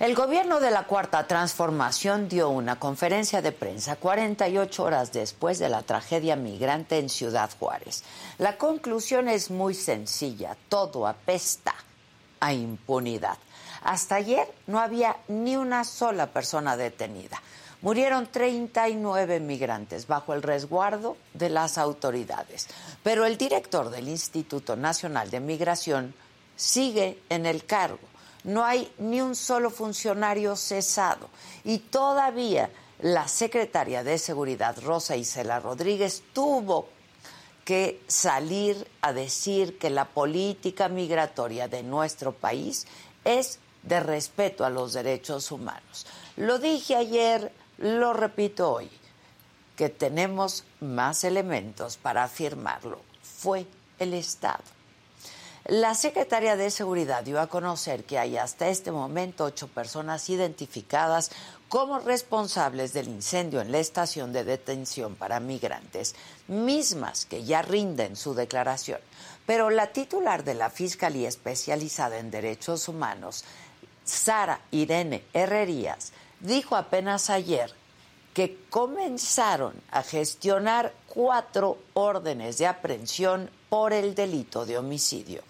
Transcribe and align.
El 0.00 0.16
gobierno 0.16 0.58
de 0.58 0.72
la 0.72 0.88
Cuarta 0.88 1.24
Transformación 1.28 2.28
dio 2.28 2.48
una 2.48 2.80
conferencia 2.80 3.40
de 3.40 3.52
prensa 3.52 3.94
48 3.94 4.82
horas 4.82 5.12
después 5.12 5.60
de 5.60 5.68
la 5.68 5.82
tragedia 5.82 6.34
migrante 6.34 6.98
en 6.98 7.08
Ciudad 7.08 7.48
Juárez. 7.60 8.02
La 8.38 8.58
conclusión 8.58 9.28
es 9.28 9.52
muy 9.52 9.72
sencilla, 9.72 10.56
todo 10.68 11.06
apesta 11.06 11.76
a 12.40 12.52
impunidad. 12.52 13.38
Hasta 13.84 14.16
ayer 14.16 14.52
no 14.66 14.80
había 14.80 15.16
ni 15.28 15.54
una 15.54 15.84
sola 15.84 16.26
persona 16.26 16.76
detenida. 16.76 17.40
Murieron 17.80 18.26
39 18.26 19.38
migrantes 19.38 20.08
bajo 20.08 20.34
el 20.34 20.42
resguardo 20.42 21.16
de 21.34 21.50
las 21.50 21.78
autoridades. 21.78 22.66
Pero 23.04 23.26
el 23.26 23.38
director 23.38 23.90
del 23.90 24.08
Instituto 24.08 24.74
Nacional 24.74 25.30
de 25.30 25.38
Migración 25.38 26.14
sigue 26.56 27.20
en 27.28 27.46
el 27.46 27.64
cargo 27.64 28.08
no 28.44 28.64
hay 28.64 28.92
ni 28.98 29.20
un 29.20 29.34
solo 29.34 29.70
funcionario 29.70 30.56
cesado 30.56 31.28
y 31.64 31.78
todavía 31.78 32.70
la 33.00 33.26
secretaria 33.28 34.04
de 34.04 34.18
Seguridad, 34.18 34.76
Rosa 34.82 35.16
Isela 35.16 35.60
Rodríguez, 35.60 36.22
tuvo 36.32 36.88
que 37.64 38.02
salir 38.06 38.86
a 39.00 39.12
decir 39.12 39.78
que 39.78 39.90
la 39.90 40.04
política 40.04 40.88
migratoria 40.88 41.66
de 41.66 41.82
nuestro 41.82 42.32
país 42.32 42.86
es 43.24 43.58
de 43.82 44.00
respeto 44.00 44.64
a 44.64 44.70
los 44.70 44.92
derechos 44.92 45.50
humanos. 45.50 46.06
Lo 46.36 46.58
dije 46.58 46.96
ayer, 46.96 47.52
lo 47.78 48.12
repito 48.12 48.70
hoy, 48.70 48.90
que 49.76 49.88
tenemos 49.88 50.64
más 50.80 51.24
elementos 51.24 51.96
para 51.96 52.24
afirmarlo. 52.24 53.00
Fue 53.22 53.66
el 53.98 54.14
Estado. 54.14 54.73
La 55.66 55.94
secretaria 55.94 56.56
de 56.56 56.70
Seguridad 56.70 57.24
dio 57.24 57.40
a 57.40 57.46
conocer 57.46 58.04
que 58.04 58.18
hay 58.18 58.36
hasta 58.36 58.68
este 58.68 58.92
momento 58.92 59.44
ocho 59.44 59.66
personas 59.66 60.28
identificadas 60.28 61.30
como 61.70 62.00
responsables 62.00 62.92
del 62.92 63.08
incendio 63.08 63.62
en 63.62 63.72
la 63.72 63.78
estación 63.78 64.34
de 64.34 64.44
detención 64.44 65.14
para 65.14 65.40
migrantes, 65.40 66.16
mismas 66.48 67.24
que 67.24 67.44
ya 67.44 67.62
rinden 67.62 68.14
su 68.14 68.34
declaración. 68.34 69.00
Pero 69.46 69.70
la 69.70 69.86
titular 69.86 70.44
de 70.44 70.52
la 70.52 70.68
Fiscalía 70.68 71.30
Especializada 71.30 72.18
en 72.18 72.30
Derechos 72.30 72.86
Humanos, 72.86 73.44
Sara 74.04 74.60
Irene 74.70 75.24
Herrerías, 75.32 76.12
dijo 76.40 76.76
apenas 76.76 77.30
ayer 77.30 77.72
que 78.34 78.58
comenzaron 78.68 79.80
a 79.92 80.02
gestionar 80.02 80.92
cuatro 81.06 81.78
órdenes 81.94 82.58
de 82.58 82.66
aprehensión 82.66 83.48
por 83.68 83.92
el 83.92 84.16
delito 84.16 84.66
de 84.66 84.76
homicidio. 84.76 85.42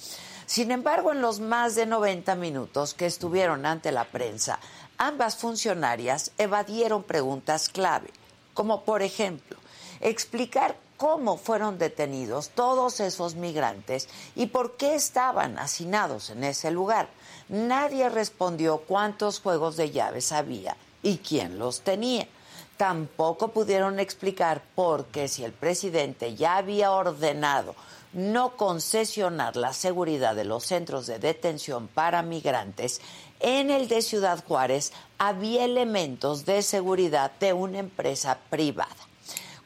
Sin 0.45 0.71
embargo, 0.71 1.11
en 1.11 1.23
los 1.23 1.41
más 1.41 1.75
de 1.75 1.87
90 1.87 2.35
minutos 2.35 2.93
que 2.93 3.07
estuvieron 3.07 3.65
ante 3.65 3.91
la 3.91 4.05
prensa, 4.05 4.61
ambas 4.99 5.37
funcionarias 5.37 6.31
evadieron 6.37 7.03
preguntas 7.03 7.71
clave, 7.71 8.11
como 8.53 8.85
por 8.85 9.01
ejemplo, 9.01 9.57
explicar 10.01 10.77
cómo 10.99 11.39
fueron 11.39 11.79
detenidos 11.79 12.51
todos 12.51 13.01
esos 13.01 13.35
migrantes 13.35 14.09
y 14.37 14.47
por 14.47 14.77
qué 14.77 14.95
estaban 14.95 15.59
hacinados 15.59 16.29
en 16.29 16.45
ese 16.45 16.71
lugar. 16.71 17.09
Nadie 17.49 18.11
respondió 18.11 18.79
cuántos 18.79 19.41
juegos 19.41 19.77
de 19.77 19.91
llaves 19.91 20.33
había 20.33 20.77
y 21.03 21.19
quién 21.19 21.59
los 21.59 21.81
tenía 21.81 22.29
tampoco 22.77 23.49
pudieron 23.49 24.01
explicar 24.01 24.63
por 24.75 25.07
qué 25.07 25.29
si 25.29 25.45
el 25.45 25.53
presidente 25.53 26.35
ya 26.35 26.57
había 26.57 26.91
ordenado 26.93 27.75
no 28.15 28.57
concesionar 28.57 29.57
la 29.57 29.73
seguridad 29.73 30.37
de 30.37 30.45
los 30.45 30.65
centros 30.65 31.07
de 31.07 31.19
detención 31.19 31.89
para 31.89 32.23
migrantes, 32.23 33.01
en 33.41 33.71
el 33.71 33.89
de 33.89 34.03
Ciudad 34.03 34.43
Juárez 34.47 34.93
había 35.19 35.65
elementos 35.65 36.47
de 36.47 36.63
seguridad 36.63 37.33
de 37.41 37.53
una 37.53 37.81
empresa 37.81 38.39
privada. 38.51 38.95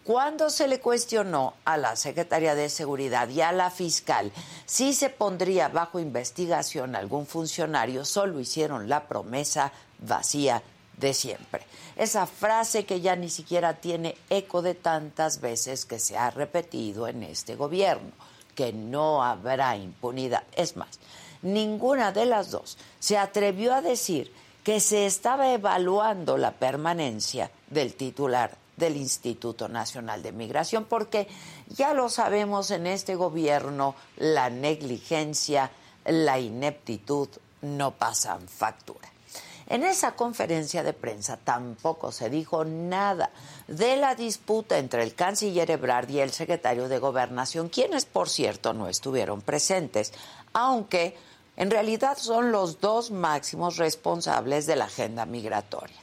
Cuando 0.02 0.48
se 0.48 0.66
le 0.68 0.80
cuestionó 0.80 1.52
a 1.66 1.76
la 1.76 1.94
Secretaría 1.94 2.54
de 2.54 2.70
Seguridad 2.70 3.28
y 3.28 3.42
a 3.42 3.52
la 3.52 3.70
fiscal 3.70 4.32
si 4.64 4.94
se 4.94 5.10
pondría 5.10 5.68
bajo 5.68 6.00
investigación 6.00 6.96
algún 6.96 7.26
funcionario, 7.26 8.06
solo 8.06 8.40
hicieron 8.40 8.88
la 8.88 9.06
promesa 9.06 9.70
vacía 9.98 10.62
de 10.98 11.14
siempre. 11.14 11.62
Esa 11.96 12.26
frase 12.26 12.84
que 12.84 13.00
ya 13.00 13.16
ni 13.16 13.28
siquiera 13.28 13.74
tiene 13.74 14.16
eco 14.30 14.62
de 14.62 14.74
tantas 14.74 15.40
veces 15.40 15.84
que 15.84 15.98
se 15.98 16.16
ha 16.16 16.30
repetido 16.30 17.08
en 17.08 17.22
este 17.22 17.56
gobierno, 17.56 18.12
que 18.54 18.72
no 18.72 19.22
habrá 19.22 19.76
impunidad. 19.76 20.44
Es 20.54 20.76
más, 20.76 20.98
ninguna 21.42 22.12
de 22.12 22.26
las 22.26 22.50
dos 22.50 22.78
se 22.98 23.18
atrevió 23.18 23.74
a 23.74 23.82
decir 23.82 24.32
que 24.64 24.80
se 24.80 25.06
estaba 25.06 25.52
evaluando 25.52 26.36
la 26.36 26.52
permanencia 26.52 27.50
del 27.70 27.94
titular 27.94 28.56
del 28.76 28.96
Instituto 28.96 29.68
Nacional 29.68 30.22
de 30.22 30.32
Migración, 30.32 30.84
porque 30.84 31.26
ya 31.68 31.94
lo 31.94 32.08
sabemos 32.08 32.70
en 32.70 32.86
este 32.86 33.16
gobierno, 33.16 33.94
la 34.16 34.50
negligencia, 34.50 35.70
la 36.04 36.38
ineptitud 36.38 37.28
no 37.62 37.92
pasan 37.92 38.46
factura. 38.46 39.07
En 39.68 39.84
esa 39.84 40.16
conferencia 40.16 40.82
de 40.82 40.94
prensa 40.94 41.36
tampoco 41.36 42.10
se 42.10 42.30
dijo 42.30 42.64
nada 42.64 43.30
de 43.66 43.96
la 43.96 44.14
disputa 44.14 44.78
entre 44.78 45.02
el 45.02 45.14
canciller 45.14 45.70
Ebrard 45.70 46.08
y 46.08 46.20
el 46.20 46.30
secretario 46.30 46.88
de 46.88 46.98
Gobernación, 46.98 47.68
quienes, 47.68 48.06
por 48.06 48.30
cierto, 48.30 48.72
no 48.72 48.88
estuvieron 48.88 49.42
presentes, 49.42 50.14
aunque 50.54 51.18
en 51.56 51.70
realidad 51.70 52.16
son 52.16 52.50
los 52.50 52.80
dos 52.80 53.10
máximos 53.10 53.76
responsables 53.76 54.64
de 54.64 54.76
la 54.76 54.86
agenda 54.86 55.26
migratoria. 55.26 56.00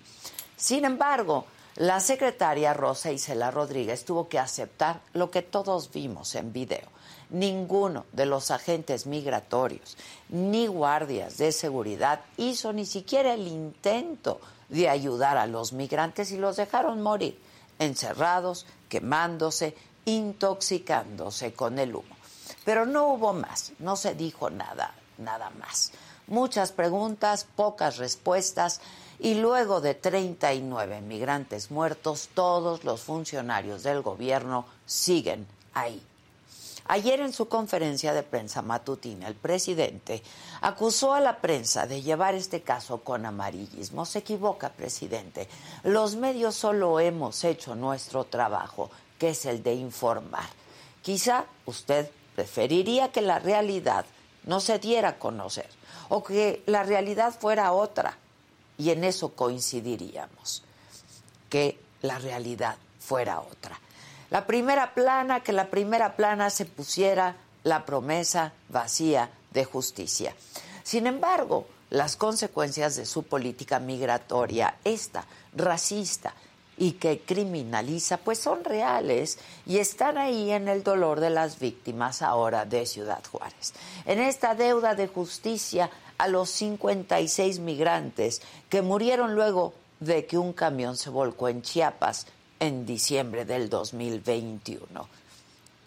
Sin 0.56 0.86
embargo, 0.86 1.48
la 1.78 2.00
secretaria 2.02 2.72
Rosa 2.76 3.12
Isela 3.12 3.50
Rodríguez 3.50 4.06
tuvo 4.06 4.30
que 4.30 4.38
aceptar 4.38 5.02
lo 5.14 5.32
que 5.32 5.42
todos 5.42 5.92
vimos 5.92 6.36
en 6.36 6.54
video 6.54 6.95
ninguno 7.30 8.06
de 8.12 8.26
los 8.26 8.52
agentes 8.52 9.06
migratorios 9.06 9.98
ni 10.30 10.68
guardias 10.68 11.38
de 11.38 11.52
seguridad 11.52 12.22
hizo 12.38 12.74
ni 12.74 12.86
siquiera 12.86 13.34
el 13.34 13.48
intento 13.48 14.40
de 14.70 14.90
ayudar 14.90 15.38
a 15.38 15.48
los 15.48 15.74
migrantes 15.74 16.32
y 16.32 16.38
los 16.38 16.58
dejaron 16.58 17.02
morir, 17.02 17.40
encerrados, 17.80 18.66
quemándose, 18.90 19.76
intoxicándose 20.06 21.54
con 21.54 21.80
el 21.80 21.96
humo. 21.96 22.16
Pero 22.64 22.86
no 22.86 23.08
hubo 23.10 23.34
más, 23.34 23.74
no 23.80 23.96
se 23.96 24.16
dijo 24.16 24.50
nada, 24.50 24.94
nada 25.18 25.52
más. 25.52 25.92
Muchas 26.28 26.72
preguntas, 26.72 27.46
pocas 27.56 27.98
respuestas 27.98 28.82
y 29.20 29.36
luego 29.36 29.82
de 29.82 29.94
39 29.94 31.02
migrantes 31.02 31.70
muertos, 31.70 32.30
todos 32.34 32.84
los 32.84 33.02
funcionarios 33.02 33.84
del 33.84 34.02
gobierno 34.02 34.66
siguen 34.86 35.46
ahí 35.74 36.02
Ayer 36.88 37.20
en 37.22 37.34
su 37.34 37.48
conferencia 37.48 38.14
de 38.14 38.22
prensa 38.22 38.62
matutina, 38.62 39.28
el 39.28 39.36
presidente 39.36 40.22
acusó 40.62 41.14
a 41.14 41.20
la 41.20 41.38
prensa 41.42 41.88
de 41.88 42.04
llevar 42.04 42.36
este 42.36 42.62
caso 42.62 43.02
con 43.02 43.26
amarillismo. 43.26 44.06
Se 44.06 44.20
equivoca, 44.20 44.70
presidente. 44.70 45.50
Los 45.84 46.16
medios 46.16 46.54
solo 46.54 47.00
hemos 47.00 47.44
hecho 47.44 47.76
nuestro 47.76 48.26
trabajo. 48.26 48.92
que 49.18 49.30
es 49.30 49.46
el 49.46 49.64
de 49.64 49.74
informar. 49.74 50.44
Quizá 51.02 51.46
usted 51.66 52.12
preferiría 52.36 53.14
que 53.14 53.22
la 53.22 53.40
realidad 53.40 54.06
no 54.44 54.60
se 54.60 54.78
diera 54.78 55.10
a 55.10 55.20
conocer 55.20 55.70
o 56.10 56.22
que 56.22 56.62
la 56.66 56.84
realidad 56.84 57.34
fuera 57.34 57.72
otra 57.72 58.18
y 58.78 58.90
en 58.90 59.06
eso 59.06 59.34
coincidiríamos, 59.34 60.64
que 61.50 61.80
la 62.02 62.20
realidad 62.20 62.76
fuera 63.00 63.40
otra. 63.40 63.80
La 64.30 64.46
primera 64.46 64.94
plana, 64.94 65.42
que 65.42 65.54
la 65.54 65.68
primera 65.70 66.16
plana 66.16 66.50
se 66.50 66.66
pusiera 66.66 67.36
la 67.64 67.86
promesa 67.86 68.54
vacía 68.70 69.30
de 69.52 69.66
justicia. 69.66 70.36
Sin 70.84 71.08
embargo, 71.08 71.68
las 71.90 72.16
consecuencias 72.16 72.96
de 72.96 73.06
su 73.06 73.24
política 73.24 73.80
migratoria, 73.80 74.76
esta 74.84 75.26
racista 75.56 76.34
y 76.78 76.94
que 76.94 77.22
criminaliza, 77.22 78.18
pues 78.18 78.40
son 78.40 78.64
reales 78.64 79.40
y 79.66 79.78
están 79.78 80.18
ahí 80.18 80.52
en 80.52 80.68
el 80.68 80.84
dolor 80.84 81.20
de 81.20 81.30
las 81.30 81.60
víctimas 81.60 82.22
ahora 82.22 82.66
de 82.66 82.86
Ciudad 82.86 83.24
Juárez. 83.32 83.74
En 84.06 84.20
esta 84.20 84.56
deuda 84.56 84.96
de 84.96 85.08
justicia 85.08 85.90
a 86.18 86.28
los 86.28 86.50
56 86.50 87.60
migrantes 87.60 88.42
que 88.70 88.82
murieron 88.82 89.36
luego 89.36 89.74
de 90.00 90.26
que 90.26 90.38
un 90.38 90.54
camión 90.54 90.98
se 90.98 91.10
volcó 91.10 91.48
en 91.48 91.62
Chiapas 91.62 92.28
en 92.66 92.86
diciembre 92.86 93.46
del 93.46 93.70
2021. 93.70 95.08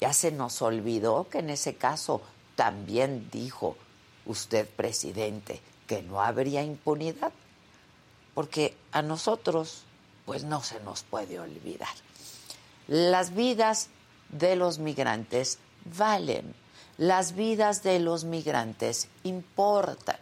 Ya 0.01 0.13
se 0.13 0.31
nos 0.31 0.63
olvidó 0.63 1.29
que 1.29 1.39
en 1.39 1.51
ese 1.51 1.75
caso 1.75 2.23
también 2.57 3.29
dijo 3.31 3.77
usted, 4.27 4.69
presidente, 4.69 5.61
que 5.87 6.03
no 6.03 6.21
habría 6.21 6.63
impunidad, 6.63 7.33
porque 8.35 8.77
a 8.93 9.03
nosotros 9.03 9.85
pues 10.27 10.45
no 10.45 10.63
se 10.63 10.79
nos 10.81 11.03
puede 11.03 11.41
olvidar. 11.41 11.89
Las 12.87 13.35
vidas 13.35 13.89
de 14.29 14.57
los 14.57 14.79
migrantes 14.79 15.59
valen, 15.97 16.55
las 16.99 17.35
vidas 17.35 17.83
de 17.83 17.99
los 17.99 18.25
migrantes 18.25 19.09
importan, 19.25 20.19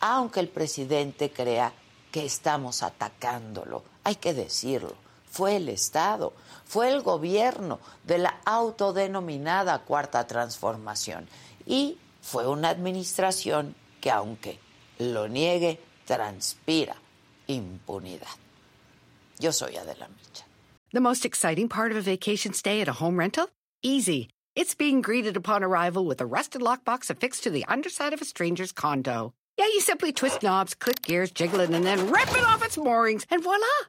aunque 0.00 0.40
el 0.40 0.48
presidente 0.48 1.30
crea 1.30 1.72
que 2.10 2.24
estamos 2.24 2.82
atacándolo, 2.82 3.82
hay 4.02 4.16
que 4.16 4.34
decirlo, 4.34 5.03
fue 5.34 5.56
el 5.56 5.68
Estado, 5.68 6.32
fue 6.64 6.92
el 6.92 7.02
gobierno 7.02 7.80
de 8.04 8.18
la 8.18 8.40
autodenominada 8.44 9.80
Cuarta 9.80 10.24
Transformación 10.28 11.26
y 11.66 11.98
fue 12.22 12.46
una 12.46 12.68
administración 12.68 13.74
que 14.00 14.12
aunque 14.12 14.60
lo 15.00 15.26
niegue, 15.26 15.80
transpira 16.06 16.94
impunidad. 17.48 18.28
Yo 19.40 19.50
soy 19.50 19.76
Adela 19.76 20.06
Micha. 20.06 20.44
The 20.92 21.00
most 21.00 21.24
exciting 21.24 21.68
part 21.68 21.90
of 21.90 21.98
a 21.98 22.00
vacation 22.00 22.52
stay 22.52 22.80
at 22.80 22.86
a 22.86 22.92
home 22.92 23.18
rental? 23.18 23.48
Easy. 23.82 24.28
It's 24.54 24.76
being 24.76 25.02
greeted 25.02 25.36
upon 25.36 25.64
arrival 25.64 26.06
with 26.06 26.20
a 26.20 26.26
rusted 26.26 26.62
lockbox 26.62 27.10
affixed 27.10 27.42
to 27.42 27.50
the 27.50 27.64
underside 27.66 28.12
of 28.12 28.22
a 28.22 28.24
stranger's 28.24 28.70
condo. 28.70 29.34
Yeah, 29.58 29.66
you 29.66 29.80
simply 29.80 30.12
twist 30.12 30.44
knobs, 30.44 30.74
click 30.74 31.02
gears, 31.02 31.32
jiggle 31.32 31.58
it, 31.58 31.70
and 31.70 31.84
then 31.84 32.12
rip 32.12 32.30
it 32.30 32.44
off 32.44 32.64
its 32.64 32.78
moorings, 32.78 33.26
and 33.30 33.42
voila! 33.42 33.88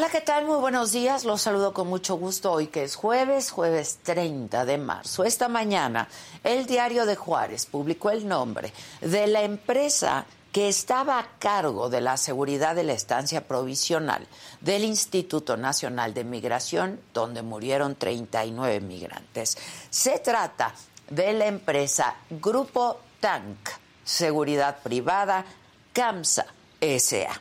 Hola, 0.00 0.08
¿qué 0.08 0.22
tal? 0.22 0.46
Muy 0.46 0.56
buenos 0.56 0.92
días. 0.92 1.26
Los 1.26 1.42
saludo 1.42 1.74
con 1.74 1.86
mucho 1.86 2.14
gusto 2.14 2.52
hoy 2.52 2.68
que 2.68 2.84
es 2.84 2.96
jueves, 2.96 3.50
jueves 3.50 3.98
30 4.02 4.64
de 4.64 4.78
marzo. 4.78 5.24
Esta 5.24 5.46
mañana, 5.46 6.08
el 6.42 6.64
diario 6.64 7.04
de 7.04 7.16
Juárez 7.16 7.66
publicó 7.66 8.08
el 8.08 8.26
nombre 8.26 8.72
de 9.02 9.26
la 9.26 9.42
empresa 9.42 10.24
que 10.52 10.70
estaba 10.70 11.18
a 11.18 11.28
cargo 11.38 11.90
de 11.90 12.00
la 12.00 12.16
seguridad 12.16 12.74
de 12.74 12.84
la 12.84 12.94
estancia 12.94 13.46
provisional 13.46 14.26
del 14.62 14.84
Instituto 14.84 15.58
Nacional 15.58 16.14
de 16.14 16.24
Migración, 16.24 16.98
donde 17.12 17.42
murieron 17.42 17.94
39 17.94 18.80
migrantes. 18.80 19.58
Se 19.90 20.18
trata 20.18 20.74
de 21.10 21.34
la 21.34 21.44
empresa 21.44 22.14
Grupo 22.30 23.00
Tank, 23.20 23.68
Seguridad 24.02 24.78
Privada, 24.82 25.44
CAMSA 25.92 26.46
SA. 26.80 27.38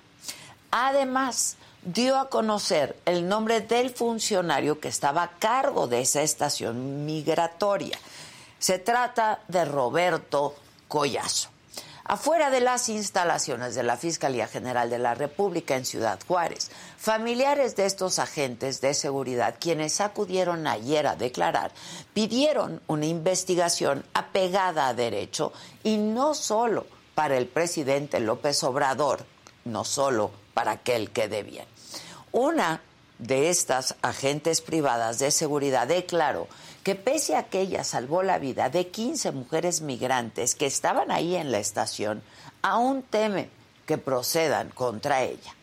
Además, 0.72 1.56
dio 1.82 2.18
a 2.18 2.30
conocer 2.30 2.96
el 3.06 3.28
nombre 3.28 3.62
del 3.62 3.90
funcionario 3.90 4.80
que 4.80 4.90
estaba 4.90 5.24
a 5.24 5.32
cargo 5.40 5.88
de 5.88 6.02
esa 6.02 6.22
estación 6.22 7.06
migratoria. 7.06 7.98
Se 8.60 8.80
trata 8.80 9.40
de 9.48 9.66
Roberto 9.66 10.56
Collazo. 10.88 11.50
Afuera 12.04 12.50
de 12.50 12.60
las 12.60 12.90
instalaciones 12.90 13.76
de 13.76 13.84
la 13.84 13.96
Fiscalía 13.96 14.48
General 14.48 14.90
de 14.90 14.98
la 14.98 15.14
República 15.14 15.76
en 15.76 15.86
Ciudad 15.86 16.20
Juárez, 16.28 16.72
familiares 16.98 17.76
de 17.76 17.86
estos 17.86 18.18
agentes 18.18 18.82
de 18.82 18.96
seguridad, 18.96 19.56
quienes 19.60 20.02
acudieron 20.02 20.66
ayer 20.66 21.06
a 21.06 21.16
declarar, 21.16 21.72
pidieron 22.16 22.82
una 22.88 23.06
investigación 23.06 24.04
apegada 24.16 24.88
a 24.88 24.96
derecho 24.96 25.54
y 25.84 25.98
no 25.98 26.34
solo 26.34 26.88
para 27.14 27.38
el 27.38 27.46
presidente 27.46 28.20
López 28.20 28.64
Obrador, 28.64 29.24
no 29.66 29.84
solo 29.84 30.32
para 30.56 30.78
que 30.78 30.96
él 30.96 31.12
quede 31.12 31.44
bien. 31.44 31.69
Una 32.32 32.82
de 33.18 33.50
estas 33.50 33.96
agentes 34.02 34.62
privadas 34.62 35.20
de 35.20 35.32
seguridad 35.32 35.88
declaró 35.88 36.48
que 36.84 36.96
pese 36.96 37.36
a 37.36 37.44
que 37.44 37.62
ella 37.62 37.84
salvó 37.84 38.24
la 38.24 38.40
vida 38.40 38.70
de 38.70 38.88
15 38.88 39.32
mujeres 39.32 39.82
migrantes 39.82 40.56
que 40.56 40.66
estaban 40.66 41.12
ahí 41.12 41.36
en 41.36 41.52
la 41.52 41.60
estación, 41.60 42.24
aún 42.62 43.04
teme 43.04 43.50
que 43.86 43.98
procedan 43.98 44.70
contra 44.70 45.24
ella. 45.24 45.56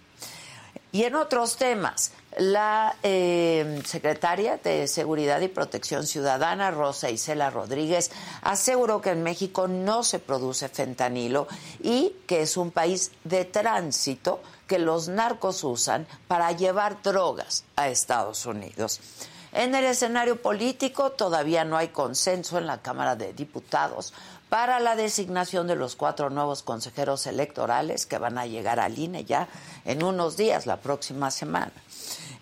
Y 0.93 1.05
en 1.05 1.15
otros 1.15 1.57
temas, 1.57 2.13
la 2.39 2.97
eh, 3.03 3.83
secretaria 3.85 4.59
de 4.63 4.89
Seguridad 4.89 5.41
y 5.41 5.49
Protección 5.49 6.07
Ciudadana, 6.07 6.71
Rosa 6.71 7.11
Isela 7.11 7.51
Rodríguez, 7.51 8.11
aseguró 8.43 9.01
que 9.01 9.11
en 9.11 9.23
México 9.23 9.69
no 9.69 10.03
se 10.03 10.19
produce 10.19 10.69
fentanilo 10.69 11.49
y 11.83 12.15
que 12.27 12.43
es 12.43 12.57
un 12.57 12.71
país 12.71 13.13
de 13.25 13.45
tránsito 13.45 14.41
que 14.67 14.79
los 14.79 15.09
narcos 15.09 15.65
usan 15.65 16.07
para 16.29 16.53
llevar 16.53 17.03
drogas 17.03 17.65
a 17.77 17.89
Estados 17.89 18.47
Unidos. 18.47 19.01
En 19.53 19.75
el 19.75 19.85
escenario 19.85 20.43
político 20.43 21.13
todavía 21.13 21.65
no 21.65 21.77
hay 21.77 21.89
consenso 21.89 22.59
en 22.59 22.67
la 22.67 22.83
Cámara 22.83 23.17
de 23.17 23.33
Diputados 23.33 24.13
para 24.49 24.81
la 24.81 24.97
designación 24.97 25.67
de 25.67 25.77
los 25.77 25.97
cuatro 25.97 26.31
nuevos 26.31 26.63
consejeros 26.63 27.27
electorales 27.27 28.07
que 28.07 28.19
van 28.19 28.39
a 28.39 28.47
llegar 28.47 28.79
al 28.81 28.99
INE 28.99 29.25
ya 29.25 29.49
en 29.85 30.03
unos 30.03 30.37
días, 30.37 30.67
la 30.67 30.77
próxima 30.77 31.31
semana. 31.31 31.73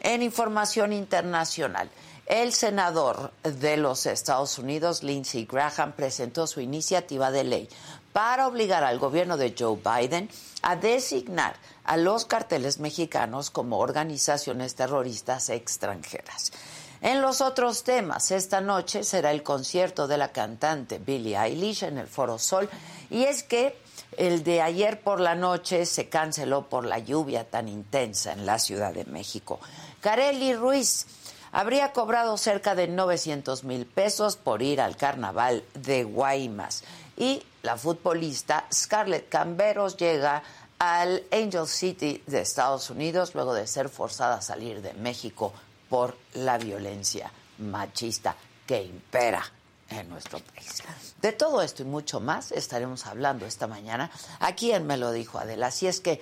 En 0.00 0.23
información 0.23 0.93
internacional, 0.93 1.90
el 2.26 2.52
senador 2.52 3.33
de 3.43 3.76
los 3.76 4.07
Estados 4.07 4.59
Unidos, 4.59 5.02
Lindsey 5.02 5.47
Graham, 5.47 5.93
presentó 5.93 6.47
su 6.47 6.61
iniciativa 6.61 7.31
de 7.31 7.45
ley 7.45 7.69
para 8.14 8.47
obligar 8.47 8.85
al 8.85 9.00
gobierno 9.00 9.37
de 9.37 9.56
Joe 9.59 9.76
Biden 9.76 10.30
a 10.62 10.76
designar 10.76 11.56
a 11.83 11.97
los 11.97 12.25
carteles 12.26 12.78
mexicanos 12.78 13.50
como 13.50 13.80
organizaciones 13.80 14.76
terroristas 14.76 15.50
extranjeras. 15.50 16.52
En 17.00 17.21
los 17.21 17.40
otros 17.40 17.83
temas, 17.83 18.30
esta 18.30 18.61
noche 18.61 19.02
será 19.02 19.33
el 19.33 19.42
concierto 19.42 20.06
de 20.06 20.16
la 20.16 20.28
cantante 20.30 21.00
Billie 21.00 21.37
Eilish 21.37 21.83
en 21.83 21.99
el 21.99 22.06
Foro 22.06 22.38
Sol 22.38 22.71
y 23.11 23.25
es 23.25 23.42
que 23.42 23.76
el 24.16 24.44
de 24.44 24.62
ayer 24.62 25.00
por 25.00 25.18
la 25.18 25.35
noche 25.35 25.85
se 25.85 26.09
canceló 26.09 26.68
por 26.68 26.87
la 26.87 27.00
lluvia 27.00 27.50
tan 27.50 27.66
intensa 27.66 28.33
en 28.33 28.47
la 28.47 28.61
Ciudad 28.61 28.94
de 28.94 29.06
México. 29.06 29.59
Carely 30.00 30.54
Ruiz 30.54 31.06
habría 31.50 31.92
cobrado 31.92 32.37
cerca 32.37 32.76
de 32.76 32.87
900 32.87 33.64
mil 33.64 33.87
pesos 33.87 34.37
por 34.37 34.62
ir 34.62 34.80
al 34.80 34.97
carnaval 34.97 35.64
de 35.75 36.04
Guaymas. 36.04 36.85
Y 37.16 37.42
la 37.64 37.78
futbolista 37.78 38.66
Scarlett 38.73 39.28
Camberos 39.30 39.97
llega 39.97 40.42
al 40.78 41.25
Angel 41.33 41.66
City 41.66 42.23
de 42.26 42.42
Estados 42.42 42.90
Unidos 42.90 43.35
luego 43.35 43.54
de 43.54 43.66
ser 43.66 43.88
forzada 43.88 44.37
a 44.37 44.42
salir 44.42 44.83
de 44.83 44.92
México 44.92 45.52
por 45.88 46.16
la 46.35 46.59
violencia 46.59 47.33
machista 47.59 48.37
que 48.66 48.83
impera 48.83 49.42
en 49.88 50.11
nuestro 50.11 50.40
país. 50.40 50.83
De 51.23 51.33
todo 51.33 51.62
esto 51.62 51.83
y 51.83 51.87
mucho 51.87 52.21
más 52.21 52.52
estaremos 52.52 53.06
hablando 53.06 53.47
esta 53.47 53.66
mañana 53.66 54.11
aquí 54.40 54.73
en 54.73 54.87
Me 54.87 54.99
lo 54.99 55.11
dijo 55.11 55.38
Adela. 55.38 55.68
Así 55.68 55.87
es 55.87 56.00
que 56.00 56.21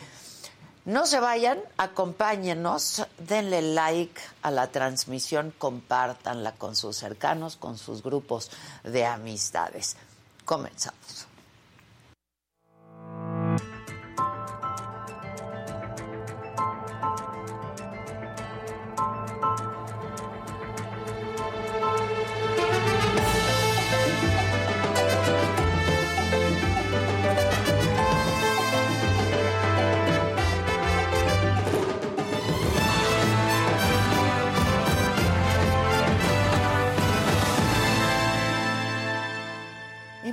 no 0.84 1.06
se 1.06 1.18
vayan, 1.18 1.58
acompáñenos, 1.76 3.04
denle 3.18 3.62
like 3.62 4.20
a 4.42 4.52
la 4.52 4.68
transmisión, 4.68 5.52
compártanla 5.58 6.52
con 6.52 6.76
sus 6.76 6.96
cercanos, 6.96 7.56
con 7.56 7.78
sus 7.78 8.02
grupos 8.02 8.50
de 8.84 9.06
amistades. 9.06 9.96
Comenzamos. 10.44 11.31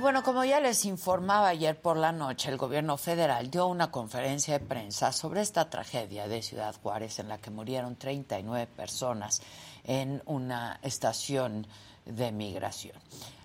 Bueno, 0.00 0.22
como 0.22 0.44
ya 0.44 0.60
les 0.60 0.86
informaba 0.86 1.48
ayer 1.48 1.78
por 1.78 1.96
la 1.96 2.10
noche, 2.10 2.50
el 2.50 2.56
gobierno 2.56 2.96
federal 2.96 3.50
dio 3.50 3.66
una 3.66 3.90
conferencia 3.90 4.58
de 4.58 4.64
prensa 4.64 5.12
sobre 5.12 5.42
esta 5.42 5.68
tragedia 5.68 6.26
de 6.26 6.42
Ciudad 6.42 6.74
Juárez 6.82 7.18
en 7.18 7.28
la 7.28 7.36
que 7.36 7.50
murieron 7.50 7.96
39 7.96 8.66
personas 8.66 9.42
en 9.84 10.22
una 10.24 10.80
estación 10.82 11.66
de 12.06 12.32
migración. 12.32 12.96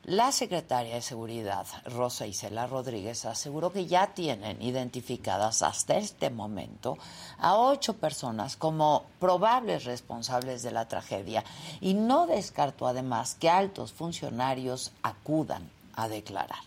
La 0.05 0.31
secretaria 0.31 0.95
de 0.95 1.01
Seguridad, 1.01 1.65
Rosa 1.85 2.25
Isela 2.25 2.67
Rodríguez, 2.67 3.25
aseguró 3.25 3.73
que 3.73 3.85
ya 3.85 4.13
tienen 4.13 4.61
identificadas 4.61 5.61
hasta 5.61 5.97
este 5.97 6.29
momento 6.29 6.97
a 7.37 7.57
ocho 7.57 7.95
personas 7.95 8.55
como 8.55 9.05
probables 9.19 9.83
responsables 9.83 10.63
de 10.63 10.71
la 10.71 10.87
tragedia 10.87 11.43
y 11.81 11.95
no 11.95 12.27
descartó 12.27 12.87
además 12.87 13.35
que 13.35 13.49
altos 13.49 13.91
funcionarios 13.91 14.91
acudan 15.01 15.74
a 15.95 16.07
declarar. 16.07 16.59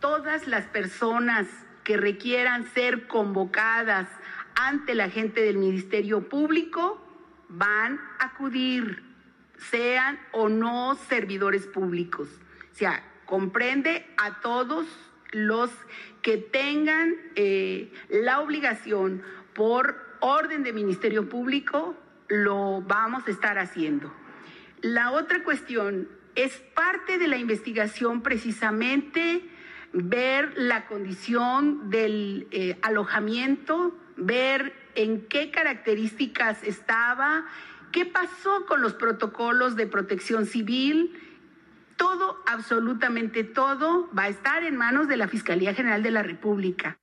Todas 0.00 0.46
las 0.46 0.64
personas 0.66 1.46
que 1.84 1.96
requieran 1.96 2.66
ser 2.72 3.06
convocadas 3.06 4.08
ante 4.54 4.94
la 4.94 5.08
gente 5.10 5.40
del 5.40 5.56
Ministerio 5.56 6.28
Público 6.28 7.00
van 7.48 8.00
a 8.18 8.26
acudir, 8.26 9.02
sean 9.70 10.18
o 10.32 10.48
no 10.48 10.96
servidores 11.08 11.66
públicos. 11.66 12.28
O 12.72 12.74
sea, 12.74 13.02
comprende 13.24 14.06
a 14.16 14.40
todos 14.40 14.86
los 15.32 15.70
que 16.22 16.38
tengan 16.38 17.14
eh, 17.36 17.92
la 18.08 18.40
obligación 18.40 19.22
por 19.54 19.96
orden 20.20 20.62
de 20.62 20.72
Ministerio 20.72 21.28
Público, 21.28 21.96
lo 22.28 22.82
vamos 22.82 23.26
a 23.26 23.30
estar 23.30 23.58
haciendo. 23.58 24.12
La 24.80 25.12
otra 25.12 25.42
cuestión 25.42 26.08
es 26.38 26.56
parte 26.74 27.18
de 27.18 27.26
la 27.26 27.36
investigación 27.36 28.22
precisamente 28.22 29.42
ver 29.92 30.52
la 30.56 30.86
condición 30.86 31.90
del 31.90 32.46
eh, 32.52 32.78
alojamiento, 32.82 33.92
ver 34.16 34.72
en 34.94 35.26
qué 35.26 35.50
características 35.50 36.62
estaba, 36.62 37.44
qué 37.90 38.06
pasó 38.06 38.66
con 38.66 38.82
los 38.82 38.94
protocolos 38.94 39.74
de 39.74 39.88
protección 39.88 40.46
civil. 40.46 41.20
Todo, 41.96 42.40
absolutamente 42.46 43.42
todo, 43.42 44.08
va 44.16 44.24
a 44.24 44.28
estar 44.28 44.62
en 44.62 44.76
manos 44.76 45.08
de 45.08 45.16
la 45.16 45.26
Fiscalía 45.26 45.74
General 45.74 46.04
de 46.04 46.12
la 46.12 46.22
República. 46.22 47.00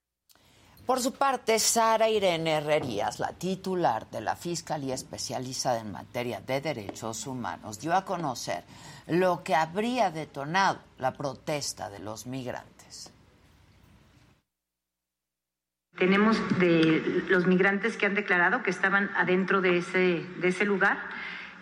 Por 0.86 1.00
su 1.00 1.14
parte, 1.14 1.58
Sara 1.58 2.10
Irene 2.10 2.58
Herrerías, 2.58 3.20
la 3.20 3.34
titular 3.34 4.08
de 4.12 4.22
la 4.22 4.36
Fiscalía 4.36 4.94
Especializada 4.94 5.80
en 5.80 5.92
Materia 5.92 6.42
de 6.42 6.62
Derechos 6.62 7.26
Humanos, 7.26 7.80
dio 7.80 7.96
a 7.96 8.06
conocer 8.06 8.64
lo 9.08 9.44
que 9.44 9.56
habría 9.56 10.12
detonado 10.12 10.80
la 11.00 11.14
protesta 11.14 11.90
de 11.90 12.00
los 12.00 12.28
migrantes. 12.28 13.12
Tenemos 15.98 16.38
de 16.60 17.24
los 17.30 17.48
migrantes 17.48 17.98
que 17.98 18.06
han 18.06 18.14
declarado 18.14 18.62
que 18.62 18.70
estaban 18.70 19.10
adentro 19.16 19.62
de 19.62 19.78
ese, 19.78 20.66
lugar. 20.66 21.00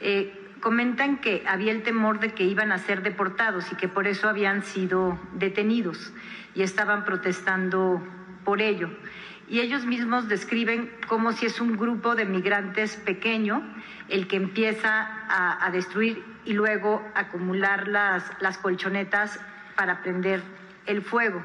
Eh, 0.01 0.33
comentan 0.59 1.21
que 1.21 1.43
había 1.47 1.71
el 1.71 1.83
temor 1.83 2.19
de 2.19 2.33
que 2.33 2.43
iban 2.43 2.73
a 2.73 2.77
ser 2.77 3.03
deportados 3.03 3.71
y 3.71 3.75
que 3.75 3.87
por 3.87 4.05
eso 4.05 4.27
habían 4.27 4.63
sido 4.63 5.17
detenidos 5.33 6.11
y 6.55 6.63
estaban 6.63 7.05
protestando 7.05 8.01
por 8.43 8.61
ello. 8.61 8.89
Y 9.47 9.59
ellos 9.59 9.85
mismos 9.85 10.29
describen 10.29 10.91
como 11.07 11.33
si 11.33 11.45
es 11.45 11.59
un 11.59 11.77
grupo 11.77 12.15
de 12.15 12.25
migrantes 12.25 12.95
pequeño 12.95 13.61
el 14.09 14.27
que 14.27 14.37
empieza 14.37 15.07
a, 15.29 15.69
destruir 15.71 16.23
y 16.45 16.53
luego 16.53 17.05
acumular 17.15 17.87
las, 17.87 18.23
las 18.39 18.57
colchonetas 18.57 19.39
para 19.75 20.01
prender 20.01 20.41
el 20.85 21.01
fuego. 21.01 21.43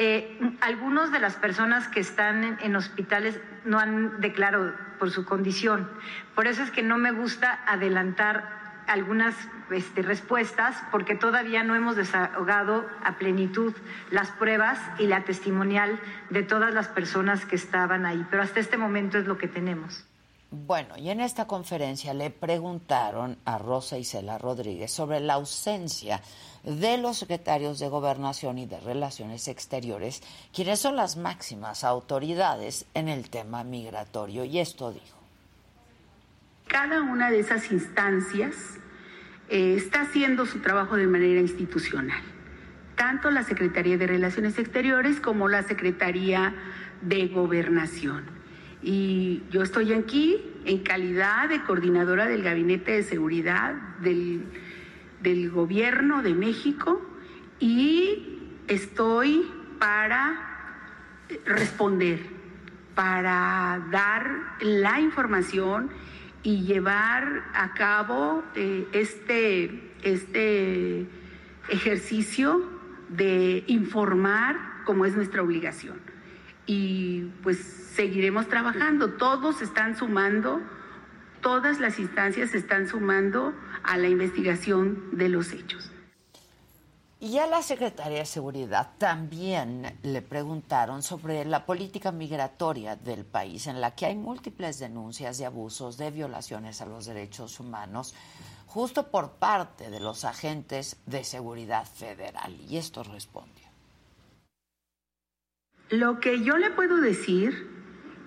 Eh, 0.00 0.38
algunos 0.60 1.10
de 1.10 1.18
las 1.18 1.34
personas 1.34 1.88
que 1.88 1.98
están 1.98 2.58
en, 2.62 2.76
hospitales 2.76 3.40
no 3.64 3.80
han 3.80 4.20
declarado 4.20 4.72
por 4.96 5.10
su 5.10 5.24
condición. 5.24 5.90
Por 6.36 6.46
eso 6.46 6.62
es 6.62 6.70
que 6.70 6.84
no 6.84 6.98
me 6.98 7.10
gusta 7.10 7.64
adelantar 7.66 8.67
algunas 8.88 9.34
este, 9.70 10.02
respuestas 10.02 10.76
porque 10.90 11.14
todavía 11.14 11.62
no 11.62 11.74
hemos 11.74 11.96
desahogado 11.96 12.86
a 13.04 13.18
plenitud 13.18 13.74
las 14.10 14.30
pruebas 14.30 14.78
y 14.98 15.06
la 15.06 15.24
testimonial 15.24 16.00
de 16.30 16.42
todas 16.42 16.74
las 16.74 16.88
personas 16.88 17.44
que 17.44 17.56
estaban 17.56 18.06
ahí. 18.06 18.26
Pero 18.30 18.42
hasta 18.42 18.60
este 18.60 18.76
momento 18.76 19.18
es 19.18 19.26
lo 19.26 19.38
que 19.38 19.48
tenemos. 19.48 20.04
Bueno, 20.50 20.96
y 20.96 21.10
en 21.10 21.20
esta 21.20 21.46
conferencia 21.46 22.14
le 22.14 22.30
preguntaron 22.30 23.36
a 23.44 23.58
Rosa 23.58 23.98
Isela 23.98 24.38
Rodríguez 24.38 24.90
sobre 24.90 25.20
la 25.20 25.34
ausencia 25.34 26.22
de 26.64 26.96
los 26.96 27.18
secretarios 27.18 27.78
de 27.78 27.88
Gobernación 27.88 28.56
y 28.56 28.64
de 28.64 28.80
Relaciones 28.80 29.46
Exteriores, 29.46 30.22
quienes 30.54 30.80
son 30.80 30.96
las 30.96 31.16
máximas 31.16 31.84
autoridades 31.84 32.86
en 32.94 33.08
el 33.08 33.28
tema 33.28 33.62
migratorio. 33.62 34.44
Y 34.44 34.58
esto 34.58 34.90
dijo. 34.90 35.17
Cada 36.68 37.02
una 37.02 37.30
de 37.30 37.40
esas 37.40 37.72
instancias 37.72 38.78
eh, 39.48 39.74
está 39.74 40.02
haciendo 40.02 40.44
su 40.44 40.58
trabajo 40.58 40.96
de 40.96 41.06
manera 41.06 41.40
institucional, 41.40 42.20
tanto 42.94 43.30
la 43.30 43.42
Secretaría 43.42 43.96
de 43.96 44.06
Relaciones 44.06 44.58
Exteriores 44.58 45.18
como 45.18 45.48
la 45.48 45.62
Secretaría 45.62 46.54
de 47.00 47.28
Gobernación. 47.28 48.24
Y 48.82 49.42
yo 49.50 49.62
estoy 49.62 49.94
aquí 49.94 50.40
en 50.66 50.82
calidad 50.84 51.48
de 51.48 51.62
coordinadora 51.62 52.26
del 52.26 52.42
Gabinete 52.42 52.92
de 52.92 53.02
Seguridad 53.02 53.74
del, 54.00 54.44
del 55.22 55.50
Gobierno 55.50 56.22
de 56.22 56.34
México 56.34 57.00
y 57.58 58.40
estoy 58.68 59.50
para 59.78 60.48
responder, 61.46 62.20
para 62.94 63.82
dar 63.90 64.56
la 64.60 65.00
información 65.00 65.90
y 66.48 66.62
llevar 66.62 67.44
a 67.52 67.74
cabo 67.74 68.42
eh, 68.54 68.88
este, 68.92 69.92
este 70.02 71.06
ejercicio 71.68 72.66
de 73.10 73.64
informar 73.66 74.56
como 74.86 75.04
es 75.04 75.14
nuestra 75.14 75.42
obligación. 75.42 76.00
Y 76.64 77.24
pues 77.42 77.58
seguiremos 77.58 78.48
trabajando. 78.48 79.10
Todos 79.10 79.60
están 79.60 79.94
sumando, 79.98 80.62
todas 81.42 81.80
las 81.80 81.98
instancias 81.98 82.54
están 82.54 82.88
sumando 82.88 83.52
a 83.82 83.98
la 83.98 84.08
investigación 84.08 85.02
de 85.12 85.28
los 85.28 85.52
hechos. 85.52 85.92
Y 87.20 87.38
a 87.38 87.48
la 87.48 87.62
Secretaría 87.62 88.20
de 88.20 88.26
Seguridad 88.26 88.92
también 88.96 89.98
le 90.04 90.22
preguntaron 90.22 91.02
sobre 91.02 91.44
la 91.44 91.66
política 91.66 92.12
migratoria 92.12 92.94
del 92.94 93.24
país, 93.24 93.66
en 93.66 93.80
la 93.80 93.96
que 93.96 94.06
hay 94.06 94.14
múltiples 94.14 94.78
denuncias 94.78 95.36
de 95.38 95.46
abusos, 95.46 95.98
de 95.98 96.12
violaciones 96.12 96.80
a 96.80 96.86
los 96.86 97.06
derechos 97.06 97.58
humanos, 97.58 98.14
justo 98.66 99.10
por 99.10 99.32
parte 99.32 99.90
de 99.90 99.98
los 99.98 100.24
agentes 100.24 100.96
de 101.06 101.24
seguridad 101.24 101.86
federal. 101.86 102.56
Y 102.68 102.76
esto 102.76 103.02
respondió. 103.02 103.66
Lo 105.90 106.20
que 106.20 106.44
yo 106.44 106.56
le 106.56 106.70
puedo 106.70 106.98
decir 106.98 107.68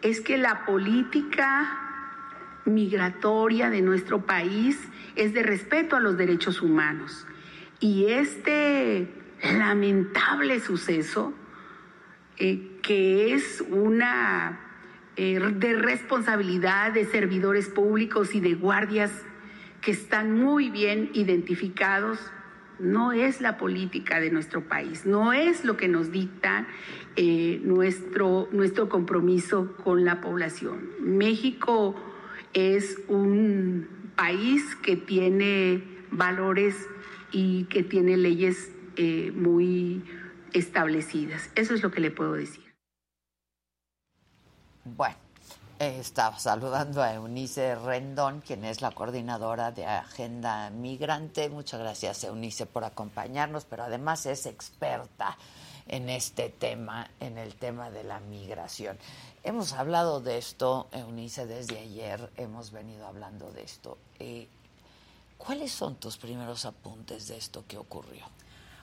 es 0.02 0.20
que 0.20 0.38
la 0.38 0.66
política 0.66 1.78
migratoria 2.66 3.70
de 3.70 3.82
nuestro 3.82 4.26
país 4.26 4.78
es 5.16 5.34
de 5.34 5.44
respeto 5.44 5.96
a 5.96 6.02
los 6.02 6.18
derechos 6.18 6.62
humanos. 6.62 7.26
Y 7.82 8.06
este 8.06 9.08
lamentable 9.44 10.60
suceso, 10.60 11.34
eh, 12.38 12.78
que 12.84 13.34
es 13.34 13.64
una 13.70 14.60
eh, 15.16 15.40
de 15.40 15.74
responsabilidad 15.74 16.94
de 16.94 17.06
servidores 17.06 17.70
públicos 17.70 18.36
y 18.36 18.40
de 18.40 18.54
guardias 18.54 19.12
que 19.82 19.90
están 19.90 20.40
muy 20.40 20.70
bien 20.70 21.10
identificados, 21.14 22.20
no 22.78 23.14
es 23.14 23.42
la 23.42 23.58
política 23.58 24.20
de 24.20 24.30
nuestro 24.30 24.62
país, 24.68 25.08
no 25.08 25.34
es 25.34 25.66
lo 25.66 25.76
que 25.76 25.88
nos 25.88 26.12
dicta 26.12 26.68
eh, 27.16 27.62
nuestro, 27.64 28.48
nuestro 28.52 28.90
compromiso 28.90 29.76
con 29.84 30.06
la 30.06 30.22
población. 30.22 30.92
México 31.00 31.96
es 32.54 33.02
un 33.08 33.88
país 34.16 34.76
que 34.76 34.96
tiene 34.96 35.84
valores 36.12 36.88
y 37.32 37.66
que 37.66 37.84
tiene 37.84 38.18
leyes 38.18 38.72
eh, 38.98 39.32
muy 39.34 40.04
establecidas. 40.54 41.50
Eso 41.56 41.74
es 41.74 41.84
lo 41.84 41.92
que 41.92 42.02
le 42.02 42.12
puedo 42.12 42.34
decir. 42.34 42.64
Bueno, 44.84 45.16
estaba 45.80 46.38
saludando 46.38 47.02
a 47.02 47.14
Eunice 47.14 47.76
Rendón, 47.76 48.42
quien 48.42 48.66
es 48.66 48.82
la 48.82 48.92
coordinadora 48.92 49.72
de 49.72 49.86
Agenda 49.86 50.70
Migrante. 50.70 51.50
Muchas 51.50 51.80
gracias, 51.80 52.24
Eunice, 52.24 52.66
por 52.66 52.84
acompañarnos, 52.84 53.66
pero 53.66 53.84
además 53.84 54.26
es 54.26 54.46
experta 54.46 55.38
en 55.88 56.10
este 56.10 56.50
tema, 56.50 57.10
en 57.20 57.38
el 57.38 57.56
tema 57.56 57.90
de 57.90 58.04
la 58.04 58.20
migración. 58.20 58.98
Hemos 59.44 59.74
hablado 59.74 60.22
de 60.22 60.38
esto, 60.38 60.88
Eunice, 60.92 61.48
desde 61.48 61.80
ayer 61.80 62.30
hemos 62.38 62.72
venido 62.72 63.08
hablando 63.08 63.52
de 63.52 63.64
esto. 63.64 63.98
Eh, 64.20 64.48
¿Cuáles 65.46 65.72
son 65.72 65.96
tus 65.96 66.18
primeros 66.18 66.66
apuntes 66.66 67.28
de 67.28 67.36
esto 67.36 67.64
que 67.68 67.76
ocurrió? 67.76 68.24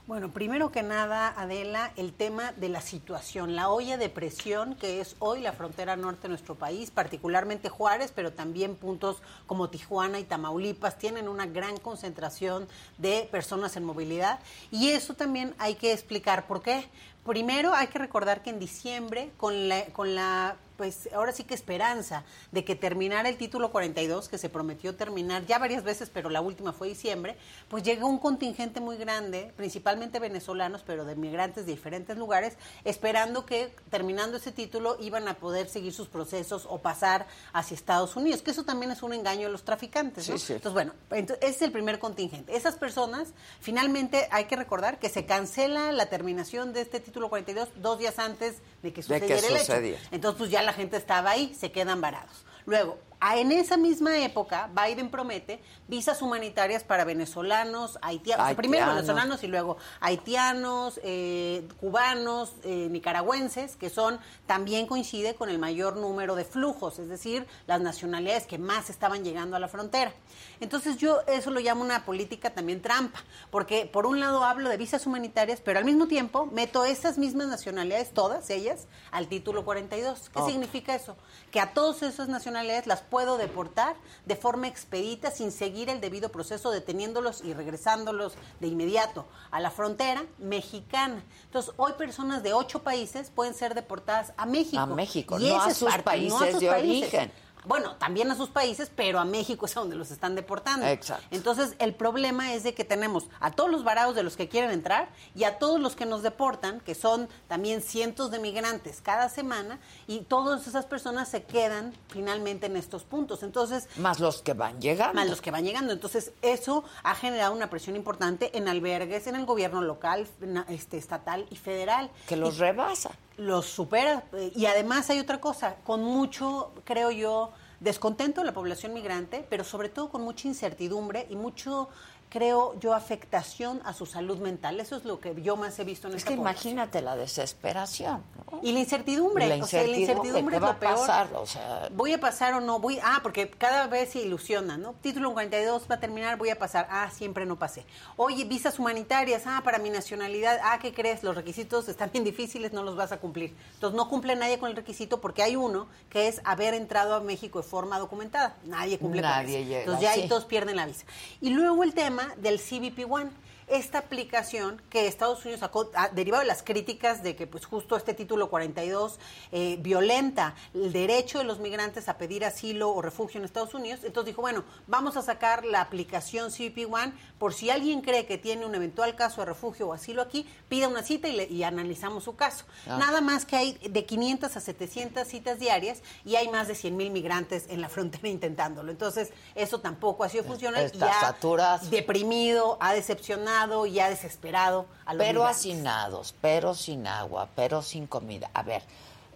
Bueno, 0.08 0.32
primero 0.32 0.72
que 0.72 0.82
nada, 0.82 1.32
Adela, 1.36 1.92
el 1.96 2.12
tema 2.12 2.50
de 2.52 2.68
la 2.68 2.80
situación, 2.80 3.54
la 3.54 3.68
olla 3.68 3.96
de 3.96 4.08
presión 4.08 4.74
que 4.74 5.00
es 5.00 5.14
hoy 5.20 5.40
la 5.40 5.52
frontera 5.52 5.94
norte 5.94 6.22
de 6.22 6.30
nuestro 6.30 6.56
país, 6.56 6.90
particularmente 6.90 7.68
Juárez, 7.68 8.10
pero 8.12 8.32
también 8.32 8.74
puntos 8.74 9.18
como 9.46 9.70
Tijuana 9.70 10.18
y 10.18 10.24
Tamaulipas 10.24 10.98
tienen 10.98 11.28
una 11.28 11.46
gran 11.46 11.76
concentración 11.76 12.66
de 12.96 13.28
personas 13.30 13.76
en 13.76 13.84
movilidad 13.84 14.40
y 14.72 14.88
eso 14.88 15.14
también 15.14 15.54
hay 15.58 15.76
que 15.76 15.92
explicar 15.92 16.48
por 16.48 16.60
qué. 16.60 16.88
Primero 17.24 17.72
hay 17.72 17.86
que 17.86 18.00
recordar 18.00 18.42
que 18.42 18.50
en 18.50 18.58
diciembre, 18.58 19.30
con 19.36 19.68
la, 19.68 20.56
pues 20.78 21.08
ahora 21.12 21.32
sí 21.32 21.42
que 21.42 21.54
esperanza 21.54 22.24
de 22.52 22.64
que 22.64 22.76
terminara 22.76 23.28
el 23.28 23.36
título 23.36 23.72
42, 23.72 24.28
que 24.28 24.38
se 24.38 24.48
prometió 24.48 24.94
terminar 24.94 25.44
ya 25.44 25.58
varias 25.58 25.82
veces, 25.82 26.08
pero 26.08 26.30
la 26.30 26.40
última 26.40 26.72
fue 26.72 26.88
diciembre, 26.88 27.36
pues 27.68 27.82
llegó 27.82 28.06
un 28.06 28.18
contingente 28.18 28.80
muy 28.80 28.96
grande, 28.96 29.52
principalmente 29.56 30.20
venezolanos, 30.20 30.84
pero 30.86 31.04
de 31.04 31.16
migrantes 31.16 31.66
de 31.66 31.72
diferentes 31.72 32.16
lugares, 32.16 32.56
esperando 32.84 33.44
que 33.44 33.74
terminando 33.90 34.36
ese 34.36 34.52
título 34.52 34.96
iban 35.00 35.26
a 35.26 35.34
poder 35.34 35.68
seguir 35.68 35.92
sus 35.92 36.06
procesos 36.06 36.64
o 36.70 36.78
pasar 36.78 37.26
hacia 37.52 37.74
Estados 37.74 38.14
Unidos, 38.14 38.42
que 38.42 38.52
eso 38.52 38.64
también 38.64 38.92
es 38.92 39.02
un 39.02 39.12
engaño 39.12 39.48
de 39.48 39.52
los 39.52 39.64
traficantes. 39.64 40.28
¿no? 40.28 40.36
Entonces, 40.36 40.72
bueno, 40.72 40.92
ese 41.10 41.36
es 41.40 41.62
el 41.62 41.72
primer 41.72 41.98
contingente. 41.98 42.56
Esas 42.56 42.76
personas, 42.76 43.30
finalmente 43.60 44.28
hay 44.30 44.44
que 44.44 44.54
recordar 44.54 45.00
que 45.00 45.08
se 45.08 45.26
cancela 45.26 45.90
la 45.90 46.06
terminación 46.06 46.72
de 46.72 46.82
este 46.82 47.00
título 47.00 47.28
42 47.28 47.68
dos 47.82 47.98
días 47.98 48.20
antes 48.20 48.58
de 48.82 48.92
que 48.92 49.02
sucediera 49.02 49.48
el 49.48 49.56
hecho. 49.56 49.74
Entonces, 50.10 50.38
pues 50.38 50.50
ya 50.50 50.62
la 50.62 50.72
gente 50.72 50.96
estaba 50.96 51.30
ahí, 51.30 51.54
se 51.58 51.72
quedan 51.72 52.00
varados. 52.00 52.44
Luego, 52.66 52.98
en 53.20 53.52
esa 53.52 53.76
misma 53.76 54.18
época, 54.18 54.70
Biden 54.74 55.10
promete 55.10 55.60
visas 55.88 56.22
humanitarias 56.22 56.84
para 56.84 57.04
venezolanos, 57.04 57.98
haitianos, 58.02 58.54
primero 58.54 58.86
venezolanos 58.86 59.42
y 59.42 59.48
luego 59.48 59.76
haitianos, 60.00 61.00
eh, 61.02 61.66
cubanos, 61.80 62.52
eh, 62.62 62.88
nicaragüenses, 62.90 63.76
que 63.76 63.90
son, 63.90 64.20
también 64.46 64.86
coincide 64.86 65.34
con 65.34 65.48
el 65.48 65.58
mayor 65.58 65.96
número 65.96 66.36
de 66.36 66.44
flujos, 66.44 66.98
es 66.98 67.08
decir, 67.08 67.46
las 67.66 67.80
nacionalidades 67.80 68.46
que 68.46 68.58
más 68.58 68.90
estaban 68.90 69.24
llegando 69.24 69.56
a 69.56 69.58
la 69.58 69.68
frontera. 69.68 70.12
Entonces 70.60 70.96
yo 70.96 71.20
eso 71.26 71.50
lo 71.50 71.60
llamo 71.60 71.82
una 71.82 72.04
política 72.04 72.50
también 72.50 72.82
trampa, 72.82 73.22
porque 73.50 73.88
por 73.92 74.06
un 74.06 74.20
lado 74.20 74.44
hablo 74.44 74.68
de 74.68 74.76
visas 74.76 75.06
humanitarias, 75.06 75.60
pero 75.60 75.78
al 75.78 75.84
mismo 75.84 76.06
tiempo 76.06 76.46
meto 76.46 76.84
esas 76.84 77.18
mismas 77.18 77.48
nacionalidades, 77.48 78.12
todas 78.12 78.48
ellas, 78.50 78.86
al 79.10 79.28
título 79.28 79.64
42. 79.64 80.30
¿Qué 80.30 80.42
significa 80.42 80.94
eso? 80.94 81.16
Que 81.50 81.60
a 81.60 81.72
todas 81.72 82.02
esas 82.02 82.28
nacionalidades 82.28 82.86
las 82.86 83.02
puedo 83.10 83.36
deportar 83.36 83.96
de 84.26 84.36
forma 84.36 84.68
expedita 84.68 85.30
sin 85.30 85.52
seguir 85.52 85.88
el 85.90 86.00
debido 86.00 86.30
proceso, 86.30 86.70
deteniéndolos 86.70 87.42
y 87.44 87.54
regresándolos 87.54 88.34
de 88.60 88.68
inmediato 88.68 89.26
a 89.50 89.60
la 89.60 89.70
frontera 89.70 90.24
mexicana. 90.38 91.22
Entonces, 91.44 91.72
hoy 91.76 91.92
personas 91.94 92.42
de 92.42 92.52
ocho 92.52 92.82
países 92.82 93.30
pueden 93.30 93.54
ser 93.54 93.74
deportadas 93.74 94.32
a 94.36 94.46
México. 94.46 94.80
A 94.80 94.86
México, 94.86 95.38
no 95.38 95.60
a 95.60 95.74
sus 95.74 95.96
países 95.98 96.60
de 96.60 96.70
origen 96.70 97.32
bueno, 97.66 97.96
también 97.96 98.30
a 98.30 98.36
sus 98.36 98.48
países, 98.48 98.90
pero 98.94 99.18
a 99.18 99.24
México 99.24 99.66
es 99.66 99.76
a 99.76 99.80
donde 99.80 99.96
los 99.96 100.10
están 100.10 100.34
deportando. 100.34 100.86
Exacto. 100.86 101.26
Entonces, 101.30 101.74
el 101.78 101.94
problema 101.94 102.54
es 102.54 102.62
de 102.62 102.74
que 102.74 102.84
tenemos 102.84 103.28
a 103.40 103.50
todos 103.50 103.70
los 103.70 103.84
varados 103.84 104.14
de 104.14 104.22
los 104.22 104.36
que 104.36 104.48
quieren 104.48 104.70
entrar 104.70 105.08
y 105.34 105.44
a 105.44 105.58
todos 105.58 105.80
los 105.80 105.96
que 105.96 106.06
nos 106.06 106.22
deportan, 106.22 106.80
que 106.80 106.94
son 106.94 107.28
también 107.46 107.82
cientos 107.82 108.30
de 108.30 108.38
migrantes 108.38 109.00
cada 109.02 109.28
semana, 109.28 109.78
y 110.06 110.20
todas 110.20 110.66
esas 110.66 110.86
personas 110.86 111.28
se 111.28 111.42
quedan 111.44 111.94
finalmente 112.08 112.66
en 112.66 112.76
estos 112.76 113.04
puntos. 113.04 113.42
Entonces, 113.42 113.88
más 113.96 114.20
los 114.20 114.42
que 114.42 114.54
van 114.54 114.80
llegando. 114.80 115.14
Más 115.14 115.28
los 115.28 115.40
que 115.40 115.50
van 115.50 115.64
llegando. 115.64 115.92
Entonces, 115.92 116.32
eso 116.42 116.84
ha 117.02 117.14
generado 117.14 117.52
una 117.52 117.70
presión 117.70 117.96
importante 117.96 118.56
en 118.56 118.68
albergues, 118.68 119.26
en 119.26 119.36
el 119.36 119.46
gobierno 119.46 119.82
local, 119.82 120.26
este, 120.68 120.98
estatal 120.98 121.46
y 121.50 121.56
federal. 121.56 122.10
Que 122.26 122.36
los 122.36 122.58
rebasa 122.58 123.10
los 123.38 123.66
supera. 123.66 124.24
Y 124.54 124.66
además 124.66 125.08
hay 125.08 125.20
otra 125.20 125.40
cosa, 125.40 125.76
con 125.84 126.02
mucho, 126.02 126.72
creo 126.84 127.10
yo, 127.10 127.52
descontento 127.80 128.42
de 128.42 128.46
la 128.46 128.52
población 128.52 128.92
migrante, 128.92 129.46
pero 129.48 129.64
sobre 129.64 129.88
todo 129.88 130.10
con 130.10 130.22
mucha 130.22 130.48
incertidumbre 130.48 131.26
y 131.30 131.36
mucho 131.36 131.88
creo 132.28 132.78
yo, 132.80 132.94
afectación 132.94 133.80
a 133.84 133.92
su 133.92 134.06
salud 134.06 134.38
mental. 134.38 134.80
Eso 134.80 134.96
es 134.96 135.04
lo 135.04 135.20
que 135.20 135.40
yo 135.42 135.56
más 135.56 135.78
he 135.78 135.84
visto 135.84 136.08
en 136.08 136.14
es 136.14 136.24
que 136.24 136.34
imagínate 136.34 137.02
la 137.02 137.16
desesperación. 137.16 138.22
Y 138.62 138.72
la 138.72 138.80
incertidumbre. 138.80 139.46
la 139.46 139.56
incertidumbre, 139.56 140.56
es 140.56 140.62
lo 140.62 140.78
peor. 140.78 140.94
Pasar, 140.94 141.28
o 141.34 141.46
sea... 141.46 141.88
Voy 141.92 142.12
a 142.12 142.20
pasar 142.20 142.54
o 142.54 142.60
no. 142.60 142.78
voy 142.78 142.98
Ah, 143.02 143.20
porque 143.22 143.50
cada 143.50 143.86
vez 143.86 144.10
se 144.12 144.20
ilusiona, 144.20 144.76
¿no? 144.76 144.94
Título 145.00 145.32
42 145.32 145.86
va 145.90 145.96
a 145.96 146.00
terminar, 146.00 146.38
voy 146.38 146.50
a 146.50 146.58
pasar. 146.58 146.86
Ah, 146.90 147.10
siempre 147.10 147.46
no 147.46 147.56
pasé. 147.58 147.84
Oye, 148.16 148.44
visas 148.44 148.78
humanitarias. 148.78 149.42
Ah, 149.46 149.60
para 149.64 149.78
mi 149.78 149.90
nacionalidad. 149.90 150.58
Ah, 150.62 150.78
¿qué 150.80 150.92
crees? 150.92 151.22
Los 151.22 151.34
requisitos 151.34 151.88
están 151.88 152.10
bien 152.10 152.24
difíciles, 152.24 152.72
no 152.72 152.82
los 152.82 152.96
vas 152.96 153.12
a 153.12 153.18
cumplir. 153.18 153.54
Entonces 153.74 153.96
no 153.96 154.08
cumple 154.08 154.34
nadie 154.36 154.58
con 154.58 154.70
el 154.70 154.76
requisito 154.76 155.20
porque 155.20 155.42
hay 155.42 155.56
uno 155.56 155.86
que 156.10 156.28
es 156.28 156.40
haber 156.44 156.74
entrado 156.74 157.14
a 157.14 157.20
México 157.20 157.60
de 157.60 157.68
forma 157.68 157.98
documentada. 157.98 158.56
Nadie 158.64 158.98
cumple 158.98 159.22
con 159.22 159.30
eso. 159.30 159.58
Entonces 159.58 160.02
ya 160.02 160.12
ahí 160.12 160.28
todos 160.28 160.44
pierden 160.44 160.76
la 160.76 160.86
visa. 160.86 161.04
Y 161.40 161.50
luego 161.50 161.84
el 161.84 161.94
tema 161.94 162.17
del 162.36 162.58
CBP 162.58 163.10
One. 163.10 163.30
Esta 163.68 163.98
aplicación 163.98 164.80
que 164.88 165.06
Estados 165.06 165.44
Unidos 165.44 165.60
sacó, 165.60 165.90
ah, 165.94 166.08
derivado 166.08 166.40
de 166.40 166.46
las 166.46 166.62
críticas 166.62 167.22
de 167.22 167.36
que 167.36 167.46
pues 167.46 167.66
justo 167.66 167.96
este 167.96 168.14
título 168.14 168.48
42 168.48 169.18
eh, 169.52 169.76
violenta 169.80 170.54
el 170.72 170.90
derecho 170.90 171.36
de 171.36 171.44
los 171.44 171.58
migrantes 171.58 172.08
a 172.08 172.16
pedir 172.16 172.46
asilo 172.46 172.90
o 172.90 173.02
refugio 173.02 173.38
en 173.38 173.44
Estados 173.44 173.74
Unidos, 173.74 174.00
entonces 174.04 174.32
dijo, 174.32 174.40
bueno, 174.40 174.64
vamos 174.86 175.18
a 175.18 175.22
sacar 175.22 175.66
la 175.66 175.82
aplicación 175.82 176.50
CBP 176.50 176.90
One 176.90 177.12
por 177.38 177.54
si 177.54 177.70
alguien 177.70 178.00
cree 178.00 178.26
que 178.26 178.38
tiene 178.38 178.66
un 178.66 178.74
eventual 178.74 179.14
caso 179.14 179.40
de 179.40 179.46
refugio 179.46 179.88
o 179.88 179.92
asilo 179.92 180.22
aquí, 180.22 180.46
pida 180.68 180.88
una 180.88 181.02
cita 181.02 181.28
y, 181.28 181.62
analizamos 181.62 182.24
su 182.24 182.36
caso. 182.36 182.64
Ah. 182.86 182.96
Nada 182.98 183.20
más 183.20 183.44
que 183.44 183.56
hay 183.56 183.72
de 183.78 184.04
500 184.04 184.56
a 184.56 184.60
700 184.60 185.26
citas 185.26 185.58
diarias 185.58 186.02
y 186.24 186.36
hay 186.36 186.48
más 186.48 186.68
de 186.68 186.74
100 186.74 186.96
mil 186.96 187.10
migrantes 187.10 187.66
en 187.68 187.80
la 187.80 187.88
frontera 187.88 188.28
intentándolo. 188.28 188.90
Entonces, 188.90 189.30
eso 189.54 189.80
tampoco 189.80 190.24
ha 190.24 190.28
sido 190.28 190.44
funcional. 190.44 190.84
Está 190.84 191.36
ya 191.38 191.80
deprimido, 191.90 192.76
ha 192.80 192.92
decepcionado 192.92 193.86
y 193.86 194.00
ha 194.00 194.08
desesperado 194.08 194.86
a 195.04 195.14
los 195.14 195.26
Pero 195.26 195.46
hacinados, 195.46 196.34
pero 196.40 196.74
sin 196.74 197.06
agua, 197.06 197.48
pero 197.54 197.82
sin 197.82 198.06
comida. 198.06 198.50
A 198.54 198.62
ver, 198.62 198.82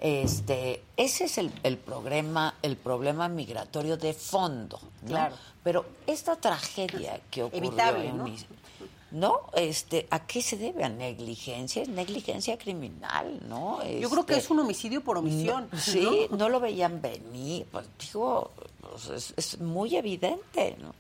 este, 0.03 0.83
ese 0.97 1.27
es 1.27 1.38
el, 1.38 1.53
el 1.62 1.79
problema, 1.79 2.57
el 2.61 2.77
problema 2.77 3.29
migratorio 3.29 3.97
de 3.97 4.12
fondo, 4.12 4.81
Claro. 5.07 5.37
Pero 5.62 5.85
esta 6.09 6.35
tragedia 6.35 7.21
que 7.31 7.45
ocurrió 7.45 7.69
Evitable, 7.69 8.12
¿no? 8.12 8.27
¿no? 9.12 9.41
Este, 9.55 10.09
¿a 10.11 10.27
qué 10.27 10.43
se 10.43 10.57
debe? 10.57 10.83
¿A 10.83 10.88
negligencia? 10.88 11.83
Es 11.83 11.88
negligencia 11.88 12.59
criminal, 12.59 13.41
¿no? 13.49 13.79
Yo 13.85 14.11
creo 14.11 14.27
que 14.27 14.35
es 14.35 14.51
un 14.51 14.59
homicidio 14.59 15.05
por 15.05 15.19
omisión. 15.19 15.69
sí, 15.79 16.27
¿no? 16.37 16.49
lo 16.49 16.59
veían 16.59 17.01
venir, 17.01 17.67
pues 17.71 17.87
digo, 18.01 18.51
pues, 18.81 19.09
es, 19.09 19.35
es, 19.37 19.61
muy 19.61 19.95
evidente, 19.97 20.77
¿no? 20.81 20.95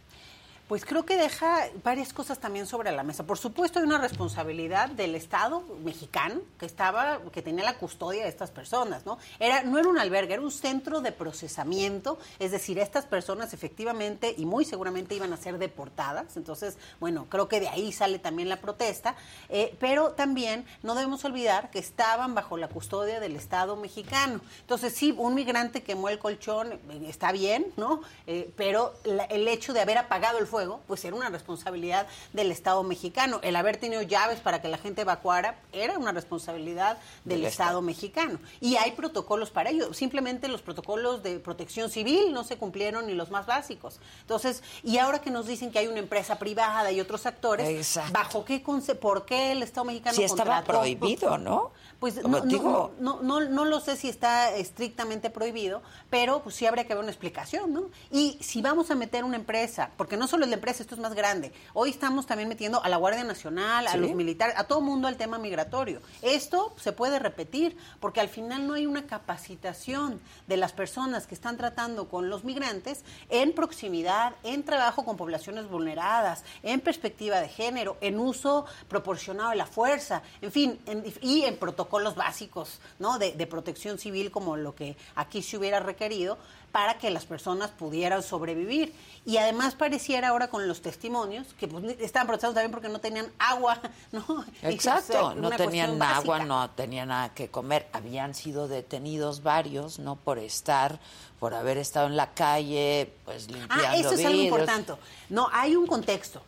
Pues 0.72 0.86
creo 0.86 1.04
que 1.04 1.18
deja 1.18 1.66
varias 1.84 2.14
cosas 2.14 2.38
también 2.38 2.66
sobre 2.66 2.90
la 2.92 3.02
mesa. 3.02 3.26
Por 3.26 3.36
supuesto, 3.36 3.78
hay 3.78 3.84
una 3.84 3.98
responsabilidad 3.98 4.88
del 4.88 5.14
Estado 5.14 5.62
mexicano 5.84 6.40
que 6.58 6.64
estaba, 6.64 7.20
que 7.30 7.42
tenía 7.42 7.62
la 7.62 7.76
custodia 7.76 8.22
de 8.22 8.30
estas 8.30 8.50
personas, 8.50 9.04
¿no? 9.04 9.18
Era, 9.38 9.64
no 9.64 9.78
era 9.78 9.90
un 9.90 9.98
albergue, 9.98 10.32
era 10.32 10.42
un 10.42 10.50
centro 10.50 11.02
de 11.02 11.12
procesamiento, 11.12 12.18
es 12.38 12.52
decir, 12.52 12.78
estas 12.78 13.04
personas 13.04 13.52
efectivamente 13.52 14.34
y 14.34 14.46
muy 14.46 14.64
seguramente 14.64 15.14
iban 15.14 15.34
a 15.34 15.36
ser 15.36 15.58
deportadas. 15.58 16.38
Entonces, 16.38 16.78
bueno, 17.00 17.26
creo 17.28 17.48
que 17.48 17.60
de 17.60 17.68
ahí 17.68 17.92
sale 17.92 18.18
también 18.18 18.48
la 18.48 18.56
protesta. 18.56 19.14
Eh, 19.50 19.76
pero 19.78 20.12
también 20.12 20.64
no 20.82 20.94
debemos 20.94 21.22
olvidar 21.26 21.70
que 21.70 21.80
estaban 21.80 22.34
bajo 22.34 22.56
la 22.56 22.68
custodia 22.68 23.20
del 23.20 23.36
Estado 23.36 23.76
mexicano. 23.76 24.40
Entonces, 24.62 24.94
sí, 24.94 25.14
un 25.18 25.34
migrante 25.34 25.82
quemó 25.82 26.08
el 26.08 26.18
colchón, 26.18 26.72
eh, 26.72 26.78
está 27.08 27.30
bien, 27.30 27.66
¿no? 27.76 28.00
Eh, 28.26 28.50
pero 28.56 28.94
el 29.28 29.46
hecho 29.48 29.74
de 29.74 29.82
haber 29.82 29.98
apagado 29.98 30.38
el 30.38 30.46
fuego 30.46 30.61
pues 30.86 31.04
era 31.04 31.16
una 31.16 31.28
responsabilidad 31.28 32.06
del 32.32 32.50
Estado 32.50 32.82
mexicano. 32.82 33.40
El 33.42 33.56
haber 33.56 33.76
tenido 33.76 34.02
llaves 34.02 34.40
para 34.40 34.60
que 34.60 34.68
la 34.68 34.78
gente 34.78 35.02
evacuara 35.02 35.60
era 35.72 35.98
una 35.98 36.12
responsabilidad 36.12 36.98
del, 37.24 37.44
Estado, 37.44 37.82
mexicano. 37.82 38.38
Y 38.60 38.76
hay 38.76 38.92
protocolos 38.92 39.50
para 39.50 39.70
ello. 39.70 39.94
Simplemente 39.94 40.48
los 40.48 40.62
protocolos 40.62 41.22
de 41.22 41.38
protección 41.38 41.90
civil 41.90 42.32
no 42.32 42.44
se 42.44 42.56
cumplieron 42.56 43.06
ni 43.06 43.14
los 43.14 43.30
más 43.30 43.46
básicos. 43.46 44.00
Entonces, 44.20 44.62
y 44.82 44.98
ahora 44.98 45.20
que 45.20 45.30
nos 45.30 45.46
dicen 45.46 45.70
que 45.70 45.78
hay 45.78 45.86
una 45.86 45.98
empresa 45.98 46.38
privada 46.38 46.90
y 46.92 47.00
otros 47.00 47.26
actores, 47.26 47.98
¿bajo 48.12 48.44
qué 48.44 48.62
por 49.00 49.24
qué 49.24 49.52
el 49.52 49.62
Estado 49.62 49.84
mexicano 49.84 50.16
si 50.16 50.24
estaba 50.24 50.62
prohibido, 50.62 51.38
¿no? 51.38 51.72
Pues 52.02 52.20
no, 52.20 52.90
no, 52.98 53.22
no, 53.22 53.40
no, 53.42 53.64
lo 53.64 53.78
sé 53.78 53.94
si 53.94 54.08
está 54.08 54.56
estrictamente 54.56 55.30
prohibido, 55.30 55.82
pero 56.10 56.42
pues 56.42 56.56
sí 56.56 56.66
habría 56.66 56.84
que 56.84 56.94
ver 56.94 57.00
una 57.04 57.12
explicación, 57.12 57.72
¿no? 57.72 57.90
Y 58.10 58.38
si 58.40 58.60
vamos 58.60 58.90
a 58.90 58.96
meter 58.96 59.22
una 59.22 59.36
empresa, 59.36 59.88
porque 59.96 60.16
no 60.16 60.26
solo 60.26 60.42
es 60.42 60.50
la 60.50 60.56
empresa, 60.56 60.82
esto 60.82 60.96
es 60.96 61.00
más 61.00 61.14
grande, 61.14 61.52
hoy 61.74 61.90
estamos 61.90 62.26
también 62.26 62.48
metiendo 62.48 62.82
a 62.82 62.88
la 62.88 62.96
Guardia 62.96 63.22
Nacional, 63.22 63.86
a 63.86 63.96
los 63.96 64.10
militares, 64.16 64.56
a 64.58 64.64
todo 64.64 64.80
mundo 64.80 65.06
al 65.06 65.16
tema 65.16 65.38
migratorio. 65.38 66.00
Esto 66.22 66.74
se 66.76 66.90
puede 66.90 67.20
repetir, 67.20 67.76
porque 68.00 68.18
al 68.18 68.28
final 68.28 68.66
no 68.66 68.74
hay 68.74 68.86
una 68.86 69.06
capacitación 69.06 70.20
de 70.48 70.56
las 70.56 70.72
personas 70.72 71.28
que 71.28 71.36
están 71.36 71.56
tratando 71.56 72.08
con 72.08 72.28
los 72.28 72.42
migrantes 72.42 73.04
en 73.28 73.52
proximidad, 73.52 74.34
en 74.42 74.64
trabajo 74.64 75.04
con 75.04 75.16
poblaciones 75.16 75.68
vulneradas, 75.68 76.42
en 76.64 76.80
perspectiva 76.80 77.40
de 77.40 77.48
género, 77.48 77.96
en 78.00 78.18
uso 78.18 78.66
proporcionado 78.88 79.50
de 79.50 79.56
la 79.56 79.66
fuerza, 79.66 80.22
en 80.40 80.50
fin, 80.50 80.80
y 81.20 81.42
en 81.42 81.56
protocolo 81.56 81.91
los 82.00 82.14
básicos 82.14 82.80
¿no? 82.98 83.18
de, 83.18 83.46
protección 83.46 83.98
civil 83.98 84.30
como 84.30 84.56
lo 84.56 84.74
que 84.74 84.96
aquí 85.14 85.42
se 85.42 85.56
hubiera 85.56 85.80
requerido 85.80 86.38
para 86.70 86.96
que 86.96 87.10
las 87.10 87.26
personas 87.26 87.70
pudieran 87.70 88.22
sobrevivir. 88.22 88.94
Y 89.26 89.36
además 89.36 89.74
pareciera 89.74 90.28
ahora 90.28 90.48
con 90.48 90.66
los 90.66 90.80
testimonios 90.80 91.46
que 91.58 91.68
pues, 91.68 91.84
estaban 92.00 92.26
protestando 92.26 92.54
también 92.54 92.70
porque 92.70 92.88
no 92.88 92.98
tenían 92.98 93.30
agua, 93.38 93.78
¿no? 94.12 94.44
Exacto, 94.62 95.34
no 95.34 95.50
tenían 95.50 96.00
agua, 96.00 96.44
no 96.44 96.70
tenían 96.70 97.08
nada 97.08 97.34
que 97.34 97.48
comer. 97.48 97.88
Habían 97.92 98.34
sido 98.34 98.68
detenidos 98.68 99.42
varios, 99.42 99.98
¿no? 99.98 100.16
Por 100.16 100.38
estar, 100.38 100.98
por 101.38 101.52
haber 101.52 101.76
estado 101.76 102.06
en 102.06 102.16
la 102.16 102.32
calle, 102.32 103.12
pues 103.24 103.48
ah, 103.48 103.52
limpiando 103.52 103.86
Ah, 103.88 103.96
eso 103.96 104.12
es 104.12 104.24
algo 104.24 104.42
importante. 104.42 104.94
No, 105.28 105.48
hay 105.52 105.76
un 105.76 105.86
contexto 105.86 106.42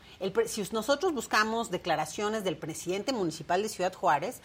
si 0.47 0.63
nosotros 0.73 1.13
buscamos 1.13 1.71
declaraciones 1.71 2.45
del 2.45 2.57
presidente 2.57 3.13
municipal 3.13 3.63
de 3.63 3.69
Ciudad 3.69 3.93
Juárez, 3.93 4.41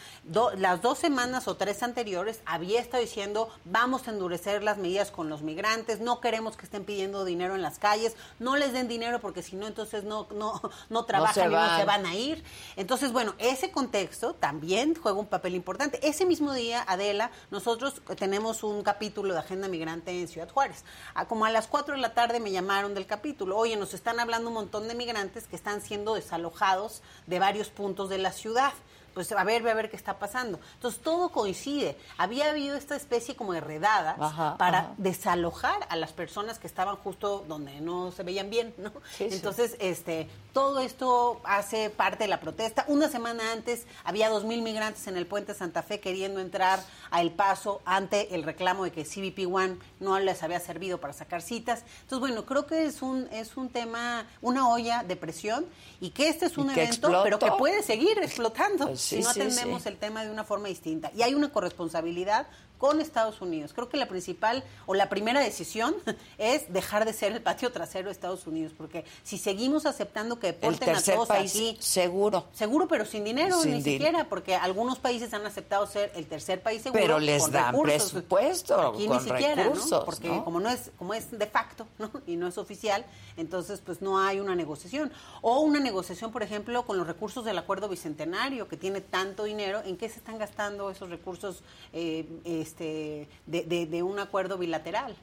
las 0.58 0.82
dos 0.82 0.98
semanas 1.00 1.48
o 1.48 1.56
tres 1.56 1.84
anteriores 1.84 2.42
había 2.46 2.80
estado 2.80 3.02
diciendo 3.02 3.50
vamos 3.66 4.08
a 4.08 4.12
endurecer 4.12 4.64
las 4.64 4.78
medidas 4.78 5.12
con 5.12 5.30
los 5.30 5.42
migrantes, 5.42 6.00
no 6.00 6.20
queremos 6.20 6.58
que 6.58 6.66
estén 6.66 6.86
pidiendo 6.86 7.26
dinero 7.26 7.56
en 7.56 7.62
las 7.62 7.80
calles, 7.80 8.16
no 8.40 8.56
les 8.56 8.74
den 8.74 8.88
dinero 8.88 9.20
porque 9.20 9.44
si 9.44 9.56
no 9.56 9.68
entonces 9.68 10.04
no 10.04 10.28
no 10.34 10.62
no 10.90 11.06
trabajan 11.06 11.52
y 11.52 11.54
no 11.54 11.78
se 11.78 11.86
van 11.86 12.06
a 12.06 12.16
ir. 12.16 12.44
Entonces, 12.76 13.12
bueno, 13.12 13.36
ese 13.38 13.72
contexto 13.72 14.34
también 14.34 14.96
juega 14.96 15.20
un 15.20 15.28
papel 15.28 15.56
importante. 15.56 16.00
Ese 16.08 16.26
mismo 16.26 16.54
día, 16.54 16.84
Adela, 16.88 17.32
nosotros 17.52 18.02
tenemos 18.18 18.64
un 18.64 18.84
capítulo 18.84 19.34
de 19.34 19.40
Agenda 19.40 19.68
Migrante 19.68 20.20
en 20.20 20.28
Ciudad 20.28 20.50
Juárez. 20.50 20.84
como 21.28 21.46
a 21.46 21.52
las 21.52 21.68
4 21.68 21.96
de 21.96 22.02
la 22.02 22.14
tarde 22.14 22.40
me 22.40 22.52
llamaron 22.52 22.94
del 22.94 23.06
capítulo, 23.06 23.58
oye, 23.58 23.76
nos 23.76 23.94
están 23.94 24.20
hablando 24.20 24.50
un 24.50 24.56
montón 24.56 24.88
de 24.88 24.96
migrantes 24.96 25.48
que 25.48 25.56
están 25.56 25.69
siendo 25.78 26.16
desalojados 26.16 27.02
de 27.28 27.40
varios 27.40 27.70
puntos 27.70 28.10
de 28.10 28.18
la 28.18 28.32
ciudad 28.32 28.74
pues 29.20 29.34
a 29.34 29.44
ver, 29.44 29.68
a 29.68 29.74
ver 29.74 29.90
qué 29.90 29.98
está 29.98 30.18
pasando. 30.18 30.62
Entonces 30.76 31.02
todo 31.02 31.28
coincide. 31.28 31.98
Había 32.18 32.52
habido 32.52 32.78
esta 32.78 32.96
especie 32.96 33.36
como 33.36 33.52
de 33.52 33.60
redadas 33.60 34.18
para 34.58 34.94
desalojar 34.98 35.86
a 35.90 35.98
las 35.98 36.14
personas 36.14 36.58
que 36.58 36.68
estaban 36.68 36.96
justo 36.96 37.44
donde 37.46 37.82
no 37.82 38.14
se 38.14 38.24
veían 38.24 38.50
bien, 38.50 38.74
¿no? 38.78 38.94
Entonces, 39.20 39.76
este, 39.82 40.30
todo 40.54 40.80
esto 40.80 41.42
hace 41.44 41.90
parte 41.90 42.24
de 42.24 42.28
la 42.30 42.40
protesta. 42.40 42.86
Una 42.88 43.10
semana 43.10 43.52
antes 43.52 43.88
había 44.06 44.30
dos 44.30 44.46
mil 44.46 44.62
migrantes 44.62 45.06
en 45.08 45.18
el 45.18 45.28
puente 45.28 45.54
Santa 45.54 45.84
Fe 45.84 46.00
queriendo 46.00 46.40
entrar 46.40 46.80
a 47.12 47.20
El 47.20 47.32
Paso 47.32 47.82
ante 47.84 48.34
el 48.34 48.44
reclamo 48.44 48.86
de 48.86 48.92
que 48.94 49.04
CBP 49.04 49.54
One 49.54 49.80
no 50.00 50.18
les 50.20 50.44
había 50.44 50.62
servido 50.62 51.02
para 51.02 51.12
sacar 51.12 51.42
citas. 51.42 51.84
Entonces, 52.04 52.20
bueno, 52.20 52.46
creo 52.46 52.66
que 52.66 52.86
es 52.86 53.02
un 53.02 53.28
es 53.34 53.58
un 53.58 53.68
tema, 53.68 54.26
una 54.42 54.70
olla 54.70 55.04
de 55.04 55.18
presión 55.18 55.66
y 56.00 56.12
que 56.12 56.30
este 56.30 56.46
es 56.46 56.58
un 56.58 56.70
evento, 56.70 57.22
pero 57.22 57.38
que 57.38 57.52
puede 57.58 57.84
seguir 57.84 58.18
explotando 58.20 58.88
pues 58.88 59.09
si 59.10 59.22
no 59.22 59.30
atendemos 59.30 59.86
el 59.86 59.98
tema 59.98 60.24
de 60.24 60.32
una 60.32 60.44
forma 60.44 60.68
distinta. 60.68 61.12
Y 61.16 61.24
hay 61.24 61.34
una 61.34 61.52
corresponsabilidad 61.52 62.48
con 62.80 63.02
Estados 63.02 63.42
Unidos. 63.42 63.74
Creo 63.74 63.90
que 63.90 63.98
la 63.98 64.08
principal 64.08 64.64
o 64.88 64.96
la 64.96 65.10
primera 65.10 65.42
decisión 65.42 65.94
es 66.40 66.74
dejar 66.74 67.06
de 67.06 67.14
ser 67.14 67.34
el 67.34 67.42
patio 67.42 67.72
trasero 67.72 68.06
de 68.06 68.14
Estados 68.14 68.48
Unidos, 68.48 68.74
porque 68.76 69.06
si 69.22 69.38
seguimos 69.38 69.86
aceptando 69.86 70.40
que 70.40 70.48
deporten 70.48 70.96
a 70.96 71.02
todos 71.02 71.28
país 71.28 71.52
seguro, 71.80 72.48
seguro, 72.54 72.88
pero 72.88 73.06
sin 73.06 73.24
dinero 73.26 73.64
ni 73.66 73.84
siquiera, 73.84 74.28
porque 74.30 74.56
algunos 74.56 74.98
países 74.98 75.34
han 75.34 75.46
aceptado 75.46 75.86
ser 75.86 76.12
el 76.16 76.26
tercer 76.26 76.64
país 76.64 76.82
seguro, 76.82 77.02
pero 77.02 77.20
les 77.20 77.52
dan 77.52 77.76
presupuesto, 77.80 78.80
aquí 78.94 79.08
ni 79.08 79.20
siquiera, 79.20 79.66
¿no? 79.66 80.06
porque 80.06 80.30
como 80.44 80.62
no 80.62 80.70
es 80.70 80.92
como 80.98 81.14
es 81.14 81.38
de 81.38 81.48
facto, 81.48 81.86
¿no? 82.00 82.10
y 82.26 82.38
no 82.38 82.48
es 82.48 82.58
oficial, 82.58 83.06
entonces 83.36 83.82
pues 83.86 84.02
no 84.02 84.20
hay 84.20 84.40
una 84.40 84.56
negociación 84.56 85.12
o 85.42 85.60
una 85.60 85.82
negociación, 85.82 86.32
por 86.32 86.44
ejemplo, 86.44 86.86
con 86.86 86.98
los 86.98 87.06
recursos 87.06 87.44
del 87.44 87.58
acuerdo 87.58 87.90
bicentenario 87.90 88.70
que 88.70 88.78
tiene 88.78 89.02
tanto 89.02 89.44
dinero, 89.44 89.82
¿en 89.84 89.98
qué 89.98 90.08
se 90.08 90.20
están 90.20 90.38
gastando 90.38 90.90
esos 90.90 91.10
recursos? 91.10 91.62
Eh, 91.92 92.26
este, 92.70 93.28
de, 93.48 94.04
un 94.04 94.20
acuerdo 94.20 94.58
bilateral. 94.58 95.16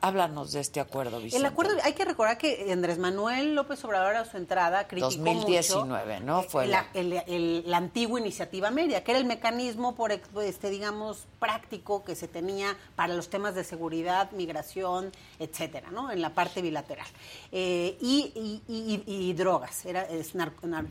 háblanos 0.00 0.52
de 0.52 0.60
este 0.60 0.80
acuerdo 0.80 1.18
El 1.18 1.44
acuerdo, 1.44 1.74
hay 1.82 1.92
que 1.94 2.04
recordar 2.04 2.38
que 2.38 2.70
Andrés 2.72 2.98
Manuel 2.98 3.54
López 3.54 3.84
Obrador 3.84 4.16
a 4.16 4.24
su 4.24 4.36
entrada 4.36 4.86
criticó 4.86 5.10
2019, 5.10 6.20
¿no? 6.20 6.42
Fue 6.42 6.66
la, 6.66 6.86
la 6.94 7.76
antigua 7.76 8.20
iniciativa 8.20 8.70
media, 8.70 9.02
que 9.02 9.10
era 9.10 9.18
el 9.18 9.26
mecanismo, 9.26 9.94
por 9.94 10.12
este, 10.12 10.70
digamos, 10.70 11.26
práctico 11.38 12.04
que 12.04 12.14
se 12.14 12.28
tenía 12.28 12.76
para 12.94 13.14
los 13.14 13.28
temas 13.28 13.54
de 13.54 13.64
seguridad, 13.64 14.30
migración, 14.32 15.10
etcétera, 15.38 15.90
¿no? 15.90 16.10
En 16.10 16.20
la 16.20 16.34
parte 16.34 16.62
bilateral. 16.62 17.08
Eh, 17.50 17.96
y, 18.00 19.32
drogas, 19.32 19.84
era, 19.86 20.06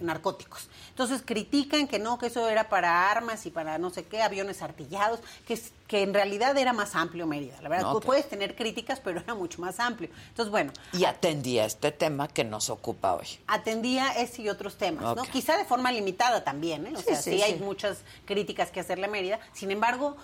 narcóticos. 0.02 0.70
Entonces 0.90 1.22
critican 1.26 1.88
que 1.88 2.00
no, 2.00 2.18
que 2.18 2.28
eso 2.28 2.48
era 2.50 2.68
para 2.70 3.10
armas 3.10 3.46
y 3.46 3.52
para 3.52 3.78
no 3.78 3.90
sé 3.90 4.06
qué, 4.06 4.22
aviones 4.22 4.62
artillados 4.62 5.20
que, 5.48 5.60
que 5.88 6.04
en 6.04 6.14
realidad 6.14 6.58
era 6.58 6.74
más 6.74 6.96
amplio 6.96 7.26
Mérida. 7.28 7.62
La 7.62 7.70
verdad, 7.70 7.92
tú 7.92 8.00
puedes 8.02 8.28
tener 8.30 8.56
críticas, 8.56 9.00
pero 9.00 9.20
era 9.20 9.36
mucho 9.36 9.62
más 9.62 9.80
amplio. 9.80 10.10
Entonces, 10.30 10.52
bueno. 10.52 10.72
Y 10.94 11.06
atendía 11.06 11.66
este 11.66 11.92
tema 11.92 12.28
que 12.28 12.44
nos 12.44 12.70
ocupa 12.70 13.16
hoy. 13.16 13.28
Atendía 13.48 14.12
ese 14.12 14.44
y 14.44 14.50
otros 14.50 14.78
temas, 14.78 15.16
¿no? 15.16 15.24
Quizá 15.24 15.58
de 15.58 15.66
forma 15.66 15.92
limitada 15.92 16.44
también, 16.44 16.88
¿eh? 16.88 16.94
O 16.96 17.02
sea, 17.02 17.16
sí, 17.16 17.42
hay 17.42 17.60
muchas 17.60 18.00
críticas 18.26 18.72
que 18.72 18.80
hacerle 18.80 19.06
a 19.06 19.10
Mérida. 19.10 19.40
Sin 19.54 19.72
embargo, 19.72 20.18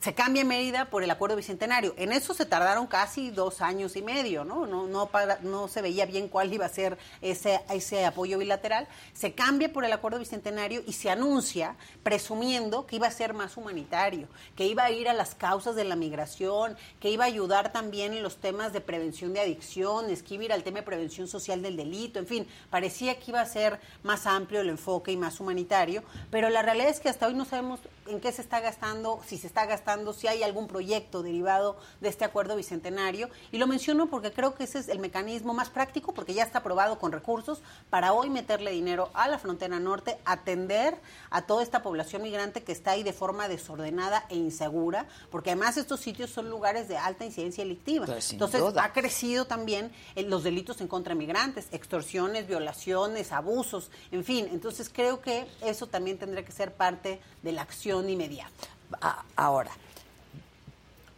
se 0.00 0.14
cambia 0.14 0.44
Mérida 0.44 0.84
por 0.86 1.02
el 1.02 1.10
acuerdo 1.10 1.36
bicentenario. 1.36 1.94
En 1.96 2.12
eso 2.12 2.32
se 2.34 2.46
tardaron 2.46 2.86
casi 2.86 3.30
dos 3.30 3.60
años 3.60 3.96
y 3.96 4.02
medio, 4.02 4.44
¿no? 4.44 4.66
No, 4.66 4.86
no, 4.86 5.10
no 5.42 5.68
se 5.68 5.82
veía 5.82 6.06
bien 6.06 6.28
cuál 6.28 6.52
iba 6.52 6.66
a 6.66 6.68
ser 6.68 6.98
ese, 7.20 7.60
ese 7.70 8.04
apoyo 8.04 8.38
bilateral. 8.38 8.86
Se 9.12 9.32
cambia 9.32 9.72
por 9.72 9.84
el 9.84 9.92
acuerdo 9.92 10.18
bicentenario 10.18 10.82
y 10.86 10.92
se 10.92 11.10
anuncia 11.10 11.74
presumiendo 12.02 12.86
que 12.86 12.96
iba 12.96 13.08
a 13.08 13.10
ser 13.10 13.34
más 13.34 13.56
humanitario, 13.56 14.28
que 14.56 14.66
iba 14.66 14.84
a 14.84 14.90
ir 14.90 15.08
a 15.08 15.14
las 15.14 15.34
causas 15.34 15.74
de 15.74 15.84
la 15.84 15.96
migración, 15.96 16.76
que 17.00 17.10
iba 17.10 17.24
a 17.24 17.28
ayudar 17.28 17.72
también 17.72 18.12
en 18.12 18.22
los 18.22 18.36
temas 18.36 18.72
de 18.72 18.80
prevención 18.80 19.32
de 19.32 19.40
adicciones, 19.40 20.22
que 20.22 20.34
iba 20.34 20.42
a 20.42 20.46
ir 20.46 20.52
al 20.52 20.62
tema 20.62 20.78
de 20.78 20.84
prevención 20.84 21.26
social 21.26 21.60
del 21.60 21.76
delito, 21.76 22.18
en 22.18 22.26
fin, 22.26 22.46
parecía 22.70 23.18
que 23.18 23.30
iba 23.32 23.40
a 23.40 23.46
ser 23.46 23.80
más 24.02 24.26
amplio 24.26 24.60
el 24.60 24.68
enfoque 24.68 25.10
y 25.10 25.16
más 25.16 25.40
humanitario, 25.40 26.02
pero 26.30 26.50
la 26.50 26.62
realidad 26.62 26.88
es 26.88 27.00
que 27.00 27.08
hasta 27.08 27.26
hoy 27.26 27.34
no 27.34 27.44
sabemos 27.44 27.80
en 28.08 28.20
qué 28.20 28.32
se 28.32 28.42
está 28.42 28.60
gastando, 28.60 29.20
si 29.26 29.38
se 29.38 29.46
está 29.46 29.66
gastando, 29.66 30.12
si 30.12 30.26
hay 30.26 30.42
algún 30.42 30.66
proyecto 30.66 31.22
derivado 31.22 31.76
de 32.00 32.08
este 32.08 32.24
acuerdo 32.24 32.56
bicentenario. 32.56 33.28
Y 33.52 33.58
lo 33.58 33.66
menciono 33.66 34.08
porque 34.08 34.32
creo 34.32 34.54
que 34.54 34.64
ese 34.64 34.78
es 34.78 34.88
el 34.88 34.98
mecanismo 34.98 35.54
más 35.54 35.70
práctico, 35.70 36.12
porque 36.12 36.34
ya 36.34 36.42
está 36.42 36.58
aprobado 36.58 36.98
con 36.98 37.12
recursos 37.12 37.60
para 37.90 38.12
hoy 38.12 38.30
meterle 38.30 38.70
dinero 38.70 39.10
a 39.14 39.28
la 39.28 39.38
frontera 39.38 39.78
norte, 39.78 40.18
atender 40.24 40.96
a 41.30 41.42
toda 41.42 41.62
esta 41.62 41.82
población 41.82 42.22
migrante 42.22 42.62
que 42.62 42.72
está 42.72 42.92
ahí 42.92 43.02
de 43.02 43.12
forma 43.12 43.48
desordenada 43.48 44.24
e 44.28 44.36
insegura, 44.36 45.06
porque 45.30 45.50
además 45.50 45.76
estos 45.76 46.00
sitios 46.00 46.30
son 46.30 46.50
lugares 46.50 46.88
de 46.88 46.96
alta 46.96 47.24
incidencia 47.24 47.64
delictiva. 47.64 48.06
Pues, 48.06 48.32
Entonces 48.32 48.62
ha 48.76 48.92
crecido 48.92 49.46
también 49.46 49.92
eh, 50.14 50.22
los 50.22 50.44
delitos 50.44 50.80
en 50.80 50.88
contra 50.88 51.14
de 51.14 51.18
migrantes, 51.18 51.68
extorsiones, 51.72 52.46
violaciones, 52.46 53.32
abusos, 53.32 53.90
en 54.12 54.24
fin. 54.24 54.48
Entonces 54.52 54.90
creo 54.92 55.20
que 55.20 55.46
eso 55.60 55.86
también 55.86 56.18
tendría 56.18 56.44
que 56.44 56.52
ser 56.52 56.74
parte 56.74 57.20
de 57.42 57.52
la 57.52 57.62
acción 57.62 57.97
inmediata. 58.06 58.68
A- 59.00 59.24
Ahora, 59.36 59.70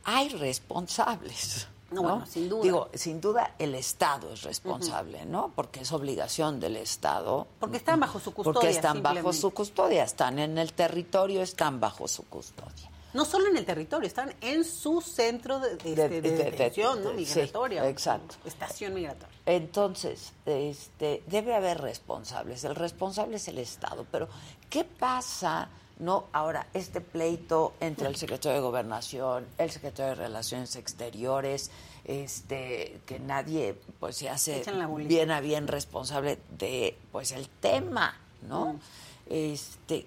hay 0.05 0.29
responsables. 0.31 1.67
No, 1.91 2.03
bueno, 2.03 2.27
sin 2.27 2.49
duda. 2.49 2.63
Digo, 2.63 2.89
sin 2.95 3.21
duda 3.21 3.55
el 3.59 3.75
Estado 3.75 4.33
es 4.33 4.43
responsable, 4.43 5.25
¿no? 5.27 5.53
Porque 5.57 5.81
es 5.81 5.91
obligación 5.91 6.61
del 6.61 6.77
Estado. 6.77 7.49
Porque 7.59 7.79
están 7.79 7.99
bajo 7.99 8.21
su 8.21 8.33
custodia. 8.33 8.55
Porque 8.55 8.71
están 8.71 9.03
bajo 9.03 9.33
su 9.33 9.51
custodia, 9.51 10.05
están 10.05 10.39
en 10.39 10.57
el 10.59 10.73
territorio, 10.73 11.43
están 11.43 11.81
bajo 11.81 12.07
su 12.07 12.25
custodia. 12.27 12.89
No 13.13 13.25
solo 13.25 13.49
en 13.49 13.57
el 13.57 13.67
territorio, 13.67 14.07
están 14.07 14.33
en 14.41 14.63
su 14.65 15.01
centro 15.01 15.59
de, 15.59 15.75
de, 15.79 16.09
de- 16.09 16.21
detención, 16.21 17.03
¿no? 17.03 17.11
sí, 17.11 17.17
migratoria. 17.17 17.89
exacto. 17.89 18.37
Estación 18.45 18.95
migratoria. 18.95 19.37
Entonces, 19.47 20.33
este, 20.47 21.25
debe 21.27 21.57
haber 21.57 21.81
responsables. 21.81 22.63
El 22.63 22.77
responsable 22.77 23.39
es 23.39 23.49
el 23.49 23.59
Estado. 23.59 24.07
Pero, 24.13 24.29
¿qué 24.69 24.85
pasa? 24.85 25.69
No, 26.01 26.25
ahora, 26.33 26.67
este 26.73 27.03
pleito 27.03 27.75
entre 27.79 28.09
el 28.09 28.17
secretario 28.17 28.57
de 28.57 28.63
Gobernación, 28.63 29.47
el 29.59 29.71
secretario 29.71 30.15
de 30.15 30.15
Relaciones 30.15 30.75
Exteriores, 30.77 31.71
este, 32.07 33.01
que 33.05 33.21
nadie 33.21 33.77
pues 33.99 34.17
se 34.17 34.31
hace 34.31 34.65
bien 34.97 35.31
a 35.31 35.43
bien 35.43 35.69
responsable 35.69 36.39
de 36.57 36.97
pues 37.13 37.33
el 37.33 37.51
tema, 37.51 38.19
¿no? 38.49 38.81
Este, 39.29 40.07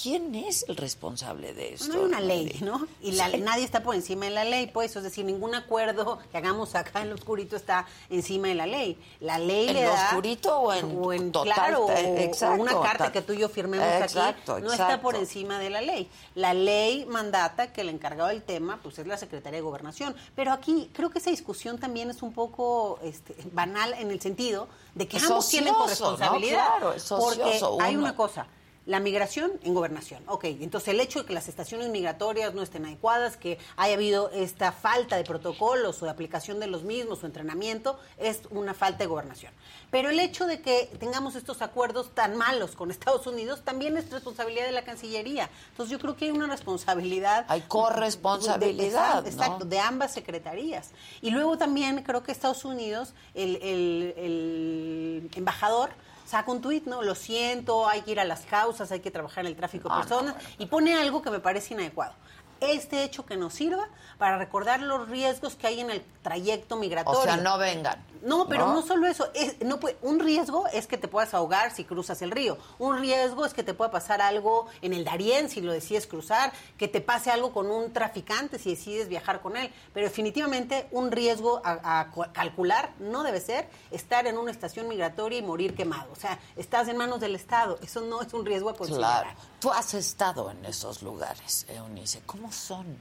¿quién 0.00 0.34
es 0.34 0.64
el 0.68 0.76
responsable 0.76 1.54
de 1.54 1.74
esto? 1.74 1.88
No 1.88 1.94
hay 2.00 2.00
una 2.06 2.20
ley, 2.20 2.58
¿no? 2.62 2.86
Y 3.00 3.12
la- 3.12 3.30
Sí. 3.30 3.38
nadie 3.38 3.64
está 3.64 3.82
por 3.82 3.94
encima 3.94 4.24
de 4.24 4.30
la 4.30 4.44
ley, 4.44 4.66
pues, 4.66 4.94
es 4.96 5.02
decir, 5.02 5.24
ningún 5.24 5.54
acuerdo 5.54 6.18
que 6.30 6.38
hagamos 6.38 6.74
acá 6.74 7.02
en 7.02 7.10
lo 7.10 7.14
oscurito 7.14 7.56
está 7.56 7.86
encima 8.10 8.48
de 8.48 8.54
la 8.54 8.66
ley. 8.66 8.98
La 9.20 9.38
ley 9.38 9.68
¿En 9.68 9.74
le 9.74 9.84
lo 9.84 9.90
da... 9.92 10.06
oscurito 10.08 10.58
o 10.58 11.12
en 11.12 11.32
total, 11.32 11.52
claro, 11.54 11.84
o- 11.84 11.86
o 11.86 12.18
exacto, 12.18 12.60
una 12.62 12.80
carta 12.80 13.04
ta- 13.04 13.12
que 13.12 13.22
tú 13.22 13.32
y 13.34 13.38
yo 13.38 13.48
firmemos 13.48 13.86
Exacto, 13.86 14.54
aquí, 14.54 14.62
no 14.62 14.72
está 14.72 15.00
por 15.00 15.14
encima 15.14 15.58
de 15.58 15.70
la 15.70 15.80
ley. 15.80 16.08
La 16.34 16.54
ley 16.54 17.04
mandata 17.06 17.72
que 17.72 17.82
el 17.82 17.88
encargado 17.88 18.28
del 18.28 18.42
tema, 18.42 18.80
pues, 18.82 18.98
es 18.98 19.06
la 19.06 19.16
Secretaría 19.18 19.58
de 19.58 19.62
Gobernación. 19.62 20.14
Pero 20.34 20.52
aquí 20.52 20.90
creo 20.92 21.10
que 21.10 21.18
esa 21.18 21.30
discusión 21.30 21.78
también 21.78 22.10
es 22.10 22.22
un 22.22 22.32
poco 22.32 22.98
este, 23.02 23.34
banal 23.52 23.92
en 23.94 24.10
el 24.10 24.20
sentido 24.20 24.68
de 24.94 25.06
que 25.06 25.18
Es 25.18 25.24
ambos 25.24 25.48
tienen 25.48 25.72
¿no? 25.72 25.78
corresponsabilidad. 25.80 26.66
Claro, 26.78 26.92
es 26.94 27.04
porque 27.04 27.60
hay 27.80 27.96
una 27.96 28.14
cosa. 28.16 28.46
La 28.84 28.98
migración 28.98 29.52
en 29.62 29.74
gobernación. 29.74 30.24
Ok, 30.26 30.42
entonces 30.44 30.88
el 30.88 30.98
hecho 30.98 31.20
de 31.20 31.26
que 31.26 31.32
las 31.34 31.46
estaciones 31.48 31.88
migratorias 31.88 32.52
no 32.52 32.62
estén 32.62 32.84
adecuadas, 32.84 33.36
que 33.36 33.58
haya 33.76 33.94
habido 33.94 34.28
esta 34.30 34.72
falta 34.72 35.14
de 35.16 35.22
protocolos 35.22 36.02
o 36.02 36.06
de 36.06 36.10
aplicación 36.10 36.58
de 36.58 36.66
los 36.66 36.82
mismos 36.82 37.22
o 37.22 37.26
entrenamiento, 37.26 38.00
es 38.18 38.40
una 38.50 38.74
falta 38.74 38.98
de 38.98 39.06
gobernación. 39.06 39.52
Pero 39.92 40.10
el 40.10 40.18
hecho 40.18 40.46
de 40.46 40.62
que 40.62 40.90
tengamos 40.98 41.36
estos 41.36 41.62
acuerdos 41.62 42.12
tan 42.12 42.36
malos 42.36 42.72
con 42.74 42.90
Estados 42.90 43.24
Unidos 43.28 43.62
también 43.62 43.96
es 43.96 44.10
responsabilidad 44.10 44.66
de 44.66 44.72
la 44.72 44.82
Cancillería. 44.82 45.48
Entonces 45.70 45.92
yo 45.92 46.00
creo 46.00 46.16
que 46.16 46.24
hay 46.24 46.30
una 46.32 46.48
responsabilidad. 46.48 47.44
Hay 47.48 47.60
corresponsabilidad, 47.62 49.22
de- 49.22 49.30
exacto, 49.30 49.60
¿no? 49.60 49.64
de 49.66 49.78
ambas 49.78 50.12
secretarías. 50.12 50.90
Y 51.20 51.30
luego 51.30 51.56
también 51.56 52.02
creo 52.02 52.24
que 52.24 52.32
Estados 52.32 52.64
Unidos, 52.64 53.14
el, 53.34 53.56
el- 53.62 54.14
el 54.16 55.30
embajador 55.36 55.90
saca 56.32 56.50
un 56.50 56.62
tuit, 56.62 56.86
¿no? 56.86 57.02
Lo 57.02 57.14
siento, 57.14 57.86
hay 57.86 58.00
que 58.00 58.12
ir 58.12 58.18
a 58.20 58.24
las 58.24 58.40
causas, 58.46 58.90
hay 58.90 59.00
que 59.00 59.10
trabajar 59.10 59.44
en 59.44 59.48
el 59.50 59.56
tráfico 59.56 59.90
de 59.90 59.94
Ah, 59.94 59.98
no, 59.98 60.02
personas, 60.08 60.34
bueno. 60.34 60.48
y 60.58 60.64
pone 60.66 60.94
algo 60.94 61.20
que 61.20 61.30
me 61.30 61.40
parece 61.40 61.74
inadecuado. 61.74 62.14
Este 62.62 63.02
hecho 63.04 63.26
que 63.26 63.36
nos 63.36 63.54
sirva 63.54 63.88
para 64.18 64.38
recordar 64.38 64.80
los 64.80 65.08
riesgos 65.08 65.56
que 65.56 65.66
hay 65.66 65.80
en 65.80 65.90
el 65.90 66.02
trayecto 66.22 66.76
migratorio. 66.76 67.20
O 67.20 67.24
sea, 67.24 67.36
no 67.36 67.58
vengan. 67.58 68.04
No, 68.22 68.46
pero 68.46 68.68
no, 68.72 68.82
solo 68.82 69.08
eso. 69.08 69.28
Es, 69.34 69.60
no 69.62 69.80
puede- 69.80 69.96
un 70.02 70.20
riesgo 70.20 70.68
es 70.68 70.86
que 70.86 70.96
te 70.96 71.08
puedas 71.08 71.34
ahogar 71.34 71.74
si 71.74 71.84
cruzas 71.84 72.22
el 72.22 72.30
río. 72.30 72.56
Un 72.78 72.98
riesgo 73.00 73.44
es 73.44 73.52
que 73.52 73.64
te 73.64 73.74
pueda 73.74 73.90
pasar 73.90 74.22
algo 74.22 74.68
en 74.80 74.92
el 74.92 75.04
Darién 75.04 75.48
si 75.50 75.60
lo 75.60 75.72
decides 75.72 76.06
cruzar, 76.06 76.52
que 76.78 76.86
te 76.86 77.00
pase 77.00 77.32
algo 77.32 77.52
con 77.52 77.68
un 77.68 77.92
traficante 77.92 78.60
si 78.60 78.70
decides 78.70 79.08
viajar 79.08 79.40
con 79.40 79.56
él. 79.56 79.72
Pero 79.92 80.06
definitivamente 80.06 80.86
un 80.92 81.10
riesgo 81.10 81.60
a, 81.64 82.00
a 82.00 82.10
cu- 82.12 82.26
calcular 82.32 82.92
no 83.00 83.24
debe 83.24 83.40
ser 83.40 83.68
estar 83.90 84.26
en 84.28 84.38
una 84.38 84.52
estación 84.52 84.86
migratoria 84.86 85.38
y 85.40 85.42
morir 85.42 85.74
quemado. 85.74 86.12
O 86.12 86.16
sea, 86.16 86.38
estás 86.56 86.86
en 86.86 86.96
manos 86.96 87.18
del 87.18 87.34
Estado. 87.34 87.78
Eso 87.82 88.02
no 88.02 88.22
es 88.22 88.32
un 88.32 88.46
riesgo 88.46 88.70
a 88.70 88.74
considerar. 88.76 89.22
Claro. 89.24 89.38
Tú 89.62 89.70
has 89.70 89.94
estado 89.94 90.50
en 90.50 90.64
esos 90.64 91.02
lugares, 91.02 91.66
Eunice. 91.68 92.20
¿Cómo 92.26 92.50
son? 92.50 92.98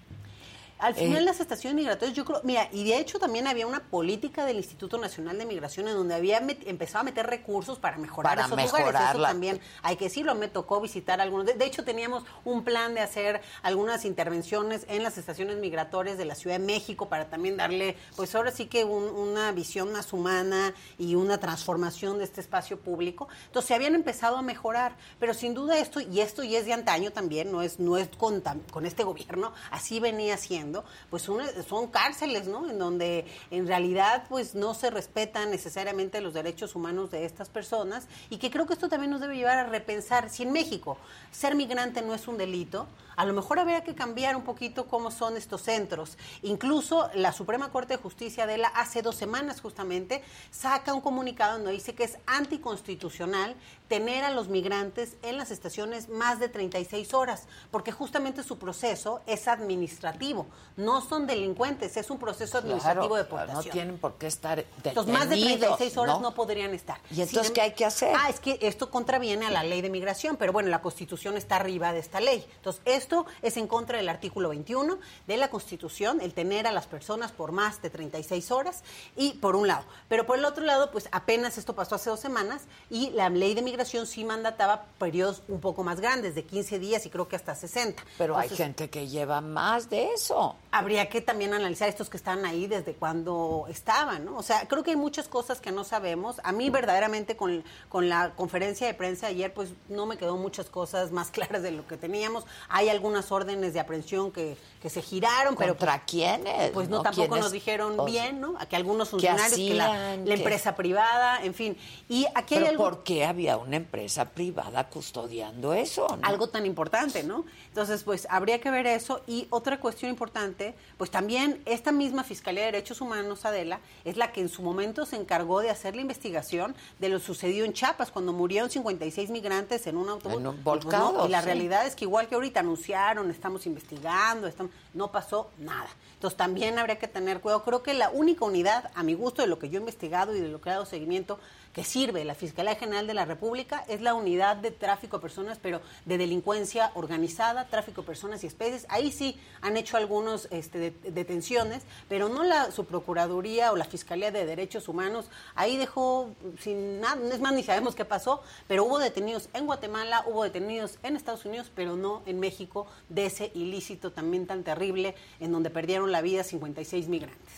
Al 0.81 0.95
final 0.95 1.21
Eh, 1.21 1.25
las 1.25 1.39
estaciones 1.39 1.75
migratorias, 1.75 2.17
yo 2.17 2.25
creo, 2.25 2.41
mira, 2.43 2.67
y 2.71 2.83
de 2.83 2.97
hecho 2.97 3.19
también 3.19 3.45
había 3.45 3.67
una 3.67 3.81
política 3.81 4.45
del 4.45 4.57
Instituto 4.57 4.97
Nacional 4.97 5.37
de 5.37 5.45
Migración 5.45 5.87
en 5.87 5.93
donde 5.93 6.15
había 6.15 6.41
met- 6.41 6.63
empezado 6.65 7.01
a 7.01 7.03
meter 7.03 7.27
recursos 7.27 7.77
para 7.77 7.97
mejorar 7.97 8.31
Para 8.35 8.47
esos 8.47 8.57
mejorar 8.57 8.85
lugares. 8.87 9.09
Eso 9.11 9.21
también 9.21 9.61
hay 9.83 9.95
que 9.95 10.05
decirlo, 10.05 10.33
me 10.33 10.47
tocó 10.47 10.81
visitar 10.81 11.21
algunos. 11.21 11.45
De, 11.45 11.53
de 11.53 11.65
hecho, 11.65 11.83
teníamos 11.83 12.23
un 12.45 12.63
plan 12.63 12.95
de 12.95 13.01
hacer 13.01 13.41
algunas 13.61 14.05
intervenciones 14.05 14.85
en 14.89 15.03
las 15.03 15.19
estaciones 15.19 15.57
migratorias 15.57 16.17
de 16.17 16.25
la 16.25 16.33
Ciudad 16.33 16.57
de 16.57 16.65
México 16.65 17.07
para 17.09 17.29
también 17.29 17.57
darle, 17.57 17.95
pues 18.15 18.33
ahora 18.33 18.49
sí 18.51 18.65
que 18.65 18.83
un- 18.83 19.03
una 19.15 19.51
visión 19.51 19.91
más 19.91 20.13
humana 20.13 20.73
y 20.97 21.13
una 21.13 21.37
transformación 21.39 22.17
de 22.17 22.23
este 22.23 22.41
espacio 22.41 22.79
público. 22.79 23.27
Entonces 23.45 23.67
se 23.67 23.75
habían 23.75 23.93
empezado 23.93 24.35
a 24.37 24.41
mejorar, 24.41 24.95
pero 25.19 25.35
sin 25.35 25.53
duda 25.53 25.77
esto, 25.77 25.99
y 26.01 26.21
esto 26.21 26.41
ya 26.41 26.57
es 26.57 26.65
de 26.65 26.73
antaño 26.73 27.11
también, 27.11 27.51
no 27.51 27.61
es, 27.61 27.79
no 27.79 27.97
es 27.97 28.09
con, 28.17 28.41
con 28.71 28.87
este 28.87 29.03
gobierno, 29.03 29.53
así 29.69 29.99
venía 29.99 30.37
siendo, 30.37 30.70
pues 31.09 31.27
una- 31.29 31.49
son 31.63 31.87
cárceles, 31.87 32.47
¿no? 32.47 32.69
En 32.69 32.79
donde 32.79 33.25
en 33.51 33.67
realidad 33.67 34.23
pues 34.29 34.55
no 34.55 34.73
se 34.73 34.89
respetan 34.89 35.51
necesariamente 35.51 36.21
los 36.21 36.33
derechos 36.33 36.75
humanos 36.75 37.11
de 37.11 37.25
estas 37.25 37.49
personas 37.49 38.07
y 38.29 38.37
que 38.37 38.49
creo 38.49 38.65
que 38.65 38.73
esto 38.73 38.89
también 38.89 39.11
nos 39.11 39.21
debe 39.21 39.35
llevar 39.35 39.59
a 39.59 39.63
repensar 39.65 40.29
si 40.29 40.43
en 40.43 40.51
México 40.51 40.97
ser 41.31 41.55
migrante 41.55 42.01
no 42.01 42.13
es 42.13 42.27
un 42.27 42.37
delito, 42.37 42.87
a 43.17 43.25
lo 43.25 43.33
mejor 43.33 43.59
habría 43.59 43.83
que 43.83 43.93
cambiar 43.93 44.35
un 44.35 44.43
poquito 44.43 44.87
cómo 44.87 45.11
son 45.11 45.35
estos 45.37 45.61
centros. 45.61 46.17
Incluso 46.43 47.09
la 47.13 47.33
Suprema 47.33 47.69
Corte 47.71 47.97
de 47.97 48.01
Justicia 48.01 48.47
de 48.47 48.57
la 48.57 48.69
hace 48.69 49.01
dos 49.01 49.15
semanas 49.15 49.61
justamente 49.61 50.23
saca 50.49 50.93
un 50.93 51.01
comunicado 51.01 51.57
donde 51.57 51.73
dice 51.73 51.93
que 51.93 52.05
es 52.05 52.17
anticonstitucional 52.25 53.55
tener 53.91 54.23
a 54.23 54.29
los 54.31 54.47
migrantes 54.47 55.17
en 55.21 55.37
las 55.37 55.51
estaciones 55.51 56.07
más 56.07 56.39
de 56.39 56.47
36 56.47 57.13
horas, 57.13 57.43
porque 57.71 57.91
justamente 57.91 58.41
su 58.41 58.57
proceso 58.57 59.19
es 59.27 59.49
administrativo, 59.49 60.47
no 60.77 61.01
son 61.01 61.27
delincuentes, 61.27 61.97
es 61.97 62.09
un 62.09 62.17
proceso 62.17 62.57
administrativo 62.59 63.07
Claro, 63.09 63.15
de 63.17 63.23
deportación. 63.23 63.65
no 63.65 63.71
tienen 63.73 63.97
por 63.97 64.13
qué 64.17 64.27
estar 64.27 64.59
detenidos, 64.59 64.85
Entonces, 64.85 65.13
más 65.13 65.29
de 65.29 65.41
36 65.41 65.97
horas 65.97 66.21
¿no? 66.21 66.33
podrían 66.33 66.73
estar. 66.73 66.99
¿Y 67.09 67.19
entonces 67.19 67.47
Sin 67.47 67.53
qué 67.53 67.59
hay 67.59 67.73
que 67.73 67.83
hacer? 67.83 68.15
Ah, 68.17 68.29
es 68.29 68.39
que 68.39 68.59
esto 68.61 68.89
contraviene 68.89 69.45
a 69.45 69.51
la 69.51 69.61
ley 69.63 69.81
de 69.81 69.89
migración, 69.89 70.37
pero 70.37 70.53
bueno, 70.53 70.69
la 70.69 70.81
Constitución 70.81 71.35
está 71.35 71.57
arriba 71.57 71.91
de 71.91 71.99
esta 71.99 72.21
ley. 72.21 72.45
Entonces, 72.55 72.81
esto 72.85 73.25
es 73.41 73.57
en 73.57 73.67
contra 73.67 73.97
del 73.97 74.07
artículo 74.07 74.47
21 74.47 74.99
de 75.27 75.35
la 75.35 75.49
Constitución, 75.49 76.21
el 76.21 76.33
tener 76.33 76.65
a 76.65 76.71
las 76.71 76.87
personas 76.87 77.33
por 77.33 77.51
más 77.51 77.81
de 77.81 77.89
36 77.89 78.51
horas, 78.51 78.85
y 79.17 79.33
por 79.33 79.57
un 79.57 79.67
lado. 79.67 79.83
Pero 80.07 80.25
por 80.25 80.37
el 80.37 80.45
otro 80.45 80.63
lado, 80.63 80.91
pues 80.91 81.09
apenas 81.11 81.57
esto 81.57 81.75
pasó 81.75 81.95
hace 81.95 82.09
dos 82.09 82.21
semanas, 82.21 82.61
y 82.89 83.09
la 83.09 83.27
ley 83.27 83.53
de 83.53 83.61
migración 83.61 83.80
sí 83.85 84.23
mandataba 84.23 84.85
periodos 84.97 85.43
un 85.47 85.59
poco 85.59 85.83
más 85.83 85.99
grandes, 85.99 86.35
de 86.35 86.43
15 86.43 86.79
días 86.79 87.05
y 87.05 87.09
creo 87.09 87.27
que 87.27 87.35
hasta 87.35 87.55
60. 87.55 88.03
Pero 88.17 88.37
hay 88.37 88.49
gente 88.49 88.89
que 88.89 89.07
lleva 89.07 89.41
más 89.41 89.89
de 89.89 90.13
eso. 90.13 90.55
Habría 90.71 91.09
que 91.09 91.21
también 91.21 91.53
analizar 91.53 91.89
estos 91.89 92.09
que 92.09 92.17
están 92.17 92.45
ahí 92.45 92.67
desde 92.67 92.93
cuando 92.93 93.65
estaban, 93.69 94.25
¿no? 94.25 94.37
O 94.37 94.43
sea, 94.43 94.67
creo 94.67 94.83
que 94.83 94.91
hay 94.91 94.97
muchas 94.97 95.27
cosas 95.27 95.61
que 95.61 95.71
no 95.71 95.83
sabemos. 95.83 96.39
A 96.43 96.51
mí 96.51 96.69
verdaderamente 96.69 97.35
con, 97.35 97.63
con 97.89 98.09
la 98.09 98.31
conferencia 98.35 98.87
de 98.87 98.93
prensa 98.93 99.27
de 99.27 99.33
ayer, 99.33 99.53
pues 99.53 99.69
no 99.89 100.05
me 100.05 100.17
quedó 100.17 100.37
muchas 100.37 100.69
cosas 100.69 101.11
más 101.11 101.31
claras 101.31 101.61
de 101.63 101.71
lo 101.71 101.87
que 101.87 101.97
teníamos. 101.97 102.45
Hay 102.69 102.89
algunas 102.89 103.31
órdenes 103.31 103.73
de 103.73 103.79
aprehensión 103.79 104.31
que, 104.31 104.57
que 104.81 104.89
se 104.89 105.01
giraron, 105.01 105.55
pero 105.55 105.75
¿Contra 105.75 106.03
quiénes? 106.05 106.71
pues 106.71 106.89
no, 106.89 106.97
¿No? 106.97 107.03
tampoco 107.03 107.37
nos 107.37 107.51
dijeron 107.51 107.99
O- 107.99 108.05
bien, 108.05 108.39
¿no? 108.39 108.55
A 108.59 108.65
que 108.65 108.75
algunos 108.75 109.09
funcionarios, 109.09 109.55
que 109.55 109.73
la, 109.73 110.15
empresa 110.15 110.75
privada, 110.75 111.43
en 111.43 111.53
fin. 111.53 111.77
Y 112.09 112.25
aquí 112.35 112.55
hay 112.55 112.61
¿Pero 112.61 112.71
algo... 112.71 112.83
por 112.83 113.03
qué 113.03 113.25
había 113.25 113.57
una 113.57 113.70
una 113.71 113.77
empresa 113.77 114.25
privada 114.25 114.89
custodiando 114.89 115.73
eso. 115.73 116.05
Algo 116.23 116.49
tan 116.49 116.65
importante, 116.65 117.23
¿no? 117.23 117.45
Entonces, 117.69 118.03
pues 118.03 118.27
habría 118.29 118.59
que 118.59 118.69
ver 118.69 118.85
eso. 118.85 119.21
Y 119.27 119.47
otra 119.49 119.79
cuestión 119.79 120.11
importante, 120.11 120.75
pues 120.97 121.09
también 121.09 121.61
esta 121.63 121.93
misma 121.93 122.25
Fiscalía 122.25 122.65
de 122.65 122.73
Derechos 122.73 122.99
Humanos, 122.99 123.45
Adela, 123.45 123.79
es 124.03 124.17
la 124.17 124.33
que 124.33 124.41
en 124.41 124.49
su 124.49 124.61
momento 124.61 125.05
se 125.05 125.15
encargó 125.15 125.61
de 125.61 125.69
hacer 125.69 125.95
la 125.95 126.01
investigación 126.01 126.75
de 126.99 127.07
lo 127.07 127.19
sucedido 127.19 127.65
en 127.65 127.71
Chiapas, 127.71 128.11
cuando 128.11 128.33
murieron 128.33 128.69
56 128.69 129.29
migrantes 129.29 129.87
en 129.87 129.95
un 129.95 130.09
autobús. 130.09 130.39
En 130.39 130.47
un 130.47 130.55
pues, 130.55 130.83
volcado, 130.83 131.13
no, 131.13 131.25
y 131.25 131.29
la 131.29 131.39
sí. 131.39 131.45
realidad 131.45 131.87
es 131.87 131.95
que 131.95 132.03
igual 132.03 132.27
que 132.27 132.35
ahorita 132.35 132.59
anunciaron, 132.59 133.31
estamos 133.31 133.65
investigando, 133.65 134.47
estamos, 134.47 134.73
no 134.93 135.13
pasó 135.13 135.49
nada. 135.59 135.87
Entonces 136.15 136.35
también 136.35 136.77
habría 136.77 136.99
que 136.99 137.07
tener 137.07 137.39
cuidado. 137.39 137.63
Creo 137.63 137.81
que 137.81 137.93
la 137.93 138.09
única 138.09 138.43
unidad, 138.43 138.91
a 138.95 139.01
mi 139.01 139.13
gusto, 139.13 139.41
de 139.41 139.47
lo 139.47 139.59
que 139.59 139.69
yo 139.69 139.77
he 139.77 139.79
investigado 139.79 140.35
y 140.35 140.41
de 140.41 140.49
lo 140.49 140.59
que 140.59 140.69
he 140.69 140.73
dado 140.73 140.85
seguimiento, 140.85 141.39
que 141.73 141.83
sirve 141.83 142.25
la 142.25 142.35
Fiscalía 142.35 142.75
General 142.75 143.07
de 143.07 143.13
la 143.13 143.23
República 143.25 143.85
es 143.87 144.01
la 144.01 144.13
unidad 144.13 144.57
de 144.57 144.71
tráfico 144.71 145.17
de 145.17 145.21
personas, 145.21 145.57
pero 145.61 145.79
de 146.05 146.17
delincuencia 146.17 146.91
organizada, 146.95 147.67
tráfico 147.67 148.01
de 148.01 148.07
personas 148.07 148.43
y 148.43 148.47
especies. 148.47 148.85
Ahí 148.89 149.11
sí 149.11 149.39
han 149.61 149.77
hecho 149.77 149.95
algunos 149.95 150.47
este, 150.51 150.77
de- 150.79 151.11
detenciones, 151.11 151.83
pero 152.09 152.27
no 152.27 152.43
la 152.43 152.71
su 152.71 152.85
Procuraduría 152.85 153.71
o 153.71 153.77
la 153.77 153.85
Fiscalía 153.85 154.31
de 154.31 154.45
Derechos 154.45 154.89
Humanos. 154.89 155.27
Ahí 155.55 155.77
dejó 155.77 156.31
sin 156.59 156.99
nada, 156.99 157.17
es 157.33 157.39
más, 157.39 157.53
ni 157.53 157.63
sabemos 157.63 157.95
qué 157.95 158.03
pasó, 158.03 158.43
pero 158.67 158.83
hubo 158.83 158.99
detenidos 158.99 159.47
en 159.53 159.65
Guatemala, 159.65 160.23
hubo 160.27 160.43
detenidos 160.43 160.97
en 161.03 161.15
Estados 161.15 161.45
Unidos, 161.45 161.71
pero 161.73 161.95
no 161.95 162.21
en 162.25 162.39
México, 162.39 162.85
de 163.07 163.27
ese 163.27 163.51
ilícito 163.55 164.11
también 164.11 164.45
tan 164.45 164.63
terrible 164.63 165.15
en 165.39 165.51
donde 165.51 165.69
perdieron 165.69 166.11
la 166.11 166.21
vida 166.21 166.43
56 166.43 167.07
migrantes. 167.07 167.53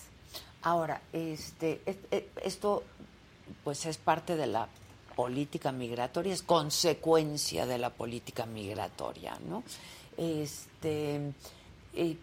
Ahora, 0.61 1.01
este, 1.13 1.81
es- 1.85 1.97
es- 2.11 2.23
esto 2.43 2.83
pues 3.63 3.85
es 3.85 3.97
parte 3.97 4.35
de 4.35 4.47
la 4.47 4.67
política 5.15 5.71
migratoria, 5.71 6.33
es 6.33 6.43
consecuencia 6.43 7.65
de 7.65 7.77
la 7.77 7.91
política 7.91 8.45
migratoria, 8.45 9.37
¿no? 9.47 9.63
Este, 10.17 11.33
eh, 11.93 12.17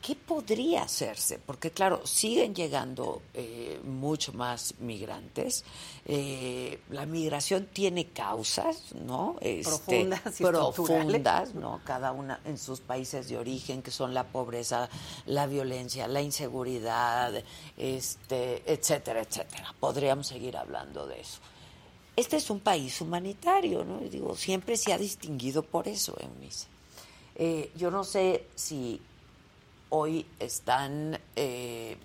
¿qué 0.00 0.14
podría 0.14 0.82
hacerse? 0.82 1.38
Porque 1.38 1.70
claro, 1.70 2.06
siguen 2.06 2.54
llegando 2.54 3.22
eh, 3.34 3.80
mucho 3.84 4.32
más 4.32 4.74
migrantes. 4.80 5.64
eh, 6.06 6.80
la 6.90 7.04
migración 7.06 7.68
tiene 7.72 8.06
causas, 8.06 8.94
¿no? 8.94 9.36
Este, 9.40 9.64
Profundas 9.68 10.40
y 10.40 10.44
profundas, 10.44 11.54
¿no? 11.54 11.80
Cada 11.84 12.12
una 12.12 12.40
en 12.44 12.56
sus 12.58 12.80
países 12.80 13.28
de 13.28 13.36
origen, 13.36 13.82
que 13.82 13.90
son 13.90 14.14
la 14.14 14.24
pobreza, 14.24 14.88
la 15.26 15.46
violencia, 15.46 16.08
la 16.08 16.22
inseguridad, 16.22 17.32
este, 17.76 18.62
etcétera, 18.72 19.20
etcétera. 19.20 19.74
Podríamos 19.78 20.26
seguir 20.28 20.56
hablando 20.56 21.06
de 21.06 21.20
eso. 21.20 21.38
Este 22.16 22.36
es 22.36 22.50
un 22.50 22.60
país 22.60 23.00
humanitario, 23.00 23.84
¿no? 23.84 24.02
Y 24.04 24.08
digo, 24.08 24.34
siempre 24.34 24.76
se 24.76 24.92
ha 24.92 24.98
distinguido 24.98 25.62
por 25.62 25.86
eso, 25.86 26.16
Eunice. 26.20 26.66
Eh, 27.36 27.70
yo 27.76 27.90
no 27.92 28.02
sé 28.02 28.46
si 28.56 29.00
hoy 29.90 30.26
están 30.38 31.18
eh, 31.36 31.96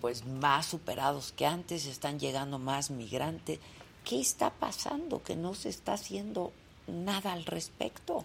pues 0.00 0.26
más 0.26 0.66
superados 0.66 1.32
que 1.32 1.46
antes, 1.46 1.86
están 1.86 2.18
llegando 2.18 2.58
más 2.58 2.90
migrantes. 2.90 3.58
¿Qué 4.04 4.20
está 4.20 4.50
pasando 4.50 5.22
que 5.22 5.36
no 5.36 5.54
se 5.54 5.68
está 5.68 5.94
haciendo 5.94 6.52
nada 6.86 7.32
al 7.32 7.44
respecto? 7.44 8.24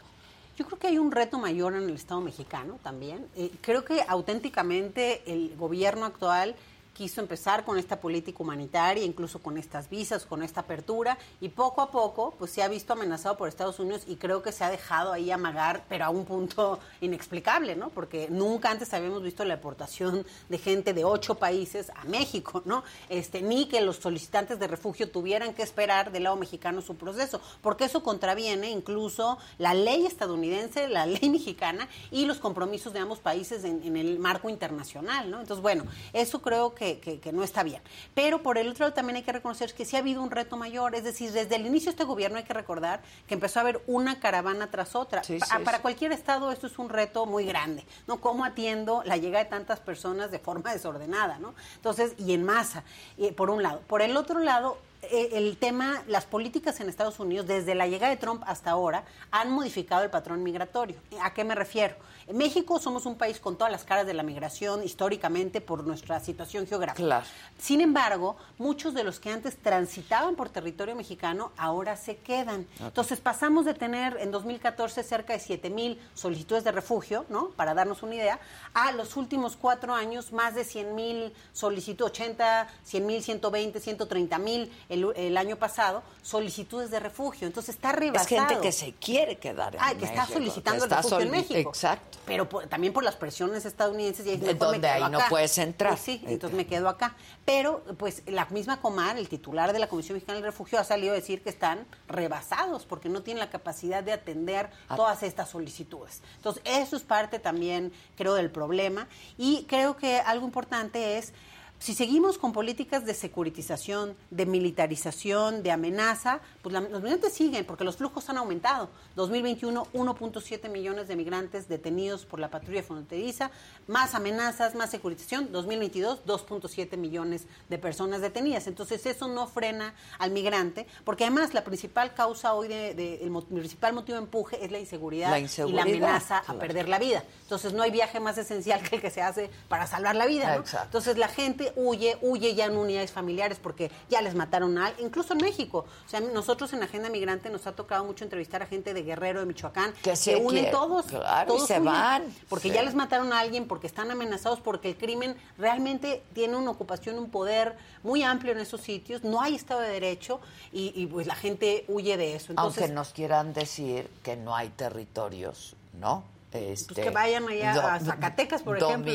Yo 0.58 0.66
creo 0.66 0.80
que 0.80 0.88
hay 0.88 0.98
un 0.98 1.12
reto 1.12 1.38
mayor 1.38 1.76
en 1.76 1.84
el 1.84 1.96
Estado 1.96 2.22
mexicano 2.22 2.80
también. 2.82 3.28
Eh, 3.36 3.52
creo 3.62 3.84
que 3.84 4.02
auténticamente 4.08 5.22
el 5.26 5.56
gobierno 5.58 6.06
actual 6.06 6.56
quiso 6.96 7.20
empezar 7.20 7.66
con 7.66 7.78
esta 7.78 8.00
política 8.00 8.42
humanitaria, 8.42 9.04
incluso 9.04 9.40
con 9.40 9.58
estas 9.58 9.90
visas, 9.90 10.26
con 10.26 10.42
esta 10.42 10.62
apertura, 10.62 11.18
y 11.42 11.50
poco 11.50 11.82
a 11.82 11.92
poco 11.92 12.34
pues 12.40 12.52
se 12.52 12.64
ha 12.64 12.68
visto 12.70 12.94
amenazado 12.94 13.38
por 13.38 13.50
Estados 13.50 13.80
Unidos 13.80 14.04
y 14.08 14.16
creo 14.16 14.42
que 14.42 14.54
se 14.54 14.64
ha 14.64 14.70
dejado 14.70 15.12
ahí 15.12 15.30
amagar, 15.30 15.84
pero 15.90 16.06
a 16.06 16.10
un 16.10 16.26
punto 16.26 16.80
inexplicable, 17.02 17.76
¿no? 17.76 17.90
Porque 17.90 18.28
nunca 18.30 18.72
antes 18.72 18.94
habíamos 18.94 19.22
visto 19.22 19.44
la 19.44 19.58
deportación 19.58 20.26
de 20.48 20.58
gente 20.58 20.94
de 20.94 21.04
ocho 21.04 21.36
países 21.36 21.92
a 21.96 22.06
México, 22.06 22.62
¿no? 22.66 22.84
Este, 23.10 23.42
ni 23.42 23.68
que 23.68 23.82
los 23.82 23.98
solicitantes 23.98 24.58
de 24.58 24.68
refugio 24.68 25.10
tuvieran 25.10 25.54
que 25.54 25.64
esperar 25.64 26.14
del 26.14 26.24
lado 26.24 26.38
mexicano 26.38 26.82
su 26.82 26.96
proceso, 26.96 27.42
porque 27.62 27.86
eso 27.86 28.04
contraviene 28.04 28.72
incluso 28.72 29.38
la 29.58 29.74
ley 29.74 30.06
estadounidense, 30.06 30.88
la 30.88 31.06
ley 31.06 31.30
mexicana 31.30 31.90
y 32.10 32.26
los 32.26 32.38
compromisos 32.38 32.94
de 32.94 33.00
ambos 33.00 33.20
países 33.20 33.66
en, 33.66 33.84
en 33.84 33.98
el 33.98 34.18
marco 34.18 34.50
internacional, 34.50 35.30
¿no? 35.30 35.42
Entonces, 35.42 35.62
bueno, 35.62 35.84
eso 36.14 36.42
creo 36.42 36.74
que, 36.74 36.85
que- 37.00 37.20
que 37.20 37.32
no 37.34 37.44
está 37.44 37.64
bien. 37.64 37.82
Pero 38.14 38.42
por 38.44 38.58
el 38.58 38.68
otro 38.70 38.86
lado 38.86 38.94
también 38.94 39.18
hay 39.18 39.24
que 39.24 39.32
reconocer 39.32 39.74
que 39.74 39.86
sí 39.86 39.96
ha 39.96 40.00
habido 40.00 40.22
un 40.24 40.32
reto 40.32 40.56
mayor, 40.58 40.96
es 40.96 41.04
decir, 41.04 41.32
desde 41.32 41.56
el 41.56 41.66
inicio 41.66 41.88
de 41.88 41.92
este 41.92 42.04
gobierno 42.04 42.38
hay 42.38 42.44
que 42.44 42.54
recordar 42.54 43.02
que 43.28 43.34
empezó 43.34 43.60
a 43.60 43.62
haber 43.62 43.82
una 43.88 44.20
caravana 44.20 44.70
tras 44.72 44.96
otra. 44.96 45.24
Sí, 45.24 45.38
Pa- 45.40 45.46
sí, 45.46 45.64
para 45.64 45.78
sí. 45.78 45.82
cualquier 45.82 46.12
estado 46.12 46.52
esto 46.52 46.68
es 46.68 46.78
un 46.80 46.90
reto 46.90 47.26
muy 47.26 47.46
grande, 47.46 47.84
¿no? 48.08 48.22
¿Cómo 48.22 48.46
atiendo 48.46 49.02
la 49.06 49.18
llegada 49.18 49.44
de 49.44 49.50
tantas 49.50 49.80
personas 49.80 50.32
de 50.32 50.40
forma 50.40 50.72
desordenada, 50.74 51.40
¿no? 51.40 51.56
Entonces, 51.76 52.14
y 52.18 52.34
en 52.34 52.44
masa, 52.44 52.84
eh, 53.18 53.32
por 53.34 53.50
un 53.50 53.64
lado. 53.64 53.82
Por 53.88 54.02
el 54.02 54.16
otro 54.18 54.40
lado, 54.40 54.78
eh, 55.04 55.30
el 55.34 55.58
tema, 55.58 56.02
las 56.08 56.26
políticas 56.26 56.80
en 56.80 56.90
Estados 56.90 57.20
Unidos, 57.20 57.46
desde 57.46 57.76
la 57.76 57.86
llegada 57.88 58.10
de 58.12 58.18
Trump 58.18 58.44
hasta 58.48 58.72
ahora, 58.72 59.04
han 59.30 59.52
modificado 59.52 60.04
el 60.04 60.10
patrón 60.10 60.42
migratorio. 60.42 60.96
¿A 61.22 61.34
qué 61.34 61.44
me 61.44 61.54
refiero? 61.54 61.96
En 62.28 62.38
México 62.38 62.80
somos 62.80 63.06
un 63.06 63.18
país 63.18 63.40
con 63.40 63.56
todas 63.56 63.72
las 63.72 63.84
caras 63.84 64.08
de 64.08 64.16
la 64.16 64.24
migración 64.24 64.84
históricamente 64.84 65.62
por 65.62 65.84
nuestra 65.86 66.20
situación 66.20 66.66
geográfica. 66.66 67.04
Claro. 67.06 67.26
Sin 67.60 67.82
embargo, 67.82 68.36
muchos 68.58 68.96
de 68.96 69.04
los 69.04 69.20
que 69.20 69.30
antes 69.30 69.58
transitaban 69.62 70.36
por 70.36 70.50
territorio 70.50 70.96
mexicano 70.96 71.52
ahora 71.56 71.96
se 71.98 72.18
quedan. 72.18 72.66
Entonces 72.80 73.20
pasamos 73.20 73.64
de 73.66 73.76
tener 73.76 74.18
en 74.20 74.32
2014 74.32 75.04
cerca 75.04 75.34
de 75.34 75.40
7 75.40 75.70
mil 75.70 76.02
solicitudes 76.16 76.64
de 76.64 76.72
refugio, 76.72 77.26
¿no? 77.30 77.50
Para 77.50 77.76
darnos 77.76 78.02
una 78.02 78.16
idea, 78.16 78.40
a 78.74 78.92
los 78.94 79.18
últimos 79.18 79.56
cuatro 79.56 79.94
años 79.94 80.32
más 80.32 80.56
de 80.56 80.64
100 80.64 80.96
mil 80.96 81.34
solicitudes, 81.54 82.12
80, 82.12 82.68
100 82.86 83.06
mil, 83.06 83.22
120, 83.22 83.80
130 83.80 84.38
mil 84.40 84.72
el, 84.90 85.14
el 85.16 85.38
año 85.38 85.58
pasado, 85.58 86.02
solicitudes 86.24 86.90
de 86.90 87.00
refugio. 87.00 87.46
Entonces 87.46 87.76
está 87.76 87.92
Es 87.92 87.96
rebasado. 87.98 88.28
gente 88.48 88.60
que 88.62 88.72
se 88.72 88.94
quiere 88.94 89.38
quedar 89.38 89.76
en 89.76 89.82
Ah, 89.84 89.94
que 89.94 90.06
está 90.06 90.26
solicitando 90.26 90.80
que 90.80 90.86
el 90.86 90.92
está 90.92 91.02
refugio 91.04 91.20
en 91.20 91.32
México. 91.32 91.70
Exacto. 91.70 92.15
Pero 92.26 92.50
por- 92.50 92.68
también 92.68 92.92
por 92.94 93.04
las 93.04 93.16
presiones 93.16 93.66
estadounidenses. 93.66 94.26
Y 94.26 94.30
ahí 94.32 94.38
donde 94.54 94.88
ahí 94.88 95.10
no 95.12 95.20
puedes 95.30 95.58
entrar. 95.58 95.92
Pues 95.92 96.02
sí, 96.02 96.24
entonces 96.28 96.56
me 96.58 96.66
quedo 96.66 96.90
acá. 96.90 97.16
Pero, 97.46 97.84
pues, 97.98 98.24
la 98.28 98.46
misma 98.48 98.82
Comar, 98.82 99.18
el 99.18 99.30
titular 99.30 99.72
de 99.74 99.80
la 99.80 99.88
Comisión 99.88 100.16
Mexicana 100.16 100.38
del 100.38 100.46
Refugio, 100.46 100.80
ha 100.80 100.84
salido 100.84 101.14
a 101.14 101.16
decir 101.16 101.44
que 101.44 101.50
están 101.50 101.86
rebasados 102.08 102.86
porque 102.86 103.10
no 103.10 103.22
tienen 103.22 103.40
la 103.40 103.50
capacidad 103.50 104.04
de 104.04 104.14
atender 104.14 104.70
Ah. 104.90 104.96
todas 104.96 105.22
estas 105.24 105.50
solicitudes. 105.50 106.22
Entonces, 106.38 106.64
eso 106.66 106.96
es 106.96 107.04
parte 107.04 107.40
también, 107.40 107.92
creo, 108.18 108.34
del 108.34 108.50
problema. 108.50 109.08
Y 109.38 109.66
creo 109.70 109.96
que 109.96 110.20
algo 110.20 110.46
importante 110.46 111.18
es 111.18 111.34
si 111.80 111.94
seguimos 111.94 112.38
con 112.38 112.52
políticas 112.54 113.06
de 113.06 113.14
securitización, 113.14 114.16
de 114.32 114.46
militarización, 114.46 115.62
de 115.64 115.72
amenaza, 115.72 116.40
pues 116.62 116.74
la- 116.74 116.82
los 116.82 117.02
migrantes 117.02 117.34
siguen 117.34 117.66
porque 117.66 117.84
los 117.84 117.98
flujos 117.98 118.28
han 118.30 118.38
aumentado. 118.38 118.90
2021, 119.16 119.88
1.7 119.94 120.70
millones 120.70 121.08
de 121.08 121.16
migrantes 121.16 121.68
detenidos 121.68 122.26
por 122.26 122.40
la 122.40 122.50
patrulla 122.50 122.82
fronteriza, 122.84 123.52
más 123.88 124.16
amenazas, 124.16 124.74
más 124.76 124.90
securitización. 124.90 125.52
2022, 125.52 126.22
2.7 126.26 126.98
millones 126.98 127.46
de 127.70 127.78
personas 127.78 128.22
detenidas. 128.22 128.68
Entonces 128.68 129.06
eso 129.06 129.28
no 129.28 129.48
frena 129.48 129.94
al 130.18 130.32
migrante, 130.32 130.88
porque 131.04 131.26
además 131.26 131.54
la 131.54 131.64
principal 131.64 132.14
causa 132.14 132.54
hoy, 132.54 132.68
de, 132.68 132.94
de- 132.96 133.24
el 133.24 133.30
mo- 133.32 133.44
principal 133.44 133.94
motivo 133.94 134.18
de 134.18 134.24
empuje 134.24 134.64
es 134.64 134.72
la 134.72 134.80
inseguridad, 134.80 135.30
La 135.30 135.40
y 135.40 135.48
la 135.74 135.82
amenaza 135.84 136.42
claro. 136.42 136.58
a 136.58 136.62
perder 136.62 136.90
la 136.90 137.00
vida. 137.00 137.24
Entonces 137.44 137.74
no 137.74 137.84
hay 137.84 137.92
viaje 137.92 138.20
más 138.20 138.38
esencial 138.38 138.82
que 138.82 138.96
el 138.96 139.02
que 139.02 139.12
se 139.12 139.22
hace 139.22 139.50
para 139.70 139.88
salvar 139.88 140.16
la 140.16 140.26
vida. 140.26 140.58
¿no? 140.58 140.64
Entonces 140.84 141.18
la 141.18 141.28
gente 141.28 141.65
huye, 141.76 142.18
huye 142.22 142.56
ya 142.56 142.66
en 142.66 142.78
unidades 142.78 143.12
familiares 143.12 143.60
porque 143.62 143.92
ya 144.10 144.22
les 144.22 144.36
mataron 144.36 144.78
a 144.78 144.88
alguien, 144.88 145.08
incluso 145.08 145.34
en 145.34 145.40
México. 145.40 145.86
O 146.06 146.10
sea, 146.10 146.20
nosotros 146.20 146.72
en 146.74 146.84
Agenda 146.84 147.10
Migrante 147.10 147.50
nos 147.50 147.68
ha 147.68 147.74
tocado 147.74 148.04
mucho 148.04 148.24
entrevistar 148.24 148.62
a 148.62 148.66
gente 148.66 148.94
de 148.94 149.04
Guerrero, 149.04 149.40
de 149.40 149.46
Michoacán, 149.46 149.94
Que 150.04 150.16
se 150.16 150.36
unen 150.36 150.50
quiere, 150.50 150.72
todos, 150.72 151.06
claro, 151.06 151.54
y 151.54 151.56
todos 151.56 151.68
se 151.68 151.80
van, 151.80 152.24
porque 152.50 152.70
sí. 152.70 152.76
ya 152.76 152.84
les 152.84 152.96
mataron 152.96 153.34
a 153.34 153.40
alguien, 153.40 153.68
porque 153.68 153.88
están 153.88 154.12
amenazados, 154.12 154.60
porque 154.60 154.90
el 154.90 154.98
crimen 154.98 155.36
realmente 155.58 156.24
tiene 156.34 156.56
una 156.56 156.72
ocupación, 156.72 157.18
un 157.18 157.30
poder 157.30 157.76
muy 158.04 158.24
amplio 158.24 158.52
en 158.52 158.60
esos 158.60 158.82
sitios, 158.82 159.24
no 159.24 159.42
hay 159.42 159.56
Estado 159.56 159.82
de 159.82 159.90
Derecho 159.90 160.40
y, 160.72 160.92
y, 160.96 161.08
pues 161.08 161.28
la 161.28 161.36
gente 161.36 161.86
huye 161.88 162.18
de 162.18 162.36
eso. 162.36 162.52
Entonces, 162.52 162.84
Aunque 162.84 162.94
nos 162.94 163.10
quieran 163.14 163.54
decir 163.54 164.10
que 164.24 164.36
no 164.36 164.56
hay 164.56 164.70
territorios, 164.70 165.76
¿no? 166.00 166.24
Este, 166.56 166.94
pues 166.94 167.08
que 167.08 167.14
vayan 167.14 167.48
allá 167.48 167.96
a 167.96 168.00
Zacatecas, 168.00 168.64
por 168.64 168.78
ejemplo. 168.78 169.14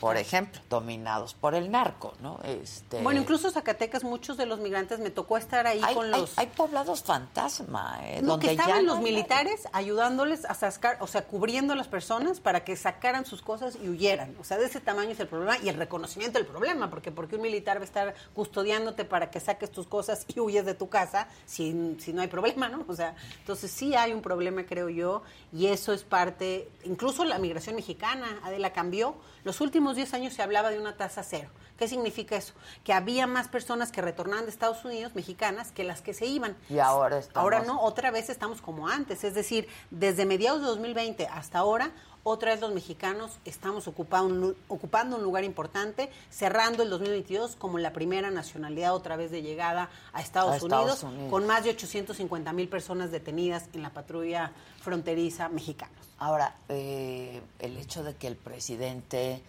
Por 0.00 0.16
ejemplo, 0.16 0.60
dominados 0.68 1.34
por 1.34 1.54
el 1.54 1.70
narco, 1.70 2.14
¿no? 2.20 2.40
Este, 2.44 3.02
bueno, 3.02 3.20
incluso 3.20 3.50
Zacatecas, 3.50 4.04
muchos 4.04 4.36
de 4.36 4.46
los 4.46 4.60
migrantes, 4.60 4.98
me 4.98 5.10
tocó 5.10 5.36
estar 5.36 5.66
ahí 5.66 5.80
con 5.94 6.10
los... 6.10 6.38
Hay, 6.38 6.48
poblados 6.48 7.02
fantasma, 7.02 8.00
¿eh? 8.02 8.20
No, 8.22 8.32
donde 8.32 8.46
que 8.46 8.52
estaban 8.52 8.86
los 8.86 9.00
militares 9.00 9.68
ayudándoles 9.72 10.44
a 10.44 10.54
sacar, 10.54 10.98
o 11.00 11.06
sea, 11.06 11.24
cubriendo 11.24 11.72
a 11.72 11.76
las 11.76 11.88
personas 11.88 12.40
para 12.40 12.64
que 12.64 12.76
sacaran 12.76 13.24
sus 13.24 13.42
cosas 13.42 13.76
y 13.82 13.88
huyeran. 13.88 14.34
O 14.40 14.44
sea, 14.44 14.58
de 14.58 14.66
ese 14.66 14.80
tamaño 14.80 15.10
es 15.10 15.20
el 15.20 15.28
problema 15.28 15.58
y 15.58 15.68
el 15.68 15.76
reconocimiento 15.76 16.38
del 16.38 16.46
problema, 16.46 16.90
porque 16.90 17.12
porque 17.12 17.36
un 17.36 17.42
militar 17.42 17.78
va 17.78 17.82
a 17.82 17.84
estar 17.84 18.14
custodiándote 18.34 19.04
para 19.04 19.30
que 19.30 19.40
saques 19.40 19.70
tus 19.70 19.86
cosas 19.86 20.26
y 20.34 20.40
huyes 20.40 20.64
de 20.64 20.74
tu 20.74 20.88
casa 20.88 21.28
si, 21.46 21.96
si 21.98 22.12
no 22.12 22.22
hay 22.22 22.28
problema, 22.28 22.68
¿no? 22.68 22.84
O 22.88 22.94
sea, 22.94 23.14
entonces 23.40 23.70
sí 23.70 23.94
hay 23.94 24.12
un 24.12 24.22
problema, 24.22 24.64
creo 24.64 24.88
yo, 24.88 25.22
y 25.52 25.66
eso 25.66 25.92
es 25.92 26.02
parte 26.02 26.57
incluso 26.84 27.24
la 27.24 27.38
migración 27.38 27.76
mexicana, 27.76 28.40
Adela, 28.42 28.72
cambió. 28.72 29.16
Los 29.44 29.60
últimos 29.60 29.96
10 29.96 30.14
años 30.14 30.34
se 30.34 30.42
hablaba 30.42 30.70
de 30.70 30.78
una 30.78 30.96
tasa 30.96 31.22
cero. 31.22 31.50
¿Qué 31.78 31.86
significa 31.86 32.36
eso? 32.36 32.54
Que 32.82 32.92
había 32.92 33.26
más 33.26 33.46
personas 33.48 33.92
que 33.92 34.02
retornaban 34.02 34.44
de 34.46 34.50
Estados 34.50 34.84
Unidos, 34.84 35.14
mexicanas, 35.14 35.70
que 35.70 35.84
las 35.84 36.02
que 36.02 36.12
se 36.12 36.26
iban. 36.26 36.56
Y 36.68 36.80
ahora 36.80 37.18
estamos... 37.18 37.42
Ahora 37.42 37.60
no, 37.62 37.80
otra 37.80 38.10
vez 38.10 38.30
estamos 38.30 38.60
como 38.60 38.88
antes. 38.88 39.22
Es 39.22 39.34
decir, 39.34 39.68
desde 39.90 40.26
mediados 40.26 40.60
de 40.60 40.66
2020 40.66 41.28
hasta 41.28 41.58
ahora, 41.58 41.92
otra 42.28 42.52
vez 42.52 42.60
los 42.60 42.72
mexicanos 42.72 43.38
estamos 43.44 43.88
ocupando, 43.88 44.54
ocupando 44.68 45.16
un 45.16 45.22
lugar 45.22 45.44
importante, 45.44 46.10
cerrando 46.30 46.82
el 46.82 46.90
2022 46.90 47.56
como 47.56 47.78
la 47.78 47.92
primera 47.92 48.30
nacionalidad 48.30 48.94
otra 48.94 49.16
vez 49.16 49.30
de 49.30 49.42
llegada 49.42 49.90
a 50.12 50.20
Estados, 50.20 50.62
Unidos, 50.62 51.04
con 51.30 51.46
más 51.46 51.64
de 51.64 51.70
850 51.70 52.52
mil 52.52 52.68
personas 52.68 53.10
detenidas 53.10 53.64
en 53.72 53.82
la 53.82 53.90
patrulla 53.90 54.52
fronteriza 54.80 55.48
mexicana. 55.48 55.92
Ahora, 56.18 56.54
eh, 56.68 57.40
el 57.58 57.76
hecho 57.76 58.02
de 58.02 58.16
que 58.16 58.26
el 58.26 58.36
presidente 58.36 59.40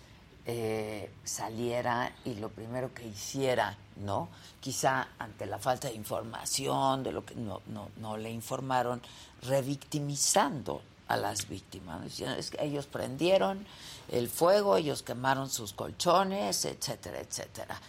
eh, 0.45 1.11
saliera 1.23 2.11
y 2.25 2.35
lo 2.35 2.49
primero 2.49 2.93
que 2.93 3.07
hiciera, 3.07 3.77
¿no? 3.97 4.29
Quizá 4.59 5.09
ante 5.19 5.45
la 5.45 5.59
falta 5.59 5.89
de 5.89 5.95
información, 5.95 7.03
de 7.03 7.11
lo 7.11 7.25
que 7.25 7.35
no, 7.35 7.61
no, 7.67 7.89
no 7.97 8.17
le 8.17 8.31
informaron, 8.31 9.01
revictimizando 9.43 10.81
a 11.09 11.17
las 11.17 11.49
víctimas. 11.49 12.21
Ellos 12.59 12.85
prendieron 12.85 13.65
el 14.09 14.29
fuego, 14.29 14.77
ellos 14.77 15.03
quemaron 15.03 15.49
sus 15.49 15.73
colchones, 15.73 16.63
etcétera, 16.63 17.19
etcétera 17.19 17.79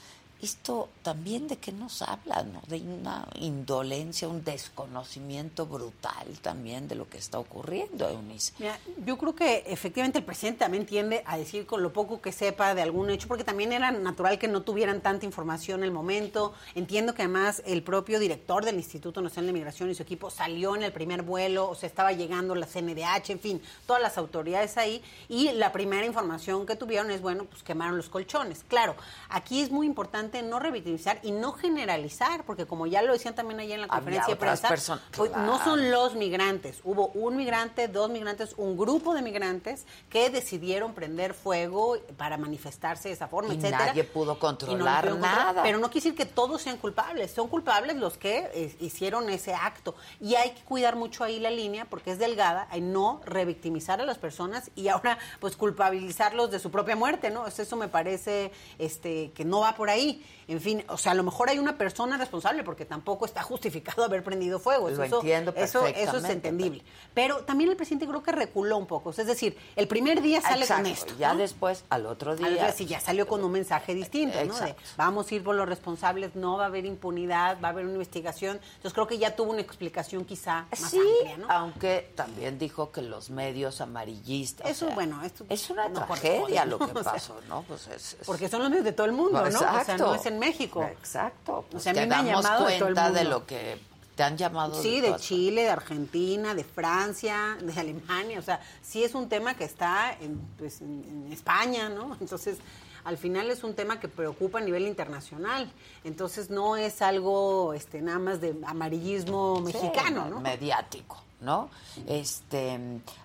esto 0.42 0.88
también 1.02 1.48
de 1.48 1.56
qué 1.56 1.72
nos 1.72 2.02
habla, 2.02 2.42
¿no? 2.42 2.62
De 2.66 2.80
una 2.80 3.26
indolencia, 3.34 4.28
un 4.28 4.44
desconocimiento 4.44 5.66
brutal 5.66 6.26
también 6.42 6.88
de 6.88 6.94
lo 6.94 7.08
que 7.08 7.18
está 7.18 7.38
ocurriendo, 7.38 8.08
Eunice. 8.08 8.52
Mira, 8.58 8.78
yo 9.04 9.18
creo 9.18 9.34
que 9.34 9.64
efectivamente 9.66 10.18
el 10.18 10.24
presidente 10.24 10.60
también 10.60 10.86
tiende 10.86 11.22
a 11.26 11.36
decir 11.36 11.66
con 11.66 11.82
lo 11.82 11.92
poco 11.92 12.20
que 12.20 12.32
sepa 12.32 12.74
de 12.74 12.82
algún 12.82 13.10
hecho, 13.10 13.28
porque 13.28 13.44
también 13.44 13.72
era 13.72 13.90
natural 13.90 14.38
que 14.38 14.48
no 14.48 14.62
tuvieran 14.62 15.00
tanta 15.00 15.26
información 15.26 15.80
en 15.80 15.84
el 15.84 15.92
momento. 15.92 16.54
Entiendo 16.74 17.14
que 17.14 17.22
además 17.22 17.62
el 17.66 17.82
propio 17.82 18.18
director 18.18 18.64
del 18.64 18.76
Instituto 18.76 19.20
Nacional 19.20 19.48
de 19.48 19.52
Migración 19.52 19.90
y 19.90 19.94
su 19.94 20.02
equipo 20.02 20.30
salió 20.30 20.74
en 20.76 20.82
el 20.82 20.92
primer 20.92 21.22
vuelo, 21.22 21.68
o 21.68 21.74
sea, 21.74 21.88
estaba 21.88 22.12
llegando 22.12 22.54
la 22.54 22.66
CNDH, 22.66 23.30
en 23.30 23.40
fin, 23.40 23.62
todas 23.86 24.02
las 24.02 24.16
autoridades 24.18 24.76
ahí, 24.76 25.02
y 25.28 25.52
la 25.52 25.72
primera 25.72 26.06
información 26.06 26.66
que 26.66 26.76
tuvieron 26.76 27.10
es, 27.10 27.20
bueno, 27.20 27.44
pues 27.44 27.62
quemaron 27.62 27.96
los 27.96 28.08
colchones. 28.08 28.64
Claro, 28.68 28.94
aquí 29.28 29.60
es 29.60 29.70
muy 29.70 29.86
importante 29.86 30.29
no 30.42 30.58
revictimizar 30.58 31.18
y 31.22 31.32
no 31.32 31.52
generalizar, 31.52 32.44
porque 32.44 32.66
como 32.66 32.86
ya 32.86 33.02
lo 33.02 33.12
decían 33.12 33.34
también 33.34 33.60
allá 33.60 33.74
en 33.74 33.80
la 33.82 33.88
conferencia 33.88 34.34
de 34.34 34.40
prensa, 34.40 35.00
no 35.16 35.62
son 35.62 35.90
los 35.90 36.14
migrantes. 36.14 36.80
Hubo 36.84 37.08
un 37.08 37.36
migrante, 37.36 37.88
dos 37.88 38.10
migrantes, 38.10 38.54
un 38.56 38.76
grupo 38.76 39.14
de 39.14 39.22
migrantes 39.22 39.86
que 40.08 40.30
decidieron 40.30 40.94
prender 40.94 41.34
fuego 41.34 41.98
para 42.16 42.36
manifestarse 42.36 43.08
de 43.08 43.14
esa 43.14 43.28
forma, 43.28 43.54
y 43.54 43.56
etcétera. 43.56 43.86
Nadie 43.86 44.04
pudo 44.04 44.38
controlar 44.38 45.14
nada. 45.16 45.62
pero 45.62 45.78
no 45.78 45.90
quiere 45.90 46.04
decir 46.04 46.14
que 46.14 46.26
todos 46.26 46.62
sean 46.62 46.76
culpables. 46.76 47.32
Son 47.32 47.48
culpables 47.48 47.96
los 47.96 48.16
que 48.16 48.50
eh, 48.54 48.76
hicieron 48.80 49.28
ese 49.30 49.54
acto. 49.54 49.94
Y 50.20 50.34
hay 50.34 50.50
que 50.50 50.62
cuidar 50.62 50.96
mucho 50.96 51.24
ahí 51.24 51.38
la 51.38 51.50
línea 51.50 51.84
porque 51.84 52.12
es 52.12 52.18
delgada, 52.18 52.66
hay 52.70 52.80
no 52.80 53.20
revictimizar 53.24 54.00
a 54.00 54.04
las 54.04 54.18
personas 54.18 54.70
y 54.74 54.88
ahora 54.88 55.18
pues 55.40 55.56
culpabilizarlos 55.56 56.50
de 56.50 56.58
su 56.58 56.70
propia 56.70 56.96
muerte, 56.96 57.30
¿no? 57.30 57.46
Eso 57.46 57.76
me 57.76 57.88
parece 57.88 58.52
este 58.78 59.32
que 59.32 59.44
no 59.44 59.60
va 59.60 59.74
por 59.74 59.90
ahí 59.90 60.19
en 60.50 60.60
fin, 60.60 60.84
o 60.88 60.98
sea, 60.98 61.12
a 61.12 61.14
lo 61.14 61.22
mejor 61.22 61.48
hay 61.48 61.58
una 61.58 61.78
persona 61.78 62.16
responsable 62.16 62.64
porque 62.64 62.84
tampoco 62.84 63.24
está 63.24 63.42
justificado 63.42 64.04
haber 64.04 64.24
prendido 64.24 64.58
fuego. 64.58 64.88
Eso, 64.88 65.04
entiendo 65.04 65.52
eso, 65.56 65.86
eso 65.86 66.16
es 66.16 66.24
entendible. 66.24 66.82
Pero 67.14 67.44
también 67.44 67.70
el 67.70 67.76
presidente 67.76 68.06
creo 68.06 68.22
que 68.22 68.32
reculó 68.32 68.76
un 68.76 68.86
poco. 68.86 69.10
Es 69.10 69.26
decir, 69.26 69.56
el 69.76 69.86
primer 69.86 70.20
día 70.20 70.40
sale 70.40 70.66
con 70.66 70.86
esto. 70.86 71.14
Ya 71.18 71.34
después, 71.34 71.84
al 71.88 72.06
otro 72.06 72.36
día. 72.36 72.72
sí, 72.72 72.86
ya 72.86 73.00
salió 73.00 73.28
con 73.28 73.44
un 73.44 73.52
mensaje 73.52 73.94
distinto, 73.94 74.44
¿no? 74.44 74.58
De, 74.58 74.74
vamos 74.96 75.30
a 75.30 75.34
ir 75.34 75.44
por 75.44 75.54
los 75.54 75.68
responsables, 75.68 76.34
no 76.34 76.56
va 76.56 76.64
a 76.64 76.66
haber 76.66 76.84
impunidad, 76.84 77.60
va 77.62 77.68
a 77.68 77.70
haber 77.70 77.84
una 77.84 77.94
investigación. 77.94 78.60
Entonces 78.62 78.92
creo 78.92 79.06
que 79.06 79.18
ya 79.18 79.36
tuvo 79.36 79.52
una 79.52 79.60
explicación 79.60 80.24
quizá 80.24 80.66
más 80.70 80.94
amplia, 80.94 81.36
¿no? 81.38 81.46
Aunque 81.50 82.12
también 82.16 82.58
dijo 82.58 82.90
que 82.90 83.02
los 83.02 83.30
medios 83.30 83.80
amarillistas. 83.80 84.68
Eso, 84.68 84.90
bueno, 84.90 85.22
esto 85.22 85.44
es 85.48 85.70
una 85.70 85.92
tragedia 85.92 86.64
lo 86.66 86.78
que 86.78 86.92
pasó, 86.92 87.40
¿no? 87.48 87.62
Pues 87.62 87.86
es, 87.88 88.16
Porque 88.26 88.48
son 88.48 88.62
los 88.62 88.70
medios 88.70 88.84
de 88.84 88.92
todo 88.92 89.06
el 89.06 89.12
mundo, 89.12 89.40
¿no? 89.48 89.58
O 89.60 89.84
sea, 89.84 89.96
no 90.10 90.20
es 90.20 90.26
en 90.26 90.38
México. 90.38 90.82
Exacto. 90.82 91.64
o 91.72 91.80
sea, 91.80 91.92
a 91.92 91.94
mí 91.94 92.06
me 92.06 92.14
han 92.14 92.26
llamado 92.26 92.64
cuenta 92.64 93.10
de, 93.10 93.24
lo 93.24 93.46
que 93.46 93.78
te 94.16 94.22
han 94.22 94.36
llamado. 94.36 94.80
Sí, 94.80 95.00
de, 95.00 95.16
Chile, 95.16 95.62
de 95.62 95.70
Argentina, 95.70 96.54
de 96.54 96.64
Francia, 96.64 97.56
de 97.60 97.78
Alemania. 97.78 98.38
O 98.38 98.42
sea, 98.42 98.60
sí 98.82 99.04
es 99.04 99.14
un 99.14 99.28
tema 99.28 99.54
que 99.54 99.64
está 99.64 100.16
en, 100.20 100.38
pues, 100.58 100.80
en, 100.80 101.28
España, 101.32 101.88
¿no? 101.88 102.16
Entonces, 102.20 102.58
al 103.04 103.16
final 103.16 103.50
es 103.50 103.64
un 103.64 103.74
tema 103.74 103.98
que 103.98 104.08
preocupa 104.08 104.58
a 104.58 104.62
nivel 104.62 104.86
internacional. 104.86 105.70
Entonces, 106.04 106.50
no 106.50 106.76
es 106.76 107.02
algo 107.02 107.72
este, 107.72 108.02
nada 108.02 108.18
más 108.18 108.40
de 108.40 108.56
amarillismo 108.66 109.60
mexicano, 109.60 110.26
¿no? 110.28 110.40
Mediático. 110.40 111.24
¿No? 111.40 111.70
Este, 112.06 112.78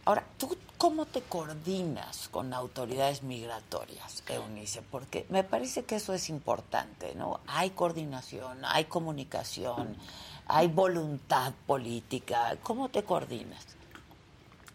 ahora, 0.05 0.25
¿tú 0.37 0.55
cómo 0.77 1.05
te 1.05 1.21
coordinas 1.21 2.27
con 2.29 2.53
autoridades 2.53 3.23
migratorias, 3.23 4.23
Eunice? 4.27 4.81
Porque 4.81 5.25
me 5.29 5.43
parece 5.43 5.83
que 5.83 5.95
eso 5.95 6.13
es 6.13 6.29
importante, 6.29 7.15
¿no? 7.15 7.39
Hay 7.47 7.71
coordinación, 7.71 8.59
hay 8.63 8.85
comunicación, 8.85 9.95
hay 10.47 10.67
voluntad 10.67 11.53
política. 11.65 12.57
¿Cómo 12.61 12.89
te 12.89 13.03
coordinas? 13.03 13.74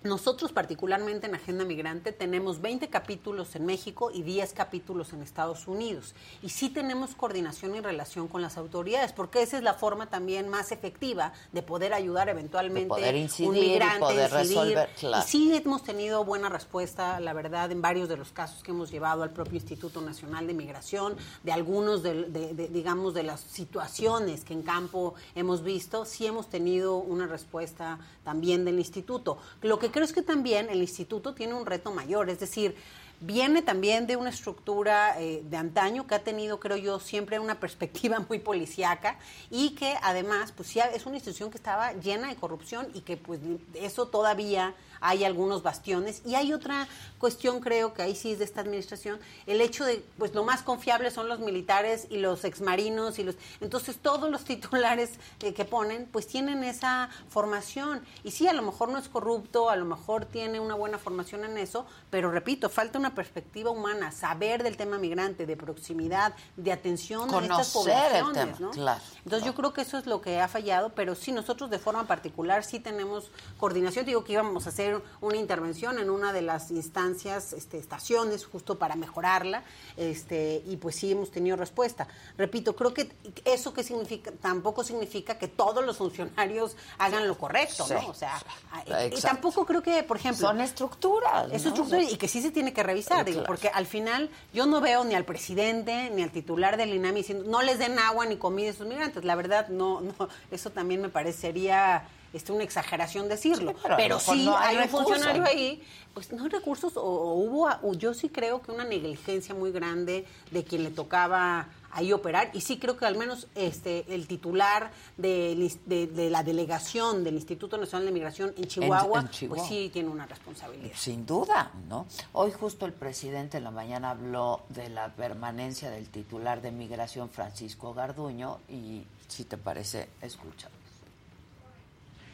Nosotros 0.02 0.52
particularmente 0.52 1.26
en 1.26 1.34
Agenda 1.34 1.62
Migrante 1.66 2.12
tenemos 2.12 2.62
20 2.62 2.88
capítulos 2.88 3.54
en 3.54 3.66
México 3.66 4.10
y 4.10 4.22
10 4.22 4.54
capítulos 4.54 5.12
en 5.12 5.20
Estados 5.20 5.68
Unidos. 5.68 6.14
Y 6.42 6.48
sí 6.48 6.70
tenemos 6.70 7.14
coordinación 7.14 7.76
y 7.76 7.80
relación 7.80 8.26
con 8.26 8.40
las 8.40 8.56
autoridades, 8.56 9.12
porque 9.12 9.42
esa 9.42 9.58
es 9.58 9.62
la 9.62 9.74
forma 9.74 10.08
también 10.08 10.48
más 10.48 10.72
efectiva 10.72 11.34
de 11.52 11.62
poder 11.62 11.92
ayudar 11.92 12.30
eventualmente 12.30 12.88
poder 12.88 13.14
incidir 13.14 13.50
un 13.50 13.54
migrante, 13.54 13.96
y 13.96 14.00
poder 14.00 14.30
resolver. 14.30 14.88
Y 15.02 15.22
sí 15.26 15.54
hemos 15.54 15.84
tenido 15.84 16.24
buena 16.24 16.48
respuesta, 16.48 17.20
la 17.20 17.34
verdad, 17.34 17.70
en 17.70 17.82
varios 17.82 18.08
de 18.08 18.16
los 18.16 18.32
casos 18.32 18.62
que 18.62 18.70
hemos 18.70 18.90
llevado 18.90 19.22
al 19.22 19.30
propio 19.30 19.56
Instituto 19.56 20.00
Nacional 20.00 20.46
de 20.46 20.54
Migración, 20.54 21.14
de 21.42 21.52
algunos, 21.52 22.02
de, 22.02 22.70
digamos, 22.72 23.12
de 23.12 23.24
las 23.24 23.40
situaciones 23.40 24.46
que 24.46 24.54
en 24.54 24.62
campo 24.62 25.12
hemos 25.34 25.62
visto, 25.62 26.06
sí 26.06 26.24
hemos 26.24 26.48
tenido 26.48 26.96
una 26.96 27.26
respuesta 27.26 27.98
también 28.24 28.64
del 28.64 28.78
instituto. 28.78 29.36
Lo 29.60 29.78
que 29.78 29.89
creo 29.92 30.04
es 30.04 30.12
que 30.12 30.22
también 30.22 30.68
el 30.70 30.80
instituto 30.80 31.34
tiene 31.34 31.54
un 31.54 31.66
reto 31.66 31.92
mayor, 31.92 32.30
es 32.30 32.40
decir, 32.40 32.76
viene 33.20 33.60
también 33.60 34.06
de 34.06 34.16
una 34.16 34.30
estructura 34.30 35.20
eh, 35.20 35.42
de 35.44 35.56
antaño 35.56 36.06
que 36.06 36.14
ha 36.14 36.24
tenido, 36.24 36.58
creo 36.58 36.76
yo, 36.76 36.98
siempre 36.98 37.38
una 37.38 37.60
perspectiva 37.60 38.24
muy 38.28 38.38
policíaca 38.38 39.18
y 39.50 39.70
que 39.70 39.94
además, 40.02 40.52
pues 40.52 40.70
sí, 40.70 40.80
es 40.94 41.06
una 41.06 41.16
institución 41.16 41.50
que 41.50 41.58
estaba 41.58 41.92
llena 41.92 42.28
de 42.28 42.36
corrupción 42.36 42.88
y 42.94 43.02
que 43.02 43.16
pues 43.16 43.40
eso 43.74 44.08
todavía 44.08 44.74
hay 45.00 45.24
algunos 45.24 45.62
bastiones. 45.62 46.22
Y 46.24 46.34
hay 46.34 46.52
otra 46.52 46.88
cuestión, 47.18 47.60
creo 47.60 47.94
que 47.94 48.02
ahí 48.02 48.14
sí 48.14 48.32
es 48.32 48.38
de 48.38 48.44
esta 48.44 48.60
administración, 48.60 49.18
el 49.46 49.60
hecho 49.60 49.84
de, 49.84 50.04
pues 50.18 50.34
lo 50.34 50.44
más 50.44 50.62
confiable 50.62 51.10
son 51.10 51.28
los 51.28 51.40
militares 51.40 52.06
y 52.10 52.18
los 52.18 52.44
exmarinos 52.44 53.18
y 53.18 53.24
los... 53.24 53.36
Entonces 53.60 53.98
todos 53.98 54.30
los 54.30 54.44
titulares 54.44 55.12
eh, 55.40 55.52
que 55.54 55.64
ponen, 55.64 56.08
pues 56.10 56.26
tienen 56.26 56.64
esa 56.64 57.10
formación. 57.28 58.02
Y 58.24 58.30
sí, 58.30 58.48
a 58.48 58.52
lo 58.52 58.62
mejor 58.62 58.88
no 58.88 58.98
es 58.98 59.08
corrupto, 59.08 59.70
a 59.70 59.76
lo 59.76 59.84
mejor 59.84 60.24
tiene 60.24 60.60
una 60.60 60.74
buena 60.74 60.98
formación 60.98 61.44
en 61.44 61.58
eso, 61.58 61.86
pero 62.10 62.30
repito, 62.30 62.68
falta 62.68 62.98
una 62.98 63.14
perspectiva 63.14 63.70
humana, 63.70 64.12
saber 64.12 64.62
del 64.62 64.76
tema 64.76 64.98
migrante, 64.98 65.46
de 65.46 65.56
proximidad, 65.56 66.34
de 66.56 66.72
atención 66.72 67.32
a 67.34 67.40
estas 67.40 67.72
Conocer 67.72 68.14
el 68.14 68.22
poblaciones, 68.22 68.56
tema, 68.56 68.56
¿no? 68.58 68.70
claro, 68.70 69.00
Entonces 69.24 69.46
yo 69.46 69.54
creo 69.54 69.72
que 69.72 69.82
eso 69.82 69.98
es 69.98 70.06
lo 70.06 70.20
que 70.20 70.40
ha 70.40 70.48
fallado, 70.48 70.90
pero 70.90 71.14
sí 71.14 71.32
nosotros 71.32 71.70
de 71.70 71.78
forma 71.78 72.06
particular 72.06 72.64
sí 72.64 72.80
tenemos 72.80 73.30
coordinación. 73.58 74.06
Digo 74.06 74.24
que 74.24 74.32
íbamos 74.32 74.66
a 74.66 74.70
hacer 74.70 74.89
una 75.20 75.36
intervención 75.36 75.98
en 75.98 76.10
una 76.10 76.32
de 76.32 76.42
las 76.42 76.70
instancias, 76.70 77.52
este, 77.52 77.78
estaciones, 77.78 78.44
justo 78.46 78.78
para 78.78 78.96
mejorarla, 78.96 79.62
este, 79.96 80.62
y 80.66 80.76
pues 80.76 80.96
sí 80.96 81.12
hemos 81.12 81.30
tenido 81.30 81.56
respuesta. 81.56 82.06
Repito, 82.36 82.74
creo 82.76 82.92
que 82.94 83.12
eso 83.44 83.72
que 83.72 83.82
significa, 83.82 84.30
tampoco 84.40 84.82
significa 84.84 85.38
que 85.38 85.48
todos 85.48 85.84
los 85.84 85.96
funcionarios 85.98 86.76
hagan 86.98 87.26
lo 87.28 87.36
correcto, 87.38 87.84
Sí, 87.86 87.94
¿no? 87.94 88.08
O 88.08 88.14
sea, 88.14 88.38
sí. 88.38 89.16
y- 89.16 89.20
tampoco 89.20 89.64
creo 89.66 89.82
que, 89.82 90.02
por 90.02 90.16
ejemplo, 90.16 90.48
Son 90.48 90.60
estructuras. 90.60 91.46
es 91.52 91.62
¿no? 91.64 91.68
estructura 91.70 92.02
y 92.02 92.16
que 92.16 92.28
sí 92.28 92.40
se 92.42 92.50
tiene 92.50 92.72
que 92.72 92.82
revisar, 92.82 93.24
digo, 93.24 93.38
Claro. 93.40 93.46
porque 93.46 93.68
al 93.68 93.86
final 93.86 94.30
yo 94.52 94.66
no 94.66 94.80
veo 94.80 95.04
ni 95.04 95.14
al 95.14 95.24
presidente 95.24 96.10
ni 96.10 96.22
al 96.22 96.30
titular 96.30 96.76
del 96.76 96.94
INAMI 96.94 97.20
diciendo 97.20 97.44
no 97.48 97.62
les 97.62 97.78
den 97.78 97.98
agua 97.98 98.26
ni 98.26 98.36
comida 98.36 98.68
a 98.68 98.70
esos 98.70 98.86
migrantes. 98.86 99.24
La 99.24 99.34
verdad, 99.34 99.68
no, 99.68 100.00
no 100.00 100.14
eso 100.50 100.70
también 100.70 101.02
me 101.02 101.08
parecería 101.08 102.06
este, 102.32 102.52
una 102.52 102.64
exageración 102.64 103.28
decirlo. 103.28 103.72
Sí, 103.72 103.78
pero 103.96 104.20
sí 104.20 104.44
no 104.46 104.56
hay 104.56 104.68
hay, 104.68 104.76
un 104.76 104.82
recursos. 104.82 105.08
funcionario 105.10 105.44
ahí, 105.44 105.82
pues 106.14 106.32
no 106.32 106.42
hay 106.44 106.48
recursos 106.50 106.96
o, 106.96 107.02
o 107.02 107.34
hubo, 107.34 107.68
o 107.82 107.94
yo 107.94 108.14
sí 108.14 108.28
creo 108.28 108.62
que 108.62 108.72
una 108.72 108.84
negligencia 108.84 109.54
muy 109.54 109.72
grande 109.72 110.26
de 110.50 110.64
quien 110.64 110.82
le 110.84 110.90
tocaba 110.90 111.68
ahí 111.92 112.12
operar 112.12 112.50
y 112.52 112.60
sí 112.60 112.78
creo 112.78 112.96
que 112.96 113.04
al 113.04 113.16
menos 113.16 113.48
este 113.56 114.04
el 114.14 114.28
titular 114.28 114.92
de, 115.16 115.72
de- 115.86 116.06
de 116.06 116.30
la 116.30 116.44
delegación 116.44 117.24
del 117.24 117.34
Instituto 117.34 117.76
Nacional 117.78 118.06
de 118.06 118.12
Migración 118.12 118.54
en 118.56 118.64
Chihuahua, 118.66 119.20
en 119.22 119.30
Chihuahua. 119.30 119.56
pues 119.66 119.68
sí 119.68 119.90
tiene 119.92 120.08
una 120.08 120.24
responsabilidad. 120.26 120.92
Sin 120.94 121.26
duda, 121.26 121.72
¿no? 121.88 122.06
Hoy 122.32 122.52
justo 122.52 122.86
el 122.86 122.92
presidente 122.92 123.56
en 123.58 123.64
la 123.64 123.72
mañana 123.72 124.10
habló 124.10 124.60
de 124.68 124.88
la 124.88 125.08
permanencia 125.16 125.90
del 125.90 126.08
titular 126.10 126.62
de 126.62 126.70
migración 126.70 127.28
Francisco 127.28 127.92
Garduño 127.92 128.58
y 128.68 129.02
si 129.26 129.42
te 129.44 129.56
parece, 129.56 130.08
escucha. 130.22 130.68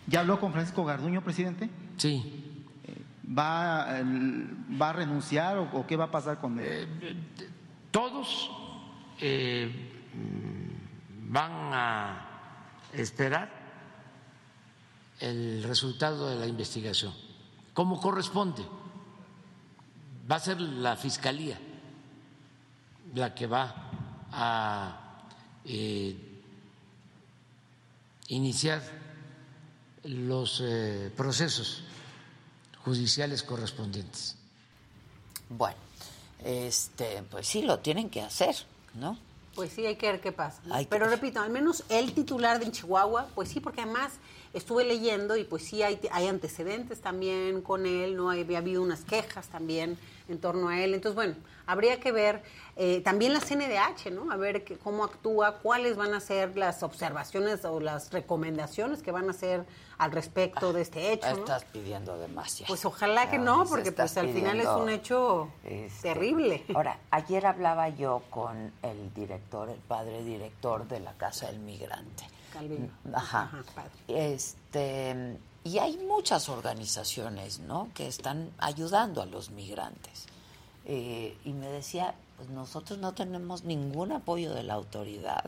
¿Ya 0.07 0.21
habló 0.21 0.39
con 0.39 0.53
Francisco 0.53 0.85
Garduño, 0.85 1.23
presidente? 1.23 1.69
Sí, 1.97 2.43
¿Va, 3.37 3.99
el- 3.99 4.57
va 4.81 4.91
a 4.91 4.93
renunciar 4.93 5.59
o, 5.59 5.65
o 5.73 5.87
qué 5.87 5.97
va 5.97 6.05
a 6.05 6.11
pasar 6.11 6.39
con 6.41 6.59
él? 6.61 6.87
todos 7.91 8.51
eh, 9.21 9.91
mm, 10.15 11.33
van 11.33 11.53
a 11.73 12.29
esperar 12.93 13.51
el 15.19 15.63
resultado 15.65 16.29
de 16.29 16.37
la 16.37 16.47
investigación, 16.47 17.13
como 17.75 17.99
corresponde. 18.01 18.63
Va 20.31 20.37
a 20.37 20.41
ser 20.41 20.61
la 20.61 20.95
fiscalía 20.97 21.59
la 23.15 23.35
que 23.35 23.47
va 23.47 23.75
a 24.31 25.25
eh, 25.65 26.17
iniciar 28.29 28.83
los 30.07 30.63
eh, 30.65 31.11
procesos 31.17 31.83
judiciales 32.85 33.43
correspondientes. 33.43 34.37
Bueno, 35.49 35.77
este, 36.45 37.23
pues 37.31 37.47
sí, 37.47 37.63
lo 37.63 37.79
tienen 37.81 38.11
que 38.11 38.23
hacer, 38.23 38.55
¿no? 38.95 39.19
Pues 39.55 39.73
sí, 39.73 39.87
hay 39.87 39.97
que 39.97 40.07
ver 40.07 40.21
qué 40.21 40.33
pasa. 40.33 40.61
Pero 40.89 41.09
repito, 41.09 41.41
al 41.41 41.51
menos 41.51 41.83
el 41.89 42.13
titular 42.13 42.59
de 42.59 42.71
Chihuahua, 42.71 43.29
pues 43.35 43.49
sí, 43.49 43.61
porque 43.61 43.81
además 43.81 44.13
estuve 44.57 44.85
leyendo 44.85 45.37
y 45.37 45.45
pues 45.45 45.65
sí 45.65 45.83
hay, 45.83 46.01
hay 46.11 46.27
antecedentes 46.29 47.01
también 47.01 47.61
con 47.61 47.85
él, 47.85 48.17
no 48.17 48.31
había 48.31 48.59
habido 48.59 48.83
unas 48.83 49.05
quejas 49.05 49.49
también 49.49 49.99
en 50.29 50.39
torno 50.41 50.69
a 50.69 50.81
él. 50.81 50.95
Entonces, 50.95 51.15
bueno, 51.15 51.35
habría 51.67 52.01
que 52.01 52.11
ver 52.11 52.43
eh, 52.77 53.01
también 53.03 53.33
la 53.33 53.41
CNDH, 53.41 54.11
¿no? 54.13 54.33
A 54.33 54.37
ver 54.37 54.65
que- 54.65 54.77
cómo 54.79 55.05
actúa, 55.05 55.59
cuáles 55.59 55.97
van 55.97 56.15
a 56.15 56.21
ser 56.21 56.57
las 56.57 56.83
observaciones 56.83 57.65
o 57.65 57.81
las 57.81 58.11
recomendaciones 58.11 59.03
que 59.03 59.13
van 59.13 59.29
a 59.29 59.31
hacer 59.31 59.65
al 59.99 60.11
respecto 60.13 60.73
de 60.73 60.83
este 60.83 61.13
hecho, 61.13 61.31
¿no? 61.33 61.39
Estás 61.39 61.65
pidiendo 61.67 62.19
demasiado. 62.19 62.69
Pues 62.69 62.85
ojalá 62.85 63.31
que 63.31 63.37
Ay, 63.37 63.43
no, 63.43 63.67
porque 63.67 63.93
pues 63.93 64.17
al 64.17 64.29
final 64.31 64.61
es 64.61 64.67
un 64.69 64.89
hecho 64.89 65.49
este, 65.65 66.09
terrible. 66.15 66.65
Ahora, 66.75 66.99
ayer 67.11 67.47
hablaba 67.47 67.89
yo 67.91 68.23
con 68.31 68.73
el 68.83 69.13
director, 69.15 69.69
el 69.71 69.81
padre 69.81 70.23
director 70.25 70.89
de 70.89 71.01
la 71.01 71.13
Casa 71.15 71.47
del 71.47 71.61
Migrante. 71.61 72.25
Ajá. 73.13 73.43
Ajá, 73.43 73.65
padre. 73.75 73.91
Este, 74.35 75.39
y 75.65 75.79
hay 75.79 75.97
muchas 75.99 76.49
organizaciones, 76.49 77.59
¿no? 77.61 77.89
Que 77.95 78.07
están 78.07 78.51
ayudando 78.59 79.21
a 79.23 79.27
los 79.27 79.51
migrantes. 79.51 80.27
Eh, 80.85 81.37
y 81.45 81.53
me 81.53 81.67
decía, 81.67 82.15
pues 82.37 82.49
nosotros 82.51 82.99
no 83.01 83.15
tenemos 83.15 83.65
ningún 83.65 84.13
apoyo 84.13 84.55
de 84.55 84.63
la 84.63 84.75
autoridad. 84.75 85.45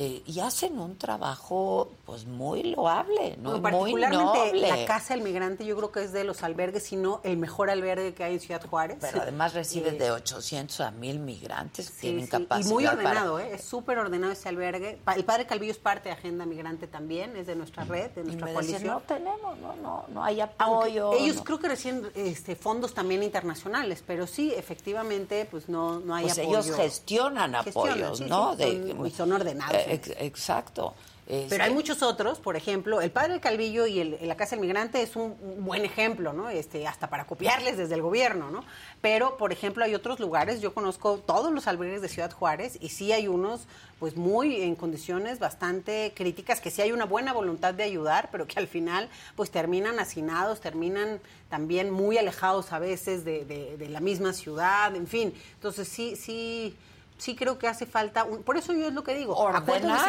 Eh, 0.00 0.22
y 0.26 0.38
hacen 0.38 0.78
un 0.78 0.96
trabajo, 0.96 1.90
pues, 2.06 2.24
muy 2.24 2.62
loable, 2.62 3.36
¿no? 3.42 3.50
Muy 3.50 3.60
particularmente 3.60 4.46
noble. 4.52 4.68
la 4.68 4.84
Casa 4.86 5.14
del 5.14 5.24
Migrante, 5.24 5.66
yo 5.66 5.76
creo 5.76 5.90
que 5.90 6.04
es 6.04 6.12
de 6.12 6.22
los 6.22 6.44
albergues, 6.44 6.84
si 6.84 6.94
no 6.94 7.20
el 7.24 7.36
mejor 7.36 7.68
albergue 7.68 8.14
que 8.14 8.22
hay 8.22 8.34
en 8.34 8.40
Ciudad 8.40 8.64
Juárez. 8.64 8.98
Pero 9.00 9.22
además 9.22 9.54
recibe 9.54 9.88
Eh, 9.88 9.92
de 9.98 10.10
800 10.12 10.80
a 10.82 10.92
1000 10.92 11.18
migrantes, 11.18 11.86
sí, 11.86 11.92
tienen 12.02 12.26
sí, 12.26 12.30
capacidad 12.30 12.70
Y 12.70 12.72
muy 12.72 12.84
para- 12.84 12.96
ordenado, 12.96 13.40
¿eh? 13.40 13.50
es 13.54 13.64
súper 13.64 13.98
ordenado 13.98 14.32
ese 14.32 14.48
albergue. 14.48 15.00
El 15.16 15.24
Padre 15.24 15.46
Calvillo 15.46 15.72
es 15.72 15.78
parte 15.78 16.10
de 16.10 16.14
Agenda 16.14 16.46
Migrante 16.46 16.86
también, 16.86 17.36
es 17.36 17.48
de 17.48 17.56
nuestra 17.56 17.82
red, 17.82 18.12
de 18.12 18.20
Y 18.20 18.24
nuestra 18.24 18.46
me 18.46 18.52
coalición. 18.52 18.78
decían, 18.82 18.94
no 18.94 19.00
tenemos, 19.00 19.58
no, 19.58 19.74
no, 19.82 20.04
no 20.14 20.22
hay 20.22 20.40
Aunque 20.40 20.54
apoyo. 20.62 21.12
ellos 21.14 21.36
no". 21.38 21.44
creo 21.44 21.58
que 21.58 21.68
recién 21.68 22.08
este, 22.14 22.54
fondos 22.54 22.94
también 22.94 23.24
internacionales, 23.24 24.04
pero 24.06 24.28
sí, 24.28 24.52
efectivamente, 24.54 25.44
pues 25.50 25.68
no, 25.68 25.98
no 25.98 26.14
hay 26.14 26.22
pues 26.26 26.38
apoyo. 26.38 26.60
ellos 26.60 26.76
gestionan 26.76 27.54
Gestionan, 27.54 27.54
apoyos, 27.56 28.18
sí, 28.18 28.24
¿no? 28.28 28.56
son- 28.56 29.06
y 29.06 29.10
son 29.10 29.32
ordenados 29.32 29.74
Eh, 29.74 29.84
en 29.87 29.87
ex- 29.92 30.10
exacto. 30.20 30.94
Este, 31.26 31.48
Pero 31.50 31.64
hay 31.64 31.70
muchos 31.74 32.02
otros, 32.02 32.38
por 32.38 32.56
ejemplo, 32.56 33.02
el 33.02 33.10
padre 33.10 33.32
del 33.32 33.40
Calvillo 33.42 33.86
y 33.86 34.00
el, 34.00 34.18
la 34.22 34.34
Casa 34.34 34.52
del 34.56 34.60
Migrante 34.62 35.02
es 35.02 35.14
un 35.14 35.36
un 35.42 35.62
buen 35.62 35.84
ejemplo, 35.84 36.32
¿no? 36.32 36.48
Este, 36.48 36.86
hasta 36.86 37.10
para 37.10 37.26
copiarles 37.26 37.76
desde 37.76 37.94
el 37.96 38.00
gobierno, 38.00 38.50
¿no? 38.50 38.64
Pero, 39.02 39.36
por 39.36 39.52
ejemplo, 39.52 39.84
hay 39.84 39.94
otros 39.94 40.20
lugares, 40.20 40.62
yo 40.62 40.72
conozco 40.72 41.18
todos 41.18 41.52
los 41.52 41.66
albergues 41.66 42.00
de 42.00 42.08
Ciudad 42.08 42.32
Juárez 42.32 42.78
y 42.80 42.88
sí 42.88 43.12
hay 43.12 43.28
unos, 43.28 43.66
pues 43.98 44.16
muy 44.16 44.62
en 44.62 44.74
condiciones 44.74 45.38
bastante 45.38 46.14
críticas, 46.16 46.62
que 46.62 46.70
sí 46.70 46.80
hay 46.80 46.92
una 46.92 47.04
buena 47.04 47.34
voluntad 47.34 47.74
de 47.74 47.82
ayudar, 47.82 48.30
pero 48.32 48.46
que 48.46 48.58
al 48.58 48.66
final, 48.66 49.10
pues 49.36 49.50
terminan 49.50 49.98
hacinados, 50.00 50.62
terminan 50.62 51.20
también 51.50 51.90
muy 51.90 52.16
alejados 52.16 52.72
a 52.72 52.78
veces 52.78 53.26
de, 53.26 53.44
de- 53.44 53.76
de 53.76 53.88
la 53.90 54.00
misma 54.00 54.32
ciudad, 54.32 54.96
en 54.96 55.06
fin. 55.06 55.34
Entonces 55.56 55.88
sí, 55.88 56.16
sí. 56.16 56.74
Sí 57.18 57.34
creo 57.36 57.58
que 57.58 57.66
hace 57.68 57.84
falta, 57.84 58.24
un- 58.24 58.42
por 58.44 58.56
eso 58.56 58.72
yo 58.72 58.86
es 58.88 58.94
lo 58.94 59.02
que 59.04 59.14
digo, 59.14 59.34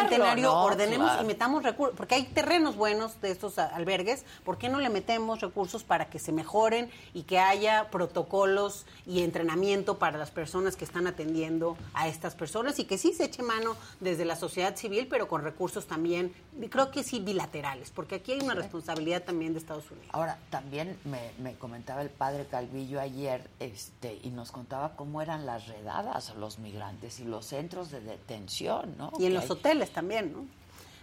centenario, 0.09 0.49
¿no? 0.51 0.63
ordenemos 0.63 1.07
Claro. 1.09 1.23
y 1.23 1.27
metamos 1.27 1.63
recursos, 1.63 1.97
porque 1.97 2.15
hay 2.15 2.23
terrenos 2.25 2.75
buenos 2.75 3.19
de 3.21 3.31
estos 3.31 3.57
albergues, 3.57 4.25
¿por 4.43 4.57
qué 4.57 4.69
no 4.69 4.79
le 4.79 4.89
metemos 4.89 5.41
recursos 5.41 5.83
para 5.83 6.09
que 6.09 6.19
se 6.19 6.31
mejoren 6.31 6.91
y 7.15 7.23
que 7.23 7.39
haya 7.39 7.89
protocolos 7.89 8.85
y 9.07 9.21
entrenamiento 9.23 9.97
para 9.97 10.17
las 10.17 10.29
personas 10.31 10.75
que 10.75 10.85
están 10.85 11.07
atendiendo 11.07 11.77
a 11.93 12.07
estas 12.07 12.35
personas 12.35 12.77
y 12.79 12.85
que 12.85 12.97
sí 12.99 13.13
se 13.13 13.25
eche 13.25 13.41
mano 13.41 13.75
desde 13.99 14.23
la 14.23 14.35
sociedad 14.35 14.75
civil, 14.75 15.07
pero 15.09 15.27
con 15.27 15.41
recursos 15.43 15.87
también, 15.87 16.31
creo 16.69 16.91
que 16.91 17.03
sí 17.03 17.19
bilaterales, 17.19 17.89
porque 17.89 18.15
aquí 18.15 18.33
hay 18.33 18.41
una 18.41 18.53
responsabilidad 18.53 19.23
también 19.23 19.53
de 19.53 19.59
Estados 19.59 19.89
Unidos. 19.89 20.09
Ahora, 20.11 20.37
también 20.51 20.97
me, 21.05 21.31
me 21.39 21.55
comentaba 21.55 22.03
el 22.03 22.09
padre 22.11 22.45
Calvillo 22.45 22.99
ayer 23.01 23.49
este, 23.59 24.19
y 24.21 24.29
nos 24.29 24.51
contaba 24.51 24.95
cómo 24.95 25.21
eran 25.23 25.45
las 25.47 25.67
redadas 25.67 26.29
a 26.29 26.33
los 26.35 26.59
migrantes 26.59 26.98
y 27.19 27.23
los 27.23 27.45
centros 27.45 27.91
de 27.91 28.01
detención, 28.01 28.95
¿no? 28.97 29.11
Y 29.19 29.25
en 29.25 29.33
los 29.33 29.43
hay- 29.45 29.51
hoteles 29.51 29.91
también, 29.91 30.33
¿no? 30.33 30.45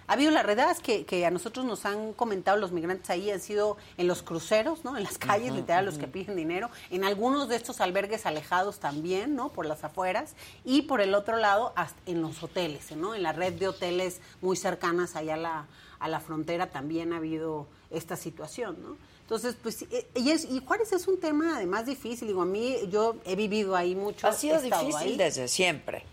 Ha 0.09 0.13
habido 0.13 0.31
las 0.31 0.47
redadas 0.47 0.79
que, 0.79 1.05
que 1.05 1.27
a 1.27 1.33
nosotros 1.33 1.67
nos 1.67 1.85
han 1.85 2.13
comentado 2.13 2.57
los 2.59 2.71
migrantes 2.71 3.11
ahí, 3.11 3.29
han 3.33 3.41
sido 3.41 3.77
en 3.97 4.07
los 4.07 4.23
cruceros, 4.23 4.85
¿no? 4.85 4.97
En 4.97 5.03
las 5.03 5.19
calles, 5.19 5.53
literal, 5.53 5.85
los 5.85 5.99
que 5.99 6.07
piden 6.07 6.37
dinero, 6.37 6.71
en 6.91 7.03
algunos 7.03 7.49
de 7.49 7.57
estos 7.57 7.81
albergues 7.81 8.25
alejados 8.25 8.79
también, 8.79 9.35
¿no? 9.35 9.49
Por 9.49 9.67
las 9.67 9.83
afueras, 9.83 10.37
y 10.65 10.83
por 10.83 11.01
el 11.01 11.13
otro 11.13 11.37
lado, 11.39 11.73
hasta 11.75 11.99
en 12.07 12.23
los 12.23 12.41
hoteles, 12.41 12.95
¿no? 12.97 13.17
En 13.17 13.25
la 13.25 13.33
red 13.33 13.55
de 13.55 13.67
hoteles 13.67 14.21
muy 14.43 14.57
cercanas 14.57 15.17
allá 15.17 15.35
a 15.35 15.39
la, 15.39 15.67
a 15.99 16.07
la 16.09 16.21
frontera 16.21 16.71
también 16.71 17.13
ha 17.13 17.17
habido 17.17 17.67
esta 17.91 18.15
situación, 18.15 18.77
¿no? 18.81 18.97
Entonces, 19.27 19.57
pues, 19.61 19.83
eh, 19.91 20.07
y, 20.15 20.31
es, 20.31 20.45
y 20.45 20.63
Juárez 20.65 20.93
es 20.93 21.09
un 21.09 21.19
tema 21.19 21.57
además 21.57 21.85
difícil, 21.85 22.29
digo, 22.29 22.43
a 22.43 22.47
mí, 22.47 22.77
yo 22.89 23.17
he 23.25 23.35
vivido 23.35 23.75
ahí 23.75 23.97
mucho. 23.97 24.29
Ha 24.29 24.33
sido 24.33 24.63
difícil 24.63 24.95
ahí. 24.95 25.17
desde 25.17 25.49
siempre. 25.49 26.05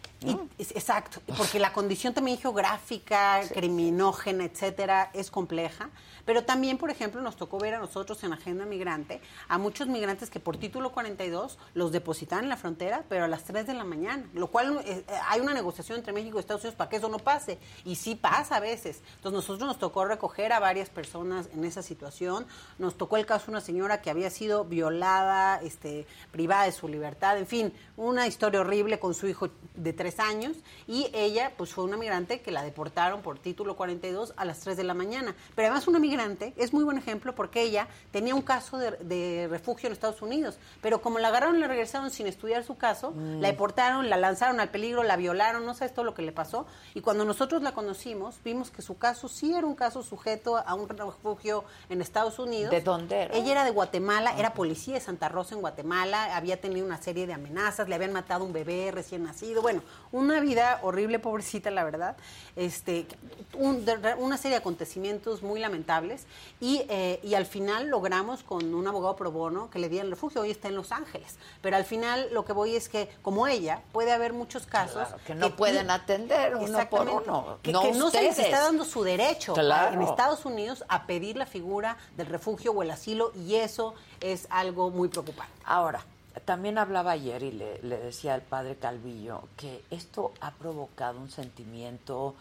exacto, 0.57 1.21
porque 1.37 1.59
la 1.59 1.71
condición 1.73 2.15
también 2.15 2.39
geográfica, 2.39 3.41
criminógena, 3.53 4.45
etcétera, 4.45 5.11
es 5.13 5.29
compleja. 5.29 5.91
Pero 6.25 6.45
también, 6.45 6.77
por 6.77 6.89
ejemplo, 6.89 7.21
nos 7.21 7.35
tocó 7.35 7.57
ver 7.57 7.73
a 7.73 7.79
nosotros 7.79 8.23
en 8.23 8.31
Agenda 8.31 8.65
Migrante 8.65 9.19
a 9.49 9.57
muchos 9.57 9.87
migrantes 9.87 10.29
que 10.29 10.39
por 10.39 10.57
título 10.57 10.91
42 10.91 11.57
los 11.73 11.91
depositaban 11.91 12.45
en 12.45 12.49
la 12.49 12.57
frontera, 12.57 13.03
pero 13.09 13.25
a 13.25 13.27
las 13.27 13.43
3 13.43 13.67
de 13.67 13.73
la 13.73 13.83
mañana, 13.83 14.25
lo 14.33 14.47
cual 14.47 14.81
eh, 14.85 15.03
hay 15.27 15.41
una 15.41 15.53
negociación 15.53 15.97
entre 15.97 16.13
México 16.13 16.37
y 16.37 16.39
Estados 16.39 16.61
Unidos 16.63 16.77
para 16.77 16.89
que 16.89 16.95
eso 16.97 17.09
no 17.09 17.19
pase. 17.19 17.59
Y 17.83 17.95
sí 17.95 18.15
pasa 18.15 18.57
a 18.57 18.59
veces. 18.61 19.01
Entonces, 19.17 19.33
nosotros 19.33 19.67
nos 19.67 19.79
tocó 19.79 20.05
recoger 20.05 20.53
a 20.53 20.59
varias 20.59 20.89
personas 20.89 21.49
en 21.53 21.65
esa 21.65 21.81
situación. 21.81 22.45
Nos 22.77 22.97
tocó 23.03 23.17
el 23.17 23.25
caso 23.25 23.47
de 23.47 23.51
una 23.51 23.59
señora 23.59 24.01
que 24.01 24.09
había 24.09 24.29
sido 24.29 24.63
violada, 24.63 25.59
este, 25.61 26.07
privada 26.31 26.63
de 26.63 26.71
su 26.71 26.87
libertad, 26.87 27.37
en 27.37 27.45
fin, 27.45 27.73
una 27.97 28.27
historia 28.27 28.61
horrible 28.61 28.97
con 28.97 29.13
su 29.13 29.27
hijo 29.27 29.49
de 29.75 29.91
tres 29.91 30.21
años. 30.21 30.55
Y 30.87 31.09
ella, 31.13 31.51
pues 31.57 31.73
fue 31.73 31.83
una 31.83 31.97
migrante 31.97 32.39
que 32.39 32.49
la 32.49 32.63
deportaron 32.63 33.21
por 33.21 33.39
título 33.39 33.75
42 33.75 34.33
a 34.37 34.45
las 34.45 34.61
3 34.61 34.77
de 34.77 34.85
la 34.85 34.93
mañana. 34.93 35.35
Pero 35.53 35.67
además, 35.67 35.85
una 35.89 35.99
migrante 35.99 36.53
es 36.55 36.71
muy 36.71 36.85
buen 36.85 36.97
ejemplo 36.97 37.35
porque 37.35 37.61
ella 37.61 37.89
tenía 38.11 38.35
un 38.35 38.41
caso 38.41 38.77
de, 38.77 39.47
refugio 39.49 39.87
en 39.87 39.93
Estados 39.93 40.21
Unidos, 40.21 40.57
pero 40.81 41.01
como 41.01 41.19
la 41.19 41.27
agarraron 41.27 41.57
y 41.57 41.59
la 41.59 41.67
regresaron 41.67 42.09
sin 42.09 42.27
estudiar 42.27 42.63
su 42.63 42.77
caso, 42.77 43.11
mm. 43.11 43.41
la 43.41 43.49
deportaron, 43.49 44.09
la 44.09 44.15
lanzaron 44.15 44.61
al 44.61 44.69
peligro, 44.69 45.03
la 45.03 45.17
violaron, 45.17 45.65
no 45.65 45.73
sabes 45.73 45.93
todo 45.93 46.05
lo 46.05 46.13
que 46.13 46.21
le 46.21 46.31
pasó. 46.31 46.65
Y 46.93 47.01
cuando 47.01 47.25
nosotros 47.25 47.61
la 47.63 47.73
conocimos, 47.73 48.39
vimos 48.45 48.71
que 48.71 48.81
su 48.81 48.97
caso 48.97 49.27
sí 49.27 49.53
era 49.53 49.67
un 49.67 49.75
caso 49.75 50.03
sujeto 50.03 50.55
a 50.55 50.73
un 50.73 50.87
refugio 50.87 51.65
en 51.89 52.01
Estados 52.01 52.39
Unidos. 52.39 52.71
¿De 52.71 52.79
dónde 52.97 53.23
era? 53.23 53.35
Ella 53.35 53.51
era 53.51 53.63
de 53.63 53.71
Guatemala, 53.71 54.33
era 54.37 54.53
policía 54.53 54.95
de 54.95 54.99
Santa 55.01 55.29
Rosa 55.29 55.55
en 55.55 55.61
Guatemala, 55.61 56.35
había 56.35 56.59
tenido 56.59 56.85
una 56.85 57.01
serie 57.01 57.27
de 57.27 57.33
amenazas, 57.33 57.87
le 57.87 57.95
habían 57.95 58.13
matado 58.13 58.43
un 58.43 58.53
bebé 58.53 58.91
recién 58.91 59.23
nacido, 59.23 59.61
bueno, 59.61 59.81
una 60.11 60.39
vida 60.39 60.79
horrible, 60.83 61.19
pobrecita, 61.19 61.71
la 61.71 61.83
verdad. 61.83 62.15
Este, 62.55 63.07
una 63.53 64.37
serie 64.37 64.51
de 64.51 64.61
acontecimientos 64.61 65.41
muy 65.41 65.59
lamentables 65.59 66.25
y, 66.59 66.85
eh, 66.89 67.19
y 67.23 67.33
al 67.35 67.45
final 67.45 67.87
logramos 67.87 68.43
con 68.43 68.73
un 68.73 68.87
abogado 68.87 69.15
pro 69.15 69.31
bono 69.31 69.69
que 69.69 69.79
le 69.79 69.89
dieran 69.89 70.09
refugio, 70.09 70.41
hoy 70.41 70.51
está 70.51 70.67
en 70.67 70.75
Los 70.75 70.91
Ángeles, 70.91 71.37
pero 71.61 71.75
al 71.75 71.85
final 71.85 72.29
lo 72.31 72.45
que 72.45 72.53
voy 72.53 72.75
es 72.75 72.89
que 72.89 73.09
como 73.21 73.47
ella 73.47 73.81
puede 73.91 74.11
haber 74.11 74.33
muchos 74.33 74.65
casos 74.65 75.07
que 75.25 75.35
no 75.35 75.55
pueden 75.55 75.89
atender 75.89 76.55
uno 76.55 76.89
por 76.89 77.09
uno, 77.09 77.59
que 77.61 77.71
no, 77.71 78.09
se 78.09 78.21
les 78.21 78.37
está 78.39 78.61
dando 78.61 78.85
su 78.85 79.03
derecho 79.03 79.55
en 79.57 80.01
Estados 80.01 80.45
Unidos 80.45 80.83
a 80.87 81.05
pedir 81.05 81.37
la 81.37 81.45
figura 81.45 81.97
del 82.15 82.27
refugio 82.27 82.71
o 82.71 82.82
el 82.83 82.91
asilo 82.91 83.31
y 83.35 83.55
eso 83.55 83.95
es 84.21 84.47
algo 84.49 84.89
muy 84.89 85.09
preocupante. 85.09 85.53
Ahora, 85.65 86.05
también 86.45 86.77
hablaba 86.77 87.11
ayer 87.11 87.43
y 87.43 87.51
le, 87.51 87.81
le, 87.81 87.97
decía 87.97 88.33
al 88.33 88.41
padre 88.41 88.75
Calvillo 88.75 89.43
que 89.57 89.83
esto 89.91 90.33
ha 90.41 90.51
provocado 90.51 91.19
un 91.19 91.29
sentimiento 91.29 92.35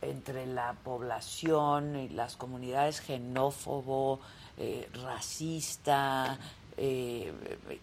entre 0.00 0.46
la 0.46 0.74
población 0.84 1.96
y 1.96 2.08
las 2.08 2.36
comunidades 2.36 3.00
xenófobo, 3.00 4.20
eh, 4.56 4.88
racista, 5.04 6.38
eh, 6.76 7.32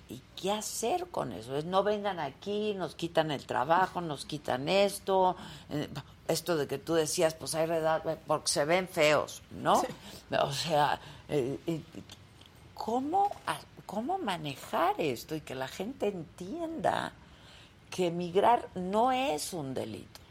¿y 0.08 0.22
qué 0.36 0.52
hacer 0.52 1.08
con 1.08 1.34
eso? 1.34 1.58
Es 1.58 1.66
no 1.66 1.84
vengan 1.84 2.20
aquí, 2.20 2.74
nos 2.76 2.96
quitan 2.96 3.32
el 3.32 3.46
trabajo, 3.46 4.00
nos 4.00 4.26
quitan 4.26 4.70
esto, 4.70 5.36
eh, 5.70 5.90
esto 6.28 6.56
de 6.56 6.68
que 6.68 6.78
tú 6.78 6.94
decías, 6.94 7.34
pues 7.34 7.56
hay 7.56 7.66
redad, 7.66 8.04
porque 8.26 8.48
se 8.48 8.64
ven 8.66 8.88
feos, 8.88 9.42
¿no? 9.52 9.84
O 10.42 10.52
sea, 10.52 11.00
¿cómo, 12.74 13.32
¿cómo 13.86 14.18
manejar 14.18 14.96
esto 15.00 15.36
y 15.36 15.42
que 15.42 15.56
la 15.56 15.68
gente 15.68 16.08
entienda 16.08 17.14
que 17.90 18.08
emigrar 18.08 18.68
no 18.76 19.12
es 19.12 19.54
un 19.54 19.74
delito? 19.74 20.26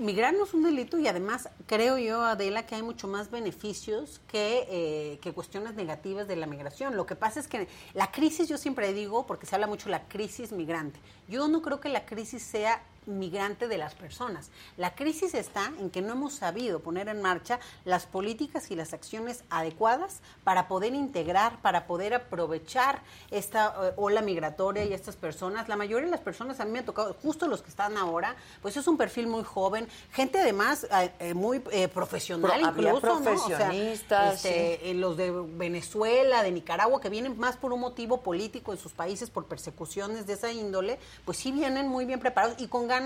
migrar 0.00 0.34
no 0.34 0.44
es 0.44 0.54
un 0.54 0.62
delito 0.62 0.98
y 0.98 1.06
además 1.06 1.48
creo 1.66 1.98
yo, 1.98 2.22
Adela, 2.22 2.66
que 2.66 2.74
hay 2.74 2.82
mucho 2.82 3.06
más 3.06 3.30
beneficios 3.30 4.20
que, 4.28 4.66
eh, 4.68 5.18
que 5.20 5.32
cuestiones 5.32 5.74
negativas 5.74 6.26
de 6.26 6.36
la 6.36 6.46
migración. 6.46 6.96
Lo 6.96 7.06
que 7.06 7.16
pasa 7.16 7.38
es 7.40 7.48
que 7.48 7.68
la 7.94 8.10
crisis, 8.10 8.48
yo 8.48 8.58
siempre 8.58 8.92
digo, 8.92 9.26
porque 9.26 9.46
se 9.46 9.54
habla 9.54 9.66
mucho 9.66 9.86
de 9.86 9.92
la 9.92 10.08
crisis 10.08 10.52
migrante, 10.52 10.98
yo 11.28 11.48
no 11.48 11.62
creo 11.62 11.80
que 11.80 11.88
la 11.88 12.06
crisis 12.06 12.42
sea 12.42 12.82
migrante 13.18 13.68
de 13.68 13.78
las 13.78 13.94
personas. 13.94 14.50
La 14.76 14.94
crisis 14.94 15.34
está 15.34 15.72
en 15.78 15.90
que 15.90 16.02
no 16.02 16.12
hemos 16.12 16.34
sabido 16.34 16.80
poner 16.80 17.08
en 17.08 17.22
marcha 17.22 17.60
las 17.84 18.06
políticas 18.06 18.70
y 18.70 18.76
las 18.76 18.92
acciones 18.92 19.44
adecuadas 19.50 20.20
para 20.44 20.68
poder 20.68 20.94
integrar, 20.94 21.60
para 21.62 21.86
poder 21.86 22.14
aprovechar 22.14 23.02
esta 23.30 23.74
eh, 23.82 23.92
ola 23.96 24.22
migratoria 24.22 24.84
y 24.84 24.92
estas 24.92 25.16
personas. 25.16 25.68
La 25.68 25.76
mayoría 25.76 26.06
de 26.06 26.10
las 26.10 26.20
personas 26.20 26.60
a 26.60 26.64
mí 26.64 26.72
me 26.72 26.80
ha 26.80 26.84
tocado, 26.84 27.14
justo 27.22 27.46
los 27.46 27.62
que 27.62 27.70
están 27.70 27.96
ahora, 27.96 28.36
pues 28.62 28.76
es 28.76 28.86
un 28.86 28.96
perfil 28.96 29.26
muy 29.26 29.44
joven, 29.44 29.88
gente 30.12 30.40
además 30.40 30.86
eh, 30.90 31.12
eh, 31.18 31.34
muy 31.34 31.60
profesional 31.60 32.60
incluso, 32.60 33.00
profesionistas, 33.00 34.44
este, 34.44 34.94
los 34.94 35.16
de 35.16 35.30
Venezuela, 35.30 36.42
de 36.42 36.52
Nicaragua, 36.52 37.00
que 37.00 37.08
vienen 37.08 37.38
más 37.38 37.56
por 37.56 37.72
un 37.72 37.80
motivo 37.80 38.22
político 38.22 38.72
en 38.72 38.78
sus 38.78 38.92
países, 38.92 39.30
por 39.30 39.46
persecuciones 39.46 40.26
de 40.26 40.34
esa 40.34 40.52
índole, 40.52 40.98
pues 41.24 41.38
sí 41.38 41.52
vienen 41.52 41.88
muy 41.88 42.04
bien 42.04 42.20
preparados 42.20 42.60
y 42.60 42.68
con 42.68 42.88
ganas 42.88 42.99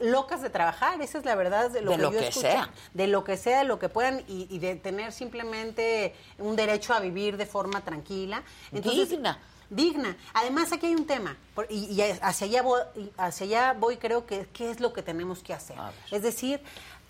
locas 0.00 0.42
de 0.42 0.50
trabajar, 0.50 1.00
esa 1.00 1.18
es 1.18 1.24
la 1.24 1.34
verdad 1.34 1.70
de 1.70 1.80
lo 1.80 1.92
que 1.92 1.98
yo 1.98 2.10
que 2.10 2.32
sea. 2.32 2.70
de 2.94 3.06
lo 3.06 3.24
que 3.24 3.36
sea, 3.36 3.58
de 3.58 3.64
lo 3.64 3.78
que 3.78 3.88
puedan 3.88 4.22
y, 4.26 4.58
de 4.58 4.76
tener 4.76 5.12
simplemente 5.12 6.14
un 6.38 6.56
derecho 6.56 6.94
a 6.94 7.00
vivir 7.00 7.36
de 7.36 7.46
forma 7.46 7.80
tranquila. 7.82 8.42
digna. 8.72 9.38
Digna. 9.68 10.16
Además, 10.32 10.72
aquí 10.72 10.86
hay 10.86 10.94
un 10.94 11.06
tema, 11.06 11.36
y, 11.68 12.00
hacia, 12.00 12.46
allá 12.46 12.62
voy, 12.62 12.80
hacia 13.16 13.46
allá 13.46 13.72
voy, 13.72 13.96
creo 13.96 14.24
que 14.24 14.46
qué 14.52 14.70
es 14.70 14.78
lo 14.78 14.92
que 14.92 15.02
tenemos 15.02 15.42
que 15.42 15.52
hacer. 15.54 15.76
Es 16.12 16.22
decir, 16.22 16.60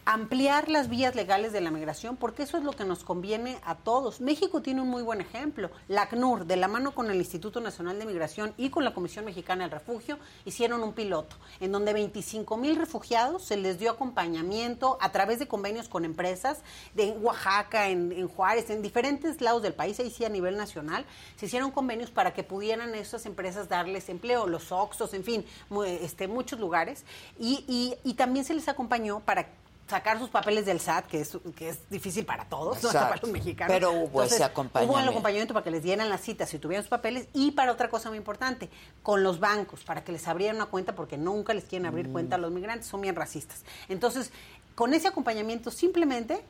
ampliar 0.07 0.68
las 0.68 0.88
vías 0.88 1.16
legales 1.16 1.52
de 1.52 1.61
la 1.61 1.72
migración, 1.72 2.16
porque 2.16 2.44
eso 2.44 2.57
es 2.57 2.62
lo 2.62 2.72
que 2.72 2.84
nos 2.84 3.02
conviene 3.02 3.59
a 3.64 3.74
todos. 3.74 4.20
México 4.20 4.62
tiene 4.62 4.80
un 4.80 4.88
muy 4.88 5.02
buen 5.02 5.20
ejemplo. 5.20 5.68
La 5.88 6.02
ACNUR, 6.02 6.46
de 6.46 6.57
la 6.57 6.68
mano 6.68 6.94
con 6.94 7.11
el 7.11 7.16
Instituto 7.16 7.61
Nacional 7.61 7.98
de 7.98 8.07
Migración 8.07 8.54
y 8.57 8.70
con 8.70 8.84
la 8.84 8.94
Comisión 8.94 9.24
Mexicana 9.24 9.64
del 9.64 9.72
Refugio, 9.72 10.20
hicieron 10.44 10.84
un 10.84 10.92
piloto 10.92 11.34
en 11.59 11.72
donde 11.72 11.92
25 11.92 12.57
mil 12.57 12.76
refugiados 12.76 13.42
se 13.42 13.57
les 13.57 13.80
dio 13.80 13.90
acompañamiento 13.90 14.96
a 15.00 15.11
través 15.11 15.40
de 15.40 15.48
convenios 15.48 15.88
con 15.88 16.04
empresas 16.04 16.61
de 16.94 17.11
Oaxaca, 17.11 17.88
en, 17.88 18.28
Juárez, 18.28 18.70
en 18.70 18.82
diferentes 18.82 19.40
lados 19.40 19.62
del 19.62 19.74
país, 19.74 19.98
ahí 19.98 20.11
sí 20.11 20.24
a 20.24 20.28
nivel 20.28 20.57
nacional, 20.57 21.04
se 21.34 21.46
hicieron 21.46 21.72
convenios 21.72 22.12
para 22.12 22.32
que 22.32 22.44
pudieran 22.44 22.94
esas 22.94 23.26
empresas 23.26 23.68
darles 23.68 24.09
empleo, 24.09 24.46
los 24.46 24.70
Oxos, 24.70 25.14
en 25.14 25.24
fin, 25.24 25.44
este, 25.84 26.28
muchos 26.28 26.61
lugares, 26.61 27.04
y, 27.40 27.64
y, 27.66 27.94
y 28.09 28.14
también 28.14 28.44
se 28.44 28.54
les 28.54 28.68
acompañó 28.68 29.18
para 29.18 29.48
sacar 29.89 30.18
sus 30.18 30.30
papeles 30.30 30.66
del 30.66 30.80
SAT, 30.80 31.07
que 31.07 31.20
es, 31.20 31.39
que 31.55 31.68
es 31.68 31.89
difícil 31.89 32.24
para 32.24 32.45
todos, 32.47 32.82
no 32.82 32.93
para 32.93 33.16
los 33.16 33.30
mexicanos. 33.30 33.72
Pero 33.72 33.93
hubo 33.93 34.22
ese 34.22 34.43
acompañamiento. 34.43 34.93
Hubo 34.93 35.03
el 35.03 35.09
acompañamiento 35.09 35.55
para 35.55 35.64
que 35.64 35.70
les 35.70 35.82
dieran 35.82 36.09
las 36.09 36.20
citas 36.20 36.49
si 36.49 36.59
tuvieran 36.59 36.82
sus 36.82 36.91
papeles 36.91 37.28
y 37.32 37.53
para 37.53 37.72
otra 37.72 37.89
cosa 37.89 38.09
muy 38.09 38.18
importante, 38.18 38.68
con 39.03 39.22
los 39.22 39.39
bancos, 39.39 39.84
para 39.84 40.03
que 40.03 40.12
les 40.12 40.26
abrieran 40.26 40.57
una 40.57 40.66
cuenta 40.66 40.95
porque 40.95 41.16
nunca 41.16 41.55
les 41.55 41.64
quieren 41.64 41.87
abrir 41.87 42.11
cuenta 42.11 42.37
a 42.37 42.39
los 42.39 42.51
migrantes, 42.51 42.89
son 42.89 43.01
bien 43.01 43.14
racistas. 43.14 43.64
Entonces, 43.89 44.32
con 44.74 44.93
ese 44.93 45.09
acompañamiento 45.09 45.70
simplemente 45.70 46.43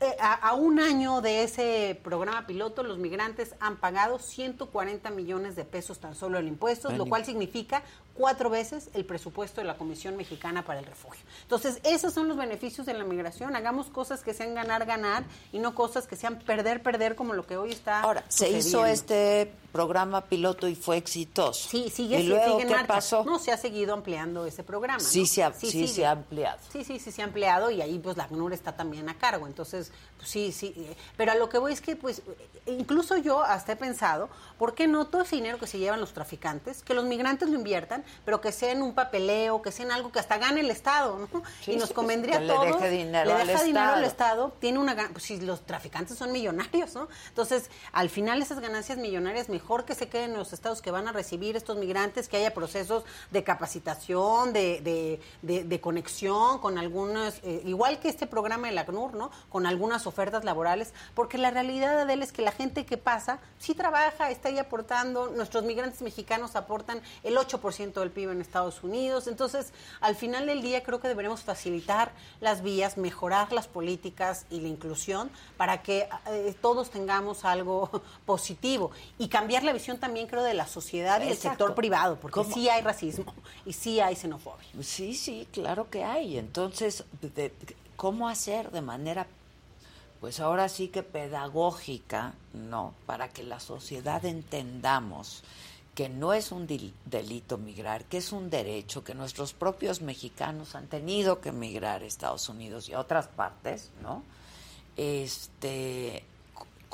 eh, 0.00 0.16
a, 0.20 0.54
un 0.54 0.80
año 0.80 1.20
de 1.20 1.42
ese 1.42 2.00
programa 2.02 2.46
piloto, 2.46 2.82
los 2.82 2.98
migrantes 2.98 3.54
han 3.60 3.76
pagado 3.76 4.18
140 4.18 5.10
millones 5.10 5.56
de 5.56 5.64
pesos 5.64 5.98
tan 5.98 6.14
solo 6.14 6.38
en 6.38 6.48
impuestos, 6.48 6.94
lo 6.94 7.06
cual 7.06 7.24
significa 7.24 7.82
cuatro 8.16 8.50
veces 8.50 8.90
el 8.94 9.04
presupuesto 9.04 9.60
de 9.60 9.66
la 9.66 9.76
Comisión 9.76 10.16
Mexicana 10.16 10.64
para 10.64 10.80
el 10.80 10.86
Refugio. 10.86 11.24
Entonces, 11.42 11.80
esos 11.84 12.12
son 12.12 12.28
los 12.28 12.36
beneficios 12.36 12.86
de 12.86 12.94
la 12.94 13.04
migración. 13.04 13.54
Hagamos 13.56 13.88
cosas 13.88 14.22
que 14.22 14.34
sean 14.34 14.54
ganar, 14.54 14.86
ganar 14.86 15.24
y 15.52 15.58
no 15.58 15.74
cosas 15.74 16.06
que 16.06 16.16
sean 16.16 16.38
perder, 16.38 16.82
perder 16.82 17.14
como 17.14 17.34
lo 17.34 17.46
que 17.46 17.56
hoy 17.56 17.70
está. 17.70 18.00
Ahora, 18.00 18.24
se 18.28 18.50
hizo 18.50 18.86
este 18.86 19.52
programa 19.76 20.22
piloto 20.22 20.66
y 20.68 20.74
fue 20.74 20.96
exitoso. 20.96 21.68
Sí, 21.68 21.90
sigue, 21.90 22.20
¿Y 22.20 22.28
luego 22.28 22.58
sigue 22.58 22.74
qué 22.74 22.84
pasó? 22.84 23.24
No, 23.24 23.38
se 23.38 23.52
ha 23.52 23.58
seguido 23.58 23.92
ampliando 23.92 24.46
ese 24.46 24.64
programa. 24.64 25.00
Sí, 25.00 25.26
se, 25.26 25.44
ha, 25.44 25.52
sí, 25.52 25.86
se 25.86 26.06
ha 26.06 26.12
ampliado. 26.12 26.58
Sí, 26.72 26.82
sí, 26.82 26.98
sí 26.98 27.12
se 27.12 27.20
ha 27.20 27.26
ampliado 27.26 27.70
y 27.70 27.82
ahí 27.82 27.98
pues 27.98 28.16
la 28.16 28.24
ACNUR 28.24 28.54
está 28.54 28.74
también 28.74 29.08
a 29.10 29.14
cargo. 29.18 29.46
Entonces, 29.46 29.92
pues, 30.16 30.30
sí, 30.30 30.50
sí. 30.50 30.72
Eh, 30.76 30.96
pero 31.18 31.32
a 31.32 31.34
lo 31.34 31.50
que 31.50 31.58
voy 31.58 31.74
es 31.74 31.82
que 31.82 31.94
pues 31.94 32.22
incluso 32.66 33.16
yo 33.16 33.42
hasta 33.42 33.72
he 33.72 33.76
pensado, 33.76 34.28
¿por 34.58 34.74
qué 34.74 34.86
no 34.86 35.06
todo 35.06 35.22
ese 35.22 35.36
dinero 35.36 35.58
que 35.58 35.66
se 35.66 35.78
llevan 35.78 36.00
los 36.00 36.12
traficantes, 36.12 36.82
que 36.82 36.94
los 36.94 37.04
migrantes 37.04 37.48
lo 37.48 37.56
inviertan, 37.56 38.04
pero 38.24 38.40
que 38.40 38.52
sea 38.52 38.72
en 38.72 38.82
un 38.82 38.94
papeleo, 38.94 39.62
que 39.62 39.72
sea 39.72 39.84
en 39.84 39.92
algo 39.92 40.10
que 40.10 40.18
hasta 40.18 40.38
gane 40.38 40.60
el 40.60 40.70
Estado, 40.70 41.18
¿no? 41.32 41.42
y 41.66 41.76
nos 41.76 41.92
convendría 41.92 42.38
a 42.38 42.46
todos. 42.46 42.66
Le 42.66 42.72
deje 42.72 42.90
dinero, 42.90 43.30
le 43.30 43.44
deja 43.44 43.58
al, 43.60 43.66
dinero 43.66 43.84
Estado. 43.84 43.96
al 43.96 44.04
Estado. 44.04 44.52
Tiene 44.58 44.78
una 44.78 44.96
pues 45.12 45.24
si 45.24 45.40
los 45.40 45.64
traficantes 45.66 46.16
son 46.16 46.32
millonarios, 46.32 46.94
¿no? 46.94 47.08
Entonces, 47.28 47.70
al 47.92 48.08
final 48.10 48.42
esas 48.42 48.60
ganancias 48.60 48.98
millonarias 48.98 49.48
mejor 49.48 49.65
que 49.84 49.94
se 49.94 50.08
queden 50.08 50.32
en 50.32 50.38
los 50.38 50.52
estados 50.52 50.80
que 50.80 50.90
van 50.90 51.08
a 51.08 51.12
recibir 51.12 51.56
estos 51.56 51.76
migrantes, 51.76 52.28
que 52.28 52.36
haya 52.38 52.54
procesos 52.54 53.04
de 53.30 53.44
capacitación, 53.44 54.52
de, 54.52 55.20
de, 55.42 55.80
conexión 55.80 56.58
con 56.58 56.78
algunas, 56.78 57.40
eh, 57.42 57.62
igual 57.66 57.98
que 58.00 58.08
este 58.08 58.26
programa 58.26 58.68
de 58.68 58.74
la 58.74 58.82
ACNUR, 58.82 59.14
¿no? 59.14 59.30
Con 59.50 59.66
algunas 59.66 60.06
ofertas 60.06 60.44
laborales, 60.44 60.92
porque 61.14 61.38
la 61.38 61.50
realidad 61.50 62.06
de 62.06 62.12
él 62.12 62.22
es 62.22 62.32
que 62.32 62.42
la 62.42 62.52
gente 62.52 62.86
que 62.86 62.96
pasa 62.96 63.38
sí 63.58 63.74
trabaja, 63.74 64.30
está 64.30 64.48
ahí 64.48 64.58
aportando, 64.58 65.28
nuestros 65.28 65.64
migrantes 65.64 66.02
mexicanos 66.02 66.56
aportan 66.56 67.02
el 67.22 67.36
8% 67.36 67.66
10% 67.66 68.00
del 68.00 68.10
PIB 68.10 68.30
en 68.30 68.40
Estados 68.40 68.82
Unidos. 68.82 69.26
Entonces, 69.26 69.72
al 70.00 70.14
final 70.16 70.46
del 70.46 70.62
día 70.62 70.82
creo 70.82 71.00
que 71.00 71.08
deberemos 71.08 71.42
facilitar 71.42 72.12
las 72.40 72.62
vías, 72.62 72.96
mejorar 72.96 73.52
las 73.52 73.68
políticas 73.68 74.46
y 74.50 74.60
la 74.60 74.68
inclusión 74.68 75.30
para 75.56 75.82
que 75.82 76.08
eh, 76.28 76.54
todos 76.60 76.90
tengamos 76.90 77.44
algo 77.44 77.90
positivo 78.26 78.90
y 79.18 79.28
cambiar 79.28 79.55
la 79.62 79.72
visión 79.72 79.98
también 79.98 80.26
creo 80.26 80.42
de 80.42 80.54
la 80.54 80.66
sociedad 80.66 81.20
y 81.22 81.26
del 81.26 81.36
sector 81.36 81.74
privado, 81.74 82.18
porque 82.20 82.44
sí 82.44 82.68
hay 82.68 82.82
racismo 82.82 83.34
y 83.64 83.72
sí 83.72 84.00
hay 84.00 84.16
xenofobia. 84.16 84.66
Sí, 84.82 85.14
sí, 85.14 85.48
claro 85.52 85.90
que 85.90 86.04
hay. 86.04 86.38
Entonces, 86.38 87.04
¿cómo 87.96 88.28
hacer 88.28 88.70
de 88.70 88.82
manera 88.82 89.26
pues 90.20 90.40
ahora 90.40 90.68
sí 90.68 90.88
que 90.88 91.02
pedagógica, 91.02 92.34
¿no? 92.54 92.94
Para 93.04 93.28
que 93.28 93.42
la 93.42 93.60
sociedad 93.60 94.24
entendamos 94.24 95.44
que 95.94 96.08
no 96.08 96.34
es 96.34 96.52
un 96.52 96.66
delito 96.66 97.56
migrar, 97.56 98.04
que 98.04 98.18
es 98.18 98.32
un 98.32 98.50
derecho, 98.50 99.02
que 99.02 99.14
nuestros 99.14 99.54
propios 99.54 100.02
mexicanos 100.02 100.74
han 100.74 100.88
tenido 100.88 101.40
que 101.40 101.52
migrar 101.52 102.02
a 102.02 102.06
Estados 102.06 102.48
Unidos 102.50 102.88
y 102.88 102.92
a 102.92 103.00
otras 103.00 103.28
partes, 103.28 103.90
¿no? 104.02 104.22
Este, 104.96 106.22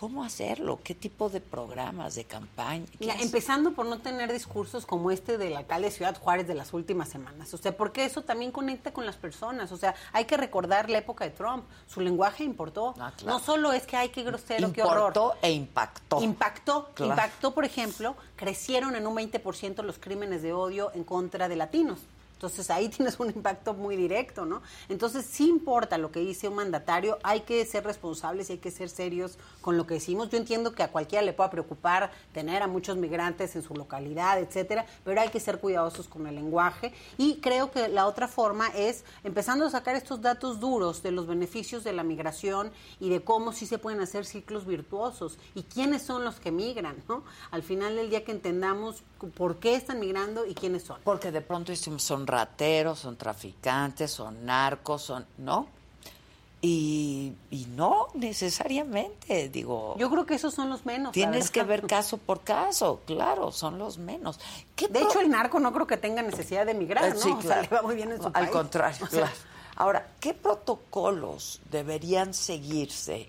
¿Cómo 0.02 0.24
hacerlo? 0.24 0.80
¿Qué 0.82 0.96
tipo 0.96 1.28
de 1.28 1.40
programas, 1.40 2.16
de 2.16 2.24
campaña? 2.24 2.86
empezando 3.20 3.70
por 3.70 3.86
no 3.86 4.00
tener 4.00 4.32
discursos 4.32 4.84
como 4.84 5.12
este 5.12 5.38
del 5.38 5.56
alcalde 5.56 5.90
de 5.90 5.94
Ciudad 5.94 6.18
Juárez 6.18 6.48
de 6.48 6.56
las 6.56 6.72
últimas 6.72 7.08
semanas. 7.08 7.54
O 7.54 7.56
sea, 7.56 7.76
porque 7.76 8.04
eso 8.04 8.22
también 8.22 8.50
conecta 8.50 8.92
con 8.92 9.06
las 9.06 9.14
personas. 9.14 9.70
O 9.70 9.76
sea, 9.76 9.94
hay 10.12 10.24
que 10.24 10.36
recordar 10.36 10.90
la 10.90 10.98
época 10.98 11.24
de 11.24 11.30
Trump. 11.30 11.66
Su 11.86 12.00
lenguaje 12.00 12.42
importó. 12.42 12.96
Ah, 12.98 13.12
no 13.24 13.38
solo 13.38 13.72
es 13.72 13.86
que 13.86 13.96
hay 13.96 14.08
que 14.08 14.24
grosero, 14.24 14.72
qué 14.72 14.82
horror. 14.82 15.10
Importó 15.10 15.34
e 15.40 15.52
impactó. 15.52 16.20
Impactó. 16.20 16.90
Impactó, 16.98 17.54
por 17.54 17.64
ejemplo, 17.64 18.16
crecieron 18.34 18.96
en 18.96 19.06
un 19.06 19.14
20% 19.14 19.84
los 19.84 20.00
crímenes 20.00 20.42
de 20.42 20.52
odio 20.52 20.90
en 20.96 21.04
contra 21.04 21.48
de 21.48 21.54
latinos. 21.54 22.00
Entonces 22.42 22.70
ahí 22.70 22.88
tienes 22.96 23.20
un 23.20 23.28
impacto 23.28 23.72
muy 23.72 23.96
directo, 23.96 24.44
¿no? 24.44 24.62
Entonces 24.88 25.24
sí 25.24 25.48
importa 25.48 25.96
lo 25.96 26.10
que 26.10 26.20
dice 26.20 26.48
un 26.48 26.56
mandatario, 26.56 27.18
hay 27.22 27.42
que 27.42 27.64
ser 27.64 27.84
responsables 27.84 28.50
y 28.50 28.54
hay 28.54 28.58
que 28.58 28.72
ser 28.72 28.88
serios 28.88 29.38
con 29.60 29.76
lo 29.76 29.86
que 29.86 29.94
decimos. 29.94 30.28
Yo 30.28 30.38
entiendo 30.38 30.72
que 30.72 30.82
a 30.82 30.90
cualquiera 30.90 31.24
le 31.24 31.32
pueda 31.32 31.50
preocupar 31.50 32.10
tener 32.34 32.62
a 32.62 32.66
muchos 32.66 32.96
migrantes 32.96 33.54
en 33.54 33.62
su 33.62 33.74
localidad, 33.74 34.40
etcétera, 34.40 34.86
pero 35.04 35.20
hay 35.20 35.28
que 35.28 35.38
ser 35.38 35.60
cuidadosos 35.60 36.08
con 36.08 36.26
el 36.26 36.34
lenguaje 36.34 36.92
y 37.16 37.36
creo 37.36 37.70
que 37.70 37.88
la 37.88 38.06
otra 38.06 38.26
forma 38.26 38.68
es 38.68 39.04
empezando 39.22 39.66
a 39.66 39.70
sacar 39.70 39.94
estos 39.94 40.20
datos 40.20 40.58
duros 40.58 41.02
de 41.02 41.12
los 41.12 41.28
beneficios 41.28 41.84
de 41.84 41.92
la 41.92 42.02
migración 42.02 42.72
y 42.98 43.08
de 43.08 43.22
cómo 43.22 43.52
sí 43.52 43.66
se 43.66 43.78
pueden 43.78 44.00
hacer 44.00 44.26
ciclos 44.26 44.66
virtuosos 44.66 45.38
y 45.54 45.62
quiénes 45.62 46.02
son 46.02 46.24
los 46.24 46.40
que 46.40 46.50
migran, 46.50 46.96
¿no? 47.08 47.22
Al 47.52 47.62
final 47.62 47.94
del 47.94 48.10
día 48.10 48.24
que 48.24 48.32
entendamos 48.32 49.04
por 49.36 49.58
qué 49.58 49.76
están 49.76 50.00
migrando 50.00 50.44
y 50.46 50.54
quiénes 50.54 50.82
son. 50.82 51.00
Porque 51.04 51.30
de 51.30 51.40
pronto 51.40 51.72
son 51.76 52.26
rateros, 52.32 52.98
son 52.98 53.16
traficantes, 53.16 54.10
son 54.10 54.44
narcos, 54.44 55.02
son, 55.02 55.26
¿no? 55.38 55.68
Y, 56.64 57.32
y, 57.50 57.66
no 57.66 58.08
necesariamente, 58.14 59.48
digo. 59.48 59.96
Yo 59.98 60.08
creo 60.08 60.24
que 60.24 60.34
esos 60.34 60.54
son 60.54 60.70
los 60.70 60.86
menos. 60.86 61.12
Tienes 61.12 61.50
que 61.50 61.64
ver 61.64 61.86
caso 61.88 62.18
por 62.18 62.42
caso, 62.42 63.00
claro, 63.04 63.50
son 63.50 63.78
los 63.78 63.98
menos. 63.98 64.38
de 64.76 65.02
hecho, 65.02 65.18
el 65.20 65.28
narco 65.28 65.58
no 65.58 65.72
creo 65.72 65.88
que 65.88 65.96
tenga 65.96 66.22
necesidad 66.22 66.64
de 66.64 66.74
migrar, 66.74 67.06
eh, 67.06 67.14
¿no? 67.14 67.20
Sí, 67.20 67.34
claro. 67.40 67.68
va 67.72 67.82
muy 67.82 67.96
bien 67.96 68.12
en 68.12 68.22
su 68.22 68.30
Al 68.32 68.48
contrario, 68.50 69.06
claro. 69.10 69.32
Ahora, 69.74 70.06
¿qué 70.20 70.34
protocolos 70.34 71.60
deberían 71.68 72.32
seguirse 72.32 73.28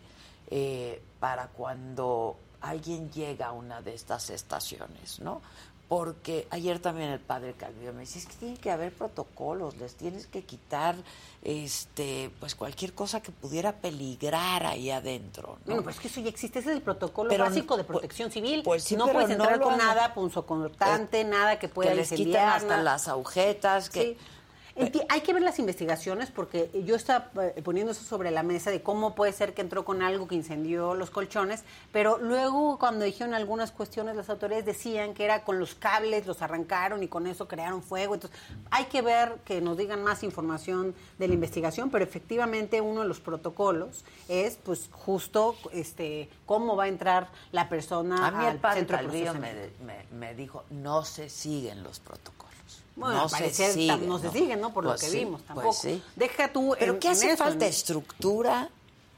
eh, 0.52 1.02
para 1.20 1.48
cuando 1.48 2.38
alguien 2.62 3.12
llega 3.12 3.48
a 3.48 3.52
una 3.52 3.82
de 3.82 3.96
estas 3.96 4.30
estaciones, 4.30 5.20
¿no? 5.20 5.42
Porque 5.88 6.48
ayer 6.50 6.80
también 6.80 7.10
el 7.10 7.20
padre 7.20 7.54
Calvillo 7.54 7.94
me 7.94 8.02
dice, 8.02 8.20
es 8.20 8.26
que 8.26 8.34
tiene 8.36 8.58
que 8.58 8.72
haber 8.72 8.94
protocolos, 8.94 9.78
les 9.78 9.96
tienes 9.96 10.28
que 10.28 10.44
quitar 10.44 10.96
este 11.44 12.32
pues 12.40 12.56
cualquier 12.56 12.94
cosa 12.94 13.22
que 13.22 13.32
pudiera 13.32 13.74
peligrar 13.74 14.66
ahí 14.66 14.90
adentro. 14.90 15.58
¿no? 15.66 15.74
Bueno, 15.74 15.84
pues 15.84 16.00
que 16.00 16.08
eso 16.08 16.22
ya 16.22 16.30
existe, 16.30 16.60
ese 16.60 16.72
es 16.72 16.78
el 16.78 16.82
protocolo 16.82 17.38
básico 17.38 17.78
de 17.78 17.84
protección 17.84 18.32
civil. 18.32 18.62
Pues 18.64 18.92
no 18.94 19.08
puedes 19.08 19.30
entrar 19.30 19.60
con 19.60 19.78
nada 19.78 20.14
punzocortante, 20.14 21.22
eh, 21.22 21.26
nada 21.26 21.60
que 21.60 21.68
pueda 21.68 21.92
que 21.92 21.98
les 21.98 22.12
quiten 22.12 22.38
hasta 22.38 22.82
las 22.82 23.08
agujetas, 23.08 23.90
que 23.90 24.18
hay 25.10 25.22
que 25.22 25.34
ver 25.34 25.44
las 25.44 25.60
investigaciones 25.60 26.32
porque 26.32 26.70
yo 26.86 26.96
estaba 26.96 27.30
eh, 27.42 27.62
poniendo 27.64 27.92
eso 27.92 28.04
sobre 28.04 28.32
la 28.32 28.42
mesa 28.42 28.72
de 28.72 28.82
cómo 28.82 29.14
puede 29.14 29.32
ser 29.32 29.54
que 29.54 29.62
entró 29.62 29.86
con 29.86 30.02
algo 30.02 30.28
que 30.28 30.36
incendió 30.36 30.96
los 30.96 31.12
colchones, 31.12 31.64
pero 31.92 32.18
luego 32.18 32.80
cuando 32.80 33.06
dijeron 33.06 33.36
algunas 33.36 33.72
cuestiones 33.72 34.16
las 34.16 34.30
autoridades 34.30 34.66
decían 34.66 35.14
que 35.14 35.26
era 35.26 35.44
con 35.44 35.60
los 35.60 35.76
cables, 35.76 36.26
los 36.26 36.42
arrancaron 36.42 37.04
y 37.04 37.08
con 37.08 37.28
eso 37.28 37.48
crearon 37.48 37.84
fuego. 37.84 38.16
Entonces 38.16 38.40
hay 38.72 38.86
que 38.86 39.04
ver 39.04 39.36
que 39.46 39.62
nos 39.62 39.78
digan 39.78 40.04
más 40.04 40.24
información 40.24 40.96
de 41.20 41.28
la 41.28 41.36
investigación, 41.36 41.92
pero 41.92 42.04
efectivamente 42.04 42.82
uno 42.82 43.02
de 43.02 43.08
los 43.08 43.20
protocolos 43.20 44.04
es 44.28 44.58
pues 44.64 44.90
justo 44.92 45.56
este 45.72 46.30
cómo 46.48 46.76
va 46.76 46.86
a 46.86 46.88
entrar 46.88 47.30
la 47.52 47.70
persona 47.70 48.28
a 48.28 48.32
mí 48.32 48.46
el 48.46 48.58
padre 48.58 48.80
centro 48.80 48.98
me, 49.40 50.06
me 50.18 50.34
dijo 50.34 50.64
no 50.72 51.06
se 51.06 51.30
siguen 51.30 51.84
los 51.84 52.00
protocolos. 52.00 52.43
Bueno, 52.96 53.16
no 53.16 53.30
se 53.30 53.50
siguen, 53.50 54.08
no, 54.08 54.20
se 54.20 54.30
siguen, 54.32 54.62
¿no? 54.62 54.74
Por 54.74 54.84
lo 54.84 54.92
pues 54.92 55.02
que 55.02 55.10
vimos, 55.10 55.42
pues 55.42 55.48
tampoco. 55.48 55.74
sí. 55.74 56.02
Deja 56.16 56.54
tú 56.54 56.76
¿Pero 56.78 57.00
qué 57.00 57.10
hace 57.10 57.36
falta? 57.36 57.66
¿Estructura? 57.66 58.70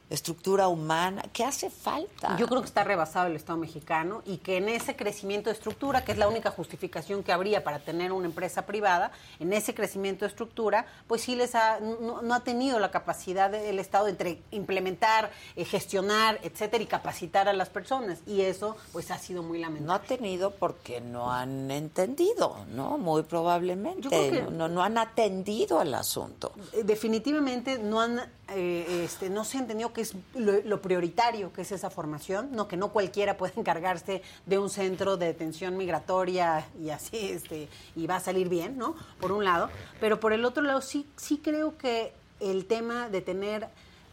Estructura 0.09 0.67
humana, 0.67 1.23
¿qué 1.33 1.43
hace 1.43 1.69
falta? 1.69 2.37
Yo 2.37 2.47
creo 2.47 2.61
que 2.61 2.67
está 2.67 2.83
rebasado 2.83 3.27
el 3.27 3.35
Estado 3.35 3.57
mexicano 3.57 4.21
y 4.25 4.37
que 4.37 4.57
en 4.57 4.69
ese 4.69 4.95
crecimiento 4.95 5.49
de 5.49 5.55
estructura, 5.55 6.03
que 6.03 6.11
es 6.11 6.17
la 6.17 6.27
única 6.27 6.51
justificación 6.51 7.23
que 7.23 7.31
habría 7.31 7.63
para 7.63 7.79
tener 7.79 8.11
una 8.11 8.27
empresa 8.27 8.65
privada, 8.65 9.11
en 9.39 9.53
ese 9.53 9.73
crecimiento 9.73 10.25
de 10.25 10.29
estructura, 10.29 10.85
pues 11.07 11.21
sí 11.21 11.35
les 11.35 11.55
ha, 11.55 11.79
no, 11.79 12.33
ha 12.33 12.39
tenido 12.41 12.79
la 12.79 12.91
capacidad 12.91 13.49
del 13.49 13.79
Estado 13.79 14.05
de 14.05 14.41
implementar, 14.51 15.31
eh, 15.55 15.65
gestionar, 15.65 16.39
etcétera, 16.43 16.83
y 16.83 16.87
capacitar 16.87 17.47
a 17.47 17.53
las 17.53 17.69
personas. 17.69 18.19
Y 18.27 18.41
eso, 18.41 18.77
pues 18.91 19.11
ha 19.11 19.17
sido 19.17 19.43
muy 19.43 19.59
lamentable. 19.59 19.87
No 19.87 19.93
ha 19.93 20.01
tenido 20.01 20.51
porque 20.51 21.01
no 21.01 21.31
han 21.31 21.71
entendido, 21.71 22.65
¿no? 22.69 22.97
Muy 22.97 23.23
probablemente. 23.23 24.45
no, 24.51 24.67
no 24.67 24.83
han 24.83 24.97
atendido 24.97 25.79
al 25.79 25.93
asunto. 25.93 26.51
Eh, 26.73 26.83
definitivamente 26.83 27.79
no 27.79 28.01
han 28.01 28.21
eh, 28.49 29.03
este, 29.03 29.29
no 29.29 29.43
se 29.43 29.57
entendió 29.57 29.91
que 29.91 30.01
es 30.01 30.13
lo, 30.35 30.81
prioritario 30.81 31.51
que 31.51 31.63
es 31.63 31.71
esa 31.71 31.89
formación, 31.89 32.49
no 32.51 32.67
que 32.67 32.77
no 32.77 32.89
cualquiera 32.89 33.37
puede 33.37 33.53
encargarse 33.59 34.21
de 34.45 34.59
un 34.59 34.69
centro 34.69 35.17
de 35.17 35.27
detención 35.27 35.77
migratoria 35.77 36.67
y 36.79 36.91
así 36.91 37.17
este 37.17 37.69
y 37.95 38.05
va 38.05 38.17
a 38.17 38.19
salir 38.19 38.47
bien, 38.49 38.77
¿no? 38.77 38.95
Por 39.19 39.31
un 39.31 39.43
lado, 39.43 39.69
pero 39.99 40.19
por 40.19 40.31
el 40.31 40.45
otro 40.45 40.63
lado 40.63 40.81
sí 40.81 41.07
sí 41.15 41.39
creo 41.43 41.77
que 41.77 42.13
el 42.39 42.65
tema 42.65 43.09
de 43.09 43.21
tener 43.21 43.67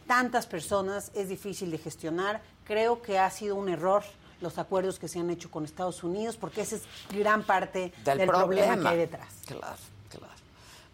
tantas 0.07 0.47
personas 0.47 1.11
es 1.13 1.29
difícil 1.29 1.69
de 1.71 1.77
gestionar. 1.77 2.41
Creo 2.65 3.01
que 3.01 3.19
ha 3.19 3.29
sido 3.29 3.55
un 3.55 3.69
error 3.69 4.03
los 4.41 4.57
acuerdos 4.57 4.99
que 4.99 5.07
se 5.07 5.19
han 5.19 5.29
hecho 5.29 5.49
con 5.49 5.63
Estados 5.63 6.03
Unidos 6.03 6.37
porque 6.37 6.61
esa 6.61 6.75
es 6.75 6.83
gran 7.09 7.43
parte 7.43 7.93
del, 8.03 8.27
problema 8.27 8.77
que 8.77 8.87
hay 8.87 8.97
detrás. 8.97 9.29
Claro. 9.45 9.92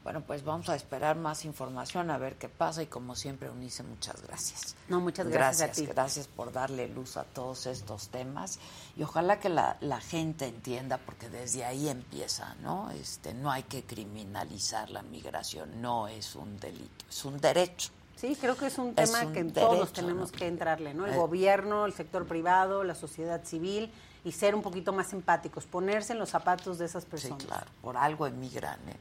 Bueno, 0.09 0.23
pues 0.25 0.43
vamos 0.43 0.67
a 0.69 0.75
esperar 0.75 1.17
más 1.17 1.45
información, 1.45 2.09
a 2.09 2.17
ver 2.17 2.35
qué 2.37 2.49
pasa 2.49 2.81
y 2.81 2.87
como 2.87 3.15
siempre, 3.15 3.47
Unice, 3.51 3.83
muchas 3.83 4.19
gracias. 4.23 4.75
No, 4.87 4.99
muchas 5.01 5.27
gracias, 5.27 5.59
gracias 5.59 5.69
a 5.69 5.81
ti. 5.81 5.85
Gracias 5.85 6.27
por 6.27 6.51
darle 6.51 6.87
luz 6.87 7.15
a 7.15 7.25
todos 7.25 7.67
estos 7.67 8.07
temas 8.07 8.57
y 8.97 9.03
ojalá 9.03 9.39
que 9.39 9.49
la, 9.49 9.77
gente 10.01 10.47
entienda, 10.47 10.97
porque 10.97 11.29
desde 11.29 11.63
ahí 11.63 11.89
empieza, 11.89 12.55
¿no? 12.63 12.89
Este, 12.89 13.35
no 13.35 13.51
hay 13.51 13.61
que 13.61 13.83
criminalizar 13.83 14.89
la 14.89 15.03
migración, 15.03 15.79
no 15.79 16.07
es 16.07 16.35
un 16.35 16.59
delito, 16.59 17.05
es 17.07 17.25
un 17.25 17.39
derecho. 17.39 17.91
Sí, 18.15 18.35
creo 18.41 18.57
que 18.57 18.65
es 18.65 18.79
un 18.79 18.95
tema 18.95 19.31
que 19.31 19.43
todos 19.43 19.93
tenemos 19.93 20.31
que 20.31 20.47
entrarle, 20.47 20.95
¿no? 20.95 21.05
El 21.05 21.13
eh. 21.13 21.17
gobierno, 21.17 21.85
el 21.85 21.93
sector 21.93 22.25
privado, 22.25 22.83
la 22.83 22.95
sociedad 22.95 23.43
civil 23.43 23.93
y 24.23 24.31
ser 24.31 24.55
un 24.55 24.63
poquito 24.63 24.91
más 24.91 25.13
empáticos, 25.13 25.67
ponerse 25.67 26.13
en 26.13 26.19
los 26.19 26.29
zapatos 26.29 26.79
de 26.79 26.85
esas 26.85 27.05
personas. 27.05 27.43
Sí, 27.43 27.47
claro, 27.47 27.67
por 27.83 27.95
algo 27.95 28.25
emigran, 28.25 28.79
¿eh? 28.89 28.97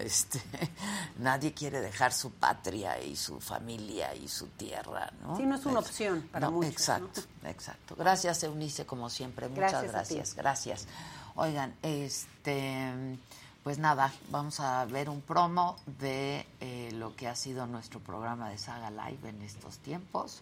Este, 0.00 0.40
nadie 1.18 1.52
quiere 1.52 1.80
dejar 1.80 2.12
su 2.12 2.30
patria 2.32 3.02
y 3.02 3.16
su 3.16 3.40
familia 3.40 4.14
y 4.14 4.28
su 4.28 4.46
tierra, 4.48 5.12
¿no? 5.22 5.36
Sí, 5.36 5.44
no 5.44 5.56
es 5.56 5.66
una 5.66 5.80
opción 5.80 6.28
para 6.32 6.50
muchos. 6.50 6.72
Exacto, 6.72 7.22
exacto. 7.44 7.96
Gracias, 7.96 8.42
Eunice, 8.42 8.86
como 8.86 9.10
siempre. 9.10 9.48
Muchas 9.48 9.84
gracias, 9.84 10.34
gracias. 10.34 10.86
Oigan, 11.34 11.74
este, 11.82 13.18
pues 13.62 13.78
nada, 13.78 14.12
vamos 14.30 14.60
a 14.60 14.84
ver 14.86 15.08
un 15.08 15.20
promo 15.20 15.76
de 16.00 16.46
eh, 16.60 16.90
lo 16.94 17.14
que 17.14 17.28
ha 17.28 17.36
sido 17.36 17.66
nuestro 17.66 18.00
programa 18.00 18.50
de 18.50 18.58
Saga 18.58 18.90
Live 18.90 19.28
en 19.28 19.42
estos 19.42 19.78
tiempos 19.78 20.40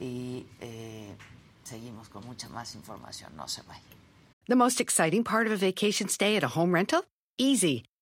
y 0.00 0.46
eh, 0.60 1.16
seguimos 1.64 2.08
con 2.08 2.24
mucha 2.24 2.48
más 2.48 2.74
información. 2.74 3.36
No 3.36 3.48
se 3.48 3.62
vayan. 3.62 3.82
The 4.46 4.54
most 4.54 4.80
exciting 4.80 5.24
part 5.24 5.46
of 5.46 5.52
a 5.52 5.56
vacation 5.56 6.08
stay 6.08 6.36
at 6.36 6.42
a 6.42 6.48
home 6.48 6.72
rental? 6.72 7.04
Easy. 7.36 7.84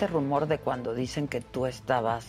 Este 0.00 0.06
rumor 0.12 0.46
de 0.46 0.58
cuando 0.58 0.94
dicen 0.94 1.26
que 1.26 1.40
tú 1.40 1.66
estabas 1.66 2.24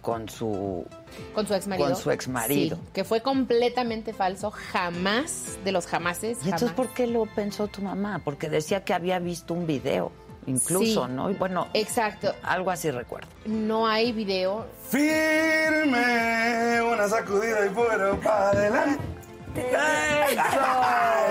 con 0.00 0.28
su 0.28 0.86
Con 1.34 1.44
su 1.44 1.52
ex 1.54 1.66
marido. 1.66 1.88
Con 1.88 1.96
su 1.96 2.12
exmarido. 2.12 2.76
Sí, 2.76 2.82
que 2.92 3.02
fue 3.02 3.20
completamente 3.20 4.12
falso, 4.12 4.52
jamás, 4.52 5.58
de 5.64 5.72
los 5.72 5.88
jamases. 5.88 6.38
¿Y 6.42 6.44
entonces 6.44 6.68
jamás. 6.70 6.86
por 6.86 6.94
qué 6.94 7.08
lo 7.08 7.26
pensó 7.26 7.66
tu 7.66 7.82
mamá? 7.82 8.20
Porque 8.24 8.48
decía 8.48 8.84
que 8.84 8.94
había 8.94 9.18
visto 9.18 9.54
un 9.54 9.66
video, 9.66 10.12
incluso, 10.46 11.06
Sí. 11.08 11.12
¿no? 11.12 11.30
Y 11.32 11.34
bueno, 11.34 11.66
Exacto. 11.74 12.32
algo 12.44 12.70
así 12.70 12.92
recuerdo. 12.92 13.26
No 13.44 13.88
hay 13.88 14.12
video. 14.12 14.64
Firme, 14.88 16.80
una 16.80 17.08
sacudida 17.08 17.66
y 17.66 17.70
fuera 17.70 18.14
para 18.20 18.50
adelante. 18.50 19.02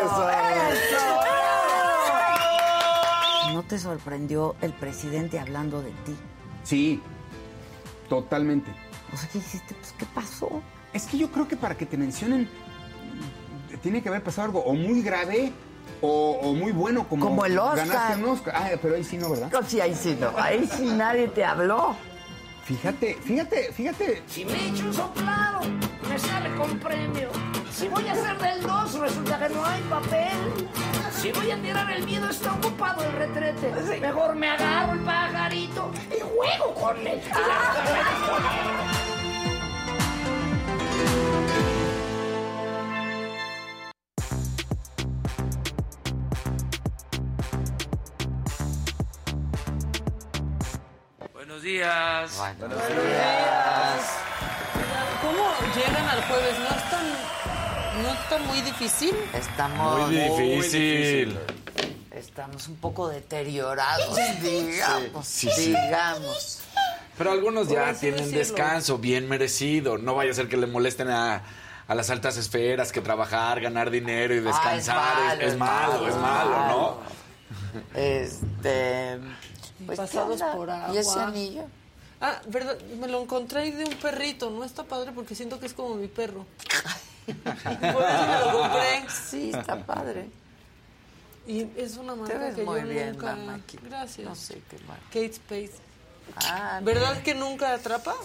¡Eso! 0.04 1.23
¿No 3.64 3.70
te 3.70 3.80
sorprendió 3.80 4.56
el 4.62 4.74
presidente 4.74 5.40
hablando 5.40 5.82
de 5.82 5.92
ti? 6.06 6.16
Sí, 6.64 7.02
totalmente. 8.10 8.70
O 9.14 9.18
sea, 9.18 9.30
¿qué 9.30 9.40
dijiste? 9.40 9.74
Pues, 9.74 9.94
¿qué 9.98 10.06
pasó? 10.14 10.62
Es 10.92 11.06
que 11.06 11.18
yo 11.18 11.32
creo 11.32 11.48
que 11.48 11.56
para 11.56 11.76
que 11.76 11.86
te 11.86 11.96
mencionen 11.98 12.50
tiene 13.82 14.04
que 14.04 14.10
haber 14.10 14.22
pasado 14.22 14.48
algo 14.48 14.60
o 14.64 14.74
muy 14.74 15.02
grave 15.02 15.54
o, 16.02 16.40
o 16.42 16.54
muy 16.54 16.72
bueno 16.74 17.08
como, 17.08 17.26
Como 17.26 17.46
el 17.46 17.58
Oscar. 17.58 17.88
ganaste 17.88 18.24
un 18.24 18.30
Oscar. 18.32 18.54
Ah, 18.56 18.70
pero 18.82 18.96
ahí 18.96 19.04
sí 19.04 19.18
no, 19.18 19.30
¿verdad? 19.30 19.50
No, 19.52 19.64
sí, 19.64 19.80
ahí 19.80 19.96
sí 19.96 20.18
no. 20.20 20.32
Ahí 20.38 20.68
sí 20.72 20.86
nadie 20.96 21.30
te 21.30 21.46
habló. 21.46 21.96
Fíjate, 22.64 23.16
fíjate, 23.16 23.74
fíjate. 23.74 24.24
Si 24.28 24.46
me 24.46 24.70
echo 24.70 24.86
un 24.86 24.94
soplado, 24.94 25.60
me 26.08 26.18
sale 26.18 26.56
con 26.56 26.80
premio. 26.80 27.30
Si 27.70 27.90
voy 27.90 28.08
a 28.08 28.14
hacer 28.14 28.38
del 28.38 28.62
2, 28.62 28.94
resulta 29.00 29.40
que 29.40 29.50
no 29.54 29.66
hay 29.66 29.82
papel. 29.82 30.70
Si 31.12 31.34
voy 31.34 31.52
a 31.52 31.62
tirar 31.62 31.92
el 31.92 32.06
miedo, 32.06 32.30
está 32.30 32.54
ocupado 32.54 33.04
el 33.04 33.12
retrete. 33.12 34.00
Mejor 34.00 34.36
me 34.36 34.48
agarro 34.48 34.94
el 34.94 35.00
pajarito 35.00 35.92
y 36.10 36.22
juego 36.22 36.74
con 36.74 37.06
él. 37.06 37.22
Buenos 51.64 51.80
días. 51.80 52.38
Buenos 52.60 52.82
¿Cómo 55.22 55.74
llegan 55.74 56.10
al 56.10 56.22
jueves? 56.26 56.60
¿No 56.60 56.66
es 56.76 56.90
tan, 56.90 58.04
no 58.04 58.10
es 58.10 58.30
tan 58.30 58.48
muy 58.48 58.62
difícil? 58.62 59.16
Estamos... 59.34 60.10
Muy 60.10 60.18
difícil. 60.18 61.40
Estamos 62.12 62.68
un 62.68 62.76
poco 62.76 63.08
deteriorados, 63.08 64.14
digamos, 64.42 65.26
Sí, 65.26 65.50
sí. 65.56 65.70
digamos. 65.70 66.60
Pero 67.18 67.32
algunos 67.32 67.70
ya 67.70 67.94
tienen 67.94 68.18
decirlo. 68.20 68.40
descanso 68.40 68.98
bien 68.98 69.30
merecido. 69.30 69.98
No 69.98 70.16
vaya 70.16 70.32
a 70.32 70.34
ser 70.34 70.50
que 70.50 70.58
le 70.58 70.68
molesten 70.68 71.10
a, 71.12 71.44
a 71.88 71.96
las 71.96 72.10
altas 72.10 72.36
esferas 72.36 72.92
que 72.92 73.00
trabajar, 73.00 73.62
ganar 73.62 73.90
dinero 73.90 74.36
y 74.36 74.42
descansar 74.42 74.98
Ah, 75.00 75.36
es, 75.40 75.54
es 75.54 75.58
malo, 75.58 76.08
es 76.10 76.16
malo, 76.18 76.68
¿no? 76.68 77.00
Este... 77.94 79.18
Pues, 79.86 80.00
¿qué 80.00 80.06
Pasados 80.06 80.42
por 80.42 80.70
agua. 80.70 80.94
¿Y 80.94 80.98
ese 80.98 81.20
anillo? 81.20 81.64
Ah, 82.22 82.42
verdad, 82.48 82.80
me 83.00 83.08
lo 83.08 83.22
encontré 83.22 83.72
de 83.72 83.84
un 83.84 83.96
perrito. 83.96 84.50
No 84.50 84.64
está 84.64 84.84
padre 84.84 85.12
porque 85.14 85.36
siento 85.36 85.60
que 85.60 85.66
es 85.66 85.74
como 85.74 85.96
mi 85.96 86.08
perro. 86.08 86.46
Por 87.26 87.36
eso 87.36 88.28
me 88.28 88.40
lo 88.40 88.60
compré. 88.60 89.10
Sí, 89.10 89.52
está 89.54 89.86
padre. 89.86 90.30
Y 91.46 91.68
es 91.76 91.98
una 91.98 92.16
marca 92.16 92.38
ves 92.38 92.56
que 92.56 92.64
muy 92.64 92.82
yo 92.82 92.88
bien, 92.88 93.12
nunca... 93.12 93.38
Gracias. 93.84 94.28
No 94.28 94.36
sé 94.36 94.62
qué 94.70 94.78
más. 94.88 94.98
Kate 95.08 95.34
Spade. 95.34 95.72
Ah, 96.38 96.80
¿Verdad 96.82 97.22
que 97.22 97.36
nunca 97.36 97.74
atrapa? 97.74 98.16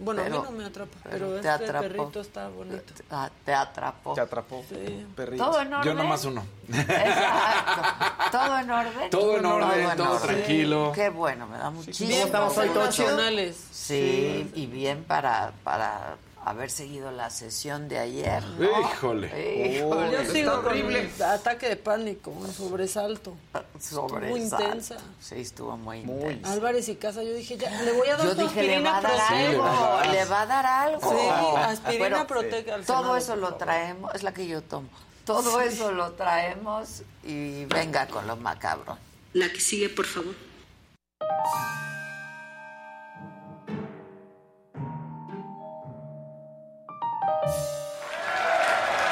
Bueno, 0.00 0.22
a 0.22 0.24
mí 0.24 0.30
no 0.30 0.50
me 0.52 0.64
atrapa, 0.64 0.96
pero 1.02 1.12
pero, 1.12 1.30
te 1.32 1.36
este 1.36 1.48
atrapó. 1.48 1.88
perrito 1.88 2.20
está 2.20 2.48
bonito. 2.48 2.94
Ah, 3.10 3.30
te 3.44 3.54
atrapó. 3.54 4.14
Te 4.14 4.20
atrapó. 4.20 4.64
Sí. 4.68 5.06
Perrito. 5.16 5.44
¿Todo 5.44 5.60
en 5.60 5.74
orden? 5.74 5.84
Yo 5.84 5.94
nomás 6.02 6.24
uno. 6.24 6.44
Exacto. 6.68 7.82
¿Todo 8.30 8.58
en 8.58 8.70
orden? 8.70 9.10
Todo 9.10 9.36
en 9.38 9.46
orden, 9.46 9.90
en 9.90 9.96
todo 9.96 10.18
tranquilo. 10.18 10.92
Qué 10.94 11.08
bueno, 11.10 11.46
me 11.46 11.58
da 11.58 11.70
muchísimo 11.70 12.08
Bien 12.08 12.26
estamos 12.26 12.56
hoy, 12.56 12.70
nacionales. 12.70 13.56
Sí, 13.72 14.50
y 14.54 14.66
bien 14.66 15.04
para, 15.04 15.52
para 15.64 16.16
haber 16.50 16.70
seguido 16.70 17.10
la 17.10 17.30
sesión 17.30 17.88
de 17.88 17.98
ayer. 17.98 18.42
¿no? 18.44 18.80
Híjole. 18.80 19.76
Híjole. 19.76 20.12
Yo 20.12 20.32
sigo 20.32 20.62
con 20.62 20.76
el 20.76 21.22
ataque 21.22 21.68
de 21.68 21.76
pánico, 21.76 22.30
un 22.30 22.52
sobresalto. 22.52 23.34
Sobre 23.78 24.30
Muy 24.30 24.40
intensa. 24.40 24.96
Sí, 25.20 25.36
estuvo 25.36 25.76
muy, 25.76 25.98
intensa. 25.98 26.52
Álvarez 26.52 26.88
y 26.88 26.96
Casa, 26.96 27.22
yo 27.22 27.34
dije, 27.34 27.56
ya, 27.56 27.82
le 27.82 27.92
voy 27.92 28.08
a 28.08 28.16
dar 28.16 28.26
Yo 28.26 28.34
dije, 28.34 28.62
le 28.62 28.80
va 28.80 28.98
aspirina 28.98 28.98
a 28.98 29.02
dar 29.02 29.20
algo, 29.32 29.62
le 29.62 29.68
va 29.68 29.72
a 29.72 29.96
dar. 29.96 30.14
le 30.14 30.24
va 30.24 30.40
a 30.40 30.46
dar 30.46 30.66
algo. 30.66 31.10
Sí, 31.10 31.26
aspirina 31.56 32.08
Bueno, 32.08 32.26
Protec 32.26 32.68
al 32.68 32.84
Todo 32.84 33.16
eso 33.16 33.36
lo 33.36 33.54
traemos, 33.54 34.14
es 34.14 34.22
la 34.22 34.32
que 34.32 34.46
yo 34.46 34.62
tomo. 34.62 34.88
Todo 35.24 35.60
eso 35.60 35.92
lo 35.92 36.12
traemos 36.12 37.02
y 37.22 37.66
venga 37.66 38.06
con 38.06 38.26
lo 38.26 38.36
macabro. 38.36 38.96
La 39.34 39.52
que 39.52 39.60
sigue, 39.60 39.90
por 39.90 40.06
favor. 40.06 40.34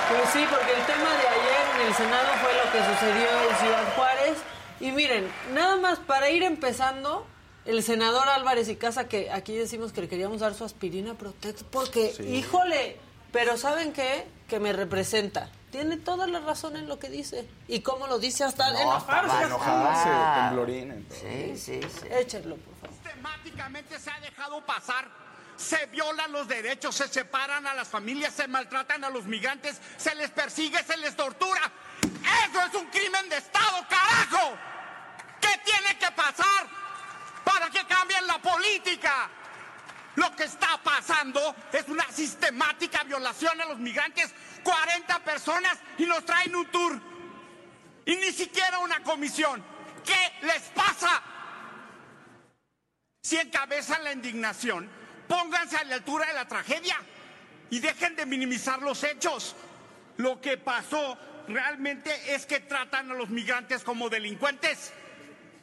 Pues 0.09 0.31
sí, 0.33 0.45
porque 0.49 0.73
el 0.73 0.87
tema 0.87 1.11
de 1.11 1.29
ayer 1.29 1.67
en 1.81 1.87
el 1.89 1.95
Senado 1.95 2.29
fue 2.41 2.53
lo 2.55 2.73
que 2.73 2.79
sucedió 2.79 3.51
en 3.51 3.57
Ciudad 3.57 3.95
Juárez. 3.97 4.39
Y 4.81 4.93
miren, 4.93 5.31
nada 5.53 5.77
más 5.77 5.99
para 5.99 6.31
ir 6.31 6.43
empezando, 6.43 7.27
el 7.65 7.83
senador 7.83 8.29
Álvarez 8.29 8.69
y 8.69 8.77
Casa, 8.77 9.09
que 9.09 9.31
aquí 9.33 9.57
decimos 9.57 9.93
que 9.93 10.03
le 10.03 10.09
queríamos 10.09 10.41
dar 10.41 10.55
su 10.55 10.65
aspirina 10.65 11.15
Protect, 11.15 11.63
porque, 11.65 12.15
híjole, 12.29 12.99
pero 13.33 13.57
¿saben 13.57 13.93
qué? 13.93 14.27
Que 14.49 14.61
me 14.61 14.73
representa. 14.73 15.51
Tiene 15.73 15.97
toda 15.97 16.27
la 16.29 16.39
razón 16.41 16.77
en 16.77 16.87
lo 16.89 16.99
que 16.99 17.09
dice. 17.09 17.47
Y 17.67 17.81
cómo 17.81 18.07
lo 18.07 18.19
dice 18.19 18.45
hasta 18.45 18.71
No, 18.71 18.79
enojarse. 18.81 19.43
Enojarse, 19.45 20.09
Ah. 20.09 20.53
entonces. 20.55 21.19
Sí, 21.21 21.57
sí, 21.59 21.81
sí. 21.83 22.07
Échenlo, 22.11 22.57
por 22.57 22.75
favor. 22.77 22.95
Sistemáticamente 23.03 23.99
se 23.99 24.11
ha 24.11 24.21
dejado 24.21 24.65
pasar. 24.65 25.09
Se 25.57 25.87
violan 25.87 26.33
los 26.33 26.47
derechos, 26.47 26.95
se 26.95 27.09
separan 27.09 27.67
a 27.67 27.75
las 27.75 27.89
familias, 27.89 28.35
se 28.35 28.47
maltratan 28.47 29.05
a 29.05 29.11
los 29.11 29.25
migrantes, 29.25 29.81
se 29.97 30.15
les 30.15 30.31
persigue, 30.31 30.83
se 30.85 30.97
les 30.99 31.17
tortura. 31.17 31.73
Eso 32.49 32.61
es 32.67 32.75
un 32.75 32.87
crimen 32.89 33.29
de 33.29 33.39
Estado, 33.39 33.87
carajo. 33.89 34.59
¿Qué 35.41 35.61
tiene 35.65 35.99
que 35.99 36.11
pasar 36.13 36.67
para 37.45 37.71
que 37.71 37.87
cambien 37.87 38.27
la 38.27 38.39
política? 38.39 39.31
Lo 40.17 40.35
que 40.35 40.45
está 40.45 40.81
pasando 40.83 41.55
es 41.73 41.87
una 41.89 42.11
sistemática 42.11 43.05
violación 43.05 43.61
a 43.61 43.67
los 43.67 43.79
migrantes. 43.79 44.35
40 44.63 45.19
personas 45.21 45.79
y 45.99 46.07
nos 46.07 46.25
traen 46.25 46.57
un 46.57 46.67
tour. 46.67 47.01
Y 48.07 48.17
ni 48.17 48.33
siquiera 48.33 48.79
una 48.79 49.03
comisión. 49.03 49.63
¿Qué 50.05 50.47
les 50.47 50.63
pasa? 50.75 51.23
Si 53.23 53.37
encabezan 53.37 54.05
la 54.05 54.13
indignación, 54.13 54.89
pónganse 55.29 55.77
a 55.77 55.85
la 55.85 55.97
altura 55.97 56.27
de 56.27 56.35
la 56.35 56.47
tragedia 56.47 56.97
y 57.71 57.81
dejen 57.81 58.17
de 58.17 58.27
minimizar 58.27 58.81
los 58.83 59.03
hechos. 59.05 59.55
Lo 60.17 60.41
que 60.41 60.57
pasó 60.57 61.19
realmente 61.49 62.35
es 62.35 62.47
que 62.47 62.61
tratan 62.61 63.11
a 63.11 63.15
los 63.15 63.29
migrantes 63.29 63.83
como 63.83 64.09
delincuentes. 64.09 64.93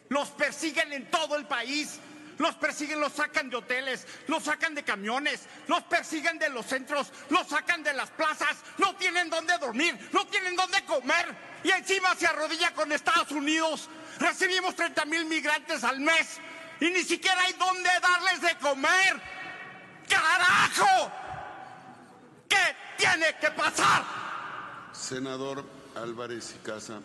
Los 0.09 0.29
persiguen 0.29 0.93
en 0.93 1.09
todo 1.09 1.35
el 1.35 1.45
país. 1.45 1.99
Los 2.37 2.55
persiguen, 2.55 2.99
los 2.99 3.13
sacan 3.13 3.49
de 3.49 3.57
hoteles, 3.57 4.07
los 4.27 4.43
sacan 4.43 4.73
de 4.73 4.83
camiones, 4.83 5.41
los 5.67 5.83
persiguen 5.83 6.39
de 6.39 6.49
los 6.49 6.65
centros, 6.65 7.11
los 7.29 7.47
sacan 7.47 7.83
de 7.83 7.93
las 7.93 8.09
plazas, 8.09 8.57
no 8.79 8.95
tienen 8.95 9.29
dónde 9.29 9.55
dormir, 9.59 9.97
no 10.11 10.25
tienen 10.27 10.55
dónde 10.55 10.83
comer. 10.85 11.53
y 11.63 11.69
encima 11.69 12.15
se 12.15 12.27
arrodilla 12.27 12.71
con 12.73 12.91
Estados 12.91 13.31
Unidos. 13.31 13.87
Recibimos 14.19 14.75
30 14.75 15.05
mil 15.05 15.25
migrantes 15.25 15.83
al 15.83 15.99
mes 15.99 16.39
y 16.79 16.89
ni 16.89 17.03
siquiera 17.03 17.41
hay 17.43 17.53
dónde 17.53 17.89
darles 18.01 18.41
de 18.41 18.57
comer. 18.57 19.21
¡Carajo! 20.07 21.11
¿Qué 22.47 22.75
tiene 22.97 23.35
que 23.39 23.51
pasar? 23.51 24.03
Senador 24.91 25.63
Álvarez 25.95 26.55
y 26.55 26.65
Casa, 26.65 27.01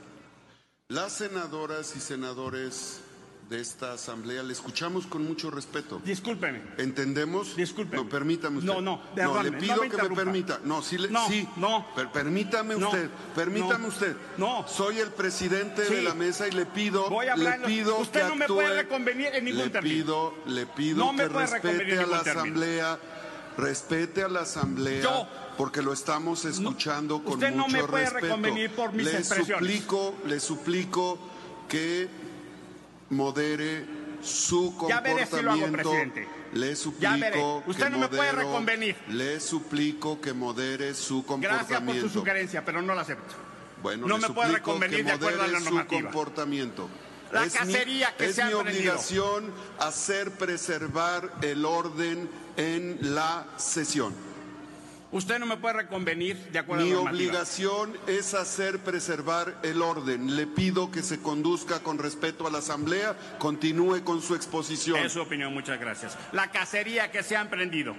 las 0.89 1.13
senadoras 1.13 1.95
y 1.97 2.01
senadores 2.01 3.01
de 3.49 3.61
esta 3.63 3.93
asamblea 3.95 4.43
le 4.43 4.53
escuchamos 4.53 5.07
con 5.07 5.25
mucho 5.27 5.51
respeto. 5.51 6.03
Discúlpeme. 6.05 6.61
¿Entendemos? 6.77 7.57
Discúlpeme. 7.57 8.03
No, 8.03 8.09
permítame 8.09 8.59
usted. 8.59 8.71
No, 8.75 8.81
no, 8.83 9.01
no 9.17 9.43
le 9.43 9.51
no 9.53 9.59
pido 9.59 9.83
me 9.83 9.89
que 9.89 9.97
me 10.03 10.11
permita. 10.15 10.61
No, 10.65 10.83
sí, 10.83 10.99
le, 10.99 11.09
No, 11.09 11.27
sí. 11.29 11.49
no. 11.57 11.87
Per- 11.97 12.11
permítame 12.11 12.77
No, 12.77 12.89
usted, 12.89 13.09
permítame 13.35 13.87
usted. 13.89 14.15
no. 14.37 14.67
Soy 14.69 14.99
el 14.99 15.09
presidente 15.13 15.83
de 15.89 16.03
la 16.03 16.13
mesa 16.13 16.47
y 16.47 16.51
le 16.51 16.67
pido, 16.67 17.09
Voy 17.09 17.27
a 17.29 17.33
hablar 17.33 17.61
le 17.61 17.67
pido 17.67 17.99
Usted 18.01 18.21
que 18.23 18.29
no 18.29 18.37
me 18.37 18.45
actúe, 18.45 18.55
puede 18.57 18.83
reconvenir 18.83 19.29
en 19.35 19.45
ningún 19.47 19.63
le 19.65 19.71
término. 19.71 19.95
pido, 20.05 20.35
le 20.47 20.67
pido 20.67 21.11
que 21.17 21.29
respete 21.29 21.99
a 21.99 22.07
la 22.07 22.23
término. 22.23 22.41
asamblea, 22.43 22.99
respete 23.57 24.23
a 24.25 24.29
la 24.29 24.41
asamblea. 24.41 25.03
Yo- 25.03 25.27
porque 25.57 25.81
lo 25.83 25.93
estamos 25.95 26.45
escuchando 26.45 27.21
con 27.25 27.33
usted 27.33 27.51
no 27.51 27.65
mucho 27.67 27.73
me 27.79 27.85
puede 27.85 28.05
respeto. 28.05 28.27
reconvenir 28.27 28.71
por 28.73 28.93
mis 28.93 29.07
le 29.07 29.17
expresiones. 29.19 29.59
suplico, 29.59 30.15
le 30.27 30.39
suplico 30.39 31.19
que 31.69 32.28
modere 33.11 33.85
su 34.23 34.75
Ya 34.89 35.01
veré 35.01 35.25
si 35.27 35.31
comportamiento. 35.37 36.21
Le 36.55 36.75
Ya 36.99 37.17
veré. 37.17 37.33
suplico 37.39 37.63
Usted 37.67 37.85
que 37.85 37.91
no 37.91 37.99
me 37.99 38.09
puede 38.09 38.33
modero- 38.33 38.37
reconvenir. 38.39 38.97
Le 39.09 39.41
suplico 39.41 40.21
que 40.21 40.33
modere 40.33 40.95
su 40.95 41.23
Gracias 41.25 41.59
por 41.59 41.69
su 41.69 41.69
comportamiento. 41.77 42.09
sugerencia, 42.09 42.65
pero 42.65 42.83
no 42.83 42.95
la 42.95 43.03
acepto. 43.03 43.35
Bueno, 43.83 44.07
No 44.09 44.19
me 44.19 44.29
puede 44.31 44.49
suplico 44.49 44.73
reconvenir 44.73 45.05
de 45.05 45.13
acuerdo 45.13 45.43
a 45.43 45.47
la 45.47 45.53
modere 45.53 45.65
su 45.69 45.75
normativa. 45.75 46.03
comportamiento. 46.11 46.89
La 47.31 47.45
es 47.45 47.53
cacería 47.53 48.09
mi, 48.11 48.17
que 48.17 48.25
es 48.31 48.35
se 48.37 48.45
mi 48.47 48.53
obligación 48.55 49.53
hacer 49.79 50.31
preservar 50.33 51.31
el 51.43 51.65
orden 51.67 52.29
en 52.57 52.99
la 53.15 53.47
sesión. 53.59 54.15
Usted 55.11 55.39
no 55.39 55.47
me 55.47 55.57
puede 55.57 55.75
reconvenir 55.75 56.37
de 56.51 56.59
acuerdo 56.59 56.85
Mi 56.85 56.91
a 56.91 56.95
la 56.95 57.01
normativa. 57.03 57.31
obligación 57.31 57.97
es 58.07 58.35
hacer 58.35 58.81
preservar 58.81 59.59
el 59.63 59.81
orden. 59.81 60.37
Le 60.37 60.47
pido 60.47 60.91
que 60.91 61.03
se 61.03 61.23
conduzca 61.23 61.81
con 61.81 61.99
respeto 61.99 62.47
a 62.47 62.51
la 62.51 62.59
Asamblea, 62.59 63.17
continúe 63.39 64.05
con 64.05 64.21
su 64.21 64.35
exposición. 64.35 64.99
Es 64.99 65.13
su 65.13 65.23
opinión, 65.23 65.55
muchas 65.55 65.81
gracias. 65.81 66.19
La 66.33 66.51
cacería 66.51 67.11
que 67.11 67.23
se 67.23 67.37
ha 67.37 67.41
emprendido 67.41 67.97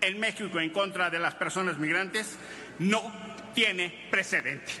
en 0.00 0.18
México 0.18 0.58
en 0.58 0.70
contra 0.70 1.10
de 1.10 1.18
las 1.18 1.34
personas 1.34 1.78
migrantes 1.78 2.36
no 2.78 3.02
tiene 3.54 4.08
precedente. 4.10 4.72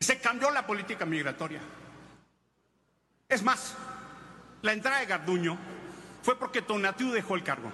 Se 0.00 0.18
cambió 0.18 0.50
la 0.50 0.66
política 0.66 1.06
migratoria. 1.06 1.60
Es 3.28 3.40
más, 3.44 3.76
la 4.62 4.72
entrada 4.72 4.98
de 4.98 5.06
Garduño 5.06 5.56
fue 6.22 6.36
porque 6.36 6.60
Tonatiu 6.60 7.12
dejó 7.12 7.36
el 7.36 7.44
cargo. 7.44 7.70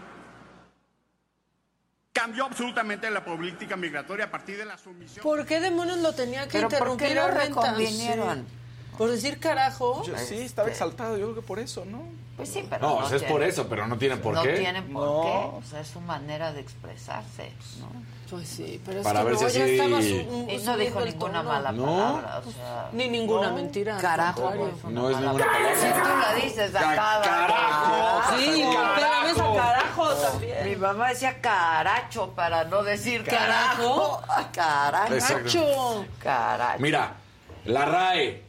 Cambió 2.28 2.44
absolutamente 2.44 3.10
la 3.10 3.24
política 3.24 3.74
migratoria 3.74 4.26
a 4.26 4.30
partir 4.30 4.58
de 4.58 4.66
la 4.66 4.76
sumisión. 4.76 5.22
¿Por 5.22 5.46
qué 5.46 5.60
demonios 5.60 5.96
lo 5.96 6.12
tenía 6.12 6.44
que 6.44 6.52
¿Pero 6.52 6.68
por 6.68 6.74
interrumpir 6.76 7.08
qué 7.08 7.14
lo 7.14 7.22
Armenta? 7.22 7.72
reconvinieron? 7.72 8.46
Sí. 8.46 8.57
Por 8.96 9.10
decir 9.10 9.38
carajo. 9.38 10.02
Yo 10.04 10.16
sí, 10.18 10.38
estaba 10.40 10.68
exaltado, 10.68 11.16
yo 11.16 11.26
creo 11.26 11.34
que 11.36 11.42
por 11.42 11.58
eso, 11.58 11.84
¿no? 11.84 12.02
Pues 12.36 12.48
sí, 12.50 12.64
pero 12.70 12.86
No, 12.88 13.00
no, 13.00 13.06
o 13.06 13.08
sea, 13.08 13.16
es 13.16 13.24
por 13.24 13.42
eso, 13.42 13.66
pero 13.68 13.86
no 13.88 13.98
tienen 13.98 14.20
por 14.20 14.34
no 14.34 14.42
qué. 14.42 14.54
tienen 14.54 14.92
por 14.92 15.04
No. 15.04 15.22
qué. 15.22 15.58
O 15.58 15.62
sea, 15.68 15.80
es 15.80 15.88
su 15.88 16.00
manera 16.00 16.52
de 16.52 16.60
expresarse, 16.60 17.52
¿no? 17.80 17.88
Pues 18.30 18.46
sí, 18.46 18.80
pero 18.84 18.98
es 19.00 19.04
Para 19.04 19.20
que 19.20 19.24
ver 19.24 19.34
no, 19.34 19.38
si 19.38 19.44
ya 19.58 19.64
así- 19.64 19.72
estaba 19.78 20.02
su- 20.02 20.50
Y 20.50 20.58
no 20.64 20.76
dijo 20.76 21.00
ninguna 21.00 21.38
tono. 21.38 21.42
mala 21.50 21.72
No. 21.72 21.84
palabra, 21.86 22.42
o 22.46 22.52
sea... 22.52 22.88
Ni 22.92 23.08
ninguna 23.08 23.48
no. 23.48 23.54
mentira. 23.56 23.96
Carajo, 23.98 24.52
pues, 24.54 24.84
No 24.92 25.08
es 25.10 25.16
mala 25.16 25.26
ninguna 25.32 25.46
palabra. 25.46 25.74
Si 25.80 25.86
tú 26.00 26.08
la 26.20 26.34
dices 26.44 26.74
a 26.76 26.80
cada 26.94 27.22
carajo. 27.22 28.36
Sí, 28.38 28.64
cada 29.00 29.24
vez 29.24 29.38
a 29.38 29.54
carajo 29.54 30.08
también. 30.14 30.64
Mi 30.68 30.76
mamá 30.76 31.08
decía 31.08 31.40
caracho 31.40 32.30
para 32.36 32.64
no 32.64 32.82
decir 32.82 33.24
¿Carajo? 33.24 34.20
carajo. 34.26 34.48
Carajo. 34.52 35.14
Exacto. 35.14 36.04
Caracho. 36.22 36.80
Mira, 36.82 37.14
la 37.64 37.84
RAE, 37.86 38.44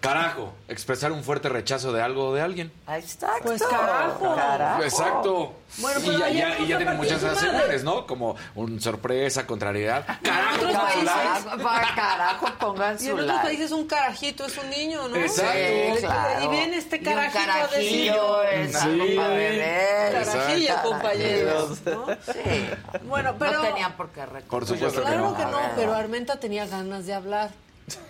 carajo, 0.00 0.52
expresar 0.68 1.12
un 1.12 1.22
fuerte 1.22 1.48
rechazo 1.48 1.92
de 1.92 2.02
algo 2.02 2.28
o 2.28 2.34
de 2.34 2.40
alguien. 2.42 2.72
Ahí 2.86 3.02
está. 3.02 3.32
Pues 3.42 3.62
carajo. 3.62 4.34
Carajo. 4.34 4.82
Exacto. 4.82 5.52
Bueno, 5.78 6.00
y 6.00 6.02
pero 6.06 6.18
ya, 6.18 6.24
ayer 6.26 6.36
ya- 6.40 6.48
puso 6.56 6.64
y 6.64 6.68
ya 6.68 6.76
tiene 6.78 6.90
a 6.90 6.94
muchas 6.94 7.22
asegúnes, 7.24 7.84
¿no? 7.84 8.06
Como 8.06 8.34
un 8.56 8.80
sorpresa, 8.80 9.46
contrariedad. 9.46 10.04
Carajo, 10.22 10.56
otros 10.56 10.72
con 10.72 10.80
su 10.80 10.86
países- 10.86 11.04
like. 11.04 11.44
Carajo, 11.44 11.62
para 11.62 11.94
carajo, 11.94 12.46
pongan 12.58 12.94
Y 12.96 12.98
su 12.98 13.04
en 13.04 13.12
otros 13.12 13.26
like. 13.26 13.42
países 13.44 13.70
un 13.72 13.86
carajito 13.86 14.46
es 14.46 14.58
un 14.58 14.70
niño, 14.70 15.08
¿no? 15.08 15.16
Exacto. 15.16 15.52
Sí, 15.52 16.00
claro. 16.06 16.44
Y 16.44 16.48
viene 16.48 16.76
este 16.76 16.96
Y 16.96 16.98
un 16.98 17.04
carajito 17.04 17.38
a 17.38 17.44
carajillo 17.46 18.38
decir... 18.40 18.60
es 18.60 18.72
Sí. 18.80 18.88
algo 18.88 19.16
para 19.22 19.28
beber. 19.28 20.12
Carajillo, 20.24 20.68
Exacto. 20.68 20.90
compañeros. 20.90 21.78
¿no? 21.86 22.06
Sí. 22.32 22.70
Bueno, 23.04 23.34
pero... 23.38 23.52
No 23.52 23.62
tenían 23.62 23.92
por 23.92 24.08
qué 24.10 24.20
recordar. 24.26 24.42
Por 24.48 24.66
supuesto 24.66 25.00
que 25.02 25.06
Claro 25.06 25.30
no. 25.30 25.36
que 25.36 25.44
no, 25.44 25.58
A 25.58 25.60
ver. 25.62 25.70
pero 25.76 25.94
Armenta 25.94 26.40
tenía 26.40 26.66
ganas 26.66 27.06
de 27.06 27.14
hablar. 27.14 27.50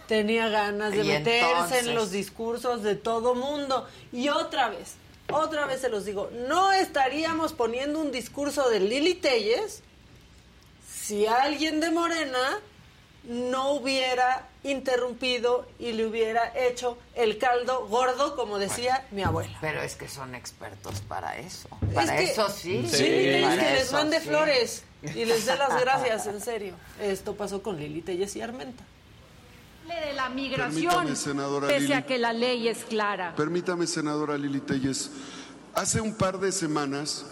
Tenía 0.06 0.48
ganas 0.48 0.92
de 0.92 1.04
meterse 1.04 1.50
entonces. 1.50 1.86
en 1.86 1.94
los 1.94 2.10
discursos 2.10 2.82
de 2.82 2.94
todo 2.96 3.34
mundo. 3.34 3.86
Y 4.12 4.28
otra 4.28 4.68
vez, 4.68 4.94
otra 5.30 5.66
vez 5.66 5.80
se 5.80 5.88
los 5.88 6.04
digo, 6.04 6.30
no 6.48 6.72
estaríamos 6.72 7.52
poniendo 7.52 8.00
un 8.00 8.10
discurso 8.12 8.68
de 8.70 8.80
Lili 8.80 9.14
Telles 9.14 9.82
si 10.92 11.26
alguien 11.26 11.80
de 11.80 11.90
Morena 11.90 12.58
no 13.24 13.72
hubiera 13.72 14.48
interrumpido 14.62 15.66
y 15.78 15.92
le 15.92 16.06
hubiera 16.06 16.52
hecho 16.58 16.96
el 17.14 17.38
caldo 17.38 17.86
gordo, 17.86 18.34
como 18.34 18.58
decía 18.58 19.06
mi 19.10 19.22
abuela. 19.22 19.56
Pero 19.60 19.82
es 19.82 19.94
que 19.96 20.08
son 20.08 20.34
expertos 20.34 21.00
para 21.06 21.36
eso. 21.38 21.68
Es 21.88 21.94
Para 21.94 22.16
que- 22.16 22.24
eso 22.24 22.48
sí. 22.48 22.86
Sí, 22.90 23.02
Lili 23.04 23.42
Para 23.42 23.54
Telles, 23.56 23.68
que 23.72 23.74
les 23.80 23.92
mande 23.92 24.20
sí. 24.20 24.26
flores 24.28 24.82
y 25.02 25.24
les 25.26 25.46
dé 25.46 25.56
las 25.56 25.80
gracias, 25.80 26.26
en 26.26 26.40
serio. 26.40 26.74
Esto 27.00 27.34
pasó 27.34 27.62
con 27.62 27.78
Lili 27.78 28.00
Telles 28.02 28.34
y 28.36 28.40
Armenta. 28.42 28.82
De 29.88 30.12
la 30.14 30.28
migración, 30.28 30.92
Permítame, 30.92 31.16
senadora 31.16 31.66
pese 31.68 31.80
Lili. 31.80 31.92
a 31.94 32.06
que 32.06 32.18
la 32.18 32.32
ley 32.32 32.68
es 32.68 32.84
clara. 32.84 33.34
Permítame, 33.34 33.86
senadora 33.86 34.36
Lili 34.38 34.60
Telles. 34.60 35.10
Hace 35.74 36.00
un 36.00 36.14
par 36.14 36.38
de 36.38 36.52
semanas 36.52 37.24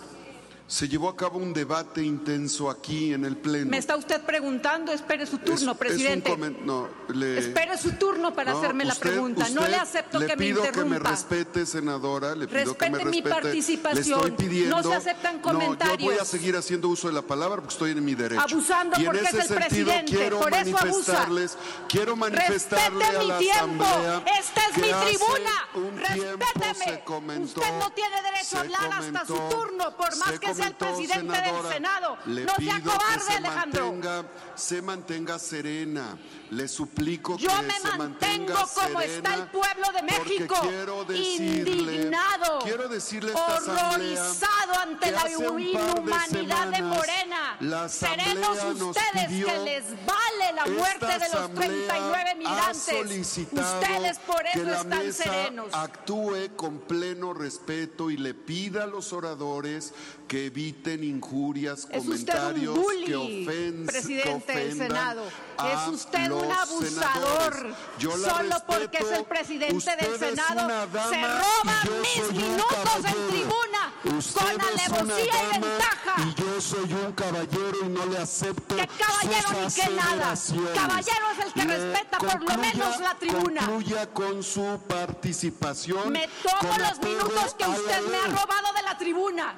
se 0.71 0.87
llevó 0.87 1.09
a 1.09 1.17
cabo 1.17 1.39
un 1.39 1.55
debate 1.55 2.03
intenso 2.03 2.69
aquí 2.69 3.15
en 3.15 3.25
el 3.25 3.39
Pleno. 3.39 3.71
Me 3.71 3.79
está 3.79 3.97
usted 3.97 4.21
preguntando, 4.21 4.93
espere 4.93 5.25
su 5.27 5.39
turno, 5.39 5.55
Es- 5.55 5.63
es 5.63 5.69
un 5.69 5.79
presidente. 5.79 6.31
comen- 6.31 6.59
no, 6.61 6.87
le- 7.09 7.39
Espere 7.39 7.79
su 7.79 7.93
turno 7.93 8.35
para 8.35 8.53
No, 8.53 8.59
hacerme 8.59 8.85
la 8.85 8.93
usted- 8.93 9.09
pregunta. 9.09 9.49
no 9.49 9.67
le 9.67 9.77
acepto 9.77 10.19
le 10.19 10.27
que 10.27 10.37
me 10.37 10.45
pido 10.45 10.61
que 10.65 10.73
me 10.73 10.83
interrumpa. 10.89 11.11
respete, 11.11 11.65
senadora. 11.65 12.35
Le 12.37 12.47
pido 12.47 12.77
que 12.77 12.91
me 12.91 12.99
Respete 12.99 13.05
mi 13.07 13.23
respete. 13.23 13.29
participación. 13.31 14.21
Le 14.21 14.27
estoy 14.29 14.47
pidiendo. 14.47 14.77
No 14.77 14.83
se 14.83 14.95
aceptan 14.95 15.37
No, 15.37 15.41
yo 15.41 15.53
voy 15.59 15.65
comentarios. 15.65 16.21
a 16.21 16.25
seguir 16.27 16.55
haciendo 16.55 16.89
uso 16.91 17.09
de 17.09 17.15
la 17.15 17.23
palabra 17.23 17.57
porque 17.63 17.73
estoy 17.73 17.91
en 17.93 18.05
mi 18.05 18.15
derecho. 18.15 18.43
Abusando 18.43 18.97
y 18.99 19.01
en 19.01 19.07
porque 19.07 19.21
ese 19.23 19.29
es 19.29 19.35
el 19.35 19.41
sentido 19.49 19.67
presidente, 19.87 20.17
quiero 20.17 20.39
por 20.41 20.53
eso 20.53 20.61
abusa. 20.77 20.85
manifestarles, 20.85 21.59
quiero 21.89 22.15
manifestarle 22.15 22.99
Respete 22.99 23.17
a 23.17 23.21
mi 23.23 23.27
la 23.29 23.39
tiempo. 23.39 23.85
asamblea. 23.85 24.23
Esta 24.39 24.61
es 24.67 24.77
mi 24.77 24.83
tribuna. 25.17 25.51
Un 25.77 26.15
tiempo 26.15 26.45
Respéteme. 26.61 27.05
comentó. 27.05 27.61
Usted 27.63 27.79
no 27.79 27.91
tiene 27.93 28.17
derecho 28.23 28.57
a 28.59 28.61
hablar 28.61 28.93
hasta 28.93 29.25
su 29.27 29.33
comentó, 29.35 29.57
turno, 29.57 29.97
por 29.97 30.17
más 30.19 30.39
que 30.39 30.58
sea 30.59 30.67
el 30.69 30.75
presidente 30.75 31.41
del 31.41 31.73
Senado. 31.73 32.19
No 32.27 32.55
sea 32.57 32.81
cobarde, 32.81 33.21
se 33.27 33.33
Alejandro. 33.35 33.93
mantenga, 33.93 34.25
se 34.55 34.83
mantenga 34.83 35.39
serena. 35.39 36.19
Le 36.51 36.67
suplico 36.67 37.37
Yo 37.37 37.49
que 37.51 37.63
me 37.63 37.75
se 37.79 37.97
mantengo 37.99 38.55
como 38.75 39.01
está 39.03 39.35
el 39.35 39.47
pueblo 39.49 39.87
de 39.95 40.03
México, 40.03 40.57
quiero 40.63 41.05
decirle, 41.05 41.73
indignado, 41.75 42.59
quiero 42.65 42.89
decirle 42.89 43.33
horrorizado 43.35 44.73
ante 44.83 45.07
que 45.07 45.13
la 45.13 45.25
de 45.25 45.33
inhumanidad 45.33 46.67
de, 46.69 46.77
semanas 46.77 46.83
Morena. 46.83 47.57
la 47.61 47.85
asamblea 47.85 48.25
Seremos 48.27 48.79
nos 48.79 48.97
ustedes 48.97 49.29
que 49.45 49.59
les 49.65 49.85
vale 50.07 50.53
la 50.55 50.67
muerte 50.67 51.07
de 51.07 51.19
los 51.19 51.35
asamblea 51.35 51.69
39 51.69 52.31
ha 52.31 52.35
migrantes. 52.35 53.39
Ustedes 53.53 54.19
por 54.27 54.43
que 54.43 54.49
eso 54.61 54.63
la 54.71 54.77
están 54.81 55.07
mesa 55.07 55.25
serenos. 55.25 55.67
actúe 55.75 56.57
con 56.57 56.79
pleno 56.81 57.35
respeto 57.35 58.11
y 58.11 58.17
le 58.17 58.33
pida 58.33 58.85
a 58.85 58.87
los 58.87 59.13
oradores 59.13 59.93
que 60.27 60.47
eviten 60.47 61.05
injurias, 61.05 61.87
Es 61.91 62.03
comentarios 62.05 62.75
bully, 62.75 63.05
que, 63.05 63.17
ofen- 63.17 63.81
que 63.87 63.93
presidente 63.93 64.53
del 64.53 64.69
ofendan 64.73 64.89
Senado. 64.89 65.23
Es 65.59 65.89
usted 65.89 66.29
un 66.39 66.53
abusador. 66.53 66.89
senadores. 66.89 67.77
Yo 67.99 68.17
la 68.17 68.31
Solo 68.31 68.57
porque 68.67 68.99
es 68.99 69.11
el 69.11 69.25
presidente 69.25 69.77
Usted 69.77 69.99
del 69.99 70.19
Senado 70.19 70.69
dama 70.93 71.09
se 71.09 71.23
roba 71.23 71.83
mis 72.03 72.33
minutos 72.33 73.05
en 73.05 73.29
tribuna 73.29 73.69
Usted 74.05 74.41
con 74.41 74.61
alevosía 74.61 75.35
y 75.45 75.61
ventaja. 75.61 76.15
Y 76.19 76.35
yo 76.35 76.61
soy 76.61 76.93
un 76.93 77.13
caballero 77.13 77.79
y 77.85 77.89
no 77.89 78.07
le 78.07 78.19
acepto. 78.19 78.77
Que 78.77 78.87
caballero 78.87 79.49
sus 79.49 79.77
ni 79.77 79.83
que 79.83 79.91
nada. 79.91 80.35
Caballero 80.75 81.27
es 81.33 81.47
el 81.47 81.53
que 81.53 81.65
Le 81.65 81.77
respeta 81.77 82.19
por 82.19 82.43
lo 82.43 82.59
menos 82.59 83.01
la 83.01 83.15
tribuna. 83.17 83.61
Concluya 83.67 84.07
con 84.13 84.43
su 84.43 84.81
participación. 84.89 86.13
Me 86.13 86.29
tomo 86.43 86.79
los 86.79 86.99
minutos 87.01 87.55
que 87.55 87.67
usted 87.67 88.03
me 88.09 88.17
ha 88.19 88.27
robado 88.27 88.73
de 88.77 88.83
la 88.83 88.97
tribuna. 88.97 89.55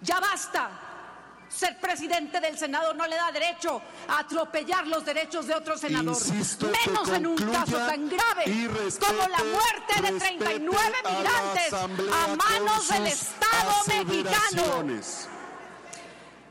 Ya 0.00 0.20
basta. 0.20 0.83
Ser 1.54 1.78
presidente 1.78 2.40
del 2.40 2.58
Senado 2.58 2.92
no 2.94 3.06
le 3.06 3.14
da 3.16 3.30
derecho 3.30 3.80
a 4.08 4.18
atropellar 4.20 4.86
los 4.88 5.04
derechos 5.04 5.46
de 5.46 5.54
otro 5.54 5.78
senador. 5.78 6.14
Insisto 6.16 6.66
menos 6.86 7.08
en 7.10 7.26
un 7.28 7.36
caso 7.36 7.76
tan 7.76 8.08
grave 8.08 8.44
respete- 8.44 9.06
como 9.06 9.28
la 9.28 9.38
muerte 9.38 10.02
de 10.02 10.10
respete 10.10 10.38
39 10.38 10.78
a 10.98 11.02
la 11.02 11.18
migrantes 11.18 11.72
a 11.72 12.26
manos 12.36 12.88
del 12.88 13.06
Estado 13.06 13.72
mexicano. 13.86 14.84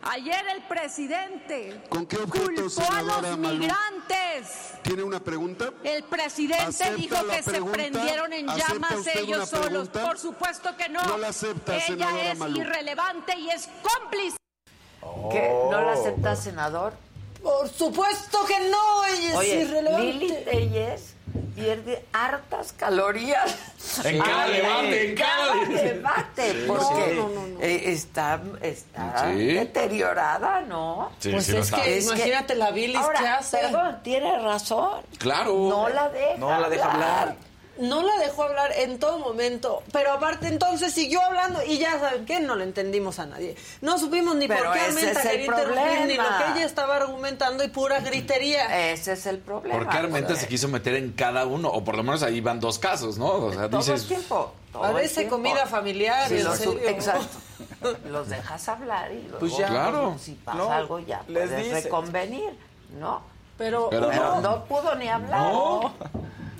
Ayer 0.05 0.45
el 0.49 0.61
presidente 0.63 1.81
¿Con 1.87 2.05
qué 2.05 2.17
objeto, 2.17 2.45
culpó 2.45 2.91
a 2.91 3.01
los 3.01 3.37
migrantes. 3.37 4.73
¿Tiene 4.83 5.01
una 5.03 5.21
pregunta? 5.21 5.71
El 5.83 6.03
presidente 6.03 6.61
¿Acepta 6.63 6.95
dijo 6.95 7.27
que 7.27 7.41
se 7.43 7.61
prendieron 7.61 8.33
en 8.33 8.49
¿Acepta 8.49 8.73
llamas 8.73 9.07
ellos 9.15 9.49
solos. 9.49 9.87
Por 9.89 10.19
supuesto 10.19 10.75
que 10.75 10.89
no. 10.89 11.01
No 11.03 11.17
la 11.17 11.29
acepta, 11.29 11.77
Ella 11.87 12.31
es 12.31 12.37
Malú. 12.37 12.59
irrelevante 12.59 13.37
y 13.37 13.49
es 13.49 13.69
cómplice. 13.81 14.37
¿Qué? 15.31 15.49
¿No 15.71 15.81
la 15.81 15.87
Oh. 15.93 15.99
acepta, 16.01 16.35
senador? 16.35 16.93
Por 17.41 17.67
supuesto 17.69 18.39
que 18.45 18.57
no, 18.69 19.03
ella 19.05 19.29
es 19.29 19.35
Oye, 19.35 19.55
irrelevante. 19.61 20.05
Lili 20.13 20.33
Telles 20.45 21.13
pierde 21.55 22.05
hartas 22.13 22.71
calorías. 22.73 23.55
En 24.05 24.19
cada 24.19 24.43
Al 24.43 24.53
debate, 24.53 25.09
en 25.09 25.15
cada 25.15 25.55
debate. 25.65 26.51
Sí, 26.53 26.63
porque 26.67 26.85
sí. 26.85 27.15
No, 27.17 27.27
no, 27.29 27.47
no. 27.47 27.61
eh, 27.61 27.91
está, 27.91 28.41
está 28.61 29.31
Sí. 29.33 29.45
deteriorada, 29.53 30.61
¿no? 30.61 31.11
Sí, 31.19 31.31
Pues 31.31 31.49
es 31.49 31.71
que 31.71 31.97
Es 31.97 32.05
que- 32.09 32.13
imagínate 32.15 32.55
la 32.55 32.71
bilis 32.71 32.97
Ahora, 32.97 33.19
que 33.19 33.27
hace. 33.27 33.57
Perdón, 33.57 33.99
tiene 34.03 34.39
razón. 34.39 35.01
Claro. 35.19 35.53
No 35.53 35.89
la 35.89 36.09
deja. 36.09 36.37
No 36.37 36.59
la 36.59 36.69
deja 36.69 36.91
hablar. 36.91 37.35
No 37.79 38.03
la 38.03 38.17
dejó 38.19 38.43
hablar 38.43 38.71
en 38.77 38.99
todo 38.99 39.17
momento, 39.17 39.81
pero 39.91 40.11
aparte 40.11 40.47
entonces 40.47 40.93
siguió 40.93 41.19
hablando 41.23 41.59
y 41.65 41.79
ya 41.79 41.99
saben 41.99 42.23
que 42.25 42.39
no 42.39 42.55
le 42.55 42.65
entendimos 42.65 43.17
a 43.17 43.25
nadie. 43.25 43.55
No 43.81 43.97
supimos 43.97 44.35
ni 44.35 44.47
Pero 44.47 44.65
por 44.65 44.73
qué 44.73 44.79
Armenta 44.81 45.21
quería 45.23 45.45
interrumpir, 45.45 46.05
ni 46.07 46.13
lo 46.15 46.23
que 46.23 46.51
ella 46.55 46.65
estaba 46.65 46.97
argumentando 46.97 47.63
y 47.63 47.69
pura 47.69 47.99
gritería. 48.01 48.91
Ese 48.91 49.13
es 49.13 49.25
el 49.25 49.39
problema. 49.39 49.79
¿Por 49.79 49.89
qué 49.89 49.97
Armenta 49.97 50.35
se 50.35 50.47
quiso 50.47 50.67
meter 50.67 50.93
en 50.95 51.13
cada 51.13 51.47
uno? 51.47 51.69
O 51.69 51.83
por 51.83 51.97
lo 51.97 52.03
menos 52.03 52.21
ahí 52.21 52.41
van 52.41 52.59
dos 52.59 52.77
casos, 52.77 53.17
¿no? 53.17 53.25
O 53.27 53.51
sea, 53.53 53.67
Todo 53.67 53.79
dices. 53.79 54.01
el 54.03 54.07
tiempo. 54.07 54.53
todo 54.71 54.83
A 54.83 54.89
el 54.89 54.95
veces 54.95 55.13
tiempo. 55.15 55.35
comida 55.37 55.65
familiar, 55.65 56.27
Sí, 56.29 56.37
en 56.37 56.43
los- 56.43 56.57
serio. 56.57 56.79
Exacto. 56.87 57.37
Los 58.09 58.29
dejas 58.29 58.67
hablar 58.69 59.11
y 59.11 59.21
luego, 59.23 59.39
Pues 59.39 59.57
ya. 59.57 59.67
Claro. 59.67 60.15
si 60.19 60.33
pasa 60.33 60.57
No, 60.57 60.71
algo 60.71 60.99
ya 60.99 61.23
les 61.27 61.47
puedes 61.49 61.65
dices. 61.65 61.83
reconvenir, 61.85 62.57
¿no? 62.99 63.21
Pero, 63.57 63.89
Pero 63.89 64.09
Pero 64.09 64.23
no. 64.35 64.41
no 64.41 64.65
pudo 64.65 64.95
ni 64.95 65.07
hablar. 65.09 65.41
No. 65.53 65.93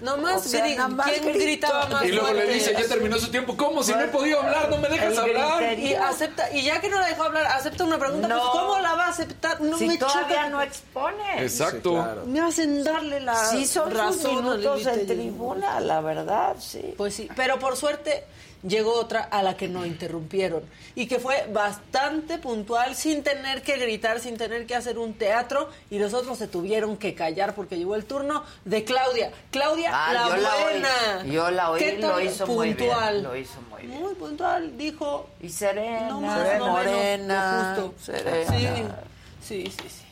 Nomás 0.03 0.45
O 0.45 0.49
sea, 0.49 0.65
gri- 0.65 0.75
nada 0.75 0.87
más 0.89 1.07
¿quién 1.07 1.23
gritó. 1.23 1.39
gritaba 1.39 1.85
más 1.87 2.03
Y 2.05 2.11
luego 2.11 2.33
le 2.33 2.45
dice, 2.53 2.73
ya 2.77 2.87
terminó 2.87 3.17
su 3.17 3.31
tiempo. 3.31 3.57
¿Cómo? 3.57 3.81
Si 3.83 3.91
no 3.93 4.01
he 4.01 4.07
podido 4.09 4.41
hablar, 4.41 4.69
no 4.69 4.77
me 4.77 4.89
dejas 4.89 5.17
hablar. 5.17 5.79
Y 5.79 5.95
acepta, 5.95 6.51
y 6.51 6.63
ya 6.63 6.79
que 6.81 6.89
no 6.89 6.99
la 6.99 7.07
dejó 7.07 7.23
hablar, 7.23 7.45
acepta 7.47 7.83
una 7.85 7.97
pregunta, 7.97 8.27
No. 8.27 8.37
pues 8.39 8.49
¿cómo 8.51 8.79
la 8.79 8.93
va 8.95 9.05
a 9.05 9.09
aceptar? 9.09 9.61
No 9.61 9.77
si 9.77 9.87
me 9.87 9.97
todavía 9.97 10.21
choca. 10.37 10.49
no 10.49 10.61
expone. 10.61 11.41
Exacto. 11.43 12.23
Me 12.27 12.39
hacen 12.41 12.83
darle 12.83 13.19
la 13.21 13.35
Sí, 13.35 13.65
son 13.65 13.89
razón 13.91 14.35
minutos 14.43 14.85
en 14.85 15.07
tribuna, 15.07 15.79
la 15.79 16.01
verdad, 16.01 16.55
sí. 16.59 16.93
Pues 16.97 17.15
sí, 17.15 17.29
pero 17.35 17.57
por 17.59 17.75
suerte 17.77 18.25
llegó 18.67 18.93
otra 18.93 19.21
a 19.21 19.43
la 19.43 19.55
que 19.57 19.67
no 19.67 19.85
interrumpieron 19.85 20.63
y 20.95 21.07
que 21.07 21.19
fue 21.19 21.47
bastante 21.51 22.37
puntual 22.37 22.95
sin 22.95 23.21
tener 23.23 23.61
que 23.61 23.77
gritar, 23.77 24.19
sin 24.19 24.37
tener 24.37 24.65
que 24.65 24.75
hacer 24.75 24.97
un 24.97 25.13
teatro 25.13 25.69
y 25.89 25.99
los 25.99 26.13
otros 26.13 26.37
se 26.37 26.47
tuvieron 26.47 26.97
que 26.97 27.13
callar 27.13 27.55
porque 27.55 27.77
llegó 27.77 27.95
el 27.95 28.05
turno 28.05 28.43
de 28.65 28.83
Claudia. 28.83 29.31
Claudia, 29.51 29.91
Ah, 29.93 30.13
la 30.13 30.27
yo 30.29 30.35
la 30.37 30.55
oí. 30.55 30.61
buena. 30.63 31.25
Yo 31.25 31.51
la 31.51 31.71
oí, 31.71 31.79
¿Qué 31.79 31.97
lo 31.99 32.19
hizo 32.21 32.47
muy 32.47 32.67
bien, 32.73 32.77
puntual? 32.77 33.23
lo 33.23 33.35
hizo 33.35 33.61
muy 33.69 33.81
bien. 33.87 33.99
Muy 34.01 34.15
puntual, 34.15 34.77
dijo. 34.77 35.29
Y 35.41 35.49
serena, 35.49 36.07
No 36.09 36.21
más, 36.21 36.37
no 36.39 36.43
menos, 36.53 36.67
morena, 36.69 37.75
lo 37.77 37.83
justo. 37.89 38.03
serena. 38.13 38.99
Sí, 39.41 39.65
sí, 39.65 39.89
sí. 39.89 40.03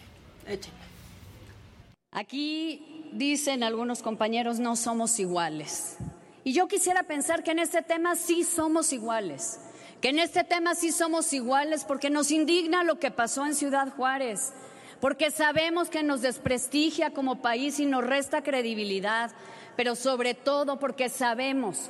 Aquí 2.12 3.10
dicen 3.14 3.64
algunos 3.64 4.02
compañeros 4.02 4.60
no 4.60 4.76
somos 4.76 5.18
iguales. 5.20 5.96
Y 6.44 6.54
yo 6.54 6.68
quisiera 6.68 7.04
pensar 7.04 7.44
que 7.44 7.52
en 7.52 7.60
este 7.60 7.82
tema 7.82 8.16
sí 8.16 8.44
somos 8.44 8.94
iguales. 8.94 9.60
Que 10.02 10.10
en 10.10 10.20
este 10.20 10.44
tema 10.44 10.74
sí 10.74 10.92
somos 10.92 11.32
iguales 11.34 11.86
porque 11.86 12.10
nos 12.10 12.32
indigna 12.32 12.84
lo 12.84 13.00
que 13.00 13.12
pasó 13.12 13.46
en 13.46 13.54
Ciudad 13.54 13.94
Juárez. 13.96 14.54
Porque 15.00 15.30
sabemos 15.30 15.90
que 15.90 16.04
nos 16.04 16.22
desprestigia 16.22 17.12
como 17.12 17.42
país 17.42 17.80
y 17.80 17.86
nos 17.86 18.04
resta 18.04 18.42
credibilidad. 18.42 19.32
Pero 19.76 19.96
sobre 19.96 20.34
todo 20.34 20.80
porque 20.80 21.10
sabemos 21.10 21.90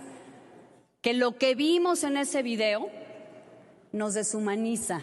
que 1.01 1.13
lo 1.13 1.37
que 1.37 1.55
vimos 1.55 2.03
en 2.03 2.17
ese 2.17 2.43
video 2.43 2.89
nos 3.91 4.13
deshumaniza 4.13 5.01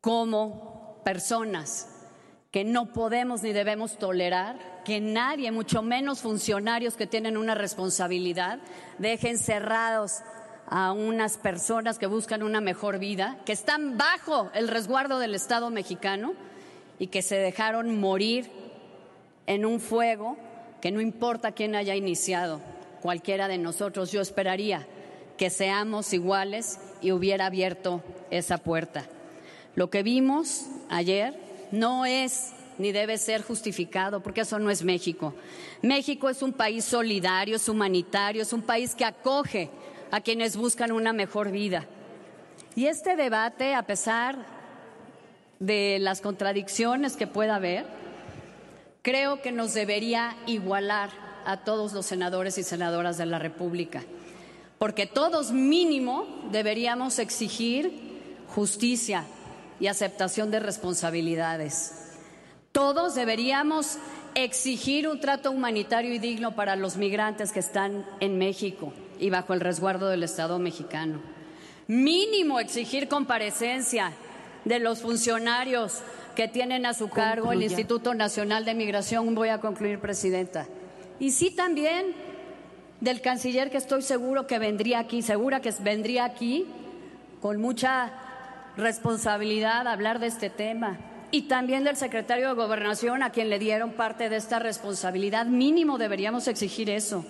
como 0.00 1.00
personas 1.04 1.93
que 2.54 2.62
no 2.62 2.86
podemos 2.86 3.42
ni 3.42 3.52
debemos 3.52 3.98
tolerar 3.98 4.54
que 4.84 5.00
nadie, 5.00 5.50
mucho 5.50 5.82
menos 5.82 6.20
funcionarios 6.20 6.94
que 6.94 7.08
tienen 7.08 7.36
una 7.36 7.56
responsabilidad, 7.56 8.60
dejen 8.98 9.38
cerrados 9.38 10.20
a 10.68 10.92
unas 10.92 11.36
personas 11.36 11.98
que 11.98 12.06
buscan 12.06 12.44
una 12.44 12.60
mejor 12.60 13.00
vida, 13.00 13.38
que 13.44 13.50
están 13.50 13.98
bajo 13.98 14.52
el 14.54 14.68
resguardo 14.68 15.18
del 15.18 15.34
Estado 15.34 15.68
mexicano 15.70 16.34
y 17.00 17.08
que 17.08 17.22
se 17.22 17.34
dejaron 17.34 17.98
morir 17.98 18.48
en 19.48 19.66
un 19.66 19.80
fuego 19.80 20.36
que 20.80 20.92
no 20.92 21.00
importa 21.00 21.50
quién 21.50 21.74
haya 21.74 21.96
iniciado, 21.96 22.60
cualquiera 23.02 23.48
de 23.48 23.58
nosotros, 23.58 24.12
yo 24.12 24.20
esperaría 24.20 24.86
que 25.36 25.50
seamos 25.50 26.12
iguales 26.12 26.78
y 27.02 27.10
hubiera 27.10 27.46
abierto 27.46 28.00
esa 28.30 28.58
puerta. 28.58 29.06
Lo 29.74 29.90
que 29.90 30.04
vimos 30.04 30.66
ayer 30.88 31.43
no 31.74 32.06
es 32.06 32.52
ni 32.78 32.92
debe 32.92 33.18
ser 33.18 33.42
justificado, 33.42 34.20
porque 34.20 34.42
eso 34.42 34.58
no 34.58 34.70
es 34.70 34.82
México. 34.82 35.34
México 35.82 36.28
es 36.28 36.42
un 36.42 36.52
país 36.52 36.84
solidario, 36.84 37.56
es 37.56 37.68
humanitario, 37.68 38.42
es 38.42 38.52
un 38.52 38.62
país 38.62 38.94
que 38.94 39.04
acoge 39.04 39.70
a 40.10 40.20
quienes 40.20 40.56
buscan 40.56 40.92
una 40.92 41.12
mejor 41.12 41.50
vida. 41.50 41.86
Y 42.74 42.86
este 42.86 43.16
debate, 43.16 43.74
a 43.74 43.84
pesar 43.84 44.36
de 45.60 45.98
las 46.00 46.20
contradicciones 46.20 47.16
que 47.16 47.26
pueda 47.26 47.56
haber, 47.56 47.86
creo 49.02 49.40
que 49.40 49.52
nos 49.52 49.74
debería 49.74 50.36
igualar 50.46 51.10
a 51.46 51.58
todos 51.58 51.92
los 51.92 52.06
senadores 52.06 52.58
y 52.58 52.62
senadoras 52.62 53.18
de 53.18 53.26
la 53.26 53.38
República, 53.38 54.02
porque 54.78 55.06
todos 55.06 55.52
mínimo 55.52 56.26
deberíamos 56.50 57.18
exigir 57.18 57.92
justicia 58.48 59.24
y 59.80 59.86
aceptación 59.86 60.50
de 60.50 60.60
responsabilidades. 60.60 61.92
Todos 62.72 63.14
deberíamos 63.14 63.98
exigir 64.34 65.08
un 65.08 65.20
trato 65.20 65.50
humanitario 65.50 66.12
y 66.12 66.18
digno 66.18 66.54
para 66.54 66.76
los 66.76 66.96
migrantes 66.96 67.52
que 67.52 67.60
están 67.60 68.04
en 68.20 68.38
México 68.38 68.92
y 69.18 69.30
bajo 69.30 69.54
el 69.54 69.60
resguardo 69.60 70.08
del 70.08 70.24
Estado 70.24 70.58
mexicano. 70.58 71.20
Mínimo 71.86 72.60
exigir 72.60 73.08
comparecencia 73.08 74.12
de 74.64 74.78
los 74.78 75.02
funcionarios 75.02 76.02
que 76.34 76.48
tienen 76.48 76.86
a 76.86 76.94
su 76.94 77.08
cargo 77.08 77.52
el. 77.52 77.62
Instituto 77.62 78.14
Nacional 78.14 78.64
de 78.64 78.74
Migración. 78.74 79.34
Voy 79.34 79.50
a 79.50 79.60
concluir, 79.60 80.00
Presidenta. 80.00 80.66
Y 81.20 81.30
sí 81.30 81.50
también 81.50 82.14
del 83.00 83.20
canciller 83.20 83.70
que 83.70 83.76
estoy 83.76 84.02
seguro 84.02 84.46
que 84.46 84.58
vendría 84.58 84.98
aquí, 84.98 85.22
segura 85.22 85.60
que 85.60 85.72
vendría 85.80 86.24
aquí 86.24 86.66
con 87.40 87.60
mucha 87.60 88.12
responsabilidad 88.76 89.86
hablar 89.86 90.18
de 90.18 90.26
este 90.26 90.50
tema. 90.50 90.98
Y 91.30 91.42
también 91.42 91.82
del 91.84 91.96
secretario 91.96 92.48
de 92.48 92.54
Gobernación, 92.54 93.22
a 93.22 93.30
quien 93.30 93.50
le 93.50 93.58
dieron 93.58 93.92
parte 93.92 94.28
de 94.28 94.36
esta 94.36 94.60
responsabilidad. 94.60 95.46
Mínimo 95.46 95.98
deberíamos 95.98 96.46
exigir 96.46 96.90
eso. 96.90 97.24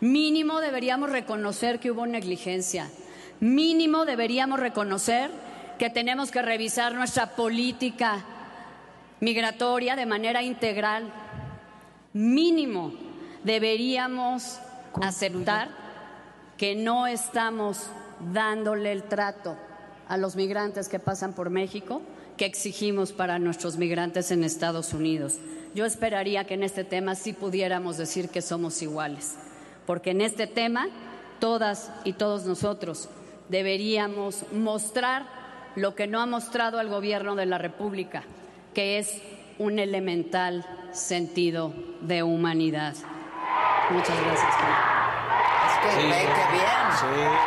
Mínimo 0.00 0.60
deberíamos 0.60 1.10
reconocer 1.10 1.78
que 1.78 1.90
hubo 1.90 2.06
negligencia. 2.06 2.90
Mínimo 3.38 4.04
deberíamos 4.04 4.58
reconocer 4.58 5.30
que 5.78 5.88
tenemos 5.88 6.30
que 6.30 6.42
revisar 6.42 6.94
nuestra 6.94 7.36
política 7.36 8.24
migratoria 9.20 9.94
de 9.94 10.06
manera 10.06 10.42
integral. 10.42 11.12
Mínimo 12.12 12.92
deberíamos 13.44 14.58
aceptar 15.00 15.68
que 16.56 16.74
no 16.74 17.06
estamos 17.06 17.88
dándole 18.32 18.90
el 18.90 19.04
trato 19.04 19.56
a 20.08 20.16
los 20.16 20.36
migrantes 20.36 20.88
que 20.88 20.98
pasan 20.98 21.32
por 21.32 21.50
México 21.50 22.02
que 22.36 22.46
exigimos 22.46 23.12
para 23.12 23.38
nuestros 23.38 23.76
migrantes 23.76 24.30
en 24.30 24.44
Estados 24.44 24.92
Unidos. 24.92 25.38
Yo 25.74 25.84
esperaría 25.84 26.44
que 26.44 26.54
en 26.54 26.62
este 26.62 26.84
tema 26.84 27.14
sí 27.14 27.32
pudiéramos 27.32 27.96
decir 27.96 28.28
que 28.28 28.42
somos 28.42 28.80
iguales, 28.82 29.34
porque 29.86 30.10
en 30.10 30.20
este 30.20 30.46
tema 30.46 30.88
todas 31.38 31.90
y 32.04 32.14
todos 32.14 32.44
nosotros 32.44 33.08
deberíamos 33.48 34.44
mostrar 34.52 35.26
lo 35.76 35.94
que 35.94 36.06
no 36.06 36.20
ha 36.20 36.26
mostrado 36.26 36.80
el 36.80 36.88
gobierno 36.88 37.34
de 37.34 37.46
la 37.46 37.58
República, 37.58 38.22
que 38.72 38.98
es 38.98 39.20
un 39.58 39.78
elemental 39.78 40.64
sentido 40.92 41.72
de 42.00 42.22
humanidad. 42.22 42.94
Muchas 43.90 44.20
gracias. 44.20 44.54
Es 45.66 45.96
que 45.96 46.02
ve 46.02 46.10
que 46.10 46.52
bien. 46.52 46.74
Sí, 46.98 47.06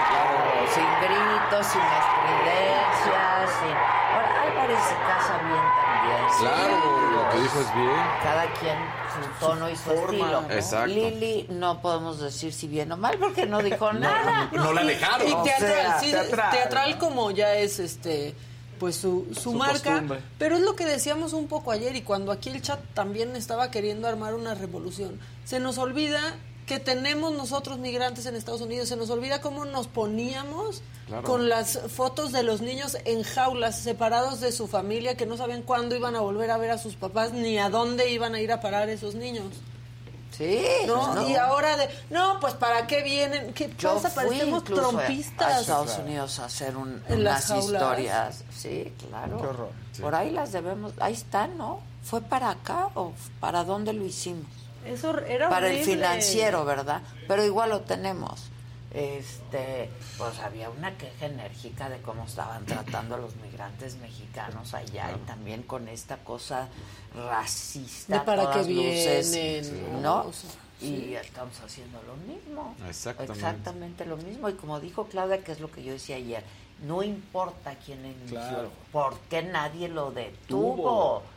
claro. 0.10 0.47
Sin 0.74 0.90
gritos, 1.02 1.66
sin 1.68 1.82
estridencias, 1.82 3.50
sin... 3.60 3.76
Ahora, 4.14 4.42
Álvarez 4.44 4.80
y 4.92 4.96
Casa 5.08 5.38
bien 5.40 5.66
también. 5.82 6.30
¿sí? 6.32 6.40
Claro, 6.40 7.12
lo 7.12 7.30
que 7.30 7.40
dijo 7.42 7.60
es 7.62 7.74
bien. 7.76 8.02
Cada 8.24 8.54
quien 8.54 8.78
su 9.14 9.46
tono 9.46 9.70
y 9.70 9.76
su 9.76 9.92
estilo. 9.92 10.44
Exacto. 10.50 10.88
Lili, 10.88 11.48
no 11.50 11.82
podemos 11.82 12.20
decir 12.20 12.54
si 12.54 12.68
bien 12.68 12.92
o 12.92 12.98
mal 12.98 13.18
porque 13.18 13.46
no 13.46 13.62
dijo 13.62 13.92
nada. 13.94 14.50
no 14.52 14.74
la 14.74 14.84
dejaron. 14.84 15.28
Y 15.28 15.34
teatral, 15.44 15.60
sea, 15.60 16.00
sí, 16.00 16.12
teatral. 16.12 16.52
teatral, 16.52 16.98
como 16.98 17.32
ya 17.32 17.56
es 17.56 17.80
este 17.80 18.36
pues 18.80 18.96
su, 18.96 19.26
su, 19.34 19.42
Su 19.42 19.54
marca, 19.54 19.92
costumbre. 19.92 20.22
pero 20.38 20.56
es 20.56 20.62
lo 20.62 20.76
que 20.76 20.86
decíamos 20.86 21.34
un 21.34 21.48
poco 21.48 21.72
ayer 21.72 21.96
y 21.96 22.04
cuando 22.04 22.32
aquí 22.32 22.50
el 22.50 22.62
chat 22.62 22.80
también 22.94 23.36
estaba 23.36 23.72
queriendo 23.72 24.08
armar 24.08 24.36
una 24.36 24.54
revolución. 24.54 25.20
Se 25.46 25.60
nos 25.60 25.80
olvida 25.80 26.20
que 26.68 26.80
tenemos 26.80 27.32
nosotros 27.34 27.80
migrantes 27.80 28.26
en 28.28 28.36
Estados 28.36 28.62
Unidos, 28.62 28.90
se 28.90 28.96
nos 28.98 29.10
olvida 29.10 29.42
cómo 29.42 29.66
nos 29.66 29.88
poníamos 29.88 30.84
Claro. 31.08 31.24
con 31.24 31.48
las 31.48 31.80
fotos 31.88 32.34
de 32.34 32.44
los 32.44 32.60
niños 32.62 32.98
en 33.06 33.24
jaulas, 33.24 33.80
separados 33.80 34.42
de 34.42 34.52
su 34.52 34.68
familia, 34.68 35.16
que 35.16 35.26
no 35.26 35.38
sabían 35.38 35.62
cuándo 35.64 35.96
iban 35.96 36.16
a 36.18 36.20
volver 36.20 36.52
a 36.52 36.58
ver 36.58 36.72
a 36.72 36.78
sus 36.78 36.96
papás 36.96 37.32
ni 37.32 37.58
a 37.58 37.70
dónde 37.70 38.12
iban 38.12 38.36
a 38.36 38.42
ir 38.42 38.52
a 38.52 38.60
parar 38.60 38.90
esos 38.90 39.16
niños. 39.16 39.46
Sí, 40.38 40.62
¿No? 40.86 41.16
no. 41.16 41.28
Y 41.30 41.36
ahora 41.36 41.78
de, 41.78 41.90
no, 42.10 42.40
pues 42.42 42.54
¿para 42.56 42.86
qué 42.86 43.02
vienen? 43.02 43.54
¿Qué 43.54 43.74
Yo 43.80 43.96
pasa? 43.96 44.14
Parecemos 44.14 44.64
trompistas. 44.66 45.48
a 45.56 45.62
Estados 45.62 45.98
Unidos 46.00 46.38
a 46.40 46.46
hacer 46.46 46.76
un- 46.76 47.02
En 47.08 47.24
las 47.24 47.50
unas 47.50 47.62
jaulas. 47.64 47.82
historias. 47.82 48.44
Sí, 48.56 48.94
claro. 49.10 49.38
Qué 49.38 49.48
horror. 49.48 49.70
Por 50.02 50.14
ahí 50.14 50.30
las 50.32 50.52
debemos. 50.52 50.92
Ahí 51.00 51.14
están, 51.14 51.58
¿no? 51.58 51.80
¿Fue 52.04 52.22
para 52.22 52.50
acá 52.52 52.90
o 52.96 53.14
para 53.40 53.64
dónde 53.64 53.94
lo 53.94 54.06
hicimos? 54.06 54.46
Eso 54.86 55.18
era 55.20 55.50
para 55.50 55.70
el 55.70 55.84
financiero, 55.84 56.64
¿verdad? 56.66 57.02
Pero 57.28 57.44
igual 57.46 57.70
lo 57.72 57.82
tenemos. 57.82 58.50
Este, 58.94 59.90
pues 60.18 60.40
había 60.40 60.70
una 60.70 60.98
queja 60.98 61.26
enérgica 61.26 61.90
de 61.90 62.02
cómo 62.02 62.24
estaban 62.24 62.66
tratando 62.66 63.16
a 63.16 63.18
los 63.18 63.36
migrantes 63.36 63.96
mexicanos 63.98 64.74
allá 64.74 65.12
y 65.12 65.20
también 65.28 65.64
con 65.64 65.88
esta 65.90 66.18
cosa 66.18 66.68
racista. 67.30 68.20
De 68.20 68.26
para 68.26 68.44
todas 68.44 68.66
qué 68.66 68.74
luces, 68.74 69.32
vienen, 69.34 70.02
¿no? 70.02 70.32
Y 70.82 71.14
estamos 71.16 71.60
haciendo 71.60 72.02
lo 72.04 72.16
mismo. 72.16 72.76
Exactamente. 72.88 73.34
Exactamente 73.34 74.06
lo 74.06 74.18
mismo. 74.18 74.48
Y 74.50 74.54
como 74.54 74.80
dijo 74.80 75.06
Claudia, 75.08 75.44
que 75.44 75.52
es 75.52 75.60
lo 75.60 75.70
que 75.70 75.84
yo 75.84 75.92
decía 75.92 76.16
ayer, 76.16 76.44
no 76.84 77.04
importa 77.04 77.76
quién 77.84 78.06
inició, 78.06 78.40
Claro. 78.40 78.70
¿por 78.92 79.18
qué 79.30 79.42
nadie 79.42 79.90
lo 79.90 80.12
detuvo? 80.12 81.24
¿Por 81.24 81.37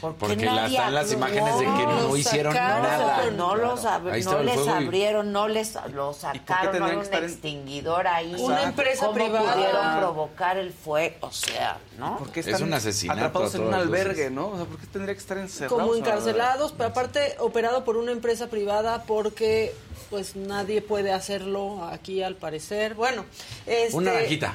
Porque 0.00 0.44
la- 0.44 0.54
nadie 0.54 0.76
están 0.76 0.94
las 0.94 1.12
imágenes 1.12 1.58
de 1.58 1.64
que 1.64 1.86
no 1.86 2.16
hicieron 2.16 2.52
sacaron, 2.52 2.82
nada. 2.82 3.30
No, 3.32 3.56
los 3.56 3.84
ab- 3.84 4.10
Ahí 4.12 4.22
no 4.22 4.30
estaba 4.30 4.40
el 4.40 4.46
les 4.46 4.66
y- 4.66 4.68
abrieron, 4.68 5.32
no 5.32 5.48
les 5.48 5.74
lo 5.92 6.12
sacaron, 6.12 6.78
no 6.78 6.86
un 6.86 6.92
en- 7.12 7.24
extinguidor 7.24 8.06
ahí. 8.06 8.34
Una 8.38 8.62
empresa 8.62 9.06
¿Cómo 9.06 9.14
privada. 9.14 9.52
pudieron 9.54 9.98
provocar 9.98 10.58
el 10.58 10.72
fuego? 10.72 11.16
O 11.22 11.32
sea, 11.32 11.78
¿no? 11.98 12.18
¿Por 12.18 12.30
qué 12.30 12.40
Es 12.40 12.60
un 12.60 12.72
asesinato 12.72 13.18
atrapados 13.20 13.54
en 13.56 13.62
un 13.62 13.74
albergue, 13.74 14.30
no? 14.30 14.48
O 14.50 14.56
sea, 14.56 14.64
¿por 14.66 14.78
qué 14.78 14.86
tendría 14.86 15.14
que 15.14 15.20
estar 15.20 15.38
encerrados? 15.38 15.80
como 15.80 15.94
encarcelados, 15.96 16.72
pero 16.72 16.90
aparte 16.90 17.34
operado 17.40 17.84
por 17.84 17.96
una 17.96 18.12
empresa 18.12 18.46
privada 18.48 19.02
porque 19.04 19.74
pues 20.08 20.34
nadie 20.36 20.82
puede 20.82 21.12
hacerlo 21.12 21.84
aquí 21.84 22.22
al 22.22 22.36
parecer. 22.36 22.94
Bueno, 22.94 23.24
este, 23.66 23.96
Una 23.96 24.12
naranjita 24.12 24.54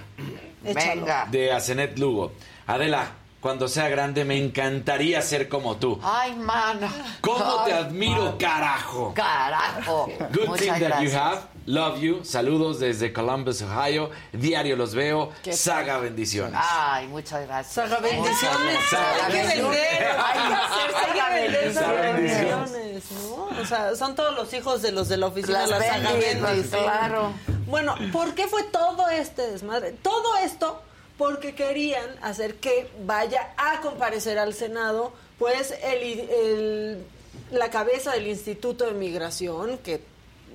échalo. 0.65 1.01
Venga. 1.01 1.27
de 1.31 1.51
Asenet 1.51 1.97
Lugo. 1.99 2.31
Adela, 2.67 3.07
cuando 3.45 3.67
sea 3.67 3.89
grande 3.89 4.25
me 4.25 4.43
encantaría 4.43 5.21
ser 5.21 5.47
como 5.47 5.75
tú. 5.75 5.99
Ay, 6.01 6.33
mano. 6.33 6.87
¿Cómo 7.21 7.63
te 7.63 7.73
admiro, 7.73 8.39
carajo? 8.39 9.13
Carajo. 9.13 10.07
Good 10.33 10.47
Muchas 10.47 10.61
thing 10.61 10.71
that 10.89 10.99
you 11.03 11.11
gracias. 11.11 11.13
have. 11.13 11.41
Love 11.67 11.99
you. 11.99 12.25
Saludos 12.25 12.79
desde 12.79 13.13
Columbus, 13.13 13.61
Ohio. 13.61 14.09
Diario 14.33 14.75
los 14.75 14.95
veo. 14.95 15.29
Qué 15.43 15.53
Saga 15.53 15.99
bendiciones. 15.99 16.59
Ay, 16.59 17.07
muchas 17.07 17.45
gracias. 17.45 17.87
Saga 17.87 17.99
bendiciones. 17.99 18.79
Saga 18.89 19.25
Hay 19.27 19.31
que 19.31 19.37
bendiciones. 19.37 19.79
vender. 19.79 20.07
Hay 20.25 20.47
que 20.47 20.53
hacer 20.55 20.95
Hay 20.95 21.51
que 21.67 21.73
saga 21.75 22.01
bendiciones. 22.01 22.71
bendiciones, 22.73 23.03
¿no? 23.11 23.61
O 23.61 23.65
sea, 23.67 23.95
son 23.95 24.15
todos 24.15 24.33
los 24.35 24.51
hijos 24.55 24.81
de 24.81 24.91
los 24.91 25.07
de 25.07 25.17
la 25.17 25.27
oficina 25.27 25.59
Las 25.59 25.69
la 25.69 25.81
saga 25.83 26.13
bendis. 26.13 26.67
claro. 26.71 27.31
Bueno, 27.67 27.93
¿por 28.11 28.33
qué 28.33 28.47
fue 28.47 28.63
todo 28.63 29.07
este 29.09 29.51
desmadre? 29.51 29.91
Todo 29.91 30.35
esto 30.37 30.81
porque 31.17 31.55
querían 31.55 32.05
hacer 32.21 32.55
que 32.55 32.89
vaya 33.05 33.53
a 33.57 33.81
comparecer 33.81 34.37
al 34.39 34.53
Senado, 34.53 35.13
pues 35.39 35.71
el, 35.83 36.19
el- 36.29 37.05
la 37.51 37.69
cabeza 37.69 38.11
del 38.13 38.27
Instituto 38.27 38.85
de 38.85 38.93
Migración, 38.93 39.77
que 39.79 40.01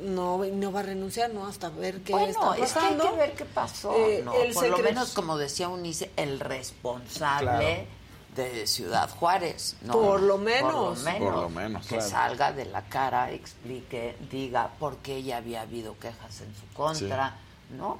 no, 0.02 0.38
no 0.44 0.72
va 0.72 0.80
a 0.80 0.82
renunciar, 0.84 1.30
¿no? 1.30 1.46
Hasta 1.46 1.68
ver 1.68 2.00
qué 2.00 2.12
Bueno, 2.12 2.28
está 2.28 2.56
es 2.56 2.72
que 2.72 2.78
hay 2.78 2.84
pasando. 2.94 3.10
que 3.10 3.16
ver 3.16 3.32
qué 3.34 3.44
pasó. 3.44 3.94
Eh, 3.96 4.22
no, 4.24 4.32
el 4.34 4.52
por 4.54 4.68
lo 4.68 4.78
menos, 4.78 5.12
como 5.12 5.36
decía 5.36 5.68
Unice, 5.68 6.10
el 6.16 6.40
responsable 6.40 7.86
de 8.34 8.66
Ciudad 8.66 9.10
Juárez. 9.10 9.76
¿no? 9.82 9.92
Por 9.92 10.22
lo 10.22 10.34
Por 10.36 10.42
menos. 10.44 10.98
lo 10.98 11.04
menos. 11.04 11.32
Por 11.32 11.42
lo 11.42 11.48
menos, 11.50 11.82
Que 11.86 11.96
claro. 11.96 12.10
salga 12.10 12.52
de 12.52 12.64
la 12.64 12.82
cara, 12.86 13.30
explique, 13.32 14.16
diga 14.30 14.70
por 14.78 14.96
qué 14.98 15.22
ya 15.22 15.36
había 15.38 15.62
habido 15.62 15.98
quejas 15.98 16.40
en 16.40 16.54
su 16.54 16.66
contra, 16.74 17.36
¿no? 17.76 17.98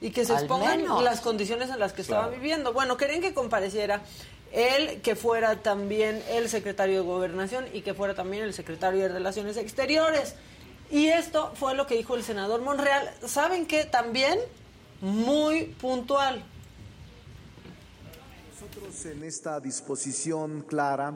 Y 0.00 0.10
que 0.10 0.24
se 0.24 0.32
expongan 0.32 0.84
las 1.04 1.20
condiciones 1.20 1.70
en 1.70 1.78
las 1.78 1.92
que 1.92 2.02
estaba 2.02 2.28
viviendo. 2.28 2.72
Bueno, 2.72 2.96
querían 2.96 3.20
que 3.20 3.34
compareciera 3.34 4.02
él, 4.52 5.00
que 5.02 5.14
fuera 5.14 5.62
también 5.62 6.22
el 6.30 6.48
secretario 6.48 6.96
de 6.96 7.06
Gobernación 7.06 7.66
y 7.72 7.82
que 7.82 7.94
fuera 7.94 8.14
también 8.14 8.44
el 8.44 8.54
secretario 8.54 9.02
de 9.02 9.08
Relaciones 9.08 9.56
Exteriores. 9.56 10.34
Y 10.90 11.08
esto 11.08 11.52
fue 11.54 11.74
lo 11.74 11.86
que 11.86 11.96
dijo 11.96 12.16
el 12.16 12.24
senador 12.24 12.62
Monreal. 12.62 13.10
¿Saben 13.24 13.66
qué? 13.66 13.84
También 13.84 14.38
muy 15.00 15.66
puntual. 15.80 16.44
Nosotros 18.52 19.06
en 19.06 19.22
esta 19.22 19.60
disposición 19.60 20.62
clara, 20.62 21.14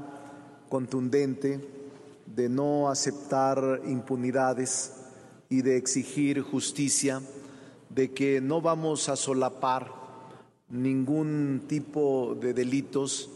contundente, 0.69 1.61
de 2.27 2.49
no 2.49 2.89
aceptar 2.89 3.81
impunidades 3.85 4.93
y 5.51 5.63
de 5.63 5.77
exigir 5.77 6.41
justicia, 6.41 7.21
de 7.95 8.13
que 8.13 8.41
no 8.41 8.61
vamos 8.61 9.09
a 9.09 9.17
solapar 9.17 9.93
ningún 10.69 11.63
tipo 11.69 12.37
de 12.41 12.53
delitos 12.53 13.31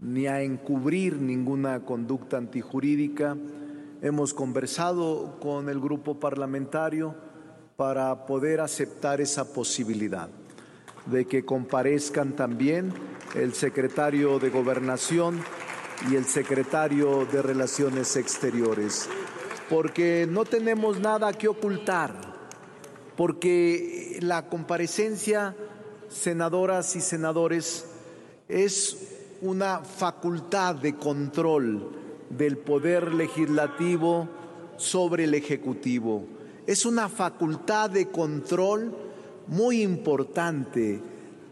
ni 0.00 0.26
a 0.26 0.42
encubrir 0.42 1.16
ninguna 1.16 1.80
conducta 1.80 2.38
antijurídica, 2.38 3.36
hemos 4.00 4.32
conversado 4.32 5.36
con 5.40 5.68
el 5.68 5.80
grupo 5.80 6.18
parlamentario 6.18 7.14
para 7.76 8.26
poder 8.26 8.60
aceptar 8.60 9.20
esa 9.20 9.52
posibilidad 9.52 10.28
de 11.06 11.26
que 11.26 11.44
comparezcan 11.44 12.32
también 12.32 12.92
el 13.34 13.54
secretario 13.54 14.38
de 14.38 14.50
Gobernación 14.50 15.40
y 16.10 16.14
el 16.14 16.24
secretario 16.24 17.26
de 17.26 17.42
Relaciones 17.42 18.16
Exteriores, 18.16 19.08
porque 19.68 20.26
no 20.30 20.44
tenemos 20.44 21.00
nada 21.00 21.32
que 21.32 21.48
ocultar, 21.48 22.27
porque 23.18 24.16
la 24.22 24.48
comparecencia, 24.48 25.56
senadoras 26.08 26.94
y 26.94 27.00
senadores, 27.00 27.84
es 28.48 28.96
una 29.42 29.80
facultad 29.80 30.76
de 30.76 30.94
control 30.94 31.90
del 32.30 32.58
poder 32.58 33.12
legislativo 33.12 34.28
sobre 34.76 35.24
el 35.24 35.34
ejecutivo. 35.34 36.26
Es 36.64 36.86
una 36.86 37.08
facultad 37.08 37.90
de 37.90 38.06
control 38.06 38.94
muy 39.48 39.82
importante, 39.82 41.00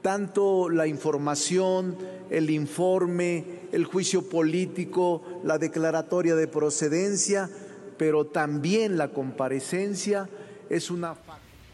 tanto 0.03 0.69
la 0.71 0.87
información, 0.87 1.97
el 2.31 2.49
informe, 2.51 3.45
el 3.73 3.87
juicio 3.87 4.29
político, 4.29 5.21
la 5.43 5.59
declaratoria 5.59 6.37
de 6.37 6.47
procedencia, 6.47 7.51
pero 7.99 8.25
también 8.27 8.97
la 8.97 9.09
comparecencia 9.09 10.29
es 10.71 10.93
una 10.93 11.26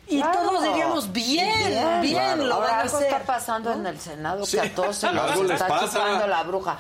Y 0.09 0.21
todos 0.21 0.63
diríamos, 0.65 1.13
bien, 1.13 2.01
bien, 2.03 2.47
lo 2.49 2.55
Ahora, 2.57 2.67
van 2.67 2.77
a 2.77 2.81
algo 2.83 2.97
hacer. 2.99 3.13
está 3.13 3.23
pasando 3.25 3.73
en 3.73 3.87
el 3.87 3.99
Senado 4.01 4.45
que 4.45 4.61
a 4.61 4.75
todos 4.75 4.97
se 4.97 5.11
los 5.13 5.51
está 5.51 5.67
pasa. 5.69 5.87
chupando 5.87 6.27
la 6.27 6.43
bruja. 6.43 6.77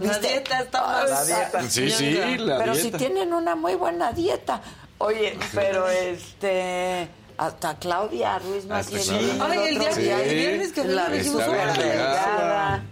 La 0.00 0.08
¿Viste? 0.12 0.28
dieta 0.28 0.60
está 0.60 0.82
más... 0.82 1.10
La 1.10 1.24
dieta. 1.24 1.62
Sí, 1.70 1.90
sí, 1.90 2.14
la 2.38 2.58
Pero 2.58 2.74
si 2.74 2.82
dieta. 2.82 2.98
tienen 2.98 3.32
una 3.32 3.56
muy 3.56 3.74
buena 3.74 4.12
dieta. 4.12 4.60
Oye, 4.98 5.38
pero 5.52 5.88
este... 5.88 7.08
Hasta 7.38 7.74
Claudia 7.76 8.38
Ruiz 8.38 8.66
bien 8.66 8.82
Claudia. 8.82 9.38
Ay, 9.40 9.58
el 9.68 9.78
día- 9.78 10.22
el 10.22 10.34
viernes 10.34 10.72
que 10.72 10.84
la 10.84 11.08
le 11.08 11.18
dijimos 11.18 11.42
una. 11.46 12.82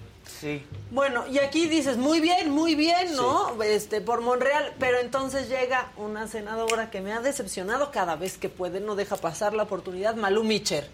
Sí. 0.40 0.66
Bueno, 0.94 1.24
y 1.26 1.40
aquí 1.40 1.66
dices, 1.66 1.96
muy 1.96 2.20
bien, 2.20 2.50
muy 2.50 2.76
bien, 2.76 3.16
¿no? 3.16 3.60
Este, 3.64 4.00
por 4.00 4.20
Monreal, 4.20 4.72
pero 4.78 4.98
entonces 5.00 5.48
llega 5.48 5.88
una 5.96 6.28
senadora 6.28 6.88
que 6.90 7.00
me 7.00 7.12
ha 7.12 7.20
decepcionado 7.20 7.90
cada 7.90 8.14
vez 8.14 8.38
que 8.38 8.48
puede, 8.48 8.78
no 8.80 8.94
deja 8.94 9.16
pasar 9.16 9.54
la 9.54 9.64
oportunidad, 9.64 10.14
Malú 10.14 10.44
Micher. 10.44 10.88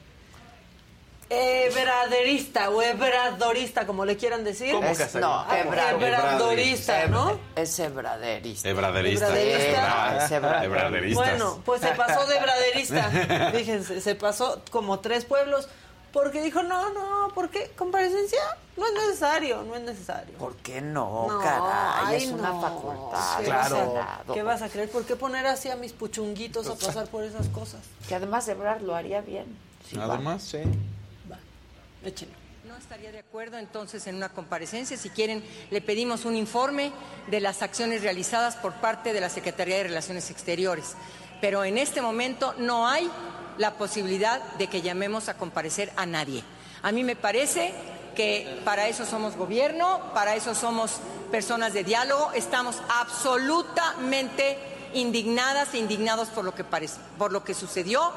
ebraderista 1.32 2.70
o 2.70 2.82
ebradorista, 2.82 3.86
como 3.86 4.04
le 4.04 4.16
quieran 4.16 4.42
decir. 4.42 4.72
¿Cómo 4.72 4.96
que 4.96 5.02
Es- 5.04 5.14
no, 5.14 5.32
Ah, 5.40 5.58
ebra- 5.60 5.90
ebradorista, 5.92 7.06
¿no? 7.06 7.38
Es 7.54 7.78
ebraderista. 7.78 8.68
Ebraderista. 8.68 9.26
Ebraderista. 9.28 10.24
Es 10.24 10.30
ebra- 10.32 10.64
Ebraderistas. 10.64 11.28
Bueno, 11.28 11.62
pues 11.64 11.82
se 11.82 11.88
pasó 11.92 12.26
de 12.26 12.40
braderista. 12.40 13.50
Fíjense, 13.54 14.00
se 14.00 14.14
pasó 14.16 14.62
como 14.70 14.98
tres 15.00 15.24
pueblos. 15.24 15.68
Porque 16.12 16.42
dijo, 16.42 16.62
no, 16.62 16.92
no, 16.92 17.32
¿por 17.34 17.48
qué? 17.50 17.70
¿Comparecencia? 17.76 18.40
No 18.76 18.86
es 18.86 18.92
necesario, 18.94 19.62
no 19.62 19.76
es 19.76 19.82
necesario. 19.82 20.36
¿Por 20.38 20.56
qué 20.56 20.80
no, 20.80 21.26
No, 21.28 21.38
caray? 21.40 22.16
ay, 22.16 22.16
es 22.24 22.30
una 22.30 22.50
no. 22.50 22.60
facultad. 22.60 23.36
Sí, 23.38 23.42
del 23.44 23.52
o 23.52 23.54
sea, 23.54 23.68
Senado. 23.68 24.34
¿Qué 24.34 24.42
vas 24.42 24.62
a 24.62 24.68
creer? 24.68 24.90
¿Por 24.90 25.04
qué 25.04 25.14
poner 25.16 25.46
así 25.46 25.68
a 25.70 25.76
mis 25.76 25.92
puchunguitos 25.92 26.66
a 26.68 26.74
pasar 26.74 27.06
por 27.06 27.22
esas 27.22 27.46
cosas? 27.48 27.80
Que 28.08 28.14
además 28.16 28.48
Ebrard 28.48 28.82
lo 28.82 28.94
haría 28.96 29.20
bien. 29.20 29.46
Sí, 29.88 29.96
Nada 29.96 30.14
va. 30.14 30.20
más, 30.20 30.42
sí. 30.42 30.58
Échenlo. 32.04 32.34
No 32.66 32.76
estaría 32.76 33.12
de 33.12 33.18
acuerdo 33.18 33.58
entonces 33.58 34.06
en 34.06 34.16
una 34.16 34.28
comparecencia. 34.30 34.96
Si 34.96 35.10
quieren, 35.10 35.44
le 35.70 35.80
pedimos 35.80 36.24
un 36.24 36.36
informe 36.36 36.92
de 37.28 37.40
las 37.40 37.62
acciones 37.62 38.02
realizadas 38.02 38.56
por 38.56 38.72
parte 38.74 39.12
de 39.12 39.20
la 39.20 39.28
Secretaría 39.28 39.76
de 39.76 39.84
Relaciones 39.84 40.30
Exteriores. 40.30 40.94
Pero 41.40 41.64
en 41.64 41.78
este 41.78 42.00
momento 42.00 42.54
no 42.58 42.86
hay 42.88 43.10
la 43.60 43.74
posibilidad 43.74 44.42
de 44.54 44.68
que 44.68 44.80
llamemos 44.80 45.28
a 45.28 45.36
comparecer 45.36 45.92
a 45.96 46.06
nadie. 46.06 46.42
A 46.82 46.92
mí 46.92 47.04
me 47.04 47.14
parece 47.14 47.74
que 48.16 48.60
para 48.64 48.88
eso 48.88 49.04
somos 49.04 49.36
gobierno, 49.36 50.00
para 50.14 50.34
eso 50.34 50.54
somos 50.54 50.96
personas 51.30 51.74
de 51.74 51.84
diálogo, 51.84 52.32
estamos 52.32 52.80
absolutamente 52.88 54.56
indignadas 54.94 55.74
e 55.74 55.78
indignados 55.78 56.28
por 56.30 56.44
lo 56.44 56.54
que 56.54 56.64
parece, 56.64 57.00
por 57.18 57.32
lo 57.32 57.44
que 57.44 57.52
sucedió 57.52 58.10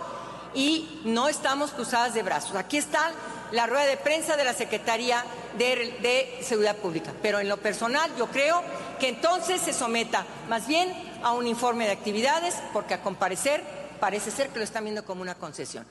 y 0.56 1.02
no 1.04 1.28
estamos 1.28 1.72
cruzadas 1.72 2.14
de 2.14 2.24
brazos. 2.24 2.56
Aquí 2.56 2.78
está 2.78 3.12
la 3.52 3.68
rueda 3.68 3.86
de 3.86 3.98
prensa 3.98 4.38
de 4.38 4.46
la 4.46 4.54
Secretaría 4.54 5.26
de, 5.58 5.98
de 6.02 6.42
Seguridad 6.42 6.78
Pública, 6.78 7.12
pero 7.22 7.42
en 7.42 7.50
lo 7.50 7.58
personal 7.58 8.10
yo 8.18 8.28
creo 8.28 8.64
que 8.98 9.10
entonces 9.10 9.62
se 9.62 9.74
someta 9.74 10.26
más 10.48 10.68
bien 10.68 10.90
a 11.22 11.34
un 11.34 11.48
informe 11.48 11.86
de 11.86 11.92
actividades, 11.92 12.56
porque 12.72 12.94
a 12.94 13.02
comparecer 13.02 13.83
parece 14.04 14.32
ser 14.32 14.50
que 14.50 14.60
lo 14.60 14.66
están 14.66 14.84
viendo 14.84 15.06
como 15.06 15.22
una 15.22 15.36
concesión. 15.36 15.86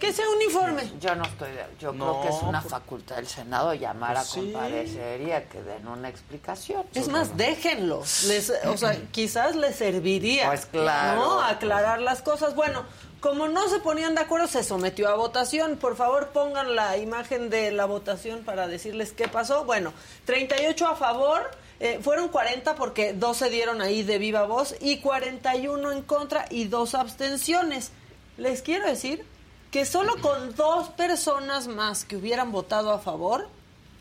Que 0.00 0.10
sea 0.12 0.24
un 0.28 0.40
informe. 0.40 0.90
Yo 1.00 1.14
no 1.14 1.24
estoy 1.24 1.50
de, 1.52 1.64
yo 1.78 1.92
No, 1.92 2.20
creo 2.20 2.22
que 2.22 2.28
es 2.36 2.42
una 2.42 2.62
por- 2.62 2.70
facultad 2.70 3.16
del 3.16 3.26
Senado 3.26 3.74
llamar 3.74 4.14
Pues 4.16 4.28
a 4.28 4.30
sí. 4.32 4.40
comparecer 4.52 5.20
y 5.20 5.32
a 5.32 5.48
que 5.50 5.62
den 5.62 5.86
una 5.86 6.08
explicación. 6.08 6.84
Es 6.94 7.08
más, 7.08 7.36
déjenlos. 7.36 8.24
Les, 8.24 8.50
o 8.66 8.76
sea, 8.78 8.96
quizás 9.12 9.54
les 9.54 9.76
serviría. 9.76 10.46
Pues 10.48 10.64
claro. 10.66 11.20
¿no? 11.20 11.40
Aclarar 11.42 12.00
las 12.00 12.22
cosas. 12.22 12.54
Bueno, 12.54 12.84
como 13.20 13.48
no 13.48 13.68
se 13.68 13.80
ponían 13.80 14.14
de 14.14 14.22
acuerdo, 14.22 14.46
se 14.46 14.62
sometió 14.62 15.08
a 15.08 15.14
votación. 15.14 15.76
Por 15.76 15.94
favor, 15.96 16.28
pongan 16.28 16.74
la 16.74 16.96
imagen 16.96 17.48
de 17.50 17.70
la 17.70 17.84
votación 17.86 18.44
para 18.44 18.66
decirles 18.68 19.12
qué 19.12 19.28
pasó. 19.28 19.64
Bueno, 19.64 19.92
38 20.26 20.86
a 20.86 20.96
favor. 20.96 21.50
Eh, 21.80 22.00
fueron 22.02 22.28
40 22.28 22.74
porque 22.74 23.12
dos 23.12 23.36
se 23.36 23.50
dieron 23.50 23.80
ahí 23.80 24.02
de 24.02 24.18
viva 24.18 24.46
voz 24.46 24.74
y 24.80 24.98
41 24.98 25.92
en 25.92 26.02
contra 26.02 26.46
y 26.50 26.64
dos 26.64 26.94
abstenciones. 26.94 27.92
Les 28.36 28.62
quiero 28.62 28.86
decir 28.86 29.24
que 29.70 29.84
solo 29.84 30.14
con 30.20 30.54
dos 30.56 30.88
personas 30.90 31.68
más 31.68 32.04
que 32.04 32.16
hubieran 32.16 32.50
votado 32.50 32.90
a 32.92 32.98
favor, 32.98 33.48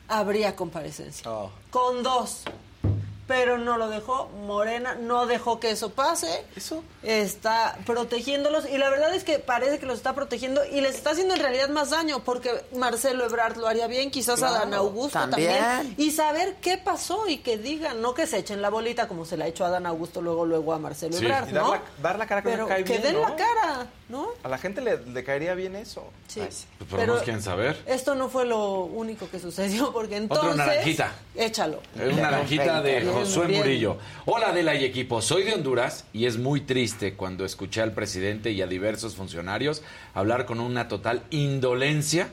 habría 0.08 0.56
comparecencia. 0.56 1.30
Con 1.70 2.04
dos. 2.04 2.44
Pero 3.28 3.58
no 3.58 3.78
lo 3.78 3.90
dejó. 3.90 4.30
Morena 4.46 4.96
no 4.96 5.26
dejó 5.26 5.60
que 5.60 5.72
eso 5.72 5.90
pase. 5.92 6.46
Eso. 6.56 6.82
Está 7.04 7.78
protegiéndolos. 7.86 8.70
Y 8.70 8.78
la 8.78 8.90
verdad 8.90 9.14
es 9.14 9.24
que 9.26 9.38
parece 9.40 9.80
que 9.80 9.86
los 9.86 9.98
está 9.98 10.14
protegiendo 10.16 10.64
y 10.66 10.80
les 10.80 10.96
está 10.96 11.10
haciendo 11.12 11.34
en 11.34 11.42
realidad 11.42 11.68
más 11.70 11.90
daño. 11.90 12.24
Porque 12.24 12.52
Marcelo 12.76 13.26
Ebrard 13.26 13.58
lo 13.58 13.68
haría 13.68 13.88
bien, 13.88 14.12
quizás 14.12 14.40
Claro, 14.40 14.56
Adán 14.56 14.74
Augusto 14.74 15.20
también. 15.20 15.58
también. 15.60 15.96
Y 15.98 16.12
saber 16.12 16.56
qué 16.62 16.78
pasó 16.78 17.28
y 17.28 17.40
que 17.40 17.58
digan. 17.58 18.02
No 18.02 18.14
que 18.14 18.28
se 18.28 18.38
echen 18.38 18.62
la 18.62 18.70
bolita 18.70 19.08
como 19.10 19.26
se 19.26 19.36
la 19.36 19.44
ha 19.46 19.48
hecho 19.50 19.66
a 19.66 19.68
Adán 19.68 19.86
Augusto 19.88 20.22
luego, 20.22 20.46
luego 20.46 20.74
a 20.74 20.80
Marcelo 20.80 21.18
Sí, 21.18 21.26
Ebrard, 21.26 21.50
y 21.50 21.52
dar 21.52 21.64
¿no? 21.64 21.72
la- 21.74 21.82
dar 22.02 22.18
la 22.20 22.28
cara 22.28 22.42
que 22.42 22.50
Pero 22.50 22.68
cae 22.68 22.84
que 22.86 22.92
bien, 22.94 23.04
den 23.04 23.14
¿no? 23.16 23.28
la 23.28 23.36
cara, 23.36 23.88
¿no? 24.10 24.28
A 24.44 24.48
la 24.50 24.58
gente 24.58 24.82
le, 24.82 24.98
le 25.06 25.24
caería 25.24 25.54
bien 25.56 25.76
eso. 25.76 26.12
Sí. 26.28 26.40
Pues 26.40 26.66
por 26.80 26.92
lo 26.92 26.98
Pero- 26.98 27.14
menos 27.14 27.24
quieren 27.24 27.42
saber. 27.44 27.78
Esto 27.86 28.16
no 28.16 28.30
fue 28.30 28.46
lo 28.46 28.82
único 28.86 29.30
que 29.30 29.40
sucedió, 29.40 29.92
porque 29.94 30.18
entonces... 30.18 30.56
naranjita. 30.56 31.14
Échalo. 31.36 31.82
Es 32.00 32.14
una 32.14 32.22
naranjita 32.24 32.82
de 32.82 33.06
Josué 33.06 33.48
bien. 33.48 33.62
Murillo. 33.62 33.98
Hola 34.26 34.50
Adela 34.50 34.76
y 34.76 34.86
equipo, 34.86 35.22
soy 35.22 35.44
de 35.44 35.54
Honduras 35.54 36.06
y 36.14 36.26
es 36.26 36.38
muy 36.38 36.62
triste 36.62 37.16
cuando 37.16 37.44
escuché 37.46 37.82
al 37.82 37.94
presidente 37.94 38.52
y 38.52 38.62
a 38.62 38.68
diversos 38.68 39.16
funcionarios 39.16 39.82
hablar 40.14 40.46
con 40.46 40.60
una 40.60 40.88
total 40.88 41.24
indolencia 41.30 42.30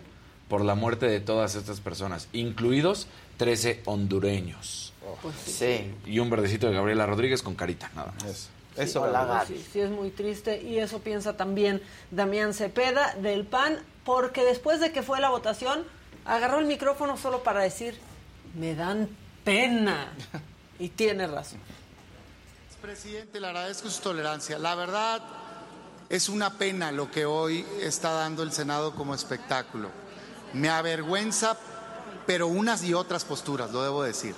por 0.49 0.65
la 0.65 0.75
muerte 0.75 1.07
de 1.07 1.21
todas 1.21 1.55
estas 1.55 1.81
personas, 1.81 2.29
incluidos 2.33 3.09
13 3.39 3.83
hondureños. 3.87 4.93
Pues 5.23 5.35
sí. 5.45 5.91
Y 6.07 6.19
un 6.19 6.31
verdecito 6.31 6.67
de 6.69 6.75
Gabriela 6.75 7.07
Rodríguez 7.07 7.43
con 7.43 7.55
carita, 7.55 7.91
nada 7.95 8.13
más. 8.23 8.49
Sí, 9.47 9.57
sí, 9.57 9.69
sí, 9.73 9.81
es 9.81 9.91
muy 9.91 10.11
triste 10.11 10.63
y 10.63 10.79
eso 10.79 10.99
piensa 10.99 11.37
también 11.37 11.83
Damián 12.11 12.55
Cepeda 12.55 13.15
del 13.15 13.45
PAN, 13.45 13.79
porque 14.05 14.45
después 14.45 14.81
de 14.81 14.93
que 14.93 15.03
fue 15.03 15.21
la 15.21 15.31
votación, 15.31 15.85
agarró 16.25 16.59
el 16.59 16.67
micrófono 16.67 17.17
solo 17.17 17.43
para 17.43 17.61
decir, 17.63 17.99
me 18.55 18.75
dan 18.75 19.09
pena. 19.45 20.13
Y 20.77 20.89
tiene 20.89 21.29
razón. 21.29 21.61
Presidente, 22.83 23.39
le 23.39 23.47
agradezco 23.47 23.89
su 23.89 24.03
tolerancia. 24.03 24.59
La 24.59 24.75
verdad 24.75 25.23
es 26.09 26.29
una 26.29 26.59
pena 26.59 26.91
lo 26.91 27.13
que 27.13 27.25
hoy 27.25 27.65
está 27.81 28.11
dando 28.11 28.43
el 28.43 28.51
Senado 28.51 28.93
como 28.97 29.15
espectáculo. 29.15 29.91
Me 30.53 30.69
avergüenza, 30.69 31.57
pero 32.27 32.49
unas 32.49 32.83
y 32.83 32.93
otras 32.93 33.25
posturas, 33.25 33.71
lo 33.71 33.85
debo 33.85 34.03
decir. 34.03 34.35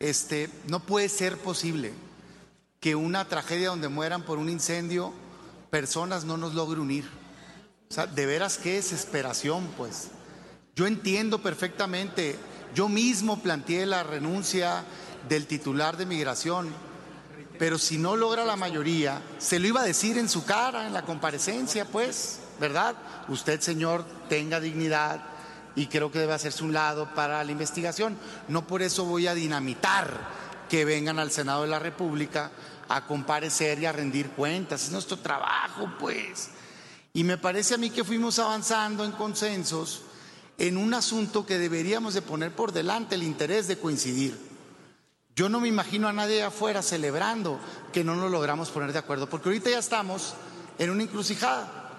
Este, 0.00 0.50
no 0.66 0.80
puede 0.80 1.08
ser 1.08 1.38
posible 1.38 1.94
que 2.80 2.94
una 2.94 3.26
tragedia 3.26 3.70
donde 3.70 3.88
mueran 3.88 4.22
por 4.22 4.38
un 4.38 4.48
incendio 4.48 5.12
personas 5.70 6.24
no 6.24 6.36
nos 6.36 6.54
logre 6.54 6.80
unir. 6.80 7.08
O 7.90 7.94
sea, 7.94 8.06
de 8.06 8.26
veras 8.26 8.58
qué 8.58 8.74
desesperación, 8.74 9.66
pues. 9.76 10.08
Yo 10.76 10.86
entiendo 10.86 11.42
perfectamente, 11.42 12.38
yo 12.74 12.88
mismo 12.88 13.42
planteé 13.42 13.86
la 13.86 14.02
renuncia 14.02 14.84
del 15.28 15.46
titular 15.46 15.96
de 15.96 16.06
migración, 16.06 16.68
pero 17.58 17.78
si 17.78 17.98
no 17.98 18.14
logra 18.14 18.44
la 18.44 18.56
mayoría, 18.56 19.20
se 19.38 19.58
lo 19.58 19.66
iba 19.66 19.80
a 19.80 19.84
decir 19.84 20.16
en 20.16 20.28
su 20.28 20.44
cara, 20.44 20.86
en 20.86 20.92
la 20.92 21.02
comparecencia, 21.02 21.84
pues, 21.84 22.38
¿verdad? 22.60 22.94
Usted, 23.28 23.60
señor, 23.60 24.04
tenga 24.28 24.60
dignidad 24.60 25.20
y 25.74 25.86
creo 25.86 26.12
que 26.12 26.20
debe 26.20 26.34
hacerse 26.34 26.62
un 26.62 26.72
lado 26.72 27.12
para 27.14 27.42
la 27.42 27.50
investigación. 27.50 28.16
No 28.46 28.66
por 28.66 28.82
eso 28.82 29.04
voy 29.04 29.26
a 29.26 29.34
dinamitar 29.34 30.47
que 30.68 30.84
vengan 30.84 31.18
al 31.18 31.30
Senado 31.30 31.62
de 31.62 31.68
la 31.68 31.78
República 31.78 32.50
a 32.88 33.06
comparecer 33.06 33.78
y 33.78 33.86
a 33.86 33.92
rendir 33.92 34.30
cuentas. 34.30 34.84
Es 34.84 34.92
nuestro 34.92 35.18
trabajo, 35.18 35.90
pues. 35.98 36.50
Y 37.12 37.24
me 37.24 37.38
parece 37.38 37.74
a 37.74 37.78
mí 37.78 37.90
que 37.90 38.04
fuimos 38.04 38.38
avanzando 38.38 39.04
en 39.04 39.12
consensos 39.12 40.02
en 40.58 40.76
un 40.76 40.92
asunto 40.92 41.46
que 41.46 41.58
deberíamos 41.58 42.14
de 42.14 42.22
poner 42.22 42.54
por 42.54 42.72
delante 42.72 43.14
el 43.14 43.22
interés 43.22 43.68
de 43.68 43.78
coincidir. 43.78 44.36
Yo 45.34 45.48
no 45.48 45.60
me 45.60 45.68
imagino 45.68 46.08
a 46.08 46.12
nadie 46.12 46.42
afuera 46.42 46.82
celebrando 46.82 47.60
que 47.92 48.02
no 48.02 48.16
nos 48.16 48.30
logramos 48.30 48.70
poner 48.70 48.92
de 48.92 48.98
acuerdo, 48.98 49.28
porque 49.28 49.48
ahorita 49.48 49.70
ya 49.70 49.78
estamos 49.78 50.34
en 50.78 50.90
una 50.90 51.04
encrucijada. 51.04 51.92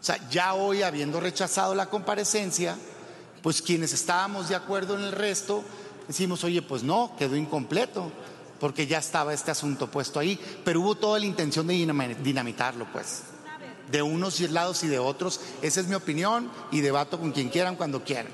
O 0.00 0.04
sea, 0.04 0.18
ya 0.30 0.54
hoy, 0.54 0.82
habiendo 0.82 1.20
rechazado 1.20 1.74
la 1.74 1.90
comparecencia, 1.90 2.76
pues 3.42 3.60
quienes 3.60 3.92
estábamos 3.92 4.48
de 4.48 4.54
acuerdo 4.54 4.96
en 4.96 5.04
el 5.04 5.12
resto, 5.12 5.62
decimos, 6.08 6.44
oye, 6.44 6.62
pues 6.62 6.82
no, 6.82 7.12
quedó 7.18 7.36
incompleto, 7.36 8.10
porque 8.60 8.86
ya 8.86 8.98
estaba 8.98 9.34
este 9.34 9.50
asunto 9.50 9.90
puesto 9.90 10.18
ahí, 10.18 10.38
pero 10.64 10.80
hubo 10.80 10.94
toda 10.94 11.18
la 11.18 11.26
intención 11.26 11.66
de 11.66 11.74
dinam- 11.74 12.16
dinamitarlo, 12.16 12.86
pues, 12.92 13.22
de 13.90 14.02
unos 14.02 14.40
lados 14.40 14.82
y 14.84 14.88
de 14.88 14.98
otros. 14.98 15.40
Esa 15.62 15.80
es 15.80 15.86
mi 15.88 15.94
opinión 15.94 16.50
y 16.72 16.80
debato 16.80 17.18
con 17.18 17.32
quien 17.32 17.50
quieran 17.50 17.76
cuando 17.76 18.02
quieran. 18.02 18.32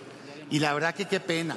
Y 0.51 0.59
la 0.61 0.73
verdad 0.74 0.94
que 0.94 1.07
qué 1.09 1.19
pena. 1.20 1.57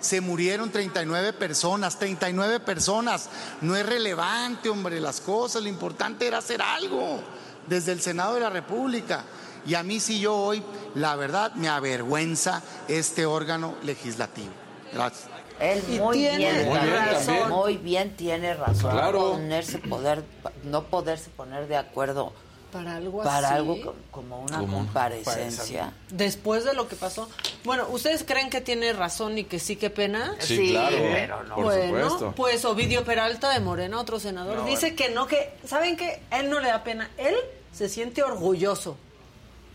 Se 0.00 0.20
murieron 0.20 0.70
39 0.70 1.32
personas, 1.32 1.98
39 1.98 2.60
personas. 2.60 3.28
No 3.62 3.74
es 3.76 3.84
relevante, 3.84 4.68
hombre, 4.68 5.00
las 5.00 5.20
cosas. 5.20 5.62
Lo 5.62 5.68
importante 5.68 6.26
era 6.26 6.38
hacer 6.38 6.60
algo 6.62 7.20
desde 7.66 7.92
el 7.92 8.00
Senado 8.00 8.34
de 8.34 8.40
la 8.40 8.50
República. 8.50 9.24
Y 9.66 9.74
a 9.74 9.82
mí 9.82 9.98
sí 9.98 10.20
yo 10.20 10.36
hoy, 10.36 10.62
la 10.94 11.16
verdad, 11.16 11.54
me 11.54 11.68
avergüenza 11.68 12.62
este 12.88 13.26
órgano 13.26 13.74
legislativo. 13.82 14.50
Gracias. 14.92 15.28
Él 15.60 15.82
muy 16.00 16.18
tiene 16.18 16.36
bien, 16.36 16.66
Muy 16.68 16.78
bien, 16.78 17.06
razón, 17.06 17.48
muy 17.50 17.76
bien 17.78 18.16
tiene 18.16 18.54
razón. 18.54 18.90
Claro. 18.92 19.30
Ponerse 19.32 19.78
poder, 19.78 20.22
no 20.64 20.84
poderse 20.84 21.30
poner 21.30 21.66
de 21.66 21.76
acuerdo 21.78 22.32
Para 22.72 22.96
algo 22.96 23.22
para 23.22 23.48
así. 23.48 23.56
algo 23.56 23.80
co- 23.80 23.94
como 24.10 24.40
una 24.42 24.58
Como 24.58 24.76
una 24.78 24.86
comparecencia. 24.86 25.94
Después 26.10 26.64
de 26.64 26.74
lo 26.74 26.88
que 26.88 26.96
pasó. 26.96 27.28
Bueno, 27.64 27.86
¿ustedes 27.88 28.22
creen 28.22 28.50
que 28.50 28.60
tiene 28.60 28.92
razón 28.92 29.38
y 29.38 29.44
que 29.44 29.58
sí, 29.58 29.76
qué 29.76 29.88
pena? 29.88 30.34
Sí, 30.40 30.56
Sí, 30.58 30.70
claro, 30.72 30.96
pero 31.00 31.44
no. 31.44 31.54
por 31.54 31.64
bueno, 31.64 32.10
supuesto. 32.10 32.32
pues 32.36 32.64
Ovidio 32.66 33.02
Peralta 33.04 33.50
de 33.50 33.60
Morena, 33.60 33.98
otro 33.98 34.20
senador, 34.20 34.58
No, 34.58 34.64
dice 34.66 34.94
que 34.94 35.08
no, 35.08 35.26
que, 35.26 35.54
¿saben 35.66 35.96
qué? 35.96 36.20
A 36.30 36.40
él 36.40 36.50
no 36.50 36.60
le 36.60 36.68
da 36.68 36.84
pena. 36.84 37.10
Él 37.16 37.34
se 37.72 37.88
siente 37.88 38.22
orgulloso. 38.22 38.98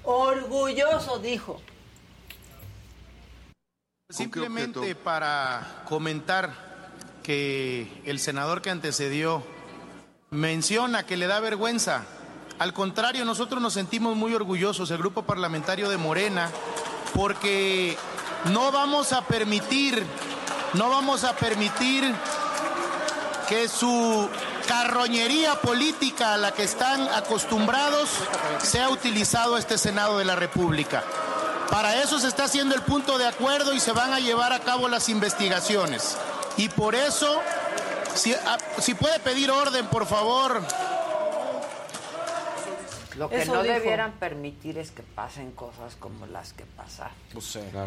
Orgulloso, 0.03 1.19
dijo. 1.19 1.59
Simplemente 4.11 4.95
para 4.95 5.83
comentar 5.87 6.53
que 7.23 8.01
el 8.05 8.19
senador 8.19 8.61
que 8.61 8.69
antecedió 8.69 9.43
menciona 10.29 11.05
que 11.05 11.17
le 11.17 11.27
da 11.27 11.39
vergüenza. 11.39 12.03
Al 12.59 12.73
contrario, 12.73 13.25
nosotros 13.25 13.61
nos 13.61 13.73
sentimos 13.73 14.15
muy 14.15 14.33
orgullosos, 14.33 14.91
el 14.91 14.97
grupo 14.97 15.23
parlamentario 15.23 15.89
de 15.89 15.97
Morena, 15.97 16.49
porque 17.13 17.97
no 18.51 18.71
vamos 18.71 19.13
a 19.13 19.25
permitir, 19.25 20.05
no 20.73 20.89
vamos 20.89 21.23
a 21.23 21.35
permitir 21.35 22.13
que 23.49 23.67
su 23.67 24.29
carroñería 24.67 25.55
política 25.55 26.33
a 26.33 26.37
la 26.37 26.51
que 26.51 26.63
están 26.63 27.01
acostumbrados 27.09 28.09
sea 28.59 28.89
utilizado 28.89 29.57
este 29.57 29.77
Senado 29.77 30.17
de 30.17 30.25
la 30.25 30.35
República. 30.35 31.03
Para 31.71 32.01
eso 32.03 32.19
se 32.19 32.27
está 32.27 32.43
haciendo 32.43 32.75
el 32.75 32.81
punto 32.81 33.17
de 33.17 33.25
acuerdo 33.27 33.73
y 33.73 33.79
se 33.79 33.93
van 33.93 34.13
a 34.13 34.19
llevar 34.19 34.51
a 34.53 34.59
cabo 34.59 34.87
las 34.89 35.07
investigaciones. 35.09 36.17
Y 36.57 36.67
por 36.69 36.93
eso, 36.95 37.39
si, 38.13 38.33
ah, 38.33 38.57
si 38.77 38.93
puede 38.93 39.19
pedir 39.19 39.49
orden, 39.49 39.87
por 39.87 40.05
favor. 40.05 40.61
Lo 43.15 43.29
que 43.29 43.41
Eso 43.41 43.53
no 43.55 43.63
dijo. 43.63 43.73
debieran 43.73 44.13
permitir 44.13 44.77
es 44.77 44.91
que 44.91 45.03
pasen 45.03 45.51
cosas 45.51 45.95
como 45.99 46.25
las 46.27 46.53
que 46.53 46.65
pasaron. 46.65 47.15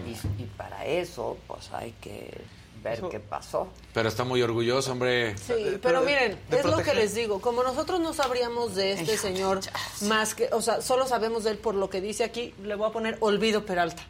y, 0.07 0.43
y 0.43 0.47
para 0.57 0.85
eso, 0.87 1.37
pues 1.47 1.71
hay 1.73 1.93
que 2.01 2.43
ver 2.83 3.01
qué 3.11 3.21
pasó. 3.21 3.69
Pero 3.93 4.09
está 4.09 4.25
muy 4.25 4.43
orgulloso, 4.43 4.93
hombre. 4.93 5.37
Sí, 5.39 5.79
pero 5.83 6.03
miren, 6.03 6.39
es 6.51 6.65
lo 6.65 6.79
que 6.83 6.95
les 6.95 7.15
digo. 7.15 7.41
Como 7.41 7.63
nosotros 7.63 8.01
no 8.01 8.13
sabríamos 8.13 8.75
de 8.75 8.93
este 8.93 9.17
señor 9.17 9.61
más 10.03 10.35
que, 10.35 10.49
o 10.53 10.61
sea, 10.63 10.83
solo 10.83 11.07
sabemos 11.07 11.45
de 11.45 11.53
él 11.53 11.59
por 11.59 11.75
lo 11.75 11.89
que 11.91 12.01
dice 12.01 12.25
aquí, 12.25 12.55
le 12.63 12.75
voy 12.75 12.89
a 12.89 12.93
poner 12.93 13.17
Olvido 13.21 13.65
Peralta. 13.65 14.03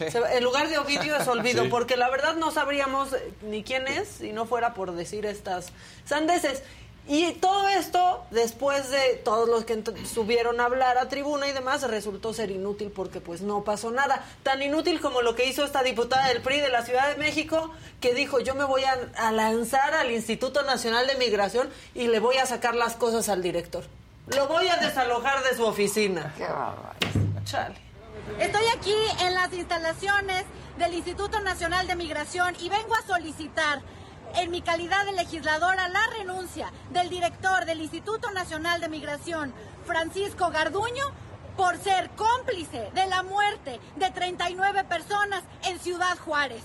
Va- 0.00 0.34
En 0.34 0.44
lugar 0.44 0.68
de 0.68 0.78
Ovidio 0.78 1.16
es 1.16 1.26
Olvido, 1.28 1.62
Sí. 1.62 1.68
porque 1.70 1.96
la 1.96 2.10
verdad 2.10 2.34
no 2.36 2.50
sabríamos 2.50 3.10
ni 3.42 3.62
quién 3.62 3.86
es 3.88 4.08
si 4.08 4.32
no 4.32 4.44
fuera 4.44 4.74
por 4.74 4.92
decir 4.92 5.24
estas 5.24 5.68
sandeces. 6.04 6.62
Y 7.08 7.32
todo 7.34 7.68
esto, 7.68 8.24
después 8.32 8.90
de 8.90 9.20
todos 9.24 9.48
los 9.48 9.64
que 9.64 9.80
subieron 10.04 10.60
a 10.60 10.64
hablar 10.64 10.98
a 10.98 11.08
tribuna 11.08 11.46
y 11.46 11.52
demás, 11.52 11.82
resultó 11.82 12.34
ser 12.34 12.50
inútil 12.50 12.90
porque 12.90 13.20
pues 13.20 13.42
no 13.42 13.62
pasó 13.62 13.92
nada. 13.92 14.24
Tan 14.42 14.60
inútil 14.60 15.00
como 15.00 15.22
lo 15.22 15.36
que 15.36 15.46
hizo 15.46 15.64
esta 15.64 15.84
diputada 15.84 16.28
del 16.28 16.42
PRI 16.42 16.60
de 16.60 16.68
la 16.68 16.82
Ciudad 16.84 17.08
de 17.08 17.16
México, 17.16 17.70
que 18.00 18.12
dijo 18.12 18.40
yo 18.40 18.56
me 18.56 18.64
voy 18.64 18.82
a, 18.82 18.98
a 19.16 19.30
lanzar 19.30 19.94
al 19.94 20.10
Instituto 20.10 20.62
Nacional 20.64 21.06
de 21.06 21.14
Migración 21.14 21.68
y 21.94 22.08
le 22.08 22.18
voy 22.18 22.38
a 22.38 22.46
sacar 22.46 22.74
las 22.74 22.96
cosas 22.96 23.28
al 23.28 23.40
director. 23.40 23.84
Lo 24.34 24.48
voy 24.48 24.66
a 24.66 24.76
desalojar 24.78 25.44
de 25.44 25.56
su 25.56 25.64
oficina. 25.64 26.34
Qué 26.36 26.46
Chale. 27.44 27.76
Estoy 28.40 28.64
aquí 28.76 28.94
en 29.20 29.34
las 29.34 29.52
instalaciones 29.52 30.44
del 30.78 30.94
Instituto 30.94 31.38
Nacional 31.40 31.86
de 31.86 31.94
Migración 31.94 32.56
y 32.60 32.68
vengo 32.68 32.96
a 32.96 33.06
solicitar 33.06 33.80
en 34.34 34.50
mi 34.50 34.62
calidad 34.62 35.04
de 35.06 35.12
legisladora 35.12 35.88
la 35.88 36.06
renuncia 36.18 36.72
del 36.90 37.08
director 37.08 37.64
del 37.64 37.80
Instituto 37.80 38.30
Nacional 38.32 38.80
de 38.80 38.88
Migración, 38.88 39.54
Francisco 39.86 40.50
Garduño, 40.50 41.04
por 41.56 41.78
ser 41.78 42.10
cómplice 42.10 42.90
de 42.94 43.06
la 43.06 43.22
muerte 43.22 43.80
de 43.96 44.10
39 44.10 44.84
personas 44.84 45.42
en 45.64 45.78
Ciudad 45.78 46.18
Juárez. 46.18 46.62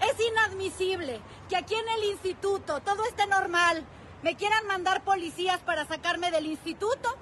Es 0.00 0.16
inadmisible 0.26 1.20
que 1.48 1.56
aquí 1.56 1.74
en 1.74 1.88
el 1.98 2.10
instituto 2.10 2.80
todo 2.80 3.04
esté 3.04 3.26
normal, 3.26 3.84
me 4.22 4.36
quieran 4.36 4.66
mandar 4.66 5.02
policías 5.02 5.60
para 5.60 5.86
sacarme 5.86 6.30
del 6.30 6.46
instituto, 6.46 7.16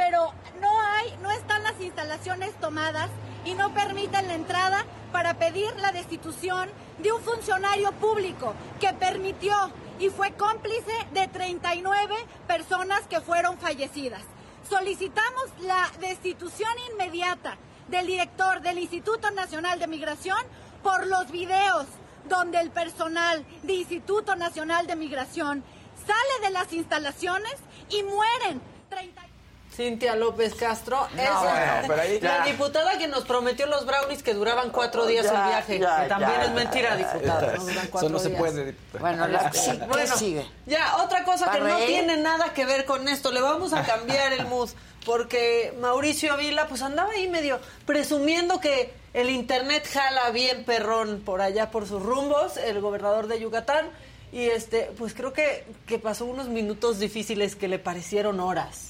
pero 0.00 0.32
no 0.62 0.80
hay, 0.80 1.14
no 1.20 1.30
están 1.30 1.62
las 1.62 1.78
instalaciones 1.78 2.58
tomadas 2.58 3.10
y 3.44 3.52
no 3.52 3.74
permiten 3.74 4.28
la 4.28 4.34
entrada 4.34 4.86
para 5.12 5.34
pedir 5.34 5.68
la 5.76 5.92
destitución 5.92 6.70
de 7.00 7.12
un 7.12 7.20
funcionario 7.20 7.92
público 7.92 8.54
que 8.80 8.94
permitió 8.94 9.54
y 9.98 10.08
fue 10.08 10.32
cómplice 10.32 10.90
de 11.12 11.28
39 11.28 12.14
personas 12.46 13.02
que 13.10 13.20
fueron 13.20 13.58
fallecidas. 13.58 14.22
Solicitamos 14.70 15.44
la 15.60 15.90
destitución 16.00 16.72
inmediata 16.94 17.58
del 17.88 18.06
director 18.06 18.62
del 18.62 18.78
Instituto 18.78 19.30
Nacional 19.32 19.78
de 19.78 19.86
Migración 19.86 20.38
por 20.82 21.06
los 21.08 21.30
videos 21.30 21.84
donde 22.26 22.58
el 22.58 22.70
personal 22.70 23.44
del 23.62 23.76
Instituto 23.76 24.34
Nacional 24.34 24.86
de 24.86 24.96
Migración 24.96 25.62
sale 26.06 26.46
de 26.46 26.50
las 26.54 26.72
instalaciones 26.72 27.56
y 27.90 28.02
mueren 28.02 28.62
30 28.88 29.29
Cintia 29.74 30.16
López 30.16 30.54
Castro 30.56 31.06
No, 31.14 31.22
es 31.22 31.30
bueno, 31.38 31.72
pero 31.86 32.02
ahí 32.02 32.20
la 32.20 32.38
ya. 32.38 32.44
diputada 32.52 32.98
que 32.98 33.06
nos 33.06 33.24
prometió 33.24 33.66
los 33.66 33.86
brownies 33.86 34.22
que 34.22 34.34
duraban 34.34 34.70
cuatro 34.70 35.06
días 35.06 35.24
Ya, 35.26 35.30
el 35.30 35.48
viaje. 35.48 35.78
ya, 35.78 36.02
que 36.02 36.08
también 36.08 36.32
ya, 36.38 36.44
es 36.44 36.50
mentira, 36.52 36.96
diputada. 36.96 37.52
no 37.56 37.62
duran 37.62 37.78
Eso 37.78 37.90
cuatro 37.90 38.08
no 38.10 38.18
se 38.18 38.28
días. 38.28 38.38
puede, 38.40 38.64
diputada. 38.66 39.00
Bueno, 39.00 39.28
la- 39.28 39.52
sí, 39.52 39.70
¿qué 39.78 39.86
Bueno, 39.86 40.16
sigue? 40.16 40.46
Ya, 40.66 40.96
otra 40.96 41.24
cosa 41.24 41.50
que 41.52 41.60
no 41.60 41.76
tiene 41.78 42.16
nada 42.16 42.52
que 42.52 42.64
ver 42.66 42.84
con 42.84 43.08
esto. 43.08 43.30
Le 43.30 43.40
vamos 43.40 43.72
a 43.72 43.82
cambiar 43.84 44.32
el 44.32 44.46
mood. 44.46 44.70
Porque 45.06 45.72
Mauricio 45.80 46.36
Vila, 46.36 46.66
pues 46.68 46.82
andaba 46.82 47.12
ahí 47.12 47.26
medio 47.28 47.58
presumiendo 47.86 48.60
que 48.60 48.92
el 49.14 49.30
internet 49.30 49.88
jala 49.90 50.28
bien 50.30 50.64
perrón 50.66 51.22
por 51.24 51.40
allá 51.40 51.70
por 51.70 51.86
sus 51.88 52.02
rumbos, 52.02 52.58
el 52.58 52.80
gobernador 52.82 53.26
de 53.26 53.40
Yucatán. 53.40 53.88
Y 54.30 54.44
este, 54.50 54.92
pues 54.98 55.14
creo 55.14 55.32
que, 55.32 55.64
que 55.86 55.98
pasó 55.98 56.26
unos 56.26 56.48
minutos 56.48 56.98
difíciles 56.98 57.56
que 57.56 57.66
le 57.66 57.78
parecieron 57.78 58.40
horas. 58.40 58.89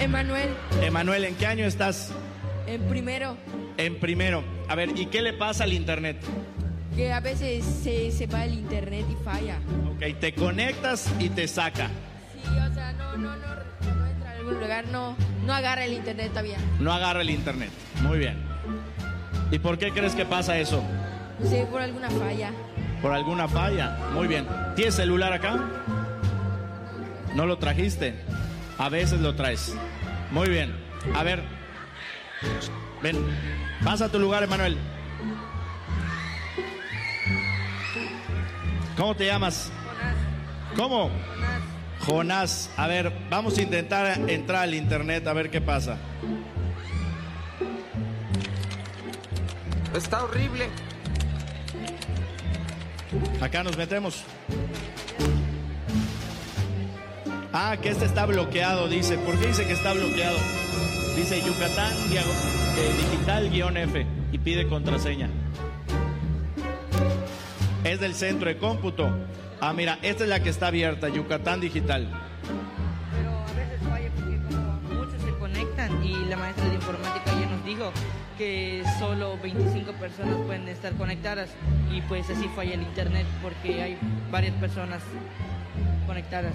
Emanuel, 0.00 0.48
Emanuel, 0.82 1.24
¿en 1.24 1.34
qué 1.34 1.46
año 1.46 1.64
estás? 1.66 2.12
en 2.66 2.82
primero, 2.82 3.36
En 3.78 3.98
primero. 3.98 4.44
A 4.68 4.74
ver, 4.74 4.90
¿y 4.96 5.06
qué 5.06 5.22
le 5.22 5.32
pasa 5.32 5.64
al 5.64 5.72
internet? 5.72 6.18
que 6.94 7.12
a 7.12 7.20
veces 7.20 7.64
se, 7.64 8.10
se 8.10 8.26
va 8.26 8.44
el 8.44 8.54
internet 8.54 9.06
y 9.08 9.14
falla. 9.24 9.58
Ok, 9.94 10.18
te 10.18 10.34
conectas 10.34 11.08
y 11.20 11.28
te 11.28 11.46
saca. 11.46 11.86
Sí, 12.34 12.40
o 12.48 12.74
sea, 12.74 12.92
no, 12.94 13.16
no, 13.16 13.36
no, 13.36 13.46
no 13.96 14.06
entra 14.06 14.30
a 14.30 14.36
algún 14.36 14.60
lugar, 14.60 14.84
no, 14.88 15.16
no 15.46 15.54
agarra 15.54 15.84
el 15.84 15.92
internet 15.92 16.30
todavía. 16.30 16.56
No 16.80 16.92
agarra 16.92 17.20
el 17.20 17.30
internet. 17.30 17.70
Muy 18.02 18.18
bien. 18.18 18.36
¿Y 19.52 19.60
por 19.60 19.78
qué 19.78 19.92
crees 19.92 20.16
que 20.16 20.24
pasa 20.24 20.58
eso? 20.58 20.82
No 21.38 21.48
sé, 21.48 21.64
por 21.70 21.80
alguna 21.80 22.10
falla. 22.10 22.50
Por 23.00 23.12
alguna 23.12 23.46
falla. 23.46 23.96
Muy 24.12 24.26
bien. 24.26 24.44
¿Tienes 24.74 24.96
celular 24.96 25.32
acá? 25.32 25.56
¿No 27.36 27.46
lo 27.46 27.58
trajiste? 27.58 28.16
A 28.78 28.88
veces 28.88 29.20
lo 29.20 29.34
traes. 29.34 29.74
Muy 30.30 30.48
bien. 30.48 30.74
A 31.14 31.24
ver. 31.24 31.42
Ven. 33.02 33.16
Pasa 33.84 34.06
a 34.06 34.08
tu 34.08 34.18
lugar, 34.18 34.42
Emanuel. 34.44 34.78
¿Cómo 38.96 39.14
te 39.14 39.26
llamas? 39.26 39.70
¿Cómo? 40.76 41.10
Jonás. 42.00 42.70
A 42.76 42.86
ver, 42.86 43.12
vamos 43.30 43.58
a 43.58 43.62
intentar 43.62 44.30
entrar 44.30 44.62
al 44.62 44.74
internet 44.74 45.26
a 45.26 45.32
ver 45.32 45.50
qué 45.50 45.60
pasa. 45.60 45.98
Está 49.94 50.22
horrible. 50.24 50.68
Acá 53.40 53.62
nos 53.62 53.76
metemos. 53.76 54.24
Ah, 57.52 57.78
que 57.80 57.88
este 57.88 58.04
está 58.04 58.26
bloqueado, 58.26 58.88
dice. 58.88 59.16
¿Por 59.18 59.38
qué 59.38 59.46
dice 59.46 59.66
que 59.66 59.72
está 59.72 59.94
bloqueado? 59.94 60.36
Dice 61.16 61.40
Yucatán 61.40 61.92
eh, 62.12 63.10
digital 63.10 63.50
guion 63.50 63.76
F 63.78 64.06
y 64.30 64.38
pide 64.38 64.68
contraseña. 64.68 65.30
Es 67.84 68.00
del 68.00 68.14
centro 68.14 68.48
de 68.48 68.58
cómputo. 68.58 69.08
Ah, 69.60 69.72
mira, 69.72 69.98
esta 70.02 70.24
es 70.24 70.30
la 70.30 70.42
que 70.42 70.50
está 70.50 70.66
abierta, 70.66 71.08
Yucatán 71.08 71.60
digital. 71.60 72.06
Pero 73.16 73.30
a 73.30 73.52
veces 73.54 73.80
falla 73.88 74.10
porque 74.14 74.36
como 74.54 75.04
muchos 75.04 75.22
se 75.22 75.34
conectan 75.38 76.04
y 76.04 76.26
la 76.26 76.36
maestra 76.36 76.68
de 76.68 76.74
informática 76.74 77.32
ya 77.40 77.46
nos 77.46 77.64
dijo 77.64 77.90
que 78.36 78.84
solo 78.98 79.38
25 79.42 79.90
personas 79.92 80.36
pueden 80.46 80.68
estar 80.68 80.92
conectadas 80.94 81.48
y 81.90 82.02
pues 82.02 82.28
así 82.28 82.46
falla 82.54 82.74
el 82.74 82.82
internet 82.82 83.26
porque 83.42 83.82
hay 83.82 83.98
varias 84.30 84.54
personas 84.56 85.02
conectadas. 86.06 86.54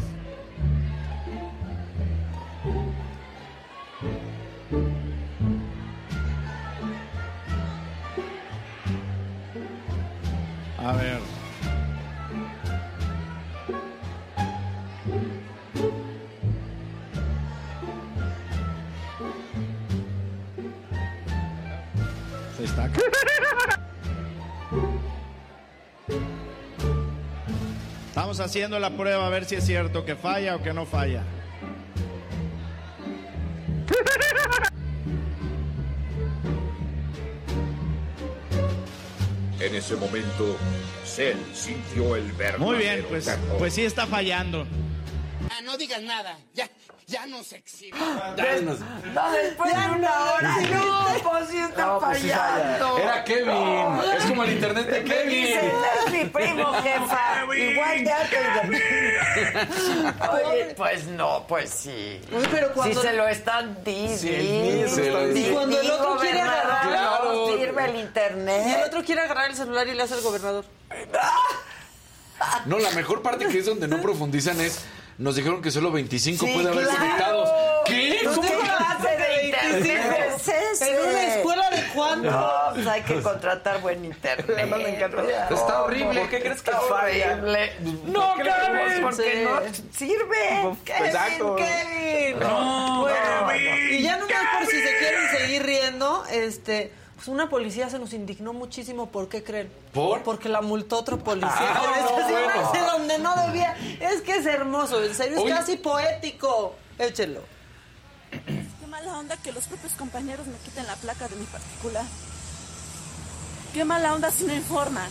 A 10.85 10.91
ver. 10.91 11.19
Se 22.57 22.65
está. 22.65 22.89
Estamos 28.09 28.39
haciendo 28.41 28.77
la 28.79 28.89
prueba 28.89 29.25
a 29.25 29.29
ver 29.29 29.45
si 29.45 29.55
es 29.55 29.65
cierto 29.65 30.03
que 30.03 30.17
falla 30.17 30.57
o 30.57 30.61
que 30.61 30.73
no 30.73 30.85
falla. 30.85 31.23
En 39.63 39.75
ese 39.75 39.95
momento, 39.95 40.57
Cell 41.05 41.37
sintió 41.53 42.17
el 42.17 42.29
verdadero 42.33 42.59
Muy 42.65 42.77
bien, 42.79 43.05
pues, 43.07 43.23
terror. 43.25 43.57
pues 43.57 43.73
sí 43.73 43.85
está 43.85 44.05
fallando. 44.05 44.67
Ah, 45.49 45.61
no 45.63 45.77
digas 45.77 46.01
nada. 46.03 46.37
Ya, 46.53 46.69
ya 47.07 47.25
nos 47.25 47.51
exhibe. 47.53 47.97
No, 47.99 49.31
después 49.31 49.73
de 49.73 49.91
una 49.95 50.23
hora. 50.31 50.55
No, 50.61 51.29
pues 51.29 51.49
sí 51.49 51.57
está 51.57 51.85
No, 51.85 51.99
pues 51.99 52.19
fallando. 52.21 52.97
Era 52.97 53.23
Kevin. 53.23 53.99
Es 54.17 54.25
como 54.25 54.43
el 54.43 54.51
internet 54.53 54.87
de 54.87 55.03
Kevin. 55.03 55.29
dicen, 55.45 55.71
es 56.05 56.11
mi 56.11 56.25
primo, 56.25 56.73
jefa. 56.83 57.45
Igual 57.55 58.03
de 58.03 58.11
alto 58.11 58.35
y 58.35 58.69
de... 58.69 60.13
Oye, 60.51 60.73
pues 60.75 61.05
no, 61.07 61.45
pues 61.47 61.69
sí. 61.69 62.21
Pero 62.51 62.73
cuando- 62.73 63.01
Si 63.01 63.07
se 63.07 63.13
lo 63.13 63.27
están 63.27 63.83
diciendo. 63.83 64.87
Sí, 64.89 64.95
se 64.95 65.09
lo 65.11 65.35
Y 65.37 65.51
cuando 65.51 65.79
el 65.79 65.91
otro 65.91 66.17
quiere 66.17 66.41
agarrar- 66.41 66.87
Claro. 66.87 67.33
No 67.47 67.57
sirve 67.57 67.85
el 67.85 67.95
internet. 67.97 68.63
Y 68.67 68.71
el 68.71 68.83
otro 68.83 69.03
quiere 69.03 69.21
agarrar 69.21 69.49
el 69.49 69.55
celular 69.55 69.87
y 69.87 69.93
le 69.93 70.03
hace 70.03 70.15
el 70.15 70.21
gobernador. 70.21 70.65
No, 72.65 72.77
la 72.79 72.91
mejor 72.91 73.21
parte 73.21 73.47
que 73.47 73.59
es 73.59 73.65
donde 73.65 73.87
no 73.87 74.01
profundizan 74.01 74.59
es. 74.59 74.79
Nos 75.17 75.35
dijeron 75.35 75.61
que 75.61 75.71
solo 75.71 75.91
25 75.91 76.45
Sí, 76.45 76.51
puede 76.53 76.69
haber 76.69 76.83
claro. 76.85 76.99
conectados. 76.99 77.49
¿Qué? 77.85 78.19
Pues, 78.23 78.35
¿Cómo? 78.35 78.47
¿Qué 78.49 78.57
clase 78.57 79.17
de 79.17 79.45
internet 79.45 80.33
es 80.35 80.47
ese? 80.47 80.91
¿En 80.91 81.09
una 81.09 81.35
escuela 81.35 81.69
de 81.69 81.83
cuánto? 81.93 82.31
No, 82.31 82.51
pues 82.73 82.87
hay 82.87 83.01
que 83.01 83.21
contratar 83.21 83.81
buen 83.81 84.05
internet. 84.05 84.49
Además 84.57 84.79
me 84.79 84.95
encanta. 84.95 85.21
No, 85.21 85.55
Está 85.55 85.81
horrible. 85.83 86.19
¿Por 86.21 86.29
qué 86.29 86.39
crees 86.39 86.61
que 86.61 86.71
Está 86.71 86.81
falla? 86.81 87.33
horrible. 87.33 87.73
No, 88.05 88.33
¿Por 88.35 88.43
qué 88.43 88.51
Kevin, 88.51 89.01
porque 89.03 89.31
Sí. 89.33 89.43
no 89.43 89.59
sirve. 89.97 90.77
Kevin, 90.85 91.05
exacto. 91.05 91.55
Kevin. 91.57 92.39
No, 92.39 93.01
bueno, 93.01 93.77
Y 93.91 94.01
ya 94.01 94.17
nomás 94.17 94.35
por 94.59 94.67
si 94.67 94.81
se 94.81 94.97
quieren 94.97 95.29
seguir 95.37 95.63
riendo, 95.63 96.23
este, 96.31 96.91
pues 97.23 97.33
una 97.33 97.49
policía 97.49 97.89
se 97.89 97.99
nos 97.99 98.11
indignó 98.11 98.51
muchísimo. 98.51 99.07
¿Por 99.07 99.29
qué 99.29 99.41
creen? 99.41 99.71
¿Por? 99.93 100.23
Porque 100.23 100.49
la 100.49 100.61
multó 100.61 100.99
otro 100.99 101.17
policía. 101.19 101.53
Ah, 101.57 101.79
por 101.79 101.89
no, 101.89 102.09
estacionarse 102.09 102.79
bueno. 102.79 102.91
donde 102.91 103.19
no 103.19 103.35
debía. 103.47 103.77
Es 104.01 104.21
que 104.23 104.35
es 104.35 104.45
hermoso, 104.45 105.01
en 105.01 105.15
serio, 105.15 105.37
es 105.37 105.53
casi 105.53 105.77
poético. 105.77 106.75
Échelo. 106.99 107.39
Qué 108.29 108.87
mala 108.89 109.19
onda 109.19 109.37
que 109.37 109.53
los 109.53 109.67
propios 109.67 109.93
compañeros 109.93 110.47
me 110.47 110.57
quiten 110.57 110.85
la 110.85 110.97
placa 110.97 111.29
de 111.29 111.37
mi 111.37 111.45
particular. 111.45 112.03
Qué 113.73 113.85
mala 113.85 114.15
onda 114.15 114.29
si 114.29 114.43
no 114.43 114.53
informan. 114.53 115.09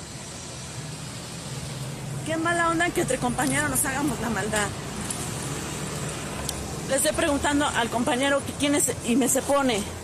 Qué 2.27 2.37
mala 2.37 2.69
onda 2.69 2.91
que 2.91 3.01
entre 3.01 3.17
compañeros 3.17 3.71
nos 3.71 3.83
hagamos 3.87 4.21
la 4.21 4.29
maldad. 4.29 4.69
Le 6.91 6.97
estoy 6.97 7.13
preguntando 7.13 7.67
al 7.67 7.89
compañero 7.89 8.45
que 8.45 8.53
quién 8.53 8.75
es 8.75 8.93
y 9.07 9.17
me 9.17 9.31
se 9.31 9.41
pone. 9.41 10.02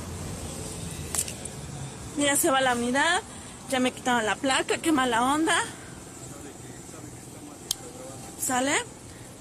Mira, 2.18 2.34
se 2.34 2.50
va 2.50 2.60
la 2.60 2.74
unidad, 2.74 3.22
ya 3.70 3.78
me 3.78 3.92
quitaron 3.92 4.26
la 4.26 4.34
placa, 4.34 4.78
qué 4.78 4.90
mala 4.90 5.22
onda. 5.22 5.56
¿Sale? 8.44 8.74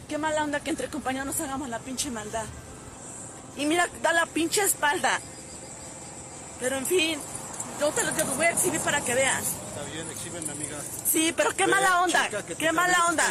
Qué 0.08 0.20
mala 0.20 0.44
onda 0.44 0.60
que 0.60 0.70
entre 0.70 0.88
compañeros 0.88 1.26
nos 1.26 1.40
hagamos 1.41 1.70
la 1.70 1.80
pinche 1.80 2.12
maldad. 2.12 2.45
Y 3.58 3.66
mira, 3.66 3.90
da 4.04 4.14
la 4.14 4.28
pinche 4.28 4.62
espalda. 4.62 5.20
Pero 6.60 6.78
en 6.78 6.86
fin, 6.86 7.20
yo 7.80 7.90
te 7.90 8.04
lo 8.04 8.12
te 8.14 8.24
lo 8.24 8.36
voy 8.36 8.45
a 8.45 8.52
exhibir 8.52 8.80
para 8.82 9.02
que 9.02 9.16
veas. 9.16 9.44
Está 9.70 9.82
bien, 9.91 10.08
exhíbeme, 10.12 10.52
amiga. 10.52 10.78
Sí, 11.12 11.34
pero 11.36 11.49
qué 11.56 11.66
Ve, 11.66 11.72
mala 11.72 12.04
onda, 12.04 12.26
chica, 12.26 12.44
qué 12.44 12.72
mala 12.72 13.06
onda. 13.08 13.24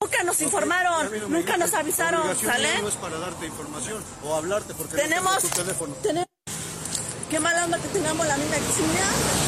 Nunca 0.00 0.22
nos 0.22 0.40
informaron, 0.40 1.10
ya 1.12 1.18
nunca 1.28 1.56
nos 1.58 1.74
avisaron, 1.74 2.34
¿sale? 2.38 2.80
No 2.80 2.88
es 2.88 2.94
para 2.94 3.18
darte 3.18 3.44
información 3.46 4.02
o 4.24 4.34
hablarte 4.34 4.72
porque 4.72 4.96
Tenemos, 4.96 5.44
no 5.44 5.50
tu 5.50 5.56
teléfono. 5.56 5.94
tenemos, 5.96 6.26
qué 7.30 7.40
mala 7.40 7.64
onda 7.64 7.78
que 7.78 7.88
tengamos 7.88 8.26
la 8.26 8.36
misma 8.36 8.56
eximia 8.56 9.04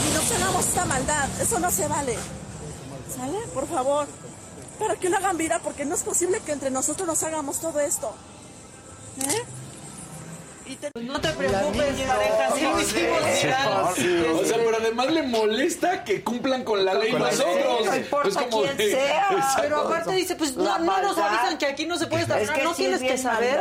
y 0.08 0.14
nos 0.14 0.32
hagamos 0.32 0.66
esta 0.66 0.84
maldad, 0.84 1.28
eso 1.40 1.58
no 1.58 1.70
se 1.70 1.86
vale. 1.88 2.16
¿Sale? 3.16 3.38
Por 3.54 3.68
favor, 3.68 4.06
para 4.78 4.96
que 4.96 5.08
no 5.08 5.16
hagan 5.16 5.36
vida, 5.36 5.60
porque 5.62 5.84
no 5.84 5.94
es 5.94 6.02
posible 6.02 6.40
que 6.40 6.52
entre 6.52 6.70
nosotros 6.70 7.06
nos 7.06 7.22
hagamos 7.22 7.60
todo 7.60 7.80
esto. 7.80 8.12
¿Eh? 9.18 9.42
Te- 10.76 10.90
Pues 10.92 11.04
no 11.04 11.20
te 11.20 11.28
preocupes, 11.30 11.84
pareja, 12.06 12.50
sí 12.54 12.62
lo 12.62 12.80
hicimos 12.80 13.18
viral. 13.42 14.34
O 14.34 14.44
sea, 14.44 14.56
pero 14.58 14.76
además 14.80 15.10
le 15.10 15.22
molesta 15.22 16.04
que 16.04 16.22
cumplan 16.22 16.62
con 16.64 16.84
la 16.84 16.94
ley 16.94 17.12
nosotros. 17.12 17.86
no 17.86 17.96
importa 17.96 18.28
Es 18.28 18.36
como 18.36 18.62
quién 18.62 18.76
de- 18.76 18.90
sea. 18.92 19.28
Exacto. 19.30 19.62
Pero 19.62 19.80
aparte 19.80 20.12
dice, 20.12 20.34
pues 20.36 20.56
no, 20.56 20.78
no 20.78 21.02
nos 21.02 21.16
avisan 21.18 21.58
que 21.58 21.66
aquí 21.66 21.86
no 21.86 21.96
se 21.96 22.06
puede 22.06 22.22
Es 22.24 22.28
estacionar, 22.28 22.56
que 22.58 22.64
no 22.64 22.70
sí 22.74 22.82
tienes 22.82 23.02
es 23.02 23.10
que 23.12 23.18
saber. 23.18 23.60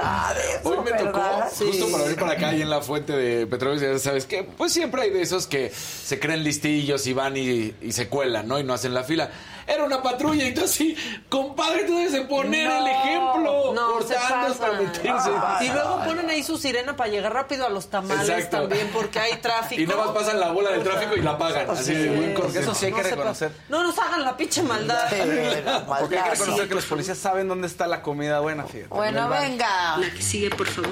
eso, 0.59 0.69
Hoy 0.69 0.77
me 0.83 0.91
tocó, 0.97 1.19
justo 1.49 1.65
Sí. 1.65 1.91
para 1.91 2.03
venir 2.03 2.19
para 2.19 2.31
acá 2.33 2.53
y 2.53 2.61
en 2.61 2.69
la 2.69 2.81
fuente 2.81 3.13
de 3.13 3.47
petróleo, 3.47 3.93
ya 3.93 3.99
sabes 3.99 4.25
que 4.25 4.43
pues 4.43 4.73
siempre 4.73 5.03
hay 5.03 5.09
de 5.11 5.21
esos 5.21 5.47
que 5.47 5.69
se 5.71 6.19
creen 6.19 6.43
listillos 6.43 7.07
y 7.07 7.13
van 7.13 7.37
y, 7.37 7.73
y 7.81 7.91
se 7.93 8.07
cuelan, 8.09 8.47
¿no? 8.47 8.59
Y 8.59 8.63
no 8.63 8.73
hacen 8.73 8.93
la 8.93 9.03
fila. 9.03 9.29
Era 9.67 9.83
una 9.83 10.01
patrulla 10.01 10.45
y 10.45 10.53
tú 10.53 10.63
así, 10.63 10.95
compadre, 11.27 11.83
tú 11.83 11.97
debes 11.97 12.13
de 12.13 12.21
poner 12.21 12.69
No, 12.69 12.77
el 12.77 12.87
ejemplo. 12.87 13.73
no, 13.73 14.01
se 14.01 14.15
cortando 14.15 14.47
pasan. 14.47 14.57
para 14.57 14.81
meterse. 14.81 15.65
Y 15.65 15.69
luego 15.73 16.03
ponen 16.05 16.29
ahí 16.29 16.41
su 16.41 16.57
sirena 16.57 16.95
para 16.95 17.09
llegar 17.09 17.33
rápido 17.33 17.65
a 17.65 17.69
los 17.69 17.89
tamales 17.89 18.29
Exacto. 18.29 18.61
también, 18.61 18.89
porque 18.93 19.19
hay 19.19 19.35
tráfico. 19.41 19.81
Y 19.81 19.85
nada 19.85 20.05
más 20.05 20.15
pasan 20.15 20.39
la 20.39 20.51
bola 20.51 20.71
del 20.71 20.83
tráfico 20.83 21.15
y 21.17 21.21
la 21.21 21.31
apagan. 21.31 21.69
Así 21.69 21.93
de 21.93 22.15
buen 22.15 22.33
Porque 22.33 22.59
eso 22.59 22.73
sí 22.73 22.85
hay 22.85 22.93
que 22.93 23.03
No 23.03 23.09
reconocer. 23.09 23.51
No 23.67 23.83
nos 23.83 23.99
hagan 23.99 24.23
la 24.23 24.37
pinche 24.37 24.63
maldad. 24.63 25.09
Porque 25.99 26.17
hay 26.17 26.23
que 26.23 26.29
reconocer 26.37 26.67
que 26.69 26.75
los 26.75 26.85
policías 26.85 27.17
saben 27.17 27.47
dónde 27.49 27.67
está 27.67 27.87
la 27.87 28.01
comida 28.01 28.39
buena, 28.39 28.63
fíjate. 28.63 28.87
Bueno, 28.87 29.27
venga. 29.27 29.97
La 29.97 30.09
que 30.13 30.21
sigue, 30.21 30.49
por 30.49 30.67
favor. 30.67 30.91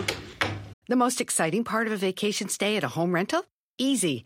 The 0.88 0.95
most 0.97 1.22
exciting 1.22 1.64
part 1.64 1.88
of 1.88 1.93
a 1.93 2.06
vacation 2.06 2.49
stay 2.49 2.76
at 2.77 2.84
a 2.84 2.89
home 2.93 3.14
rental? 3.14 3.45
Easy. 3.77 4.26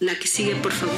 La 0.00 0.14
que 0.18 0.26
sigue, 0.26 0.56
por 0.56 0.72
favor. 0.72 0.94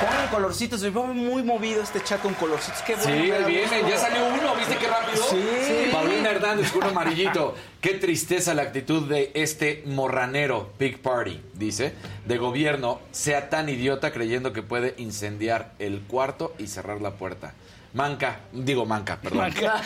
Pongan 0.00 0.28
colorcitos, 0.28 0.82
me 0.82 0.90
va 0.90 1.06
muy 1.06 1.42
movido 1.42 1.82
este 1.82 2.02
chat 2.02 2.20
con 2.20 2.34
colorcitos. 2.34 2.82
Qué 2.82 2.94
bueno. 2.94 3.10
Sí, 3.16 3.22
viene, 3.52 3.80
gusto. 3.80 3.88
ya 3.88 3.98
salió 3.98 4.26
uno, 4.26 4.54
¿viste 4.56 4.76
qué 4.76 4.86
rápido? 4.86 5.24
Sí. 5.28 5.88
Paulina 5.90 6.30
Hernández 6.30 6.70
con 6.70 6.84
un 6.84 6.90
amarillito. 6.90 7.56
Qué 7.80 7.94
tristeza 7.94 8.54
la 8.54 8.62
actitud 8.62 9.08
de 9.08 9.32
este 9.34 9.82
morranero 9.86 10.72
Big 10.78 11.00
Party, 11.00 11.40
dice, 11.54 11.94
de 12.26 12.38
gobierno, 12.38 13.00
sea 13.10 13.50
tan 13.50 13.68
idiota 13.68 14.12
creyendo 14.12 14.52
que 14.52 14.62
puede 14.62 14.94
incendiar 14.98 15.72
el 15.78 16.00
cuarto 16.02 16.54
y 16.58 16.66
cerrar 16.68 17.00
la 17.00 17.12
puerta. 17.12 17.54
Manca, 17.92 18.40
digo 18.52 18.86
manca, 18.86 19.20
perdón. 19.20 19.38
Manca. 19.38 19.82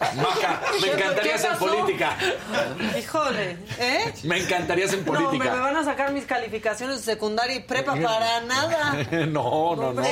Maca, 0.00 0.60
me 0.80 0.86
¿Qué- 0.86 0.92
encantaría 0.94 1.32
qué 1.32 1.38
ser 1.38 1.50
pasó? 1.50 1.66
política. 1.66 2.16
Híjole, 2.98 3.56
¿eh? 3.78 4.12
Me 4.24 4.38
encantaría 4.38 4.86
ser 4.88 4.98
No, 5.04 5.12
hombre, 5.12 5.20
me 5.20 5.26
política. 5.26 5.54
van 5.60 5.76
a 5.76 5.84
sacar 5.84 6.12
mis 6.12 6.24
calificaciones 6.24 6.98
de 7.04 7.12
secundaria 7.12 7.56
y 7.56 7.60
prepa 7.60 7.94
para 8.02 8.40
nada. 8.42 8.92
No, 9.26 9.74
no, 9.76 9.92
no. 9.92 9.92
No. 9.94 10.02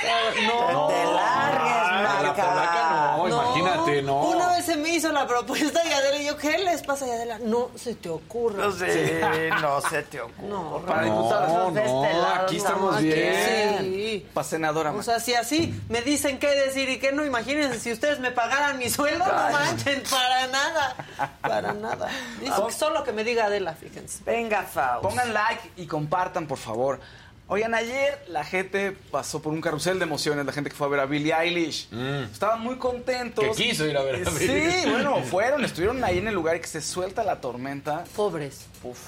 Te 0.00 1.04
largues, 1.04 2.22
la 2.22 2.34
polaca 2.34 3.16
no, 3.16 3.28
imagínate, 3.28 4.02
no. 4.02 4.20
Una 4.22 4.48
vez 4.48 4.66
se 4.66 4.76
me 4.76 4.90
hizo 4.90 5.10
la 5.10 5.26
propuesta 5.26 5.80
y 5.84 5.92
Adela 5.92 6.18
y 6.18 6.26
yo, 6.26 6.36
¿qué 6.36 6.58
les 6.58 6.82
pasa? 6.82 7.06
Adela, 7.06 7.38
no 7.40 7.70
se 7.74 7.94
te 7.94 8.08
ocurra. 8.08 8.64
No 8.66 8.72
sé, 8.72 9.20
no 9.60 9.80
se 9.80 10.02
te 10.02 10.20
ocurre. 10.20 10.46
No, 10.48 10.82
Para 10.86 11.02
No, 11.02 11.14
diputada. 11.16 11.48
no, 11.48 12.26
aquí 12.42 12.56
estamos 12.58 13.00
bien. 13.00 13.78
Sí. 13.80 14.26
Para 14.32 14.44
senadora. 14.46 14.92
O 14.92 15.02
sea, 15.02 15.18
si 15.20 15.34
así 15.34 15.74
me 15.88 16.02
dicen 16.02 16.38
qué 16.38 16.48
decir 16.50 16.88
y 16.88 16.98
qué 16.98 17.12
no, 17.12 17.24
imagínense 17.24 17.80
si 17.80 17.92
ustedes 17.92 18.20
me 18.20 18.30
pagaran 18.30 18.78
mi 18.78 18.90
sueldo, 18.90 19.24
no 19.24 19.50
manchen, 19.50 20.02
para 20.10 20.46
nada. 20.48 20.96
Para 21.40 21.72
nada. 21.72 22.08
Dice 22.40 22.54
que 22.66 22.72
solo 22.72 23.02
que 23.04 23.12
me 23.12 23.24
diga 23.24 23.46
Adela, 23.46 23.74
fíjense. 23.74 24.22
Venga, 24.24 24.62
Faust. 24.62 25.02
Pongan 25.02 25.32
like 25.32 25.70
y 25.76 25.86
compartan, 25.86 26.46
por 26.46 26.58
favor. 26.58 27.00
Oigan, 27.48 27.74
ayer 27.74 28.24
la 28.28 28.42
gente 28.42 28.96
pasó 29.12 29.40
por 29.40 29.52
un 29.52 29.60
carrusel 29.60 30.00
de 30.00 30.04
emociones, 30.04 30.44
la 30.44 30.52
gente 30.52 30.68
que 30.68 30.74
fue 30.76 30.88
a 30.88 30.90
ver 30.90 31.00
a 31.00 31.06
Billie 31.06 31.32
Eilish. 31.32 31.88
Estaban 32.32 32.60
muy 32.60 32.74
contentos. 32.76 33.44
Que 33.56 33.64
quiso 33.68 33.86
ir 33.86 33.96
a 33.96 34.02
ver 34.02 34.26
a 34.26 34.30
Sí, 34.32 34.48
Billie. 34.48 34.90
bueno, 34.90 35.22
fueron, 35.30 35.64
estuvieron 35.64 36.02
ahí 36.02 36.18
en 36.18 36.26
el 36.26 36.34
lugar 36.34 36.56
y 36.56 36.60
que 36.60 36.66
se 36.66 36.80
suelta 36.80 37.22
la 37.22 37.40
tormenta. 37.40 38.02
Pobres. 38.16 38.66
Uf. 38.82 38.98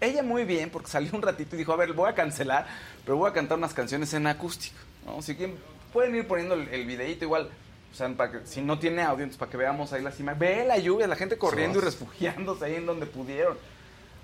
Ella 0.00 0.24
muy 0.24 0.44
bien, 0.44 0.70
porque 0.70 0.88
salió 0.90 1.12
un 1.14 1.22
ratito 1.22 1.54
y 1.54 1.58
dijo, 1.60 1.72
a 1.72 1.76
ver, 1.76 1.92
voy 1.92 2.10
a 2.10 2.14
cancelar, 2.16 2.66
pero 3.04 3.16
voy 3.16 3.30
a 3.30 3.32
cantar 3.32 3.56
unas 3.58 3.72
canciones 3.74 4.12
en 4.14 4.26
acústico. 4.26 4.74
¿no? 5.06 5.22
Si 5.22 5.36
quieren, 5.36 5.56
pueden 5.92 6.16
ir 6.16 6.26
poniendo 6.26 6.54
el, 6.56 6.66
el 6.68 6.84
videito 6.84 7.24
igual. 7.24 7.48
O 7.92 7.94
sea, 7.94 8.08
para 8.08 8.32
que, 8.32 8.38
si 8.46 8.60
no 8.60 8.80
tiene 8.80 9.02
audio, 9.02 9.22
entonces 9.22 9.38
para 9.38 9.52
que 9.52 9.56
veamos 9.58 9.92
ahí 9.92 10.02
las 10.02 10.18
imágenes. 10.18 10.40
Ve 10.56 10.64
la 10.66 10.78
lluvia, 10.78 11.06
la 11.06 11.14
gente 11.14 11.38
corriendo 11.38 11.78
y 11.78 11.82
refugiándose 11.82 12.64
ahí 12.64 12.74
en 12.74 12.86
donde 12.86 13.06
pudieron. 13.06 13.56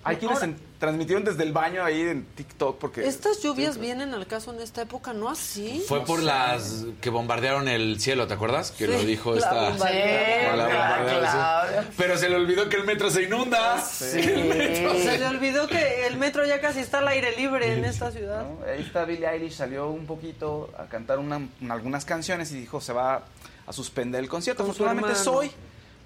Hay 0.04 0.16
quienes 0.16 0.38
Ahora- 0.42 0.54
transmitieron 0.78 1.24
desde 1.24 1.42
el 1.42 1.52
baño 1.52 1.84
ahí 1.84 2.00
en 2.02 2.24
TikTok 2.24 2.78
porque... 2.78 3.06
Estas 3.06 3.42
lluvias 3.42 3.78
vienen 3.78 4.14
al 4.14 4.26
caso 4.28 4.54
en 4.54 4.60
esta 4.62 4.82
época, 4.82 5.12
¿no 5.12 5.28
así? 5.28 5.84
Fue 5.88 6.04
por 6.04 6.22
las 6.22 6.84
que 7.00 7.10
bombardearon 7.10 7.66
el 7.68 8.00
cielo, 8.00 8.26
¿te 8.28 8.34
acuerdas? 8.34 8.70
Que 8.70 8.86
Sí, 8.86 8.92
lo 8.92 8.98
dijo 9.00 9.32
la 9.32 9.38
esta. 9.38 9.70
bombardearon. 9.70 10.58
La 10.58 11.66
Sí, 11.68 11.74
sí. 11.82 11.88
Pero 11.96 12.16
se 12.16 12.28
le 12.28 12.36
olvidó 12.36 12.68
que 12.68 12.76
el 12.76 12.84
metro 12.84 13.10
se 13.10 13.24
inunda. 13.24 13.80
Sí. 13.80 14.20
Que 14.20 14.34
el 14.34 14.44
metro 14.44 14.94
se- 14.94 15.02
Se 15.02 15.18
le 15.18 15.26
olvidó 15.26 15.66
que 15.66 16.06
el 16.06 16.16
metro 16.16 16.46
ya 16.46 16.60
casi 16.60 16.78
está 16.80 16.98
al 16.98 17.08
aire 17.08 17.36
libre 17.36 17.72
en 17.74 17.84
esta 17.84 18.10
ciudad. 18.12 18.44
¿no? 18.46 18.64
Ahí 18.64 18.82
está 18.82 19.04
Billie 19.04 19.28
Eilish, 19.28 19.54
salió 19.54 19.88
un 19.88 20.06
poquito 20.06 20.70
a 20.78 20.84
cantar 20.84 21.18
una- 21.18 21.40
algunas 21.70 22.04
canciones 22.04 22.52
y 22.52 22.60
dijo 22.60 22.80
se 22.80 22.92
va 22.92 23.24
a 23.66 23.72
suspender 23.72 24.20
el 24.22 24.28
concierto. 24.28 24.62
Afortunadamente 24.62 25.12
hoy. 25.28 25.50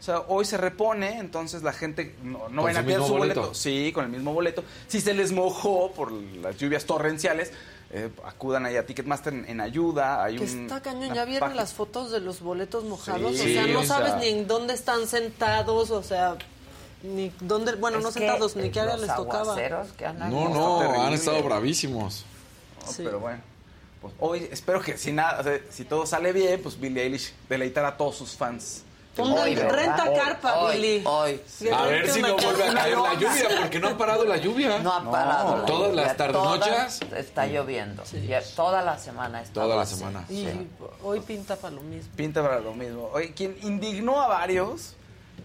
O 0.03 0.05
sea, 0.05 0.19
hoy 0.27 0.45
se 0.45 0.57
repone, 0.57 1.19
entonces 1.21 1.63
la 1.63 1.73
gente 1.73 2.17
no, 2.25 2.49
no 2.49 2.65
van 2.65 2.77
a 2.77 2.83
mismo 2.83 3.07
su 3.07 3.13
boleto. 3.13 3.41
boleto. 3.43 3.55
Sí, 3.55 3.93
con 3.95 4.05
el 4.05 4.11
mismo 4.11 4.33
boleto. 4.35 4.65
Si 4.89 5.01
se 5.01 5.15
les 5.15 5.31
mojó 5.31 5.93
por 5.93 6.11
las 6.11 6.59
lluvias 6.59 6.85
torrenciales, 6.87 7.53
eh, 7.93 8.11
acudan 8.25 8.67
ahí 8.67 8.75
a 8.77 8.85
Ticketmaster 8.85 9.33
en, 9.33 9.49
en 9.49 9.61
ayuda. 9.61 10.25
Hay 10.25 10.39
Que 10.39 10.43
un- 10.43 10.63
está 10.65 10.83
cañón, 10.83 11.15
¿ya 11.15 11.25
vieron 11.25 11.55
las 11.55 11.73
fotos 11.73 12.11
de 12.11 12.19
los 12.19 12.41
boletos 12.41 12.83
mojados? 12.83 13.37
Sí, 13.37 13.43
o 13.57 13.63
sea, 13.63 13.67
no 13.73 13.79
o 13.79 13.85
sea- 13.85 13.97
sabes 13.99 14.17
ni 14.17 14.27
en 14.27 14.49
dónde 14.49 14.75
están 14.75 15.07
sentados, 15.07 15.93
o 15.93 16.03
sea, 16.03 16.37
ni 17.05 17.31
dónde, 17.39 17.77
bueno, 17.77 17.99
Es 17.99 18.03
no 18.05 18.11
sentados, 18.11 18.57
ni 18.57 18.71
qué 18.71 18.81
área 18.81 18.97
les 18.97 19.15
tocaba. 19.15 19.43
aguaceros 19.43 19.93
que 19.93 20.05
han 20.05 20.19
No, 20.19 20.49
no, 20.49 20.81
han 21.01 21.13
estado 21.13 21.41
bravísimos. 21.45 22.25
No, 22.85 22.91
Sí. 22.91 23.03
Pero 23.05 23.21
bueno, 23.21 23.41
pues 24.01 24.13
hoy 24.19 24.49
espero 24.51 24.81
que 24.81 24.99
si 24.99 25.13
nada, 25.13 25.39
o 25.39 25.45
sea, 25.45 25.61
si 25.71 25.85
todo 25.85 26.07
sale 26.07 26.33
bien, 26.33 26.61
pues 26.61 26.81
Billie 26.81 27.05
Eilish 27.05 27.33
deleitar 27.49 27.85
a 27.85 27.97
todos 27.97 28.17
sus 28.17 28.33
fans. 28.37 28.83
Pongan 29.17 29.39
Hoy, 29.45 29.55
renta 29.55 30.05
Hoy, 30.09 30.17
carpa, 30.19 30.59
hoy, 30.61 30.77
Billy. 30.77 31.03
hoy. 31.05 31.41
A 31.75 31.85
ver 31.85 32.09
si 32.09 32.23
no 32.23 32.35
vuelve 32.35 32.65
a 32.69 32.73
caer 32.75 32.97
la 32.99 33.15
lluvia, 33.15 33.49
porque 33.61 33.79
no 33.79 33.89
ha 33.89 33.99
parado 33.99 34.25
la 34.25 34.39
lluvia. 34.39 34.79
No 34.79 34.91
ha 34.91 35.11
parado. 35.11 35.57
la 35.59 35.65
Todas 35.67 35.91
lluvia. 35.91 36.03
las. 36.75 36.99
Todas 36.99 37.19
Está 37.19 37.47
lloviendo. 37.47 38.03
Ya 38.27 38.43
Toda 38.57 38.81
la 38.81 38.99
semana 38.99 39.43
está 39.43 39.53
Toda 39.53 39.77
la 39.77 39.83
así. 39.83 39.97
semana. 39.97 40.25
Y 40.31 40.47
Sí. 40.47 40.69
hoy 41.03 41.21
pinta 41.21 41.57
para 41.57 41.75
lo 41.75 41.83
mismo. 41.83 42.11
Pinta 42.17 42.41
para 42.43 42.61
lo 42.61 42.73
mismo. 42.73 43.11
Oye, 43.13 43.33
quien 43.35 43.59
indignó 43.63 44.19
a 44.19 44.29
varios 44.29 44.95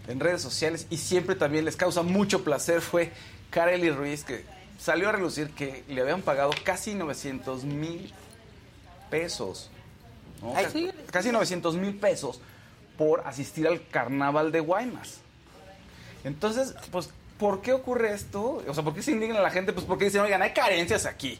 en 0.07 0.21
redes 0.21 0.41
sociales 0.41 0.87
y 0.89 0.95
siempre 0.95 1.35
también 1.35 1.65
les 1.65 1.75
causa 1.75 2.03
mucho 2.03 2.45
placer 2.45 2.79
fue 2.79 3.11
Kareli 3.49 3.89
Ruiz, 3.91 4.23
que 4.23 4.45
salió 4.79 5.09
a 5.09 5.11
relucir 5.11 5.51
que 5.53 5.83
le 5.89 5.99
habían 6.01 6.21
pagado 6.21 6.51
casi 6.63 6.95
900 6.95 7.65
mil 7.65 8.13
pesos. 9.09 9.69
¿no? 10.41 10.53
Ay, 10.55 10.67
sí. 10.71 10.89
Casi 11.11 11.31
900 11.33 11.75
mil 11.75 11.97
pesos 11.97 12.39
por 12.97 13.21
asistir 13.25 13.67
al 13.67 13.87
carnaval 13.87 14.51
de 14.51 14.59
Guaymas. 14.59 15.19
Entonces, 16.23 16.75
pues, 16.91 17.09
¿por 17.37 17.61
qué 17.61 17.73
ocurre 17.73 18.13
esto? 18.13 18.63
O 18.67 18.73
sea, 18.73 18.83
¿por 18.83 18.93
qué 18.93 19.01
se 19.01 19.11
indigna 19.11 19.39
la 19.39 19.51
gente? 19.51 19.73
Pues 19.73 19.85
porque 19.85 20.05
dicen, 20.05 20.21
oigan, 20.21 20.41
hay 20.41 20.51
carencias 20.51 21.05
aquí. 21.05 21.39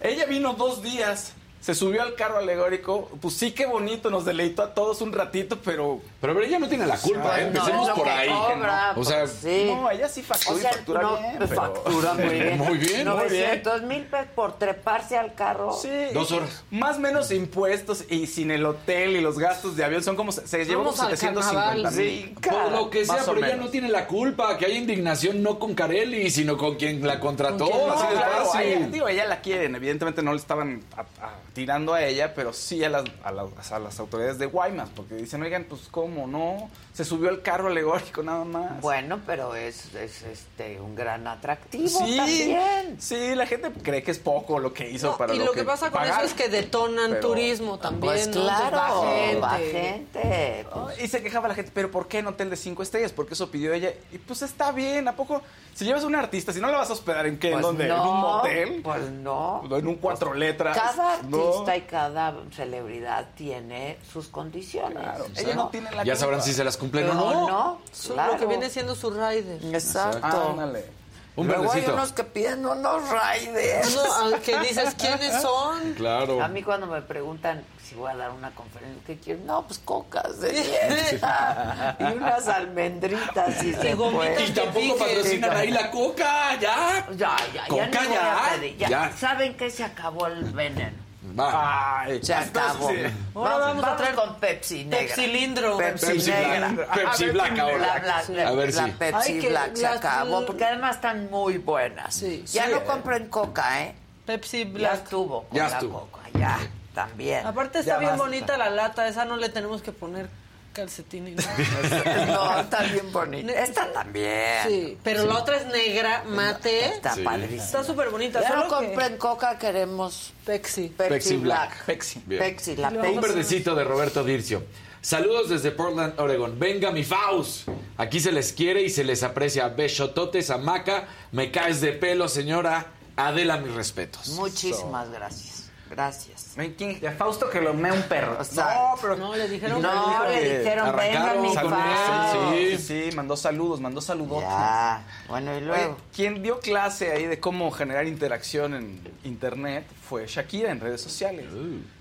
Ella 0.00 0.26
vino 0.26 0.54
dos 0.54 0.82
días, 0.82 1.32
se 1.66 1.74
subió 1.74 2.00
al 2.02 2.14
carro 2.14 2.38
alegórico, 2.38 3.10
pues 3.20 3.34
sí, 3.34 3.50
qué 3.50 3.66
bonito, 3.66 4.08
nos 4.08 4.24
deleitó 4.24 4.62
a 4.62 4.72
todos 4.72 5.00
un 5.00 5.12
ratito, 5.12 5.58
pero... 5.64 6.00
Pero 6.20 6.40
ella 6.40 6.60
no 6.60 6.68
tiene 6.68 6.86
la 6.86 6.96
culpa, 6.96 7.40
¿eh? 7.40 7.50
no, 7.52 7.58
Empecemos 7.58 7.90
por 7.90 8.08
ahí. 8.08 8.28
cobra, 8.28 8.92
O 8.94 9.02
sea, 9.04 9.18
pues, 9.22 9.38
sí. 9.42 9.64
No, 9.66 9.90
ella 9.90 10.08
sí 10.08 10.22
factura 10.22 10.54
O 10.54 10.58
y 10.58 10.60
sea, 10.60 10.72
factura 10.74 11.02
no, 11.02 11.16
bien, 11.18 11.34
pero... 11.40 11.48
factura 11.60 12.14
muy 12.14 12.28
bien. 12.38 12.58
Muy 12.58 12.78
bien, 12.78 13.08
muy 13.08 13.28
bien. 13.28 13.48
900 13.58 13.82
mil 13.82 14.02
pesos 14.04 14.26
por 14.36 14.52
treparse 14.60 15.16
al 15.18 15.34
carro. 15.34 15.72
Sí. 15.72 15.90
Dos 16.14 16.30
horas. 16.30 16.62
Más 16.70 16.98
o 16.98 17.00
menos 17.00 17.32
impuestos 17.32 18.04
y 18.08 18.28
sin 18.28 18.52
el 18.52 18.64
hotel 18.64 19.16
y 19.16 19.20
los 19.20 19.36
gastos 19.36 19.74
de 19.74 19.82
avión 19.82 20.04
son 20.04 20.14
como... 20.14 20.30
Se 20.30 20.64
llevó 20.64 20.84
como 20.84 20.96
Vamos 20.96 21.00
al 21.00 21.16
750 21.18 21.82
carnaval, 21.82 21.94
mil. 21.96 22.34
por 22.48 22.70
lo 22.80 22.90
que 22.90 23.04
sea, 23.04 23.24
pero 23.26 23.44
ella 23.44 23.56
no 23.56 23.70
tiene 23.70 23.88
la 23.88 24.06
culpa. 24.06 24.56
Que 24.56 24.66
hay 24.66 24.76
indignación 24.76 25.42
no 25.42 25.58
con 25.58 25.74
Carelli, 25.74 26.30
sino 26.30 26.56
con 26.56 26.76
quien 26.76 27.04
la 27.04 27.18
contrató. 27.18 27.64
Así 27.90 28.04
No, 28.04 28.10
de 28.12 28.16
fácil. 28.20 28.60
ella, 28.60 28.86
digo, 28.86 29.08
ella 29.08 29.24
la 29.26 29.40
quieren, 29.40 29.74
evidentemente 29.74 30.22
no 30.22 30.30
le 30.32 30.38
estaban 30.38 30.84
a- 30.96 31.00
a- 31.00 31.34
tirando 31.56 31.94
a 31.94 32.04
ella, 32.04 32.34
pero 32.34 32.52
sí 32.52 32.84
a 32.84 32.90
las, 32.90 33.04
a, 33.24 33.32
las, 33.32 33.72
a 33.72 33.78
las 33.78 33.98
autoridades 33.98 34.38
de 34.38 34.44
Guaymas, 34.44 34.90
porque 34.94 35.14
dicen, 35.14 35.42
oigan, 35.42 35.64
pues 35.64 35.88
cómo, 35.90 36.26
no, 36.26 36.68
se 36.92 37.02
subió 37.02 37.30
al 37.30 37.40
carro 37.40 37.68
alegórico 37.68 38.22
nada 38.22 38.44
más. 38.44 38.78
Bueno, 38.82 39.20
pero 39.24 39.56
es, 39.56 39.94
es 39.94 40.20
este 40.20 40.78
un 40.78 40.94
gran 40.94 41.26
atractivo 41.26 41.88
sí, 41.88 42.16
también. 42.18 42.96
sí, 43.00 43.34
la 43.34 43.46
gente 43.46 43.72
cree 43.82 44.02
que 44.02 44.10
es 44.10 44.18
poco 44.18 44.58
lo 44.58 44.74
que 44.74 44.90
hizo 44.90 45.12
No, 45.12 45.16
para 45.16 45.34
y 45.34 45.38
lo, 45.38 45.46
lo 45.46 45.52
que, 45.52 45.64
pasa 45.64 45.90
con 45.90 46.04
eso 46.04 46.20
es 46.20 46.34
que 46.34 46.50
detonan 46.50 47.12
Pero- 47.12 47.28
turismo 47.28 47.78
también. 47.78 48.12
Pues 48.12 48.28
claro, 48.28 48.76
va 48.76 49.16
gente. 49.16 49.40
va 49.40 49.50
gente. 49.56 50.66
pues, 50.70 51.02
Y 51.02 51.08
se 51.08 51.22
quejaba 51.22 51.48
la 51.48 51.54
gente, 51.54 51.70
pero 51.72 51.90
¿por 51.90 52.06
qué 52.06 52.18
en 52.18 52.26
hotel 52.26 52.50
de 52.50 52.56
cinco 52.56 52.82
estrellas? 52.82 53.12
Porque 53.12 53.32
eso 53.32 53.50
pidió 53.50 53.72
ella. 53.72 53.94
Y 54.12 54.18
pues 54.18 54.42
está 54.42 54.72
bien, 54.72 55.08
¿a 55.08 55.16
poco? 55.16 55.40
Si 55.72 55.86
llevas 55.86 56.04
a 56.04 56.06
un 56.06 56.14
artista, 56.14 56.52
si 56.52 56.60
no 56.60 56.70
la 56.70 56.78
vas 56.78 56.90
a 56.90 56.92
hospedar 56.92 57.26
en 57.26 57.38
qué, 57.38 57.48
pues 57.52 57.56
¿en 57.56 57.62
dónde? 57.62 57.88
no, 57.88 57.94
¿En 57.96 58.08
un 58.08 58.20
motel? 58.20 58.80
Pues 58.82 59.10
no. 59.10 59.62
¿En 59.70 59.86
un 59.86 59.96
cuatro 59.96 60.34
letras? 60.34 60.76
Cada 60.76 61.22
No. 61.22 61.45
Artista 61.48 61.76
y 61.76 61.80
cada 61.82 62.34
celebridad 62.54 63.26
tiene 63.36 63.98
sus 64.12 64.28
condiciones. 64.28 64.98
Claro, 65.02 65.26
ella 65.36 65.54
no 65.54 65.68
tiene 65.68 65.90
la 65.90 65.98
Ya 65.98 66.12
culpa. 66.12 66.16
sabrán 66.16 66.42
si 66.42 66.52
se 66.52 66.64
las 66.64 66.76
cumplen 66.76 67.08
o 67.10 67.14
No, 67.14 67.48
no. 67.48 67.80
claro. 68.06 68.32
Lo 68.34 68.38
que 68.38 68.46
viene 68.46 68.68
siendo 68.70 68.94
su 68.94 69.10
rider. 69.10 69.60
Exacto. 69.74 70.50
Ándale. 70.50 70.96
Un 71.36 71.48
Luego 71.48 71.70
hay 71.70 71.84
unos 71.84 72.12
que 72.12 72.24
piden 72.24 72.64
unos 72.64 73.02
riders. 73.10 73.94
No, 73.94 74.14
al 74.14 74.40
que 74.40 74.58
dices 74.60 74.94
quiénes 74.98 75.42
son. 75.42 75.92
Claro. 75.92 76.42
A 76.42 76.48
mí 76.48 76.62
cuando 76.62 76.86
me 76.86 77.02
preguntan 77.02 77.62
si 77.86 77.94
voy 77.94 78.10
a 78.10 78.16
dar 78.16 78.30
una 78.30 78.52
conferencia, 78.52 79.02
¿qué 79.06 79.18
quiero? 79.18 79.40
No, 79.44 79.66
pues 79.66 79.78
cocas 79.78 80.40
de 80.40 80.50
dieta 80.52 81.94
y 82.00 82.04
unas 82.04 82.48
almendritas 82.48 83.62
y 83.62 83.74
se. 83.74 83.90
Y 83.90 84.50
tampoco 84.52 84.96
patrocinan 84.98 85.56
ahí 85.56 85.70
la 85.70 85.90
coca, 85.90 86.58
ya. 86.58 87.06
Ya, 87.10 87.36
ya, 87.36 87.36
ya, 87.54 87.68
Coca, 87.68 88.04
ya. 88.04 88.56
Ya. 88.78 88.88
Ya. 88.88 89.12
¿Saben 89.18 89.58
que 89.58 89.70
se 89.70 89.84
acabó 89.84 90.26
el 90.28 90.42
veneno? 90.44 90.96
Va. 91.38 92.00
Ay, 92.02 92.22
Se 92.22 92.34
acabó. 92.34 92.88
sí. 92.90 92.96
Ahora 93.34 93.56
vamos 93.58 93.84
a 93.84 93.96
traer 93.96 94.14
con 94.14 94.34
Pepsi 94.36 94.84
negra. 94.84 94.98
Pepsi 94.98 95.26
Lindro. 95.26 95.76
Pepsi, 95.76 96.06
Pepsi 96.06 96.30
negra. 96.30 96.68
Black. 96.68 96.94
Pepsi 96.94 97.22
A 97.22 97.26
ver 97.26 97.32
Black 97.34 97.54
si- 97.54 97.60
ahora. 97.60 97.78
La, 97.78 97.98
la- 98.06 98.22
Sí. 98.22 98.32
la- 98.34 98.48
A 98.48 98.52
ver 98.52 98.74
la 98.74 98.84
si. 98.84 98.90
Pepsi 98.92 99.32
Ay, 99.32 99.46
Black 99.48 99.76
se 99.76 99.82
las- 99.82 99.96
acabó, 99.96 100.46
porque 100.46 100.64
además 100.64 100.96
están 100.96 101.30
muy 101.30 101.58
buenas. 101.58 102.14
Sí. 102.14 102.44
Ya 102.46 102.64
Sí, 102.66 102.70
no 102.72 102.76
eh. 102.78 102.84
compren 102.84 103.28
coca, 103.28 103.82
¿eh? 103.82 103.94
Pepsi 104.24 104.64
Ya 104.64 104.70
Black. 104.70 104.94
estuvo 105.04 105.42
con 105.44 105.56
Ya 105.56 105.68
la 105.68 105.74
estuvo. 105.74 106.00
coca, 106.10 106.20
ya, 106.38 106.58
también. 106.94 107.46
Aparte 107.46 107.80
está 107.80 107.92
Ya 107.94 107.98
bien 107.98 108.10
basta. 108.12 108.24
bonita 108.24 108.56
la 108.56 108.70
lata, 108.70 109.06
esa 109.08 109.24
no 109.24 109.36
le 109.36 109.48
tenemos 109.48 109.82
que 109.82 109.92
poner 109.92 110.28
calcetines. 110.76 111.36
No, 112.26 112.60
está 112.60 112.82
bien 112.82 113.10
bonita. 113.12 113.52
Esta 113.52 113.92
también. 113.92 114.68
Sí, 114.68 114.98
pero 115.02 115.24
la 115.24 115.38
otra 115.38 115.56
es 115.56 115.66
negra, 115.66 116.24
mate. 116.28 116.84
Está 116.86 117.14
Sí. 117.14 117.22
padrísima. 117.22 117.62
Está 117.64 117.84
súper 117.84 118.10
bonita. 118.10 118.42
Ya 118.42 118.50
no 118.50 118.54
solo 118.68 118.80
que- 118.80 118.86
compren 118.86 119.16
coca, 119.16 119.58
queremos 119.58 120.32
Pepsi. 120.44 120.88
Pepsi, 120.88 121.08
Pepsi 121.14 121.36
Black. 121.38 121.70
Black. 121.70 121.84
Pepsi. 121.86 122.22
Bien. 122.26 122.82
La 122.82 122.88
Un 122.90 123.20
verdecito 123.20 123.74
de 123.74 123.84
Roberto 123.84 124.22
Dircio. 124.24 124.64
Saludos 125.00 125.48
desde 125.48 125.70
Portland, 125.70 126.18
Oregon. 126.18 126.58
Venga 126.58 126.90
mi 126.90 127.04
Faust. 127.04 127.68
Aquí 127.96 128.18
se 128.20 128.32
les 128.32 128.52
quiere 128.52 128.82
y 128.82 128.90
se 128.90 129.04
les 129.04 129.22
aprecia. 129.22 129.68
Besototes, 129.68 130.50
hamaca. 130.50 131.06
Me 131.32 131.50
caes 131.52 131.80
de 131.80 131.92
pelo, 131.92 132.28
señora. 132.28 132.86
Adela, 133.16 133.56
mis 133.58 133.72
respetos. 133.74 134.28
Muchísimas 134.30 135.08
gracias. 135.10 135.55
Gracias. 135.90 136.54
¿quién? 136.76 137.06
A 137.06 137.12
Fausto 137.12 137.48
que 137.48 137.60
lo 137.60 137.72
mea 137.74 137.92
un 137.92 138.02
perro. 138.02 138.34
Exacto. 138.34 138.62
No, 138.74 138.94
pero... 139.00 139.16
No, 139.16 139.36
le 139.36 139.48
dijeron 139.48 139.80
No, 139.80 140.22
que 140.26 140.40
le 140.40 140.58
dijeron, 140.58 140.96
venga 140.96 141.34
mi 141.34 141.54
Fausto. 141.54 142.52
Sí, 142.52 142.78
sí, 142.78 143.10
mandó 143.14 143.36
saludos, 143.36 143.80
mandó 143.80 144.00
saludos. 144.00 144.40
Ya. 144.42 145.04
Bueno, 145.28 145.52
y 145.52 145.56
Oye, 145.58 145.66
luego. 145.66 145.96
quien 146.14 146.42
dio 146.42 146.58
clase 146.60 147.12
ahí 147.12 147.26
de 147.26 147.38
cómo 147.38 147.70
generar 147.70 148.06
interacción 148.06 148.74
en 148.74 149.00
internet 149.24 149.86
fue 150.08 150.26
Shakira 150.26 150.70
en 150.72 150.80
redes 150.80 151.00
sociales. 151.00 151.46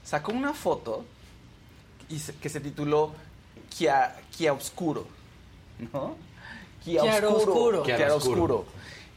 Sacó 0.03 0.31
una 0.31 0.53
foto 0.53 1.05
y 2.09 2.19
se- 2.19 2.35
que 2.35 2.49
se 2.49 2.59
tituló 2.59 3.13
Kia, 3.69 4.15
Chiaroscuro, 4.31 5.05
¿no? 5.93 6.15
Chiaroscuro. 6.83 7.83
Chiaroscuro. 7.83 8.65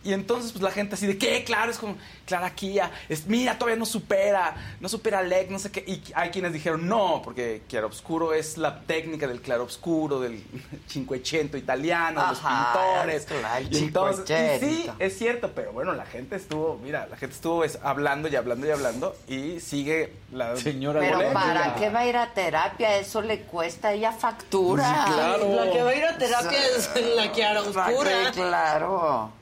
Y 0.05 0.13
entonces, 0.13 0.53
pues 0.53 0.63
la 0.63 0.71
gente 0.71 0.95
así 0.95 1.07
de, 1.07 1.19
¿qué? 1.19 1.43
Claro, 1.45 1.71
es 1.71 1.79
como, 1.79 1.97
Clara 2.25 2.55
Kia, 2.55 2.91
es, 3.09 3.27
mira, 3.27 3.59
todavía 3.59 3.79
no 3.79 3.85
supera, 3.85 4.55
no 4.81 4.89
supera 4.89 5.23
Lec, 5.23 5.51
no 5.51 5.59
sé 5.59 5.73
qué. 5.73 5.81
Y 5.87 6.03
hay 6.15 6.31
quienes 6.31 6.53
dijeron, 6.53 6.87
no, 6.87 7.21
porque 7.25 7.63
chiaroscuro 7.69 8.33
es 8.33 8.59
la 8.59 8.81
técnica 8.83 9.27
del 9.27 9.41
claroscuro, 9.41 10.21
del 10.21 10.43
cinquecento 10.89 11.57
italiano, 11.57 12.23
de 12.23 12.29
los 12.29 12.39
pintores. 12.39 13.25
claro, 13.25 13.67
y, 13.71 13.77
entonces, 13.79 14.61
y 14.61 14.67
sí, 14.67 14.91
es 14.99 15.19
cierto, 15.19 15.51
pero 15.55 15.73
bueno, 15.73 15.93
la 15.95 16.07
gente 16.07 16.37
estuvo, 16.37 16.79
mira, 16.83 17.07
la 17.09 17.17
gente 17.17 17.35
estuvo 17.35 17.65
es, 17.65 17.79
hablando 17.83 18.29
y 18.29 18.37
hablando 18.37 18.67
y 18.67 18.71
hablando 18.71 19.17
y 19.27 19.61
sigue 19.61 20.13
la 20.33 20.57
señora 20.57 21.01
Pero. 21.01 21.33
¿para 21.33 21.75
qué 21.75 21.91
va 21.91 22.01
a 22.01 22.07
ir 22.07 22.17
a 22.17 22.33
terapia? 22.35 22.97
Eso 22.99 23.21
le 23.21 23.41
cuesta, 23.43 23.93
ella 23.93 24.13
factura. 24.13 25.05
Sí, 25.07 25.13
claro. 25.13 25.55
La 25.55 25.73
que 25.73 25.83
va 25.83 25.91
a 25.91 25.95
ir 25.95 26.05
a 26.05 26.19
terapia 26.19 26.59
es 26.77 26.91
la. 27.17 27.25
Sí, 27.25 28.41
claro. 28.41 29.38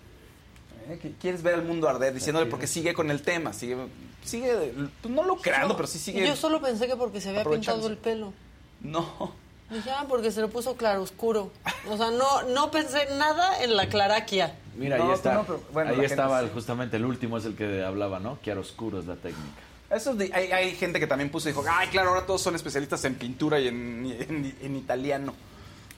Eh, 0.89 0.99
que 1.01 1.13
Quieres 1.13 1.43
ver 1.43 1.55
el 1.55 1.63
mundo 1.63 1.89
arder, 1.89 2.15
diciéndole 2.15 2.47
porque 2.47 2.67
sigue 2.67 2.95
con 2.95 3.11
el 3.11 3.23
tema, 3.23 3.53
sigue, 3.53 3.77
sigue 4.25 4.73
pues, 5.03 5.13
no 5.15 5.25
lucrando, 5.25 5.75
pero 5.77 5.87
sí 5.89 5.99
sigue. 5.99 6.27
Yo 6.27 6.37
solo 6.37 6.61
pensé 6.61 6.87
que 6.87 6.97
porque 6.97 7.21
se 7.21 7.31
había 7.31 7.45
pintado 7.45 7.87
el 7.89 7.97
pelo. 7.99 8.33
No. 8.81 9.33
Dije, 9.71 9.91
ah, 9.91 10.05
porque 10.09 10.31
se 10.31 10.41
lo 10.41 10.49
puso 10.49 10.77
claroscuro. 10.77 11.51
O 11.91 11.97
sea, 11.97 12.11
no, 12.13 12.43
no 12.55 12.71
pensé 12.71 13.07
nada 13.19 13.65
en 13.65 13.75
la 13.77 13.89
claraquia. 13.89 14.55
Mira, 14.77 14.97
No, 14.99 15.09
ahí 15.09 15.13
está. 15.15 15.35
no, 15.35 15.43
pero, 15.45 15.61
bueno, 15.73 15.91
ahí 15.93 16.05
estaba 16.05 16.39
el- 16.39 16.51
justamente 16.51 16.97
el 16.99 17.05
último, 17.05 17.37
es 17.39 17.45
el 17.47 17.57
que 17.57 17.83
hablaba, 17.83 18.21
¿no? 18.21 18.39
Chiaroscuro 18.45 19.01
es 19.01 19.07
la 19.07 19.17
técnica. 19.17 19.61
Eso 19.91 20.13
es 20.13 20.19
de- 20.19 20.31
hay, 20.33 20.53
hay 20.53 20.75
gente 20.77 21.01
que 21.01 21.09
también 21.09 21.31
puso 21.31 21.49
y 21.49 21.53
dijo, 21.53 21.65
ay, 21.69 21.89
claro, 21.89 22.11
ahora 22.11 22.27
todos 22.27 22.43
son 22.43 22.55
especialistas 22.55 23.05
en 23.07 23.17
pintura 23.17 23.59
y 23.59 23.67
en, 23.67 24.07
en- 24.29 24.57
en 24.63 24.77
italiano. 24.77 25.35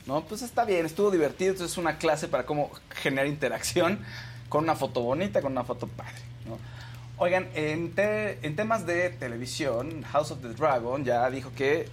No, 0.07 0.25
pues 0.25 0.41
está 0.41 0.65
bien, 0.65 0.87
estuvo 0.87 1.11
divertido. 1.11 1.51
Entonces 1.51 1.73
es 1.73 1.79
una 1.79 1.99
clase 1.99 2.29
para 2.29 2.47
cómo 2.47 2.71
generar 3.03 3.27
interacción 3.27 4.01
con 4.49 4.65
una 4.65 4.75
foto 4.75 5.01
bonita, 5.03 5.41
con 5.43 5.53
una 5.53 5.65
foto 5.65 5.87
padre. 5.87 6.15
¿no? 6.47 6.59
Oigan, 7.19 7.49
en, 7.55 7.93
te- 7.95 8.39
en 8.47 8.55
temas 8.57 8.87
de 8.87 9.11
televisión, 9.11 10.03
House 10.13 10.31
of 10.31 10.41
the 10.41 10.49
Dragon 10.55 11.05
ya 11.05 11.29
dijo 11.31 11.51
que 11.57 11.89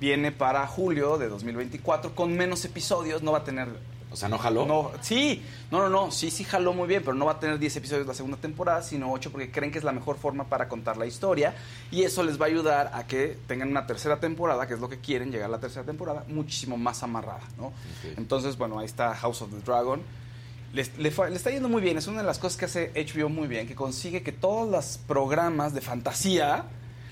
viene 0.00 0.32
para 0.32 0.66
julio 0.66 1.16
de 1.18 1.28
2024 1.28 2.14
con 2.14 2.34
menos 2.36 2.64
episodios, 2.64 3.22
no 3.22 3.32
va 3.32 3.38
a 3.38 3.44
tener... 3.44 3.68
O 4.10 4.16
sea, 4.16 4.28
¿no 4.28 4.38
jaló? 4.38 4.64
No, 4.64 4.92
sí, 5.00 5.42
no, 5.72 5.78
no, 5.80 5.88
no, 5.88 6.12
sí, 6.12 6.30
sí 6.30 6.44
jaló 6.44 6.72
muy 6.72 6.86
bien, 6.86 7.02
pero 7.02 7.14
no 7.16 7.24
va 7.26 7.32
a 7.32 7.40
tener 7.40 7.58
10 7.58 7.76
episodios 7.76 8.06
la 8.06 8.14
segunda 8.14 8.36
temporada, 8.36 8.80
sino 8.80 9.10
8 9.12 9.32
porque 9.32 9.50
creen 9.50 9.72
que 9.72 9.78
es 9.78 9.82
la 9.84 9.90
mejor 9.90 10.18
forma 10.18 10.44
para 10.44 10.68
contar 10.68 10.96
la 10.96 11.06
historia 11.06 11.52
y 11.90 12.02
eso 12.04 12.22
les 12.22 12.40
va 12.40 12.44
a 12.44 12.48
ayudar 12.48 12.92
a 12.94 13.08
que 13.08 13.36
tengan 13.48 13.70
una 13.70 13.88
tercera 13.88 14.20
temporada, 14.20 14.68
que 14.68 14.74
es 14.74 14.80
lo 14.80 14.88
que 14.88 14.98
quieren, 15.00 15.32
llegar 15.32 15.46
a 15.48 15.52
la 15.52 15.58
tercera 15.58 15.84
temporada, 15.84 16.24
muchísimo 16.28 16.76
más 16.76 17.02
amarrada, 17.02 17.40
¿no? 17.58 17.72
Entonces, 18.16 18.56
bueno, 18.56 18.78
ahí 18.78 18.86
está 18.86 19.14
House 19.16 19.42
of 19.42 19.50
the 19.50 19.58
Dragon. 19.64 20.00
Le, 20.74 20.82
está 21.32 21.50
yendo 21.52 21.68
muy 21.68 21.80
bien, 21.80 21.98
es 21.98 22.08
una 22.08 22.22
de 22.22 22.26
las 22.26 22.40
cosas 22.40 22.58
que 22.58 22.64
hace 22.64 22.90
HBO 22.96 23.28
muy 23.28 23.46
bien, 23.46 23.68
que 23.68 23.76
consigue 23.76 24.24
que 24.24 24.32
todos 24.32 24.68
los 24.68 24.98
programas 24.98 25.72
de 25.72 25.80
fantasía, 25.80 26.64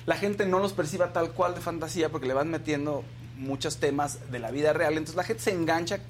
la 0.05 0.17
gente 0.17 0.47
no 0.47 0.59
los 0.59 0.73
perciba 0.73 1.13
tal 1.13 1.31
cual 1.31 1.55
de 1.55 1.61
fantasía 1.61 2.09
porque 2.09 2.27
le 2.27 2.35
van 2.35 2.51
metiendo 2.51 3.05
muchos 3.37 3.77
temas 3.77 4.33
de 4.33 4.41
la 4.41 4.51
vida 4.51 4.73
real, 4.73 4.95
entonces 4.95 5.15
la 5.15 5.23
gente 5.23 5.45
se 5.45 5.53
engancha 5.53 6.01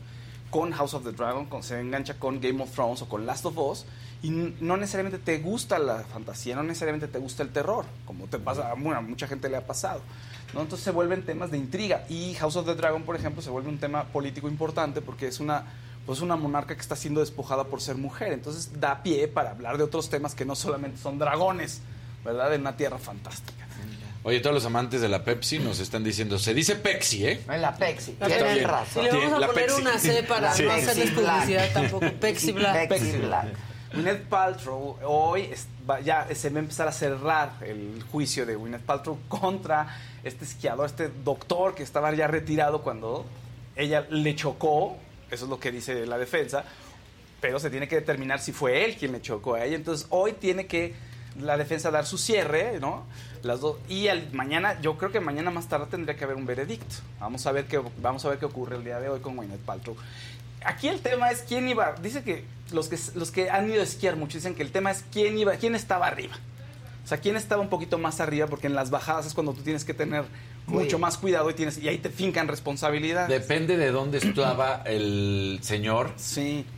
con 0.49 0.73
House 0.73 0.95
of 0.95 1.05
the 1.05 1.13
Dragon, 1.13 1.47
se 1.63 1.79
engancha 1.79 2.19
con 2.19 2.41
Game 2.41 2.63
of 2.63 2.73
Thrones 2.73 3.03
o 3.03 3.09
con 3.09 3.27
Last 3.27 3.45
of 3.45 3.59
Us 3.59 3.85
y 4.23 4.31
no 4.31 4.79
necesariamente 4.79 5.19
te 5.19 5.39
gusta 5.39 5.79
la 5.79 6.05
fantasía, 6.05 6.57
no 6.57 6.63
necesariamente 6.63 7.07
te 7.07 7.19
gusta 7.19 7.43
el 7.43 7.51
terror, 7.51 7.85
como 8.07 8.29
te 8.29 8.39
pasa, 8.39 8.73
bueno, 8.79 8.97
a 8.97 9.03
mucha 9.03 9.27
gente 9.27 9.51
le 9.51 9.59
ha 9.59 9.67
pasado. 9.67 10.01
¿no? 10.55 10.63
Entonces 10.63 10.85
se 10.85 10.91
vuelven 10.91 11.27
temas 11.27 11.51
de 11.51 11.59
intriga 11.59 12.07
y 12.09 12.33
House 12.35 12.57
of 12.57 12.65
the 12.65 12.75
Dragon, 12.75 13.03
por 13.03 13.15
ejemplo, 13.15 13.43
se 13.43 13.51
vuelve 13.51 13.69
un 13.69 13.79
tema 13.79 14.05
político 14.05 14.49
importante 14.49 15.03
porque 15.03 15.27
es 15.27 15.39
una 15.39 15.65
pues 16.07 16.21
una 16.21 16.37
monarca 16.37 16.75
que 16.75 16.81
está 16.81 16.97
siendo 16.97 17.21
despojada 17.21 17.65
por 17.65 17.81
ser 17.81 17.97
mujer, 17.97 18.33
entonces 18.33 18.81
da 18.81 19.03
pie 19.03 19.29
para 19.29 19.51
hablar 19.51 19.79
de 19.79 19.85
otros 19.85 20.09
temas 20.11 20.35
que 20.35 20.45
no 20.45 20.57
solamente 20.57 20.99
son 21.01 21.19
dragones, 21.19 21.81
¿verdad? 22.25 22.53
En 22.55 22.63
una 22.63 22.77
tierra 22.77 22.99
fantástica. 22.99 23.67
Oye, 24.25 24.39
todos 24.41 24.55
los 24.55 24.65
amantes 24.65 25.01
de 25.01 25.09
la 25.09 25.25
Pepsi 25.25 25.59
nos 25.59 25.81
están 25.81 26.05
diciendo, 26.05 26.39
se 26.39 26.55
dice 26.55 26.77
Pepsi, 26.77 27.27
¿eh? 27.27 27.41
La 27.49 27.75
Pepsi, 27.77 28.13
Está 28.13 28.27
tienen 28.27 28.55
bien. 28.55 28.69
razón. 28.69 29.03
Y 29.03 29.07
le 29.07 29.13
vamos 29.19 29.33
a 29.33 29.39
La 29.41 29.47
poner 29.49 29.67
Pepsi. 29.67 29.81
una 29.81 29.99
C 29.99 30.23
para 30.23 30.55
Sí. 30.55 30.63
no 30.63 30.71
hacerles 30.73 30.95
Pepsi 31.11 31.15
Black. 31.21 31.35
publicidad 31.41 31.73
tampoco. 31.73 32.07
Pepsi 32.21 32.53
Black. 32.53 32.89
Pepsi 32.89 33.19
Black. 33.19 33.47
Gwyneth 33.93 34.23
Paltrow 34.29 34.97
hoy 35.05 35.43
es- 35.53 35.67
va- 35.91 36.01
ya 36.01 36.27
se 36.35 36.51
va 36.51 36.57
a 36.57 36.61
empezar 36.61 36.87
a 36.89 36.93
cerrar 36.93 37.53
el 37.63 38.03
juicio 38.13 38.47
de 38.47 38.55
Gwyneth 38.55 38.83
Paltrow 38.83 39.19
contra 39.29 39.89
este 40.25 40.45
esquiador, 40.45 40.87
este 40.87 41.11
doctor 41.25 41.75
que 41.75 41.83
estaba 41.83 42.15
ya 42.15 42.29
retirado 42.29 42.81
cuando 42.83 43.27
ella 43.75 44.07
le 44.09 44.35
chocó, 44.37 44.97
eso 45.33 45.45
es 45.45 45.51
lo 45.51 45.59
que 45.59 45.73
dice 45.73 46.07
la 46.07 46.19
defensa, 46.19 46.65
pero 47.41 47.59
se 47.59 47.71
tiene 47.71 47.89
que 47.89 47.97
determinar 47.97 48.39
si 48.39 48.53
fue 48.53 48.85
él 48.85 48.97
quien 48.97 49.13
le 49.13 49.23
chocó 49.23 49.55
a 49.55 49.65
ella. 49.65 49.77
Entonces 49.77 50.07
hoy 50.11 50.35
tiene 50.35 50.67
que 50.67 50.95
la 51.41 51.57
defensa 51.57 51.91
dar 51.91 52.07
su 52.07 52.19
cierre, 52.19 52.79
¿no? 52.79 53.05
Las 53.43 53.61
dos 53.61 53.79
y 53.89 54.07
mañana, 54.33 54.81
yo 54.81 54.99
creo 54.99 55.11
que 55.11 55.21
mañana 55.21 55.51
más 55.51 55.69
tarde 55.69 55.87
tendría 55.91 56.17
que 56.17 56.25
haber 56.25 56.37
un 56.37 56.45
veredicto. 56.45 56.97
Vamos 57.19 57.47
a 57.47 57.53
ver 57.53 57.65
qué 57.65 57.81
vamos 58.01 58.25
a 58.25 58.29
ver 58.29 58.39
qué 58.39 58.45
ocurre 58.45 58.77
el 58.77 58.85
día 58.85 59.01
de 59.01 59.09
hoy 59.09 59.21
con 59.21 59.37
Gwyneth 59.37 59.61
Paltrow. 59.61 59.97
Aquí 60.65 60.89
el 60.89 61.01
tema 61.01 61.31
es 61.31 61.41
quién 61.41 61.67
iba. 61.67 61.95
Dice 62.03 62.23
que 62.23 62.45
los 62.71 62.89
que 62.89 62.99
los 63.15 63.31
que 63.31 63.51
han 63.51 63.71
ido 63.71 63.81
a 63.81 63.85
esquiar 63.85 64.17
mucho 64.17 64.37
dicen 64.39 64.55
que 64.55 64.63
el 64.63 64.71
tema 64.71 64.91
es 64.91 65.05
quién 65.11 65.37
iba, 65.39 65.57
quién 65.57 65.75
estaba 65.75 66.07
arriba. 66.07 66.35
O 67.05 67.09
sea, 67.09 67.19
quién 67.19 67.37
estaba 67.37 67.61
un 67.63 67.69
poquito 67.69 67.99
más 67.99 68.21
arriba 68.21 68.47
porque 68.47 68.69
en 68.69 68.75
las 68.75 68.91
bajadas 68.91 69.27
es 69.27 69.35
cuando 69.35 69.55
tú 69.55 69.63
tienes 69.63 69.85
que 69.85 69.95
tener 69.95 70.25
mucho 70.73 70.99
más 70.99 71.19
cuidado 71.19 71.51
y 71.51 71.55
tienes 71.55 71.79
y 71.79 71.89
ahí 71.89 71.99
te 71.99 72.11
fincan 72.11 72.49
responsabilidad. 72.49 73.29
Depende 73.29 73.77
de 73.77 73.91
dónde 73.93 74.19
estaba 74.19 74.83
el 74.87 75.59
señor 75.63 76.11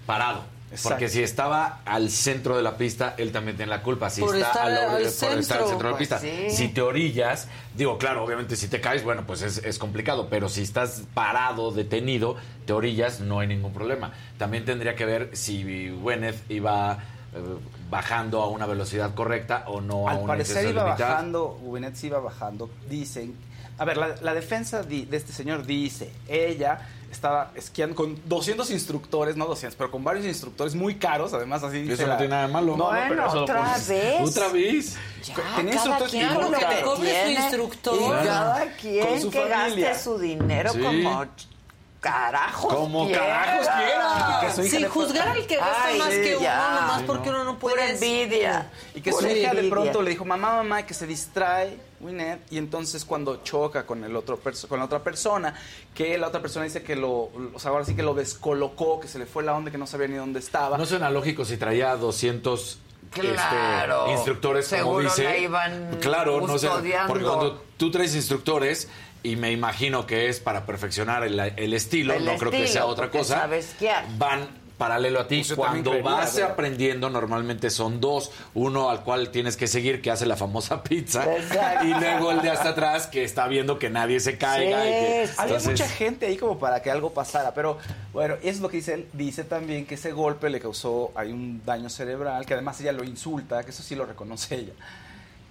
parado. 0.07 0.53
Exacto. 0.71 0.89
Porque 0.97 1.09
si 1.09 1.23
estaba 1.23 1.83
al 1.85 2.11
centro 2.11 2.57
de 2.57 2.63
la 2.65 2.77
pista, 2.77 3.15
él 3.17 3.31
también 3.31 3.57
tiene 3.57 3.71
la 3.71 3.83
culpa. 3.83 4.11
Si 4.11 4.21
Por 4.21 4.35
está 4.35 4.49
estar 4.49 4.67
a 4.67 4.71
la- 4.71 4.81
al 4.87 4.91
por 4.93 5.01
estar 5.03 5.31
al 5.31 5.45
centro, 5.45 5.69
centro 5.69 5.89
de 5.89 5.93
la 5.93 5.99
pues 5.99 6.09
pista. 6.09 6.19
sí. 6.19 6.51
Si 6.51 6.69
te 6.69 6.81
orillas, 6.83 7.47
digo, 7.77 7.97
claro, 7.97 8.25
obviamente 8.25 8.57
si 8.57 8.67
te 8.67 8.81
caes, 8.81 9.05
bueno, 9.05 9.23
pues 9.25 9.43
es, 9.43 9.59
es 9.59 9.79
complicado. 9.79 10.27
Pero 10.29 10.49
si 10.49 10.63
estás 10.63 11.05
parado, 11.15 11.71
detenido, 11.71 12.35
te 12.67 12.73
orillas, 12.73 13.21
no 13.21 13.39
hay 13.39 13.47
ningún 13.47 13.73
problema. 13.73 14.15
También 14.37 14.65
tendría 14.65 14.97
que 14.97 15.05
ver 15.05 15.31
si 15.35 15.91
Gwyneth 15.91 16.51
iba 16.51 16.99
eh, 17.37 17.39
bajando 17.89 18.43
a 18.43 18.49
una 18.49 18.67
velocidad 18.67 19.15
correcta 19.15 19.65
o 19.69 19.81
no 19.81 20.09
a 20.09 20.13
Al 20.13 20.19
una 20.19 20.27
parecer 20.27 20.57
velocidad 20.57 20.73
iba 20.73 20.85
limitada. 20.87 21.11
bajando, 21.15 21.59
Gwyneth 21.63 21.95
sí 21.95 22.07
iba 22.09 22.19
bajando. 22.19 22.69
Dicen, 22.91 23.37
a 23.79 23.85
ver, 23.85 23.97
la, 23.97 24.15
la 24.21 24.35
defensa 24.35 24.83
di- 24.83 25.05
de 25.05 25.17
este 25.17 25.33
señor 25.33 25.65
dice, 25.67 26.13
ella 26.29 26.89
estaba 27.11 27.53
esquiando 27.55 27.95
con 27.95 28.21
200 28.29 28.71
instructores, 28.73 29.37
no 29.37 29.47
200, 29.47 29.77
pero 29.77 29.91
con 29.91 30.03
varios 30.03 30.27
instructores 30.27 30.75
muy 30.75 30.97
caros, 30.97 31.33
además 31.33 31.63
así 31.63 31.83
dice 31.83 31.95
Eso 31.95 32.03
no 32.03 32.09
la- 32.09 32.17
tiene 32.19 32.31
nada 32.31 32.47
de 32.49 32.53
malo. 32.53 32.77
No, 32.77 32.85
no, 32.85 32.85
Bueno, 32.91 33.07
pero 33.09 33.27
eso 33.27 33.35
lo 33.37 33.43
otra 33.43 33.63
pones- 33.65 33.89
vez. 33.89 34.21
Otra 34.29 34.49
vez. 34.49 34.97
Ya, 35.25 35.35
Tenía 35.57 35.75
instructores 35.75 36.11
quien 36.13 36.33
muy 36.35 36.43
lo 36.43 36.51
que 36.51 36.61
caros. 36.65 36.83
cobre 36.83 37.25
su 37.25 37.31
instructor. 37.31 37.95
Y 37.95 37.99
Claro. 38.05 38.25
cada 38.25 38.59
Con 38.61 38.69
quien 38.81 39.23
su 39.23 39.31
que 39.31 39.41
familia. 39.41 39.89
gaste 39.89 40.03
su 40.05 40.19
dinero 40.19 40.73
Sí. 40.73 40.81
como 40.81 41.25
carajos 42.01 42.75
Como 42.75 43.07
quiera. 43.07 43.27
carajos 43.27 43.67
quiera. 43.77 44.39
Que 44.43 44.53
su 44.53 44.63
Sin 44.69 44.83
de- 44.83 44.89
juzgar 44.89 45.29
al 45.29 45.47
que 45.47 45.57
gasta 45.57 45.85
Ay, 45.87 45.99
más 45.99 46.11
sí, 46.11 46.21
que 46.23 46.31
uno, 46.37 46.41
ya. 46.45 46.79
nomás 46.81 46.99
Sí, 47.01 47.05
porque 47.07 47.31
no. 47.31 47.37
uno 47.37 47.45
no 47.45 47.59
puede. 47.59 47.93
envidia. 47.93 48.71
Y 48.95 49.01
que 49.01 49.11
su 49.13 49.19
Pura 49.19 49.33
hija 49.33 49.55
de 49.55 49.69
pronto 49.71 50.03
le 50.03 50.11
dijo, 50.11 50.25
mamá, 50.25 50.57
mamá, 50.57 50.85
que 50.85 50.93
se 50.95 51.07
distrae, 51.07 51.79
Winnet, 52.05 52.41
y 52.51 52.59
entonces 52.59 53.05
cuando 53.05 53.43
choca 53.43 53.87
con 53.87 54.05
el 54.05 54.15
otro 54.17 54.39
perso- 54.43 54.69
con 54.69 54.79
la 54.79 54.85
otra 54.85 55.03
persona, 55.03 55.55
que 55.95 56.17
la 56.19 56.29
otra 56.29 56.41
persona 56.43 56.65
dice 56.65 56.83
que 56.83 56.97
lo, 56.97 57.31
o 57.55 57.59
sea, 57.59 57.71
ahora 57.71 57.85
sí 57.85 57.95
que 57.97 58.03
lo 58.03 58.15
descolocó, 58.15 59.01
que 59.01 59.09
se 59.09 59.19
le 59.19 59.27
fue 59.27 59.43
la 59.43 59.55
onda, 59.55 59.71
que 59.71 59.79
no 59.79 59.87
sabía 59.87 60.09
ni 60.09 60.17
dónde 60.17 60.39
estaba. 60.41 60.77
No 60.79 60.87
suena 60.87 61.11
lógico 61.11 61.45
si 61.45 61.57
traía 61.57 61.97
200 61.97 62.79
Claro. 63.11 64.01
este, 64.03 64.13
instructores, 64.15 64.69
como 64.83 65.01
dice. 65.01 65.25
la 65.25 65.37
iban 65.39 65.99
claro, 66.01 66.41
no 66.47 66.59
sé. 66.59 66.69
Porque 67.07 67.25
cuando 67.25 67.63
tú 67.77 67.91
traes 67.91 68.15
instructores, 68.15 68.89
y 69.23 69.37
me 69.37 69.53
imagino 69.53 70.07
que 70.07 70.29
es 70.29 70.41
para 70.41 70.67
perfeccionar 70.67 71.23
el, 71.25 71.39
el 71.39 71.73
estilo, 71.75 72.15
El 72.15 72.25
no 72.25 72.37
creo 72.37 72.51
que 72.51 72.67
sea 72.67 72.87
otra 72.87 73.11
cosa. 73.11 73.49
Van 74.19 74.64
paralelo 74.79 75.21
a 75.21 75.29
ti. 75.29 75.43
Pues 75.45 75.55
Cuando 75.55 76.03
vas 76.03 76.39
aprendiendo, 76.41 77.11
normalmente 77.11 77.71
son 77.71 78.01
dos. 78.01 78.31
Uno 78.55 78.91
al 78.91 79.03
cual 79.03 79.31
tienes 79.31 79.57
que 79.57 79.67
seguir, 79.67 80.03
que 80.03 80.11
hace 80.11 80.27
la 80.27 80.37
famosa 80.37 80.83
pizza. 80.85 81.25
Exacto. 81.37 81.87
Y 81.87 81.95
luego 81.95 82.31
el 82.31 82.43
de 82.43 82.51
hasta 82.51 82.71
atrás, 82.71 83.07
que 83.07 83.25
está 83.25 83.47
viendo 83.49 83.79
que 83.79 83.91
nadie 83.91 84.21
se 84.21 84.39
caiga. 84.39 84.83
Sí, 84.83 84.89
y 84.89 84.91
que-. 84.91 85.29
Había 85.39 85.59
mucha 85.61 85.89
gente 85.89 86.27
ahí 86.27 86.37
como 86.37 86.59
para 86.59 86.83
que 86.83 86.91
algo 86.91 87.13
pasara, 87.13 87.55
pero 87.55 87.79
bueno, 88.13 88.35
eso 88.35 88.49
es 88.49 88.61
lo 88.61 88.69
que 88.69 88.79
dice 88.79 88.95
él. 88.95 89.09
Dice 89.13 89.45
también 89.45 89.87
que 89.87 89.95
ese 89.95 90.13
golpe 90.13 90.51
le 90.51 90.61
causó 90.61 91.13
hay 91.15 91.33
un 91.33 91.63
daño 91.65 91.89
cerebral, 91.89 92.47
que 92.47 92.55
además 92.55 92.81
ella 92.81 92.93
lo 92.93 93.05
insulta, 93.05 93.63
que 93.65 93.71
eso 93.71 93.83
sí 93.83 93.95
lo 93.95 94.07
reconoce 94.07 94.55
ella. 94.57 94.73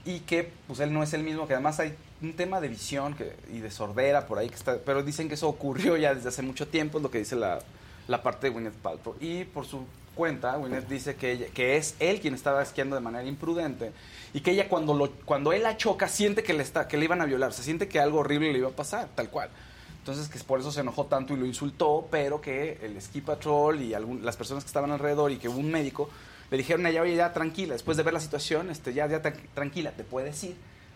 Y 0.05 0.19
que 0.21 0.51
pues 0.67 0.79
él 0.79 0.93
no 0.93 1.01
es 1.01 1.13
el 1.13 1.23
mismo, 1.23 1.47
que 1.47 1.53
además 1.53 1.79
hay 1.79 1.95
un 2.21 2.33
tema 2.33 2.59
de 2.59 2.67
visión 2.67 3.13
que, 3.13 3.35
y 3.51 3.59
de 3.59 3.71
sordera 3.71 4.27
por 4.27 4.37
ahí, 4.37 4.49
que 4.49 4.55
está, 4.55 4.77
pero 4.85 5.03
dicen 5.03 5.27
que 5.27 5.35
eso 5.35 5.47
ocurrió 5.47 5.95
ya 5.97 6.13
desde 6.13 6.29
hace 6.29 6.41
mucho 6.41 6.67
tiempo, 6.67 6.97
es 6.97 7.03
lo 7.03 7.11
que 7.11 7.19
dice 7.19 7.35
la, 7.35 7.59
la 8.07 8.21
parte 8.23 8.47
de 8.47 8.53
Gwyneth 8.53 8.73
Paltrow. 8.75 9.15
Y 9.19 9.43
por 9.45 9.65
su 9.65 9.85
cuenta, 10.15 10.55
Gwyneth 10.57 10.87
dice 10.87 11.15
que, 11.15 11.49
que 11.53 11.77
es 11.77 11.95
él 11.99 12.19
quien 12.21 12.33
estaba 12.35 12.61
esquiando 12.61 12.95
de 12.95 13.01
manera 13.01 13.23
imprudente 13.27 13.91
y 14.33 14.41
que 14.41 14.51
ella 14.51 14.69
cuando, 14.69 14.93
lo, 14.93 15.11
cuando 15.25 15.53
él 15.53 15.63
la 15.63 15.77
choca 15.77 16.07
siente 16.07 16.43
que 16.43 16.53
le, 16.53 16.63
está, 16.63 16.87
que 16.87 16.97
le 16.97 17.05
iban 17.05 17.21
a 17.21 17.25
violar, 17.25 17.53
se 17.53 17.63
siente 17.63 17.87
que 17.87 17.99
algo 17.99 18.19
horrible 18.19 18.51
le 18.51 18.59
iba 18.59 18.69
a 18.69 18.71
pasar, 18.71 19.07
tal 19.15 19.29
cual. 19.29 19.49
Entonces, 19.99 20.27
que 20.27 20.37
por 20.39 20.59
eso 20.59 20.71
se 20.71 20.81
enojó 20.81 21.05
tanto 21.05 21.33
y 21.33 21.37
lo 21.37 21.45
insultó, 21.45 22.07
pero 22.11 22.41
que 22.41 22.77
el 22.83 23.01
ski 23.01 23.21
patrol 23.21 23.81
y 23.81 23.93
algún- 23.93 24.25
las 24.25 24.35
personas 24.35 24.63
que 24.63 24.67
estaban 24.67 24.91
alrededor 24.91 25.31
y 25.31 25.37
que 25.37 25.47
hubo 25.47 25.59
un 25.59 25.71
médico 25.71 26.09
le 26.51 26.57
dijeron 26.57 26.85
a 26.85 26.89
ella, 26.89 27.01
oye, 27.01 27.15
ya 27.15 27.31
tranquila, 27.33 27.73
después 27.73 27.95
de 27.97 28.03
ver 28.03 28.13
la 28.13 28.19
situación, 28.19 28.69
este, 28.69 28.93
ya, 28.93 29.07
ya 29.07 29.21
tra- 29.23 29.33
tranquila, 29.55 29.91
te 29.91 30.03
puedes 30.03 30.43
ir. 30.43 30.55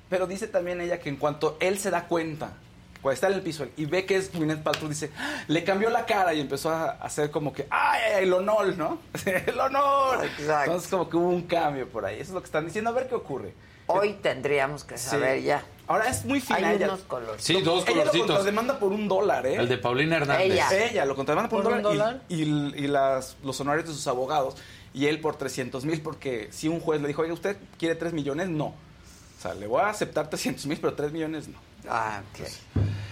Pero 0.09 0.27
dice 0.27 0.47
también 0.47 0.81
ella 0.81 0.99
que 0.99 1.09
en 1.09 1.15
cuanto 1.15 1.57
él 1.61 1.79
se 1.79 1.89
da 1.89 2.03
cuenta, 2.07 2.53
cuando 3.01 3.13
está 3.13 3.27
en 3.27 3.33
el 3.33 3.41
piso 3.41 3.65
y 3.77 3.85
ve 3.85 4.05
que 4.05 4.15
es 4.15 4.31
Gwyneth 4.33 4.63
Paltrow, 4.63 4.89
dice, 4.89 5.11
"Ah", 5.17 5.43
le 5.47 5.63
cambió 5.63 5.89
la 5.89 6.05
cara 6.05 6.33
y 6.33 6.41
empezó 6.41 6.69
a 6.69 6.91
hacer 6.91 7.31
como 7.31 7.53
que, 7.53 7.67
¡ay, 7.69 8.01
ay, 8.17 8.23
el 8.23 8.33
honor, 8.33 8.75
¿no? 8.77 8.99
el 9.25 9.59
honor. 9.59 10.25
Entonces, 10.39 10.89
como 10.89 11.09
que 11.09 11.17
hubo 11.17 11.29
un 11.29 11.43
cambio 11.43 11.87
por 11.87 12.05
ahí. 12.05 12.15
Eso 12.15 12.29
es 12.31 12.33
lo 12.35 12.41
que 12.41 12.45
están 12.47 12.65
diciendo, 12.65 12.89
a 12.89 12.93
ver 12.93 13.07
qué 13.07 13.15
ocurre. 13.15 13.53
Hoy 13.89 14.13
tendríamos 14.21 14.83
que 14.83 14.97
saber 14.97 15.39
Sí. 15.39 15.45
ya. 15.45 15.63
Ahora 15.87 16.09
es 16.09 16.25
muy 16.25 16.41
fina 16.41 16.67
Hay 16.67 16.75
ella. 16.75 16.87
unos 16.87 17.01
colores. 17.03 17.41
Sí, 17.41 17.53
dos 17.61 17.83
Ella 17.83 17.91
lo 17.91 17.93
colorcitos. 18.01 18.27
contrademanda 18.27 18.77
por 18.79 18.91
un 18.91 19.07
dólar, 19.07 19.45
¿eh? 19.47 19.55
El 19.55 19.69
de 19.69 19.77
Paulina 19.77 20.17
Hernández. 20.17 20.51
Ella. 20.51 20.67
Ella 20.89 21.05
lo 21.05 21.15
contrademanda 21.15 21.49
por, 21.49 21.63
¿Por 21.63 21.71
un 21.71 21.77
un 21.77 21.83
dólar, 21.83 22.21
y- 22.27 22.43
y, 22.43 22.73
y 22.75 22.87
las, 22.87 23.37
los 23.43 23.57
honorarios 23.61 23.87
de 23.87 23.93
sus 23.95 24.05
abogados. 24.07 24.55
Y 24.93 25.05
él 25.05 25.21
por 25.21 25.37
300 25.37 25.85
mil, 25.85 26.01
porque 26.01 26.49
si 26.51 26.67
un 26.67 26.81
juez 26.81 26.99
le 26.99 27.07
dijo, 27.07 27.21
oye, 27.21 27.31
¿usted 27.31 27.55
quiere 27.79 27.95
3 27.95 28.11
millones? 28.11 28.49
No. 28.49 28.65
O 28.65 29.41
sea, 29.41 29.53
le 29.53 29.67
voy 29.67 29.79
a 29.81 29.87
aceptar 29.89 30.29
300 30.29 30.65
mil, 30.65 30.79
pero 30.81 30.93
3 30.93 31.13
millones 31.13 31.47
no. 31.47 31.57
Ah, 31.89 32.21
ok. 32.33 32.47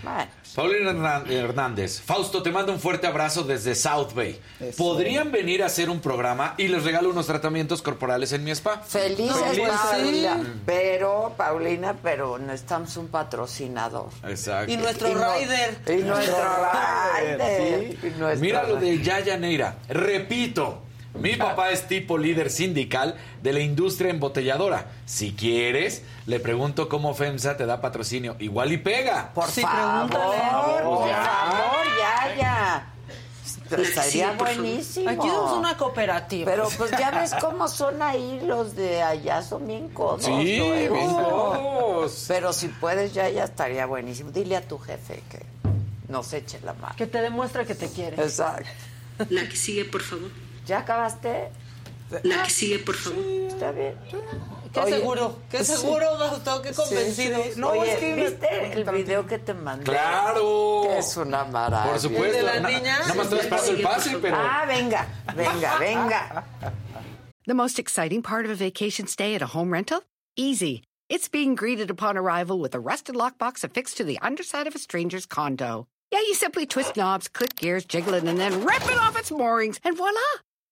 Bueno. 0.04 0.28
Paulina 0.56 1.24
Hernández. 1.28 2.00
Fausto, 2.00 2.42
te 2.44 2.52
mando 2.52 2.72
un 2.72 2.80
fuerte 2.80 3.08
abrazo 3.08 3.44
desde 3.44 3.74
South 3.76 4.14
Bay. 4.14 4.40
Eso. 4.60 4.78
¿Podrían 4.78 5.32
venir 5.32 5.64
a 5.64 5.66
hacer 5.66 5.90
un 5.90 6.00
programa 6.00 6.54
y 6.58 6.68
les 6.68 6.84
regalo 6.84 7.10
unos 7.10 7.26
tratamientos 7.26 7.82
corporales 7.82 8.32
en 8.32 8.44
mi 8.44 8.52
spa? 8.52 8.78
Felices, 8.82 9.36
Feliz. 9.36 9.68
Paulina. 9.68 10.38
Pero, 10.66 11.34
Paulina, 11.36 11.96
pero 12.02 12.38
necesitamos 12.38 12.96
un 12.98 13.08
patrocinador. 13.10 14.10
Exacto. 14.28 14.72
Y 14.72 14.78
nuestro 14.78 15.10
Y 15.10 15.14
no- 15.16 15.34
rider. 15.34 15.82
Y 16.00 16.04
nuestro 16.04 16.38
rider. 17.20 17.98
Y 18.04 18.10
nuestro 18.20 18.42
Mira 18.42 18.64
lo 18.64 18.76
de. 18.78 19.02
Yaya 19.02 19.38
Neira. 19.38 19.76
Repito, 19.90 20.84
mi 21.20 21.36
papá 21.36 21.72
es 21.72 21.88
tipo 21.88 22.18
líder 22.18 22.50
sindical 22.50 23.16
de 23.42 23.54
la 23.54 23.60
industria 23.60 24.10
embotelladora. 24.12 24.88
Si 25.06 25.34
quieres, 25.34 26.04
le 26.26 26.40
pregunto 26.40 26.90
cómo 26.90 27.14
FEMSA 27.14 27.58
te 27.58 27.66
da 27.66 27.82
patrocinio. 27.82 28.36
Igual 28.40 28.72
y 28.74 28.78
pega. 28.78 29.32
Por 29.34 29.48
Sí, 29.50 29.62
favor, 29.62 30.10
pregúntale. 30.10 30.84
por 30.84 31.08
ya. 31.08 31.24
favor, 31.24 31.86
ya, 32.00 32.36
ya. 32.38 32.92
Estaría 33.82 34.32
Sí, 34.32 34.38
buenísimo. 34.38 35.10
Aquí 35.10 35.28
somos 35.28 35.58
una 35.58 35.76
cooperativa. 35.78 36.52
Pero 36.52 36.68
pues 36.78 36.92
ya 36.92 37.10
ves 37.12 37.34
cómo 37.42 37.68
son 37.68 38.02
ahí 38.02 38.40
los 38.46 38.76
de 38.76 39.02
allá, 39.02 39.42
son 39.42 39.66
bien 39.66 39.90
codos. 39.90 40.24
Sí, 40.26 40.58
luego. 40.58 40.96
bien 40.96 41.10
codos. 41.10 42.26
Pero 42.28 42.54
si 42.54 42.68
puedes 42.68 43.14
ya, 43.14 43.28
ya 43.30 43.46
estaría 43.46 43.86
buenísimo. 43.88 44.32
Dile 44.32 44.58
a 44.58 44.68
tu 44.68 44.78
jefe 44.78 45.24
que 45.32 45.42
nos 46.10 46.32
eche 46.34 46.60
la 46.64 46.74
mano. 46.74 46.94
Que 46.96 47.08
te 47.08 47.22
demuestre 47.22 47.66
que 47.66 47.74
te 47.74 47.90
quiere. 47.90 48.22
Exacto. 48.22 48.70
La 49.30 49.48
que 49.50 49.56
sigue, 49.56 49.86
por 49.86 50.02
favor. 50.04 50.30
¿Ya 50.66 50.80
acabaste? 50.80 51.50
La 52.24 52.44
que 52.44 52.50
sigue, 52.50 52.80
por 52.80 52.96
favor. 52.96 53.20
Está 53.20 53.72
bien. 53.72 53.96
Qué 54.74 54.80
Oye, 54.82 54.98
seguro, 54.98 55.40
qué 55.50 55.64
sí. 55.64 55.72
seguro, 55.74 56.06
Gustavo, 56.32 56.62
qué 56.62 56.74
convencido. 56.74 57.44
Sí, 57.44 57.52
sí. 57.56 57.62
Oye, 57.64 58.16
¿viste 58.16 58.74
el 58.74 58.84
video 58.84 59.26
que 59.26 59.40
te 59.40 59.54
mandé? 59.54 59.86
¡Claro! 59.86 60.82
Que 60.84 60.98
es 61.00 61.16
una 61.18 61.46
maravilla. 61.46 61.92
Por 61.92 62.00
supuesto. 62.02 62.38
De 62.38 62.44
la 62.44 62.60
Na- 62.60 62.70
niña? 62.70 63.00
Nada 63.00 63.14
más 63.16 63.26
estoy 63.28 63.40
esperando 63.40 63.72
el 63.72 63.82
pase, 63.82 64.18
pero... 64.22 64.36
Ah, 64.38 64.66
venga, 64.68 65.08
venga, 65.36 65.78
venga. 65.80 66.44
The 67.48 67.54
most 67.54 67.80
exciting 67.80 68.22
part 68.22 68.46
of 68.46 68.52
a 68.52 68.56
vacation 68.56 69.08
stay 69.08 69.34
at 69.36 69.42
a 69.42 69.48
home 69.48 69.72
rental? 69.72 70.02
Easy. 70.36 70.84
It's 71.10 71.30
being 71.30 71.56
greeted 71.56 71.90
upon 71.90 72.18
arrival 72.18 72.60
with 72.60 72.76
a 72.76 72.80
rusted 72.80 73.16
lockbox 73.16 73.64
affixed 73.64 73.98
to 73.98 74.04
the 74.04 74.20
underside 74.22 74.68
of 74.68 74.76
a 74.76 74.80
stranger's 74.80 75.26
condo. 75.26 75.88
Yeah, 76.12 76.20
you 76.20 76.34
simply 76.34 76.66
twist 76.66 76.98
knobs, 76.98 77.28
click 77.30 77.56
gears, 77.56 77.86
jiggle 77.86 78.14
it, 78.16 78.24
and 78.26 78.38
then 78.40 78.66
rip 78.66 78.84
it 78.90 78.98
off 78.98 79.18
its 79.18 79.32
moorings, 79.32 79.80
and 79.84 79.96
voila! 79.96 80.20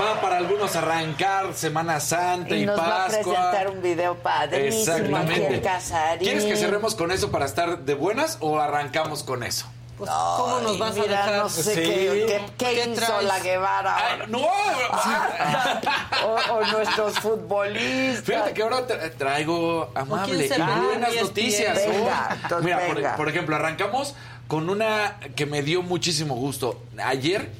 Va 0.00 0.20
para 0.22 0.38
algunos 0.38 0.74
arrancar 0.76 1.52
Semana 1.54 2.00
Santa 2.00 2.54
y, 2.56 2.62
Y 2.62 2.66
nos 2.66 2.78
va 2.78 3.04
a 3.04 3.06
Pascua. 3.08 3.34
presentar 3.34 3.68
un 3.68 3.82
video 3.82 4.14
padrísimo 4.16 4.94
aquí 4.94 5.02
Exactamente. 5.04 5.54
en 5.56 5.60
Casarín. 5.60 6.18
¿Quieres 6.28 6.44
que 6.44 6.56
cerremos 6.56 6.94
con 6.94 7.10
eso 7.12 7.30
para 7.30 7.44
estar 7.44 7.80
de 7.80 7.94
buenas 7.94 8.38
o 8.40 8.58
arrancamos 8.58 9.22
con 9.24 9.42
eso? 9.42 9.66
Pues, 9.98 10.08
¿cómo 10.10 10.60
nos 10.60 10.78
vas 10.78 10.96
a 10.96 11.02
dejar? 11.02 11.36
no 11.38 11.48
sé 11.48 11.62
Sí. 11.74 11.74
qué, 11.74 12.24
qué- 12.26 12.44
qué 12.56 12.74
¿Qué 12.74 12.90
hizo 12.92 12.94
traes? 13.04 13.24
la 13.24 13.40
Guevara 13.40 13.96
Ay, 13.96 14.12
ahora. 14.12 14.26
no, 14.28 14.38
o, 16.26 16.54
o 16.54 16.64
nuestros 16.66 17.18
futbolistas. 17.18 18.24
Fíjate 18.24 18.52
que 18.54 18.62
ahora 18.62 18.86
tra- 18.86 19.12
traigo 19.18 19.90
amable 19.96 20.46
y 20.46 20.48
buenas 20.48 21.14
noticias. 21.20 21.76
Venga, 21.76 22.38
entonces 22.42 22.76
Mira. 22.94 23.16
Por, 23.16 23.28
ejemplo, 23.28 23.56
arrancamos 23.56 24.14
con 24.46 24.70
una 24.70 25.18
que 25.34 25.44
me 25.46 25.62
dio 25.62 25.82
muchísimo 25.82 26.36
gusto. 26.36 26.80
Ayer, 27.04 27.50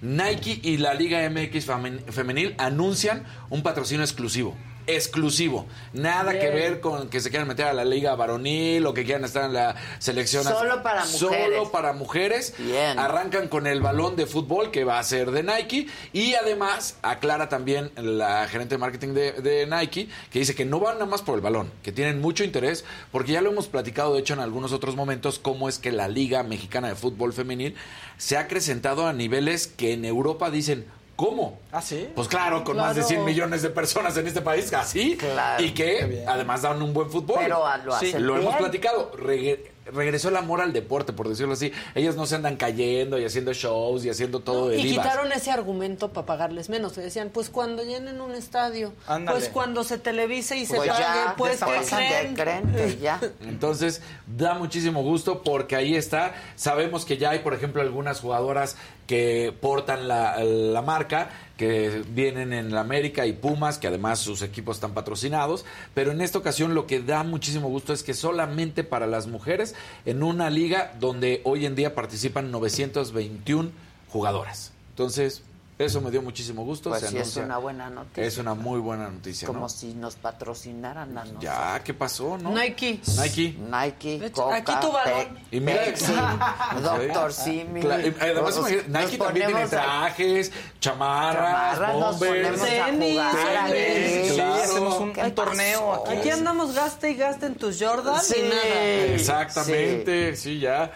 Nike 0.00 0.60
y 0.62 0.76
la 0.78 0.94
Liga 0.94 1.28
MX 1.28 1.66
femen- 1.68 2.00
Femenil 2.10 2.54
anuncian 2.58 3.24
un 3.50 3.62
patrocinio 3.62 4.04
exclusivo. 4.04 4.56
Exclusivo. 4.88 5.66
Nada 5.92 6.38
que 6.38 6.50
ver 6.50 6.80
con 6.80 7.08
que 7.08 7.20
se 7.20 7.28
quieran 7.28 7.46
meter 7.46 7.66
a 7.66 7.72
la 7.74 7.84
liga 7.84 8.14
varonil 8.16 8.86
o 8.86 8.94
que 8.94 9.04
quieran 9.04 9.24
estar 9.24 9.44
en 9.44 9.52
la 9.52 9.76
selección. 9.98 10.44
Solo 10.44 10.82
para 10.82 11.04
mujeres. 11.04 11.20
Solo 11.20 11.70
para 11.70 11.92
mujeres. 11.92 12.54
Bien. 12.58 12.98
Arrancan 12.98 13.48
con 13.48 13.66
el 13.66 13.80
balón 13.82 14.16
de 14.16 14.26
fútbol 14.26 14.70
que 14.70 14.84
va 14.84 14.98
a 14.98 15.04
ser 15.04 15.30
de 15.30 15.42
Nike 15.42 15.88
y 16.12 16.34
además 16.34 16.96
aclara 17.02 17.48
también 17.48 17.90
la 17.96 18.48
gerente 18.48 18.76
de 18.76 18.78
marketing 18.78 19.08
de, 19.14 19.32
de 19.32 19.66
Nike 19.66 20.08
que 20.30 20.38
dice 20.38 20.54
que 20.54 20.64
no 20.64 20.80
van 20.80 20.94
nada 20.94 21.06
más 21.06 21.22
por 21.22 21.34
el 21.34 21.42
balón, 21.42 21.70
que 21.82 21.92
tienen 21.92 22.20
mucho 22.20 22.42
interés 22.42 22.84
porque 23.12 23.32
ya 23.32 23.42
lo 23.42 23.50
hemos 23.50 23.68
platicado 23.68 24.14
de 24.14 24.20
hecho 24.20 24.34
en 24.34 24.40
algunos 24.40 24.72
otros 24.72 24.96
momentos 24.96 25.38
cómo 25.38 25.68
es 25.68 25.78
que 25.78 25.92
la 25.92 26.08
Liga 26.08 26.42
Mexicana 26.42 26.88
de 26.88 26.94
Fútbol 26.94 27.32
Femenil 27.32 27.74
se 28.16 28.36
ha 28.36 28.40
acrecentado 28.40 29.06
a 29.06 29.12
niveles 29.12 29.66
que 29.66 29.92
en 29.92 30.04
Europa 30.04 30.50
dicen 30.50 30.86
¿Cómo? 31.18 31.58
¿Ah, 31.72 31.82
sí? 31.82 32.08
Pues 32.14 32.28
claro, 32.28 32.62
con 32.62 32.76
más 32.76 32.94
de 32.94 33.00
Claro. 33.00 33.08
100 33.08 33.24
millones 33.24 33.62
de 33.62 33.70
personas 33.70 34.16
en 34.16 34.28
este 34.28 34.40
país, 34.40 34.72
así. 34.72 35.16
Claro. 35.16 35.60
Y 35.64 35.72
que 35.72 36.24
además 36.28 36.62
dan 36.62 36.80
un 36.80 36.94
buen 36.94 37.10
fútbol. 37.10 37.38
Pero 37.40 37.66
a- 37.66 37.76
lo 37.78 37.92
hacen 37.92 38.24
Lo 38.24 38.36
hemos 38.36 38.54
platicado. 38.54 39.10
Reg- 39.16 39.58
regresó 39.86 40.28
el 40.28 40.36
amor 40.36 40.60
al 40.60 40.72
deporte, 40.72 41.12
por 41.12 41.28
decirlo 41.28 41.54
así. 41.54 41.72
Ellas 41.96 42.14
no 42.14 42.24
se 42.26 42.36
andan 42.36 42.54
cayendo 42.56 43.18
y 43.18 43.24
haciendo 43.24 43.52
shows 43.52 44.04
y 44.04 44.10
haciendo 44.10 44.38
todo 44.40 44.68
de 44.68 44.78
Y 44.78 44.82
divas. 44.84 45.06
quitaron 45.06 45.32
ese 45.32 45.50
argumento 45.50 46.12
para 46.12 46.24
pagarles 46.24 46.68
menos. 46.68 46.92
Se 46.92 47.00
decían, 47.00 47.30
pues 47.34 47.48
cuando 47.50 47.82
llenen 47.82 48.20
un 48.20 48.32
estadio, 48.36 48.92
Ándale. 49.08 49.38
pues 49.40 49.50
cuando 49.50 49.82
se 49.82 49.98
televise 49.98 50.56
y 50.56 50.66
se 50.66 50.76
Pues 50.76 50.88
pague, 50.90 51.00
ya, 51.02 51.34
pues 51.36 51.58
ya 51.58 51.66
¿qué 51.66 51.72
pasan 51.72 51.98
de 52.36 52.40
creen? 52.42 52.98
ya. 53.00 53.18
Entonces, 53.40 54.02
da 54.26 54.54
muchísimo 54.54 55.02
gusto 55.02 55.42
porque 55.42 55.74
ahí 55.74 55.96
está. 55.96 56.34
Sabemos 56.54 57.04
que 57.04 57.16
ya 57.16 57.30
hay, 57.30 57.38
por 57.40 57.54
ejemplo, 57.54 57.80
algunas 57.82 58.20
jugadoras 58.20 58.76
que 59.08 59.54
portan 59.58 60.06
la, 60.06 60.44
la 60.44 60.82
marca, 60.82 61.30
que 61.56 62.04
vienen 62.10 62.52
en 62.52 62.72
la 62.72 62.82
América 62.82 63.24
y 63.26 63.32
Pumas, 63.32 63.78
que 63.78 63.88
además 63.88 64.18
sus 64.18 64.42
equipos 64.42 64.76
están 64.76 64.92
patrocinados. 64.92 65.64
Pero 65.94 66.12
en 66.12 66.20
esta 66.20 66.38
ocasión 66.38 66.74
lo 66.74 66.86
que 66.86 67.00
da 67.00 67.24
muchísimo 67.24 67.68
gusto 67.68 67.94
es 67.94 68.02
que 68.02 68.12
solamente 68.12 68.84
para 68.84 69.06
las 69.06 69.26
mujeres, 69.26 69.74
en 70.04 70.22
una 70.22 70.50
liga 70.50 70.92
donde 71.00 71.40
hoy 71.44 71.64
en 71.64 71.74
día 71.74 71.94
participan 71.94 72.52
921 72.52 73.70
jugadoras. 74.08 74.72
Entonces, 74.90 75.42
Eso 75.78 76.00
me 76.00 76.10
dio 76.10 76.20
muchísimo 76.22 76.64
gusto. 76.64 76.90
Pues 76.90 77.02
se 77.02 77.08
sí, 77.08 77.18
es 77.18 77.36
una 77.36 77.58
buena 77.58 77.88
noticia. 77.88 78.24
Es 78.24 78.36
una 78.38 78.54
muy 78.54 78.80
buena 78.80 79.08
noticia, 79.08 79.46
Como 79.46 79.60
¿no? 79.60 79.68
si 79.68 79.94
nos 79.94 80.16
patrocinaran 80.16 81.16
a 81.16 81.20
nosotros. 81.22 81.42
Ya, 81.44 81.80
¿qué 81.84 81.94
pasó, 81.94 82.36
no? 82.36 82.50
Nike. 82.50 83.00
Nike. 83.16 83.56
Nike, 83.60 84.26
hecho, 84.26 84.42
Coca, 84.42 84.56
aquí 84.56 84.72
tu 84.80 84.90
balón. 84.92 85.38
Y 85.52 85.60
mira- 85.60 85.84
Pepsi, 85.84 86.12
Doctor 86.82 87.32
Simi. 87.32 87.80
Además, 87.82 88.56
Nos- 88.56 88.58
imagínate, 88.58 88.88
nos 88.88 89.02
Nike 89.04 89.18
también 89.18 89.46
tiene 89.46 89.66
trajes, 89.68 90.52
chamarras, 90.80 91.78
Chamarras, 91.78 91.92
bombers, 92.18 92.60
Tenis, 92.62 93.20
tenis, 93.30 94.32
claro. 94.34 94.54
hacemos 94.54 94.98
un, 94.98 95.12
¿Qué 95.12 95.22
un 95.22 95.34
torneo 95.34 95.94
aquí. 95.94 96.18
Aquí 96.18 96.30
andamos 96.30 96.74
gaste 96.74 97.10
y 97.10 97.14
gaste 97.14 97.46
en 97.46 97.54
tus 97.54 97.80
Jordan 97.80 98.20
Sí. 98.20 98.34
y 98.36 98.48
nada. 98.48 99.14
Exactamente, 99.14 100.34
sí. 100.36 100.58
ya. 100.58 100.90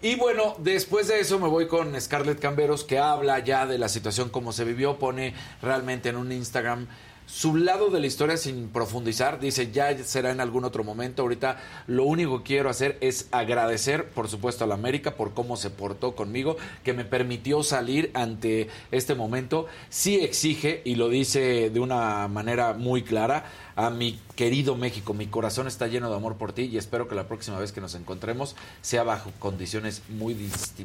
Y 0.00 0.14
bueno, 0.14 0.54
después 0.58 1.08
de 1.08 1.18
eso 1.18 1.40
me 1.40 1.48
voy 1.48 1.66
con 1.66 2.00
Scarlett 2.00 2.38
Camberos, 2.38 2.84
que 2.84 3.00
habla 3.00 3.40
ya 3.40 3.66
de 3.66 3.78
la 3.78 3.88
situación 3.88 4.27
como 4.30 4.52
se 4.52 4.64
vivió, 4.64 4.98
pone 4.98 5.34
realmente 5.62 6.08
en 6.08 6.16
un 6.16 6.32
Instagram 6.32 6.86
su 7.28 7.56
lado 7.56 7.90
de 7.90 8.00
la 8.00 8.06
historia 8.06 8.38
sin 8.38 8.68
profundizar. 8.70 9.38
Dice, 9.38 9.70
ya 9.70 9.96
será 10.02 10.30
en 10.30 10.40
algún 10.40 10.64
otro 10.64 10.82
momento. 10.82 11.22
Ahorita 11.22 11.60
lo 11.86 12.04
único 12.04 12.38
que 12.38 12.54
quiero 12.54 12.70
hacer 12.70 12.96
es 13.02 13.28
agradecer, 13.30 14.08
por 14.08 14.28
supuesto, 14.28 14.64
a 14.64 14.66
la 14.66 14.74
América 14.74 15.14
por 15.14 15.34
cómo 15.34 15.56
se 15.56 15.68
portó 15.68 16.16
conmigo, 16.16 16.56
que 16.82 16.94
me 16.94 17.04
permitió 17.04 17.62
salir 17.62 18.10
ante 18.14 18.68
este 18.90 19.14
momento. 19.14 19.66
Sí 19.90 20.16
exige, 20.16 20.80
y 20.84 20.94
lo 20.94 21.10
dice 21.10 21.68
de 21.68 21.80
una 21.80 22.26
manera 22.28 22.72
muy 22.72 23.02
clara, 23.02 23.44
a 23.76 23.90
mi 23.90 24.18
querido 24.34 24.74
México. 24.74 25.12
Mi 25.12 25.26
corazón 25.26 25.68
está 25.68 25.86
lleno 25.86 26.08
de 26.08 26.16
amor 26.16 26.36
por 26.36 26.52
ti 26.52 26.62
y 26.62 26.78
espero 26.78 27.08
que 27.08 27.14
la 27.14 27.28
próxima 27.28 27.58
vez 27.60 27.72
que 27.72 27.80
nos 27.80 27.94
encontremos 27.94 28.56
sea 28.80 29.04
bajo 29.04 29.30
condiciones 29.38 30.02
muy, 30.08 30.34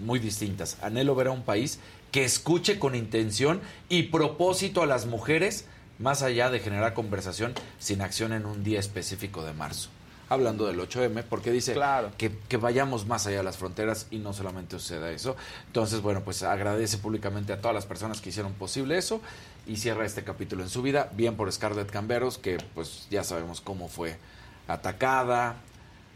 muy 0.01 0.19
distintas. 0.19 0.77
Anhelo 0.81 1.15
ver 1.15 1.27
a 1.27 1.31
un 1.31 1.43
país 1.43 1.79
que 2.11 2.23
escuche 2.23 2.77
con 2.77 2.93
intención 2.93 3.61
y 3.89 4.03
propósito 4.03 4.83
a 4.83 4.85
las 4.85 5.07
mujeres 5.07 5.65
más 5.99 6.21
allá 6.23 6.49
de 6.49 6.59
generar 6.59 6.93
conversación 6.93 7.53
sin 7.79 8.01
acción 8.01 8.33
en 8.33 8.45
un 8.45 8.63
día 8.63 8.79
específico 8.79 9.43
de 9.43 9.53
marzo. 9.53 9.89
Hablando 10.29 10.65
del 10.65 10.79
8M, 10.79 11.23
porque 11.29 11.51
dice 11.51 11.73
Claro. 11.73 12.11
que, 12.17 12.31
que 12.47 12.57
vayamos 12.57 13.05
más 13.05 13.27
allá 13.27 13.37
de 13.37 13.43
las 13.43 13.57
fronteras 13.57 14.07
y 14.09 14.17
no 14.17 14.33
solamente 14.33 14.79
suceda 14.79 15.11
eso. 15.11 15.35
Entonces, 15.67 16.01
bueno, 16.01 16.21
pues 16.23 16.41
agradece 16.43 16.97
públicamente 16.97 17.53
a 17.53 17.57
todas 17.59 17.75
las 17.75 17.85
personas 17.85 18.19
que 18.21 18.29
hicieron 18.29 18.53
posible 18.53 18.97
eso 18.97 19.21
y 19.67 19.77
cierra 19.77 20.05
este 20.05 20.23
capítulo 20.23 20.63
en 20.63 20.69
su 20.69 20.81
vida. 20.81 21.09
Bien 21.13 21.35
por 21.35 21.51
Scarlett 21.51 21.91
Camberos, 21.91 22.37
que 22.39 22.57
pues 22.73 23.05
ya 23.11 23.23
sabemos 23.23 23.61
cómo 23.61 23.89
fue 23.89 24.17
atacada, 24.67 25.57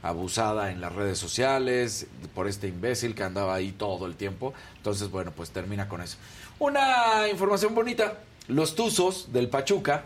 abusada 0.01 0.71
en 0.71 0.79
las 0.81 0.93
redes 0.93 1.19
sociales 1.19 2.07
por 2.33 2.47
este 2.47 2.67
imbécil 2.67 3.13
que 3.13 3.23
andaba 3.23 3.53
ahí 3.53 3.71
todo 3.71 4.05
el 4.05 4.15
tiempo. 4.15 4.53
Entonces, 4.77 5.11
bueno, 5.11 5.31
pues 5.35 5.51
termina 5.51 5.87
con 5.89 6.01
eso. 6.01 6.17
Una 6.59 7.27
información 7.29 7.75
bonita. 7.75 8.17
Los 8.47 8.75
Tuzos 8.75 9.31
del 9.33 9.49
Pachuca 9.49 10.05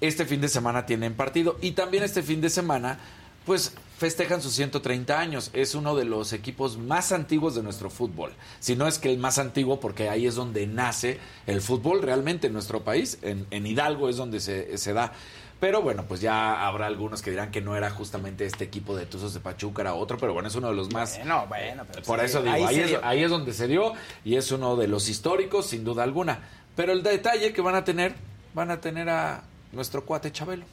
este 0.00 0.24
fin 0.24 0.40
de 0.40 0.48
semana 0.48 0.86
tienen 0.86 1.14
partido 1.14 1.58
y 1.60 1.72
también 1.72 2.04
este 2.04 2.22
fin 2.22 2.40
de 2.40 2.50
semana 2.50 2.98
pues 3.44 3.74
festejan 3.96 4.42
sus 4.42 4.52
130 4.52 5.18
años. 5.18 5.50
Es 5.54 5.74
uno 5.74 5.96
de 5.96 6.04
los 6.04 6.34
equipos 6.34 6.76
más 6.76 7.12
antiguos 7.12 7.54
de 7.54 7.62
nuestro 7.62 7.88
fútbol. 7.88 8.32
Si 8.60 8.76
no 8.76 8.86
es 8.86 8.98
que 8.98 9.10
el 9.10 9.18
más 9.18 9.38
antiguo, 9.38 9.80
porque 9.80 10.10
ahí 10.10 10.26
es 10.26 10.34
donde 10.34 10.66
nace 10.66 11.18
el 11.46 11.62
fútbol 11.62 12.02
realmente 12.02 12.48
en 12.48 12.52
nuestro 12.52 12.84
país. 12.84 13.18
En, 13.22 13.46
en 13.50 13.66
Hidalgo 13.66 14.10
es 14.10 14.18
donde 14.18 14.40
se, 14.40 14.76
se 14.76 14.92
da. 14.92 15.14
Pero 15.60 15.82
bueno, 15.82 16.04
pues 16.06 16.20
ya 16.20 16.66
habrá 16.66 16.86
algunos 16.86 17.22
que 17.22 17.30
dirán 17.30 17.50
que 17.50 17.60
no 17.60 17.74
era 17.74 17.90
justamente 17.90 18.44
este 18.44 18.64
equipo 18.64 18.94
de 18.94 19.06
Tuzos 19.06 19.34
de 19.34 19.40
Pachuca, 19.40 19.82
era 19.82 19.94
otro, 19.94 20.16
pero 20.16 20.32
bueno, 20.32 20.48
es 20.48 20.54
uno 20.54 20.68
de 20.68 20.74
los 20.74 20.92
más... 20.92 21.16
Bueno, 21.16 21.46
bueno, 21.48 21.84
pero 21.90 22.04
Por 22.04 22.20
sí, 22.20 22.26
eso 22.26 22.42
digo, 22.42 22.54
ahí, 22.54 22.74
se 22.76 22.84
es, 22.84 23.00
ahí 23.02 23.24
es 23.24 23.30
donde 23.30 23.52
se 23.52 23.66
dio 23.66 23.94
y 24.24 24.36
es 24.36 24.52
uno 24.52 24.76
de 24.76 24.86
los 24.86 25.08
históricos, 25.08 25.66
sin 25.66 25.82
duda 25.82 26.04
alguna. 26.04 26.46
Pero 26.78 26.92
el 26.92 27.02
detalle 27.02 27.52
que 27.52 27.60
van 27.60 27.74
a 27.74 27.82
tener, 27.82 28.14
van 28.54 28.70
a 28.70 28.80
tener 28.80 29.10
a 29.10 29.42
nuestro 29.72 30.04
cuate 30.04 30.30
Chabelo. 30.30 30.64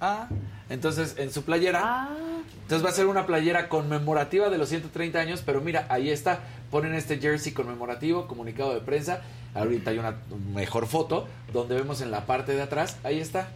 Ah, 0.00 0.28
Entonces, 0.70 1.16
en 1.18 1.32
su 1.32 1.42
playera. 1.42 2.10
Entonces 2.62 2.86
va 2.86 2.90
a 2.90 2.92
ser 2.92 3.06
una 3.06 3.26
playera 3.26 3.68
conmemorativa 3.68 4.50
de 4.50 4.56
los 4.58 4.68
130 4.68 5.18
años, 5.18 5.42
pero 5.44 5.60
mira, 5.60 5.86
ahí 5.88 6.10
está. 6.10 6.38
Ponen 6.70 6.94
este 6.94 7.18
jersey 7.18 7.50
conmemorativo, 7.50 8.28
comunicado 8.28 8.72
de 8.72 8.82
prensa. 8.82 9.22
Ahorita 9.52 9.90
hay 9.90 9.98
una 9.98 10.14
mejor 10.54 10.86
foto 10.86 11.26
donde 11.52 11.74
vemos 11.74 12.02
en 12.02 12.12
la 12.12 12.24
parte 12.24 12.54
de 12.54 12.62
atrás. 12.62 12.96
Ahí 13.02 13.18
está. 13.18 13.48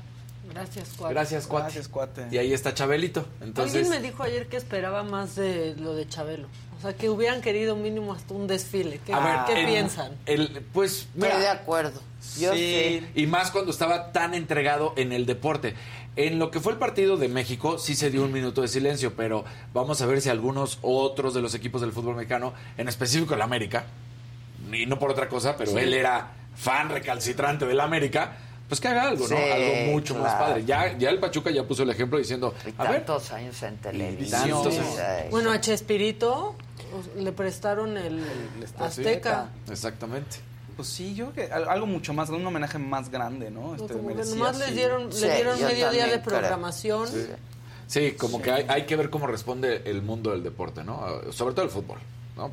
Gracias, 0.51 0.89
cuate. 0.97 1.14
Gracias, 1.14 1.47
cuate. 1.47 1.64
Gracias, 1.64 1.89
cuate. 1.89 2.27
Y 2.31 2.39
ahí 2.39 2.52
está 2.52 2.74
Chabelito. 2.74 3.27
Entonces, 3.40 3.85
Alguien 3.86 4.02
me 4.02 4.06
dijo 4.09 4.23
ayer 4.23 4.48
que 4.48 4.56
esperaba 4.56 5.02
más 5.02 5.36
de 5.36 5.74
lo 5.77 5.94
de 5.94 6.06
Chabelo. 6.09 6.48
O 6.78 6.81
sea, 6.82 6.94
que 6.94 7.09
hubieran 7.09 7.40
querido 7.43 7.77
mínimo 7.77 8.12
hasta 8.12 8.35
un 8.35 8.48
desfile. 8.48 9.01
¿Qué, 9.06 9.12
a 9.14 9.20
ver, 9.20 9.36
¿qué 9.55 9.60
el- 9.60 9.66
piensan? 9.66 10.12
El, 10.27 10.64
pues, 10.73 11.06
mira, 11.14 11.28
Estoy 11.28 11.43
de 11.43 11.48
acuerdo. 11.48 12.01
Yo 12.40 12.52
sí. 12.55 13.06
Y 13.14 13.27
más 13.27 13.51
cuando 13.52 13.70
estaba 13.70 14.10
tan 14.12 14.35
entregado 14.35 14.93
en 14.97 15.12
el 15.12 15.27
deporte. 15.27 15.74
En 16.16 16.39
lo 16.39 16.51
que 16.51 16.60
fue 16.60 16.73
el 16.73 16.78
partido 16.78 17.16
de 17.16 17.28
México, 17.28 17.78
sí 17.78 17.94
se 17.94 18.10
dio 18.10 18.23
un 18.24 18.32
minuto 18.32 18.60
de 18.62 18.69
silencio, 18.69 19.14
pero 19.16 19.44
vamos 19.73 20.02
a 20.02 20.06
ver 20.06 20.20
si 20.20 20.28
algunos 20.28 20.78
otros 20.82 21.32
de 21.35 21.40
los 21.40 21.55
equipos 21.55 21.81
del 21.81 21.93
fútbol 21.93 22.16
mexicano, 22.16 22.52
en 22.77 22.89
específico 22.89 23.32
el 23.35 23.40
América, 23.43 23.86
y 24.73 24.85
no 24.86 24.98
por 24.98 25.10
otra 25.10 25.28
cosa, 25.28 25.56
pero 25.56 25.70
Sí. 25.70 25.78
él 25.78 25.94
era 25.94 26.32
fan 26.55 26.90
recalcitrante 26.90 27.64
del 27.64 27.81
América, 27.81 28.36
pues 28.73 28.81
que 28.81 28.89
haga 28.89 29.09
algo, 29.09 29.28
¿no? 29.28 29.36
Sí, 29.36 29.43
algo 29.53 29.93
mucho 29.93 30.15
más 30.15 30.32
padre. 30.32 30.65
Ya, 30.65 30.97
ya 30.97 31.11
el 31.11 31.19
Pachuca 31.19 31.51
ya 31.51 31.62
puso 31.62 31.82
el 31.82 31.90
ejemplo 31.90 32.16
diciendo, 32.16 32.55
Y 32.66 32.70
a 32.78 32.90
ver, 32.90 33.05
años 33.35 33.62
en 33.62 33.77
televisión. 33.77 34.40
tantos- 34.51 34.73
Sí. 34.74 35.28
Bueno, 35.31 35.51
a 35.53 35.61
Chespirito 35.61 36.55
le 37.19 37.32
prestaron 37.32 37.99
el, 37.99 38.24
Azteca. 38.78 39.51
exactamente. 39.70 40.39
Pues 40.74 40.89
sí, 40.89 41.15
yo 41.15 41.32
creo 41.32 41.49
que 41.49 41.53
al- 41.53 41.69
algo 41.69 41.85
mucho 41.85 42.15
más, 42.15 42.31
un 42.31 42.47
homenaje 42.47 42.78
más 42.78 43.11
grande, 43.11 43.51
¿no? 43.51 43.74
Este, 43.74 43.93
Como 43.93 44.09
que 44.09 44.24
nomás 44.24 44.59
les 44.59 44.69
sí. 44.69 44.74
dieron, 44.74 45.12
Sí, 45.12 45.20
le 45.27 45.35
dieron 45.35 45.62
medio 45.62 45.90
día 45.90 46.07
de 46.07 46.19
programación. 46.19 47.09
Sí. 47.09 47.27
Sí, 47.89 48.12
como 48.12 48.40
que 48.40 48.53
hay, 48.53 48.65
hay 48.70 48.86
que 48.86 48.97
ver 48.97 49.11
cómo 49.11 49.27
responde 49.27 49.82
el 49.85 50.01
mundo 50.01 50.31
del 50.31 50.43
deporte, 50.43 50.82
¿no? 50.82 51.05
Sobre 51.31 51.55
todo 51.55 51.66
el 51.66 51.70
fútbol, 51.70 51.99
¿no? 52.39 52.51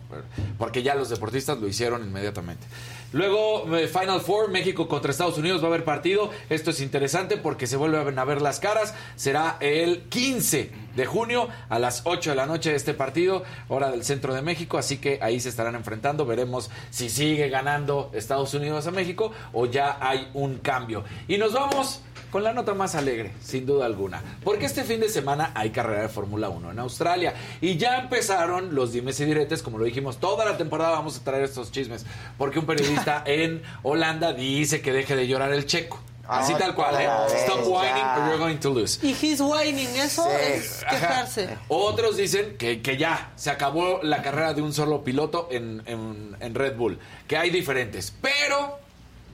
Porque 0.57 0.83
ya 0.83 0.95
los 0.95 1.07
deportistas 1.07 1.59
lo 1.59 1.67
hicieron 1.69 2.03
inmediatamente. 2.03 2.67
Luego, 3.11 3.75
eh, 3.75 3.87
Final 3.87 4.21
Four, 4.21 4.51
México 4.51 4.87
contra 4.87 5.11
Estados 5.11 5.37
Unidos, 5.37 5.61
va 5.61 5.65
a 5.65 5.69
haber 5.69 5.83
partido. 5.83 6.29
Esto 6.49 6.69
es 6.71 6.79
interesante 6.79 7.37
porque 7.37 7.65
se 7.65 7.75
vuelven 7.75 8.19
a 8.19 8.23
ver 8.23 8.41
las 8.41 8.59
caras. 8.59 8.93
Será 9.15 9.57
el 9.59 10.03
15 10.09 10.71
de 10.95 11.05
junio 11.05 11.47
a 11.69 11.79
las 11.79 12.01
8 12.05 12.31
de 12.31 12.35
la 12.35 12.45
noche 12.45 12.75
este 12.75 12.93
partido, 12.93 13.43
hora 13.67 13.89
del 13.89 14.03
centro 14.03 14.33
de 14.33 14.41
México. 14.41 14.77
Así 14.77 14.97
que 14.97 15.19
ahí 15.21 15.39
se 15.39 15.49
estarán 15.49 15.75
enfrentando. 15.75 16.25
Veremos 16.25 16.69
si 16.91 17.09
sigue 17.09 17.49
ganando 17.49 18.11
Estados 18.13 18.53
Unidos 18.53 18.85
a 18.85 18.91
México 18.91 19.31
o 19.53 19.65
ya 19.65 19.97
hay 19.99 20.29
un 20.33 20.59
cambio. 20.59 21.03
Y 21.27 21.37
nos 21.37 21.53
vamos 21.53 22.01
con 22.31 22.43
la 22.43 22.53
nota 22.53 22.73
más 22.73 22.95
alegre, 22.95 23.31
sin 23.41 23.65
duda 23.65 23.85
alguna. 23.85 24.21
Porque 24.43 24.65
este 24.65 24.83
fin 24.83 24.99
de 24.99 25.09
semana 25.09 25.51
hay 25.55 25.71
carrera 25.71 26.03
de 26.03 26.09
Fórmula 26.09 26.49
1 26.49 26.71
en 26.71 26.79
Australia. 26.79 27.33
Y 27.61 27.77
ya 27.77 27.97
empezaron 27.97 28.75
los 28.75 28.91
dimes 28.93 29.19
y 29.19 29.25
diretes, 29.25 29.63
como 29.63 29.77
lo 29.79 29.85
dijimos, 29.85 30.19
toda 30.19 30.45
la 30.45 30.57
temporada 30.57 30.91
vamos 30.91 31.17
a 31.17 31.23
traer 31.23 31.43
estos 31.43 31.71
chismes. 31.71 32.05
Porque 32.37 32.59
un 32.59 32.65
periodista 32.65 33.23
en 33.25 33.63
Holanda 33.83 34.33
dice 34.33 34.81
que 34.81 34.91
deje 34.93 35.15
de 35.15 35.27
llorar 35.27 35.51
el 35.53 35.65
checo. 35.65 35.99
Así 36.27 36.53
tal 36.53 36.75
cual, 36.75 36.93
¿eh? 37.01 37.07
Stop 37.37 37.61
whining 37.65 37.95
ya. 37.95 38.17
or 38.19 38.25
you're 38.27 38.37
going 38.37 38.57
to 38.57 38.69
lose. 38.71 38.99
Y 39.01 39.13
he's 39.19 39.41
whining, 39.41 39.87
eso 39.95 40.23
Sí. 40.25 40.53
es 40.53 40.85
quejarse. 40.87 41.49
Otros 41.69 42.17
dicen 42.17 42.55
que, 42.59 42.83
que 42.83 42.97
ya 42.97 43.31
se 43.35 43.49
acabó 43.49 44.01
la 44.03 44.21
carrera 44.21 44.53
de 44.53 44.61
un 44.61 44.71
solo 44.71 45.03
piloto 45.03 45.47
en, 45.49 45.81
en- 45.87 46.37
en 46.39 46.53
Red 46.53 46.75
Bull, 46.77 46.99
que 47.27 47.35
hay 47.35 47.49
diferentes. 47.49 48.13
Pero 48.21 48.77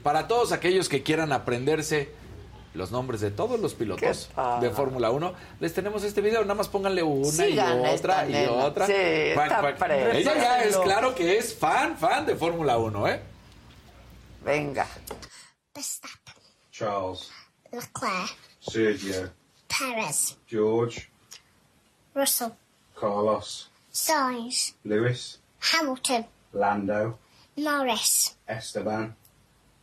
para 0.03 0.29
todos 0.29 0.53
aquellos 0.53 0.87
que 0.87 1.03
quieran 1.03 1.33
aprenderse 1.33 2.11
los 2.75 2.91
nombres 2.91 3.21
de 3.21 3.31
todos 3.31 3.59
los 3.59 3.73
pilotos 3.73 4.29
de 4.61 4.69
Fórmula 4.69 5.11
1, 5.11 5.33
les 5.59 5.73
tenemos 5.73 6.03
este 6.03 6.21
video. 6.21 6.41
Nada 6.41 6.55
más 6.55 6.67
pónganle 6.67 7.03
una 7.03 7.31
Sigan 7.31 7.81
y 7.81 7.87
otra 7.87 8.27
y 8.27 8.31
nena. 8.33 8.51
otra. 8.51 8.85
Sí, 8.87 8.93
está 8.95 9.61
preciosa. 9.61 10.17
Ella 10.17 10.35
ya 10.35 10.63
es 10.63 10.77
claro 10.77 11.15
que 11.15 11.37
es 11.37 11.55
fan, 11.55 11.97
fan 11.97 12.25
de 12.25 12.35
Fórmula 12.35 12.77
1, 12.77 13.07
¿eh? 13.07 13.21
Venga. 14.43 14.87
Verstappen, 15.73 16.35
Charles, 16.71 17.31
Leclerc, 17.71 18.35
Sergio, 18.59 19.31
Perez, 19.67 20.37
George, 20.47 21.09
Russell, 22.13 22.51
Carlos, 22.99 23.69
Sainz, 23.91 24.75
Lewis, 24.83 25.39
Hamilton, 25.59 26.25
Lando, 26.53 27.19
Norris, 27.57 28.37
Esteban, 28.47 29.15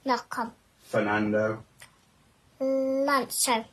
Malcolm, 0.04 0.52
Fernando, 0.90 1.62
Lance, 2.66 3.64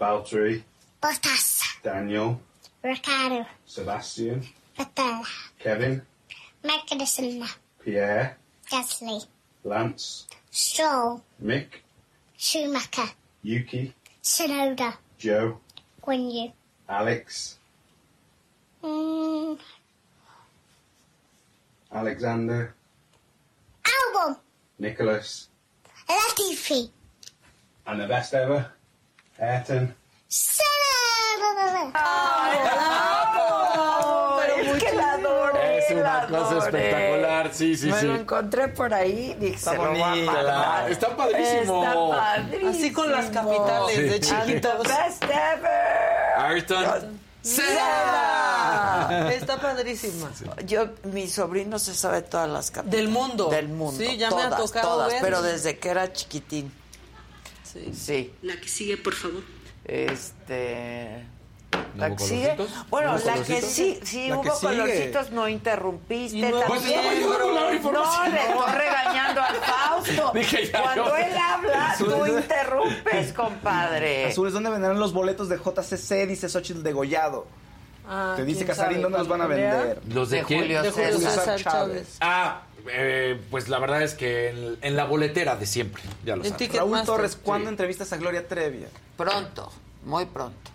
Valtteri, 0.00 0.62
Bottas, 1.02 1.62
Daniel, 1.82 2.40
Ricardo, 2.82 3.44
Sebastian, 3.66 4.42
Vettel, 4.76 5.22
Kevin, 5.58 6.02
Magnussen, 6.64 7.44
Pierre, 7.84 8.36
Gasly, 8.70 9.26
Lance, 9.64 10.26
Stroll, 10.50 11.20
Mick, 11.42 11.82
Schumacher, 12.36 13.10
Yuki, 13.42 13.92
Tsunoda, 14.22 14.94
Joe, 15.18 15.58
Guan 16.02 16.30
Yu. 16.32 16.52
Alex, 16.88 17.56
Mm, 18.82 19.58
Alexander, 21.92 22.74
Album, 23.84 24.36
Nicholas, 24.78 25.48
Latifi. 26.08 26.90
And 27.88 27.98
the 28.00 28.06
best 28.06 28.34
ever, 28.34 28.70
Ayrton. 29.40 29.94
La 35.90 35.94
una 35.94 36.28
la 36.28 36.38
cosa 36.38 36.58
espectacular, 36.66 37.50
sí, 37.54 37.76
sí, 37.76 37.86
Me 37.86 38.00
sí. 38.00 38.06
lo 38.06 38.16
encontré 38.16 38.68
por 38.68 38.92
ahí, 38.92 39.34
dije, 39.40 39.54
Está 39.56 39.70
se 39.70 39.76
lo 39.78 39.90
voy 39.90 40.02
a 40.02 40.08
bonita, 40.10 40.32
mandar. 40.32 40.90
está 40.90 41.16
padrísimo. 41.16 41.84
Está 41.84 41.94
padrísimo. 41.94 42.70
Así 42.70 42.92
con 42.92 43.10
las 43.10 43.26
capitales 43.30 43.96
Sí. 43.96 44.02
de 44.02 44.20
chiquitos. 44.20 44.78
Best 44.82 45.24
ever. 45.24 46.36
Ayrton. 46.36 47.20
¡Seda! 47.40 49.32
Está 49.32 49.58
padrísima. 49.58 50.30
Yo, 50.66 50.88
mi 51.04 51.26
sobrino 51.28 51.78
se 51.78 51.94
sabe 51.94 52.20
todas 52.22 52.50
las 52.50 52.70
capitales. 52.70 53.04
Del 53.04 53.08
mundo. 53.08 53.48
Del 53.48 53.68
mundo. 53.68 53.98
Sí, 53.98 54.18
ya 54.18 54.30
me 54.30 54.42
ha 54.42 54.50
todas, 54.50 54.62
tocado 54.66 54.88
todas, 54.88 55.12
ver. 55.12 55.22
pero 55.22 55.40
desde 55.40 55.78
que 55.78 55.88
era 55.88 56.12
chiquitín. 56.12 56.70
Sí. 57.72 57.90
Sí. 57.94 58.32
La 58.42 58.60
que 58.60 58.68
sigue, 58.68 58.96
por 58.96 59.14
favor. 59.14 59.42
Este. 59.84 61.24
¿La 61.96 62.08
¿No 62.08 62.16
que 62.16 62.24
sigue? 62.24 62.56
Bueno, 62.88 63.18
¿No 63.18 63.24
la 63.24 63.34
que 63.42 63.60
sí, 63.60 63.98
sí 64.02 64.28
La 64.28 64.38
hubo 64.38 64.52
colorcitos, 64.58 65.30
no 65.32 65.48
interrumpiste 65.48 66.50
no- 66.50 66.60
Pues 66.66 66.80
también. 66.80 66.98
estaba 67.00 67.14
yo 67.20 67.30
dando 67.30 67.54
la 67.54 67.60
no, 67.60 67.74
información. 67.74 68.32
le 68.34 68.40
estoy 68.40 68.72
regañando 68.72 69.40
al 69.42 69.56
Fausto. 69.56 70.30
Dije 70.34 70.66
ya, 70.72 70.82
Cuando 70.82 71.06
yo. 71.08 71.16
él 71.16 71.36
habla, 71.36 71.94
tú 71.98 72.26
interrumpes, 72.26 73.32
compadre. 73.34 74.26
Azules, 74.26 74.52
¿dónde 74.54 74.70
venderán 74.70 74.98
los 74.98 75.12
boletos 75.12 75.48
de 75.50 75.58
JCC? 75.58 76.26
Dice 76.26 76.48
Xochitl 76.48 76.82
Degollado. 76.82 77.46
Ah, 78.08 78.32
Te 78.36 78.44
dice 78.46 78.60
¿quién 78.64 78.68
Casarín? 78.68 79.02
¿dónde 79.02 79.18
los 79.18 79.28
van 79.28 79.42
a 79.42 79.44
¿Para 79.44 79.56
vender? 79.56 80.00
¿Los 80.08 80.30
de, 80.30 80.38
De 80.38 80.44
quién? 80.44 80.60
Julio 80.60 80.82
De 80.82 80.90
Julio 80.90 81.18
César 81.18 81.32
César 81.58 81.60
Chávez. 81.60 82.16
Ah, 82.20 82.62
eh, 82.92 83.40
pues 83.50 83.68
la 83.68 83.78
verdad 83.78 84.02
es 84.02 84.14
que 84.14 84.50
en, 84.50 84.78
en 84.82 84.96
la 84.96 85.04
boletera 85.04 85.56
de 85.56 85.66
siempre, 85.66 86.02
ya 86.24 86.36
lo 86.36 86.44
sabes. 86.44 86.72
Raúl 86.72 87.02
Torres, 87.04 87.36
¿cuándo 87.36 87.66
Sí. 87.68 87.72
entrevistas 87.72 88.12
a 88.12 88.16
Gloria 88.16 88.46
Trevi? 88.46 88.84
Pronto, 89.16 89.70
muy 90.04 90.26
pronto. 90.26 90.70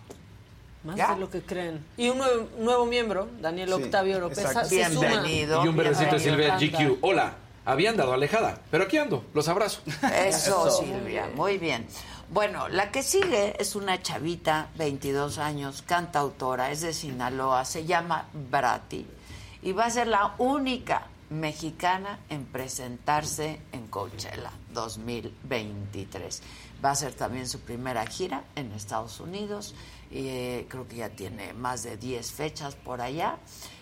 Más 0.84 0.96
¿Ya? 0.96 1.14
de 1.14 1.20
lo 1.20 1.30
que 1.30 1.40
creen. 1.40 1.82
Y 1.96 2.10
un 2.10 2.18
nuevo, 2.18 2.48
nuevo 2.58 2.86
miembro, 2.86 3.28
Daniel 3.40 3.68
Sí, 3.68 3.74
Octavio 3.84 4.30
suma. 4.34 4.62
Bienvenido. 4.68 5.64
Y 5.64 5.68
un 5.68 5.76
besito 5.76 6.14
de 6.14 6.20
Silvia. 6.20 6.58
GQ. 6.58 6.98
Hola, 7.00 7.34
había 7.64 7.88
andado 7.90 8.12
alejada, 8.12 8.60
pero 8.70 8.84
aquí 8.84 8.98
ando, 8.98 9.24
los 9.32 9.48
abrazo. 9.48 9.80
Eso, 9.86 10.68
Eso. 10.68 10.70
Silvia, 10.82 11.30
muy 11.34 11.56
bien. 11.56 11.86
Bueno, 12.30 12.68
la 12.68 12.90
que 12.90 13.02
sigue 13.02 13.54
es 13.58 13.74
una 13.76 14.02
chavita, 14.02 14.68
22 14.76 15.38
años, 15.38 15.82
cantautora, 15.86 16.70
es 16.70 16.80
de 16.82 16.92
Sinaloa, 16.92 17.64
se 17.64 17.86
llama 17.86 18.28
Brati 18.32 19.06
y 19.62 19.72
va 19.72 19.86
a 19.86 19.90
ser 19.90 20.06
la 20.08 20.34
única 20.38 21.06
mexicana 21.30 22.20
en 22.28 22.44
presentarse 22.44 23.60
en 23.72 23.86
Coachella 23.88 24.52
2023. 24.72 26.42
Va 26.84 26.90
a 26.90 26.94
ser 26.94 27.14
también 27.14 27.48
su 27.48 27.60
primera 27.60 28.06
gira 28.06 28.44
en 28.56 28.72
Estados 28.72 29.20
Unidos 29.20 29.74
y 30.10 30.28
eh, 30.28 30.66
creo 30.68 30.86
que 30.86 30.96
ya 30.96 31.08
tiene 31.10 31.52
más 31.54 31.82
de 31.82 31.96
10 31.96 32.32
fechas 32.32 32.74
por 32.74 33.00
allá. 33.00 33.38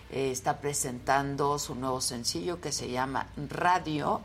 Eh, 0.09 0.31
está 0.31 0.59
presentando 0.59 1.57
su 1.59 1.75
nuevo 1.75 2.01
sencillo 2.01 2.61
que 2.61 2.71
se 2.71 2.89
llama 2.89 3.27
Radio 3.49 4.21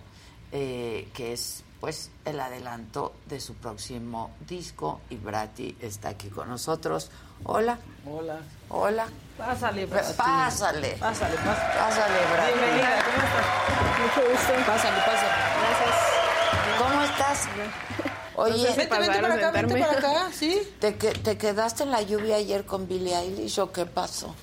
eh, 0.50 1.08
que 1.12 1.34
es 1.34 1.62
pues 1.78 2.10
el 2.24 2.40
adelanto 2.40 3.12
de 3.28 3.38
su 3.38 3.54
próximo 3.54 4.30
disco 4.48 5.00
y 5.10 5.16
Brati 5.16 5.76
está 5.80 6.08
aquí 6.08 6.28
con 6.28 6.48
nosotros. 6.48 7.10
Hola, 7.44 7.78
Hola. 8.06 8.40
hola. 8.68 9.08
Pásale. 9.38 9.86
Pásale. 9.86 10.16
Pásale, 10.16 10.96
pásale. 10.98 11.36
Pásale. 11.36 12.18
Bienvenida, 12.46 13.04
¿cómo 13.04 13.22
estás? 13.24 13.98
Mucho 14.00 14.30
gusto. 14.30 14.52
Pásale, 14.66 14.98
pásale. 14.98 16.78
¿Cómo 16.78 17.02
estás? 17.02 17.48
Oye, 18.34 18.66
Vente, 18.76 18.98
vente 18.98 19.20
para 19.20 19.34
acá, 19.34 19.50
vente 19.50 19.76
para 19.80 19.92
acá, 19.98 20.30
¿sí? 20.32 20.60
¿te, 20.80 20.96
que- 20.96 21.10
¿te 21.12 21.36
quedaste 21.38 21.82
en 21.84 21.90
la 21.90 22.02
lluvia 22.02 22.36
ayer 22.36 22.64
con 22.64 22.86
Billie 22.86 23.16
Eilish 23.16 23.58
o 23.58 23.72
qué 23.72 23.84
pasó? 23.86 24.34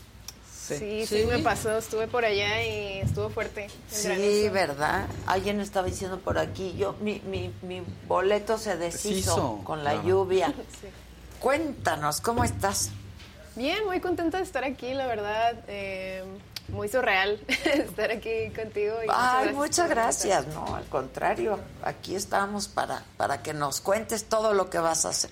Sí, 0.67 1.05
sí, 1.05 1.05
Sí. 1.21 1.25
me 1.29 1.39
pasó. 1.39 1.77
Estuve 1.77 2.07
por 2.07 2.25
allá 2.25 2.61
y 2.63 2.99
estuvo 2.99 3.29
fuerte. 3.29 3.69
Sí, 3.89 4.07
granizo. 4.07 4.51
¿verdad? 4.53 5.05
Alguien 5.27 5.61
estaba 5.61 5.85
diciendo 5.87 6.19
por 6.19 6.37
aquí, 6.39 6.75
yo 6.77 6.95
mi, 7.01 7.21
mi, 7.25 7.53
mi 7.61 7.83
boleto 8.07 8.57
se 8.57 8.75
deshizo 8.75 9.07
Deshizo, 9.35 9.59
con 9.63 9.83
la 9.83 10.01
lluvia. 10.03 10.47
Sí. 10.81 10.87
Cuéntanos, 11.39 12.21
¿cómo 12.21 12.43
estás? 12.43 12.89
Bien, 13.55 13.85
muy 13.85 13.99
contenta 14.01 14.37
de 14.37 14.43
estar 14.43 14.63
aquí, 14.63 14.93
la 14.93 15.07
verdad. 15.07 15.55
eh, 15.67 16.23
muy 16.69 16.89
surreal 16.89 17.39
estar 17.47 18.09
aquí 18.11 18.49
contigo. 18.55 18.95
Y 19.03 19.07
Ay, 19.09 19.53
muchas 19.53 19.87
gracias. 19.89 20.47
No, 20.47 20.75
al 20.75 20.85
contrario, 20.85 21.59
aquí 21.83 22.15
estamos 22.15 22.67
para, 22.67 23.03
para 23.17 23.43
que 23.43 23.53
nos 23.53 23.81
cuentes 23.81 24.25
todo 24.25 24.53
lo 24.53 24.69
que 24.69 24.79
vas 24.79 25.05
a 25.05 25.09
hacer. 25.09 25.29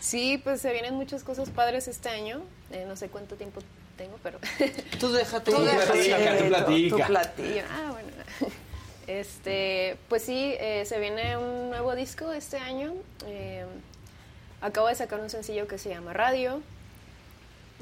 Sí, 0.00 0.38
pues 0.42 0.60
se 0.60 0.72
vienen 0.72 0.94
muchas 0.94 1.24
cosas 1.24 1.48
padres 1.48 1.88
este 1.88 2.10
año. 2.10 2.42
Eh, 2.70 2.84
no 2.86 2.96
sé 2.96 3.08
cuánto 3.08 3.36
tiempo 3.36 3.60
tengo, 3.96 4.18
pero... 4.22 4.38
Tú 5.00 5.10
déjate. 5.12 5.50
Tú 5.52 5.56
platica, 5.64 6.16
tú 6.18 6.38
tú- 6.44 6.48
platica. 6.48 6.96
tú 6.96 7.02
platica. 7.06 7.64
Ah, 7.70 7.90
bueno. 7.92 8.08
Este, 9.08 9.96
pues 10.08 10.22
sí, 10.22 10.54
eh, 10.60 10.84
se 10.86 11.00
viene 11.00 11.36
un 11.36 11.70
nuevo 11.70 11.94
disco 11.96 12.32
este 12.32 12.56
año. 12.58 12.92
Eh, 13.26 13.64
acabo 14.60 14.86
de 14.86 14.94
sacar 14.94 15.18
un 15.18 15.28
sencillo 15.28 15.66
que 15.66 15.76
se 15.76 15.88
llama 15.90 16.12
Radio. 16.12 16.62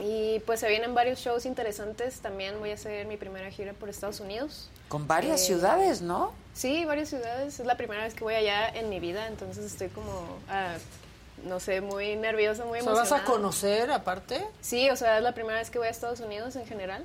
Y 0.00 0.40
pues 0.40 0.60
se 0.60 0.68
vienen 0.68 0.94
varios 0.94 1.18
shows 1.20 1.44
interesantes. 1.46 2.20
También 2.20 2.58
voy 2.58 2.70
a 2.70 2.74
hacer 2.74 3.06
mi 3.06 3.16
primera 3.16 3.50
gira 3.50 3.72
por 3.74 3.88
Estados 3.88 4.20
Unidos. 4.20 4.68
Con 4.88 5.06
varias 5.06 5.42
Eh, 5.42 5.44
ciudades, 5.44 6.00
¿no? 6.02 6.32
Sí, 6.54 6.84
varias 6.84 7.08
ciudades. 7.10 7.60
Es 7.60 7.66
la 7.66 7.76
primera 7.76 8.02
vez 8.04 8.14
que 8.14 8.24
voy 8.24 8.34
allá 8.34 8.68
en 8.68 8.88
mi 8.88 8.98
vida, 9.00 9.26
entonces 9.28 9.64
estoy 9.64 9.88
como, 9.88 10.10
ah, 10.48 10.74
no 11.44 11.60
sé, 11.60 11.80
muy 11.80 12.16
nerviosa, 12.16 12.64
muy 12.64 12.80
O 12.80 12.82
sea, 12.82 12.92
emocionada. 12.92 13.10
¿Vas 13.10 13.22
a 13.22 13.24
conocer 13.24 13.90
aparte? 13.90 14.44
Sí, 14.60 14.90
o 14.90 14.96
sea, 14.96 15.18
es 15.18 15.22
la 15.22 15.32
primera 15.32 15.58
vez 15.58 15.70
que 15.70 15.78
voy 15.78 15.86
a 15.88 15.90
Estados 15.90 16.20
Unidos 16.20 16.56
en 16.56 16.66
general. 16.66 17.04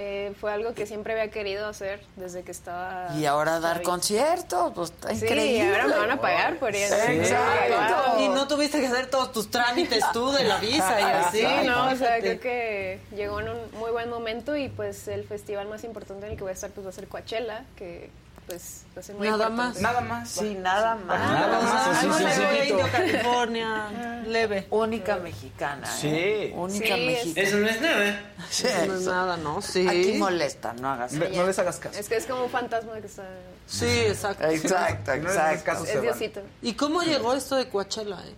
Eh, 0.00 0.32
fue 0.40 0.52
algo 0.52 0.74
que 0.74 0.86
siempre 0.86 1.12
había 1.12 1.28
querido 1.28 1.66
hacer 1.66 2.00
desde 2.14 2.44
que 2.44 2.52
estaba... 2.52 3.08
Y 3.16 3.26
ahora 3.26 3.58
dar 3.58 3.82
conciertos, 3.82 4.72
pues 4.72 4.90
está 4.90 5.12
Sí, 5.12 5.24
increíble. 5.24 5.70
ahora 5.72 5.86
me 5.88 5.96
van 5.96 6.10
a 6.12 6.20
pagar 6.20 6.58
por 6.60 6.72
ir. 6.72 6.84
Exacto. 6.84 8.20
Y 8.22 8.28
no 8.28 8.46
tuviste 8.46 8.80
que 8.80 8.86
hacer 8.86 9.06
todos 9.10 9.32
tus 9.32 9.50
trámites 9.50 10.04
tú 10.12 10.30
de 10.30 10.44
la 10.44 10.58
visa 10.58 11.00
y 11.00 11.02
así. 11.02 11.38
Sí, 11.40 11.66
no, 11.66 11.88
o 11.90 11.96
sea, 11.96 12.20
creo 12.20 12.38
que 12.40 13.00
llegó 13.14 13.40
en 13.40 13.48
un 13.48 13.58
muy 13.78 13.90
buen 13.90 14.08
momento 14.08 14.56
y 14.56 14.68
pues 14.68 15.08
el 15.08 15.24
festival 15.24 15.66
más 15.68 15.82
importante 15.84 16.26
en 16.26 16.32
el 16.32 16.38
que 16.38 16.44
voy 16.44 16.50
a 16.50 16.54
estar 16.54 16.70
pues 16.70 16.86
va 16.86 16.90
a 16.90 16.92
ser 16.92 17.08
Coachella, 17.08 17.64
que 17.76 18.10
pues 18.48 18.82
va 18.96 19.00
a 19.00 19.02
ser 19.04 19.14
muy 19.14 19.28
Nada 19.28 19.48
importante. 19.48 19.80
más. 19.80 19.92
Nada 19.94 20.00
más. 20.00 20.28
Sí, 20.30 20.54
nada 20.58 20.94
más. 20.96 21.20
Nada 21.30 21.60
más, 21.60 22.04
así 22.04 22.72
de 22.74 22.90
California, 22.90 24.22
leve. 24.26 24.66
Única 24.70 25.16
mexicana. 25.16 25.86
¿eh? 26.02 26.48
Sí. 26.50 26.54
Única 26.56 26.86
Sí, 26.96 27.08
es- 27.14 27.26
mexicana. 27.26 27.60
no 27.60 27.68
es 27.68 27.80
nada. 27.80 28.20
Sí, 28.50 28.66
Eso 28.66 28.86
no 28.86 28.94
es 28.94 29.00
eso. 29.02 29.10
nada, 29.12 29.36
¿no? 29.36 29.62
Sí. 29.62 29.86
Aquí 29.86 30.12
molesta, 30.14 30.72
no 30.72 30.88
hagas 30.90 31.16
Ve- 31.18 31.30
No 31.36 31.46
les 31.46 31.58
hagas 31.58 31.78
caso. 31.78 31.98
Es 31.98 32.08
que 32.08 32.16
es 32.16 32.26
como 32.26 32.44
un 32.44 32.50
fantasma 32.50 32.98
que 33.00 33.06
está... 33.06 33.24
Sí, 33.66 33.86
exacto. 33.86 34.46
Exacto, 34.46 35.16
no 35.16 35.28
exacto. 35.28 35.64
caso, 35.64 35.84
Es. 35.84 36.00
Diosito. 36.02 36.40
¿Y 36.62 36.72
cómo 36.74 37.02
llegó 37.02 37.34
esto 37.34 37.56
de 37.56 37.68
Coachella? 37.68 38.16
eh? 38.26 38.34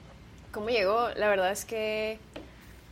¿Cómo 0.52 0.68
llegó? 0.68 1.08
La 1.16 1.28
verdad 1.28 1.52
es 1.52 1.64
que 1.64 2.18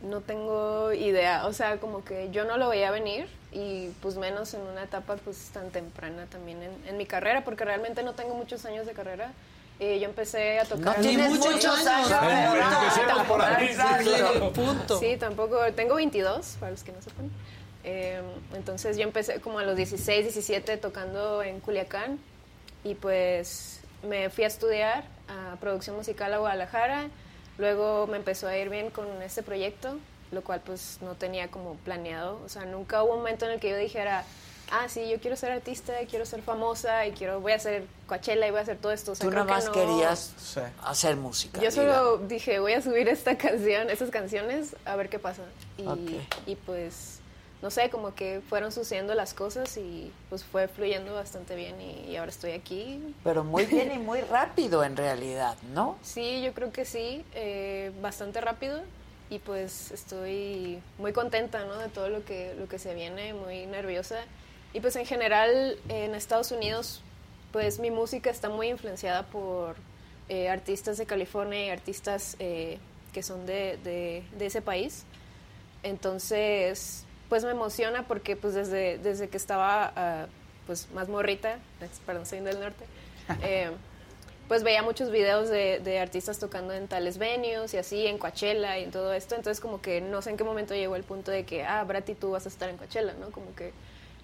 no 0.01 0.21
tengo 0.21 0.93
idea. 0.93 1.45
O 1.45 1.51
sea, 1.53 1.77
como 1.77 2.05
que 2.05 2.29
yo 2.31 2.45
no 2.45 2.55
lo 2.57 2.69
veía 2.69 2.89
venir 2.91 3.27
y 3.51 3.89
pues 4.01 4.15
menos 4.15 4.53
en 4.53 4.61
una 4.61 4.83
etapa 4.83 5.15
pues 5.17 5.49
tan 5.53 5.71
temprana 5.71 6.25
también 6.27 6.61
en, 6.61 6.71
en 6.87 6.97
mi 6.97 7.05
carrera, 7.05 7.43
porque 7.43 7.65
realmente 7.65 8.03
no 8.03 8.13
tengo 8.13 8.35
muchos 8.35 8.65
años 8.65 8.85
de 8.85 8.93
carrera. 8.93 9.31
Eh, 9.79 9.97
yo 9.99 10.09
empecé 10.09 10.59
a 10.59 10.65
tocar... 10.65 10.97
No 10.97 11.01
tienes 11.01 11.29
muchos 11.29 11.53
muchos 11.53 11.87
años. 11.87 12.11
años. 12.11 12.65
Empecemos 12.83 13.27
por 13.27 13.41
ahí, 13.41 13.69
claro. 14.03 14.51
Punto. 14.51 14.99
Sí, 14.99 15.15
tampoco. 15.17 15.57
Tengo 15.73 15.95
22, 15.95 16.57
para 16.59 16.71
los 16.71 16.83
que 16.83 16.91
no 16.91 17.01
sepan. 17.01 17.31
Eh, 17.85 18.21
entonces 18.53 18.97
yo 18.97 19.03
empecé 19.03 19.39
como 19.39 19.59
a 19.59 19.63
los 19.63 19.77
16, 19.77 20.23
17 20.23 20.75
tocando 20.77 21.41
en 21.41 21.61
Culiacán 21.61 22.19
y 22.83 22.95
pues 22.95 23.79
me 24.03 24.29
fui 24.29 24.43
a 24.43 24.47
estudiar 24.47 25.05
a 25.29 25.55
producción 25.61 25.95
musical 25.95 26.33
a 26.33 26.39
Guadalajara. 26.39 27.07
Luego 27.57 28.05
me 28.07 28.17
empezó 28.17 28.47
a 28.47 28.57
ir 28.57 28.69
bien 28.69 28.89
con 28.89 29.21
este 29.21 29.43
proyecto, 29.43 29.97
lo 30.31 30.43
cual 30.43 30.61
pues 30.65 30.97
no 31.01 31.15
tenía 31.15 31.49
como 31.49 31.75
planeado. 31.75 32.39
O 32.45 32.49
sea, 32.49 32.65
nunca 32.65 33.03
hubo 33.03 33.11
un 33.13 33.19
momento 33.19 33.45
en 33.45 33.51
el 33.51 33.59
que 33.59 33.69
yo 33.69 33.77
dijera, 33.77 34.23
ah, 34.71 34.87
sí, 34.87 35.09
yo 35.09 35.19
quiero 35.19 35.35
ser 35.35 35.51
artista, 35.51 35.93
quiero 36.09 36.25
ser 36.25 36.41
famosa 36.43 37.05
y 37.07 37.11
quiero, 37.13 37.39
voy 37.41 37.53
a 37.53 37.55
hacer 37.55 37.85
Coachella 38.07 38.47
y 38.47 38.51
voy 38.51 38.59
a 38.59 38.63
hacer 38.63 38.77
todo 38.77 38.91
esto. 38.91 39.13
O 39.13 39.15
sea, 39.15 39.25
Tú 39.27 39.31
nada 39.33 39.45
que 39.45 39.51
más 39.51 39.65
no- 39.65 39.71
querías 39.71 40.33
Sí. 40.37 40.59
hacer 40.83 41.15
música. 41.15 41.59
yo 41.59 41.69
digamos. 41.69 41.95
solo 41.95 42.17
dije, 42.27 42.59
voy 42.59 42.73
a 42.73 42.81
subir 42.81 43.07
esta 43.09 43.37
canción, 43.39 43.89
estas 43.89 44.09
canciones, 44.11 44.75
a 44.85 44.95
ver 44.95 45.09
qué 45.09 45.17
pasa. 45.19 45.41
Y, 45.77 45.87
Ok. 45.87 46.21
y 46.45 46.55
pues, 46.55 47.15
no 47.63 47.71
sé, 47.71 47.89
como 47.89 48.13
que 48.15 48.41
fueron 48.47 48.71
sucediendo 48.71 49.15
las 49.15 49.33
cosas 49.33 49.75
y 49.77 50.13
pues 50.29 50.43
fue 50.45 50.67
fluyendo 50.67 51.13
bastante 51.15 51.55
bien 51.55 51.81
y, 51.81 52.05
y 52.11 52.15
ahora 52.17 52.29
estoy 52.31 52.51
aquí. 52.51 53.15
Pero 53.23 53.43
muy 53.43 53.65
bien 53.65 53.91
y 53.91 53.97
muy 53.97 54.21
rápido 54.21 54.83
en 54.83 54.95
realidad, 54.95 55.57
¿no? 55.73 55.97
Sí, 56.03 56.41
yo 56.43 56.53
creo 56.53 56.71
que 56.71 56.85
sí, 56.85 57.25
eh, 57.33 57.91
bastante 58.01 58.39
rápido 58.39 58.79
y 59.29 59.39
pues 59.39 59.91
estoy 59.91 60.79
muy 60.97 61.13
contenta, 61.13 61.65
¿no? 61.65 61.77
De 61.77 61.89
todo 61.89 62.09
lo 62.09 62.23
que, 62.25 62.55
lo 62.57 62.67
que 62.67 62.79
se 62.79 62.93
viene, 62.95 63.33
muy 63.33 63.65
nerviosa. 63.67 64.21
Y 64.73 64.79
pues 64.81 64.95
en 64.95 65.05
general 65.05 65.77
en 65.89 66.15
Estados 66.15 66.51
Unidos 66.51 67.01
pues 67.51 67.79
mi 67.79 67.89
música 67.89 68.29
está 68.29 68.49
muy 68.49 68.67
influenciada 68.69 69.23
por 69.23 69.75
eh, 70.29 70.49
artistas 70.49 70.97
de 70.97 71.05
California 71.07 71.65
y 71.65 71.69
artistas 71.71 72.35
eh, 72.39 72.77
que 73.11 73.23
son 73.23 73.45
de, 73.47 73.77
de- 73.83 74.23
de 74.37 74.45
ese 74.45 74.61
país. 74.61 75.03
Entonces, 75.83 77.05
pues 77.29 77.43
me 77.43 77.51
emociona 77.51 78.03
porque 78.07 78.35
pues 78.35 78.53
desde, 78.53 78.97
desde 78.99 79.29
que 79.29 79.37
estaba 79.37 79.91
ah, 79.95 80.27
pues 80.67 80.87
más 80.91 81.07
morrita, 81.09 81.57
perdón, 82.05 82.25
soy 82.25 82.41
del 82.41 82.59
norte, 82.59 82.85
eh, 83.41 83.71
pues 84.49 84.63
veía 84.63 84.81
muchos 84.81 85.11
videos 85.11 85.47
de, 85.47 85.79
de 85.79 85.99
artistas 85.99 86.39
tocando 86.39 86.73
en 86.73 86.87
tales 86.87 87.19
venues 87.19 87.71
y 87.75 87.77
así, 87.77 88.07
en 88.07 88.17
Coachella 88.17 88.79
y 88.79 88.83
en 88.83 88.91
todo 88.91 89.13
esto. 89.13 89.35
Entonces, 89.35 89.61
como 89.61 89.79
que 89.79 90.01
no 90.01 90.23
sé 90.23 90.31
en 90.31 90.37
qué 90.37 90.43
momento 90.43 90.73
llegó 90.73 90.95
el 90.95 91.03
punto 91.03 91.29
de 91.29 91.45
que, 91.45 91.63
ah, 91.63 91.83
Brati, 91.83 92.15
tú 92.15 92.31
vas 92.31 92.47
a 92.47 92.49
estar 92.49 92.67
en 92.67 92.77
Coachella, 92.77 93.13
¿no? 93.13 93.29
Como 93.29 93.53
que 93.53 93.71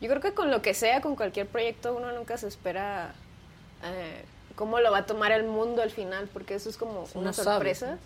yo 0.02 0.10
creo 0.10 0.22
que 0.22 0.34
con 0.34 0.50
lo 0.50 0.64
que 0.64 0.74
sea, 0.74 1.00
con 1.00 1.16
cualquier 1.16 1.46
proyecto, 1.46 1.96
uno 1.96 2.12
nunca 2.12 2.38
se 2.40 2.48
espera 2.48 3.14
eh, 3.84 4.26
cómo 4.56 4.80
lo 4.80 4.92
va 4.92 5.00
a 5.00 5.06
tomar 5.06 5.32
el 5.32 5.44
mundo 5.44 5.84
al 5.84 5.92
final, 5.92 6.28
porque 6.34 6.56
eso 6.56 6.72
es 6.72 6.78
como 6.78 7.02
Uno 7.14 7.22
una 7.22 7.34
sorpresa. 7.34 8.00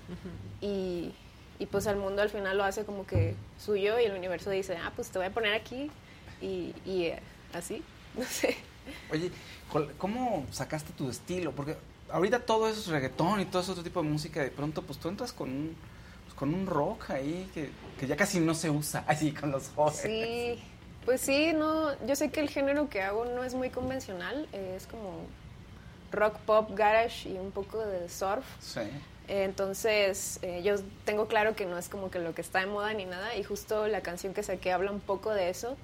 Y, 0.60 1.14
y 1.58 1.66
pues 1.68 1.86
el 1.86 1.96
mundo 1.96 2.22
al 2.22 2.30
final 2.30 2.58
lo 2.58 2.66
hace 2.66 2.84
como 2.84 3.08
que 3.08 3.34
suyo 3.58 3.98
y 3.98 4.04
el 4.04 4.12
universo 4.14 4.50
dice, 4.50 4.76
ah, 4.76 4.92
pues 4.94 5.10
te 5.10 5.20
voy 5.20 5.28
a 5.28 5.32
poner 5.32 5.54
aquí 5.54 5.90
y, 6.42 6.76
y, 6.86 7.06
eh, 7.06 7.20
así, 7.54 7.82
no 8.16 8.26
sé. 8.26 8.58
Oye, 9.10 9.32
¿cómo 9.98 10.46
sacaste 10.52 10.92
tu 10.92 11.10
estilo? 11.10 11.54
Porque 11.54 11.78
ahorita 12.12 12.40
todo 12.42 12.68
eso 12.68 12.80
es 12.80 12.88
reggaetón 12.88 13.40
y 13.42 13.46
todo 13.46 13.62
ese 13.62 13.72
otro 13.72 13.84
tipo 13.84 14.02
de 14.02 14.10
música. 14.10 14.42
De 14.42 14.52
pronto, 14.52 14.82
pues 14.82 15.00
tú 15.00 15.10
entras 15.10 15.34
con 15.34 15.50
un, 15.50 15.76
pues, 16.26 16.36
con 16.36 16.54
un 16.54 16.68
rock 16.68 17.12
ahí 17.12 17.50
que, 17.54 17.70
que 18.00 18.08
ya 18.08 18.16
casi 18.16 18.40
no 18.40 18.54
se 18.54 18.70
usa 18.70 19.04
así 19.08 19.32
con 19.32 19.52
los 19.52 19.70
jóvenes. 19.70 20.02
Sí, 20.02 20.64
pues 21.06 21.22
sí, 21.22 21.54
no, 21.54 21.94
yo 22.06 22.16
sé 22.16 22.30
que 22.32 22.40
el 22.40 22.50
género 22.50 22.90
que 22.90 23.02
hago 23.02 23.26
no 23.26 23.44
es 23.44 23.54
muy 23.56 23.70
convencional, 23.70 24.48
eh, 24.54 24.76
es 24.78 24.86
como 24.88 25.26
rock, 26.12 26.38
pop, 26.40 26.72
garage 26.74 27.30
y 27.30 27.38
un 27.38 27.52
poco 27.52 27.80
de 27.80 28.10
surf. 28.10 28.46
Sí. 28.60 28.82
Eh, 29.28 29.44
Entonces, 29.44 30.40
eh, 30.42 30.62
yo 30.64 30.76
tengo 31.06 31.28
claro 31.28 31.56
que 31.56 31.66
no 31.66 31.78
es 31.78 31.88
como 31.90 32.10
que 32.12 32.20
lo 32.20 32.34
que 32.34 32.42
está 32.42 32.60
de 32.60 32.66
moda 32.66 32.94
ni 32.94 33.06
nada, 33.06 33.36
y 33.36 33.44
justo 33.44 33.88
la 33.88 34.02
canción 34.02 34.34
que 34.34 34.44
saqué 34.44 34.72
habla 34.72 34.92
un 34.92 35.00
poco 35.00 35.32
de 35.34 35.50
eso, 35.50 35.78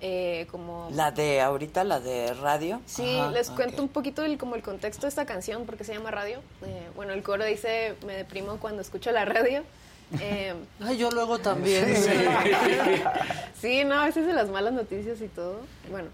eh, 0.00 0.46
como... 0.50 0.88
La 0.92 1.10
de 1.10 1.40
ahorita, 1.40 1.84
la 1.84 2.00
de 2.00 2.32
radio. 2.34 2.80
Sí, 2.86 3.18
Ajá, 3.18 3.30
les 3.30 3.50
ok. 3.50 3.56
cuento 3.56 3.82
un 3.82 3.88
poquito 3.88 4.24
el, 4.24 4.38
como 4.38 4.54
el 4.54 4.62
contexto 4.62 5.02
de 5.02 5.08
esta 5.08 5.26
canción, 5.26 5.66
porque 5.66 5.84
se 5.84 5.94
llama 5.94 6.10
Radio. 6.10 6.40
Eh, 6.64 6.88
bueno, 6.94 7.12
el 7.12 7.22
coro 7.22 7.44
dice, 7.44 7.96
me 8.06 8.14
deprimo 8.14 8.58
cuando 8.58 8.82
escucho 8.82 9.10
la 9.12 9.24
radio. 9.24 9.62
Eh, 10.22 10.54
Ay, 10.80 10.96
yo 10.96 11.10
luego 11.10 11.38
también. 11.38 11.84
sí, 13.60 13.84
no, 13.84 14.00
a 14.00 14.06
veces 14.06 14.26
de 14.26 14.32
las 14.32 14.48
malas 14.48 14.72
noticias 14.72 15.20
y 15.20 15.28
todo. 15.28 15.60
Bueno, 15.90 16.08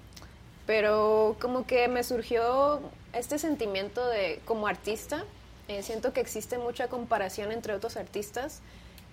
pero 0.67 1.37
como 1.41 1.65
que 1.65 1.87
me 1.87 2.03
surgió 2.03 2.81
este 3.13 3.39
sentimiento 3.39 4.05
de, 4.09 4.41
como 4.47 4.67
artista, 4.67 5.23
eh, 5.69 5.85
siento 5.85 6.13
que 6.13 6.21
existe 6.21 6.59
mucha 6.59 6.89
comparación 6.89 7.53
entre 7.53 7.73
otros 7.73 7.97
artistas 7.97 8.63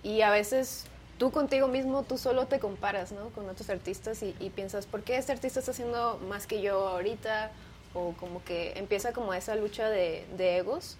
y 0.02 0.22
a 0.22 0.30
veces 0.30 0.86
tú 1.22 1.30
contigo 1.30 1.68
mismo, 1.68 2.02
tú 2.02 2.18
solo 2.18 2.46
te 2.46 2.58
comparas, 2.58 3.12
¿no? 3.12 3.28
Con 3.28 3.48
otros 3.48 3.70
artistas 3.70 4.24
y, 4.24 4.34
y 4.40 4.50
piensas, 4.50 4.86
¿por 4.86 5.04
qué 5.04 5.18
este 5.18 5.30
artista 5.30 5.60
está 5.60 5.70
haciendo 5.70 6.18
más 6.28 6.48
que 6.48 6.60
yo 6.60 6.88
ahorita? 6.88 7.52
O 7.94 8.12
como 8.18 8.42
que 8.42 8.72
empieza 8.76 9.12
como 9.12 9.32
esa 9.32 9.54
lucha 9.54 9.88
de, 9.88 10.26
de 10.36 10.56
egos 10.56 10.96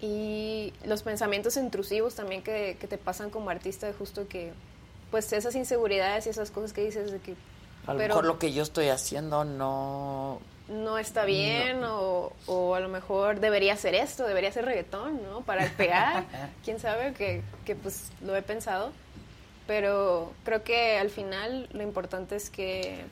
y 0.00 0.72
los 0.86 1.02
pensamientos 1.02 1.58
intrusivos 1.58 2.14
también 2.14 2.42
que, 2.42 2.78
que 2.80 2.86
te 2.86 2.96
pasan 2.96 3.28
como 3.28 3.50
artista, 3.50 3.92
justo 3.98 4.26
que, 4.26 4.54
pues 5.10 5.30
esas 5.34 5.54
inseguridades 5.54 6.26
y 6.26 6.30
esas 6.30 6.50
cosas 6.50 6.72
que 6.72 6.82
dices 6.82 7.12
de 7.12 7.18
que... 7.18 7.34
A 7.86 7.92
lo 7.92 7.98
pero 7.98 8.14
mejor 8.14 8.24
lo 8.24 8.38
que 8.38 8.54
yo 8.54 8.62
estoy 8.62 8.88
haciendo 8.88 9.44
no... 9.44 10.40
no 10.68 10.98
está 10.98 11.24
bien 11.24 11.84
o, 11.84 12.32
o 12.46 12.74
a 12.74 12.80
lo 12.80 12.88
mejor 12.88 13.40
debería 13.40 13.74
hacer 13.74 13.94
esto, 13.94 14.26
debería 14.26 14.48
hacer 14.48 14.64
reggaetón, 14.64 15.22
¿no? 15.22 15.42
Para 15.42 15.68
pegar, 15.76 16.24
quién 16.64 16.78
sabe, 16.78 17.12
que, 17.12 17.42
que 17.64 17.74
pues 17.74 18.10
lo 18.22 18.34
he 18.36 18.42
pensado. 18.42 18.92
Pero 19.66 20.32
creo 20.44 20.62
que 20.62 20.98
al 20.98 21.10
final 21.10 21.68
lo 21.72 21.82
importante 21.82 22.36
es 22.36 22.50
que 22.50 23.04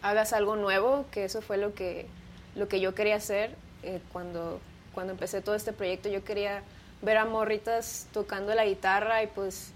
hagas 0.00 0.32
algo 0.32 0.56
nuevo, 0.56 1.06
que 1.10 1.24
eso 1.24 1.42
fue 1.42 1.56
lo 1.56 1.74
que, 1.74 2.06
lo 2.54 2.68
que 2.68 2.80
yo 2.80 2.94
quería 2.94 3.16
hacer 3.16 3.56
eh, 3.82 4.00
cuando, 4.12 4.60
cuando 4.94 5.12
empecé 5.12 5.40
todo 5.40 5.54
este 5.54 5.72
proyecto. 5.72 6.08
Yo 6.08 6.24
quería 6.24 6.62
ver 7.02 7.16
a 7.16 7.24
morritas 7.24 8.06
tocando 8.12 8.54
la 8.54 8.64
guitarra 8.64 9.22
y 9.22 9.26
pues 9.26 9.72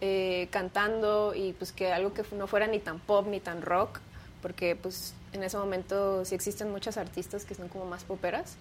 eh, 0.00 0.48
cantando 0.50 1.32
y 1.34 1.52
pues 1.52 1.72
que 1.72 1.92
algo 1.92 2.12
que 2.12 2.24
no 2.32 2.46
fuera 2.46 2.66
ni 2.66 2.80
tan 2.80 2.98
pop 2.98 3.26
ni 3.28 3.38
tan 3.40 3.62
rock, 3.62 4.00
porque 4.42 4.74
pues 4.74 5.14
en 5.34 5.42
ese 5.42 5.58
momento 5.58 6.24
sí 6.24 6.34
existen 6.34 6.70
muchas 6.70 6.96
artistas 6.96 7.44
que 7.44 7.54
son 7.54 7.68
como 7.68 7.84
más 7.84 8.04
poperas, 8.04 8.56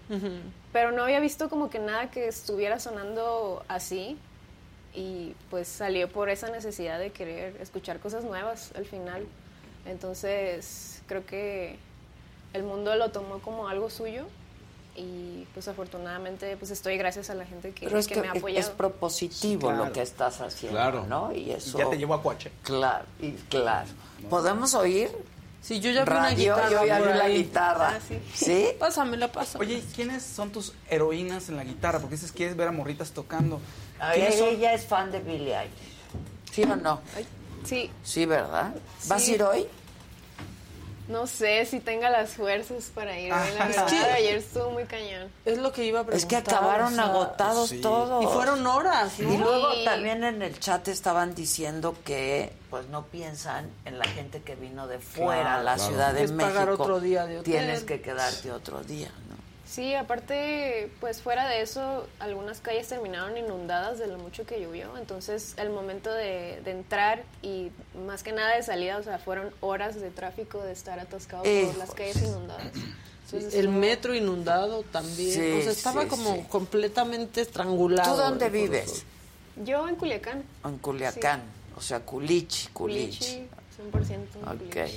pero 0.73 0.91
no 0.91 1.03
había 1.03 1.19
visto 1.21 1.47
como 1.49 1.69
que 1.69 1.79
nada 1.79 2.09
que 2.11 2.27
estuviera 2.27 2.79
sonando 2.79 3.63
así 3.67 4.17
y 4.93 5.33
pues 5.49 5.67
salió 5.67 6.09
por 6.09 6.29
esa 6.29 6.49
necesidad 6.49 6.99
de 6.99 7.11
querer 7.11 7.55
escuchar 7.61 7.99
cosas 7.99 8.23
nuevas 8.23 8.71
al 8.75 8.85
final. 8.85 9.25
Entonces 9.85 11.01
creo 11.07 11.25
que 11.25 11.77
el 12.53 12.63
mundo 12.63 12.95
lo 12.95 13.11
tomó 13.11 13.39
como 13.39 13.67
algo 13.67 13.89
suyo 13.89 14.25
y 14.95 15.45
pues 15.53 15.67
afortunadamente 15.67 16.55
pues 16.57 16.71
estoy 16.71 16.97
gracias 16.97 17.29
a 17.29 17.35
la 17.35 17.45
gente 17.45 17.71
que, 17.71 17.85
Pero 17.85 17.97
es 17.99 18.07
que 18.07 18.15
que 18.15 18.21
me 18.21 18.27
ha 18.29 18.31
es- 18.33 18.37
apoyado. 18.37 18.67
es 18.67 18.69
propositivo 18.75 19.69
Claro. 19.69 19.85
lo 19.85 19.91
que 19.93 20.01
estás 20.01 20.41
haciendo, 20.41 20.77
Claro. 20.77 21.05
¿no? 21.07 21.31
Y 21.33 21.51
eso... 21.51 21.77
Ya 21.77 21.89
te 21.89 21.97
llevo 21.97 22.13
a 22.15 22.21
Coache. 22.23 22.51
Claro, 22.63 23.05
y 23.19 23.31
claro. 23.31 23.89
¿Podemos 24.29 24.73
oír? 24.75 25.09
Sí, 25.63 25.79
yo 25.79 25.91
ya 25.91 26.03
vi 26.03 26.11
una 26.11 26.31
guitarra 26.31 26.69
yo 26.69 26.85
ya 26.85 26.99
vi 26.99 27.05
la 27.17 27.23
ahí. 27.23 27.37
guitarra. 27.37 27.93
Ah, 27.95 27.99
sí. 28.05 28.19
¿Sí? 28.33 28.67
Pásamela, 28.79 29.31
pásame. 29.31 29.63
Oye, 29.65 29.75
¿y 29.77 29.81
¿quiénes 29.95 30.21
son 30.21 30.51
tus 30.51 30.73
heroínas 30.89 31.47
en 31.47 31.55
la 31.55 31.63
guitarra? 31.63 31.99
Porque 31.99 32.15
dices 32.15 32.33
quieres 32.33 32.57
ver 32.57 32.67
a 32.67 32.71
morritas 32.73 33.11
tocando. 33.11 33.61
Ella 34.13 34.73
es 34.73 34.85
fan 34.85 35.09
de 35.11 35.21
Billie 35.21 35.57
Eilish. 35.57 35.73
¿Sí 36.51 36.63
o 36.63 36.75
no? 36.75 36.99
Sí, 37.63 37.89
Sí, 38.03 38.25
¿verdad? 38.25 38.75
¿Vas 39.07 39.25
a 39.27 39.31
ir 39.31 39.41
hoy? 39.41 39.67
No 41.07 41.27
sé 41.27 41.65
si 41.65 41.79
tenga 41.79 42.09
las 42.09 42.31
fuerzas 42.31 42.91
para 42.95 43.17
ir. 43.19 43.29
la 43.29 43.45
Es 43.47 43.57
verdad, 43.57 43.87
que- 43.87 43.95
ayer 44.13 44.35
estuvo 44.37 44.71
muy 44.71 44.85
cañón. 44.85 45.29
Es 45.45 45.57
lo 45.57 45.71
que 45.71 45.83
iba 45.85 45.99
a 45.99 46.03
Es 46.11 46.25
que 46.25 46.37
preguntar. 46.37 46.55
acabaron 46.55 46.93
o 46.93 46.95
sea, 46.95 47.03
agotados 47.05 47.69
sí. 47.69 47.81
todos. 47.81 48.23
Y 48.23 48.27
fueron 48.27 48.65
horas, 48.65 49.19
¿no? 49.19 49.33
Y 49.33 49.37
luego 49.37 49.73
Sí. 49.73 49.85
también 49.85 50.23
en 50.23 50.41
el 50.41 50.59
chat 50.59 50.87
estaban 50.87 51.35
diciendo 51.35 51.95
que 52.05 52.53
pues 52.69 52.87
no 52.87 53.05
piensan 53.05 53.69
en 53.85 53.99
la 53.99 54.05
gente 54.05 54.41
que 54.41 54.55
vino 54.55 54.87
de 54.87 54.99
fuera 54.99 55.55
a 55.55 55.63
la 55.63 55.75
Claro. 55.75 55.89
Ciudad 55.89 56.13
de 56.13 56.21
México. 56.27 56.37
pagar 56.39 56.69
otro 56.69 56.99
día 56.99 57.25
de 57.25 57.39
hotel. 57.39 57.51
Tienes 57.53 57.83
que 57.83 58.01
quedarte 58.01 58.51
otro 58.51 58.81
día, 58.83 59.09
¿no? 59.29 59.32
Sí, 59.73 59.95
aparte, 59.95 60.91
pues 60.99 61.23
fuera 61.23 61.49
de 61.49 61.61
eso, 61.63 62.05
algunas 62.19 62.59
calles 62.61 62.87
terminaron 62.89 63.35
inundadas 63.37 63.97
de 63.97 64.05
lo 64.05 64.19
mucho 64.19 64.45
que 64.45 64.61
llovió. 64.61 64.95
Entonces, 64.99 65.55
el 65.57 65.71
momento 65.71 66.13
de, 66.13 66.61
de 66.63 66.69
entrar 66.71 67.23
y 67.41 67.71
más 68.05 68.21
que 68.21 68.33
nada 68.33 68.55
de 68.55 68.61
salida, 68.61 68.97
o 68.97 69.03
sea, 69.03 69.17
fueron 69.17 69.51
horas 69.61 69.99
de 69.99 70.11
tráfico 70.11 70.61
de 70.61 70.73
estar 70.73 70.99
atascado 70.99 71.41
por 71.41 71.77
las 71.77 71.89
calles 71.91 72.21
inundadas. 72.21 72.67
Entonces, 73.25 73.53
El 73.55 73.61
estuvo- 73.65 73.79
metro 73.79 74.13
inundado 74.13 74.83
también. 74.83 75.31
Sí, 75.33 75.51
o 75.57 75.61
sea, 75.63 75.71
estaba 75.71 76.03
sí, 76.03 76.07
como 76.07 76.35
sí. 76.35 76.45
completamente 76.49 77.41
estrangulado. 77.41 78.13
¿Tú 78.15 78.21
dónde 78.21 78.49
vives? 78.51 79.05
Yo 79.65 79.87
en 79.89 79.95
Culiacán. 79.95 80.43
En 80.65 80.77
Culiacán. 80.77 81.41
O 81.75 81.81
sea, 81.81 82.01
Culichi, 82.01 82.67
Culichi. 82.67 83.47
Culichi, 83.81 84.11
100% 84.11 84.11
en 84.35 84.67
Ok. 84.67 84.91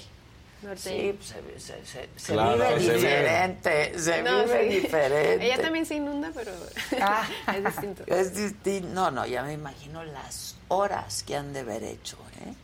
Sí, 0.76 1.16
pues, 1.16 1.28
se, 1.28 1.60
se- 1.60 1.86
se- 1.86 2.08
se 2.16 2.32
Claro, 2.32 2.54
vive 2.56 2.68
se 2.68 2.78
vive. 2.78 2.94
diferente, 2.94 3.98
se 3.98 4.22
No, 4.22 4.44
vive 4.44 4.68
sí. 4.70 4.80
diferente. 4.80 5.46
Ella 5.46 5.62
también 5.62 5.86
se 5.86 5.94
inunda, 5.96 6.30
pero 6.34 6.50
es 7.56 7.64
distinto. 7.64 8.02
Es 8.06 8.34
distinto. 8.34 8.88
No, 8.92 9.10
no, 9.10 9.26
ya 9.26 9.42
me 9.42 9.52
imagino 9.52 10.02
las 10.04 10.56
horas 10.68 11.22
que 11.24 11.36
han 11.36 11.52
de 11.52 11.60
haber 11.60 11.82
hecho, 11.84 12.16
¿eh? 12.44 12.54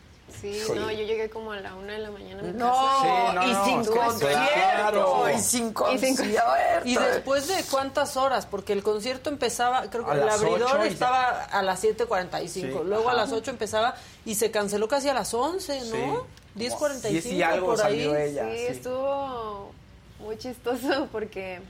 Sí, 0.41 0.61
no, 0.75 0.91
yo 0.91 1.03
llegué 1.05 1.29
como 1.31 1.53
a 1.53 1.61
la 1.61 1.75
una 1.75 1.93
de 1.93 1.99
la 2.01 2.11
mañana 2.11 2.41
a 2.41 2.43
mi 2.45 2.53
No, 2.53 2.73
casa. 2.73 3.03
Sí, 3.03 3.35
no, 3.37 3.43
y 3.45 3.53
no, 3.53 3.65
sin 3.85 3.95
concierto, 3.95 4.51
claro. 4.55 5.25
y 5.31 5.33
sin 5.39 5.41
Y 5.41 5.43
sin- 5.43 5.73
concierto. 5.73 6.43
¿Y 6.85 6.97
después 6.97 7.47
de 7.47 7.63
cuántas 7.71 8.17
horas? 8.17 8.47
Porque 8.47 8.73
el 8.73 8.83
concierto 8.83 9.29
empezaba, 9.31 9.83
creo 9.91 10.05
que 10.05 10.11
A 10.11 10.15
el 10.15 10.29
abridor 10.29 10.81
ya- 10.81 10.87
estaba 10.87 11.45
a 11.45 11.63
las 11.63 11.81
7.45, 11.85 12.49
Sí, 12.49 12.63
luego 12.85 13.11
a 13.11 13.15
las 13.15 13.31
8 13.31 13.51
empezaba 13.51 13.95
y 14.25 14.35
se 14.35 14.51
canceló 14.51 14.89
casi 14.89 15.09
a 15.11 15.15
las 15.15 15.33
11, 15.35 15.83
¿no? 15.93 16.27
Sí. 16.57 16.65
10.45 16.65 17.09
Diez 17.09 17.27
y 17.27 17.43
algo 17.43 17.67
por 17.67 17.81
ahí. 17.81 18.05
salió 18.05 18.17
ella. 18.17 18.51
Sí, 18.51 18.59
sí. 18.59 18.65
estuvo 18.67 19.73
muy 20.21 20.37
chistoso 20.39 21.09
porque, 21.13 21.61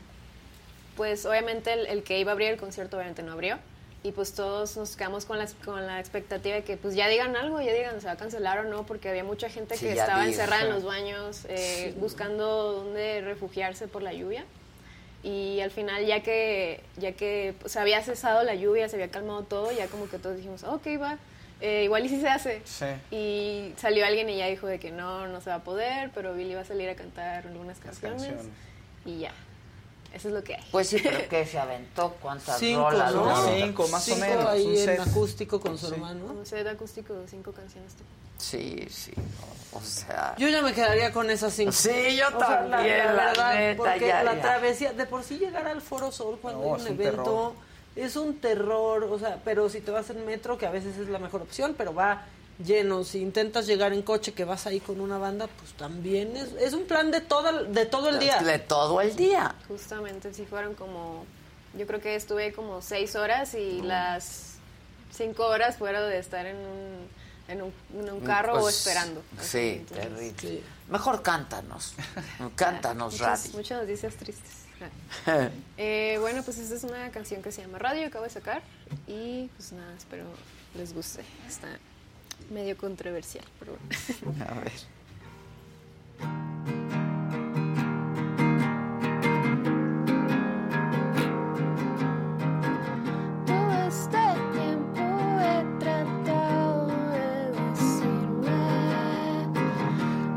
pues, 0.97 1.25
obviamente 1.27 1.73
el, 1.73 1.87
el 1.87 2.03
que 2.03 2.19
iba 2.19 2.31
a 2.31 2.35
abrir 2.35 2.49
el 2.49 2.57
concierto 2.59 2.97
obviamente 2.97 3.23
no 3.23 3.33
abrió. 3.33 3.59
Y 4.05 4.11
pues 4.11 4.33
todos 4.35 4.77
nos 4.77 4.97
quedamos 4.97 5.25
con 5.27 5.39
la, 5.39 5.47
con 5.65 5.87
la 5.87 6.01
expectativa 6.01 6.57
de 6.57 6.65
que 6.65 6.77
pues 6.77 6.97
ya 6.97 7.07
digan 7.07 7.37
algo, 7.37 7.61
ya 7.61 7.73
digan 7.73 8.01
se 8.01 8.09
va 8.09 8.15
a 8.15 8.17
cancelar 8.17 8.59
o 8.59 8.65
no, 8.65 8.85
porque 8.85 9.09
había 9.09 9.23
mucha 9.23 9.49
gente 9.49 9.77
Sí, 9.77 9.87
que 9.87 9.93
estaba 9.93 10.27
encerrada 10.27 10.63
en 10.65 10.71
los 10.71 10.83
baños 10.83 11.43
eh, 11.49 11.95
buscando 11.99 12.73
dónde 12.73 13.21
refugiarse 13.21 13.87
por 13.87 14.03
la 14.03 14.13
lluvia. 14.13 14.45
Y 15.23 15.61
al 15.61 15.71
final 15.71 16.05
ya 16.05 16.21
que, 16.21 16.83
ya 16.97 17.13
que 17.13 17.55
pues, 17.61 17.77
había 17.77 18.03
cesado 18.03 18.43
la 18.43 18.57
lluvia, 18.57 18.89
se 18.89 18.97
había 18.97 19.09
calmado 19.09 19.45
todo, 19.45 19.71
ya 19.71 19.87
como 19.87 20.09
que 20.09 20.19
todos 20.19 20.37
dijimos, 20.37 20.65
ok, 20.65 20.85
va, 21.01 21.19
eh, 21.63 21.85
igual 21.85 22.05
y 22.05 22.09
si 22.09 22.21
se 22.21 22.29
hace. 22.29 22.61
Sí. 22.65 22.87
Y 23.17 23.73
salió 23.79 24.05
alguien 24.05 24.29
y 24.29 24.37
ya 24.37 24.47
dijo 24.47 24.67
de 24.67 24.79
que 24.79 24.91
no, 24.91 25.27
no 25.29 25.41
se 25.41 25.51
va 25.51 25.57
a 25.57 25.65
poder, 25.65 26.11
pero 26.15 26.35
Billy 26.35 26.55
va 26.55 26.61
a 26.63 26.65
salir 26.65 26.89
a 26.91 26.95
cantar 26.97 27.47
algunas 27.47 27.79
canciones. 27.79 28.23
canciones. 28.23 28.47
y 29.07 29.21
ya. 29.21 29.33
Eso 30.13 30.29
es 30.29 30.35
lo 30.35 30.45
que 30.45 30.57
hay. 30.57 30.65
Pues 30.71 30.89
sí, 30.89 30.99
pero 31.03 31.19
¿qué 31.31 31.47
se 31.47 31.59
aventó? 31.59 32.15
¿Cuántas 32.21 32.59
Cinco, 32.59 32.91
rolas? 32.91 33.15
¿no? 33.15 33.25
no? 33.25 33.49
Cinco, 33.55 33.89
más 33.89 34.07
o 34.11 34.17
menos, 34.17 34.47
ahí 34.47 34.67
un 34.67 34.73
en 34.73 34.85
set. 34.85 35.01
acústico 35.01 35.59
con 35.61 35.79
su 35.79 35.87
Sí. 35.87 35.95
hermano. 35.95 36.27
Un 36.27 36.45
set 36.45 36.67
acústico 36.67 37.15
de 37.15 37.27
cinco 37.29 37.53
canciones. 37.53 37.93
Sí, 38.37 38.87
sí. 38.91 39.13
no, 39.17 39.79
O 39.79 39.81
sea. 39.83 40.35
Yo 40.37 40.49
ya 40.49 40.61
me 40.61 40.75
quedaría 40.75 41.13
con 41.13 41.31
esas 41.31 41.55
cinco. 41.55 41.73
Sí, 41.73 42.15
yo 42.17 42.27
O 42.27 42.39
sea, 42.41 42.69
también, 42.69 43.17
la 43.17 43.55
neta, 43.55 43.77
porque 43.83 44.07
ya, 44.09 44.23
la 44.23 44.35
ya. 44.35 44.43
travesía, 44.43 44.93
de 44.93 45.07
por 45.07 45.23
sí 45.23 45.39
llegar 45.39 45.67
al 45.67 45.81
Foro 45.81 46.13
Sol 46.13 46.39
cuando 46.43 46.61
No, 46.63 46.75
hay 46.75 46.81
es 46.83 46.87
un 46.89 46.93
un 46.97 47.01
evento 47.01 47.23
terror. 47.23 47.53
Es 47.97 48.17
un 48.17 48.39
terror, 48.39 49.05
o 49.05 49.19
sea, 49.19 49.41
pero 49.45 49.69
si 49.69 49.81
te 49.81 49.91
vas 49.91 50.09
en 50.11 50.25
metro, 50.27 50.57
que 50.59 50.67
a 50.67 50.71
veces 50.71 50.97
es 50.99 51.09
la 51.09 51.19
mejor 51.19 51.43
opción, 51.43 51.75
pero 51.77 51.93
va 51.95 52.27
lleno, 52.65 53.03
si 53.05 53.21
intentas 53.21 53.67
llegar 53.67 53.93
en 53.93 54.03
coche 54.03 54.33
que 54.35 54.45
vas 54.45 54.67
ahí 54.67 54.79
con 54.81 55.01
una 55.01 55.19
banda, 55.19 55.47
pues 55.59 55.73
también 55.73 56.37
es, 56.37 56.53
es 56.61 56.75
un 56.75 56.85
plan 56.85 57.11
de 57.11 57.21
todo, 57.21 57.49
el- 57.49 57.75
de 57.75 57.87
todo 57.87 58.09
el 58.09 58.19
día. 58.19 58.39
De 58.39 58.59
todo 58.59 59.01
el 59.01 59.17
día. 59.17 59.55
Justamente, 59.69 60.33
sí 60.33 60.47
fueron 60.47 60.75
como, 60.75 61.25
yo 61.77 61.87
creo 61.87 62.01
que 62.01 62.15
estuve 62.15 62.53
como 62.53 62.81
seis 62.83 63.17
horas 63.17 63.55
y 63.55 63.83
las 63.83 64.55
cinco 65.15 65.47
horas 65.47 65.77
fueron 65.77 66.09
de 66.09 66.19
estar 66.19 66.47
en 66.47 66.57
un, 66.57 67.09
en 67.49 67.63
un, 67.63 67.73
en 67.99 68.11
un 68.13 68.21
carro 68.21 68.55
o 68.55 68.61
Pues, 68.61 68.79
esperando. 68.79 69.23
Sí, 69.41 69.79
Entonces, 69.81 70.09
terrible. 70.37 70.63
Mejor 70.89 71.23
cántanos. 71.23 71.95
Cántanos, 72.57 73.19
Radi. 73.19 73.49
muchas 73.55 73.81
noticias 73.83 74.15
tristes. 74.15 74.62
Eh, 75.79 76.17
bueno, 76.21 76.43
pues 76.45 76.59
esta 76.59 76.77
es 76.77 76.85
una 76.85 77.11
canción 77.11 77.43
que 77.43 77.51
se 77.51 77.63
llama 77.63 77.79
Radio, 77.79 78.07
acabo 78.07 78.25
de 78.25 78.31
sacar. 78.31 78.63
Y 79.09 79.49
pues 79.57 79.73
nada, 79.73 79.93
espero 79.97 80.25
les 80.77 80.95
guste. 80.95 81.23
Está 81.49 81.69
medio 82.51 82.77
controversial, 82.77 83.45
pero 83.59 83.77
bueno. 84.23 84.45
A 84.49 84.55
ver. 84.61 84.73
Este 93.89 94.25
tiempo 94.53 95.05
he 95.41 95.65
tratado 95.81 96.87
de 97.11 97.27
decirme 97.71 98.63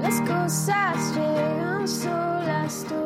las 0.01 0.19
cosas 0.21 1.15
llegan 1.15 1.87
solas, 1.87 2.85
tú 2.89 3.04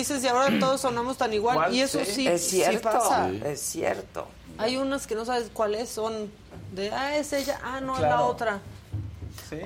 dices 0.00 0.22
y 0.24 0.28
ahora 0.28 0.50
todos 0.60 0.80
sonamos 0.80 1.16
tan 1.16 1.32
igual. 1.32 1.74
Y 1.74 1.80
eso 1.80 2.04
sí. 2.04 2.12
sí, 2.12 2.26
Es 2.28 2.42
sí 2.42 2.56
cierto, 2.56 2.90
pasa. 2.90 3.30
Sí. 3.30 3.40
es 3.44 3.60
cierto. 3.60 4.28
Hay 4.58 4.76
unas 4.76 5.06
que 5.06 5.14
no 5.14 5.24
sabes 5.24 5.50
cuáles 5.52 5.88
son 5.88 6.30
de, 6.72 6.90
ah, 6.90 7.16
es 7.16 7.32
ella, 7.32 7.60
ah, 7.62 7.80
no, 7.80 7.94
es 7.94 8.02
la 8.02 8.22
otra. 8.22 8.60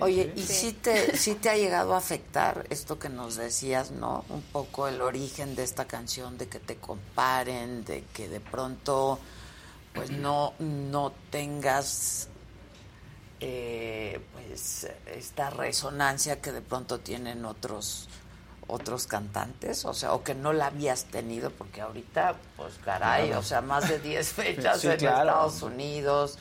Oye, 0.00 0.32
¿y 0.36 0.42
si 0.42 0.72
te, 0.72 1.16
sí 1.16 1.34
te 1.34 1.50
ha 1.50 1.56
llegado 1.56 1.94
a 1.94 1.98
afectar 1.98 2.64
esto 2.70 2.98
que 2.98 3.08
nos 3.08 3.36
decías, 3.36 3.90
no? 3.90 4.24
Un 4.28 4.42
poco 4.42 4.88
el 4.88 5.00
origen 5.02 5.56
de 5.56 5.62
esta 5.62 5.86
canción, 5.86 6.38
de 6.38 6.48
que 6.48 6.58
te 6.58 6.76
comparen, 6.76 7.84
de 7.84 8.04
que 8.12 8.28
de 8.28 8.40
pronto, 8.40 9.18
pues 9.94 10.10
no, 10.10 10.54
no 10.58 11.12
tengas, 11.30 12.28
eh, 13.40 14.20
pues, 14.32 14.88
esta 15.06 15.50
resonancia 15.50 16.40
que 16.40 16.52
de 16.52 16.62
pronto 16.62 17.00
tienen 17.00 17.44
otros 17.44 18.08
otros 18.66 19.06
cantantes, 19.06 19.84
o 19.84 19.92
sea, 19.94 20.12
o 20.14 20.22
que 20.22 20.34
no 20.34 20.52
la 20.52 20.66
habías 20.66 21.04
tenido, 21.04 21.50
porque 21.50 21.80
ahorita, 21.82 22.36
pues 22.56 22.74
caray, 22.84 23.26
Claro. 23.26 23.40
o 23.40 23.42
sea, 23.42 23.60
más 23.60 23.88
de 23.88 23.98
10 23.98 24.28
fechas 24.32 24.80
Sí, 24.80 24.88
en 24.88 24.96
claro. 24.96 25.28
Estados 25.30 25.62
Unidos, 25.62 26.38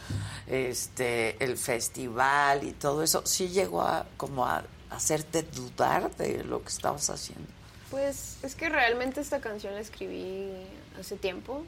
este, 0.48 1.44
el 1.44 1.58
festival 1.58 2.64
y 2.64 2.72
todo 2.72 3.04
eso, 3.04 3.26
sí 3.26 3.50
llegó 3.50 3.82
a 3.82 4.06
como 4.18 4.46
a 4.46 4.64
hacerte 4.90 5.44
dudar 5.44 6.16
de 6.18 6.44
lo 6.44 6.62
que 6.62 6.70
estabas 6.70 7.10
haciendo. 7.10 7.48
Pues 7.90 8.38
es 8.44 8.56
que 8.56 8.70
realmente 8.70 9.22
esta 9.22 9.40
canción 9.40 9.74
la 9.74 9.82
escribí 9.82 10.52
hace 11.00 11.16
tiempo, 11.18 11.64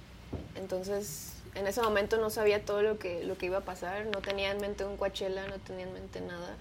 entonces 0.56 1.34
en 1.56 1.68
ese 1.68 1.82
momento 1.82 2.18
no 2.18 2.30
sabía 2.30 2.64
todo 2.66 2.82
lo 2.82 2.98
que, 3.00 3.24
lo 3.24 3.38
que 3.38 3.46
iba 3.48 3.60
a 3.60 3.62
pasar, 3.62 4.06
no 4.08 4.22
tenía 4.22 4.52
en 4.52 4.60
mente 4.60 4.86
un 4.86 4.98
Coachella, 4.98 5.48
no 5.48 5.58
tenía 5.60 5.86
en 5.86 5.94
mente 5.94 6.22
nada. 6.22 6.56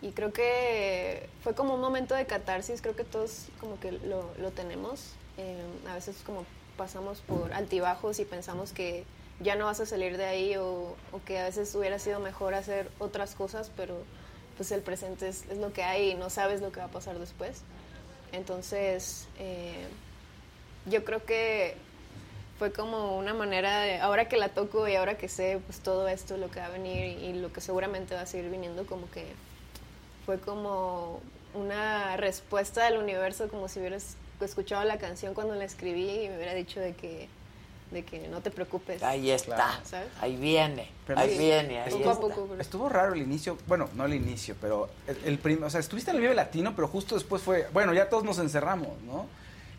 Y 0.00 0.12
creo 0.12 0.32
que 0.32 1.28
fue 1.42 1.54
como 1.54 1.74
un 1.74 1.80
momento 1.80 2.14
de 2.14 2.26
catarsis, 2.26 2.80
creo 2.80 2.94
que 2.94 3.04
todos 3.04 3.46
como 3.60 3.80
que 3.80 3.92
lo, 3.92 4.30
lo 4.38 4.50
tenemos. 4.52 5.14
Eh, 5.38 5.62
a 5.88 5.94
veces 5.94 6.16
como 6.24 6.44
pasamos 6.76 7.20
por 7.20 7.52
altibajos 7.52 8.18
y 8.20 8.24
pensamos 8.24 8.72
que 8.72 9.04
ya 9.40 9.54
no 9.54 9.66
vas 9.66 9.80
a 9.80 9.86
salir 9.86 10.16
de 10.16 10.24
ahí 10.24 10.56
o, 10.56 10.96
que 11.26 11.38
a 11.38 11.44
veces 11.44 11.74
hubiera 11.74 11.98
sido 11.98 12.20
mejor 12.20 12.54
hacer 12.54 12.90
otras 12.98 13.34
cosas, 13.34 13.70
pero 13.76 13.96
pues 14.56 14.72
el 14.72 14.82
presente 14.82 15.28
es, 15.28 15.44
lo 15.56 15.72
que 15.72 15.82
hay 15.82 16.10
y 16.10 16.14
no 16.14 16.30
sabes 16.30 16.60
lo 16.60 16.72
que 16.72 16.80
va 16.80 16.86
a 16.86 16.90
pasar 16.90 17.18
después. 17.18 17.62
Entonces, 18.32 19.28
eh, 19.38 19.86
yo 20.86 21.04
creo 21.04 21.24
que 21.24 21.76
fue 22.58 22.72
como 22.72 23.16
una 23.16 23.34
manera 23.34 23.80
de, 23.80 23.98
ahora 24.00 24.28
que 24.28 24.36
la 24.36 24.48
toco 24.48 24.88
y 24.88 24.96
ahora 24.96 25.16
que 25.16 25.28
sé 25.28 25.60
pues 25.64 25.78
todo 25.80 26.08
esto, 26.08 26.36
lo 26.36 26.50
que 26.50 26.58
va 26.58 26.66
a 26.66 26.70
venir 26.70 27.18
y 27.18 27.32
lo 27.34 27.52
que 27.52 27.60
seguramente 27.60 28.14
va 28.14 28.22
a 28.22 28.26
seguir 28.26 28.50
viniendo, 28.50 28.86
como 28.86 29.08
que 29.10 29.26
fue 30.28 30.38
como 30.38 31.22
una 31.54 32.18
respuesta 32.18 32.84
del 32.84 32.98
universo, 32.98 33.48
como 33.48 33.66
si 33.66 33.78
hubieras 33.80 34.14
escuchado 34.42 34.84
la 34.84 34.98
canción 34.98 35.32
cuando 35.32 35.54
la 35.54 35.64
escribí 35.64 36.06
y 36.24 36.28
me 36.28 36.36
hubiera 36.36 36.52
dicho 36.52 36.80
de 36.80 36.92
que, 36.92 37.30
de 37.92 38.04
que 38.04 38.28
no 38.28 38.42
te 38.42 38.50
preocupes. 38.50 39.02
Ahí 39.02 39.30
está, 39.30 39.80
¿sabes? 39.86 40.10
ahí 40.20 40.36
viene, 40.36 40.90
Pero 41.06 41.20
ahí 41.20 41.38
viene, 41.38 41.80
ahí 41.80 41.90
Poco 41.90 42.10
a 42.10 42.12
está. 42.12 42.20
poco, 42.26 42.46
pero- 42.50 42.60
Estuvo 42.60 42.90
raro 42.90 43.14
el 43.14 43.22
inicio, 43.22 43.56
bueno, 43.66 43.88
no 43.94 44.04
el 44.04 44.12
inicio, 44.12 44.54
pero 44.60 44.90
el, 45.06 45.16
el 45.24 45.38
prim- 45.38 45.62
o 45.62 45.70
sea, 45.70 45.80
estuviste 45.80 46.10
en 46.10 46.16
el 46.18 46.22
Vive 46.24 46.34
Latino, 46.34 46.74
pero 46.76 46.88
justo 46.88 47.14
después 47.14 47.40
fue, 47.40 47.66
bueno, 47.72 47.94
ya 47.94 48.10
todos 48.10 48.22
nos 48.22 48.38
encerramos, 48.38 49.00
¿no? 49.06 49.24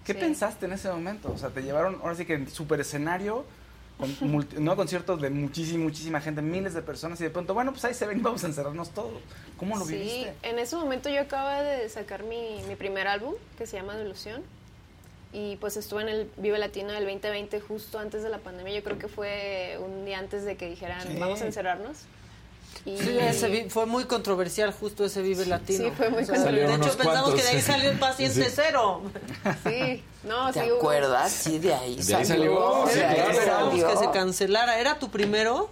¿Qué 0.03 0.13
Sí. 0.13 0.19
pensaste 0.19 0.65
en 0.65 0.73
ese 0.73 0.89
momento? 0.89 1.31
O 1.31 1.37
sea, 1.37 1.49
te 1.49 1.61
llevaron, 1.61 1.99
ahora 2.01 2.15
sí 2.15 2.25
que 2.25 2.33
en 2.33 2.49
super 2.49 2.79
escenario, 2.79 3.45
con 3.99 4.31
multi- 4.31 4.55
no 4.59 4.75
conciertos 4.75 5.21
de 5.21 5.29
muchísima, 5.29 5.83
muchísima 5.83 6.21
gente, 6.21 6.41
miles 6.41 6.73
de 6.73 6.81
personas, 6.81 7.19
y 7.21 7.25
de 7.25 7.29
pronto, 7.29 7.53
bueno, 7.53 7.71
pues 7.71 7.83
ahí 7.85 7.93
se 7.93 8.07
ven, 8.07 8.23
vamos 8.23 8.43
a 8.43 8.47
encerrarnos 8.47 8.89
todos. 8.91 9.21
¿Cómo 9.57 9.77
lo 9.77 9.85
sí, 9.85 9.93
viviste? 9.93 10.33
en 10.43 10.57
ese 10.59 10.75
momento 10.77 11.09
yo 11.09 11.21
acababa 11.21 11.61
de 11.61 11.89
sacar 11.89 12.23
mi, 12.23 12.61
mi 12.67 12.75
primer 12.75 13.07
álbum, 13.07 13.33
que 13.57 13.67
se 13.67 13.77
llama 13.77 13.95
Delusión. 13.97 14.41
y 15.31 15.57
pues 15.57 15.77
estuve 15.77 16.01
en 16.01 16.09
el 16.09 16.31
Vive 16.37 16.57
Latino 16.57 16.91
del 16.91 17.03
2020 17.05 17.59
justo 17.61 17.99
antes 17.99 18.23
de 18.23 18.29
la 18.29 18.39
pandemia. 18.39 18.73
Yo 18.73 18.83
creo 18.83 18.97
que 18.97 19.07
fue 19.07 19.77
un 19.79 20.03
día 20.03 20.17
antes 20.17 20.43
de 20.43 20.55
que 20.57 20.67
dijeran 20.67 21.01
Sí. 21.05 21.17
vamos 21.19 21.39
a 21.43 21.45
encerrarnos. 21.45 21.97
Y 22.85 22.97
Sí, 22.97 23.17
ese 23.19 23.49
vi- 23.49 23.69
fue 23.69 23.85
muy 23.85 24.05
controversial 24.05 24.71
justo 24.71 25.03
ese 25.05 25.21
Vive 25.21 25.45
Latino. 25.45 25.85
sí, 25.85 25.91
fue 25.95 26.09
muy 26.09 26.23
O 26.23 26.25
sea, 26.25 26.35
controversial. 26.35 26.79
De 26.81 26.85
hecho, 26.87 26.97
pensamos 26.97 27.29
que 27.35 27.41
de 27.43 27.47
ahí 27.49 27.53
cuantos. 27.55 27.75
salió 27.75 27.91
el 27.91 27.99
paciente 27.99 28.45
Sí. 28.45 28.51
cero. 28.55 29.01
Sí, 29.67 30.03
no, 30.23 30.51
¿Te 30.53 30.61
sí 30.63 30.71
hubo- 30.71 30.77
acuerdas? 30.77 31.31
Sí, 31.31 31.59
de 31.59 31.73
ahí 31.73 31.95
De 31.95 32.15
ahí 32.15 32.25
salió. 32.25 32.25
salió, 32.25 32.85
de 32.87 32.93
sí, 32.93 32.99
ahí 33.01 33.35
salió. 33.35 33.87
que 33.89 33.97
se 33.97 34.11
cancelara. 34.11 34.79
¿Era 34.79 34.97
tu 34.97 35.09
primero? 35.11 35.69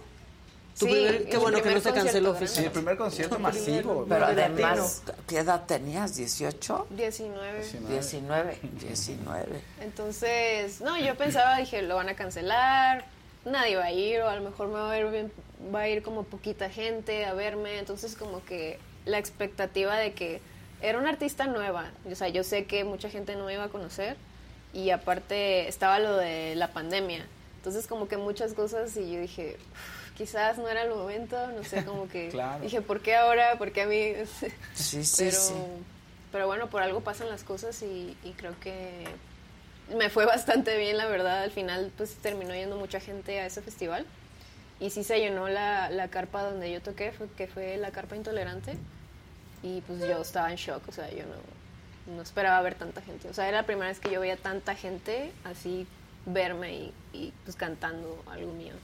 Tu 0.78 0.86
Sí, 0.86 0.92
primer- 0.92 1.28
qué 1.28 1.36
bueno 1.38 1.56
que 1.56 1.62
primer 1.62 1.78
no 1.78 1.82
se 1.82 1.92
canceló 1.92 2.28
concierto 2.30 2.38
Sí, 2.38 2.38
el 2.38 2.44
oficial. 2.68 2.72
primer 2.72 2.96
concierto 2.96 3.38
masivo. 3.40 4.06
Pero 4.08 4.26
además, 4.26 5.02
¿qué 5.26 5.38
edad 5.38 5.64
tenías? 5.66 6.16
¿18? 6.16 6.86
19. 6.90 7.66
19. 7.88 8.58
19. 8.80 9.60
Entonces, 9.80 10.80
no, 10.80 10.96
yo 10.96 11.16
pensaba, 11.16 11.56
dije, 11.56 11.82
lo 11.82 11.96
van 11.96 12.10
a 12.10 12.14
cancelar, 12.14 13.06
nadie 13.44 13.74
va 13.76 13.86
a 13.86 13.92
ir, 13.92 14.20
o 14.20 14.28
a 14.28 14.36
lo 14.36 14.42
mejor 14.42 14.68
me 14.68 14.74
va 14.74 14.92
a 14.92 14.98
ir, 14.98 15.06
bien- 15.06 15.32
va 15.74 15.80
a 15.82 15.88
ir 15.88 16.02
como 16.02 16.24
poquita 16.24 16.70
gente 16.70 17.24
a 17.24 17.34
verme. 17.34 17.78
Entonces, 17.78 18.14
como 18.16 18.44
que 18.44 18.78
la 19.04 19.18
expectativa 19.18 19.96
de 19.96 20.12
que 20.12 20.40
era 20.80 20.98
una 20.98 21.08
artista 21.10 21.46
nueva, 21.46 21.90
o 22.10 22.14
sea, 22.14 22.28
yo 22.28 22.44
sé 22.44 22.64
que 22.66 22.84
mucha 22.84 23.10
gente 23.10 23.34
no 23.36 23.46
me 23.46 23.54
iba 23.54 23.64
a 23.64 23.68
conocer, 23.68 24.16
y 24.72 24.90
aparte 24.90 25.66
estaba 25.66 25.98
lo 25.98 26.16
de 26.16 26.54
la 26.54 26.68
pandemia. 26.72 27.26
Entonces, 27.56 27.86
como 27.86 28.06
que 28.06 28.16
muchas 28.16 28.52
cosas, 28.54 28.96
y 28.96 29.10
yo 29.12 29.20
dije, 29.20 29.56
"Uf, 29.58 30.16
quizás 30.16 30.58
no 30.58 30.68
era 30.68 30.82
el 30.82 30.90
momento, 30.90 31.36
no 31.52 31.64
sé, 31.64 31.84
como 31.84 32.08
que 32.08 32.28
Claro. 32.32 32.62
dije, 32.62 32.80
¿por 32.82 33.00
qué 33.00 33.16
ahora? 33.16 33.56
¿Por 33.58 33.72
qué 33.72 33.82
a 33.82 33.86
mí? 33.86 34.12
Sí, 34.74 35.02
sí, 35.04 35.24
pero, 35.24 35.36
sí. 35.40 35.54
pero 36.30 36.46
bueno, 36.46 36.68
por 36.68 36.82
algo 36.82 37.00
pasan 37.00 37.28
las 37.30 37.42
cosas 37.44 37.82
y, 37.82 38.16
y 38.22 38.32
creo 38.36 38.54
que 38.60 39.04
me 39.96 40.10
fue 40.10 40.26
bastante 40.26 40.76
bien, 40.76 40.96
la 40.98 41.06
verdad. 41.06 41.42
Al 41.42 41.50
final, 41.50 41.90
pues 41.96 42.14
terminó 42.16 42.54
yendo 42.54 42.76
mucha 42.76 43.00
gente 43.00 43.40
a 43.40 43.46
ese 43.46 43.62
festival. 43.62 44.04
Y 44.80 44.90
sí 44.90 45.02
se 45.02 45.18
llenó 45.18 45.48
la, 45.48 45.90
la 45.90 46.08
carpa 46.08 46.42
donde 46.42 46.72
yo 46.72 46.80
toqué, 46.80 47.12
fue, 47.12 47.28
que 47.36 47.46
fue 47.46 47.76
la 47.76 47.90
carpa 47.90 48.16
intolerante. 48.16 48.76
Y 49.62 49.80
pues 49.82 50.00
yo 50.00 50.22
estaba 50.22 50.50
en 50.50 50.56
shock, 50.56 50.82
o 50.88 50.92
sea, 50.92 51.10
yo 51.10 51.24
no, 51.26 52.14
no 52.14 52.22
esperaba 52.22 52.60
ver 52.62 52.76
tanta 52.76 53.02
gente. 53.02 53.28
O 53.28 53.34
sea, 53.34 53.48
era 53.48 53.62
la 53.62 53.66
primera 53.66 53.88
vez 53.88 53.98
que 53.98 54.10
yo 54.10 54.20
veía 54.20 54.36
tanta 54.36 54.76
gente 54.76 55.32
así 55.44 55.86
verme 56.26 56.74
y, 56.74 56.92
y, 57.12 57.32
pues 57.44 57.56
cantando 57.56 58.22
algo 58.30 58.52
mío. 58.52 58.74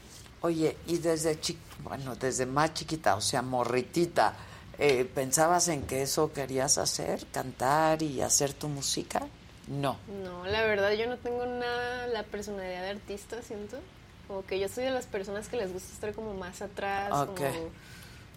Oye, 0.41 0.77
y 0.87 0.99
desde 0.99 1.39
chi 1.41 1.59
bueno, 1.83 2.17
desde 2.17 2.47
más 2.47 2.75
chiquita, 2.75 3.15
o 3.15 3.21
sea, 3.21 3.43
morritita, 3.43 4.35
eh, 4.79 5.05
¿pensabas 5.05 5.69
en 5.69 5.83
que 5.83 6.03
eso 6.03 6.33
querías 6.33 6.79
hacer? 6.79 7.27
¿Cantar 7.33 8.03
y 8.03 8.21
hacer 8.21 8.53
tu 8.53 8.69
música? 8.69 9.27
No. 9.69 9.99
No, 10.23 10.45
la 10.47 10.63
verdad 10.63 10.93
yo 10.93 11.07
no 11.07 11.17
tengo 11.19 11.47
nada 11.47 12.07
la 12.09 12.23
personalidad 12.25 12.83
de 12.83 12.91
artista, 12.91 13.43
siento. 13.43 13.79
Como 14.27 14.45
que 14.45 14.59
yo 14.59 14.69
soy 14.69 14.85
de 14.85 14.91
las 14.91 15.07
personas 15.07 15.49
que 15.49 15.57
les 15.57 15.73
gusta 15.73 15.93
estar 15.93 16.13
como 16.15 16.35
más 16.35 16.63
atrás, 16.63 17.11
como 17.11 17.71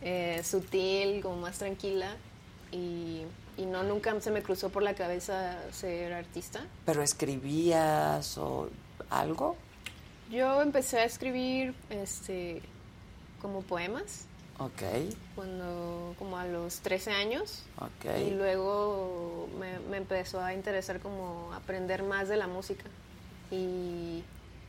eh, 0.02 0.42
sutil, 0.44 1.22
como 1.22 1.38
más 1.38 1.60
tranquila. 1.60 2.16
Y, 2.72 3.24
y 3.58 3.66
no, 3.66 3.84
nunca 3.84 4.20
se 4.20 4.32
me 4.32 4.44
cruzó 4.44 4.70
por 4.70 4.84
la 4.84 4.94
cabeza 4.94 5.58
ser 5.72 6.14
artista. 6.14 6.60
¿Pero 6.86 7.02
escribías 7.02 8.38
o 8.38 8.70
algo? 9.10 9.56
Yo 10.30 10.62
empecé 10.62 11.00
a 11.00 11.06
escribir 11.06 11.74
este 11.90 12.62
como 13.42 13.62
poemas 13.62 14.26
Ok, 14.60 14.82
cuando 15.36 16.16
como 16.18 16.38
a 16.38 16.46
los 16.48 16.80
13 16.80 17.12
años 17.12 17.62
ok. 17.80 18.18
y 18.28 18.32
luego 18.32 19.48
me, 19.60 19.78
me 19.92 19.98
empezó 19.98 20.42
a 20.42 20.56
interesar 20.56 21.00
como 21.00 21.54
aprender 21.54 22.02
más 22.02 22.28
de 22.28 22.38
la 22.38 22.48
música 22.48 22.86
y, 23.52 24.24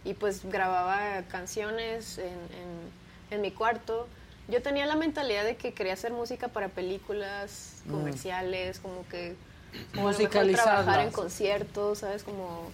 y 0.08 0.14
pues 0.14 0.44
grababa 0.44 1.22
canciones 1.28 2.18
en, 2.18 2.26
en- 2.26 2.98
en 3.30 3.40
mi 3.42 3.50
cuarto. 3.50 4.08
Yo 4.48 4.62
tenía 4.62 4.86
la 4.86 4.96
mentalidad 4.96 5.44
de 5.44 5.56
que 5.56 5.74
quería 5.74 5.92
hacer 5.92 6.12
música 6.12 6.48
para 6.48 6.68
películas 6.68 7.82
Mm. 7.84 7.90
comerciales, 7.92 8.78
como 8.80 9.06
que 9.08 9.34
o 9.34 9.74
a 9.74 9.76
lo 9.76 9.86
mejor 9.96 10.02
Musicalizarlas. 10.04 10.64
trabajar 10.84 11.00
en 11.06 11.12
conciertos, 11.12 11.98
¿sabes? 11.98 12.22
Como 12.22 12.70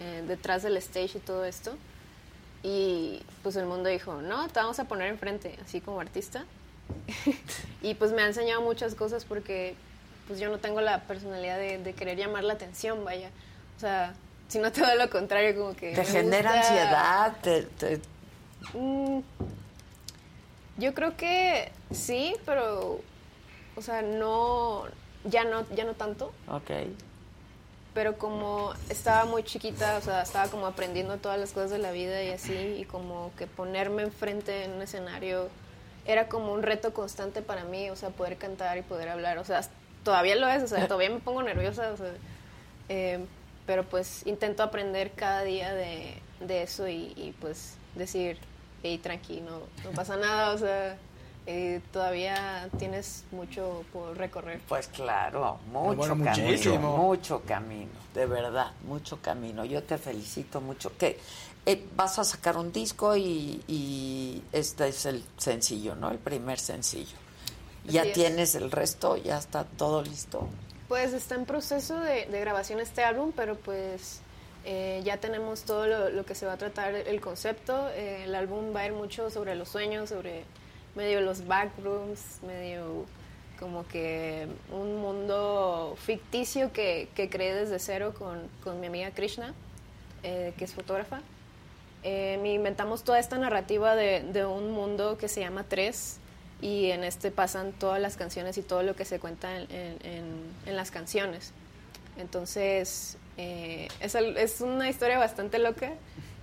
eh, 0.00 0.22
detrás 0.28 0.62
del 0.62 0.76
stage 0.76 1.18
y 1.18 1.20
todo 1.20 1.44
esto. 1.44 1.76
Y 2.62 3.22
pues 3.42 3.56
el 3.56 3.66
mundo 3.66 3.88
dijo, 3.88 4.22
no, 4.22 4.46
te 4.48 4.60
vamos 4.60 4.78
a 4.78 4.84
poner 4.84 5.08
enfrente, 5.08 5.58
así 5.64 5.80
como 5.80 5.98
artista. 6.00 6.44
y 7.82 7.94
pues 7.94 8.12
me 8.12 8.22
ha 8.22 8.26
enseñado 8.26 8.60
muchas 8.60 8.94
cosas 8.94 9.24
porque 9.24 9.74
pues 10.28 10.38
yo 10.38 10.48
no 10.50 10.58
tengo 10.58 10.80
la 10.80 11.00
personalidad 11.02 11.58
de, 11.58 11.78
de 11.78 11.92
querer 11.94 12.16
llamar 12.16 12.44
la 12.44 12.52
atención, 12.54 13.04
vaya. 13.04 13.30
O 13.76 13.80
sea, 13.80 14.14
si 14.50 14.58
no 14.58 14.70
todo 14.72 14.94
lo 14.96 15.08
contrario, 15.08 15.56
como 15.58 15.74
que... 15.74 15.94
¿Te 15.94 16.04
genera 16.04 16.52
gusta- 16.52 16.68
ansiedad? 16.68 17.36
¿Te, 17.42 17.62
te- 17.62 18.00
Mm, 18.74 19.20
yo 20.76 20.94
creo 20.94 21.16
que 21.16 21.72
sí, 21.90 22.36
pero, 22.46 23.00
o 23.76 23.82
sea, 23.82 24.02
no, 24.02 24.84
ya 25.24 25.44
no, 25.44 25.68
ya 25.74 25.84
no 25.84 25.94
tanto. 25.94 26.32
Ok. 26.48 26.70
Pero 27.94 28.16
como 28.18 28.72
estaba 28.88 29.24
muy 29.24 29.42
chiquita, 29.42 29.96
o 29.98 30.00
sea, 30.00 30.22
estaba 30.22 30.48
como 30.48 30.66
aprendiendo 30.66 31.16
todas 31.16 31.40
las 31.40 31.50
cosas 31.52 31.70
de 31.70 31.78
la 31.78 31.90
vida 31.90 32.22
y 32.22 32.30
así, 32.30 32.54
y 32.78 32.84
como 32.84 33.32
que 33.36 33.46
ponerme 33.48 34.02
enfrente 34.02 34.64
en 34.64 34.72
un 34.72 34.82
escenario 34.82 35.48
era 36.06 36.28
como 36.28 36.52
un 36.52 36.62
reto 36.62 36.94
constante 36.94 37.42
para 37.42 37.64
mí, 37.64 37.90
o 37.90 37.96
sea, 37.96 38.10
poder 38.10 38.36
cantar 38.36 38.78
y 38.78 38.82
poder 38.82 39.08
hablar, 39.08 39.38
o 39.38 39.44
sea, 39.44 39.62
todavía 40.04 40.36
lo 40.36 40.48
es, 40.48 40.62
o 40.62 40.68
sea, 40.68 40.86
todavía 40.86 41.10
me 41.10 41.18
pongo 41.18 41.42
nerviosa, 41.42 41.90
o 41.92 41.96
sea, 41.96 42.12
eh, 42.88 43.24
pero 43.70 43.84
pues 43.84 44.26
intento 44.26 44.64
aprender 44.64 45.12
cada 45.12 45.44
día 45.44 45.72
de, 45.72 46.20
de 46.40 46.64
eso 46.64 46.88
y, 46.88 47.12
y, 47.14 47.32
pues 47.40 47.74
decir, 47.94 48.36
hey, 48.82 48.98
tranqui, 48.98 49.42
no, 49.42 49.60
no 49.84 49.90
pasa 49.94 50.16
nada, 50.16 50.52
o 50.54 50.58
sea, 50.58 50.98
eh, 51.46 51.80
todavía 51.92 52.68
tienes 52.80 53.22
mucho 53.30 53.84
por 53.92 54.18
recorrer. 54.18 54.60
Pues 54.68 54.88
claro, 54.88 55.60
mucho 55.70 55.94
bueno, 55.94 56.24
camino, 56.24 56.48
muchísimo. 56.48 56.96
mucho 56.96 57.42
camino, 57.46 57.92
de 58.12 58.26
verdad, 58.26 58.72
mucho 58.88 59.20
camino. 59.22 59.64
Yo 59.64 59.84
te 59.84 59.98
felicito 59.98 60.60
mucho. 60.60 60.90
Que 60.98 61.20
eh, 61.64 61.86
vas 61.94 62.18
a 62.18 62.24
sacar 62.24 62.56
un 62.56 62.72
disco 62.72 63.16
y, 63.16 63.62
y 63.68 64.42
este 64.50 64.88
es 64.88 65.06
el 65.06 65.22
sencillo, 65.36 65.94
¿no? 65.94 66.10
El 66.10 66.18
primer 66.18 66.58
sencillo. 66.58 67.16
Ya 67.84 68.02
es. 68.02 68.14
tienes 68.14 68.56
el 68.56 68.72
resto, 68.72 69.16
ya 69.16 69.38
está 69.38 69.62
todo 69.62 70.02
listo. 70.02 70.48
Pues 70.90 71.12
está 71.12 71.36
en 71.36 71.46
proceso 71.46 72.00
de, 72.00 72.26
de 72.26 72.40
grabación 72.40 72.80
este 72.80 73.04
álbum, 73.04 73.30
pero 73.36 73.54
pues 73.54 74.22
eh, 74.64 75.00
ya 75.04 75.18
tenemos 75.18 75.62
todo 75.62 75.86
lo, 75.86 76.10
lo 76.10 76.26
que 76.26 76.34
se 76.34 76.46
va 76.46 76.54
a 76.54 76.56
tratar, 76.56 76.96
el 76.96 77.20
concepto. 77.20 77.88
Eh, 77.90 78.24
el 78.24 78.34
álbum 78.34 78.74
va 78.74 78.80
a 78.80 78.86
ir 78.86 78.92
mucho 78.92 79.30
sobre 79.30 79.54
los 79.54 79.68
sueños, 79.68 80.08
sobre 80.08 80.42
medio 80.96 81.20
los 81.20 81.46
backrooms, 81.46 82.42
medio 82.44 83.06
como 83.60 83.86
que 83.86 84.48
un 84.72 84.96
mundo 84.96 85.96
ficticio 85.96 86.72
que, 86.72 87.08
que 87.14 87.30
creé 87.30 87.54
desde 87.54 87.78
cero 87.78 88.12
con, 88.18 88.48
con 88.64 88.80
mi 88.80 88.88
amiga 88.88 89.12
Krishna, 89.12 89.54
eh, 90.24 90.54
que 90.58 90.64
es 90.64 90.74
fotógrafa. 90.74 91.20
Inventamos 92.02 93.04
toda 93.04 93.20
esta 93.20 93.38
narrativa 93.38 93.94
de, 93.94 94.24
de 94.24 94.44
un 94.44 94.72
mundo 94.72 95.18
que 95.18 95.28
se 95.28 95.38
llama 95.38 95.66
Tres 95.68 96.19
y 96.62 96.90
en 96.90 97.04
este 97.04 97.30
pasan 97.30 97.72
todas 97.72 98.00
las 98.00 98.16
canciones 98.16 98.58
y 98.58 98.62
todo 98.62 98.82
lo 98.82 98.94
que 98.96 99.04
se 99.04 99.18
cuenta 99.18 99.56
en, 99.56 99.66
en- 99.70 100.52
en- 100.66 100.76
las 100.76 100.90
canciones. 100.90 101.52
Entonces, 102.18 103.16
eh, 103.38 103.88
es, 104.00 104.14
es 104.14 104.60
una 104.60 104.88
historia 104.90 105.18
bastante 105.18 105.58
loca 105.58 105.92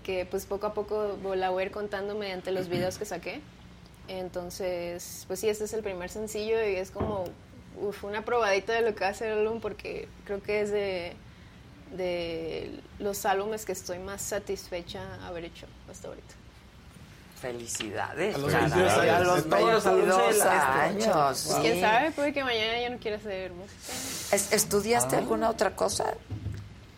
que 0.03 0.26
pues 0.26 0.45
poco 0.45 0.68
a 0.68 0.73
poco 0.73 1.18
la 1.35 1.49
voy 1.49 1.64
a 1.64 1.65
ir 1.68 1.72
contando 1.72 2.15
mediante 2.15 2.52
los 2.52 2.68
videos 2.69 2.98
que 2.98 3.06
saqué. 3.06 3.41
Entonces, 4.07 5.26
pues 5.27 5.39
sí, 5.41 5.49
este 5.49 5.65
es 5.65 5.73
el 5.73 5.84
primer 5.84 6.10
sencillo 6.10 6.64
y 6.65 6.76
es 6.77 6.91
como 6.91 7.26
uf, 7.80 8.03
una 8.06 8.23
probadita 8.26 8.73
de 8.73 8.81
lo 8.81 8.95
que 8.95 9.03
va 9.03 9.10
a 9.10 9.14
ser 9.14 9.31
el 9.34 9.39
álbum 9.39 9.60
porque 9.60 10.07
creo 10.26 10.41
que 10.41 10.61
es 10.61 10.72
de, 10.72 11.14
de 11.95 12.80
los 12.99 13.26
álbumes 13.26 13.65
que 13.65 13.73
estoy 13.73 13.99
más 13.99 14.22
satisfecha 14.22 15.02
haber 15.27 15.45
hecho 15.45 15.68
hasta 15.91 16.07
ahorita. 16.07 16.34
Felicidades. 17.42 18.36
A 18.36 18.38
los 18.40 18.52
caray, 18.52 18.70
22 18.72 18.98
años, 18.98 19.14
a 19.14 19.20
los 19.20 19.44
de 19.44 19.50
todos 19.50 19.72
los 19.74 19.86
álbumes 19.86 20.08
22 20.18 20.34
de 20.34 20.46
la- 20.46 20.84
años. 20.84 21.08
Wow. 21.16 21.36
sí. 21.36 21.62
¿Quién 21.62 21.82
sabe? 21.82 22.12
Puede 22.12 22.34
que 22.34 22.44
mañana 22.44 22.80
ya 22.82 22.90
no 22.90 22.98
quiera 22.98 23.18
hacer 23.18 23.52
música. 23.52 24.36
Es- 24.36 24.52
¿Estudiaste 24.54 25.16
Ah. 25.16 25.20
alguna 25.20 25.50
otra 25.50 25.76
cosa? 25.76 26.14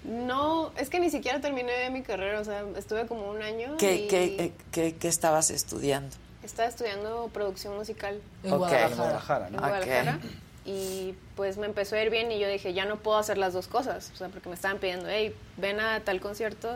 No, 0.04 0.72
es 0.78 0.90
que 0.90 1.00
ni 1.00 1.10
siquiera 1.10 1.40
terminé 1.40 1.90
mi 1.92 2.02
carrera, 2.02 2.40
o 2.40 2.44
sea, 2.46 2.64
estuve 2.78 3.06
como 3.06 3.30
un 3.30 3.42
año 3.42 3.76
¿Qué, 3.78 3.96
y 3.96 4.08
qué, 4.08 4.24
eh, 4.40 4.54
qué- 4.72 4.96
qué 4.96 5.08
estabas 5.08 5.52
estudiando? 5.52 6.16
estaba 6.42 6.68
estudiando 6.70 7.30
producción 7.32 7.76
musical 7.78 8.20
En 8.44 8.54
Ok. 8.54 8.60
Guadalajara. 8.60 8.96
Guadalajara, 8.96 9.48
en 9.48 9.54
¿no? 9.54 9.60
Guadalajara. 9.60 10.20
Y 10.66 11.14
pues 11.36 11.58
me 11.58 11.66
empezó 11.68 11.96
a 11.96 12.02
ir 12.02 12.10
bien 12.10 12.32
y 12.32 12.40
yo 12.40 12.48
dije, 12.48 12.74
ya 12.74 12.86
no 12.86 12.96
puedo 12.98 13.18
hacer 13.18 13.38
las 13.38 13.54
dos 13.54 13.68
cosas, 13.68 14.10
o 14.14 14.18
sea, 14.18 14.30
porque 14.30 14.50
me 14.50 14.56
estaban 14.56 14.78
pidiendo, 14.80 15.08
hey, 15.10 15.36
ven 15.58 15.80
a 15.80 16.00
tal 16.00 16.20
concierto 16.22 16.70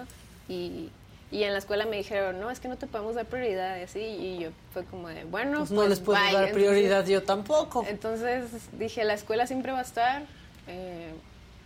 y, 0.48 0.90
y 1.34 1.44
en 1.44 1.52
la 1.54 1.60
escuela 1.60 1.86
me 1.86 1.98
dijeron, 1.98 2.40
no, 2.40 2.50
es 2.52 2.60
que 2.60 2.68
no 2.68 2.78
te 2.78 2.88
podemos 2.88 3.16
dar 3.16 3.26
prioridad 3.26 3.78
y 3.80 3.82
así, 3.82 4.00
y 4.00 4.40
yo 4.40 4.50
fue 4.72 4.84
como 4.86 5.08
de, 5.10 5.24
bueno, 5.26 5.60
Pues 5.60 5.70
pues, 5.70 5.72
no 5.72 5.88
les 5.88 6.00
puedo 6.00 6.20
dar 6.32 6.52
prioridad 6.52 7.06
yo 7.06 7.24
tampoco. 7.24 7.86
Entonces 7.88 8.46
dije, 8.74 9.04
la 9.04 9.14
escuela 9.16 9.48
siempre 9.48 9.72
va 9.72 9.80
a 9.80 9.84
estar. 9.84 10.24
eh, 10.68 11.12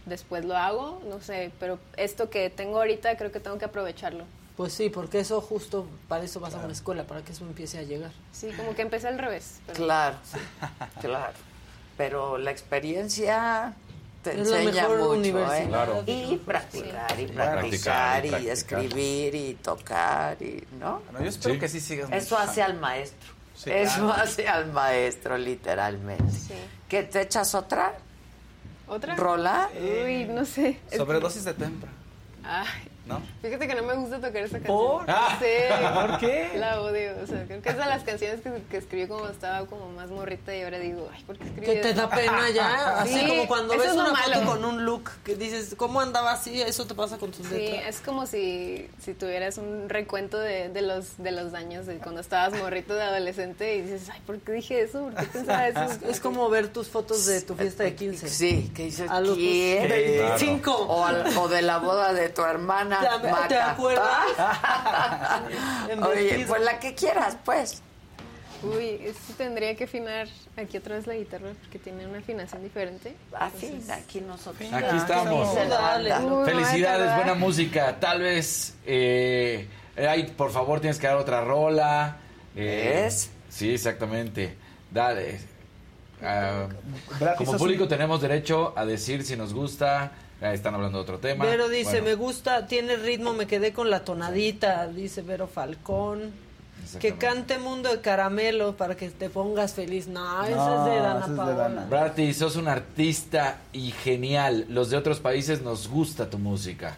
después 0.05 0.45
lo 0.45 0.55
hago, 0.55 1.01
no 1.09 1.19
sé, 1.21 1.51
pero 1.59 1.79
esto 1.97 2.29
que 2.29 2.49
tengo 2.49 2.77
ahorita 2.77 3.17
creo 3.17 3.29
que 3.33 3.41
tengo 3.41 3.57
que 3.57 3.65
aprovecharlo. 3.65 4.23
Pues 4.55 4.71
sí, 4.71 4.89
porque 4.89 5.19
eso 5.19 5.41
justo 5.41 5.85
para 6.07 6.23
eso 6.23 6.39
vas 6.39 6.53
a 6.55 6.59
una 6.59 6.71
escuela, 6.71 7.03
para 7.03 7.21
que 7.21 7.33
eso 7.33 7.43
empiece 7.45 7.77
a 7.77 7.83
llegar. 7.83 8.11
Sí, 8.31 8.49
como 8.55 8.73
que 8.73 8.83
empecé 8.83 9.09
al 9.09 9.19
revés. 9.19 9.59
pero- 9.67 9.77
Claro, 9.83 10.15
claro. 11.01 11.33
Pero 11.97 12.37
la 12.37 12.51
experiencia 12.51 13.73
te 14.31 14.41
Es 14.41 14.47
la 14.49 14.61
enseña 14.61 14.81
mejor 14.83 14.97
mucho, 14.99 15.09
universidad. 15.11 15.57
¿eh? 15.61 15.67
Claro. 15.67 16.03
Y 16.05 16.35
practicar, 16.37 17.19
y 17.19 17.27
Sí. 17.27 17.33
practicar, 17.33 18.21
Practicar, 18.21 18.41
y 18.43 18.49
escribir, 18.49 19.35
y 19.35 19.53
tocar, 19.55 20.41
y 20.41 20.63
¿no? 20.79 21.01
Bueno, 21.05 21.21
yo 21.23 21.29
espero 21.29 21.53
Sí. 21.55 21.59
que 21.59 21.69
sí 21.69 21.79
sigas 21.79 22.09
Eso 22.11 22.35
mucho. 22.37 22.49
hace 22.49 22.61
al 22.61 22.79
maestro. 22.79 23.33
Sí, 23.55 23.71
Eso 23.71 24.05
claro. 24.05 24.21
hace 24.23 24.47
al 24.47 24.71
maestro, 24.71 25.37
literalmente. 25.37 26.31
Sí. 26.31 26.53
¿Qué 26.87 27.03
te 27.03 27.21
echas 27.21 27.55
otra? 27.55 27.93
¿Otra? 28.87 29.15
¿Rola? 29.15 29.69
Uy, 30.05 30.25
no 30.25 30.45
sé. 30.45 30.79
Sobredosis 30.95 31.43
de 31.43 31.53
tempra, 31.53 31.89
Ay, 32.43 32.67
¿no? 33.07 33.21
fíjate 33.41 33.67
que 33.67 33.75
no 33.75 33.83
me 33.83 33.93
gusta 33.95 34.17
tocar 34.17 34.37
esa 34.37 34.57
canción. 34.59 34.77
¿Por? 34.77 35.07
No 35.07 35.39
sé. 35.39 35.69
¿Por 35.93 36.19
qué? 36.19 36.51
La 36.57 36.81
odio. 36.81 37.11
O 37.23 37.27
sea, 37.27 37.45
creo 37.45 37.61
que 37.61 37.69
es 37.69 37.77
de 37.77 37.85
las 37.85 38.03
canciones 38.03 38.41
que, 38.41 38.51
que 38.69 38.77
escribí 38.77 39.07
cuando 39.07 39.29
estaba 39.29 39.65
como 39.67 39.89
más 39.91 40.09
morrita 40.09 40.55
y 40.55 40.61
ahora 40.63 40.79
digo, 40.79 41.09
ay, 41.13 41.23
¿por 41.23 41.37
qué 41.37 41.43
escribí 41.45 41.65
Que 41.67 41.75
te 41.77 41.93
da 41.93 42.09
pena 42.09 42.49
ya, 42.53 42.99
así 43.01 43.19
Sí, 43.19 43.27
como 43.27 43.47
cuando 43.47 43.77
ves 43.77 43.93
una 43.93 44.11
malo. 44.11 44.33
foto 44.35 44.45
con 44.45 44.65
un 44.65 44.85
look 44.85 45.09
que 45.23 45.35
dices, 45.35 45.73
¿cómo 45.77 46.01
andaba 46.01 46.31
así? 46.33 46.61
Eso 46.61 46.85
te 46.85 46.93
pasa 46.95 47.17
con 47.17 47.31
tus 47.31 47.47
Sí, 47.47 47.53
letras. 47.55 47.95
es 47.95 47.99
como 48.01 48.25
si, 48.25 48.89
si 49.03 49.13
tuvieras 49.13 49.57
un 49.57 49.89
recuento 49.89 50.37
de, 50.39 50.69
de 50.69 50.81
los 50.81 51.17
de 51.17 51.31
los 51.31 51.51
daños 51.51 51.85
de 51.85 51.97
cuando 51.97 52.21
estabas 52.21 52.53
morrito 52.59 52.93
de 52.95 53.03
adolescente 53.03 53.75
y 53.75 53.81
dices, 53.81 54.09
ay, 54.11 54.19
¿por 54.25 54.39
qué 54.39 54.51
dije 54.53 54.81
eso? 54.81 55.03
¿Por 55.03 55.15
qué 55.15 55.25
pensaba 55.27 55.67
eso? 55.67 55.81
Es, 55.83 55.99
es 56.03 56.19
como 56.19 56.49
ver 56.49 56.67
tus 56.67 56.87
fotos 56.89 57.25
de 57.25 57.41
tu 57.41 57.55
fiesta 57.55 57.83
de 57.83 57.95
15. 57.95 58.27
Sí, 58.27 58.71
que 58.75 58.83
dices, 58.85 59.09
A 59.09 59.19
los 59.21 59.35
¿quién? 59.37 59.87
25. 59.89 60.71
O, 60.71 61.05
al- 61.05 61.37
o 61.37 61.47
de 61.47 61.61
la 61.61 61.77
boda 61.79 62.13
de 62.13 62.29
tu 62.29 62.41
hermana. 62.43 62.96
¿Te- 63.01 63.29
Maca. 63.31 63.47
te 63.47 63.57
acuerdas? 63.59 64.25
Oye, 66.07 66.45
pues 66.47 66.61
la 66.61 66.79
que 66.79 66.93
quieras, 66.95 67.37
pues. 67.43 67.81
Uy, 68.63 68.99
es 69.03 69.15
tendría 69.37 69.75
que 69.75 69.83
afinar 69.83 70.27
aquí 70.55 70.77
otra 70.77 70.95
vez 70.95 71.05
la 71.05 71.13
guitarra 71.13 71.49
porque 71.61 71.77
tiene 71.77 72.07
una 72.07 72.17
afinación 72.19 72.63
diferente. 72.63 73.15
Afina, 73.33 73.95
aquí 73.95 74.19
nosotros. 74.21 74.73
Aquí 74.73 74.97
estamos. 74.97 75.55
Banda. 75.55 76.19
Uy, 76.21 76.45
Felicidades, 76.45 77.15
buena 77.15 77.35
música. 77.35 77.99
Tal 77.99 78.21
vez, 78.21 78.75
eh, 78.85 79.67
ay, 79.95 80.33
por 80.35 80.51
favor, 80.51 80.79
tienes 80.79 80.97
que 80.97 81.05
dar 81.05 81.17
otra 81.17 81.41
rola. 81.41 82.17
Eh, 82.55 83.03
¿Ves? 83.03 83.29
Sí, 83.49 83.75
exactamente. 83.75 84.57
Dale. 84.89 85.39
Ah, 86.23 86.65
Brad, 87.19 87.35
como 87.35 87.57
público 87.57 87.87
tenemos 87.87 88.21
derecho 88.21 88.73
a 88.75 88.85
decir 88.85 89.23
si 89.23 89.35
nos 89.35 89.53
gusta. 89.53 90.11
Ah, 90.41 90.53
están 90.53 90.75
hablando 90.75 90.99
de 90.99 91.01
otro 91.03 91.19
tema. 91.19 91.45
Vero 91.45 91.67
dice, 91.67 92.01
Bueno, 92.01 92.05
me 92.05 92.13
gusta, 92.15 92.67
tiene 92.67 92.95
ritmo, 92.95 93.33
me 93.33 93.47
quedé 93.47 93.73
con 93.73 93.89
la 93.89 94.01
tonadita, 94.01 94.87
dice 94.87 95.21
Vero 95.21 95.47
Falcón. 95.47 96.31
Que 97.01 97.15
cante 97.15 97.57
Mundo 97.57 97.89
de 97.89 97.99
Caramelo 97.99 98.77
para 98.77 98.95
que 98.95 99.09
te 99.09 99.29
pongas 99.29 99.73
feliz. 99.73 100.07
No, 100.07 100.45
esa 100.45 100.55
No, 100.55 100.85
es 100.87 100.93
de 100.93 100.99
Dana 100.99 101.19
es 101.25 101.29
de 101.31 101.35
Paola. 101.35 101.53
Dana. 101.55 101.85
Brati, 101.85 102.33
sos 102.33 102.55
un 102.55 102.67
artista 102.69 103.57
y 103.73 103.91
genial. 103.91 104.65
Los 104.69 104.89
de 104.89 104.97
otros 104.97 105.19
países 105.19 105.61
nos 105.61 105.89
gusta 105.89 106.29
tu 106.29 106.37
música. 106.37 106.95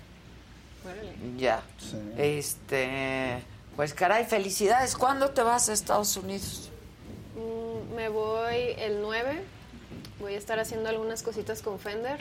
Ya. 1.38 1.62
Sí. 1.78 1.98
Este. 2.18 3.42
Pues 3.76 3.94
caray, 3.94 4.26
felicidades. 4.26 4.96
¿Cuándo 4.96 5.30
te 5.30 5.42
vas 5.42 5.70
a 5.70 5.74
Estados 5.74 6.16
Unidos? 6.18 6.70
Mm, 7.36 7.96
me 7.96 8.10
voy 8.10 8.76
el 8.78 9.02
9. 9.02 9.42
Voy 10.20 10.34
a 10.36 10.38
estar 10.38 10.60
haciendo 10.60 10.90
algunas 10.90 11.24
cositas 11.24 11.62
con 11.62 11.80
Fender, 11.80 12.20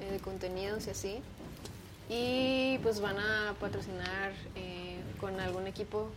eh, 0.00 0.12
de 0.12 0.18
contenidos 0.18 0.86
y 0.86 0.90
así. 0.90 1.22
Y 2.08 2.78
pues 2.82 3.00
van 3.00 3.18
a 3.18 3.54
patrocinar 3.60 4.32
eh, 4.56 5.00
con 5.20 5.38
algún 5.38 5.66
equipo 5.66 6.08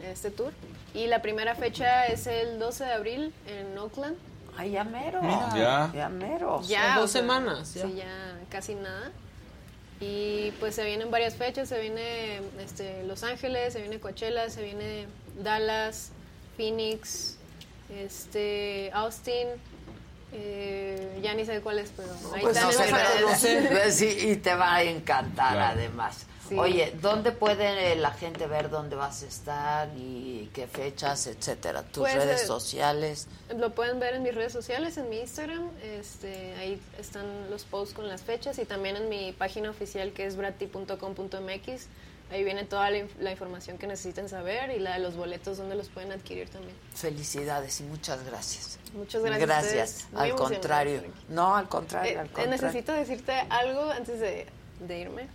en 0.00 0.06
este 0.06 0.30
tour. 0.30 0.52
Y 0.94 1.06
la 1.06 1.20
primera 1.22 1.54
fecha 1.54 2.06
es 2.06 2.26
el 2.26 2.58
12 2.58 2.84
de 2.84 2.92
abril 2.92 3.34
en 3.46 3.76
Oakland. 3.78 4.16
Ay, 4.56 4.72
ya 4.72 4.84
mero. 4.84 5.20
Ya. 5.22 5.90
Ya 5.94 6.08
mero. 6.08 6.62
Ya, 6.62 6.96
dos 6.96 7.04
o 7.04 7.08
sea, 7.08 7.20
semanas, 7.22 7.74
ya. 7.74 7.86
Sí, 7.86 7.94
ya 7.94 8.38
casi 8.50 8.74
nada. 8.74 9.10
Y 10.00 10.50
pues 10.58 10.74
se 10.74 10.84
vienen 10.84 11.10
varias 11.10 11.36
fechas, 11.36 11.68
se 11.68 11.80
viene 11.80 12.40
este, 12.58 13.04
Los 13.04 13.22
Ángeles, 13.22 13.72
se 13.72 13.80
viene 13.80 14.00
Coachella, 14.00 14.50
se 14.50 14.62
viene 14.62 15.06
Dallas, 15.42 16.10
Phoenix, 16.56 17.36
este, 17.88 18.90
Austin, 18.94 19.48
eh, 20.32 21.18
ya 21.22 21.34
ni 21.34 21.44
sé 21.44 21.60
cuál 21.60 21.78
es, 21.78 21.90
pero 21.96 22.08
ahí 22.34 22.42
Pues 22.42 22.60
no 22.60 22.72
sé, 22.72 22.84
en 22.88 22.94
pero- 22.94 23.28
redes. 23.74 23.94
sí, 23.96 24.06
y 24.30 24.36
te 24.36 24.54
va 24.54 24.74
a 24.76 24.82
encantar 24.82 25.54
Claro. 25.54 25.78
además. 25.78 26.26
Sí. 26.48 26.58
Oye, 26.58 26.92
¿dónde 27.00 27.32
puede 27.32 27.94
la 27.96 28.10
gente 28.10 28.46
ver 28.46 28.68
dónde 28.68 28.94
vas 28.96 29.22
a 29.22 29.26
estar 29.26 29.88
y 29.96 30.50
qué 30.52 30.66
fechas, 30.66 31.26
etcétera? 31.26 31.82
Tus 31.82 32.02
Pues, 32.02 32.14
redes 32.16 32.42
eh, 32.42 32.46
sociales. 32.46 33.28
Lo 33.56 33.74
pueden 33.74 34.00
ver 34.00 34.14
en 34.14 34.22
mis 34.22 34.34
redes 34.34 34.52
sociales, 34.52 34.98
en 34.98 35.08
mi 35.08 35.20
Instagram, 35.20 35.70
este, 35.82 36.54
ahí 36.56 36.80
están 36.98 37.48
los 37.48 37.64
posts 37.64 37.94
con 37.94 38.08
las 38.08 38.22
fechas 38.22 38.58
y 38.58 38.64
también 38.66 38.96
en 38.96 39.08
mi 39.08 39.32
página 39.32 39.70
oficial 39.70 40.12
que 40.12 40.26
es 40.26 40.36
brati.com.mx. 40.36 41.86
Ahí 42.30 42.44
viene 42.44 42.64
toda 42.64 42.90
la, 42.90 43.04
la 43.20 43.30
información 43.30 43.78
que 43.78 43.86
necesiten 43.86 44.28
saber 44.28 44.70
y 44.70 44.78
la 44.78 44.94
de 44.94 44.98
los 45.00 45.16
boletos 45.16 45.58
donde 45.58 45.74
los 45.76 45.88
pueden 45.90 46.12
adquirir 46.12 46.48
también. 46.48 46.74
Felicidades 46.94 47.80
y 47.80 47.84
muchas 47.84 48.24
gracias. 48.24 48.78
Muchas 48.94 49.22
gracias. 49.22 49.48
Gracias. 49.48 50.06
Al 50.14 50.34
contrario. 50.34 51.02
No, 51.28 51.56
al 51.56 51.68
contrario, 51.68 52.12
Eh, 52.12 52.18
al 52.18 52.26
contrario. 52.26 52.50
necesito 52.50 52.92
decirte 52.92 53.32
algo 53.48 53.90
antes 53.90 54.20
de, 54.20 54.46
de 54.80 54.98
irme. 54.98 55.28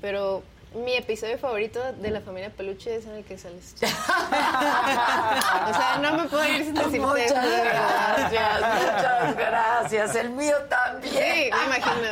Pero 0.00 0.42
mi 0.74 0.94
episodio 0.96 1.38
favorito 1.38 1.80
de 1.92 2.10
la 2.10 2.20
familia 2.20 2.50
Peluche 2.50 2.96
es 2.96 3.04
en 3.06 3.14
el 3.16 3.24
que 3.24 3.38
sales. 3.38 3.74
o 3.80 5.74
sea, 5.74 5.98
no 6.02 6.16
me 6.16 6.28
puedo 6.28 6.44
ir 6.46 6.64
sin 6.64 6.74
decirte 6.74 6.98
Muchas 7.00 7.26
eso, 7.30 7.34
de 7.40 7.48
verdad. 7.48 8.30
gracias, 8.32 8.60
muchas 8.60 9.36
gracias. 9.36 10.14
El 10.16 10.30
mío 10.30 10.56
también. 10.68 11.12
Sí, 11.14 11.50
me 11.52 11.64
imagino. 11.66 12.08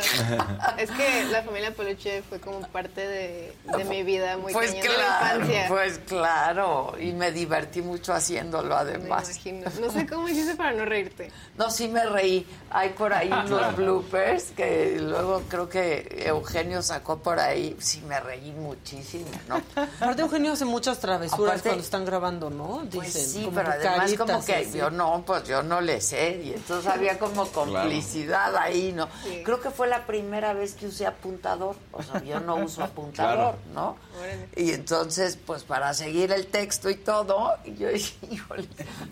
Es 0.77 0.91
que 0.91 1.25
la 1.31 1.43
familia 1.43 1.71
Peluche 1.71 2.21
fue 2.23 2.39
como 2.39 2.61
parte 2.67 3.05
de, 3.07 3.53
de 3.77 3.83
mi 3.85 4.03
vida 4.03 4.37
muy 4.37 4.53
Pues 4.53 4.71
de 4.71 4.79
la 4.87 4.93
infancia. 4.93 5.65
pues 5.67 5.99
claro. 6.07 6.93
Y 6.99 7.11
me 7.13 7.31
divertí 7.31 7.81
mucho 7.81 8.13
haciéndolo 8.13 8.69
me 8.75 8.81
además. 8.81 9.29
imagino. 9.29 9.69
No 9.81 9.91
sé 9.91 10.07
cómo 10.07 10.29
hiciste 10.29 10.55
para 10.55 10.71
no 10.73 10.85
reírte. 10.85 11.31
No, 11.57 11.69
sí 11.69 11.87
me 11.87 12.05
reí. 12.05 12.47
Hay 12.69 12.89
por 12.89 13.13
ahí 13.13 13.31
unos 13.31 13.75
bloopers 13.75 14.51
que 14.55 14.97
luego 14.99 15.41
creo 15.49 15.67
que 15.69 16.23
Eugenio 16.25 16.81
sacó 16.81 17.17
por 17.19 17.39
ahí. 17.39 17.75
Sí 17.79 18.01
me 18.07 18.19
reí 18.19 18.52
muchísimo, 18.53 19.25
¿no? 19.47 19.61
Aparte 19.75 20.21
Eugenio 20.21 20.53
hace 20.53 20.65
muchas 20.65 20.99
travesuras 20.99 21.53
Aparte- 21.55 21.69
cuando 21.69 21.83
están 21.83 22.05
grabando, 22.05 22.49
¿no? 22.49 22.81
Dicen, 22.83 22.91
Pues 22.99 23.13
sí, 23.13 23.43
como 23.43 23.55
pero 23.55 23.69
además 23.71 23.97
caritas 23.99 24.27
como 24.27 24.45
que 24.45 24.55
así. 24.55 24.77
yo 24.77 24.89
no, 24.89 25.23
pues 25.25 25.43
yo 25.47 25.63
no 25.63 25.81
le 25.81 26.01
sé. 26.01 26.41
Y 26.43 26.53
entonces 26.53 26.91
había 26.91 27.19
como 27.19 27.45
complicidad 27.47 28.55
ahí, 28.57 28.91
¿no? 28.93 29.07
Sí. 29.23 29.41
Creo 29.43 29.59
que 29.61 29.69
fue 29.71 29.87
la 29.87 30.05
primera 30.05 30.53
vez 30.53 30.73
que 30.73 30.87
usé 30.87 31.05
apuntador. 31.05 31.75
O 31.91 32.01
sea, 32.03 32.21
yo 32.23 32.39
no 32.39 32.55
uso 32.55 32.83
apuntador, 32.83 33.55
¿no? 33.73 33.97
Órale. 34.19 34.47
Y 34.55 34.71
entonces, 34.71 35.37
pues 35.45 35.63
para 35.63 35.93
seguir 35.93 36.31
el 36.31 36.47
texto 36.47 36.89
y 36.89 36.95
todo, 36.95 37.53
y 37.65 37.75
yo 37.75 37.89
dije, 37.89 38.15
híjole. 38.31 38.67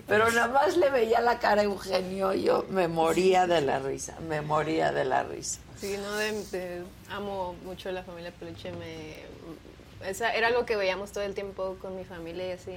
Pero 0.08 0.32
nada 0.32 0.48
más 0.48 0.78
le 0.78 0.90
veía 0.90 1.22
la 1.22 1.40
cara 1.40 1.62
a 1.62 1.66
Eugenio 1.66 2.34
y 2.34 2.44
yo 2.44 2.66
me 2.70 2.88
moría 2.88 3.48
de 3.48 3.62
la 3.62 3.80
risa, 3.80 4.16
me 4.28 4.42
moría 4.42 4.92
de 4.92 5.06
la 5.06 5.24
risa. 5.24 5.60
Sí, 5.82 5.98
no, 6.02 6.14
de, 6.14 6.32
de- 6.52 6.84
amo 7.10 7.56
mucho 7.66 7.92
la 7.92 8.04
familia 8.04 8.32
Peluche. 8.32 8.72
Me, 8.72 9.16
esa, 10.08 10.32
era 10.34 10.48
algo 10.48 10.66
que 10.66 10.76
veíamos 10.76 11.12
todo 11.12 11.24
el 11.24 11.34
tiempo 11.34 11.76
con 11.82 11.96
mi 11.98 12.06
familia 12.06 12.48
y 12.48 12.52
así. 12.52 12.72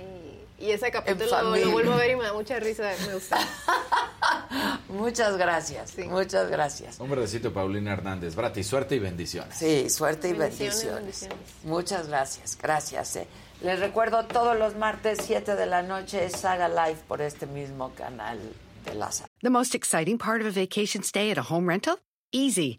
Y, 0.59 0.65
y 0.67 0.71
ese 0.73 0.91
capítulo 0.91 1.29
familia. 1.31 1.67
lo 1.67 1.73
vuelvo 1.73 1.93
a 1.93 1.97
ver 1.97 2.11
y 2.13 2.17
me 2.17 2.25
da 2.25 2.33
mucha 2.33 2.59
risa. 2.59 2.91
Me 3.07 3.15
gusta. 3.15 3.39
Muchas 4.89 5.37
gracias, 5.37 5.91
Sí. 5.91 6.05
muchas 6.05 6.49
gracias. 6.51 7.01
Un 7.01 7.11
verdecito, 7.11 7.53
Paulina 7.53 7.93
Hernández. 7.93 8.35
Brati, 8.35 8.63
suerte 8.63 8.95
y 8.95 8.99
bendiciones. 8.99 9.57
Sí, 9.57 9.91
suerte 9.91 10.29
y 10.29 10.33
Bendiciones, 10.33 10.85
bendiciones. 10.85 11.01
bendiciones. 11.31 11.65
Muchas 11.65 12.09
gracias, 12.09 12.57
gracias. 12.61 13.17
eh. 13.17 13.27
Les 13.63 13.81
recuerdo 13.81 14.25
todos 14.27 14.57
los 14.59 14.77
martes 14.77 15.19
7 15.23 15.57
de 15.57 15.67
la 15.67 15.83
noche 15.83 16.29
Saga 16.31 16.69
Live 16.69 17.01
por 17.09 17.21
este 17.23 17.47
mismo 17.47 17.93
canal 17.95 18.39
de 18.85 18.95
la 18.95 19.11
Saga. 19.11 19.29
The 19.43 19.51
most 19.51 19.75
exciting 19.75 20.19
part 20.19 20.41
of 20.43 20.47
a 20.47 20.51
vacation 20.61 21.03
stay 21.03 21.31
at 21.31 21.39
a 21.39 21.43
home 21.43 21.69
rental? 21.69 21.99
Easy. 22.33 22.79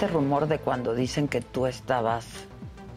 Este 0.00 0.14
rumor 0.14 0.48
de 0.48 0.58
cuando 0.58 0.94
dicen 0.94 1.28
que 1.28 1.42
tú 1.42 1.66
estabas 1.66 2.24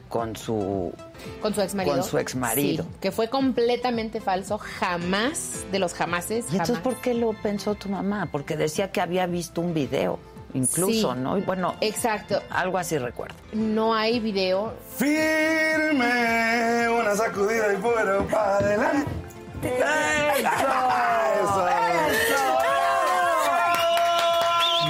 con 0.07 0.37
su 0.37 0.93
Con 1.41 1.53
su 1.53 1.61
ex 1.61 1.75
marido. 1.75 1.95
Con 1.97 2.03
su 2.05 2.17
exmarido. 2.17 2.85
que 3.01 3.11
fue 3.11 3.29
completamente 3.29 4.21
falso, 4.21 4.57
jamás, 4.57 5.65
de 5.69 5.79
los 5.79 5.93
jamases. 5.93 6.45
¿Y 6.45 6.51
entonces 6.53 6.77
jamás. 6.77 6.81
por 6.93 7.01
qué 7.01 7.13
lo 7.13 7.33
pensó 7.33 7.75
tu 7.75 7.89
mamá? 7.89 8.29
Porque 8.31 8.55
decía 8.55 8.93
que 8.93 9.01
había 9.01 9.25
visto 9.25 9.59
un 9.59 9.73
video, 9.73 10.17
incluso, 10.53 11.13
Sí. 11.13 11.19
¿no? 11.19 11.37
Y 11.37 11.41
bueno, 11.41 11.75
exacto. 11.81 12.41
Algo 12.49 12.77
así 12.77 12.97
recuerdo. 12.97 13.35
No 13.51 13.93
hay 13.93 14.21
video. 14.21 14.73
Firme, 14.95 16.87
una 16.87 17.17
sacudida 17.17 17.73
y 17.73 17.81
fuera 17.81 18.19
para 18.31 18.57
adelante. 18.59 19.11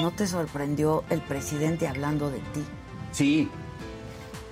¿No 0.03 0.11
te 0.11 0.27
sorprendió 0.27 1.05
el 1.09 1.21
presidente 1.21 1.87
hablando 1.87 2.29
de 2.29 2.39
ti? 2.39 2.61
Sí, 3.13 3.49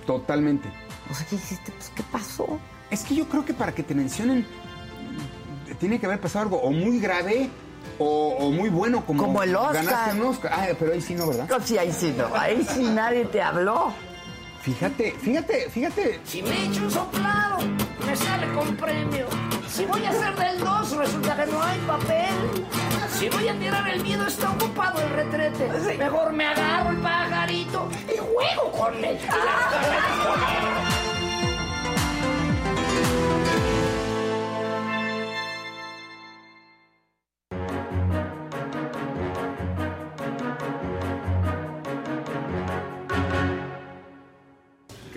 totalmente. 0.06 0.72
O 1.10 1.14
sea, 1.14 1.26
¿qué 1.26 1.36
dijiste? 1.36 1.70
Pues, 1.72 1.92
¿qué 1.94 2.02
pasó? 2.10 2.58
Es 2.90 3.02
que 3.04 3.14
yo 3.14 3.28
creo 3.28 3.44
que 3.44 3.52
para 3.52 3.74
que 3.74 3.82
te 3.82 3.94
mencionen 3.94 4.46
tiene 5.78 6.00
que 6.00 6.06
haber 6.06 6.22
pasado 6.22 6.44
algo 6.44 6.56
o 6.56 6.70
muy 6.70 6.98
grave 7.00 7.50
o, 7.98 8.34
o 8.38 8.50
muy 8.50 8.70
bueno 8.70 9.04
como, 9.04 9.22
Como 9.24 9.42
el 9.42 9.54
Oscar. 9.54 9.84
ganaste 9.84 10.20
un 10.22 10.26
Oscar. 10.28 10.52
Ah, 10.54 10.66
pero 10.78 10.94
ahí 10.94 11.02
sí 11.02 11.14
no, 11.14 11.26
¿verdad? 11.26 11.46
Sí, 11.66 11.76
ahí 11.76 11.92
sí 11.92 12.14
no. 12.16 12.34
Ahí 12.34 12.66
sí 12.66 12.84
nadie 12.84 13.26
te 13.26 13.42
habló. 13.42 13.92
Fíjate, 14.62 15.12
fíjate, 15.20 15.68
fíjate. 15.70 16.20
Si 16.24 16.40
me 16.40 16.66
echo 16.66 16.84
un 16.84 16.90
soplado, 16.90 17.58
me 18.06 18.14
sale 18.14 18.46
con 18.52 18.76
premio. 18.76 19.26
Si 19.68 19.84
voy 19.84 20.04
a 20.04 20.10
hacer 20.10 20.36
del 20.36 20.60
2, 20.60 20.96
resulta 20.98 21.34
que 21.34 21.50
no 21.50 21.60
hay 21.60 21.78
papel. 21.80 22.66
Si 23.10 23.28
voy 23.28 23.48
a 23.48 23.58
tirar 23.58 23.88
el 23.88 24.02
miedo, 24.04 24.24
está 24.24 24.52
ocupado 24.52 25.02
el 25.02 25.10
retrete. 25.10 25.98
Mejor 25.98 26.32
me 26.32 26.46
agarro 26.46 26.90
el 26.90 26.98
pajarito 26.98 27.88
y 28.06 28.18
juego 28.18 28.70
con 28.70 29.04
él. 29.04 29.18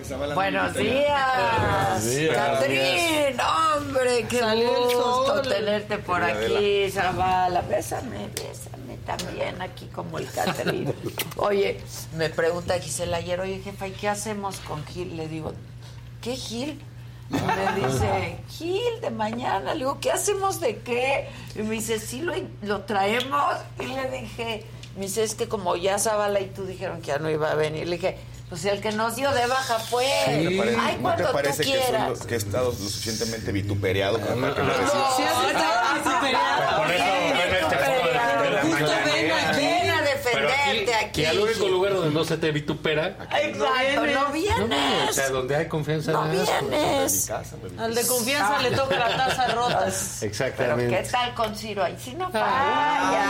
Buenos 0.07 0.73
días. 0.75 2.01
Buenos 2.03 2.05
días. 2.05 2.35
Catrín, 2.35 3.37
hombre, 3.41 4.25
qué 4.29 4.41
gusto 4.41 5.41
tenerte 5.41 5.97
por 5.97 6.21
aquí, 6.21 6.91
Zavala. 6.91 7.61
Bésame, 7.61 8.27
bésame 8.27 8.97
también 9.05 9.59
aquí 9.61 9.87
como 9.87 10.19
el 10.19 10.29
Catrín. 10.29 10.93
Oye, 11.37 11.81
me 12.15 12.29
pregunta 12.29 12.77
Gisela 12.79 13.17
ayer, 13.17 13.39
oye, 13.39 13.61
jefa, 13.63 13.87
¿y 13.87 13.91
qué 13.93 14.07
hacemos 14.09 14.59
con 14.59 14.85
Gil? 14.85 15.17
Le 15.17 15.27
digo, 15.27 15.53
¿qué 16.21 16.35
Gil? 16.35 16.79
Me 17.29 17.87
dice, 17.87 18.37
Gil, 18.49 19.01
de 19.01 19.09
mañana. 19.09 19.73
Le 19.73 19.79
digo, 19.79 19.99
¿qué 19.99 20.11
hacemos 20.11 20.59
de 20.59 20.77
qué? 20.77 21.29
Y 21.55 21.63
me 21.63 21.75
dice, 21.75 21.99
sí, 21.99 22.21
lo, 22.21 22.33
lo 22.61 22.81
traemos. 22.81 23.55
Y 23.79 23.87
le 23.87 24.11
dije, 24.11 24.65
me 24.97 25.05
dice, 25.05 25.23
es 25.23 25.33
que 25.33 25.47
como 25.47 25.75
ya 25.75 25.97
Zavala 25.97 26.41
y 26.41 26.47
tú 26.47 26.63
dijeron 26.65 27.01
que 27.01 27.07
ya 27.07 27.17
no 27.17 27.31
iba 27.31 27.49
a 27.51 27.55
venir. 27.55 27.87
Le 27.87 27.95
dije, 27.95 28.17
pues 28.49 28.65
el 28.65 28.79
que 28.81 28.91
nos 28.91 29.15
dio 29.15 29.31
de 29.31 29.47
baja 29.47 29.79
fue. 29.79 30.05
¿No 30.43 30.49
te 30.49 30.57
parece, 30.57 30.77
Ay, 30.79 30.97
¿no 31.01 31.15
te 31.15 31.23
tú 31.23 31.31
parece 31.33 31.63
que, 31.63 32.33
he 32.35 32.37
estado 32.37 32.71
lo 32.71 32.77
suficientemente 32.77 33.51
vituperado 33.51 34.19
como 34.19 34.41
para 34.41 34.53
que 34.53 34.61
me 34.61 34.69
Pero 40.65 40.91
aquí. 40.97 41.21
Que 41.21 41.27
al 41.27 41.39
único 41.39 41.67
lugar 41.67 41.93
donde 41.93 42.11
no 42.11 42.23
se 42.23 42.37
te 42.37 42.51
vitupera. 42.51 43.17
Exacto, 43.41 44.05
no 44.05 44.31
vienes. 44.31 45.09
o 45.09 45.13
sea, 45.13 45.29
donde 45.29 45.55
hay 45.55 45.67
confianza. 45.67 46.11
No 46.11 46.23
pues, 46.31 46.49
vienes. 46.61 47.29
Al 47.77 47.95
de 47.95 48.07
confianza 48.07 48.61
le 48.61 48.71
toca 48.71 48.97
la 48.97 49.17
taza 49.17 49.47
rota. 49.49 49.79
Pero 49.85 50.29
Exactamente. 50.31 50.97
¿qué 51.03 51.09
tal 51.09 51.33
con 51.35 51.55
Ciro? 51.55 51.83
Ahí 51.83 51.95
sí 51.99 52.13
no 52.15 52.29
falla. 52.31 53.25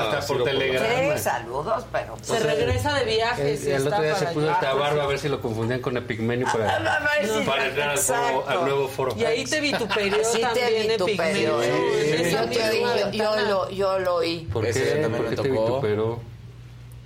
Hasta 0.00 0.26
por 0.26 0.44
telegrama. 0.44 1.16
Sí, 1.16 1.22
saludos, 1.22 1.84
pero... 1.92 2.16
Se 2.22 2.38
regresa 2.40 2.94
de 2.98 3.04
viaje. 3.04 3.52
El, 3.52 3.58
sí 3.58 3.70
el 3.70 3.86
otro 3.86 4.02
día 4.02 4.14
se 4.16 4.26
puso 4.26 4.50
esta 4.50 4.74
barba 4.74 5.04
a 5.04 5.06
ver 5.06 5.18
si 5.18 5.28
lo 5.28 5.40
confundían 5.40 5.80
con 5.80 5.96
Epigmenio 5.96 6.46
para, 6.50 6.76
A 6.76 7.00
ver 7.20 7.28
si- 7.28 7.44
para 7.44 7.66
entrar 7.66 7.90
al, 7.90 7.98
foro- 7.98 8.18
exacto. 8.18 8.44
al 8.48 8.60
nuevo 8.64 8.88
foro. 8.88 9.14
Y 9.16 9.24
ahí 9.24 9.44
te 9.44 9.60
vituperió 9.60 10.18
Sí 10.24 10.38
te 10.38 10.42
también 10.42 10.88
vituperió, 10.88 11.62
Epigmenio. 11.62 11.62
¿eh? 11.62 12.30
Yo, 12.32 12.48
te 12.48 12.80
yo, 12.80 13.10
yo 13.12 13.36
lo, 13.48 13.70
yo 13.70 13.98
lo 13.98 14.14
oí. 14.16 14.48
¿Por 14.52 14.66
Ese 14.66 14.82
qué? 14.82 14.90
también 15.02 15.22
¿Por 15.22 15.30
qué 15.30 15.36
te 15.42 15.48
tocó. 15.48 15.73
Vituperó? 15.80 16.20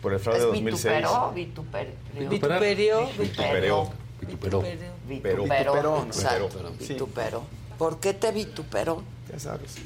Por 0.03 0.13
el 0.15 0.21
fraude 0.21 0.39
de 0.41 0.47
¿Es 0.47 0.53
2006. 0.53 0.95
vituperó? 0.95 1.33
Vituper, 1.35 1.89
Vituperio. 2.15 3.07
Vituperó. 3.19 3.91
Vituperó. 4.21 4.63
Vituperó, 5.09 5.43
vituperó, 5.45 6.05
exacto, 6.07 6.73
vituperó. 6.79 7.43
¿Por 7.79 8.01
qué 8.01 8.15
te 8.15 8.31
vituperó? 8.33 9.03
Ya 9.33 9.39
sabes. 9.39 9.77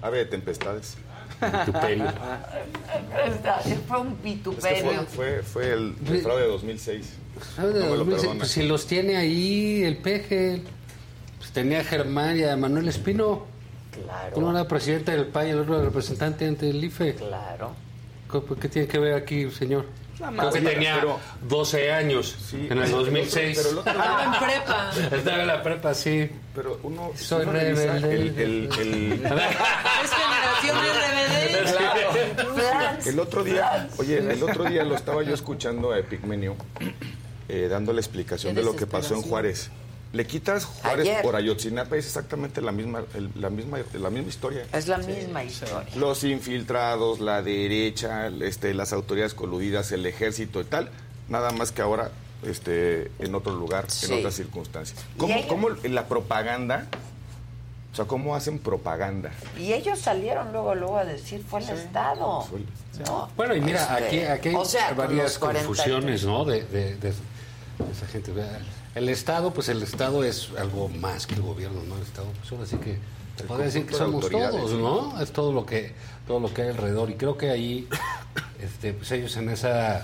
Ave 0.00 0.18
de 0.18 0.24
tempestades. 0.26 0.96
Vituperio. 1.40 2.04
Fue 3.88 4.00
un 4.00 4.08
Es 4.08 4.14
que 4.14 4.22
vituperio. 4.22 4.84
fue, 4.84 5.06
fue, 5.06 5.42
fue 5.42 5.72
el, 5.72 5.94
el 6.06 6.20
fraude 6.22 6.42
de 6.42 6.48
2006. 6.48 7.12
¿Sabe 7.56 7.72
de 7.72 7.80
No 7.80 7.86
me 7.86 7.90
lo 7.92 7.96
2006? 7.98 8.20
perdona. 8.22 8.38
Pues 8.40 8.50
si 8.50 8.62
los 8.62 8.86
tiene 8.86 9.16
ahí 9.16 9.82
el 9.84 9.96
peje. 9.98 10.62
Pues 11.38 11.50
tenía 11.52 11.80
a 11.80 11.84
Germán 11.84 12.38
y 12.38 12.44
a 12.44 12.56
Manuel 12.56 12.88
Espino. 12.88 13.44
Claro. 13.90 14.36
Uno 14.36 14.50
era 14.52 14.66
presidente 14.68 15.10
del 15.12 15.26
PAN 15.26 15.48
y 15.48 15.50
el 15.50 15.58
otro 15.60 15.74
era 15.76 15.84
representante 15.84 16.46
ante 16.46 16.70
el 16.70 16.82
IFE. 16.82 17.14
Claro. 17.16 17.72
¿Qué, 18.32 18.40
qué 18.60 18.68
tiene 18.68 18.88
que 18.88 18.98
ver 18.98 19.14
aquí, 19.14 19.48
señor? 19.50 19.86
Creo 20.16 20.52
que 20.52 20.60
tenía 20.60 20.94
pero- 20.96 21.18
12 21.48 21.92
años 21.92 22.36
en 22.52 22.60
el 22.60 22.68
pero 22.68 22.88
2006. 22.98 23.56
Pero 23.58 23.70
el 23.70 23.78
otro 23.78 23.92
Estaba 23.92 24.24
en 24.24 24.32
prepa. 24.46 24.90
Estaba 25.16 25.40
en 25.40 25.46
la 25.46 25.62
prepa, 25.62 25.94
sí. 25.94 26.30
Pero 26.54 26.78
uno. 26.82 27.12
Soy 27.16 27.42
uno 27.42 27.52
rebelde. 27.52 28.14
El, 28.14 28.38
el, 28.38 28.68
el, 28.78 29.12
Es 29.12 30.12
generación 30.12 30.76
RBD. 30.78 31.32
el 33.06 33.20
otro 33.20 33.42
día, 33.42 33.88
oye, 33.98 34.18
el 34.18 34.42
otro 34.42 34.64
día 34.64 34.84
lo 34.84 34.94
estaba 34.94 35.22
yo 35.22 35.34
escuchando 35.34 35.92
a 35.92 35.98
Epigmenio 35.98 36.56
eh, 37.48 37.68
dando 37.68 37.92
la 37.92 38.00
explicación 38.00 38.54
de 38.54 38.62
lo 38.62 38.76
que 38.76 38.86
pasó 38.86 39.14
en. 39.14 39.22
Juárez. 39.22 39.70
Le 40.12 40.26
quitas 40.26 40.64
Juárez 40.66 41.06
Ayer. 41.08 41.22
por 41.22 41.36
Ayotzinapa 41.36 41.96
es 41.96 42.04
exactamente 42.06 42.60
la 42.60 42.70
misma, 42.70 43.02
el- 43.14 43.30
la 43.40 43.48
misma, 43.48 43.78
la 43.94 44.10
misma 44.10 44.28
historia. 44.28 44.66
Es 44.72 44.86
la 44.86 44.98
misma 44.98 45.42
historia. 45.42 45.86
Los 45.96 46.22
infiltrados, 46.24 47.20
la 47.20 47.40
derecha, 47.42 48.26
este, 48.26 48.74
las 48.74 48.92
autoridades 48.92 49.32
coludidas, 49.32 49.90
el 49.92 50.04
ejército 50.04 50.60
y 50.60 50.64
tal, 50.64 50.90
nada 51.28 51.50
más 51.52 51.72
que 51.72 51.80
ahora 51.82 52.10
este, 52.42 53.10
en 53.20 53.34
otro 53.36 53.54
lugar, 53.54 53.88
Sí. 53.88 54.06
en 54.12 54.18
otras 54.18 54.34
circunstancias. 54.34 54.98
¿Cómo, 55.16 55.32
ellos- 55.34 55.46
cómo 55.46 55.68
la 55.70 56.08
propaganda, 56.08 56.88
o 57.92 57.96
sea, 57.96 58.04
cómo 58.04 58.34
hacen 58.34 58.58
propaganda? 58.58 59.30
Y 59.56 59.72
ellos 59.72 60.00
salieron 60.00 60.50
luego, 60.52 60.74
luego 60.74 60.98
a 60.98 61.04
decir, 61.04 61.42
fue 61.48 61.60
el 61.60 61.70
Estado. 61.70 62.44
¿no? 63.06 63.30
Bueno, 63.36 63.54
y 63.54 63.60
mira, 63.60 63.80
Este, 63.82 63.92
aquí, 64.06 64.20
aquí 64.24 64.48
hay 64.50 64.54
o 64.56 64.64
sea, 64.64 64.88
con 64.88 64.96
varias 64.98 65.22
los 65.24 65.38
40 65.38 65.66
confusiones, 65.66 66.24
¿no? 66.24 66.44
De, 66.44 66.64
de- 66.64 66.96
de- 66.96 67.10
de 67.12 67.92
esa 67.92 68.06
gente. 68.10 68.32
El 68.94 69.08
Estado, 69.08 69.52
pues 69.54 69.68
el 69.68 69.82
Estado 69.82 70.22
es 70.24 70.50
algo 70.58 70.88
más 70.88 71.26
que 71.26 71.34
el 71.34 71.42
gobierno, 71.42 71.82
¿no? 71.88 71.96
El 71.96 72.02
Estado, 72.02 72.26
pues 72.38 72.52
ahora 72.52 72.66
sí 72.66 72.76
que 72.76 72.98
se 73.38 73.44
podría 73.44 73.66
decir 73.66 73.86
que 73.86 73.94
somos 73.94 74.28
todos. 74.28 74.72
¿no? 74.72 75.20
Es 75.20 75.32
todo 75.32 75.52
lo 75.52 75.64
que 75.64 75.94
todo 76.26 76.40
lo 76.40 76.52
que 76.52 76.62
hay 76.62 76.68
alrededor. 76.68 77.10
Y 77.10 77.14
creo 77.14 77.36
que 77.38 77.50
ahí, 77.50 77.88
este, 78.60 78.92
pues 78.92 79.10
ellos 79.12 79.34
en 79.36 79.48
esa 79.48 80.02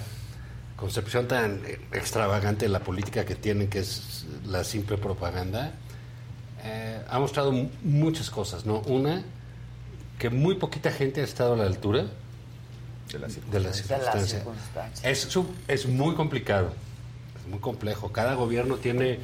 concepción 0.76 1.28
tan 1.28 1.60
extravagante 1.92 2.64
de 2.66 2.70
la 2.70 2.80
política 2.80 3.24
que 3.24 3.34
tienen, 3.34 3.68
que 3.68 3.80
es 3.80 4.24
la 4.46 4.64
simple 4.64 4.96
propaganda, 4.96 5.72
eh, 6.64 7.02
ha 7.08 7.18
mostrado 7.18 7.52
mu- 7.52 7.68
muchas 7.82 8.30
cosas, 8.30 8.64
¿no? 8.64 8.80
Una, 8.80 9.22
que 10.18 10.30
muy 10.30 10.54
poquita 10.54 10.90
gente 10.90 11.20
ha 11.20 11.24
estado 11.24 11.52
a 11.54 11.56
la 11.56 11.64
altura 11.64 12.06
De 13.12 13.18
las 13.18 13.34
de 13.50 13.60
las 13.60 13.76
De 13.76 13.82
circunstancias. 14.26 15.04
Es, 15.04 15.20
su- 15.20 15.46
es 15.68 15.86
muy 15.86 16.14
complicado, 16.14 16.72
muy 17.48 17.58
complejo. 17.60 18.12
Cada 18.12 18.34
gobierno 18.34 18.76
tiene 18.76 19.12
eh, 19.12 19.18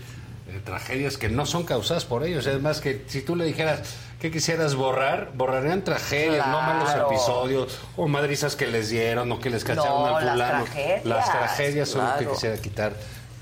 tragedias 0.64 1.16
que 1.18 1.28
no 1.28 1.46
son 1.46 1.64
causadas 1.64 2.04
por 2.04 2.24
ellos. 2.24 2.46
Es 2.46 2.60
más 2.60 2.80
que 2.80 3.04
si 3.06 3.22
tú 3.22 3.36
le 3.36 3.44
dijeras 3.44 3.80
que 4.20 4.30
quisieras 4.30 4.74
borrar, 4.74 5.32
borrarían 5.34 5.82
tragedias, 5.84 6.46
no 6.46 6.60
malos 6.62 6.90
episodios 6.94 7.78
o 7.96 8.08
madrizas 8.08 8.56
que 8.56 8.66
les 8.66 8.88
dieron 8.88 9.30
o 9.32 9.38
que 9.40 9.50
les 9.50 9.64
cacharon 9.64 10.02
No, 10.02 10.16
al 10.16 10.24
las 10.24 10.32
fulano. 10.32 10.64
tragedias, 10.64 11.04
Las 11.04 11.30
tragedias 11.30 11.88
son 11.88 12.06
lo 12.10 12.18
que 12.18 12.26
quisiera 12.28 12.56
quitar 12.56 12.94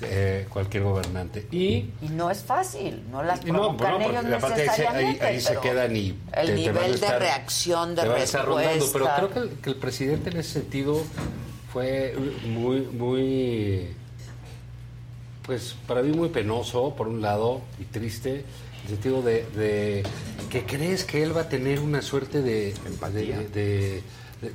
eh, 0.05 0.47
cualquier 0.49 0.83
gobernante. 0.83 1.47
Y 1.53 1.91
Y 2.03 2.09
no 2.11 2.28
es 2.33 2.43
fácil, 2.43 3.05
no 3.12 3.23
las 3.23 3.41
y 3.47 3.52
no, 3.52 3.77
provocan 3.77 4.02
bueno, 4.02 4.20
ellos 4.20 4.35
aparte 4.43 4.62
ahí 4.62 4.69
ahí, 4.69 4.69
necesariamente. 4.69 5.25
ahí 5.27 5.41
se 5.41 5.57
quedan 5.59 5.94
y 5.97 6.09
el 6.09 6.17
te- 6.17 6.55
te 6.65 6.73
van 6.73 6.83
a 6.83 6.86
nivel 6.86 7.01
de 7.01 7.19
reacción, 7.20 7.94
de 7.94 8.02
te 8.02 8.09
van 8.09 8.17
a 8.20 8.23
estar 8.25 8.44
rondando. 8.44 8.86
Pero 8.93 9.09
creo 9.17 9.31
que 9.31 9.39
el, 9.39 9.49
que 9.61 9.70
el 9.70 9.77
presidente 9.77 10.31
en 10.31 10.39
ese 10.39 10.55
sentido 10.55 11.01
fue 11.73 12.17
muy, 12.49 12.81
muy, 12.81 13.94
pues 15.45 15.75
para 15.87 16.03
mí 16.03 16.12
muy 16.17 16.29
penoso, 16.29 16.95
por 16.97 17.09
un 17.09 17.21
lado, 17.21 17.61
y 17.81 17.85
triste, 17.85 18.31
en 18.41 18.83
el 18.85 18.89
sentido 18.89 19.23
de, 19.23 19.45
de 19.57 20.03
que 20.51 20.65
crees 20.65 21.05
que 21.05 21.23
él 21.23 21.37
va 21.37 21.43
a 21.43 21.49
tener 21.49 21.81
una 21.81 22.03
suerte 22.03 22.43
de... 22.43 22.75
de, 23.12 23.23
de- 23.55 24.03
de- 24.41 24.53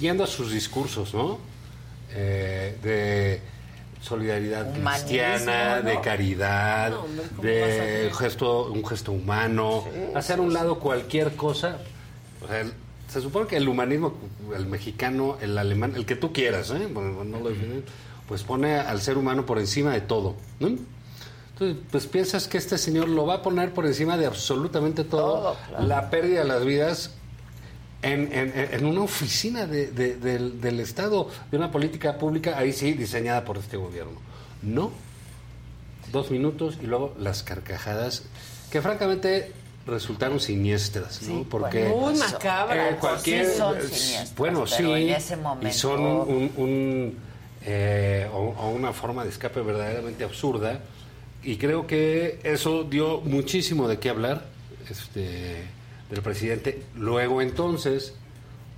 yendo 0.00 0.24
a 0.24 0.26
sus 0.26 0.50
discursos, 0.52 1.14
¿no? 1.14 1.38
Eh, 2.12 2.76
de 2.82 3.40
solidaridad 4.02 4.62
Humanismo, 4.68 4.90
cristiana, 4.90 5.80
¿no? 5.80 5.88
de 5.90 6.00
caridad, 6.00 6.90
No, 6.90 7.00
hombre, 7.04 7.24
¿cómo 7.36 7.42
vas 7.60 7.70
a 7.70 7.84
de 7.84 8.10
gesto, 8.12 8.72
un 8.72 8.84
gesto 8.86 9.12
humano, 9.12 9.84
hacer 10.14 10.38
a 10.38 10.42
un 10.42 10.52
lado 10.52 10.78
cualquier 10.78 11.34
cosa. 11.36 11.78
O 12.42 12.48
sea, 12.48 12.60
el- 12.60 12.72
se 13.08 13.20
supone 13.20 13.46
que 13.46 13.56
el 13.56 13.68
humanismo, 13.68 14.14
el 14.56 14.66
mexicano, 14.66 15.38
el 15.40 15.56
alemán, 15.56 15.94
el 15.96 16.04
que 16.04 16.16
tú 16.16 16.32
quieras, 16.32 16.70
¿eh? 16.70 16.88
Bueno, 16.92 17.22
no 17.24 17.38
lo 17.40 17.48
definen, 17.50 17.84
pues 18.28 18.42
pone 18.42 18.76
al 18.76 19.00
ser 19.00 19.18
humano 19.18 19.44
por 19.46 19.58
encima 19.58 19.92
de 19.92 20.00
todo. 20.00 20.34
¿no? 20.60 20.68
Entonces, 20.68 21.76
pues 21.90 22.06
piensas 22.06 22.48
que 22.48 22.58
este 22.58 22.78
señor 22.78 23.08
lo 23.08 23.26
va 23.26 23.34
a 23.34 23.42
poner 23.42 23.72
por 23.72 23.86
encima 23.86 24.16
de 24.16 24.26
absolutamente 24.26 25.04
todo, 25.04 25.34
Todo, 25.40 25.56
claro. 25.68 25.86
la 25.86 26.10
pérdida 26.10 26.40
de 26.40 26.44
las 26.46 26.64
vidas 26.64 27.10
en, 28.02 28.32
en- 28.32 28.52
en 28.72 28.84
una 28.86 29.02
oficina 29.02 29.66
de- 29.66 29.90
de- 29.90 30.16
del, 30.16 30.60
del 30.60 30.80
Estado, 30.80 31.28
de 31.50 31.56
una 31.56 31.70
política 31.70 32.18
pública, 32.18 32.58
ahí 32.58 32.72
sí, 32.72 32.92
diseñada 32.92 33.44
por 33.44 33.56
este 33.58 33.76
gobierno. 33.76 34.12
No. 34.62 34.90
Dos 36.12 36.30
minutos 36.30 36.78
y 36.82 36.86
luego 36.86 37.14
las 37.18 37.42
carcajadas, 37.42 38.24
que 38.70 38.80
francamente 38.82 39.52
resultaron 39.86 40.40
siniestras, 40.40 41.22
¿no? 41.22 41.44
Porque 41.44 41.84
bueno, 41.88 41.96
Muy 41.98 42.14
Eso. 42.14 42.24
macabra. 42.32 42.90
eh, 42.90 42.96
cualquier, 43.00 43.46
Sí 43.46 43.56
son 43.58 43.76
eh, 43.76 43.82
siniestras, 43.82 44.34
bueno, 44.36 44.64
pero 44.64 44.76
sí, 44.76 45.02
en 45.02 45.08
ese 45.10 45.36
momento- 45.36 45.68
y 45.68 45.72
son 45.72 46.00
un, 46.00 46.16
un- 46.28 46.52
un, 46.56 47.18
eh, 47.64 48.28
o, 48.32 48.54
o 48.58 48.70
una 48.70 48.92
forma 48.92 49.24
de 49.24 49.30
escape 49.30 49.60
verdaderamente 49.60 50.24
absurda, 50.24 50.80
y 51.42 51.56
creo 51.56 51.86
que 51.86 52.40
eso 52.42 52.84
dio 52.84 53.20
muchísimo 53.20 53.86
de 53.86 53.98
qué 53.98 54.08
hablar 54.08 54.46
este, 54.88 55.56
del 56.10 56.22
presidente. 56.22 56.82
Luego 56.96 57.42
entonces, 57.42 58.14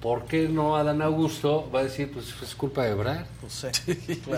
¿por 0.01 0.25
qué 0.27 0.49
no 0.49 0.77
Adán 0.77 1.01
Augusto 1.01 1.71
va 1.73 1.81
a 1.81 1.85
decir, 1.85 2.11
pues 2.13 2.35
es 2.43 2.55
culpa 2.55 2.85
de 2.85 2.91
Ebrard? 2.91 3.27
Pues 3.41 3.67
sí, 3.75 4.23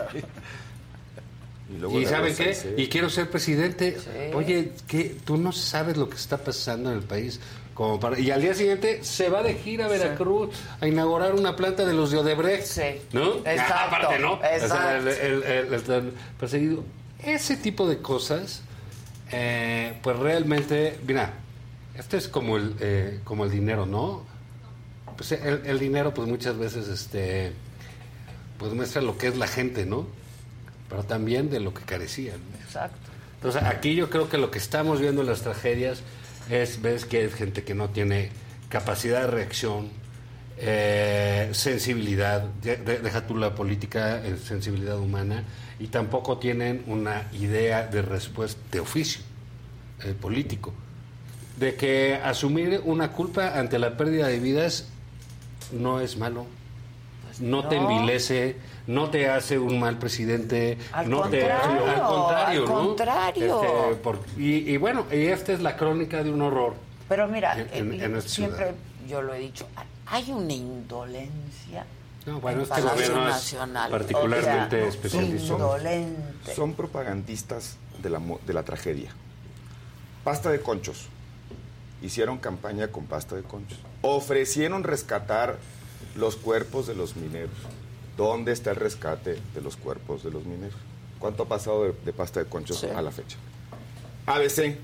Y, 1.70 1.78
luego 1.78 2.00
¿Y 2.00 2.06
saben 2.06 2.34
qué? 2.34 2.74
Y 2.78 2.86
quiero 2.86 3.10
ser 3.10 3.28
presidente. 3.30 3.98
Sí. 4.00 4.34
Oye, 4.34 4.72
que 4.86 5.16
tú 5.24 5.36
no 5.36 5.52
sabes 5.52 5.98
lo 5.98 6.08
que 6.08 6.16
está 6.16 6.38
pasando 6.38 6.90
en 6.90 6.96
el 6.96 7.04
país. 7.04 7.40
Como 7.78 8.00
para... 8.00 8.18
Y 8.18 8.28
al 8.32 8.42
día 8.42 8.54
siguiente 8.54 9.04
se 9.04 9.28
va 9.28 9.40
de 9.44 9.54
gira 9.54 9.84
a 9.84 9.88
Veracruz 9.88 10.50
a 10.80 10.88
inaugurar 10.88 11.36
una 11.36 11.54
planta 11.54 11.84
de 11.86 11.92
los 11.94 12.10
de 12.10 12.18
Odebrecht. 12.18 12.64
Sí. 12.66 13.00
¿No? 13.12 13.34
Exacto, 13.44 13.74
Aparte, 13.96 14.18
¿no? 14.18 14.32
O 14.32 14.40
sea, 14.40 14.56
exacto. 14.56 14.88
el, 14.96 15.08
el- 15.08 15.42
el- 15.44 15.74
el- 15.74 15.90
el 15.92 16.12
perseguido. 16.40 16.82
Ese 17.22 17.56
tipo 17.56 17.88
de 17.88 17.98
cosas, 17.98 18.62
eh, 19.30 19.96
pues 20.02 20.18
realmente, 20.18 20.98
mira, 21.06 21.34
esto 21.96 22.16
es 22.16 22.26
como 22.26 22.56
el, 22.56 22.74
eh, 22.80 23.20
como 23.22 23.44
el 23.44 23.50
dinero, 23.52 23.86
¿no? 23.86 24.24
Pues 25.16 25.30
el, 25.30 25.62
el 25.64 25.78
dinero, 25.78 26.12
pues 26.12 26.26
muchas 26.26 26.58
veces, 26.58 26.88
este, 26.88 27.52
pues 28.58 28.72
muestra 28.72 29.02
lo 29.02 29.16
que 29.16 29.28
es 29.28 29.36
la 29.36 29.46
gente, 29.46 29.86
¿no? 29.86 30.04
Pero 30.88 31.04
también 31.04 31.48
de 31.48 31.60
lo 31.60 31.72
que 31.72 31.82
carecían. 31.84 32.40
Exacto. 32.64 32.98
Entonces, 33.36 33.62
aquí 33.62 33.94
yo 33.94 34.10
creo 34.10 34.28
que 34.28 34.36
lo 34.36 34.50
que 34.50 34.58
estamos 34.58 35.00
viendo 35.00 35.20
en 35.20 35.28
las 35.28 35.42
tragedias 35.42 36.02
es, 36.50 36.80
ves 36.82 37.04
que 37.04 37.24
es 37.24 37.34
gente 37.34 37.64
que 37.64 37.74
no 37.74 37.88
tiene 37.90 38.30
capacidad 38.68 39.22
de 39.22 39.26
reacción, 39.28 39.88
eh, 40.58 41.50
sensibilidad, 41.52 42.42
de- 42.62 42.76
de- 42.76 42.98
deja 42.98 43.26
tú 43.26 43.36
la 43.36 43.54
política, 43.54 44.20
eh, 44.24 44.36
sensibilidad 44.36 44.98
humana, 44.98 45.44
y 45.78 45.86
tampoco 45.86 46.38
tienen 46.38 46.82
una 46.86 47.28
idea 47.32 47.86
de 47.86 48.02
respuesta 48.02 48.60
de 48.72 48.80
oficio 48.80 49.20
eh, 50.04 50.14
político. 50.20 50.72
De 51.56 51.74
que 51.74 52.14
asumir 52.14 52.80
una 52.84 53.12
culpa 53.12 53.58
ante 53.58 53.78
la 53.78 53.96
pérdida 53.96 54.28
de 54.28 54.38
vidas 54.38 54.86
no 55.72 56.00
es 56.00 56.16
malo, 56.16 56.46
no, 57.40 57.68
te 57.68 57.76
no. 57.80 57.90
envilece, 57.90 58.56
no 58.88 59.10
te 59.10 59.28
hace 59.30 59.58
un 59.58 59.78
mal 59.78 59.98
presidente, 59.98 60.76
Al 60.92 61.08
no 61.08 61.28
te 61.28 61.40
contrario, 61.42 61.86
al 61.86 62.02
contrario, 62.02 62.60
al 62.62 62.68
¿no? 62.68 62.74
contrario. 62.74 63.62
Este, 63.62 63.94
por- 64.02 64.18
y, 64.36 64.70
y 64.72 64.76
bueno, 64.78 65.06
y 65.12 65.26
esta 65.26 65.52
es 65.52 65.60
la 65.60 65.76
crónica 65.76 66.24
de 66.24 66.30
un 66.32 66.42
horror. 66.42 66.74
Pero 67.08 67.28
mira, 67.28 67.56
En- 67.58 67.92
en- 67.92 68.00
eh, 68.00 68.04
en 68.04 68.22
siempre 68.22 68.58
ciudad. 68.66 68.74
yo 69.08 69.22
lo 69.22 69.34
he 69.34 69.38
dicho, 69.40 69.66
hay 70.06 70.32
una 70.32 70.52
indolencia. 70.52 71.86
No, 72.26 72.40
bueno, 72.40 72.58
en 72.58 72.62
este 72.64 72.74
Palacio 72.74 72.94
gobierno 72.94 73.22
es 73.28 73.34
Nacional. 73.34 73.90
particularmente 73.90 74.76
O 74.76 74.80
sea, 74.80 74.88
especializado. 74.88 75.76
Indolente. 75.76 76.54
Son 76.54 76.74
propagandistas 76.74 77.76
de 78.02 78.10
la, 78.10 78.18
mo- 78.18 78.40
de 78.46 78.52
la 78.54 78.62
tragedia. 78.64 79.10
Pasta 80.24 80.50
de 80.50 80.60
conchos. 80.60 81.06
Hicieron 82.02 82.38
campaña 82.38 82.88
con 82.88 83.06
pasta 83.06 83.34
de 83.36 83.42
conchos. 83.42 83.78
Ofrecieron 84.02 84.84
rescatar 84.84 85.56
los 86.16 86.36
cuerpos 86.36 86.86
de 86.86 86.94
los 86.94 87.16
mineros. 87.16 87.50
¿Dónde 88.18 88.50
está 88.50 88.70
el 88.70 88.76
rescate 88.76 89.38
de 89.54 89.60
los 89.62 89.76
cuerpos 89.76 90.24
de 90.24 90.32
los 90.32 90.44
mineros? 90.44 90.74
¿Cuánto 91.20 91.44
ha 91.44 91.46
pasado 91.46 91.84
de, 91.84 91.94
de 92.04 92.12
pasta 92.12 92.40
de 92.40 92.46
conchos 92.46 92.82
a 92.82 93.00
la 93.00 93.12
fecha? 93.12 93.36
ABC 94.26 94.76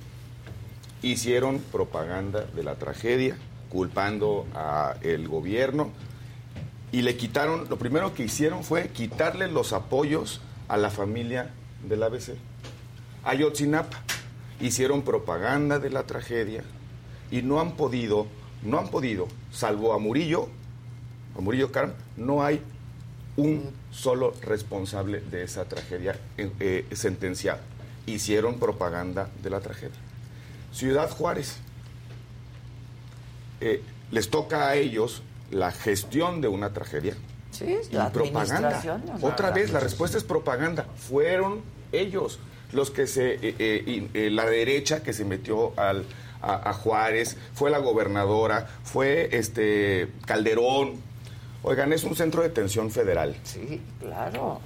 hicieron 1.03 1.59
propaganda 1.59 2.45
de 2.45 2.63
la 2.63 2.77
tragedia, 2.77 3.37
culpando 3.71 4.47
al 4.55 5.27
gobierno 5.27 5.91
y 6.93 7.03
le 7.03 7.17
quitaron, 7.17 7.69
lo 7.69 7.77
primero 7.77 8.15
que 8.15 8.23
hicieron 8.23 8.63
fue 8.63 8.91
quitarle 8.91 9.49
los 9.49 9.73
apoyos 9.73 10.41
a 10.69 10.77
la 10.77 10.91
familia 10.91 11.51
del 11.89 12.05
ABC. 12.05 12.37
Ayotzinapa 13.25 13.99
hicieron 14.61 15.03
propaganda 15.03 15.81
de 15.81 15.91
la 15.91 16.05
tragedia 16.05 16.63
y 17.33 17.43
no 17.43 17.59
han 17.61 17.73
podido, 17.73 18.29
no 18.63 18.79
han 18.79 18.91
podido, 18.91 19.27
salvo 19.51 19.93
a 19.93 19.99
Murillo, 19.99 20.49
a 21.37 21.41
Murillo 21.41 21.73
Karam, 21.73 21.95
no 22.17 22.45
hay 22.45 22.63
un 23.37 23.71
solo 23.91 24.35
responsable 24.43 25.21
de 25.21 25.43
esa 25.45 25.65
tragedia 25.65 26.19
eh, 26.39 26.51
eh, 26.61 26.87
sentenciado. 26.93 27.61
Hicieron 28.07 28.59
propaganda 28.59 29.29
de 29.43 29.51
la 29.51 29.61
tragedia. 29.61 29.99
Ciudad 30.73 31.11
Juárez. 31.11 31.57
Eh, 33.61 33.83
les 34.11 34.31
toca 34.31 34.69
a 34.69 34.75
ellos 34.75 35.23
la 35.51 35.73
gestión 35.73 36.41
de 36.41 36.49
una 36.49 36.73
tragedia 36.73 37.15
Sí, 37.51 37.77
y 37.91 37.95
la 37.95 38.11
propaganda. 38.11 38.81
de 38.81 38.91
una 38.91 39.15
Otra 39.23 39.51
vez, 39.53 39.71
la 39.73 39.81
respuesta 39.81 40.19
es 40.19 40.25
propaganda. 40.25 40.87
Fueron 40.97 41.63
ellos 41.93 42.41
los 42.73 42.91
que 42.91 43.07
se. 43.07 43.35
y, 43.35 44.11
eh, 44.15 44.29
la 44.31 44.47
derecha 44.47 45.03
que 45.05 45.13
se 45.13 45.25
metió 45.25 45.73
al, 45.79 46.05
a, 46.43 46.71
a 46.71 46.73
Juárez, 46.73 47.37
fue 47.55 47.71
la 47.71 47.79
gobernadora, 47.79 48.67
fue 48.83 49.29
este 49.37 50.09
Calderón. 50.27 50.97
Oigan, 51.65 51.93
es 51.93 52.05
un 52.05 52.15
centro 52.15 52.43
de 52.43 52.49
detención 52.49 52.91
federal. 52.91 53.35
Sí, 53.43 53.81
claro. 54.01 54.61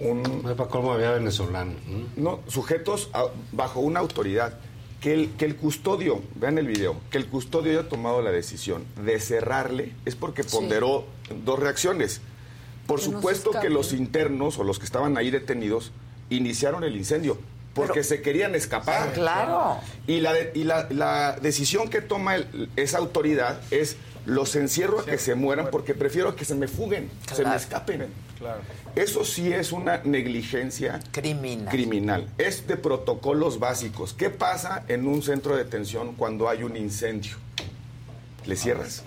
Un, 0.00 0.22
¿Cómo 0.70 0.92
había 0.92 1.12
venezolano? 1.12 1.72
no, 2.16 2.40
sujetos 2.48 3.08
a- 3.12 3.26
bajo 3.52 3.80
una 3.80 4.00
autoridad. 4.00 4.54
Que 5.00 5.14
el, 5.14 5.30
que 5.36 5.44
el 5.44 5.54
custodio, 5.54 6.20
vean 6.34 6.58
el 6.58 6.66
video, 6.66 6.96
que 7.12 7.18
el 7.18 7.26
custodio 7.28 7.78
haya 7.78 7.88
tomado 7.88 8.20
la 8.20 8.32
decisión 8.32 8.84
de 9.04 9.20
cerrarle 9.20 9.92
es 10.04 10.16
porque 10.16 10.42
Sí. 10.42 10.48
ponderó 10.56 11.04
dos 11.44 11.56
reacciones. 11.60 12.20
Por 12.88 12.98
Que 12.98 13.04
supuesto 13.04 13.52
que 13.52 13.70
los 13.70 13.92
internos 13.92 14.58
o 14.58 14.64
los 14.64 14.80
que 14.80 14.84
estaban 14.86 15.16
ahí 15.16 15.30
detenidos 15.30 15.92
iniciaron 16.30 16.82
el 16.82 16.96
incendio 16.96 17.38
porque 17.74 17.92
Pero- 18.00 18.04
se 18.04 18.22
querían 18.22 18.56
escapar. 18.56 19.12
Claro. 19.12 19.76
Y 20.08 20.18
la, 20.18 20.32
de- 20.32 20.50
y 20.56 20.64
la, 20.64 20.88
la 20.90 21.38
decisión 21.40 21.90
que 21.90 22.00
toma 22.00 22.34
el- 22.34 22.68
esa 22.74 22.98
autoridad 22.98 23.60
es 23.70 23.96
los 24.28 24.54
encierro 24.56 25.00
a 25.00 25.04
que 25.06 25.16
se 25.16 25.34
mueran 25.34 25.68
porque 25.70 25.94
prefiero 25.94 26.36
que 26.36 26.44
se 26.44 26.54
me 26.54 26.68
fuguen, 26.68 27.10
se 27.34 27.44
me 27.46 27.56
escapen. 27.56 28.08
Claro. 28.38 28.60
Eso 28.94 29.24
sí 29.24 29.50
es 29.50 29.72
una 29.72 30.02
negligencia 30.04 31.00
Criminal. 31.12 31.68
criminal. 31.70 32.28
Es 32.36 32.66
de 32.66 32.76
protocolos 32.76 33.58
básicos. 33.58 34.12
¿Qué 34.12 34.28
pasa 34.28 34.84
en 34.88 35.06
un 35.06 35.22
centro 35.22 35.56
de 35.56 35.64
detención 35.64 36.14
cuando 36.14 36.50
hay 36.50 36.62
un 36.62 36.76
incendio? 36.76 37.36
¿Le 38.44 38.54
cierras? 38.54 39.02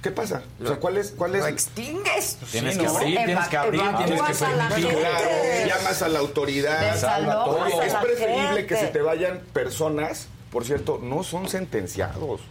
¿Qué 0.00 0.12
pasa? 0.12 0.42
O 0.62 0.66
sea, 0.68 0.76
¿cuál 0.76 0.98
es? 0.98 1.10
Cuál 1.10 1.34
es? 1.34 1.40
Lo 1.40 1.48
extingues. 1.48 2.36
Tienes 2.52 2.78
que 2.78 2.86
abrir, 2.86 3.16
tienes 3.16 3.48
que 3.48 3.56
abrir, 3.56 3.80
tienes 3.80 4.20
que 4.20 5.66
llamas 5.66 6.02
a 6.02 6.08
la 6.08 6.18
autoridad. 6.20 6.94
Es 7.84 7.94
preferible 7.94 8.46
gente. 8.48 8.66
que 8.66 8.76
se 8.76 8.86
te 8.88 9.00
vayan 9.00 9.40
personas, 9.52 10.28
por 10.52 10.64
cierto, 10.64 11.00
no 11.02 11.24
son 11.24 11.48
sentenciados. 11.48 12.42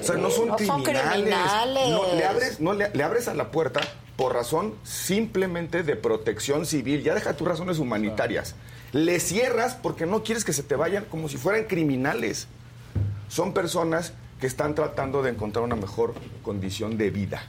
O 0.00 0.02
sea, 0.04 0.16
no 0.16 0.30
son 0.30 0.48
No 0.48 0.58
son 0.58 0.82
criminales. 0.82 1.12
criminales. 1.22 1.88
No, 1.90 2.14
le 2.14 2.24
abres, 2.24 2.60
no, 2.60 2.72
le, 2.72 2.90
le 2.92 3.02
abres 3.02 3.28
a 3.28 3.34
la 3.34 3.50
puerta 3.50 3.80
por 4.16 4.34
razón 4.34 4.74
simplemente 4.82 5.82
de 5.82 5.96
protección 5.96 6.66
civil. 6.66 7.02
Ya 7.02 7.14
deja 7.14 7.34
tus 7.36 7.46
razones 7.48 7.78
humanitarias. 7.78 8.54
Le 8.92 9.20
cierras 9.20 9.74
porque 9.74 10.06
no 10.06 10.22
quieres 10.22 10.44
que 10.44 10.52
se 10.52 10.62
te 10.62 10.76
vayan 10.76 11.04
como 11.06 11.28
si 11.28 11.36
fueran 11.38 11.64
criminales. 11.64 12.46
Son 13.28 13.54
personas 13.54 14.12
que 14.40 14.46
están 14.46 14.74
tratando 14.74 15.22
de 15.22 15.30
encontrar 15.30 15.64
una 15.64 15.76
mejor 15.76 16.14
condición 16.42 16.98
de 16.98 17.10
vida. 17.10 17.42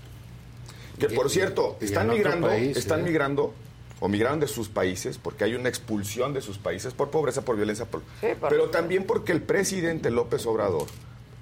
Que 0.99 1.09
por 1.09 1.29
cierto, 1.29 1.75
y 1.81 1.85
están 1.85 2.07
migrando, 2.09 2.47
país, 2.47 2.77
están 2.77 3.01
¿eh? 3.01 3.03
migrando 3.03 3.53
o 3.99 4.07
migraron 4.07 4.39
de 4.39 4.47
sus 4.47 4.69
países 4.69 5.17
porque 5.17 5.43
hay 5.43 5.55
una 5.55 5.69
expulsión 5.69 6.33
de 6.33 6.41
sus 6.41 6.57
países 6.59 6.93
por 6.93 7.09
pobreza, 7.09 7.41
por 7.43 7.55
violencia, 7.55 7.85
por- 7.85 8.01
por- 8.39 8.49
pero 8.49 8.69
también 8.69 9.05
porque 9.05 9.31
el 9.31 9.41
presidente 9.41 10.11
López 10.11 10.45
Obrador, 10.45 10.85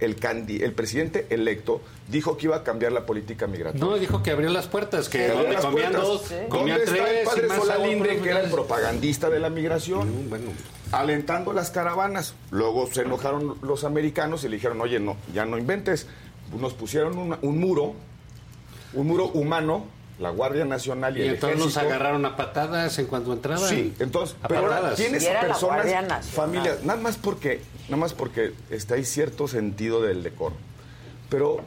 el, 0.01 0.19
candi- 0.19 0.61
el 0.61 0.73
presidente 0.73 1.27
electo, 1.29 1.81
dijo 2.09 2.35
que 2.35 2.47
iba 2.47 2.57
a 2.57 2.63
cambiar 2.63 2.91
la 2.91 3.05
política 3.05 3.47
migratoria. 3.47 3.85
No, 3.85 3.97
dijo 3.97 4.21
que 4.21 4.31
abrió 4.31 4.49
las 4.49 4.67
puertas, 4.67 5.07
que 5.07 5.19
Que 5.19 5.27
donde 5.29 5.55
comían 5.55 5.91
puertas. 5.93 6.01
dos, 6.01 6.29
¿Dónde 6.29 6.47
comían 6.49 6.81
está 6.81 6.95
el 6.97 7.03
tres 7.03 7.21
y 7.23 7.25
padre 7.27 7.47
más 7.47 7.57
Solalinde, 7.59 8.09
sabor, 8.09 8.23
que 8.23 8.29
era 8.29 8.41
el 8.41 8.49
propagandista 8.51 9.29
de 9.29 9.39
la 9.39 9.49
migración? 9.49 10.29
bueno. 10.29 10.51
Alentando 10.91 11.53
las 11.53 11.69
caravanas. 11.71 12.33
Luego 12.49 12.85
se 12.91 13.03
enojaron 13.03 13.57
los 13.61 13.85
americanos 13.85 14.43
y 14.43 14.49
le 14.49 14.57
dijeron, 14.57 14.81
oye, 14.81 14.99
no, 14.99 15.15
ya 15.33 15.45
no 15.45 15.57
inventes. 15.57 16.07
Nos 16.59 16.73
pusieron 16.73 17.17
una- 17.17 17.39
un 17.41 17.59
muro, 17.59 17.93
un 18.93 19.07
muro 19.07 19.27
humano, 19.27 19.85
la 20.21 20.29
Guardia 20.29 20.63
Nacional 20.65 21.17
y, 21.17 21.21
Y 21.21 21.23
el 21.23 21.33
entonces 21.35 21.59
nos 21.59 21.75
agarraron 21.77 22.25
a 22.25 22.37
patadas 22.37 22.97
en 22.99 23.07
cuanto 23.07 23.33
entraban. 23.33 23.67
Sí, 23.67 23.93
entonces, 23.99 24.35
a 24.43 24.47
pero 24.47 24.61
ahora 24.61 24.75
patadas. 24.75 24.95
tienes 24.97 25.23
era 25.23 25.41
la 25.41 25.47
personas, 25.49 26.27
familias, 26.27 26.83
nada 26.83 26.99
más 27.01 27.17
porque, 27.17 27.61
nada 27.89 27.97
más 27.97 28.13
porque 28.13 28.53
está 28.69 28.95
ahí 28.95 29.03
cierto 29.05 29.47
sentido 29.47 30.01
del 30.01 30.23
decoro. 30.23 30.55
Pero 31.29 31.57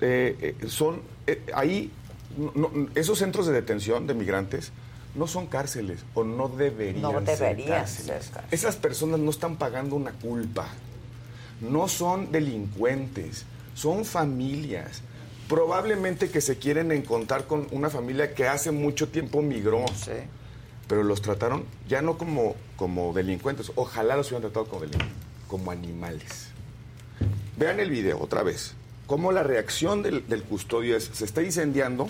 eh, 0.00 0.54
eh, 0.60 0.68
son 0.68 1.02
eh, 1.26 1.42
ahí 1.54 1.90
no- 2.54 2.70
esos 2.94 3.18
centros 3.18 3.46
de 3.46 3.52
detención 3.52 4.06
de 4.06 4.14
migrantes 4.14 4.72
no 5.14 5.26
son 5.26 5.46
cárceles 5.46 6.00
o 6.14 6.22
no 6.24 6.48
deberían, 6.48 7.02
No 7.02 7.12
ser 7.12 7.24
deberían 7.24 7.68
cárceles. 7.80 8.24
ser 8.24 8.32
cárceles. 8.34 8.52
Esas 8.52 8.76
personas 8.76 9.18
no 9.20 9.30
están 9.30 9.56
pagando 9.56 9.96
una 9.96 10.12
culpa. 10.12 10.66
No 11.60 11.88
son 11.88 12.30
delincuentes, 12.30 13.44
son 13.74 14.04
familias. 14.04 15.02
Probablemente 15.48 16.30
que 16.30 16.40
se 16.40 16.58
quieren 16.58 16.92
encontrar 16.92 17.46
con 17.46 17.66
una 17.70 17.88
familia 17.90 18.34
que 18.34 18.46
hace 18.46 18.70
mucho 18.70 19.08
tiempo 19.08 19.42
migró. 19.42 19.84
Pero 20.86 21.02
los 21.02 21.20
trataron 21.22 21.64
ya 21.88 22.00
no 22.02 22.16
como, 22.18 22.54
como 22.76 23.12
delincuentes. 23.12 23.72
Ojalá 23.74 24.16
los 24.16 24.28
hubieran 24.28 24.42
tratado 24.42 24.66
como 24.66 24.82
delincuentes, 24.82 25.16
como 25.48 25.70
animales. 25.70 26.48
Vean 27.56 27.80
el 27.80 27.90
video 27.90 28.18
otra 28.20 28.42
vez. 28.42 28.74
Cómo 29.06 29.32
la 29.32 29.42
reacción 29.42 30.02
del, 30.02 30.26
del 30.28 30.42
custodio 30.42 30.96
es, 30.96 31.10
se 31.12 31.24
está 31.24 31.42
incendiando. 31.42 32.08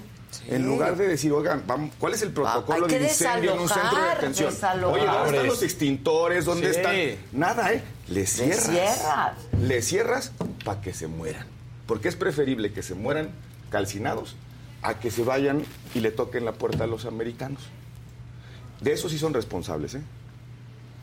En 0.49 0.67
lugar 0.67 0.97
de 0.97 1.09
decir, 1.09 1.33
oigan, 1.33 1.63
vamos, 1.67 1.93
¿cuál 1.99 2.13
es 2.13 2.23
el 2.23 2.33
protocolo 2.33 2.87
de 2.87 3.03
incendio 3.03 3.55
en 3.55 3.61
un 3.61 3.69
centro 3.69 4.03
de 4.03 4.09
detención? 4.11 4.51
desalojar. 4.53 5.01
Oye, 5.01 5.07
¿dónde 5.11 5.31
están 5.31 5.47
los 5.47 5.63
extintores? 5.63 6.45
¿Dónde 6.45 6.71
Sí. 6.73 6.77
están? 6.77 6.95
Nada, 7.33 7.73
¿eh? 7.73 7.83
Le 8.09 8.27
cierras. 8.27 8.65
cierras. 8.67 9.33
Le 9.59 9.81
cierras 9.83 10.33
para 10.65 10.81
que 10.83 10.93
se 10.93 11.07
mueran. 11.07 11.47
Porque 11.89 12.07
es 12.09 12.15
preferible 12.15 12.73
que 12.73 12.83
se 12.85 12.95
mueran 12.95 13.31
calcinados 13.71 14.37
a 14.83 15.01
que 15.01 15.11
se 15.11 15.25
vayan 15.25 15.65
y 15.95 15.99
le 16.01 16.13
toquen 16.13 16.45
la 16.45 16.53
puerta 16.53 16.85
a 16.85 16.87
los 16.87 17.05
americanos. 17.07 17.63
De 18.81 18.93
eso 18.93 19.09
sí 19.09 19.19
son 19.19 19.35
responsables, 19.35 19.95
¿eh? 19.97 20.03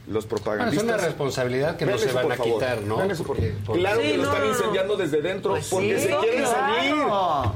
Los 0.08 0.26
Bueno, 0.30 0.44
propagandistas. 0.44 0.88
es 0.88 0.94
una 0.96 1.04
responsabilidad 1.04 1.76
que 1.76 1.86
no 1.88 1.98
se 1.98 2.12
van 2.14 2.32
a 2.32 2.36
favor. 2.36 2.54
quitar, 2.54 2.82
¿no? 2.84 2.98
Vean 2.98 3.12
eso, 3.12 3.24
por- 3.24 3.36
Porque- 3.36 3.56
porque- 3.66 3.82
Claro 3.82 4.02
Sí, 4.02 4.08
que 4.12 4.18
lo 4.18 4.24
están 4.24 4.40
no, 4.42 4.46
no. 4.46 4.52
incendiando 4.54 4.96
desde 4.98 5.22
dentro 5.22 5.52
Pues 5.52 5.68
porque 5.68 6.00
sí, 6.00 6.08
se 6.08 6.16
quieren 6.20 6.44
claro. 6.44 6.56
salir. 6.56 7.52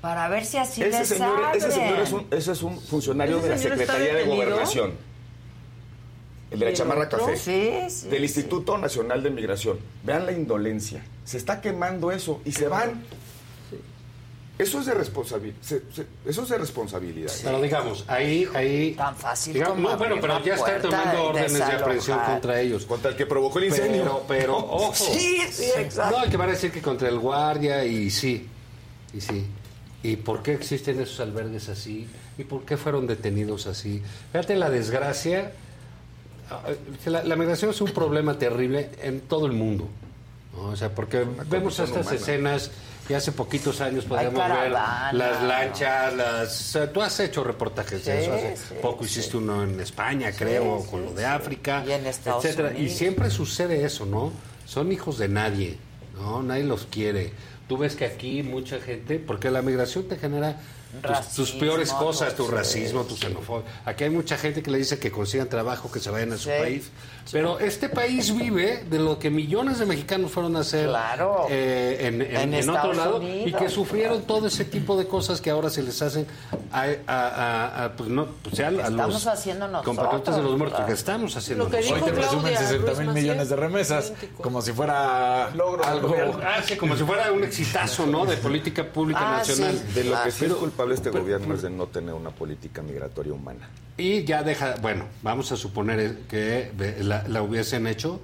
Para 0.00 0.28
ver 0.28 0.44
si 0.44 0.56
así 0.58 0.82
Ese 0.82 0.98
les 0.98 1.08
señor, 1.08 1.40
ese 1.56 1.70
señor 1.70 1.98
es 2.00 2.12
un, 2.12 2.26
ese 2.30 2.52
es 2.52 2.62
un 2.62 2.80
funcionario 2.80 3.38
¿Ese 3.38 3.44
de 3.48 3.54
la 3.54 3.58
Secretaría 3.58 4.06
de 4.08 4.14
detenido? 4.14 4.36
Gobernación. 4.44 4.92
El 6.50 6.58
de 6.60 6.64
la 6.64 6.70
¿Y 6.70 6.74
el 6.74 6.78
chamarra 6.78 7.04
otro? 7.04 7.18
café. 7.18 7.36
Sí, 7.36 7.94
sí, 8.02 8.08
Del 8.08 8.22
Instituto 8.22 8.78
Nacional 8.78 9.22
de 9.22 9.30
Migración. 9.30 9.78
Vean 10.04 10.26
la 10.26 10.32
indolencia. 10.32 11.02
Se 11.24 11.38
está 11.38 11.60
quemando 11.60 12.12
eso 12.12 12.40
y 12.44 12.52
se 12.52 12.68
van. 12.68 13.02
Eso 14.58 14.80
es 14.80 14.86
de 14.86 14.94
responsabilidad. 14.94 15.56
Eso 16.24 16.42
es 16.42 16.48
de 16.48 16.58
responsabilidad. 16.58 17.30
Pero 17.42 17.60
digamos, 17.60 18.04
ahí, 18.08 18.48
ahí. 18.54 18.92
Tan 18.92 19.14
fácil 19.14 19.52
digamos, 19.52 19.76
como 19.76 19.90
no, 19.90 19.98
bueno, 19.98 20.16
pero 20.18 20.42
ya 20.42 20.54
están 20.54 20.80
tomando 20.80 21.24
órdenes 21.24 21.52
de 21.52 21.62
aprehensión 21.62 22.18
contra 22.20 22.60
ellos. 22.60 22.86
Contra 22.86 23.10
el 23.10 23.16
que 23.16 23.26
provocó 23.26 23.58
el 23.58 23.66
incendio. 23.66 24.02
Pero, 24.02 24.24
pero, 24.26 24.56
ojo. 24.70 24.94
Sí, 24.94 25.42
sí, 25.50 25.70
exacto. 25.76 26.18
No, 26.24 26.30
que 26.30 26.36
van 26.38 26.48
a 26.48 26.52
decir 26.52 26.70
que 26.70 26.80
contra 26.80 27.08
el 27.08 27.18
guardia 27.18 27.84
y 27.84 28.08
sí, 28.08 28.48
y 29.12 29.20
sí. 29.20 29.46
¿Y 30.02 30.16
por 30.16 30.42
qué 30.42 30.54
existen 30.54 31.00
esos 31.00 31.20
albergues 31.20 31.68
así? 31.68 32.06
¿Y 32.38 32.44
por 32.44 32.64
qué 32.64 32.78
fueron 32.78 33.06
detenidos 33.06 33.66
así? 33.66 34.02
Fíjate 34.32 34.56
la 34.56 34.70
desgracia. 34.70 35.52
Ah, 36.50 36.62
que 37.02 37.10
La, 37.10 37.24
la 37.24 37.36
migración 37.36 37.70
es 37.70 37.80
un 37.80 37.90
problema 37.90 38.38
terrible 38.38 38.90
en 39.02 39.20
todo 39.22 39.46
el 39.46 39.52
mundo. 39.52 39.88
¿no? 40.54 40.68
O 40.68 40.76
sea, 40.76 40.94
porque 40.94 41.24
vemos 41.48 41.78
estas 41.78 42.02
humana. 42.06 42.16
escenas 42.16 42.70
y 43.08 43.14
hace 43.14 43.30
poquitos 43.30 43.80
años 43.80 44.04
podíamos 44.04 44.34
ver 44.48 44.70
las 44.70 45.12
¿no? 45.12 45.46
lanchas, 45.46 46.14
las... 46.14 46.48
o 46.60 46.72
sea, 46.72 46.92
tú 46.92 47.02
has 47.02 47.20
hecho 47.20 47.44
reportajes 47.44 48.04
de 48.04 48.12
Sí, 48.12 48.22
eso. 48.24 48.32
Hace 48.34 48.56
sí, 48.56 48.74
poco 48.82 49.04
hiciste 49.04 49.36
uno 49.36 49.62
en 49.62 49.78
España, 49.80 50.32
creo, 50.36 50.84
con 50.90 51.04
lo 51.04 51.12
de 51.12 51.24
África, 51.24 51.84
Y 51.86 51.92
en 51.92 52.06
Estados 52.06 52.44
etcétera. 52.44 52.72
Y 52.72 52.80
Unidos. 52.82 52.98
siempre 52.98 53.30
sucede 53.30 53.84
eso, 53.84 54.06
¿no? 54.06 54.32
Son 54.64 54.90
hijos 54.90 55.18
de 55.18 55.28
nadie, 55.28 55.76
¿no? 56.16 56.42
Nadie 56.42 56.64
los 56.64 56.86
quiere. 56.86 57.32
Tú 57.68 57.76
ves 57.78 57.94
que 57.94 58.06
aquí 58.06 58.42
mucha 58.42 58.80
gente, 58.80 59.18
porque 59.18 59.50
la 59.50 59.62
migración 59.62 60.08
te 60.08 60.16
genera 60.16 60.58
tus, 61.02 61.34
tus 61.34 61.50
peores 61.52 61.92
cosas, 61.92 62.34
tu 62.36 62.46
racismo, 62.48 63.04
tu 63.04 63.16
xenofobia. 63.16 63.64
Aquí 63.84 64.04
hay 64.04 64.10
mucha 64.10 64.36
gente 64.38 64.62
que 64.62 64.70
le 64.70 64.78
dice 64.78 64.98
que 64.98 65.10
consigan 65.10 65.48
trabajo, 65.48 65.90
que 65.90 66.00
se 66.00 66.10
vayan 66.10 66.32
a 66.32 66.36
su 66.36 66.44
Sí. 66.44 66.50
país. 66.58 66.90
Pero 67.32 67.58
este 67.58 67.88
país 67.88 68.34
vive 68.36 68.84
de 68.88 68.98
lo 68.98 69.18
que 69.18 69.30
millones 69.30 69.78
de 69.78 69.86
mexicanos 69.86 70.30
fueron 70.30 70.56
a 70.56 70.60
hacer 70.60 70.88
Claro. 70.88 71.46
eh, 71.50 71.98
en, 72.02 72.22
en- 72.22 72.36
En 72.36 72.54
en 72.54 72.68
otro 72.70 72.74
Estados 72.92 72.96
lado 72.96 73.16
Unidos, 73.16 73.48
y 73.48 73.52
que 73.52 73.68
sufrieron 73.68 74.22
todo 74.22 74.46
ese 74.46 74.64
tipo 74.64 74.96
de 74.96 75.06
cosas 75.06 75.40
que 75.40 75.50
ahora 75.50 75.68
se 75.70 75.82
les 75.82 76.00
hacen 76.02 76.26
a, 76.72 76.82
a- 77.06 77.28
a- 77.28 77.84
a, 77.84 77.92
pues 77.96 78.08
no, 78.08 78.26
pues 78.42 78.54
ya 78.56 78.68
a 78.68 78.70
Estamos 78.70 79.14
los 79.14 79.26
haciendo 79.26 79.66
nosotros, 79.68 79.96
compatriotas 79.96 80.36
de 80.36 80.42
los 80.42 80.50
muertos 80.56 80.76
claro. 80.76 80.86
que 80.86 80.92
estamos 80.94 81.36
haciendo 81.36 81.64
Lo 81.64 81.70
que 81.70 81.78
dijo 81.78 81.94
Hoy 81.94 82.02
te 82.02 82.12
presumen 82.12 82.40
Claudia 82.54 82.58
60 82.58 82.86
Ruiz 82.86 82.98
mil 83.00 83.12
millones 83.14 83.48
de 83.48 83.56
remesas, 83.56 84.12
como 84.40 84.62
si 84.62 84.72
fuera 84.72 85.46
algo... 85.46 85.78
Ah, 86.42 86.60
sí, 86.64 86.76
como 86.76 86.96
si 86.96 87.04
fuera 87.04 87.32
un 87.32 87.42
exitazo, 87.44 88.06
¿no? 88.06 88.24
De 88.24 88.36
política 88.36 88.84
pública 88.84 89.20
Ah, 89.22 89.38
nacional. 89.38 89.74
sí. 89.76 89.92
De 89.94 90.04
lo 90.04 90.22
que 90.22 90.30
sí 90.30 90.44
es 90.44 90.50
Pero- 90.50 90.58
culpable 90.60 90.94
este 90.94 91.10
gobierno 91.10 91.54
es 91.54 91.62
de 91.62 91.70
no 91.70 91.86
tener 91.86 92.14
una 92.14 92.30
política 92.30 92.82
migratoria 92.82 93.32
humana. 93.32 93.68
Y 93.98 94.24
ya 94.24 94.42
deja, 94.42 94.74
bueno, 94.82 95.06
vamos 95.22 95.50
a 95.52 95.56
suponer 95.56 96.18
que 96.28 96.70
la, 97.00 97.15
la 97.28 97.42
hubiesen 97.42 97.86
hecho, 97.86 98.20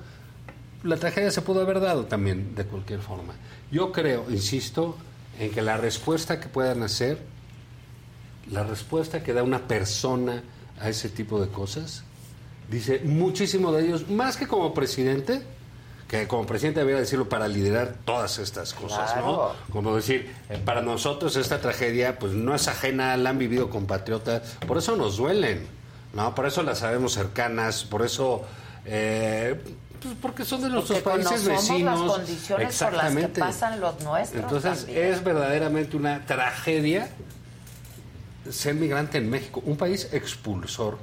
la 0.84 0.96
tragedia 0.96 1.30
se 1.30 1.42
pudo 1.42 1.60
haber 1.62 1.80
dado 1.80 2.06
también 2.06 2.54
de 2.54 2.64
cualquier 2.64 3.00
forma. 3.00 3.34
Yo 3.70 3.92
creo, 3.92 4.26
insisto, 4.30 4.96
en 5.38 5.50
que 5.50 5.62
la 5.62 5.76
respuesta 5.76 6.40
que 6.40 6.48
puedan 6.48 6.82
hacer, 6.82 7.18
la 8.50 8.64
respuesta 8.64 9.22
que 9.22 9.32
da 9.32 9.42
una 9.42 9.60
persona 9.68 10.42
a 10.80 10.88
ese 10.88 11.08
tipo 11.08 11.40
de 11.40 11.48
cosas, 11.48 12.04
dice 12.68 13.00
muchísimo 13.04 13.72
de 13.72 13.84
ellos, 13.86 14.08
más 14.10 14.36
que 14.36 14.46
como 14.46 14.74
presidente, 14.74 15.42
que 16.08 16.26
como 16.28 16.44
presidente 16.44 16.80
debería 16.80 17.00
decirlo 17.00 17.28
para 17.28 17.48
liderar 17.48 17.94
todas 18.04 18.38
estas 18.38 18.74
cosas, 18.74 19.12
Claro. 19.12 19.54
¿no? 19.66 19.72
Como 19.72 19.96
decir, 19.96 20.30
eh, 20.50 20.60
para 20.62 20.82
nosotros 20.82 21.36
esta 21.36 21.60
tragedia 21.60 22.18
pues 22.18 22.32
no 22.32 22.54
es 22.54 22.68
ajena, 22.68 23.16
la 23.16 23.30
han 23.30 23.38
vivido 23.38 23.70
compatriotas, 23.70 24.42
por 24.66 24.76
eso 24.78 24.96
nos 24.96 25.16
duelen, 25.16 25.66
¿no? 26.12 26.34
Por 26.34 26.46
eso 26.46 26.62
las 26.62 26.80
sabemos 26.80 27.12
cercanas, 27.14 27.84
por 27.84 28.02
eso... 28.02 28.44
eh, 28.84 29.60
pues 30.02 30.14
porque 30.20 30.44
son 30.44 30.62
de 30.62 30.68
nuestros 30.68 30.98
Porque 31.00 31.22
países 31.22 31.46
vecinos. 31.46 32.00
las 32.00 32.10
condiciones 32.18 32.82
por 32.82 32.92
las 32.92 33.14
que 33.14 33.28
pasan 33.28 33.80
los 33.80 34.00
nuestros 34.02 34.42
Entonces 34.42 34.78
también. 34.86 35.04
es 35.06 35.22
verdaderamente 35.24 35.96
una 35.96 36.26
tragedia 36.26 37.08
ser 38.50 38.74
migrante 38.74 39.18
en 39.18 39.30
México, 39.30 39.62
un 39.64 39.76
país 39.76 40.08
expulsor, 40.12 40.98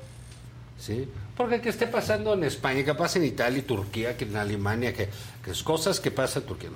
¿sí? 0.78 1.08
Porque 1.38 1.62
que 1.62 1.70
esté 1.70 1.88
pasando 1.88 2.34
en 2.34 2.44
España, 2.44 2.84
que 2.84 2.94
pasa 2.94 3.18
en 3.18 3.24
Italia 3.24 3.60
y 3.60 3.62
Turquía, 3.62 4.18
que 4.18 4.26
en 4.26 4.36
Alemania, 4.36 4.94
que, 4.94 5.08
que 5.42 5.52
es 5.52 5.64
cosas 5.64 6.02
que 6.02 6.12
pasan 6.12 6.42
en 6.44 6.48
Turquía, 6.50 6.70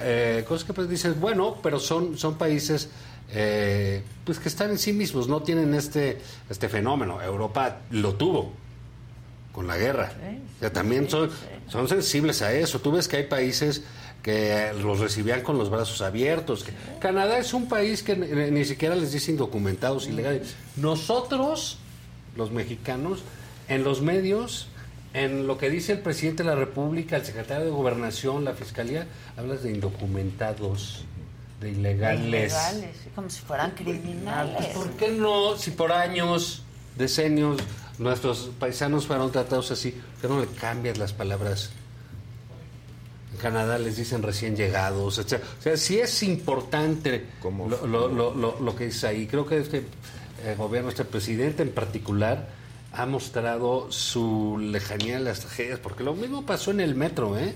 eh, 0.00 0.42
cosas 0.48 0.64
que 0.66 0.72
pues 0.72 0.88
dices, 0.88 1.20
bueno, 1.20 1.58
pero 1.62 1.78
son, 1.78 2.16
son 2.16 2.38
países 2.38 2.88
eh, 3.30 4.02
pues 4.24 4.38
que 4.38 4.48
están 4.48 4.70
en 4.70 4.78
sí 4.78 4.94
mismos, 4.94 5.28
no 5.28 5.42
tienen 5.42 5.74
este, 5.74 6.18
este 6.48 6.70
fenómeno. 6.70 7.20
Europa 7.20 7.80
lo 7.90 8.14
tuvo 8.14 8.54
con 9.56 9.66
la 9.66 9.78
guerra. 9.78 10.12
O 10.56 10.60
sea, 10.60 10.70
también 10.70 11.08
son, 11.08 11.30
son 11.66 11.88
sensibles 11.88 12.42
a 12.42 12.52
eso. 12.52 12.78
Tú 12.78 12.92
ves 12.92 13.08
que 13.08 13.16
hay 13.16 13.22
países 13.24 13.82
que 14.22 14.70
los 14.82 15.00
recibían 15.00 15.40
con 15.40 15.56
los 15.56 15.70
brazos 15.70 16.02
abiertos. 16.02 16.62
que- 16.62 16.72
Canadá 17.00 17.38
es 17.38 17.54
un 17.54 17.66
país 17.68 18.02
que 18.02 18.14
ni, 18.16 18.50
ni 18.50 18.64
siquiera 18.66 18.94
les 18.94 19.12
dice 19.12 19.30
indocumentados, 19.32 20.06
ilegales. 20.08 20.54
Nosotros, 20.76 21.78
los 22.36 22.50
mexicanos, 22.50 23.20
en 23.68 23.82
los 23.82 24.02
medios, 24.02 24.68
en 25.14 25.46
lo 25.46 25.56
que 25.56 25.70
dice 25.70 25.92
el 25.92 26.00
presidente 26.00 26.42
de 26.42 26.50
la 26.50 26.54
República, 26.54 27.16
el 27.16 27.24
secretario 27.24 27.64
de 27.64 27.70
Gobernación, 27.70 28.44
la 28.44 28.52
Fiscalía, 28.52 29.06
hablas 29.38 29.62
de 29.62 29.70
indocumentados, 29.70 31.04
de 31.62 31.70
ilegales. 31.70 32.26
Ilegales, 32.26 32.96
como 33.14 33.30
si 33.30 33.40
fueran 33.40 33.70
Pues, 33.70 33.82
criminales. 33.84 34.66
¿Por 34.66 34.90
qué 34.98 35.08
no, 35.12 35.56
si 35.56 35.70
por 35.70 35.92
años, 35.92 36.62
decenios, 36.98 37.56
nuestros 37.98 38.50
paisanos 38.58 39.06
fueron 39.06 39.32
tratados 39.32 39.70
así, 39.70 39.90
¿por 39.92 40.20
qué 40.20 40.28
no 40.28 40.40
le 40.40 40.46
cambias 40.48 40.98
las 40.98 41.12
palabras? 41.12 41.70
En 43.32 43.38
Canadá 43.38 43.78
les 43.78 43.96
dicen 43.96 44.22
recién 44.22 44.56
llegados, 44.56 45.18
etc. 45.18 45.42
O 45.58 45.62
sea, 45.62 45.76
sí 45.76 45.98
es 45.98 46.22
importante 46.22 47.26
lo, 47.42 47.86
lo- 47.86 48.08
lo- 48.08 48.34
lo- 48.34 48.60
lo 48.60 48.76
que 48.76 48.86
dice 48.86 49.06
ahí. 49.08 49.26
Creo 49.26 49.46
que 49.46 49.58
este 49.58 49.78
eh, 50.44 50.54
gobierno, 50.56 50.88
este 50.90 51.04
presidente 51.04 51.62
en 51.62 51.70
particular, 51.72 52.48
ha 52.92 53.04
mostrado 53.06 53.90
su 53.92 54.56
lejanía 54.58 55.18
a 55.18 55.20
las 55.20 55.40
tragedias, 55.40 55.78
porque 55.80 56.02
lo 56.04 56.14
mismo 56.14 56.46
pasó 56.46 56.70
en 56.70 56.80
el 56.80 56.94
metro, 56.94 57.36
¿eh? 57.38 57.54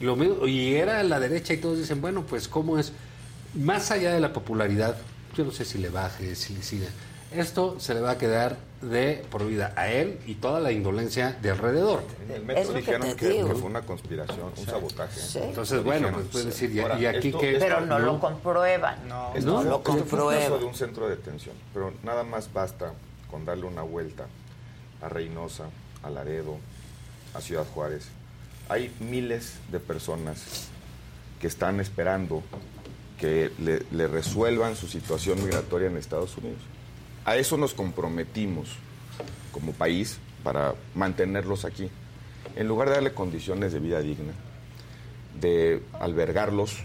Lo 0.00 0.16
mismo, 0.16 0.46
y 0.46 0.74
era 0.74 1.00
a 1.00 1.02
la 1.04 1.20
derecha 1.20 1.54
y 1.54 1.58
todos 1.58 1.78
dicen, 1.78 2.00
bueno, 2.00 2.24
pues 2.28 2.48
cómo 2.48 2.78
es, 2.78 2.92
más 3.54 3.90
allá 3.92 4.12
de 4.12 4.20
la 4.20 4.32
popularidad, 4.32 4.96
yo 5.36 5.44
no 5.44 5.52
sé 5.52 5.64
si 5.64 5.78
le 5.78 5.88
baje, 5.88 6.34
si 6.34 6.52
le 6.54 6.62
siga. 6.62 6.88
Esto 7.32 7.76
se 7.78 7.94
le 7.94 8.00
va 8.00 8.12
a 8.12 8.18
quedar 8.18 8.58
de 8.84 9.24
por 9.30 9.46
vida 9.46 9.72
a 9.76 9.88
él 9.90 10.18
y 10.26 10.34
toda 10.34 10.60
la 10.60 10.70
indolencia 10.72 11.36
de 11.42 11.50
alrededor. 11.50 12.02
En 12.26 12.30
el 12.34 12.44
metro 12.44 12.72
dijeron 12.72 13.02
que, 13.16 13.28
que 13.38 13.44
fue 13.44 13.62
una 13.62 13.82
conspiración, 13.82 14.52
un 14.56 14.66
sabotaje. 14.66 15.20
Entonces, 15.42 15.82
bueno, 15.82 16.10
pues 16.12 16.26
puede 16.28 16.44
decir, 16.46 16.70
y- 16.70 17.02
y 17.02 17.06
aquí 17.06 17.28
esto- 17.28 17.38
que- 17.40 17.56
Pero 17.58 17.80
no, 17.82 17.98
lo 17.98 18.20
comprueban. 18.20 19.08
No, 19.08 19.32
Esto 19.34 19.50
no 19.50 19.62
lo 19.64 19.76
un 19.78 19.82
caso 19.82 19.98
comprueban. 19.98 20.58
de 20.60 20.64
un 20.66 20.74
centro 20.74 21.08
de 21.08 21.16
detención, 21.16 21.54
pero 21.72 21.92
nada 22.02 22.22
más 22.22 22.52
basta 22.52 22.92
con 23.30 23.44
darle 23.44 23.66
una 23.66 23.82
vuelta 23.82 24.26
a 25.02 25.08
Reynosa, 25.08 25.64
a 26.02 26.10
Laredo, 26.10 26.56
a 27.34 27.40
Ciudad 27.40 27.66
Juárez. 27.74 28.04
Hay 28.68 28.94
miles 29.00 29.54
de 29.72 29.80
personas 29.80 30.68
que 31.40 31.46
están 31.46 31.80
esperando 31.80 32.42
que 33.18 33.50
le, 33.58 33.82
le 33.92 34.06
resuelvan 34.08 34.76
su 34.76 34.86
situación 34.88 35.42
migratoria 35.42 35.88
en 35.88 35.96
Estados 35.96 36.36
Unidos. 36.36 36.60
A 37.24 37.36
eso 37.36 37.56
nos 37.56 37.72
comprometimos 37.72 38.68
como 39.50 39.72
país 39.72 40.18
para 40.42 40.74
mantenerlos 40.94 41.64
aquí. 41.64 41.88
En 42.56 42.68
lugar 42.68 42.88
de 42.88 42.94
darle 42.96 43.14
condiciones 43.14 43.72
de 43.72 43.80
vida 43.80 44.00
digna, 44.00 44.34
de 45.40 45.82
albergarlos, 45.94 46.80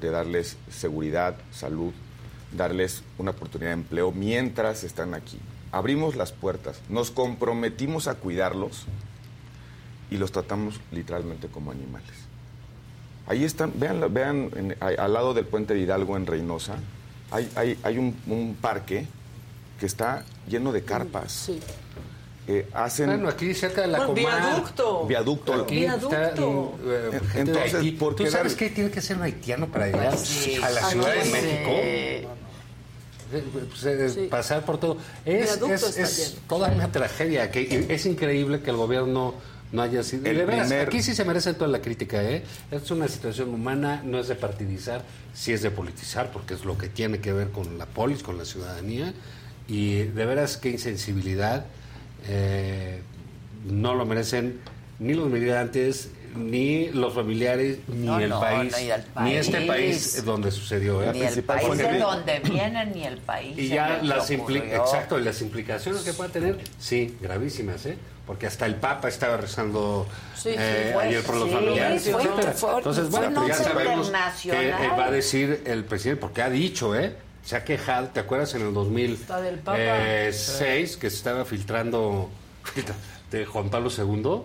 de 0.00 0.10
darles 0.10 0.56
seguridad, 0.68 1.36
salud, 1.52 1.92
darles 2.56 3.04
una 3.18 3.30
oportunidad 3.30 3.70
de 3.70 3.74
empleo 3.74 4.10
mientras 4.10 4.82
están 4.82 5.14
aquí. 5.14 5.38
Abrimos 5.70 6.16
las 6.16 6.32
puertas, 6.32 6.80
nos 6.88 7.10
comprometimos 7.10 8.08
a 8.08 8.14
cuidarlos 8.16 8.86
y 10.10 10.16
los 10.16 10.32
tratamos 10.32 10.80
literalmente 10.90 11.48
como 11.48 11.70
animales. 11.70 12.12
Ahí 13.26 13.44
están, 13.44 13.72
vean, 13.76 14.12
vean 14.12 14.76
al 14.80 15.12
lado 15.12 15.34
del 15.34 15.46
puente 15.46 15.74
de 15.74 15.80
Hidalgo 15.80 16.16
en 16.16 16.26
Reynosa, 16.26 16.76
hay, 17.30 17.78
hay, 17.82 17.98
un 17.98 18.56
parque 18.60 19.06
que 19.78 19.86
está 19.86 20.24
lleno 20.48 20.72
de 20.72 20.84
carpas. 20.84 21.50
Eh, 22.46 22.68
hacen 22.74 23.06
Bueno, 23.06 23.28
aquí 23.30 23.54
cerca 23.54 23.80
de 23.82 23.86
la 23.86 24.06
Bueno, 24.06 24.14
Comar. 24.22 24.42
viaducto. 24.42 25.06
viaducto. 25.06 25.54
Aquí 25.62 25.84
está 25.84 26.08
Viaducto. 26.08 26.78
eh, 26.84 27.20
gente 27.32 27.52
de 27.52 27.64
entonces. 27.66 27.92
¿por 27.98 28.14
¿Tú 28.16 28.26
sabes 28.26 28.52
dar- 28.52 28.58
qué 28.58 28.70
tiene 28.70 28.90
que 28.90 29.00
ser 29.00 29.16
un 29.16 29.22
haitiano 29.22 29.66
para 29.68 29.86
llegar 29.86 30.16
Sí, 30.18 30.56
a 30.62 30.68
la 30.70 30.80
aquí 30.80 30.90
Ciudad 30.92 31.14
de 31.14 31.24
sí. 31.24 31.32
México? 31.32 31.70
Eh, 31.72 32.26
pues, 33.68 33.84
eh, 33.86 34.28
Pasar 34.30 34.64
por 34.64 34.78
todo. 34.78 34.98
Es, 35.24 35.58
Viaducto 35.58 35.74
es- 35.74 35.96
está 35.98 36.38
toda 36.48 36.68
una 36.70 36.92
tragedia. 36.92 37.50
que 37.50 37.62
y 37.62 37.86
es 37.92 38.06
increíble 38.06 38.60
que 38.60 38.70
el 38.70 38.76
gobierno 38.76 39.34
no 39.72 39.82
haya 39.82 40.02
sido. 40.02 40.26
y 40.26 40.28
El 40.30 40.36
de 40.38 40.44
veras, 40.44 40.68
primer- 40.68 40.86
aquí 40.86 41.02
sí 41.02 41.14
se 41.14 41.24
merece 41.24 41.54
toda 41.54 41.68
la 41.68 41.80
crítica. 41.80 42.22
¿eh? 42.22 42.44
Es 42.70 42.90
una 42.90 43.08
situación 43.08 43.52
humana, 43.54 44.02
no 44.04 44.18
es 44.20 44.28
de 44.28 44.34
partidizar, 44.34 45.02
sí 45.32 45.52
es 45.52 45.62
de 45.62 45.70
politizar, 45.70 46.30
porque 46.30 46.52
es 46.54 46.64
lo 46.66 46.76
que 46.78 46.88
tiene 46.90 47.20
que 47.20 47.32
ver 47.32 47.50
con 47.50 47.78
la 47.78 47.86
polis, 47.86 48.22
con 48.22 48.36
la 48.38 48.44
ciudadanía. 48.44 49.14
Y 49.68 50.02
de 50.04 50.26
veras, 50.26 50.56
qué 50.56 50.70
insensibilidad. 50.70 51.66
eh, 52.26 53.00
no 53.66 53.94
lo 53.94 54.04
merecen 54.06 54.60
ni 54.98 55.14
los 55.14 55.28
migrantes, 55.28 56.10
ni 56.36 56.88
los 56.88 57.14
familiares, 57.14 57.78
ni 57.88 58.06
No, 58.06 58.18
el 58.20 58.28
no, 58.30 58.40
país, 58.40 58.74
no, 59.14 59.22
ni 59.22 59.34
este 59.36 59.60
país. 59.62 60.22
donde 60.24 60.50
sucedió. 60.50 61.02
¿eh? 61.02 61.10
Ni 61.12 61.20
el 61.22 61.42
país 61.44 61.76
de 61.78 61.98
donde 61.98 62.38
vienen, 62.40 62.92
ni 62.92 63.04
el 63.04 63.18
país. 63.18 63.56
Y 63.58 63.68
ya 63.68 64.00
las, 64.02 64.30
exacto, 64.30 65.18
y 65.18 65.22
las 65.22 65.40
implicaciones 65.42 66.02
que 66.02 66.12
pueda 66.12 66.30
tener, 66.30 66.58
sí, 66.78 67.16
gravísimas, 67.20 67.84
¿eh? 67.86 67.96
Porque 68.26 68.46
hasta 68.46 68.64
el 68.66 68.76
Papa 68.76 69.08
estaba 69.08 69.36
rezando 69.36 70.06
Sí, 70.34 70.50
sí, 70.50 70.56
eh, 70.58 70.90
fue- 70.94 71.02
ayer 71.04 71.22
por 71.24 71.36
los 71.36 71.48
sí, 71.48 71.54
familiares, 71.54 72.10
fue- 72.10 72.22
Entonces, 72.78 73.10
bueno, 73.10 73.32
pues 73.34 73.48
ya 73.58 73.64
sabemos 73.64 74.10
que 74.42 74.68
eh, 74.68 74.72
va 74.98 75.06
a 75.06 75.10
decir 75.10 75.62
el 75.66 75.84
presidente, 75.84 76.20
porque 76.20 76.40
ha 76.42 76.48
dicho, 76.50 76.94
¿eh? 76.98 77.14
Se 77.44 77.56
ha 77.56 77.64
quejado, 77.64 78.08
¿te 78.08 78.20
acuerdas 78.20 78.54
en 78.54 78.62
el 78.62 79.12
Está 79.12 79.40
del 79.40 79.58
Papa. 79.58 79.78
2006 79.78 80.96
que 80.96 81.10
se 81.10 81.16
estaba 81.16 81.44
filtrando 81.44 82.30
de 83.30 83.44
Juan 83.44 83.68
Pablo 83.68 83.90
II? 83.96 84.42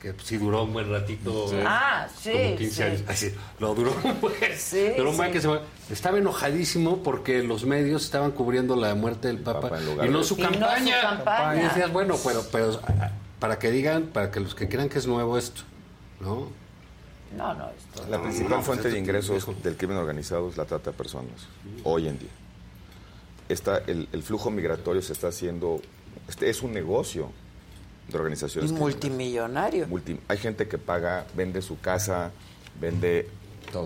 Que 0.00 0.14
sí 0.24 0.38
duró 0.38 0.64
un 0.64 0.72
buen 0.72 0.90
ratito. 0.90 1.48
Sí. 1.48 1.56
Ah, 1.62 2.08
sí, 2.18 2.32
Como 2.32 2.56
15 2.56 2.74
sí. 2.74 2.82
años. 2.82 3.02
Así, 3.06 3.34
lo 3.58 3.74
duró 3.74 3.94
un 4.02 4.18
buen. 4.18 4.34
Sí, 4.56 4.92
duró 4.96 5.10
un 5.10 5.16
buen 5.18 5.28
sí. 5.28 5.34
que 5.34 5.40
se. 5.42 5.92
Estaba 5.92 6.16
enojadísimo 6.16 7.02
porque 7.02 7.42
los 7.42 7.66
medios 7.66 8.04
estaban 8.04 8.30
cubriendo 8.30 8.76
la 8.76 8.94
muerte 8.94 9.28
del 9.28 9.40
Papa, 9.40 9.70
y 10.02 10.08
no 10.08 10.24
su 10.24 10.38
Y 10.38 10.42
no 10.42 10.68
su 10.68 11.02
campaña. 11.02 11.60
Y 11.60 11.64
decías, 11.64 11.92
bueno, 11.92 12.16
pero, 12.24 12.42
pero 12.50 12.80
para 13.38 13.58
que 13.58 13.70
digan, 13.70 14.04
para 14.04 14.30
que 14.30 14.40
los 14.40 14.54
que 14.54 14.70
crean 14.70 14.88
que 14.88 14.98
es 14.98 15.06
nuevo 15.06 15.36
esto, 15.36 15.62
¿no? 16.20 16.48
No, 17.36 17.54
no, 17.54 17.68
esto 17.70 18.04
La 18.10 18.20
principal 18.20 18.50
no, 18.58 18.62
fuente 18.62 18.82
pues 18.82 18.94
de 18.94 18.98
ingresos 19.00 19.46
del 19.62 19.76
crimen 19.76 19.96
organizado 19.96 20.48
es 20.48 20.56
la 20.56 20.64
trata 20.64 20.90
de 20.90 20.96
personas, 20.96 21.46
hoy 21.84 22.08
en 22.08 22.18
día. 22.18 22.28
Está, 23.48 23.78
el, 23.86 24.08
el 24.12 24.22
flujo 24.22 24.50
migratorio 24.50 25.02
se 25.02 25.12
está 25.12 25.28
haciendo, 25.28 25.80
este 26.28 26.50
es 26.50 26.62
un 26.62 26.72
negocio 26.72 27.30
de 28.08 28.12
Y 28.12 28.16
organizaciones. 28.16 28.70
criminales. 28.70 28.94
multimillonario. 28.96 29.86
Multi- 29.88 30.20
hay 30.28 30.38
gente 30.38 30.66
que 30.68 30.78
paga, 30.78 31.26
vende 31.36 31.62
su 31.62 31.78
casa, 31.80 32.30
vende 32.80 33.28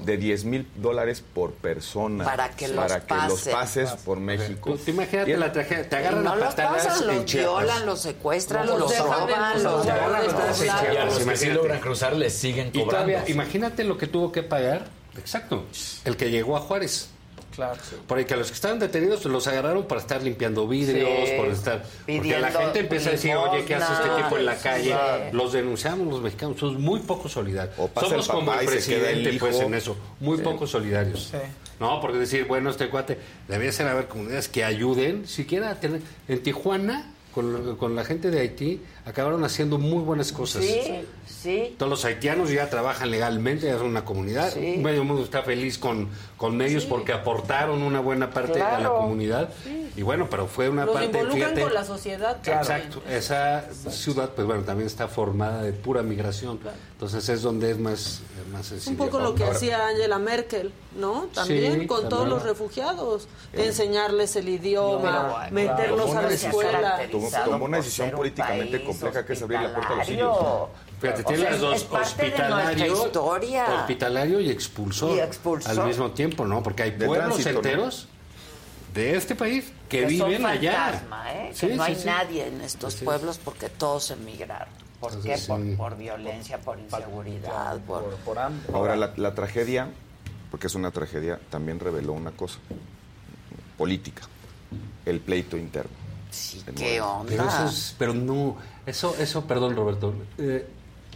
de 0.05 0.17
10 0.17 0.45
mil 0.45 0.69
dólares 0.77 1.23
por 1.35 1.53
persona. 1.53 2.25
Para 2.25 2.51
que 2.51 2.69
los 2.69 2.77
para 2.77 3.01
que 3.07 3.15
los 3.15 3.33
pasen. 3.43 3.53
pases 3.53 3.91
por 4.05 4.19
México. 4.21 4.73
Tú, 4.73 4.79
tú 4.79 4.91
imagínate 4.91 5.31
Y 5.31 5.33
el- 5.35 5.41
la 5.41 5.53
tragedia, 5.53 5.89
te 5.89 5.97
Y 5.97 5.99
agarran 5.99 6.25
no 6.25 6.37
los 6.37 6.45
patadas 6.47 6.87
pasan, 6.87 7.11
en 7.11 7.17
los 7.17 7.33
violan, 7.33 7.87
los 7.87 8.01
secuestran, 8.01 8.67
Los 8.67 8.99
roban, 8.99 9.63
los 9.63 9.63
los 9.63 9.73
lugares 9.85 9.91
agarran 9.93 10.17
a 10.17 10.21
de 10.23 10.27
patadas 10.29 10.61
en 10.61 10.67
todos 10.67 10.67
Y 10.67 10.69
a 10.69 10.81
Chiapas, 10.93 11.05
los 11.05 11.15
que 11.15 11.19
sí 11.19 11.23
imagínate. 11.25 11.55
logran 11.55 11.81
cruzar 11.81 12.17
les 12.17 12.33
siguen 12.35 12.71
Y 12.73 12.85
todavía, 12.85 13.25
imagínate 13.29 13.85
lo 13.85 13.99
que 13.99 14.07
tuvo 14.07 14.33
que 14.33 14.43
pagar, 14.43 14.87
exacto, 15.19 15.65
el 16.05 16.17
que 16.17 16.31
llegó 16.31 16.57
a 16.57 16.61
Juárez. 16.61 17.11
Claro. 17.55 17.79
Porque 18.07 18.35
a 18.35 18.37
los 18.37 18.49
que 18.49 18.55
estaban 18.55 18.79
detenidos 18.79 19.25
los 19.27 19.47
agarraron 19.47 19.87
para 19.87 20.01
estar 20.01 20.23
limpiando 20.23 20.67
vidrios, 20.67 21.09
Sí, 21.29 21.35
por 21.37 21.47
estar. 21.49 21.85
Porque 22.07 22.39
la 22.39 22.51
gente 22.51 22.81
empieza 22.81 23.11
a 23.11 23.13
decir, 23.13 23.35
oye, 23.37 23.65
¿qué 23.65 23.75
hace 23.77 23.93
este 23.93 24.23
tipo 24.23 24.37
en 24.39 24.47
la 24.47 24.57
sí, 24.57 24.63
calle? 24.63 24.91
sí. 25.31 25.37
Los 25.37 25.53
denunciamos 25.53 26.07
los 26.09 26.21
mexicanos, 26.23 26.59
somos 26.59 26.79
muy 26.79 27.01
poco 27.01 27.29
solidarios. 27.29 27.75
O 27.79 27.89
pasa 27.89 28.09
Somos 28.09 28.27
el 28.29 28.35
como 28.35 28.55
el 28.55 28.67
presidente, 28.67 29.37
pues, 29.39 29.61
en 29.61 29.75
eso, 29.75 29.97
muy 30.21 30.39
Sí. 30.39 30.43
poco 30.45 30.67
solidarios. 30.67 31.29
Sí. 31.31 31.39
No, 31.81 32.01
porque 32.01 32.19
decir, 32.19 32.45
bueno, 32.47 32.71
este 32.71 32.89
cuate, 32.89 33.19
debería 33.49 33.73
ser 33.73 33.87
haber 33.89 34.07
comunidades 34.07 34.49
que 34.49 34.65
ayuden, 34.65 35.27
siquiera 35.27 35.71
a 35.71 35.81
tener. 35.81 36.01
En 36.29 36.43
Tijuana, 36.43 37.11
con, 37.33 37.77
con 37.77 37.97
la 37.97 38.05
gente 38.05 38.31
de 38.31 38.41
Haití, 38.41 38.81
acabaron 39.07 39.45
haciendo 39.45 39.79
muy 39.79 40.03
buenas 40.03 40.33
cosas. 40.33 40.65
Sí, 40.65 41.05
sí. 41.27 41.75
Todos 41.79 41.91
los 41.91 42.05
haitianos 42.05 42.51
ya 42.51 42.71
trabajan 42.71 43.11
legalmente, 43.11 43.67
ya 43.67 43.77
son 43.79 43.89
una 43.89 44.05
comunidad. 44.05 44.53
Sí. 44.53 44.79
Medio 44.79 45.05
mundo 45.05 45.23
está 45.23 45.43
feliz 45.43 45.79
con, 45.79 46.09
con 46.37 46.61
ellos 46.63 46.85
porque 46.87 47.13
aportaron 47.13 47.83
una 47.83 48.01
buena 48.01 48.31
parte 48.31 48.61
a 48.63 48.73
la 48.73 48.79
Claro. 48.79 48.97
comunidad. 48.99 49.51
Y 49.97 50.03
bueno, 50.03 50.29
pero 50.29 50.47
fue 50.49 50.69
una 50.69 50.85
Los 50.87 50.95
parte, 50.95 51.07
involucran 51.19 51.39
fíjate. 51.51 51.61
con 51.63 51.75
la 51.75 51.85
sociedad. 51.85 52.33
también. 52.43 52.59
Exacto. 52.59 53.03
Esa 53.09 53.65
ciudad, 53.91 54.31
pues 54.31 54.47
bueno, 54.47 54.63
también 54.63 54.87
está 54.87 55.07
formada 55.07 55.63
de 55.63 55.73
pura 55.73 56.03
migración. 56.03 56.59
Entonces 56.93 57.29
es 57.29 57.43
donde 57.43 57.71
es 57.73 57.79
más, 57.79 58.21
eh, 58.39 58.51
más 58.51 58.63
Un 58.63 58.81
sensible. 58.81 58.99
poco 59.05 59.19
lo 59.21 59.35
que 59.35 59.45
Ahora, 59.45 59.57
hacía 59.57 59.87
Angela 59.89 60.19
Merkel, 60.19 60.73
¿no? 60.99 61.29
También 61.35 61.81
Sí, 61.83 61.87
con 61.87 62.09
todos 62.09 62.27
los 62.27 62.43
refugiados, 62.43 63.29
enseñarles 63.53 64.35
el 64.37 64.49
idioma, 64.49 65.47
No, 65.49 65.55
meterlos 65.55 66.11
a 66.15 66.23
la 66.23 66.33
escuela. 66.33 67.01
tomó- 67.11 67.31
tomó 67.45 67.65
una 67.67 67.77
decisión 67.79 68.09
un 68.11 68.17
políticamente 68.17 68.83
compleja 69.01 69.27
que 69.27 69.33
es 69.33 69.43
abrir 69.43 69.61
la 69.61 69.73
puerta 69.75 69.93
a 69.93 69.97
los 69.97 70.01
hospitalario. 70.09 70.69
Fíjate, 71.01 71.25
tiene 71.25 71.43
las 71.45 71.61
dos, 71.61 71.77
es 71.77 71.85
parte 71.85 72.23
de 72.23 72.29
nuestra 72.31 72.47
hospitalario, 72.57 73.05
historia. 73.07 73.75
hospitalario 73.81 74.41
y 74.41 74.51
expulsor, 74.51 75.17
Y 75.17 75.21
expulsor. 75.21 75.79
al 75.81 75.87
mismo 75.87 76.11
tiempo, 76.13 76.45
¿no? 76.47 76.63
Porque 76.63 76.83
hay 76.85 76.91
pueblos 76.93 77.19
tránsito, 77.19 77.51
¿no? 77.53 77.57
enteros 77.59 78.09
de 78.95 79.17
este 79.17 79.35
país 79.35 79.73
que, 79.89 80.03
son 80.19 80.29
viven 80.31 80.47
allá. 80.47 80.73
fantasma, 80.85 81.33
¿eh? 81.35 81.51
Sí, 81.53 81.67
que 81.69 81.75
no 81.75 81.85
sí, 81.85 81.91
hay 81.93 81.97
sí. 81.99 82.07
nadie 82.07 82.47
en 82.47 82.61
estos 82.61 82.95
Así 82.95 83.05
pueblos 83.05 83.39
porque 83.45 83.69
todos 83.69 84.11
emigraron. 84.13 84.69
¿Por 85.01 85.11
qué? 85.21 85.35
Entonces, 85.35 85.47
Por, 85.49 85.61
sí. 85.61 85.75
por 85.77 85.97
violencia, 85.99 86.59
por 86.61 86.79
inseguridad, 86.79 87.79
por... 87.81 88.17
Ahora, 88.73 88.97
la, 88.97 89.13
la 89.17 89.35
tragedia, 89.35 89.89
porque 90.51 90.69
es 90.69 90.75
una 90.75 90.91
tragedia, 90.93 91.39
también 91.51 91.81
reveló 91.81 92.13
una 92.13 92.31
cosa 92.31 92.59
política, 93.77 94.23
el 95.05 95.21
pleito 95.21 95.57
interno. 95.57 95.91
de 96.67 96.73
¿Qué 96.73 97.01
onda? 97.01 97.27
Pero, 97.29 97.49
eso 97.49 97.65
es- 97.67 97.95
pero 97.99 98.15
no, 98.15 98.57
eso, 98.87 99.17
eso, 99.19 99.47
perdón 99.47 99.77
Roberto, 99.77 100.15
eh, 100.39 100.67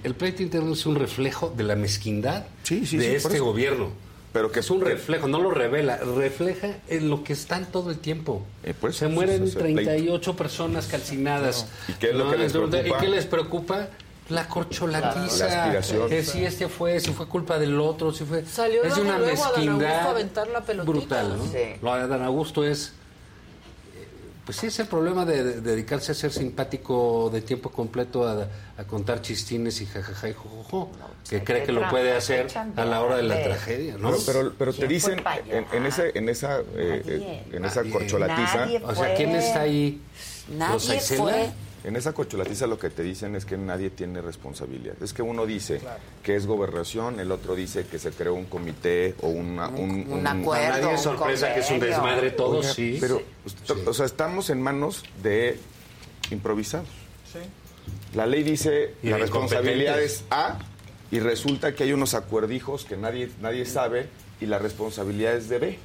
el 0.05 0.15
pleito 0.15 0.43
interno 0.43 0.73
es 0.73 0.87
un 0.87 0.95
reflejo 0.95 1.53
de 1.57 1.65
la 1.65 1.77
mezquindad 1.77 2.47
sí, 2.63 2.81
de 2.81 2.87
sí, 2.87 2.97
este 3.05 3.37
eso. 3.37 3.45
gobierno. 3.45 3.91
Pero 4.33 4.53
que 4.53 4.61
es 4.61 4.71
un 4.71 4.83
reflejo, 4.83 5.27
no 5.27 5.41
lo 5.41 5.51
revela, 5.51 5.97
refleja 5.97 6.77
en 6.89 7.09
lo 7.09 7.25
que 7.25 7.33
están 7.33 7.65
todo 7.67 7.91
el 7.91 7.99
tiempo. 7.99 8.43
por 8.79 8.91
eso, 8.91 8.99
Se 9.01 9.09
mueren 9.09 9.39
pues, 9.39 9.51
es 9.51 9.57
el 9.57 9.63
pleito. 9.63 9.83
38 9.91 10.37
personas 10.37 10.87
calcinadas. 10.87 11.67
¿Y 11.89 11.93
qué 11.95 12.11
es 12.11 12.15
lo 12.15 12.31
que 12.31 12.37
les 12.37 12.53
preocupa? 12.53 12.79
¿Y 12.79 12.93
qué 13.01 13.09
les 13.09 13.27
preocupa? 13.27 13.89
La 14.29 14.47
corcholatiza. 14.47 15.81
Que 16.09 16.23
si 16.23 16.45
este 16.45 16.69
fue, 16.69 17.01
si 17.01 17.13
fue 17.13 17.27
culpa 17.27 17.59
del 17.59 17.81
otro, 17.81 18.13
si 18.13 18.25
fue. 18.25 18.45
Salió 18.45 18.83
es 18.83 18.97
luego, 18.97 19.03
una 19.03 19.19
luego 19.19 19.31
Augusto 19.31 19.55
a 19.55 19.59
mezquindad 19.59 20.09
aventar 20.11 20.49
la 20.49 20.61
pelotita. 20.61 20.93
brutal, 20.93 21.39
¿no? 21.39 21.45
Sí. 21.47 21.59
Lo 21.81 21.95
de 21.95 22.03
Adán 22.03 22.23
Augusto 22.23 22.65
es. 22.65 22.93
Eh, 24.49 24.53
Pues 24.55 24.57
sí, 24.57 24.67
es 24.69 24.79
el 24.79 24.87
problema 24.87 25.25
de, 25.27 25.45
de 25.45 25.61
dedicarse 25.61 26.13
a 26.13 26.15
ser 26.15 26.33
simpático 26.33 27.29
de 27.31 27.43
tiempo 27.43 27.71
completo, 27.71 28.27
a, 28.27 28.49
a 28.79 28.85
contar 28.85 29.21
chistines 29.21 29.81
y 29.83 29.87
jajaja 29.87 30.29
y 30.29 30.33
jojojo, 30.33 30.91
que 31.29 31.45
cree 31.45 31.65
que 31.65 31.73
lo 31.73 31.87
puede 31.91 32.17
hacer 32.17 32.47
a 32.77 32.85
la 32.85 33.03
hora 33.03 33.17
de 33.17 33.25
la 33.25 33.43
tragedia, 33.43 33.97
¿no? 33.99 34.11
Pero, 34.11 34.23
pero, 34.27 34.55
pero 34.59 34.73
te 34.73 34.87
¿Quién 34.87 35.01
fue 35.01 35.15
dicen 35.17 35.25
en, 35.51 35.67
en 35.73 35.87
ese, 35.87 36.13
en 36.15 36.29
esa, 36.29 36.61
eh, 36.61 37.03
eh, 37.07 37.45
en 37.53 37.65
esa 37.65 37.83
Nadie. 37.83 37.93
corcholatiza. 37.93 38.57
Nadie 38.57 38.81
O 38.85 38.95
sea, 38.95 39.15
¿quién 39.15 39.31
está 39.31 39.61
ahí? 39.61 40.01
Nadie 40.57 41.01
fue. 41.01 41.51
En 41.85 41.97
esa 41.97 42.13
corcholatiza 42.13 42.67
lo 42.67 42.79
que 42.79 42.91
te 42.91 43.03
dicen 43.03 43.37
es 43.37 43.45
que 43.45 43.57
nadie 43.57 43.91
tiene 43.91 44.21
responsabilidad. 44.21 44.95
Es 45.03 45.13
que 45.13 45.23
uno 45.23 45.47
dice 45.47 45.81
que 46.23 46.35
es 46.35 46.47
gobernación, 46.47 47.21
el 47.21 47.31
otro 47.31 47.55
dice 47.55 47.87
que 47.87 47.99
se 47.99 48.11
creó 48.11 48.35
un 48.35 48.47
comité 48.47 49.15
o 49.23 49.29
una, 49.29 49.69
un, 49.69 50.07
un 50.11 50.27
acuerdo, 50.27 50.67
A 50.67 50.81
nadie 50.81 50.95
es 50.95 51.03
sorpresa 51.03 51.55
que 51.55 51.61
es 51.61 51.71
un 51.71 51.79
desmadre 51.79 52.31
todo, 52.33 52.59
Oiga, 52.59 52.73
sí. 52.73 52.99
Pero, 53.01 53.23
o 53.87 53.95
sea, 53.95 54.07
estamos 54.07 54.51
en 54.51 54.61
manos 54.61 55.05
de 55.23 55.59
improvisados. 56.31 56.89
La 58.15 58.27
ley 58.27 58.43
dice 58.43 58.95
Y 59.03 59.11
la 59.11 59.19
responsabilidad 59.19 60.01
es 60.01 60.25
A 60.31 60.59
y 61.11 61.21
resulta 61.21 61.75
que 61.75 61.85
hay 61.85 61.93
unos 61.93 62.15
acuerdijos 62.15 62.85
que 62.85 62.97
nadie, 62.97 63.31
nadie 63.41 63.65
sabe 63.65 64.09
y 64.41 64.47
la 64.47 64.59
responsabilidad 64.59 65.35
es 65.35 65.49
de 65.49 65.59
B. 65.59 65.79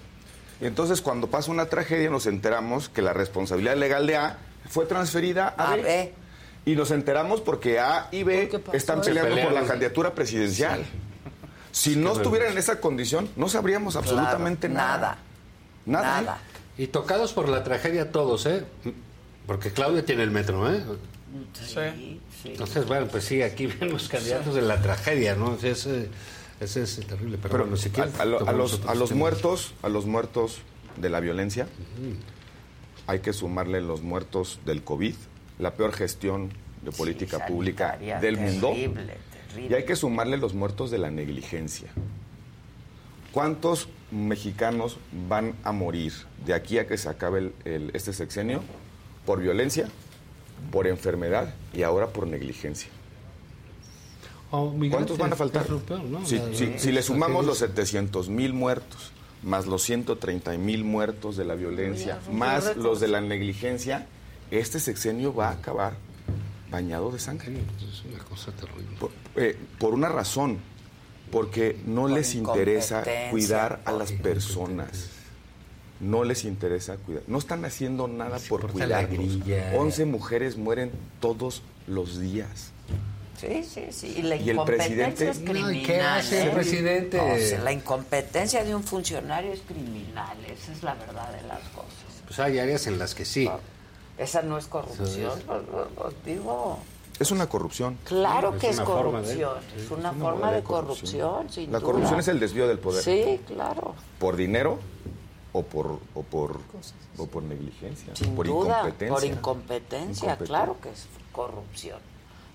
Y 0.61 0.65
entonces 0.65 1.01
cuando 1.01 1.27
pasa 1.27 1.51
una 1.51 1.67
tragedia 1.67 2.09
nos 2.09 2.25
enteramos 2.25 2.89
que 2.89 3.01
la 3.01 3.13
responsabilidad 3.13 3.75
legal 3.77 4.07
de 4.07 4.17
A 4.17 4.37
fue 4.69 4.85
transferida 4.85 5.53
a, 5.57 5.73
A 5.73 5.75
B. 5.75 5.81
B. 5.83 6.13
Y 6.65 6.75
nos 6.75 6.91
enteramos 6.91 7.41
porque 7.41 7.79
A 7.79 8.07
y 8.11 8.23
B 8.23 8.49
están 8.73 9.01
peleando 9.01 9.35
por 9.41 9.51
la 9.51 9.63
candidatura 9.65 10.13
presidencial. 10.15 10.85
Si 11.71 11.95
no 11.95 12.13
estuvieran 12.13 12.51
en 12.51 12.57
esa 12.57 12.79
condición, 12.79 13.29
no 13.35 13.49
sabríamos 13.49 13.95
absolutamente 13.95 14.69
nada. 14.69 15.17
Nada. 15.85 16.37
¿eh? 16.77 16.83
Y 16.83 16.87
tocados 16.87 17.33
por 17.33 17.49
la 17.49 17.63
tragedia 17.63 18.11
todos, 18.11 18.45
¿eh? 18.45 18.63
Porque 19.45 19.71
Claudia 19.71 20.05
tiene 20.05 20.23
el 20.23 20.31
metro, 20.31 20.71
¿eh? 20.73 20.81
Sí, 21.53 22.19
Entonces, 22.45 22.85
bueno, 22.87 23.07
pues 23.07 23.25
sí, 23.25 23.41
aquí 23.41 23.65
ven 23.79 23.91
los 23.91 24.07
candidatos 24.07 24.55
de 24.55 24.61
la 24.61 24.81
tragedia, 24.81 25.35
¿no? 25.35 25.55
Ese, 25.55 25.71
ese- 25.71 26.09
ese 26.59 26.83
es 26.83 26.95
terrible. 27.07 27.37
Pero, 27.41 27.51
Pero 27.51 27.63
bueno, 27.65 27.75
si 27.77 27.89
quieres, 27.89 28.17
a, 28.19 28.21
a 28.21 28.25
lo- 28.25 28.47
a 28.47 28.53
los, 28.53 28.81
a 28.87 28.95
los 28.95 29.11
muertos, 29.11 29.73
a 29.81 29.89
los 29.89 30.05
muertos 30.05 30.59
de 30.97 31.09
la 31.09 31.19
violencia, 31.19 31.67
hay 33.07 33.19
que 33.19 33.33
sumarle 33.33 33.81
los 33.81 34.01
muertos 34.01 34.59
del 34.65 34.83
COVID, 34.83 35.15
la 35.59 35.73
peor 35.73 35.93
gestión 35.93 36.49
de 36.83 36.91
política 36.91 37.45
pública 37.45 37.97
del 38.19 38.37
mundo, 38.37 38.69
terrible, 38.69 39.17
terrible. 39.49 39.69
y 39.69 39.73
hay 39.73 39.85
que 39.85 39.95
sumarle 39.95 40.37
los 40.37 40.53
muertos 40.53 40.91
de 40.91 40.97
la 40.97 41.11
negligencia. 41.11 41.89
¿Cuántos 43.31 43.87
mexicanos 44.11 44.97
van 45.27 45.55
a 45.63 45.71
morir 45.71 46.13
de 46.45 46.53
aquí 46.53 46.77
a 46.77 46.87
que 46.87 46.97
se 46.97 47.09
acabe 47.09 47.39
el- 47.39 47.53
el- 47.65 47.91
este 47.93 48.13
sexenio 48.13 48.61
por 49.25 49.39
violencia, 49.41 49.87
por 50.71 50.85
enfermedad 50.87 51.53
y 51.73 51.81
ahora 51.83 52.07
por 52.07 52.27
negligencia? 52.27 52.89
Oh, 54.51 54.71
¿Cuántos 54.91 55.17
van 55.17 55.33
a 55.33 55.35
faltar? 55.35 55.65
Si, 56.77 56.91
le 56.91 57.01
sumamos 57.01 57.43
los 57.45 57.57
700 57.57 58.29
mil 58.29 58.53
muertos, 58.53 59.11
más 59.43 59.65
los 59.65 59.83
130 59.83 60.57
mil 60.57 60.83
muertos 60.83 61.37
de 61.37 61.45
la 61.45 61.55
violencia, 61.55 62.19
más 62.31 62.75
los 62.75 62.99
de 62.99 63.07
la 63.07 63.21
negligencia, 63.21 64.07
este 64.51 64.79
sexenio 64.79 65.33
va 65.33 65.49
a 65.49 65.51
acabar 65.53 65.93
bañado 66.71 67.11
de 67.11 67.19
sangre. 67.19 67.53
Es 67.77 68.03
una 68.05 68.23
cosa 68.23 68.51
terrible. 68.51 68.97
Por, 68.99 69.11
eh, 69.35 69.57
por 69.79 69.93
una 69.93 70.09
razón, 70.09 70.57
porque 71.31 71.79
no 71.85 72.07
les 72.07 72.35
interesa 72.35 73.03
cuidar 73.31 73.81
a 73.85 73.91
las 73.91 74.11
personas. 74.11 75.09
No 75.99 76.23
les 76.23 76.43
interesa 76.43 76.97
cuidar. 76.97 77.23
No 77.27 77.37
están 77.37 77.63
haciendo 77.63 78.07
nada 78.07 78.37
por 78.49 78.71
grilla. 78.73 79.71
11 79.75 80.05
mujeres 80.05 80.57
mueren 80.57 80.91
todos 81.21 81.63
los 81.87 82.19
días. 82.19 82.72
Sí, 83.39 83.63
sí, 83.63 83.87
sí. 83.91 84.13
Y 84.17 84.21
la 84.21 84.35
Y 84.35 84.49
el 84.49 84.55
incompetencia 84.55 85.05
presidente- 85.07 85.29
es 85.29 85.39
No, 85.41 85.51
¿y 85.51 85.53
criminal. 85.53 85.85
qué 85.85 86.01
hace 86.01 86.41
el 86.43 86.47
¿eh? 86.49 86.51
presidente? 86.51 87.19
O 87.19 87.37
sea, 87.37 87.59
la 87.59 87.71
incompetencia 87.71 88.63
de 88.63 88.73
un 88.75 88.83
funcionario 88.83 89.51
es 89.51 89.61
criminal. 89.61 90.37
Esa 90.45 90.71
es 90.71 90.83
la 90.83 90.93
verdad 90.95 91.29
de 91.33 91.41
las 91.47 91.59
cosas. 91.69 91.93
Pues 92.25 92.39
hay 92.39 92.59
áreas 92.59 92.87
en 92.87 92.99
las 92.99 93.13
que 93.15 93.25
sí. 93.25 93.49
Esa 94.17 94.41
no 94.43 94.57
es 94.57 94.67
corrupción. 94.67 95.31
Os- 95.31 95.49
os- 95.49 96.05
os 96.05 96.13
digo. 96.25 96.79
Es 97.19 97.31
una 97.31 97.47
corrupción. 97.47 97.97
Claro 98.05 98.57
que 98.57 98.69
es, 98.69 98.77
de- 98.77 98.83
corrupción. 98.83 99.57
es 99.77 99.91
una 99.91 100.13
forma 100.13 100.51
de 100.51 100.63
corrupción. 100.63 101.49
sin 101.49 101.71
La 101.71 101.79
duda. 101.79 101.85
corrupción 101.91 102.19
es 102.19 102.27
el 102.27 102.39
desvío 102.39 102.67
del 102.67 102.79
poder. 102.79 103.03
Sí, 103.03 103.39
claro. 103.47 103.95
¿Por 104.19 104.35
dinero 104.35 104.79
o 105.51 105.61
por, 105.63 105.99
o 106.15 106.23
por, 106.23 106.59
o 107.17 107.27
por 107.27 107.43
negligencia? 107.43 108.15
Sin 108.15 108.35
por 108.35 108.47
duda, 108.47 108.77
incompetencia. 108.79 109.13
por 109.15 109.23
incompetencia, 109.25 110.25
Incompetencia. 110.25 110.37
claro 110.45 110.77
que 110.81 110.89
es 110.89 111.05
corrupción. 111.31 111.99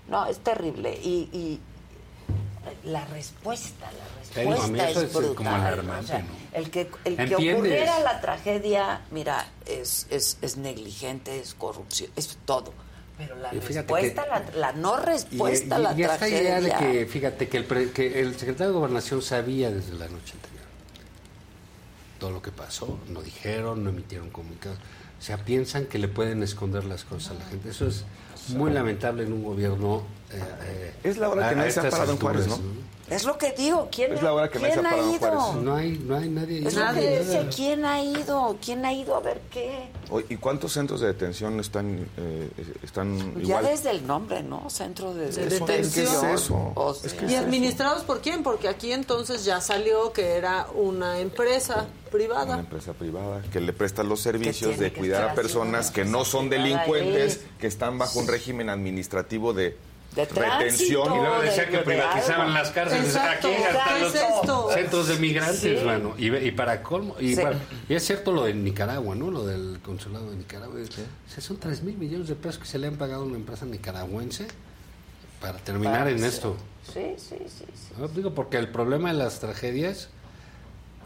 No, 0.09 0.27
es 0.27 0.39
terrible. 0.39 0.95
Y, 1.03 1.29
y 1.33 1.61
la 2.85 3.05
respuesta, 3.07 3.87
la 4.35 4.41
digo, 4.43 4.53
respuesta 4.55 4.91
es 4.91 4.97
es 4.97 5.13
como 5.13 5.29
brutal. 5.29 5.55
alarmante, 5.55 6.05
o 6.05 6.07
sea, 6.09 6.19
¿no? 6.21 6.29
El 6.53 6.71
que, 6.71 6.91
el 7.05 7.17
que 7.29 7.37
ocurriera 7.55 8.01
la 8.01 8.21
tragedia, 8.21 9.01
mira, 9.11 9.47
es, 9.67 10.07
es, 10.11 10.39
es 10.43 10.57
negligente, 10.57 11.39
es 11.41 11.55
corrupción, 11.55 12.11
es 12.17 12.39
todo. 12.45 12.73
Pero 13.17 13.35
la 13.37 13.53
Y 13.55 13.59
respuesta, 13.59 14.23
que- 14.25 14.29
la, 14.57 14.71
la 14.71 14.73
no 14.73 14.97
respuesta 14.97 15.77
a 15.77 15.79
la 15.79 15.93
y 15.93 16.03
esta 16.03 16.19
tragedia. 16.19 16.41
idea 16.43 16.61
de 16.61 16.73
que, 16.93 17.07
fíjate, 17.07 17.49
que 17.49 17.57
el, 17.57 17.65
pre- 17.65 17.91
que 17.91 18.21
el 18.21 18.33
secretario 18.39 18.69
de 18.73 18.79
Gobernación 18.79 19.23
sabía 19.23 19.71
desde 19.71 19.93
la 19.95 20.07
noche 20.09 20.35
anterior 20.35 20.59
todo 22.21 22.31
lo 22.31 22.43
que 22.43 22.51
pasó, 22.51 22.99
no 23.09 23.23
dijeron, 23.23 23.85
no 23.85 23.91
emitieron 23.91 24.31
comunicados. 24.31 24.79
O 25.19 25.23
sea, 25.23 25.37
piensan 25.39 25.87
que 25.87 25.99
le 25.99 26.09
pueden 26.09 26.43
esconder 26.43 26.85
las 26.85 27.05
cosas 27.05 27.31
a 27.33 27.35
la 27.35 27.45
gente. 27.47 27.71
Eso 27.71 27.87
es 27.87 28.05
muy 28.51 28.71
lamentable 28.73 29.23
en 29.25 29.33
un 29.33 29.45
gobierno. 29.45 30.03
eh, 30.33 30.41
eh, 30.63 30.95
Es 31.05 31.19
la 31.19 31.29
hora 31.29 31.49
que 31.51 31.57
nadie 31.57 31.71
se 31.71 31.81
ha 31.81 31.91
parado 31.91 32.13
en 32.13 32.19
Juárez, 32.19 32.43
alturas, 32.45 32.61
¿no? 32.65 32.98
Es 33.11 33.25
lo 33.25 33.39
que 33.39 33.53
digo, 33.53 33.89
¿quién, 33.91 34.13
Es 34.13 34.23
la 34.23 34.35
hora 34.35 34.51
que 34.51 34.59
¿quién 34.59 34.73
se 34.75 34.81
ha 34.81 34.99
ido? 34.99 35.55
No 35.55 35.75
hay, 35.75 35.93
no 35.99 36.17
hay 36.17 36.29
nadie. 36.29 36.67
Es 36.67 36.75
lo 36.75 36.93
que 36.93 37.01
decía, 37.01 37.49
¿quién 37.55 37.85
ha 37.85 38.03
ido? 38.03 38.57
¿Quién 38.63 38.85
ha 38.85 38.93
ido 38.93 39.17
a 39.17 39.21
ver 39.21 39.41
qué? 39.51 39.89
¿Y 40.29 40.37
cuántos 40.37 40.73
centros 40.73 41.01
de 41.01 41.07
detención 41.09 41.59
están, 41.61 42.07
eh, 42.17 42.51
están 42.83 43.35
Ya 43.37 43.41
igual? 43.43 43.65
desde 43.67 43.91
el 43.93 44.07
nombre, 44.07 44.43
¿no? 44.43 44.69
Centro 44.69 45.15
de, 45.15 45.27
De 45.31 45.45
detención. 45.49 45.67
detención. 45.67 46.07
¿Qué 46.21 46.33
es 46.35 46.41
eso? 46.43 46.73
O 46.75 46.95
sea, 46.95 47.31
¿Y 47.31 47.35
administrados 47.35 48.03
por 48.05 48.21
quién? 48.21 48.43
Porque 48.43 48.69
aquí 48.69 48.93
entonces 48.93 49.45
ya 49.45 49.61
salió 49.61 50.13
que 50.13 50.33
era 50.37 50.67
una 50.75 51.19
empresa 51.21 51.87
Una 51.87 52.11
privada. 52.11 52.59
empresa 52.61 52.93
privada 52.93 53.43
que 53.53 53.61
le 53.61 53.73
presta 53.73 54.03
los 54.03 54.21
servicios 54.21 54.79
de 54.79 54.93
cuidar 54.93 55.31
a 55.31 55.35
personas 55.35 55.91
que 55.91 56.03
una 56.03 56.11
no 56.11 56.25
son 56.25 56.49
delincuentes, 56.51 57.41
que 57.59 57.67
están 57.67 57.99
bajo 57.99 58.19
un 58.19 58.27
régimen 58.29 58.69
administrativo 58.71 59.53
de, 59.53 59.77
De 60.15 60.25
retención. 60.25 61.13
Y 61.15 61.17
luego 61.19 61.41
decía 61.43 61.69
que 61.69 61.79
privatizaban 61.79 62.53
las 62.55 62.71
cárceles. 62.71 63.07
Exacto, 63.07 63.49
Aquí 63.49 63.57
hasta 63.63 63.95
¿qué 63.95 64.01
los 64.01 64.15
es 64.15 64.21
esto? 64.23 64.71
centros 64.73 65.09
de 65.09 65.17
migrantes, 65.19 65.79
Sí. 65.81 65.85
mano. 65.85 66.15
Y, 66.19 66.51
para 66.53 66.83
colmo. 66.83 67.15
Y, 67.21 67.35
Sí. 67.37 67.43
para- 67.43 67.59
y 67.89 67.95
es 67.95 68.05
cierto 68.05 68.33
lo 68.33 68.45
de 68.45 68.55
Nicaragua, 68.55 69.15
¿no? 69.15 69.31
Lo 69.31 69.47
del 69.47 69.79
consulado 69.83 70.31
de 70.31 70.37
Nicaragua. 70.37 70.77
O 70.81 71.31
sea, 71.31 71.41
son 71.43 71.59
3 71.59 71.83
mil 71.83 71.97
millones 71.97 72.29
de 72.29 72.35
pesos 72.35 72.59
que 72.59 72.67
se 72.67 72.79
le 72.79 72.87
han 72.89 72.97
pagado 72.97 73.23
a 73.23 73.27
una 73.27 73.37
empresa 73.37 73.65
nicaragüense 73.67 74.49
para 75.41 75.59
terminar 75.59 75.99
Para 76.01 76.11
en 76.11 76.25
esto. 76.25 76.57
Sí, 76.93 77.15
sí, 77.19 77.37
sí. 77.47 77.65
sí. 77.75 77.93
¿no? 77.99 78.09
Digo, 78.09 78.35
porque 78.35 78.57
el 78.57 78.69
problema 78.69 79.13
de 79.13 79.19
las 79.19 79.39
tragedias, 79.41 80.09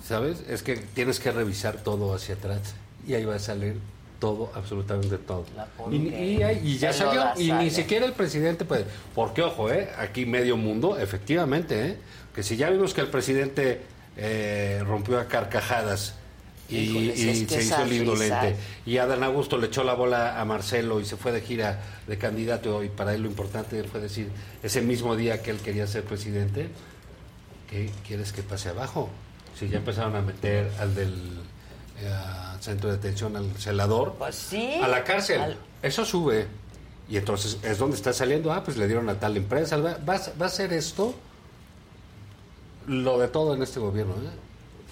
¿sabes? 0.06 0.42
Es 0.48 0.62
que 0.62 0.76
tienes 0.76 1.20
que 1.20 1.32
revisar 1.32 1.78
todo 1.82 2.14
hacia 2.14 2.36
atrás. 2.36 2.60
Y 3.06 3.14
ahí 3.14 3.24
va 3.24 3.34
a 3.34 3.38
salir 3.40 3.76
todo, 4.22 4.52
absolutamente 4.54 5.18
todo. 5.18 5.44
Y, 5.90 5.96
y 6.14 6.42
hay- 6.44 6.60
y 6.62 6.78
ya 6.78 6.92
salió, 6.92 7.24
y 7.36 7.50
ni 7.50 7.70
siquiera 7.70 8.06
el 8.06 8.12
presidente 8.12 8.64
puede. 8.64 8.84
Porque, 9.16 9.42
ojo, 9.42 9.68
¿eh? 9.72 9.88
aquí 9.98 10.26
medio 10.26 10.56
mundo, 10.56 10.96
efectivamente, 10.96 11.88
¿eh? 11.88 11.96
que 12.32 12.44
si 12.44 12.56
ya 12.56 12.70
vimos 12.70 12.94
que 12.94 13.00
el 13.00 13.08
presidente 13.08 13.80
eh, 14.16 14.80
rompió 14.86 15.18
a 15.18 15.26
carcajadas 15.26 16.14
Y, 16.68 16.76
Híjoles, 16.78 17.18
y 17.20 17.28
es 17.28 17.38
que 17.48 17.54
se 17.56 17.62
hizo 17.64 17.82
el 17.82 17.92
indolente. 17.92 18.56
Y 18.86 18.96
Adán 18.98 19.22
Augusto 19.24 19.58
le 19.58 19.66
echó 19.66 19.82
la 19.84 19.94
bola 19.94 20.40
a 20.40 20.44
Marcelo 20.44 21.00
y 21.00 21.04
se 21.04 21.16
fue 21.16 21.32
de 21.32 21.40
gira 21.42 21.80
de 22.06 22.16
candidato. 22.16 22.82
Y 22.84 22.88
para 22.88 23.12
él 23.14 23.22
lo 23.22 23.28
importante 23.28 23.82
fue 23.84 24.00
decir, 24.00 24.28
ese 24.62 24.80
mismo 24.80 25.16
día 25.16 25.42
que 25.42 25.50
él 25.50 25.58
quería 25.58 25.86
ser 25.86 26.04
presidente, 26.04 26.68
¿qué 27.68 27.90
quieres 28.06 28.32
que 28.32 28.42
pase 28.42 28.68
abajo? 28.70 29.10
Si 29.58 29.68
ya 29.68 29.78
empezaron 29.78 30.14
a 30.16 30.22
meter 30.22 30.70
al 30.80 30.94
del 30.94 31.14
eh, 32.02 32.10
centro 32.60 32.90
de 32.90 32.96
detención, 32.96 33.36
al 33.36 33.50
celador, 33.56 34.14
Pues 34.18 34.34
sí. 34.34 34.74
a 34.82 34.88
la 34.88 35.02
cárcel. 35.04 35.40
Al- 35.40 35.56
Eso 35.82 36.04
sube. 36.04 36.46
Y 37.08 37.16
entonces 37.16 37.58
es 37.62 37.78
donde 37.78 37.96
está 37.96 38.12
saliendo, 38.12 38.52
ah, 38.52 38.62
pues 38.64 38.76
le 38.76 38.86
dieron 38.86 39.08
a 39.08 39.18
tal 39.18 39.36
empresa. 39.36 39.76
Va, 39.76 39.98
va 40.08 40.14
a- 40.16 40.32
va 40.40 40.46
a 40.46 40.48
ser 40.48 40.72
esto 40.72 41.14
lo 42.86 43.18
de 43.18 43.28
todo 43.28 43.54
en 43.54 43.62
este 43.62 43.80
gobierno. 43.80 44.14
¿eh? 44.14 44.30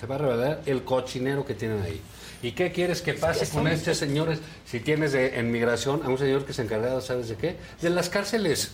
Se 0.01 0.07
va 0.07 0.15
a 0.17 0.19
revelar 0.19 0.63
el 0.67 0.85
cochinero 0.85 1.45
que 1.45 1.55
tienen 1.55 1.83
ahí. 1.83 2.01
¿Y 2.43 2.53
qué 2.53 2.73
quieres 2.73 3.03
que 3.03 3.13
pase 3.15 3.47
con 3.49 3.69
estos 3.69 3.99
señores? 3.99 4.39
Si 4.65 4.81
tienes 4.81 5.13
de, 5.13 5.39
en 5.39 5.51
migración 5.51 6.03
a 6.05 6.09
un 6.09 6.17
señor 6.17 6.47
que 6.47 6.53
se 6.55 6.63
encargado, 6.63 7.01
¿sabes 7.03 7.29
de 7.29 7.37
qué? 7.37 7.57
De 7.83 7.91
las 7.91 8.09
cárceles. 8.09 8.71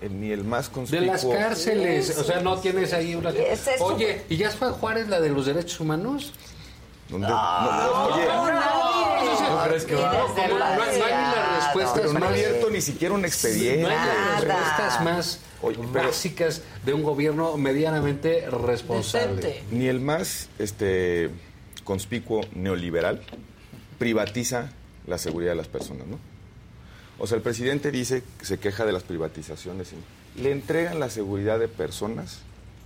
Ni, 0.00 0.08
ni 0.08 0.30
el 0.32 0.44
más 0.44 0.68
De 0.68 0.72
conspicuo. 0.74 1.06
las 1.06 1.24
cárceles. 1.26 2.06
Sí, 2.06 2.12
o 2.18 2.24
sea, 2.24 2.40
no 2.40 2.56
sí, 2.56 2.62
tienes 2.62 2.92
ahí 2.94 3.14
una... 3.14 3.30
Es 3.30 3.68
Oye, 3.80 4.22
¿y 4.30 4.36
ya 4.36 4.50
fue 4.50 4.70
Juárez 4.70 5.08
la 5.08 5.20
de 5.20 5.28
los 5.30 5.44
derechos 5.46 5.78
humanos? 5.80 6.32
No, 7.10 7.16
oye, 7.18 8.24
¿No 9.50 9.64
crees 9.68 9.84
que 9.84 9.94
va? 9.94 10.10
Tienes 10.34 10.50
No, 10.50 10.58
no 10.58 10.64
hay- 10.64 10.76
no 10.98 11.04
hay 11.04 11.12
ni 11.12 11.34
las 11.34 11.64
respuestas 11.64 12.00
pero 12.00 12.12
no 12.12 12.24
ha 12.24 12.28
abierto 12.28 12.70
ni 12.70 12.80
siquiera 12.80 13.14
un 13.14 13.24
expediente. 13.24 13.82
No 13.82 13.88
hay 13.88 14.40
respuestas 14.44 15.02
más 15.04 15.40
Oye, 15.62 15.78
pero- 15.92 16.06
básicas 16.08 16.62
de 16.84 16.92
un 16.94 17.02
gobierno 17.02 17.56
medianamente 17.56 18.46
responsable. 18.50 19.36
Decente. 19.36 19.62
Ni 19.70 19.86
el 19.86 20.00
más 20.00 20.48
este, 20.58 21.30
conspicuo 21.84 22.40
neoliberal 22.54 23.22
privatiza 23.98 24.70
la 25.06 25.18
seguridad 25.18 25.52
de 25.52 25.56
las 25.56 25.68
personas, 25.68 26.06
¿no? 26.06 26.18
O 27.18 27.26
sea, 27.26 27.36
el 27.36 27.42
presidente 27.42 27.90
dice 27.90 28.22
que 28.38 28.44
se 28.46 28.58
queja 28.58 28.84
de 28.84 28.92
las 28.92 29.02
privatizaciones. 29.04 29.90
Le 30.36 30.50
entregan 30.50 30.98
la 30.98 31.10
seguridad 31.10 31.58
de 31.60 31.68
personas 31.68 32.38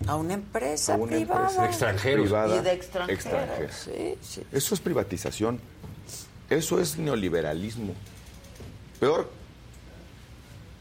A 0.07 0.17
una 0.17 0.35
empresa 0.35 0.95
a 0.95 0.97
una 0.97 1.13
privada. 1.17 1.41
empresa 1.49 1.67
Extranjeros. 1.67 2.23
privada 2.27 2.57
Y 2.57 2.61
de 2.63 2.73
extranjeros. 2.73 3.25
extranjera. 3.25 3.73
Sí, 3.73 4.15
sí. 4.23 4.43
Eso 4.53 4.75
es 4.75 4.81
privatización. 4.81 5.61
Eso 6.49 6.81
es 6.81 6.97
neoliberalismo. 6.99 7.95
Peor. 9.01 9.29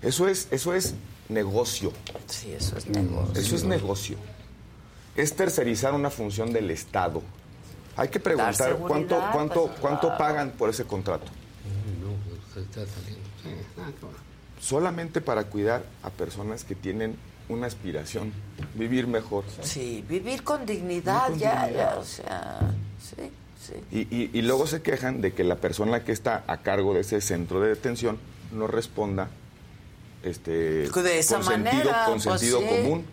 Eso 0.01 0.27
es, 0.27 0.47
eso 0.51 0.73
es 0.73 0.93
negocio. 1.29 1.91
Sí, 2.27 2.51
eso 2.51 2.77
es 2.77 2.85
negocio. 2.87 3.41
Eso 3.41 3.55
es 3.55 3.63
negocio. 3.63 4.17
Es 5.15 5.35
tercerizar 5.35 5.93
una 5.93 6.09
función 6.11 6.53
del 6.53 6.69
Estado. 6.69 7.21
Hay 7.95 8.09
que 8.09 8.19
preguntar 8.19 8.77
cuánto, 8.77 9.19
cuánto, 9.33 9.65
pues, 9.67 9.79
cuánto 9.79 10.01
claro. 10.07 10.17
pagan 10.19 10.51
por 10.51 10.69
ese 10.69 10.83
contrato. 10.85 11.25
No, 11.99 12.11
pues, 12.53 12.63
está 12.65 12.85
saliendo. 12.85 13.27
Sí. 13.43 13.49
Solamente 14.61 15.19
para 15.21 15.45
cuidar 15.45 15.83
a 16.03 16.09
personas 16.11 16.63
que 16.63 16.75
tienen 16.75 17.15
una 17.49 17.67
aspiración, 17.67 18.33
vivir 18.75 19.07
mejor. 19.07 19.43
Sí, 19.61 20.03
vivir 20.07 20.43
con 20.43 20.65
dignidad, 20.65 21.27
Vivir 21.29 21.43
con 21.43 21.53
ya, 21.53 21.65
dignidad. 21.65 21.93
ya, 21.95 21.99
o 21.99 22.03
sea, 22.03 22.59
sí, 23.01 23.31
sí. 23.65 23.73
Y, 23.91 24.15
y- 24.15 24.29
y 24.33 24.41
luego 24.41 24.67
se 24.67 24.81
quejan 24.81 25.21
de 25.21 25.33
que 25.33 25.43
la 25.43 25.55
persona 25.55 26.03
que 26.03 26.11
está 26.11 26.43
a 26.47 26.57
cargo 26.57 26.93
de 26.93 27.01
ese 27.01 27.21
centro 27.21 27.61
de 27.61 27.69
detención 27.69 28.17
no 28.51 28.67
responda 28.67 29.29
este, 30.23 30.51
De 30.89 31.19
esa 31.19 31.35
con 31.35 31.45
sentido, 31.45 31.73
manera, 31.75 32.05
con 32.05 32.19
pues, 32.21 32.39
sentido 32.41 32.59
sí. 32.59 32.65
común. 32.67 33.05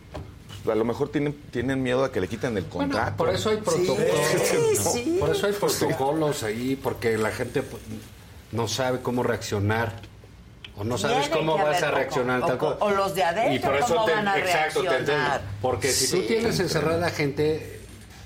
Pues, 0.65 0.75
a 0.75 0.79
lo 0.79 0.85
mejor 0.85 1.11
tienen, 1.11 1.35
tienen 1.53 1.83
miedo 1.83 2.03
a 2.05 2.11
que 2.11 2.21
le 2.21 2.27
quiten 2.29 2.57
el 2.57 2.65
Bueno, 2.65 2.93
contrato. 2.95 3.17
por 3.19 3.29
eso 3.31 3.51
hay 3.51 3.59
protocolos. 3.59 4.17
Sí, 4.43 4.77
sí. 4.93 5.17
Por 5.21 5.31
eso 5.31 5.47
hay 5.47 5.53
protocolos 5.53 6.43
ahí, 6.43 6.75
porque 6.83 7.19
la 7.19 7.31
gente 7.31 7.63
pues, 7.63 7.83
no 8.51 8.67
sabe 8.67 9.01
cómo 9.01 9.23
reaccionar. 9.23 10.01
O 10.77 10.83
no 10.85 10.99
sabes 10.99 11.21
Tiene 11.31 11.37
cómo 11.37 11.57
que 11.57 11.63
vas 11.63 11.83
a 11.83 11.91
reaccionar. 11.93 12.43
o- 12.43 12.47
tal 12.47 12.59
cual. 12.59 12.77
o 12.81 12.91
los 12.91 13.15
de 13.15 13.23
adentro, 13.23 13.55
Y 13.55 13.59
por 13.61 13.77
eso 13.77 13.95
¿cómo 13.95 14.05
te, 14.07 14.13
van 14.15 14.29
a 14.29 14.39
exacto, 14.39 14.81
te 14.81 14.87
entiendo. 14.89 15.13
reaccionar? 15.13 15.41
Porque 15.63 15.89
si 15.93 16.11
tú 16.11 16.27
tienes 16.27 16.59
encerrada 16.59 17.11
gente, 17.11 17.81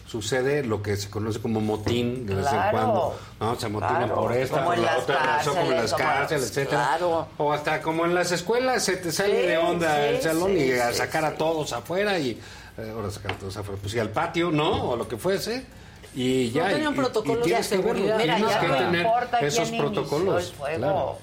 sucede 0.07 0.65
lo 0.65 0.83
que 0.83 0.97
se 0.97 1.11
conoce 1.11 1.41
como 1.43 1.61
motín 1.61 2.25
de 2.27 2.37
vez 2.37 2.47
en 2.47 2.71
cuando. 2.71 3.19
¿no? 3.39 3.55
Se 3.61 3.69
motinan 3.69 3.97
Claro. 4.07 4.15
por 4.15 4.33
esta, 4.33 4.65
por 4.65 4.79
la 4.79 4.97
otra 4.97 5.19
razón, 5.19 5.57
como 5.57 5.71
en 5.73 5.77
las 5.77 5.93
cárceles, 5.95 6.45
etcétera. 6.49 6.87
Claro. 6.97 7.29
O 7.37 7.53
hasta 7.53 7.83
como 7.83 8.07
en 8.07 8.15
las 8.15 8.33
escuelas 8.33 8.83
se 8.83 8.97
te 8.97 9.13
sale 9.13 9.43
Sí, 9.43 9.47
de 9.47 9.59
onda 9.59 9.95
sí, 9.97 10.01
el 10.09 10.23
salón 10.23 10.57
y 10.59 10.73
a 10.73 10.93
sacar 10.95 11.27
a 11.27 11.35
todos 11.35 11.73
afuera 11.75 12.19
y 12.19 12.41
eh, 12.79 12.93
ahora 12.95 13.11
sacar 13.11 13.33
a 13.33 13.35
todos 13.39 13.57
afuera, 13.59 13.79
pues 13.83 13.93
y 13.95 13.99
al 13.99 14.09
patio, 14.09 14.51
¿no? 14.51 14.91
O 14.93 14.97
lo 14.97 15.07
que 15.07 15.19
fuese. 15.19 15.67
Y 16.15 16.51
ya. 16.53 16.69
tenían 16.69 16.93
y- 16.93 16.95
y- 16.95 16.97
protocolos 16.97 17.41
y 17.47 17.51
tienes 17.51 17.69
de 17.69 17.77
que 17.77 17.83
seguridad. 17.83 18.17
Mira, 18.17 18.37
tienes 18.37 18.55
ya 18.55 18.61
que 18.61 18.69
no 18.69 18.77
tener 18.77 19.01
importa 19.03 19.39
quién 19.39 19.49
esos 19.49 19.69
inició 19.69 19.93
protocolos. 19.93 20.45
el 20.49 20.53
fuego. 20.57 20.77
claro. 20.79 21.19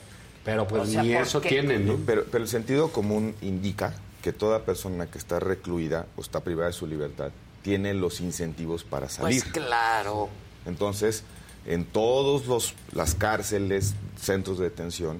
Pero 0.45 0.67
pues 0.67 0.83
O 0.83 0.85
sea, 0.85 1.03
ni 1.03 1.13
¿por 1.13 1.23
eso 1.23 1.41
qué? 1.41 1.49
tienen, 1.49 1.85
¿no? 1.87 1.97
Pero, 2.05 2.23
pero 2.31 2.43
el 2.43 2.49
sentido 2.49 2.91
común 2.91 3.35
indica 3.41 3.93
que 4.21 4.31
toda 4.31 4.63
persona 4.63 5.07
que 5.07 5.17
está 5.17 5.39
recluida 5.39 6.05
o 6.15 6.21
está 6.21 6.39
privada 6.39 6.67
de 6.67 6.73
su 6.73 6.87
libertad 6.87 7.31
tiene 7.63 7.93
los 7.95 8.21
incentivos 8.21 8.83
para 8.83 9.09
salir. 9.09 9.41
Pues 9.41 9.51
claro. 9.51 10.29
Entonces, 10.67 11.23
en 11.65 11.83
todas 11.83 12.73
las 12.93 13.15
cárceles, 13.15 13.95
centros 14.21 14.59
de 14.59 14.65
detención, 14.65 15.19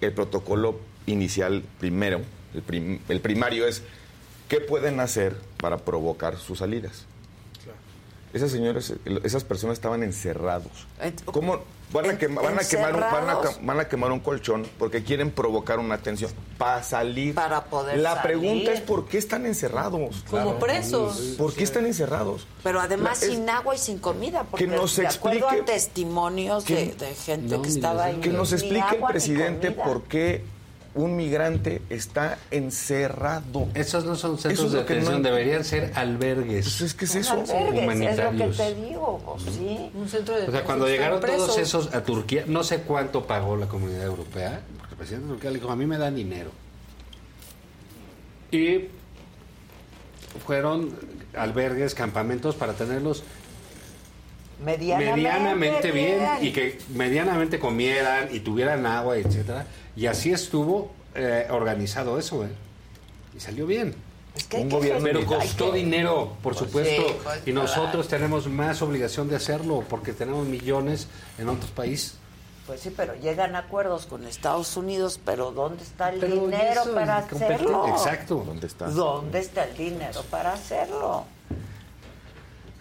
el 0.00 0.12
protocolo 0.12 0.80
inicial 1.06 1.62
primero, 1.78 2.22
el, 2.54 2.62
prim- 2.62 3.00
el 3.08 3.20
primario 3.20 3.66
es 3.66 3.82
qué 4.48 4.60
pueden 4.60 4.98
hacer 5.00 5.36
para 5.58 5.76
provocar 5.78 6.38
sus 6.38 6.58
salidas. 6.60 7.04
Esas 8.32 8.50
señores, 8.50 8.92
esas 9.22 9.44
personas 9.44 9.74
estaban 9.74 10.02
encerrados. 10.02 10.86
¿Cómo 11.26 11.60
van 11.94 12.10
a, 12.10 12.18
quema- 12.18 12.42
van, 12.42 12.58
a 12.58 12.62
quemar 12.64 12.94
un, 12.94 13.00
van, 13.00 13.30
a, 13.30 13.38
van 13.62 13.80
a 13.80 13.88
quemar 13.88 14.12
un 14.12 14.20
colchón 14.20 14.66
porque 14.78 15.02
quieren 15.02 15.30
provocar 15.30 15.78
una 15.78 15.96
tensión 15.98 16.30
para 16.58 16.82
salir? 16.82 17.34
Para 17.34 17.64
poder 17.64 17.98
La 17.98 18.16
salir. 18.16 18.22
pregunta 18.38 18.72
es 18.72 18.80
por 18.80 19.06
qué 19.06 19.16
están 19.18 19.46
encerrados. 19.46 20.24
Como 20.28 20.56
presos. 20.58 21.36
¿Por 21.38 21.54
qué 21.54 21.64
están 21.64 21.86
encerrados? 21.86 22.46
Pero 22.62 22.80
además 22.80 23.20
La- 23.22 23.26
es- 23.28 23.32
sin 23.34 23.48
agua 23.48 23.74
y 23.74 23.78
sin 23.78 23.98
comida, 23.98 24.44
porque 24.50 24.66
que 24.66 24.70
nos 24.76 24.96
de 24.96 25.06
acuerdo 25.06 25.38
explique- 25.48 25.62
a 25.62 25.64
testimonios 25.64 26.64
de, 26.66 26.74
que- 26.90 26.94
de 27.06 27.14
gente 27.14 27.56
No, 27.56 27.62
que 27.62 27.68
estaba 27.70 28.04
ahí. 28.04 28.16
Que 28.20 28.30
nos 28.30 28.52
explique 28.52 28.96
el 28.96 29.04
presidente 29.04 29.70
por 29.70 30.02
qué 30.02 30.44
un 30.94 31.16
migrante 31.16 31.82
está 31.90 32.38
encerrado. 32.50 33.68
Esos 33.74 34.04
no 34.04 34.14
son 34.14 34.34
Eso 34.34 34.42
centros 34.48 34.66
es 34.66 34.72
de 34.72 34.78
no- 34.78 34.84
detención, 34.84 35.22
deberían 35.22 35.64
ser 35.64 35.92
albergues. 35.94 36.64
Pues 36.64 36.80
es 36.82 36.94
que 36.94 37.04
es 37.06 37.10
Son 37.10 37.22
eso. 37.22 37.32
albergues, 37.56 37.68
es 37.68 37.74
lo 37.74 37.82
humanitarios. 37.82 38.56
que 38.56 38.62
te 38.62 38.74
digo, 38.86 39.22
pues, 39.42 39.54
sí. 39.56 39.90
Un 39.94 40.08
centro 40.08 40.36
de 40.36 40.48
O 40.48 40.50
sea, 40.52 40.62
cuando 40.64 40.86
llegaron 40.86 41.20
todos 41.20 41.58
esos 41.58 41.92
a 41.94 42.02
Turquía, 42.04 42.44
no 42.46 42.62
sé 42.62 42.82
cuánto 42.82 43.26
pagó 43.26 43.56
la 43.56 43.66
comunidad 43.66 44.04
europea, 44.04 44.60
porque 44.78 44.92
el 44.92 44.96
presidente 44.98 45.26
de 45.26 45.32
Turquía 45.32 45.50
le 45.50 45.58
dijo, 45.58 45.70
a 45.70 45.76
mí 45.76 45.86
me 45.86 45.98
dan 45.98 46.14
dinero. 46.14 46.50
Y 48.52 48.86
fueron 50.46 50.90
albergues, 51.36 51.94
campamentos 51.94 52.54
para 52.54 52.74
tenerlos 52.74 53.22
Medianamente, 54.60 55.16
medianamente 55.22 55.90
bien 55.92 56.22
y 56.40 56.52
que 56.52 56.78
medianamente 56.94 57.58
comieran 57.58 58.28
y 58.32 58.40
tuvieran 58.40 58.86
agua, 58.86 59.16
etcétera. 59.16 59.66
Y 59.96 60.06
así 60.06 60.32
estuvo 60.32 60.90
eh, 61.14 61.46
organizado 61.50 62.18
eso, 62.18 62.44
¿eh? 62.44 62.48
Y 63.36 63.40
salió 63.40 63.66
bien. 63.66 63.94
Es 64.36 64.44
que 64.44 64.56
Un 64.56 64.68
que 64.68 64.74
gobierno 64.76 65.04
Pero 65.04 65.24
costó 65.26 65.70
que- 65.70 65.78
dinero, 65.78 66.36
por 66.42 66.54
Pues 66.54 66.66
supuesto, 66.66 67.02
sí, 67.08 67.16
pues 67.22 67.42
y 67.46 67.52
nosotros 67.52 68.06
claro. 68.06 68.22
tenemos 68.24 68.48
más 68.48 68.82
obligación 68.82 69.28
de 69.28 69.36
hacerlo 69.36 69.84
porque 69.88 70.12
tenemos 70.12 70.46
millones 70.46 71.06
en 71.38 71.48
otros 71.48 71.70
países. 71.70 72.16
Pues 72.66 72.80
sí, 72.80 72.92
pero 72.96 73.14
llegan 73.14 73.54
a 73.54 73.58
acuerdos 73.60 74.06
con 74.06 74.26
Estados 74.26 74.76
Unidos, 74.76 75.20
pero 75.24 75.52
¿dónde 75.52 75.82
está 75.84 76.08
el 76.08 76.18
Pero 76.18 76.34
dinero 76.46 76.80
eso, 76.82 76.94
para 76.94 77.18
hacerlo? 77.18 77.86
Exacto. 77.88 78.42
¿Dónde 78.44 78.66
está? 78.66 78.86
¿Dónde 78.88 79.38
está 79.38 79.64
el 79.64 79.76
dinero 79.76 80.22
para 80.30 80.54
hacerlo? 80.54 81.26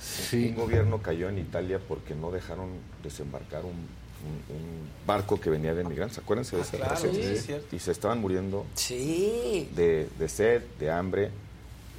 Sí. 0.04 0.50
Un 0.50 0.56
gobierno 0.56 1.02
cayó 1.02 1.30
en 1.30 1.38
Italia 1.38 1.80
porque 1.88 2.14
no 2.14 2.30
dejaron 2.32 2.70
desembarcar 3.02 3.64
un, 3.64 3.72
un- 3.72 4.56
un 4.56 4.90
barco 5.08 5.40
que 5.40 5.50
venía 5.50 5.74
de 5.74 5.84
migrantes. 5.86 6.18
Acuérdense 6.18 6.56
de 6.58 6.62
esa 6.64 6.78
claro, 6.78 6.96
frase? 6.98 7.38
sí. 7.42 7.56
Y 7.72 7.80
se 7.80 7.92
estaban 7.92 8.20
muriendo 8.20 8.66
Sí. 8.76 9.70
de, 9.76 10.10
de 10.20 10.30
sed, 10.30 10.62
de 10.80 10.92
hambre. 10.92 11.30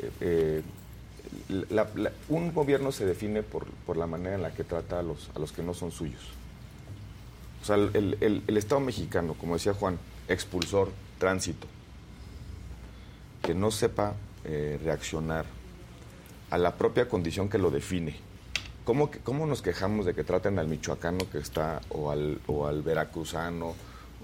Eh, 0.00 0.10
eh, 0.20 0.62
la- 1.70 1.88
la- 1.96 2.12
un 2.28 2.52
gobierno 2.52 2.92
se 2.92 3.06
define 3.06 3.42
por, 3.42 3.66
por 3.86 3.96
la 3.96 4.06
manera 4.06 4.34
en 4.36 4.42
la 4.42 4.52
que 4.52 4.64
trata 4.64 4.98
a 4.98 5.02
los, 5.02 5.30
a 5.34 5.38
los 5.38 5.52
que 5.52 5.62
no 5.62 5.72
son 5.74 5.90
suyos. 5.90 6.22
O 7.62 7.64
sea, 7.64 7.76
el, 7.76 8.18
el- 8.20 8.42
el 8.46 8.56
Estado 8.58 8.80
mexicano, 8.80 9.34
como 9.34 9.54
decía 9.54 9.72
Juan, 9.72 9.98
expulsor, 10.28 10.90
tránsito, 11.18 11.66
que 13.42 13.54
no 13.54 13.70
sepa 13.70 14.14
eh, 14.44 14.78
reaccionar 14.84 15.46
a 16.54 16.58
la 16.58 16.74
propia 16.76 17.08
condición 17.08 17.48
que 17.48 17.58
lo 17.58 17.68
define. 17.72 18.14
¿Cómo, 18.84 19.10
que- 19.10 19.18
¿Cómo 19.18 19.44
nos 19.44 19.60
quejamos 19.60 20.06
de 20.06 20.14
que 20.14 20.22
traten 20.22 20.56
al 20.60 20.68
michoacano 20.68 21.28
que 21.32 21.38
está, 21.38 21.80
o 21.88 22.12
al, 22.12 22.38
o 22.46 22.66
al 22.68 22.82
veracruzano, 22.82 23.74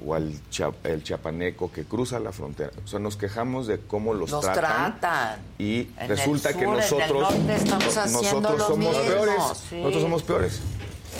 o 0.07 0.15
al 0.15 0.33
chia- 0.49 0.73
el 0.84 1.02
chiapaneco 1.02 1.73
que 1.73 1.84
cruza 1.86 2.20
la 2.20 2.31
frontera? 2.31 2.70
O 2.84 2.86
sea, 2.86 3.00
nos 3.00 3.17
quejamos 3.17 3.67
de 3.67 3.81
cómo 3.81 4.15
los, 4.15 4.31
Los 4.31 4.42
tratan. 4.42 5.41
y 5.59 5.89
En 5.99 6.09
resulta 6.09 6.50
el 6.50 6.55
que 6.57 6.65
sur, 6.67 6.75
en 6.75 6.81
el 6.83 6.91
nosotros, 6.91 7.23
norte 7.34 7.57
estamos 7.57 7.97
no- 7.97 8.07
nosotros 8.23 8.62
somos 8.68 8.97
peores. 8.99 9.34
sí. 9.68 9.76
Nosotros 9.78 10.02
somos 10.02 10.23
peores. 10.23 10.60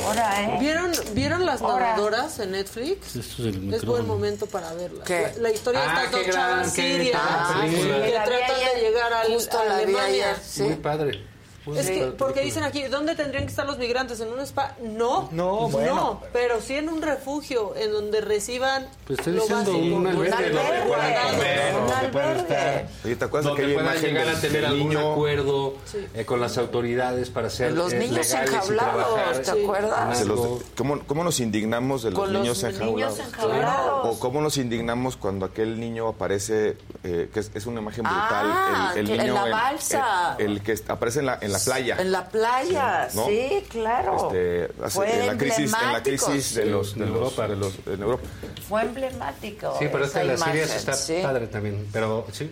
Ahora, 0.04 0.42
¿eh? 0.42 0.56
¿Vieron, 0.60 0.92
¿Vieron 1.12 1.44
las 1.46 1.60
Ahora. 1.62 1.90
nadadoras 1.90 2.38
en 2.38 2.52
Netflix? 2.52 3.16
Esto 3.16 3.42
es 3.42 3.54
el 3.54 3.74
Es 3.74 3.84
buen 3.84 4.06
momento 4.06 4.46
para 4.46 4.72
verlas. 4.72 5.04
¿Qué? 5.06 5.32
La, 5.36 5.42
la 5.42 5.50
historia 5.50 5.80
Ah, 5.84 5.98
de 6.00 6.04
estas 6.06 6.26
dos 6.26 6.34
chavas 6.34 6.72
sirias 6.72 7.20
que 7.20 7.58
La 7.60 7.64
vi 7.66 8.10
tratan 8.12 8.56
ayer, 8.56 8.74
de 8.76 8.80
llegar 8.80 9.12
a, 9.12 9.24
justo 9.24 9.58
a 9.58 9.62
Alemania. 9.76 10.36
sí. 10.42 10.62
Muy 10.62 10.74
padre. 10.76 11.24
Muy 11.66 11.78
Es 11.78 11.90
que, 11.90 12.06
porque 12.16 12.40
dicen 12.40 12.62
aquí, 12.64 12.84
¿dónde 12.84 13.14
tendrían 13.14 13.44
que 13.44 13.50
estar 13.50 13.66
los 13.66 13.76
migrantes? 13.78 14.18
¿En 14.20 14.28
un 14.32 14.40
spa? 14.40 14.76
No, 14.82 15.28
No, 15.30 15.68
bueno. 15.68 15.94
no, 15.94 16.20
pero 16.32 16.60
sí 16.60 16.74
en 16.76 16.89
un 16.89 17.02
refugio, 17.02 17.74
en 17.76 17.92
donde 17.92 18.20
reciban 18.22 18.89
Pues 19.06 19.18
estoy 19.18 19.34
lo 19.34 19.42
diciendo 19.42 19.72
básico. 19.72 19.97
un 19.97 20.06
albergue 20.06 20.52
Un 20.52 21.90
albergue. 21.92 22.40
estar. 22.40 22.89
Oye, 23.05 23.16
¿te 23.16 23.24
acuerdas 23.24 23.44
de 23.44 23.50
donde 23.50 23.62
aquella 23.64 23.74
puedan 23.74 24.02
llegar 24.02 24.28
a 24.28 24.40
tener 24.40 24.64
algún 24.64 24.89
niño? 24.89 25.12
acuerdo 25.12 25.74
Sí. 25.84 26.06
eh, 26.14 26.24
con 26.24 26.40
las 26.40 26.56
autoridades 26.58 27.30
para 27.30 27.50
ser 27.50 27.72
Los 27.72 27.92
eh, 27.92 27.98
niños 27.98 28.32
enjaulados, 28.32 29.42
¿te 29.42 29.50
acuerdas? 29.50 30.24
Los- 30.26 30.40
algo. 30.40 30.62
¿cómo, 30.76 31.00
cómo 31.06 31.24
nos 31.24 31.40
indignamos 31.40 32.02
de 32.02 32.10
los 32.10 32.20
Con 32.20 32.32
los 32.32 32.42
niños 32.42 32.62
niños 32.80 33.18
enjaulados? 33.18 34.06
O 34.16 34.18
cómo 34.18 34.40
nos 34.40 34.56
indignamos 34.56 35.16
cuando 35.16 35.47
aquel 35.47 35.78
niño 35.78 36.08
aparece, 36.08 36.76
eh, 37.05 37.28
que 37.32 37.40
es, 37.40 37.50
es 37.55 37.66
una 37.66 37.80
imagen 37.80 38.05
brutal. 38.05 38.47
Ah, 38.50 38.92
el, 38.94 39.00
el 39.00 39.06
que 39.06 39.12
en 39.14 39.20
niño 39.20 39.34
la 39.34 39.50
balsa. 39.50 40.36
El, 40.39 40.52
el 40.52 40.62
que 40.62 40.78
aparece 40.89 41.20
en 41.20 41.26
la, 41.26 41.39
en 41.50 41.52
la 41.52 41.58
playa. 41.64 41.96
En 41.98 42.12
la 42.12 42.28
playa, 42.28 43.08
¿no? 43.14 43.26
sí, 43.26 43.64
claro. 43.68 44.16
Este, 44.32 44.68
hace- 44.84 44.94
Fue 44.96 45.20
en 45.20 45.26
la 45.26 45.36
crisis, 45.36 45.58
en 45.58 45.70
la 45.72 45.78
emblemático, 45.78 46.26
crisis 46.26 46.54
de 46.54 46.62
sí. 46.64 46.68
los, 46.70 46.94
de 46.94 47.04
En 47.04 47.08
los- 47.12 47.18
Europa. 47.18 47.48
de 47.48 47.56
los- 47.56 47.74
en 47.86 48.02
Europa. 48.02 48.28
Fue 48.68 48.82
emblemático. 48.82 49.76
Sí, 49.78 49.86
pero 49.90 50.04
esa 50.04 50.06
esta 50.06 50.18
de 50.20 50.24
las 50.26 50.40
Sirias 50.42 50.74
está 50.74 50.92
sí. 50.94 51.18
padre 51.22 51.46
también. 51.48 51.86
Pero 51.92 52.26
sí. 52.32 52.50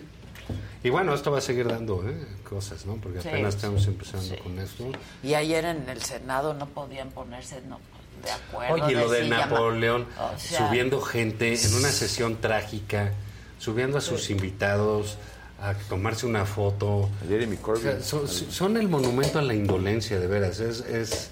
Y 0.83 0.89
bueno, 0.89 1.13
esto 1.13 1.31
va 1.31 1.39
a 1.39 1.41
seguir 1.41 1.67
dando 1.67 2.03
¿eh? 2.07 2.25
cosas, 2.47 2.85
¿no? 2.85 2.95
Porque 2.95 3.21
Sí. 3.21 3.27
apenas 3.27 3.55
estamos 3.55 3.85
empezando 3.85 4.25
Sí. 4.35 4.37
con 4.41 4.57
esto. 4.59 4.85
Y 5.23 5.33
ayer 5.33 5.65
en 5.65 5.89
el 5.89 6.01
Senado 6.01 6.53
no 6.53 6.67
podían 6.67 7.09
ponerse 7.09 7.61
no, 7.67 7.79
de 8.23 8.31
acuerdo. 8.31 8.85
Oye, 8.85 8.95
lo 8.95 9.09
de 9.09 9.27
Napoleón, 9.27 10.07
O 10.17 10.39
sea, 10.39 10.67
subiendo 10.67 11.01
gente 11.01 11.53
en 11.53 11.75
una 11.75 11.89
sesión 11.89 12.37
trágica, 12.39 13.11
subiendo 13.59 13.97
a 13.97 14.01
sus 14.01 14.29
invitados 14.29 15.17
a 15.61 15.73
tomarse 15.73 16.25
una 16.25 16.45
foto. 16.45 17.09
Jeremy 17.27 17.57
Corbyn. 17.57 17.87
O 17.87 17.91
sea, 17.91 18.01
son, 18.01 18.27
son 18.27 18.77
el 18.77 18.87
monumento 18.87 19.39
a 19.39 19.41
la 19.41 19.53
indolencia, 19.53 20.19
de 20.19 20.27
veras. 20.27 20.59
Es, 20.59 20.81
es 20.81 21.29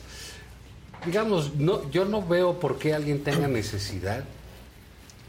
digamos, 1.05 1.55
no, 1.55 1.89
yo 1.91 2.05
no 2.05 2.25
veo 2.25 2.59
por 2.59 2.77
qué 2.77 2.93
alguien 2.93 3.23
tenga 3.23 3.47
necesidad 3.47 4.23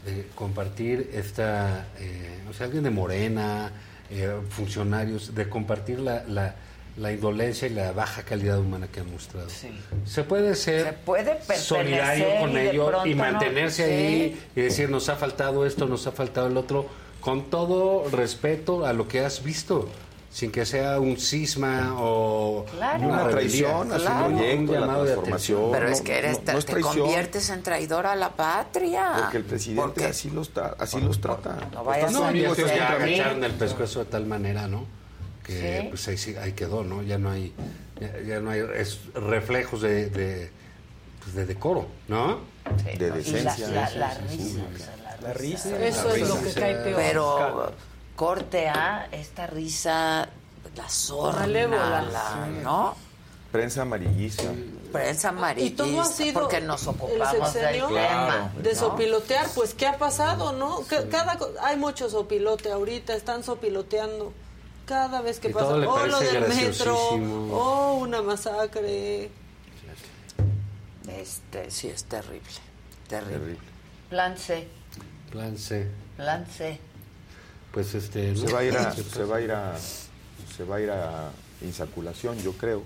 de 0.05 0.25
compartir 0.35 1.11
esta, 1.13 1.87
eh, 1.99 2.39
o 2.49 2.53
sea, 2.53 2.65
alguien 2.67 2.83
de 2.83 2.89
Morena, 2.89 3.71
eh, 4.09 4.33
funcionarios, 4.49 5.35
de 5.35 5.47
compartir 5.49 5.99
la, 5.99 6.23
la, 6.23 6.55
la 6.97 7.11
indolencia 7.11 7.67
y 7.67 7.71
la 7.73 7.91
baja 7.91 8.23
calidad 8.23 8.59
humana 8.59 8.87
que 8.91 9.01
han 9.01 9.11
mostrado. 9.11 9.47
Se 10.05 10.23
puede 10.23 10.55
ser 10.55 10.85
Se 10.85 10.93
puede 10.93 11.25
pertenecer 11.35 11.57
solidario 11.57 12.25
con 12.39 12.57
ellos 12.57 13.05
y 13.05 13.09
no- 13.11 13.15
mantenerse 13.23 13.85
sí. 13.85 13.91
ahí 13.93 14.41
y 14.55 14.61
decir 14.61 14.89
nos 14.89 15.09
ha 15.09 15.15
faltado 15.15 15.65
esto, 15.65 15.85
nos 15.85 16.07
ha 16.07 16.11
faltado 16.11 16.47
el 16.47 16.57
otro, 16.57 16.87
con 17.21 17.49
todo 17.49 18.09
respeto 18.09 18.85
a 18.85 18.93
lo 18.93 19.07
que 19.07 19.19
has 19.25 19.43
visto, 19.43 19.87
sin 20.31 20.51
que 20.51 20.65
sea 20.65 20.99
un 20.99 21.17
cisma 21.17 21.95
o 21.97 22.65
Claro. 22.75 23.07
una, 23.07 23.27
traición 23.29 23.91
a 23.91 23.95
su 23.97 24.01
Claro. 24.05 24.27
proyecto, 24.27 24.59
un 24.61 24.67
la 24.71 24.79
llamado 24.79 25.03
de 25.03 25.11
transformación. 25.13 25.57
atención. 25.57 25.71
Pero 25.73 25.85
no, 25.87 25.91
es 25.95 26.01
que 26.01 26.17
eres, 26.17 26.31
no- 26.37 26.43
te, 26.43 26.51
no 26.53 26.59
es 26.59 26.65
te 26.65 26.71
traición. 26.73 26.99
conviertes 26.99 27.49
en 27.49 27.63
traidor 27.63 28.05
a 28.05 28.15
la 28.15 28.29
patria. 28.29 29.13
Porque 29.21 29.37
el 29.37 29.43
presidente 29.43 30.05
así 30.05 30.29
los, 30.29 30.53
tra- 30.53 30.75
así 30.77 31.01
los 31.01 31.19
trata. 31.19 31.55
No 31.73 31.79
a 31.79 31.83
No, 32.11 32.31
ya 32.31 32.47
contra 32.49 32.99
mí. 32.99 33.13
agacharon 33.15 33.43
el 33.43 33.53
pescuezo 33.53 33.99
de 33.99 34.05
tal 34.05 34.25
manera, 34.27 34.67
¿no? 34.67 34.85
Que 35.43 35.81
Sí. 35.81 35.87
pues 35.89 36.07
ahí, 36.07 36.17
sí- 36.17 36.35
ahí 36.35 36.53
quedó, 36.53 36.83
¿no? 36.83 37.01
Ya 37.01 37.17
no 37.17 37.31
hay, 37.31 37.51
ya, 37.99 38.19
ya 38.21 38.39
no 38.39 38.51
hay 38.51 38.61
es- 38.75 38.99
reflejos 39.15 39.81
de, 39.81 40.09
de, 40.11 40.51
pues, 41.23 41.33
de 41.33 41.45
decoro, 41.47 41.87
¿no? 42.07 42.37
Sí, 42.85 42.97
de 42.99 43.09
¿no? 43.09 43.15
Y 43.15 43.17
decencia. 43.17 43.67
La, 43.69 43.89
la, 43.89 43.95
la 43.97 44.13
risa, 44.29 44.59
la 45.21 45.33
risa. 45.33 45.69
Eso 45.85 46.07
la 46.09 46.15
es 46.15 46.27
lo 46.27 46.41
que 46.41 46.53
cae 46.53 46.75
peor. 46.75 46.95
Pero 46.95 47.71
corte 48.15 48.67
a 48.67 49.07
esta 49.11 49.47
risa, 49.47 50.29
la 50.75 50.89
zorra, 50.89 51.47
la- 51.47 52.47
¿no? 52.63 52.95
Prensa 53.51 53.81
amarillista. 53.81 54.43
Prensa 54.91 55.29
amarillista, 55.29 55.83
Y 55.83 55.89
todo 55.89 56.01
ha 56.01 56.05
sido 56.05 56.39
porque 56.41 56.61
nos 56.61 56.83
el 56.83 56.89
ocupamos 56.89 57.31
del 57.33 57.63
sexenio 57.63 57.87
tema. 57.87 58.51
de 58.61 58.73
¿no? 58.73 58.79
sopilotear, 58.79 59.47
pues 59.55 59.73
¿qué 59.73 59.87
ha 59.87 59.97
pasado, 59.97 60.53
no? 60.53 60.81
Ca- 60.87 61.07
Cada 61.09 61.37
hay 61.63 61.75
mucho 61.77 62.09
sopilote 62.09 62.71
ahorita, 62.71 63.15
están 63.15 63.43
sopiloteando 63.43 64.33
cada 64.85 65.21
vez 65.21 65.39
que 65.39 65.49
Y 65.49 65.53
pasa. 65.53 65.77
le 65.77 65.87
Oh, 65.87 66.05
lo 66.05 66.19
del 66.19 66.41
metro, 66.41 66.51
graciosísimo. 66.51 67.55
oh, 67.55 67.93
una 67.95 68.21
masacre. 68.21 69.31
Este, 71.07 71.71
sí, 71.71 71.87
es 71.89 72.03
terrible, 72.05 72.39
terrible. 73.07 73.37
Terrible. 73.39 73.57
Plan 74.09 74.37
C, 74.37 74.67
Plan 75.31 75.57
C. 75.57 75.87
plan 76.17 76.45
C. 76.47 76.79
Pues 77.71 77.93
este. 77.93 78.35
Se 78.35 78.51
va 78.51 78.59
a 78.59 78.63
ir 78.63 78.75
a, 78.77 78.91
se 78.93 79.23
va 79.23 79.35
a 79.37 79.41
ir 79.41 79.51
a, 79.51 79.77
se 80.57 80.63
va 80.63 80.75
a 80.77 80.81
ir 80.81 80.89
a 80.89 81.29
insaculación, 81.61 82.37
yo 82.39 82.53
creo. 82.53 82.81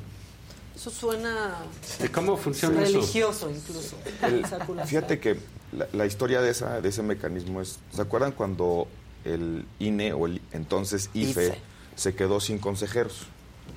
Eso 0.75 0.89
suena 0.89 1.55
¿Y 2.03 2.07
cómo 2.07 2.35
funciona 2.35 2.81
eso? 2.83 2.93
religioso 2.97 3.49
incluso. 3.49 3.95
El- 4.23 4.43
fíjate 4.87 5.19
que 5.19 5.37
la, 5.71 5.87
la 5.93 6.05
historia 6.07 6.41
de, 6.41 6.49
esa, 6.49 6.81
de 6.81 6.89
ese 6.89 7.03
mecanismo 7.03 7.61
es, 7.61 7.77
¿se 7.93 8.01
acuerdan 8.01 8.31
cuando 8.31 8.87
el 9.23 9.65
INE 9.79 10.13
o 10.13 10.25
el 10.25 10.41
entonces 10.51 11.11
IFE, 11.13 11.45
IFE. 11.49 11.61
se 11.95 12.15
quedó 12.15 12.39
sin 12.39 12.57
consejeros? 12.57 13.27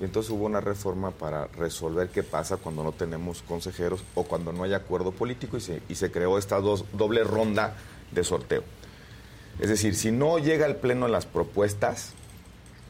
Y 0.00 0.04
entonces 0.04 0.32
hubo 0.32 0.46
una 0.46 0.60
reforma 0.62 1.10
para 1.10 1.46
resolver 1.48 2.08
qué 2.08 2.22
pasa 2.22 2.56
cuando 2.56 2.82
no 2.82 2.92
tenemos 2.92 3.42
consejeros 3.42 4.00
o 4.14 4.24
cuando 4.24 4.52
no 4.52 4.64
hay 4.64 4.72
acuerdo 4.74 5.12
político 5.12 5.58
y 5.58 5.60
se, 5.60 5.82
y 5.88 5.94
se 5.94 6.10
creó 6.10 6.38
esta 6.38 6.60
dos, 6.60 6.84
doble 6.94 7.24
ronda 7.24 7.76
de 8.10 8.24
sorteo. 8.24 8.62
Es 9.58 9.68
decir, 9.68 9.94
si 9.94 10.12
no 10.12 10.38
llega 10.38 10.66
al 10.66 10.76
pleno 10.76 11.08
las 11.08 11.26
propuestas, 11.26 12.12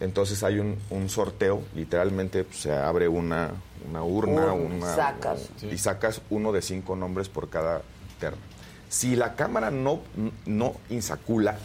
entonces 0.01 0.43
hay 0.43 0.59
un, 0.59 0.79
un 0.91 1.09
sorteo, 1.09 1.63
literalmente 1.75 2.45
pues, 2.45 2.61
se 2.61 2.73
abre 2.73 3.09
una, 3.09 3.53
una 3.89 4.03
urna, 4.03 4.53
una, 4.53 4.95
sacas. 4.95 5.49
y 5.63 5.79
sacas 5.79 6.21
uno 6.29 6.53
de 6.53 6.63
cinco 6.63 6.97
nombres 6.97 7.29
por 7.29 7.49
cada 7.49 7.83
terna. 8.19 8.43
Si 8.89 9.17
la 9.17 9.35
Cámara 9.35 9.71
no, 9.71 10.01
no 10.45 10.75
insacula, 10.91 11.59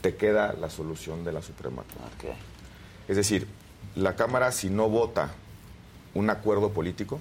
te 0.00 0.16
queda 0.16 0.54
la 0.54 0.70
solución 0.70 1.24
de 1.24 1.32
la 1.32 1.42
Suprema 1.42 1.82
Corte. 1.82 2.34
Es 3.08 3.16
decir, 3.16 3.46
la 3.94 4.16
Cámara 4.16 4.52
si 4.52 4.70
no 4.70 4.88
vota 4.88 5.30
un 6.14 6.30
acuerdo 6.30 6.70
político, 6.70 7.20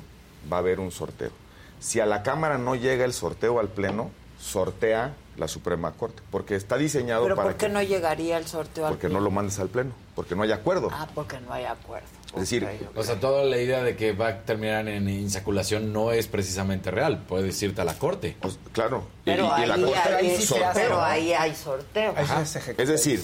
va 0.51 0.57
a 0.57 0.59
haber 0.59 0.79
un 0.79 0.91
sorteo. 0.91 1.31
Si 1.79 1.99
a 1.99 2.05
la 2.05 2.23
Cámara 2.23 2.57
no 2.57 2.75
llega 2.75 3.05
el 3.05 3.13
sorteo 3.13 3.59
al 3.59 3.69
Pleno, 3.69 4.11
sortea 4.39 5.15
la 5.39 5.47
Suprema 5.47 5.91
Corte, 5.93 6.21
porque 6.29 6.55
está 6.55 6.77
diseñado 6.77 7.23
Pero 7.23 7.35
para 7.35 7.49
¿por 7.49 7.57
qué 7.57 7.67
que- 7.67 7.71
no 7.73 7.81
llegaría 7.81 8.37
el 8.37 8.45
sorteo 8.45 8.85
al 8.85 8.93
porque 8.93 9.09
no 9.09 9.19
lo 9.19 9.31
mandes 9.31 9.57
al 9.59 9.69
Pleno, 9.69 9.91
porque 10.15 10.35
no 10.35 10.43
hay 10.43 10.51
acuerdo. 10.51 10.89
Ah, 10.91 11.07
porque 11.15 11.39
no 11.39 11.53
hay 11.53 11.65
acuerdo. 11.65 12.07
Es 12.33 12.41
decir. 12.41 12.67
O 12.95 13.01
sea, 13.03 13.19
toda 13.19 13.43
la 13.45 13.57
idea 13.57 13.81
de 13.81 13.95
que 13.95 14.11
va 14.11 14.27
a 14.27 14.41
terminar 14.43 14.87
en 14.87 15.09
insaculación 15.09 15.91
no 15.91 16.11
es 16.11 16.27
precisamente 16.27 16.91
real. 16.91 17.23
Puedes 17.27 17.59
irte 17.63 17.81
a 17.81 17.85
la 17.85 17.97
corte. 17.97 18.35
Pues, 18.39 18.59
claro. 18.71 19.07
Y- 19.21 19.31
pero, 19.31 19.45
y, 19.47 19.49
ahí, 19.61 19.67
la 19.67 19.75
Corte 19.77 19.97
hay, 19.97 20.29
hay 20.29 20.41
sorteo. 20.41 20.69
pero 20.75 21.01
ahí 21.01 21.33
hay 21.33 21.55
sorteo. 21.55 22.13
Ajá. 22.15 22.45
se 22.45 22.59
ejecuta. 22.59 22.83
Es 22.83 22.89
decir, 22.89 23.19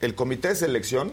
el 0.00 0.14
comité 0.14 0.48
de 0.48 0.54
selección, 0.54 1.12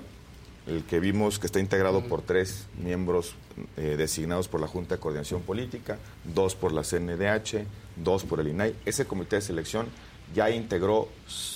el 0.68 0.84
que 0.84 1.00
vimos 1.02 1.40
que 1.40 1.48
está 1.48 1.60
integrado 1.60 2.02
por 2.06 2.22
tres 2.22 2.66
miembros 2.82 3.36
eh, 3.76 3.96
designados 3.98 4.48
por 4.48 4.62
la 4.62 4.68
Junta 4.68 4.96
de 4.96 5.02
Coordinación 5.02 5.42
Política, 5.42 5.98
dos 6.24 6.56
por 6.56 6.72
la 6.72 6.84
CNDH, 6.84 7.66
dos 7.96 8.24
por 8.24 8.40
el 8.40 8.50
INAI, 8.50 8.76
ese 8.86 9.06
comité 9.06 9.38
de 9.38 9.42
selección 9.42 9.88
ya 10.34 10.50
integró 10.50 11.08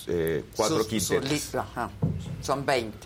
eh, 0.07 0.43
cuatro 0.55 0.77
Sus- 0.79 0.87
quintetas. 0.87 1.55
ajá. 1.55 1.89
Son 2.41 2.65
20. 2.65 2.97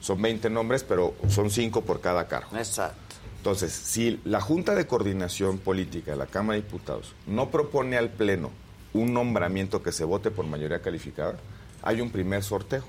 Son 0.00 0.20
20 0.20 0.50
nombres, 0.50 0.82
pero 0.84 1.14
son 1.28 1.50
cinco 1.50 1.82
por 1.82 2.00
cada 2.00 2.26
cargo. 2.26 2.56
Exacto. 2.56 2.96
Entonces, 3.38 3.72
si 3.72 4.20
la 4.24 4.40
Junta 4.40 4.74
de 4.74 4.86
Coordinación 4.86 5.58
Política 5.58 6.12
de 6.12 6.16
la 6.16 6.26
Cámara 6.26 6.56
de 6.58 6.62
Diputados 6.62 7.14
no 7.26 7.50
propone 7.50 7.96
al 7.96 8.10
Pleno 8.10 8.50
un 8.94 9.12
nombramiento 9.14 9.82
que 9.82 9.90
se 9.92 10.04
vote 10.04 10.30
por 10.30 10.44
mayoría 10.46 10.80
calificada, 10.82 11.36
hay 11.82 12.00
un 12.00 12.10
primer 12.10 12.42
sorteo 12.44 12.84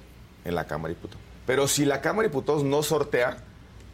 en 0.46 0.54
la 0.56 0.66
Cámara 0.66 0.90
de 0.90 0.96
Diputados. 0.96 1.24
Pero 1.48 1.68
si 1.68 1.86
la 1.86 2.02
Cámara 2.02 2.24
de 2.24 2.30
Diputados 2.30 2.64
no 2.64 2.84
sortea, 2.84 3.38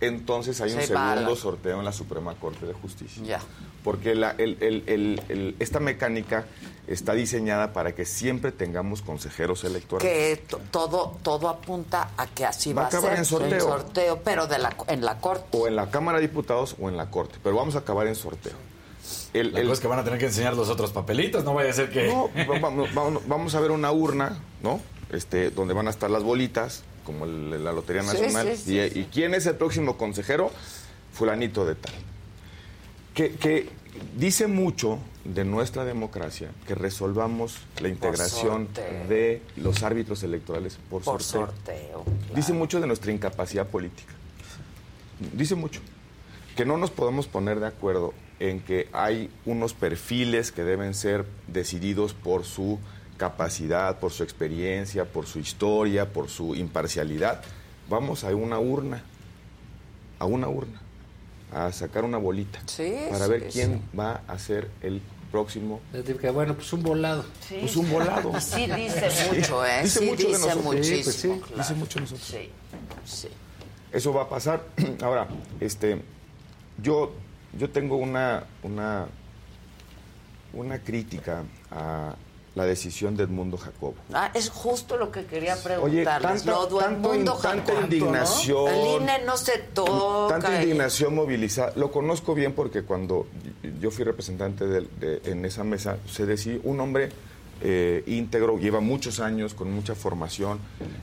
entonces 0.02 0.60
hay 0.62 0.74
un 0.74 0.82
Se 0.82 0.94
la- 0.94 1.12
segundo 1.14 1.36
sorteo 1.36 1.80
en 1.80 1.86
la 1.86 1.92
Suprema 1.94 2.34
Corte 2.36 2.66
de 2.66 2.74
Justicia. 2.74 3.22
Ya. 3.24 3.40
Porque 3.84 4.14
la- 4.16 4.36
el- 4.38 4.58
el- 4.62 4.84
el- 4.88 5.22
el- 5.30 5.56
esta 5.60 5.80
mecánica 5.80 6.46
está 6.88 7.14
diseñada 7.14 7.72
para 7.72 7.94
que 7.96 8.04
siempre 8.06 8.52
tengamos 8.52 9.02
consejeros 9.02 9.64
electorales. 9.64 10.12
Que 10.12 10.36
to- 10.48 10.60
todo, 10.72 11.18
todo 11.24 11.48
apunta 11.50 12.10
a 12.18 12.28
que 12.28 12.46
así 12.46 12.74
Va 12.74 12.82
va, 12.82 12.86
a 12.86 12.90
acabar 12.90 13.12
ser. 13.12 13.20
en 13.20 13.26
sorteo. 13.26 13.60
sorteo, 13.62 14.20
pero 14.24 14.48
de 14.48 14.60
la, 14.60 14.76
en 14.88 15.06
la 15.06 15.18
corte. 15.20 15.46
O 15.58 15.68
en 15.68 15.76
la 15.76 15.90
Cámara 15.92 16.20
de 16.20 16.28
Diputados 16.28 16.76
o 16.80 16.90
en 16.90 16.98
la 16.98 17.10
Corte. 17.10 17.38
Pero 17.42 17.56
vamos 17.56 17.76
a 17.76 17.80
acabar 17.80 18.08
en 18.08 18.16
sorteo. 18.16 18.54
El- 19.34 19.54
La 19.54 19.60
el- 19.60 19.66
cosa 19.68 19.74
es 19.76 19.80
que 19.80 19.88
van 19.88 20.00
a 20.00 20.04
tener 20.04 20.20
que 20.20 20.26
enseñar 20.26 20.56
los 20.56 20.70
otros 20.70 20.92
papelitos, 20.92 21.44
no 21.44 21.54
vaya 21.54 21.70
a 21.70 21.74
ser 21.74 21.90
que... 21.90 22.08
No, 22.08 22.30
va- 22.50 22.60
vamos, 22.60 22.94
vamos- 22.94 23.24
vamos 23.28 23.56
a 23.56 23.60
ver 23.60 23.72
una 23.72 23.92
urna, 23.92 24.40
¿no? 24.62 24.82
Este, 25.12 25.52
donde 25.52 25.74
van 25.74 25.88
a 25.88 25.92
estar 25.92 26.10
las 26.10 26.24
bolitas, 26.24 26.84
como 27.06 27.26
el- 27.26 27.64
la 27.64 27.72
Lotería 27.72 28.02
Sí, 28.04 28.08
Nacional. 28.10 28.48
sí, 28.58 28.64
sí, 28.64 28.76
y, 28.78 29.00
y 29.00 29.10
quién 29.12 29.34
es 29.36 29.46
el 29.46 29.56
próximo 29.56 29.98
consejero? 29.98 30.52
Fulanito 31.14 31.66
de 31.66 31.76
tal. 31.76 31.94
Que, 33.20 33.32
que 33.34 33.68
dice 34.18 34.48
mucho 34.48 34.98
de 35.26 35.44
nuestra 35.44 35.84
democracia 35.84 36.52
que 36.66 36.74
resolvamos 36.74 37.58
la 37.82 37.90
integración 37.90 38.70
de 39.10 39.42
los 39.58 39.84
árbitros 39.84 40.24
electorales 40.24 40.80
por, 40.90 41.04
Por 41.04 41.22
sorteo. 41.22 41.54
sorteo. 41.54 42.06
Dice 42.34 42.54
mucho 42.54 42.80
de 42.80 42.88
nuestra 42.88 43.12
incapacidad 43.12 43.68
política. 43.68 44.14
Dice 45.34 45.56
mucho. 45.56 45.82
Que 46.56 46.64
no 46.64 46.78
nos 46.78 46.92
podemos 46.92 47.28
poner 47.28 47.60
de 47.60 47.68
acuerdo 47.68 48.14
en 48.40 48.62
que 48.62 48.88
hay 48.94 49.30
unos 49.46 49.74
perfiles 49.74 50.54
que 50.54 50.64
deben 50.64 50.94
ser 50.94 51.26
decididos 51.48 52.14
por 52.14 52.46
su 52.46 52.80
capacidad, 53.18 54.00
por 54.00 54.14
su 54.14 54.24
experiencia, 54.24 55.04
por 55.04 55.26
su 55.26 55.40
historia, 55.40 56.14
por 56.14 56.30
su 56.30 56.56
imparcialidad. 56.56 57.42
Vamos 57.90 58.24
a 58.24 58.34
una 58.34 58.60
urna, 58.60 59.04
a 60.20 60.26
una 60.26 60.48
urna, 60.48 60.80
a 61.54 61.72
sacar 61.72 62.04
una 62.06 62.18
bolita 62.18 62.60
Sí, 62.66 62.94
para 63.10 63.26
sí, 63.26 63.32
ver 63.32 63.48
quién 63.50 63.74
sí. 63.92 63.98
va 63.98 64.22
a 64.28 64.38
ser 64.40 64.70
el 64.82 65.02
próximo. 65.32 65.80
Que 66.22 66.30
bueno, 66.32 66.56
pues 66.56 66.72
un 66.74 66.82
volado. 66.84 67.24
Pues 67.50 67.76
un 67.76 67.90
volado. 67.92 68.32
Sí 68.40 68.66
dice 68.76 69.10
mucho, 69.34 69.66
¿eh? 69.66 69.82
Dice 69.84 70.00
sí 70.00 70.06
mucho 70.06 70.24
de 70.24 70.28
dice 70.34 70.40
nosotros. 70.40 70.64
muchísimo. 70.66 70.96
Sí, 70.98 71.04
pues 71.04 71.16
sí, 71.16 71.28
claro. 71.48 71.58
dice 71.58 71.74
mucho 71.76 71.96
de 71.96 72.02
nosotros. 72.02 72.28
Sí, 72.28 72.50
sí. 73.06 73.28
Eso 73.92 74.14
va 74.14 74.24
a 74.24 74.30
pasar. 74.30 74.64
Ahora, 75.02 75.28
este, 75.60 76.02
yo, 76.82 77.12
yo 77.58 77.70
tengo 77.70 77.98
una, 77.98 78.44
una, 78.64 79.08
una 80.54 80.80
crítica 80.80 81.44
a 81.72 82.16
la 82.56 82.66
decisión 82.66 83.16
de 83.16 83.24
Edmundo 83.24 83.58
Jacobo. 83.58 83.96
Ah, 84.14 84.32
es 84.34 84.50
justo 84.50 84.98
lo 84.98 85.12
que 85.12 85.26
quería 85.26 85.54
Oye, 85.54 85.64
preguntarles. 85.64 86.44
tanta- 86.44 86.52
lo 86.52 86.66
de 86.66 86.84
tanto 86.84 87.16
in- 87.16 87.26
tanta 87.26 87.50
Jacobo, 87.50 87.74
¿no? 87.74 87.82
indignación. 87.84 88.68
El 88.68 89.02
INE 89.02 89.20
no 89.26 89.38
se 89.38 89.58
toca. 89.60 90.28
Tanta 90.40 90.62
indignación 90.62 91.16
movilizada. 91.16 91.74
Lo 91.76 91.92
conozco 91.92 92.34
bien 92.34 92.54
porque 92.54 92.84
cuando 92.84 93.28
yo 93.80 93.92
fui 93.92 94.04
representante 94.04 94.66
del- 94.68 94.90
de- 95.00 95.22
en 95.26 95.46
esa 95.46 95.64
mesa, 95.64 95.98
se 96.12 96.26
decía 96.26 96.58
un 96.64 96.80
hombre 96.80 97.10
eh, 97.62 98.04
íntegro, 98.08 98.58
lleva 98.58 98.80
muchos 98.80 99.20
años 99.20 99.54
con 99.54 99.72
mucha 99.72 99.96
formación, 99.96 100.60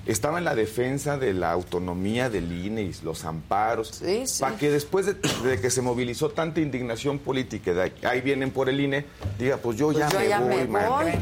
estaba 0.06 0.38
en 0.38 0.44
la 0.44 0.54
defensa 0.54 1.18
de 1.18 1.32
la 1.34 1.52
autonomía 1.52 2.30
del 2.30 2.50
INE 2.64 2.82
y 2.82 2.94
los 3.02 3.24
amparos, 3.24 4.02
para 4.40 4.56
que 4.56 4.70
después 4.70 5.06
de, 5.06 5.14
de 5.48 5.60
que 5.60 5.70
se 5.70 5.82
movilizó 5.82 6.30
tanta 6.30 6.60
indignación 6.60 7.18
política, 7.18 7.72
de 7.74 7.92
ahí 8.06 8.20
vienen 8.20 8.50
por 8.50 8.68
el 8.68 8.80
INE, 8.80 9.04
diga, 9.38 9.56
pues 9.58 9.76
yo 9.76 9.86
Pues 9.92 9.98
ya 9.98 10.08
yo 10.10 10.18
me 10.18 10.28
ya 10.28 10.40
voy, 10.40 10.54
me 10.56 10.66
man". 10.66 10.88
voy. 10.88 11.12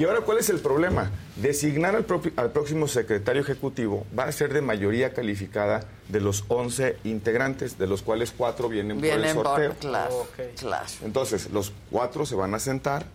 Y 0.00 0.04
ahora, 0.04 0.20
¿cuál 0.22 0.38
es 0.38 0.50
el 0.50 0.58
problema? 0.58 1.12
Designar 1.36 1.94
al, 1.94 2.04
al 2.36 2.50
próximo 2.50 2.88
secretario 2.88 3.40
ejecutivo 3.40 4.04
va 4.18 4.24
a 4.24 4.32
ser 4.32 4.52
de 4.52 4.60
mayoría 4.60 5.14
calificada 5.14 5.84
de 6.08 6.20
los 6.20 6.44
11 6.48 6.96
integrantes, 7.04 7.78
de 7.78 7.86
los 7.86 8.02
cuales 8.02 8.32
cuatro 8.36 8.68
vienen, 8.68 8.96
por 8.98 9.06
el 9.06 9.34
por- 9.34 9.44
sorteo. 9.44 9.74
claro, 9.78 10.26
claro. 10.58 10.86
Entonces, 11.04 11.50
los 11.52 11.72
cuatro 11.88 12.26
se 12.26 12.34
van 12.34 12.52
a 12.54 12.58
sentar 12.58 13.06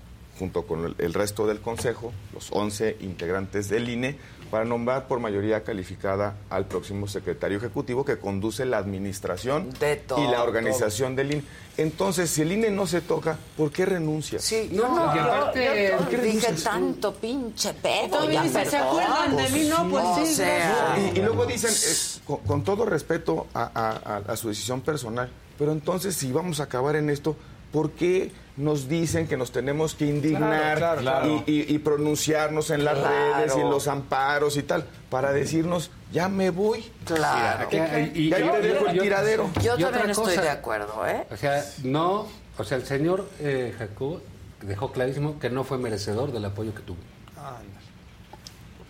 junto 0.41 0.63
con 0.63 0.95
el, 0.97 1.13
resto 1.13 1.45
del 1.45 1.59
consejo, 1.59 2.11
los 2.33 2.47
11 2.51 2.97
integrantes 3.01 3.69
del 3.69 3.87
INE, 3.87 4.17
para 4.49 4.65
nombrar 4.65 5.07
por 5.07 5.19
mayoría 5.19 5.63
calificada 5.63 6.33
al 6.49 6.65
próximo 6.65 7.07
secretario 7.07 7.59
ejecutivo 7.59 8.03
que 8.03 8.17
conduce 8.17 8.65
la 8.65 8.79
administración 8.79 9.69
todo, 10.07 10.19
y 10.23 10.27
la 10.27 10.41
organización 10.41 11.15
del 11.15 11.33
INE. 11.33 11.43
Entonces, 11.77 12.31
si 12.31 12.41
el 12.41 12.53
INE 12.53 12.71
no 12.71 12.87
se 12.87 13.01
toca, 13.01 13.37
¿por 13.55 13.71
qué 13.71 13.85
renuncia? 13.85 14.39
Sí, 14.39 14.67
yo 14.73 14.87
no, 14.89 15.13
y 15.13 15.17
yo- 15.17 15.21
aparte- 15.21 15.89
yo 15.91 15.97
¿por 15.97 16.07
qué 16.09 16.17
dije 16.17 16.53
tanto 16.63 17.13
pinche 17.13 17.71
pedo. 17.75 18.09
Todavía 18.17 18.43
ya, 18.43 18.43
dice, 18.43 18.65
¿se 18.65 18.77
acuerdan 18.77 19.37
de 19.37 19.49
mí? 19.49 19.67
No, 19.69 19.87
pues 19.91 20.03
o 20.03 20.25
sí, 20.25 20.33
sea, 20.33 20.97
Y, 21.13 21.19
y 21.19 21.21
luego 21.21 21.45
dicen, 21.45 21.69
eh, 21.71 22.21
con, 22.25 22.37
con 22.37 22.63
todo 22.63 22.83
respeto 22.87 23.45
a, 23.53 23.61
a- 23.75 24.15
a- 24.15 24.33
a 24.33 24.35
su 24.35 24.47
decisión 24.49 24.81
personal, 24.81 25.29
pero 25.59 25.71
entonces 25.71 26.15
si 26.15 26.31
vamos 26.31 26.59
a 26.59 26.63
acabar 26.63 26.95
en 26.95 27.11
esto, 27.11 27.35
¿por 27.71 27.91
qué 27.91 28.31
nos 28.57 28.87
dicen 28.89 29.27
que 29.27 29.37
nos 29.37 29.51
tenemos 29.51 29.95
que 29.95 30.05
indignar 30.05 30.77
Claro, 30.77 31.01
claro, 31.01 31.43
y, 31.47 31.51
y- 31.51 31.75
y 31.75 31.79
pronunciarnos 31.79 32.69
en 32.69 32.83
las 32.83 32.99
Claro. 32.99 33.35
redes 33.37 33.53
y 33.55 33.59
en 33.61 33.69
los 33.69 33.87
amparos 33.87 34.57
y 34.57 34.63
tal, 34.63 34.85
para 35.09 35.31
decirnos, 35.31 35.89
ya 36.11 36.27
me 36.29 36.49
voy? 36.49 36.91
Claro. 37.05 37.67
Y- 37.71 38.27
Y 38.27 38.33
ahí 38.33 38.43
yo- 38.45 38.51
te 38.51 38.61
dejo 38.61 38.85
yo- 38.85 38.91
el 38.91 38.99
tiradero. 39.01 39.49
Yo 39.63 39.77
también 39.77 40.09
estoy 40.11 40.25
cosa, 40.35 40.41
de 40.41 40.49
acuerdo, 40.49 41.07
¿eh? 41.07 41.25
O 41.31 41.37
sea, 41.37 41.63
no, 41.83 42.27
o 42.57 42.63
sea, 42.63 42.77
el 42.77 42.85
señor 42.85 43.27
eh, 43.39 43.73
Jacobo 43.77 44.21
dejó 44.61 44.91
clarísimo 44.91 45.39
que 45.39 45.49
no 45.49 45.63
fue 45.63 45.77
merecedor 45.77 46.31
del 46.31 46.45
apoyo 46.45 46.75
que 46.75 46.81
tuvo. 46.81 46.97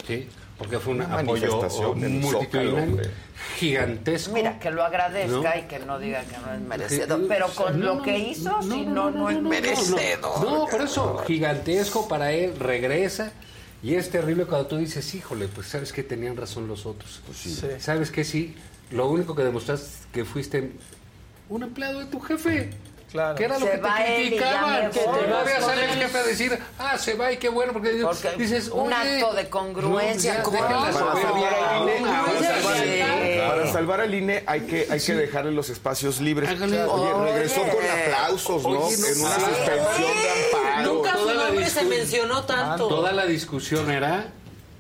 Sí, 0.08 0.28
porque 0.62 0.78
fue 0.78 0.94
un 0.94 1.02
Una 1.02 1.20
apoyo 1.20 1.64
multitudinario, 1.98 3.02
gigantesco. 3.58 4.32
Mira, 4.32 4.60
que 4.60 4.70
lo 4.70 4.84
agradezca 4.84 5.56
¿No? 5.56 5.60
y 5.60 5.64
que 5.64 5.80
no 5.80 5.98
diga 5.98 6.22
que 6.24 6.38
no 6.38 6.54
es 6.54 6.62
merecedor. 6.62 7.20
Sí, 7.20 7.26
Pero 7.28 7.48
sí, 7.48 7.56
con 7.56 7.80
no, 7.80 7.86
lo 7.86 7.96
no, 7.96 8.02
que 8.04 8.12
no, 8.12 8.18
hizo, 8.18 8.62
si 8.62 8.86
no, 8.86 9.10
no, 9.10 9.30
es 9.32 9.42
merecedor. 9.42 10.44
No, 10.44 10.68
por 10.68 10.82
eso, 10.82 11.18
gigantesco 11.26 12.08
para 12.08 12.32
él, 12.32 12.60
regresa. 12.60 13.32
Y 13.82 13.96
es 13.96 14.12
terrible 14.12 14.46
cuando 14.46 14.68
tú 14.68 14.78
dices, 14.78 15.16
híjole, 15.16 15.48
pues 15.48 15.66
sabes 15.66 15.92
que 15.92 16.04
tenían 16.04 16.38
razón 16.38 16.68
los 16.68 16.86
otros. 16.86 17.22
Sí. 17.34 17.60
Sabes 17.80 18.12
que 18.12 18.24
sí, 18.24 18.56
lo 18.92 19.10
único 19.10 19.34
que 19.34 19.44
demostraste 19.44 19.88
es 19.88 20.06
que 20.14 20.26
fuiste 20.26 20.74
un 21.50 21.64
empleado 21.64 22.02
de 22.02 22.06
tu 22.06 22.20
jefe. 22.20 22.70
Claro. 23.12 23.36
Que 23.36 23.44
era 23.44 23.60
lo 23.60 23.66
Se 23.66 23.72
que 23.74 23.78
te 23.78 24.16
criticaban. 24.16 24.90
Que 24.92 25.00
Pues, 25.02 25.66
sale 25.66 25.84
el 25.86 26.00
jefe 26.00 26.18
a 26.18 26.24
decir, 26.24 26.60
ah, 26.80 26.98
se 26.98 27.14
va 27.16 27.32
y 27.32 27.38
qué 27.38 27.50
bueno, 27.50 27.74
porque, 27.74 28.00
Porque 28.02 28.32
dices, 28.38 28.70
un 28.70 28.92
oye, 28.94 29.16
acto 29.22 29.34
de 29.34 29.50
congruencia 29.50 30.42
no, 30.44 30.52
Para 33.48 33.72
salvar 33.72 34.02
al 34.02 34.14
INE, 34.14 34.44
hay 34.46 34.62
que, 34.62 34.88
hay 34.90 35.00
que 35.00 35.14
dejarle 35.14 35.52
los 35.52 35.70
espacios 35.70 36.22
libres. 36.22 36.50
Oye, 36.62 37.14
regresó 37.32 37.62
con 37.62 37.86
aplausos, 37.86 38.64
¿no? 38.64 38.70
Oye, 38.70 38.98
no 38.98 39.08
en 39.08 39.20
una 39.22 39.36
sí. 39.36 39.42
suspensión 39.42 40.12
de 40.14 40.30
amparo. 40.30 40.94
Nunca 40.94 41.18
su 41.18 41.34
nombre 41.34 41.70
se 41.70 41.84
mencionó 41.84 42.44
tanto. 42.46 42.88
Toda 42.88 43.12
la 43.12 43.26
discusión 43.26 43.92
era 43.92 44.28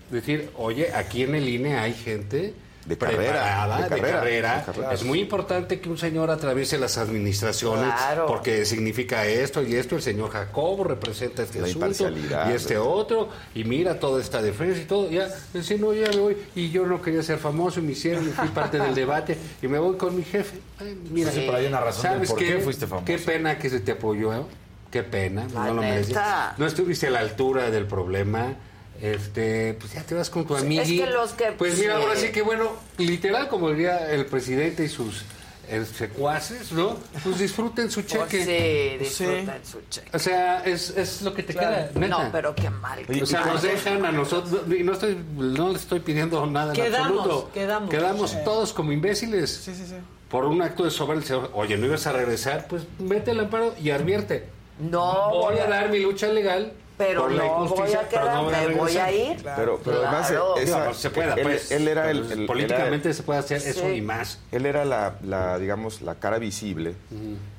decir, 0.10 0.51
oye, 0.58 0.93
aquí 0.93 1.24
en 1.24 1.35
el 1.35 1.50
INE 1.50 1.77
hay 1.77 1.93
gente 1.93 2.53
De 2.85 2.98
carrera, 2.98 3.22
preparada, 3.22 3.77
de 3.77 3.84
de 3.84 3.90
carrera, 3.90 4.18
carrera. 4.19 4.58
de 4.58 4.64
carrera. 4.66 4.93
Es 4.93 5.03
muy 5.03 5.19
importante 5.19 5.80
que 5.80 5.88
un 5.90 5.98
señor 6.00 6.32
atraviese 6.32 6.80
las 6.80 6.98
administraciones 6.98 7.85
Claro. 7.93 8.26
porque 8.26 8.66
significa 8.66 9.26
esto 9.27 9.61
y 9.61 9.76
esto. 9.76 9.95
El 9.95 10.01
señor 10.01 10.32
Jacobo 10.32 10.84
representa 10.84 11.43
este 11.43 11.60
La 11.61 11.68
asunto 11.68 12.10
y 12.10 12.53
este 12.53 12.74
¿verdad? 12.74 12.90
otro. 12.90 13.30
Y 13.53 13.64
mira 13.66 14.00
toda 14.00 14.19
esta 14.19 14.42
defensa 14.42 14.82
y 14.82 14.85
todo. 14.85 15.10
Ya, 15.11 15.27
decir, 15.53 15.80
no, 15.80 15.93
ya 15.93 16.10
me 16.10 16.18
voy. 16.18 16.38
Y 16.56 16.72
yo 16.72 16.85
no 16.88 17.01
quería 17.01 17.22
ser 17.22 17.38
famoso 17.38 17.80
y 17.80 17.84
me 17.84 17.92
hicieron 17.92 18.27
y 18.27 18.32
fui 18.32 18.48
parte 18.50 18.80
del 18.80 18.95
debate 18.95 19.38
y 19.61 19.68
me 19.68 19.77
voy 19.77 19.95
con 19.98 20.16
mi 20.16 20.24
jefe. 20.24 20.58
Ay, 20.80 20.98
mira, 21.11 21.32
Sí, 21.32 21.43
pero 21.45 21.58
hay 21.58 21.68
una 21.68 21.80
razón 21.82 22.01
¿sabes 22.01 22.30
por 22.30 22.40
qué 22.40 22.58
fuiste 22.60 22.88
famoso. 22.88 23.06
Qué 23.06 23.18
pena 23.19 23.58
que 23.60 23.69
se 23.69 23.80
te 23.82 23.92
apoyó. 23.92 24.34
¿eh? 24.34 24.42
Qué 24.90 25.03
pena. 25.03 25.45
La 25.53 25.66
no 25.68 25.74
lo 25.76 25.82
neta. 25.82 25.93
merecías. 25.93 26.58
No 26.60 26.66
estuviste 26.66 27.08
a 27.08 27.11
la 27.11 27.19
altura 27.19 27.69
del 27.69 27.85
problema. 27.85 28.56
Este, 29.02 29.74
pues 29.80 29.94
ya 29.94 30.04
te 30.04 30.14
vas 30.16 30.30
con 30.30 30.46
tu 30.46 30.56
Sí, 30.58 30.64
amigo. 30.66 30.82
es 30.84 30.88
que 30.90 31.06
los 31.08 31.32
que- 31.32 31.52
Pues 31.54 31.78
mira, 31.80 31.96
ahora 31.98 32.16
sí 32.16 32.32
que 32.32 32.42
bueno, 32.44 32.72
literal, 32.98 33.48
como 33.48 33.70
diría 33.72 34.12
el 34.12 34.26
presidente 34.28 34.86
y 34.86 34.90
sus 34.90 35.24
eh, 35.68 35.86
secuaces, 35.86 36.72
¿no? 36.74 36.98
Pues 37.24 37.40
disfruten 37.40 37.90
su 37.90 38.02
Pues 38.04 38.12
cheque. 38.30 38.44
sí, 38.44 38.98
Pues 39.00 39.14
sí. 39.16 39.26
disfruten 39.26 39.66
su 39.66 39.80
cheque. 39.90 40.10
O 40.14 40.20
sea, 40.20 40.64
es, 40.66 40.90
es 40.98 41.22
lo 41.22 41.34
que 41.34 41.44
te 41.44 41.54
Claro. 41.54 41.70
queda, 41.94 42.00
neta. 42.00 42.24
No, 42.26 42.30
pero 42.32 42.54
qué 42.54 42.70
mal. 42.70 43.00
o 43.22 43.26
sea, 43.26 43.46
nos 43.46 43.62
dejan 43.62 44.06
a 44.06 44.12
nosotros, 44.12 44.64
y 44.68 44.84
no 44.84 44.92
estoy, 44.92 45.18
no 45.38 45.70
le 45.70 45.76
estoy 45.78 46.02
pidiendo 46.02 46.46
nada 46.46 46.74
en 46.74 46.82
Quedamos, 46.84 47.20
absoluto. 47.22 47.52
quedamos. 47.54 47.90
Quedamos 47.90 48.32
Sí. 48.32 48.38
todos 48.44 48.74
como 48.74 48.92
imbéciles. 48.92 49.50
Sí, 49.64 49.74
sí, 49.74 49.86
sí. 49.88 49.96
Por 50.30 50.44
un 50.46 50.62
acto 50.62 50.84
de 50.84 50.92
soberbia. 50.92 51.38
Oye, 51.54 51.78
¿no 51.78 51.86
ibas 51.86 52.06
a 52.06 52.12
regresar? 52.12 52.68
Pues 52.68 52.84
mete 53.00 53.32
el 53.32 53.40
amparo 53.40 53.74
y 53.82 53.92
advierte. 53.92 54.48
No, 54.80 55.30
voy 55.32 55.58
a 55.58 55.68
dar 55.68 55.90
mi 55.90 56.00
lucha 56.00 56.28
legal 56.28 56.74
pero 57.06 57.22
por 57.24 57.32
no 57.32 57.66
voy 57.68 57.94
a 57.94 58.02
pero 58.10 58.26
no 58.34 58.48
quedar, 58.50 58.68
me 58.70 58.76
voy 58.76 58.98
a 58.98 59.12
ir. 59.12 59.44
Pero, 59.56 59.80
pero 59.84 59.98
además, 59.98 60.28
Claro. 60.30 60.58
esa- 60.58 60.86
pues, 60.86 60.98
se 60.98 61.10
pueda, 61.10 61.34
él, 61.36 61.42
pues, 61.44 61.72
él 61.72 61.88
era 61.88 62.12
el, 62.12 62.32
el- 62.32 62.46
políticamente 62.46 63.10
era- 63.10 63.14
se 63.18 63.24
puede 63.24 63.40
hacer 63.40 63.58
eso 63.58 63.82
Sí. 63.88 63.96
y 63.96 64.02
más. 64.02 64.40
Él 64.52 64.66
era 64.66 64.86
la, 64.86 65.16
la, 65.24 65.58
digamos, 65.58 66.02
la 66.02 66.16
cara 66.16 66.38
visible 66.38 66.96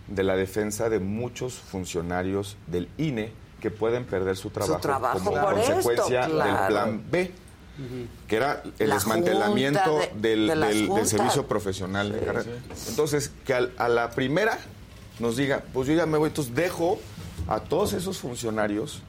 de 0.06 0.22
la 0.22 0.36
defensa 0.36 0.88
de 0.88 0.98
muchos 1.00 1.54
funcionarios 1.54 2.56
del 2.66 2.88
INE 2.98 3.32
que 3.60 3.70
pueden 3.70 4.04
perder 4.04 4.36
su 4.36 4.50
trabajo, 4.50 4.80
trabajo 4.80 5.18
como 5.24 5.36
esto, 5.52 5.72
consecuencia 5.72 6.22
del 6.22 6.30
claro. 6.32 6.68
plan 6.68 7.02
B, 7.10 7.32
que 8.28 8.36
era 8.36 8.62
el 8.78 8.88
La 8.88 8.94
desmantelamiento 8.96 9.98
de- 9.98 10.10
del, 10.28 10.46
de 10.48 10.56
las 10.56 10.68
del- 10.68 10.78
del 10.80 10.88
juntas. 10.88 11.08
servicio 11.08 11.46
profesional 11.46 12.12
de 12.12 12.18
carrera. 12.20 12.50
Entonces, 12.88 13.30
que 13.46 13.54
al- 13.54 13.72
a 13.78 13.88
la 13.88 14.10
primera 14.10 14.58
nos 15.18 15.36
diga, 15.36 15.62
pues 15.72 15.88
yo 15.88 15.94
ya 15.94 16.06
me 16.06 16.18
voy, 16.18 16.28
entonces 16.28 16.54
dejo 16.54 16.98
a 17.48 17.60
todos 17.60 17.92
esos 17.92 18.18
funcionarios 18.18 19.02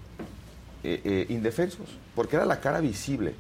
eh, 0.84 1.02
eh, 1.03 1.26
indefensos, 1.30 1.88
porque 2.16 2.36
era 2.36 2.45
la 2.45 2.60
cara 2.60 2.80
visible. 2.82 3.36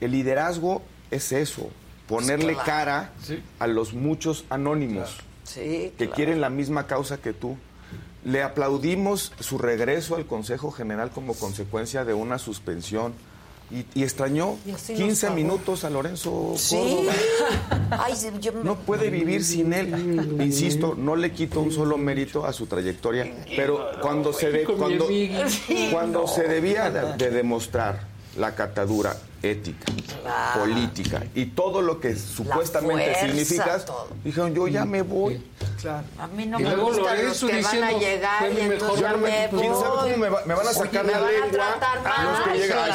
El 0.00 0.10
liderazgo 0.12 0.82
es 1.10 1.32
eso, 1.32 1.70
ponerle 2.08 2.52
Claro. 2.54 2.66
cara 2.66 3.12
a 3.58 3.66
los 3.66 3.94
muchos 3.94 4.44
anónimos 4.50 5.18
Sí, 5.44 5.92
que 5.96 6.06
claro. 6.06 6.12
quieren 6.14 6.40
la 6.40 6.50
misma 6.50 6.86
causa 6.86 7.18
que 7.18 7.32
tú. 7.32 7.56
Le 8.24 8.42
aplaudimos 8.42 9.32
su 9.38 9.58
regreso 9.58 10.16
al 10.16 10.26
Consejo 10.26 10.72
General 10.72 11.10
como 11.10 11.34
consecuencia 11.34 12.04
de 12.04 12.14
una 12.14 12.38
suspensión 12.38 13.14
Y, 13.68 13.84
y 13.98 14.04
extrañó 14.04 14.56
Y 14.64 14.70
así 14.70 14.92
nos 14.92 15.02
15 15.02 15.26
pagó. 15.26 15.36
minutos 15.36 15.84
a 15.84 15.90
Lorenzo 15.90 16.54
Sí. 16.56 16.76
Córdoba. 16.76 17.12
Ay, 18.04 18.14
sí, 18.14 18.28
yo 18.40 18.52
me- 18.52 18.62
No 18.62 18.76
puede 18.76 19.10
vivir 19.10 19.42
sin 19.44 19.72
él. 19.72 20.38
Insisto, 20.40 20.94
no 20.96 21.16
le 21.16 21.32
quito 21.32 21.60
un 21.60 21.72
solo 21.72 21.98
mérito 21.98 22.46
a 22.46 22.52
su 22.52 22.66
trayectoria, 22.66 23.26
pero 23.56 23.90
cuando 24.00 24.32
se 24.32 24.52
de- 24.52 24.64
cuando, 24.64 25.08
cuando 25.90 26.28
se 26.28 26.44
debía 26.44 26.90
de, 26.90 27.16
de 27.16 27.30
demostrar 27.30 28.06
la 28.36 28.54
catadura 28.54 29.16
ética, 29.42 29.86
Claro. 30.22 30.60
política 30.60 31.24
y 31.34 31.46
todo 31.46 31.80
lo 31.82 32.00
que 32.00 32.16
supuestamente 32.16 33.04
fuerza, 33.14 33.26
significa, 33.26 33.84
todo. 33.84 34.08
dijeron 34.24 34.54
yo 34.54 34.66
ya 34.68 34.84
me 34.84 35.02
voy. 35.02 35.40
A 35.88 36.26
mí 36.28 36.46
no 36.46 36.58
Y 36.60 36.62
me 36.64 36.76
los 36.76 36.96
Lorenzo 36.96 37.46
que 37.46 37.62
van 37.62 37.84
a 37.84 37.92
llegar 37.92 38.52
y 38.52 38.60
entonces 38.60 39.00
ya 39.00 39.12
me 39.16 39.48
¿Quién 39.50 39.74
sabe 39.74 39.88
cómo 40.12 40.16
me, 40.16 40.28
va- 40.28 40.42
me 40.46 40.54
van 40.54 40.66
a 40.68 40.72
sacar 40.72 41.04
me 41.04 41.12
la 41.12 41.20
van 41.20 41.34
a 41.42 41.50
tratar 41.50 41.98
a 42.04 42.24
los 42.24 42.40
que 42.40 42.48
mal, 42.48 42.58
llegan? 42.58 42.90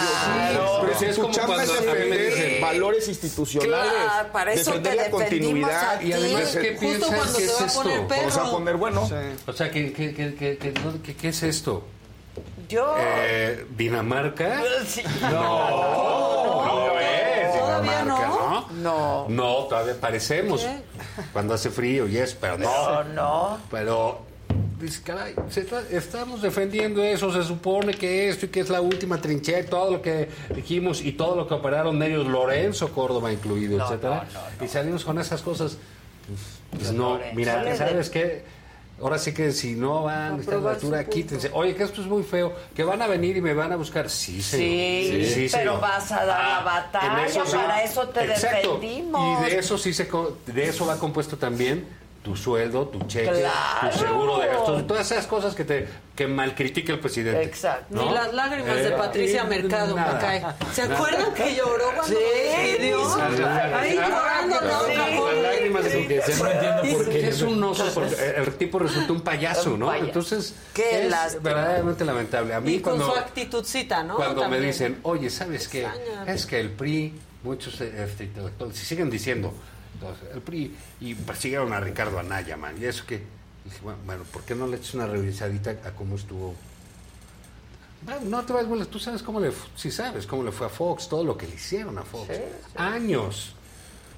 Pero 0.82 1.00
si 1.00 1.06
Es 1.06 1.16
como 1.18 1.34
cuando 1.34 1.74
defender 1.74 2.34
dicen- 2.34 2.62
valores 2.62 3.08
institucionales, 3.08 3.92
Claro, 3.94 4.32
para 4.32 4.54
eso 4.54 4.72
defender 4.72 4.92
te 4.92 4.98
la 4.98 5.04
defendimos 5.04 5.42
continuidad 5.70 5.90
a 5.96 6.00
ti. 6.00 6.08
Y 6.08 6.14
además, 6.14 6.42
Justo 6.42 6.60
¿qué 6.62 6.72
piensan 6.72 7.16
cuando 7.16 7.38
que 7.38 7.46
se 7.46 7.46
es 7.46 7.62
va 7.62 7.66
a 7.68 7.74
poner 7.74 7.94
esto? 7.96 8.08
perro. 8.08 8.22
Vamos 8.30 8.48
a 8.48 8.52
poner 8.52 8.76
bueno. 8.78 9.10
O 9.48 9.54
sea, 9.54 9.72
¿qué, 9.72 9.94
qué, 9.94 10.14
qué, 10.14 10.36
qué, 10.36 10.58
qué- 10.58 10.74
qué- 10.74 10.74
qué- 11.04 11.16
qué 11.16 11.28
es 11.30 11.44
esto? 11.44 11.86
Yo. 12.70 12.96
Eh, 12.98 13.66
¿Dinamarca? 13.76 14.62
Sí. 14.88 15.04
No, 15.22 15.30
no 15.30 15.30
es 15.30 15.32
¿Todavía 15.32 15.40
Dinamarca, 15.40 16.31
no? 18.82 19.28
¿no? 19.30 19.66
Todavía 19.66 19.96
parecemos. 20.00 20.66
Cuando 21.34 21.54
hace 21.54 21.70
frío 21.70 22.08
y 22.08 22.18
es, 22.18 22.34
pero 22.34 22.58
no. 22.58 22.70
No, 22.70 23.04
no. 23.14 23.58
Pero, 23.70 24.22
dice, 24.80 25.02
caray, 25.04 25.36
estamos 25.92 26.42
defendiendo 26.42 27.04
eso, 27.04 27.32
se 27.32 27.44
supone 27.44 27.94
que 27.94 28.30
esto 28.30 28.46
y 28.48 28.50
que 28.50 28.60
es 28.62 28.70
la 28.70 28.82
última 28.82 29.20
trinchera 29.22 29.66
todo 29.70 29.92
lo 29.92 30.02
que 30.02 30.30
dijimos 30.56 31.02
y 31.02 31.14
todo 31.14 31.36
lo 31.36 31.48
que 31.48 31.54
operaron 31.54 31.98
medios, 31.98 32.28
Lorenzo 32.28 32.92
Córdoba 32.92 33.32
incluido, 33.32 33.78
No, 33.78 33.86
etcétera. 33.86 34.28
no, 34.60 34.66
Y 34.66 34.68
salimos 34.68 35.04
con 35.06 35.20
esas 35.20 35.42
cosas. 35.42 35.78
Pues, 36.28 36.40
pues 36.84 36.92
no, 36.94 37.20
mira, 37.34 37.64
de- 37.64 37.76
¿sabes 37.78 38.10
qué? 38.10 38.44
Ahora 39.02 39.18
sí 39.18 39.34
que 39.34 39.52
si 39.52 39.74
no 39.74 40.04
van 40.04 40.34
a 40.36 40.38
esta 40.38 40.52
probar 40.52 40.76
altura, 40.76 41.04
quítense. 41.06 41.50
Oye, 41.54 41.76
que 41.76 41.84
esto 41.84 42.02
es 42.02 42.08
muy 42.08 42.24
feo, 42.24 42.54
que 42.76 42.84
van 42.84 43.02
a 43.02 43.08
venir 43.08 43.36
y 43.38 43.42
me 43.42 43.54
van 43.54 43.72
a 43.72 43.76
buscar. 43.76 44.10
Sí, 44.10 44.42
señor. 44.42 45.26
Sí, 45.26 45.48
pero 45.52 45.64
señor. 45.64 45.82
vas 45.82 46.12
a 46.12 46.26
dar 46.26 46.28
la 46.48 46.60
En 46.60 46.66
batalla, 46.66 47.26
eso 47.26 47.46
sí. 47.46 47.56
para 47.56 47.84
eso 47.84 48.08
te 48.10 48.24
Exacto. 48.26 48.74
defendimos. 48.76 49.42
Y 49.48 49.50
de 49.50 49.58
eso 49.60 49.78
sí 49.78 49.94
se 49.94 50.08
de 50.46 50.68
eso 50.68 50.86
va 50.86 50.98
compuesto 50.98 51.38
también 51.38 51.88
tu 52.24 52.36
sueldo, 52.36 52.88
tu 52.88 53.00
cheque, 53.08 53.32
Claro. 53.40 53.90
tu 53.92 53.98
seguro 53.98 54.38
de 54.40 54.48
gastos, 54.48 54.86
todas 54.88 55.12
esas 55.12 55.26
cosas 55.28 55.56
que 55.56 55.64
te 55.66 55.88
que 56.16 56.28
mal 56.28 56.54
critica 56.54 56.94
el 56.94 57.00
presidente. 57.00 57.42
Exacto. 57.42 57.86
¿no? 57.96 58.06
Ni 58.06 58.12
las 58.14 58.32
lágrimas 58.34 58.76
de 58.76 58.90
Eh, 58.90 58.92
Patricia 58.92 59.44
Mercado 59.46 59.96
me 59.96 60.02
nada. 60.02 60.20
cae. 60.20 60.46
¿Se 60.72 60.84
Nada. 60.84 60.96
acuerdan 60.96 61.34
que 61.34 61.56
lloró 61.56 61.86
cuando 61.96 62.04
Sí. 62.06 62.16
Ahí 63.74 63.96
llorando, 63.96 64.56
las 64.62 65.42
lágrimas 65.42 65.84
de 65.84 65.90
porque 65.92 66.22
Ya 66.28 66.38
no 66.38 66.50
entiendo 66.52 66.98
por 66.98 67.10
qué. 67.10 67.28
Es 67.28 67.42
un 67.42 67.64
oso, 67.64 67.86
porque 67.94 68.16
el 68.38 68.54
tipo 68.56 68.80
resultó 68.80 69.14
un 69.14 69.22
payaso, 69.22 69.78
¿no? 69.78 69.94
Entonces, 69.94 70.54
Qué 70.74 71.06
es 71.06 71.10
lástima. 71.12 71.42
verdaderamente 71.44 72.06
lamentable. 72.06 72.54
A 72.54 72.60
mí 72.60 72.74
Y 72.76 72.80
con 72.82 72.98
cuando, 72.98 73.14
su 73.16 73.20
actitudcita, 73.20 74.04
¿no? 74.04 74.16
cuando 74.16 74.48
me 74.48 74.60
dicen, 74.60 75.00
oye, 75.04 75.30
¿sabes 75.30 75.68
qué? 75.68 75.88
Es 76.28 76.46
que 76.46 76.60
el 76.60 76.70
PRI, 76.72 77.14
muchos 77.44 77.80
este, 77.82 78.30
si 78.74 78.86
siguen 78.86 79.10
diciendo, 79.10 79.54
entonces, 79.94 80.30
el 80.34 80.42
PRI, 80.42 80.76
y 81.00 81.16
persiguieron 81.16 81.74
a 81.74 81.80
Ricardo 81.80 82.20
Anaya, 82.20 82.58
man, 82.58 82.76
y 82.80 82.86
eso 82.86 83.06
que, 83.06 83.24
dije, 83.66 83.80
bueno, 83.84 84.00
bueno, 84.06 84.24
¿por 84.24 84.44
qué 84.44 84.56
no 84.56 84.68
le 84.68 84.78
echas 84.78 84.96
una 84.96 85.08
revisadita 85.08 85.72
a 85.86 85.92
cómo 85.92 86.16
estuvo? 86.16 86.56
Bueno, 88.04 88.22
no 88.26 88.44
te 88.44 88.54
vas 88.54 88.66
a 88.66 88.86
tú 88.86 89.00
sabes 89.00 89.22
cómo 89.22 89.40
le, 89.40 89.52
sí 89.76 89.92
sabes 89.92 90.26
cómo 90.26 90.44
le 90.44 90.52
fue 90.52 90.68
a 90.68 90.70
Fox, 90.70 91.08
todo 91.08 91.24
lo 91.24 91.38
que 91.38 91.48
le 91.48 91.56
hicieron 91.56 91.98
a 91.98 92.04
Fox. 92.04 92.30
Años 92.76 93.54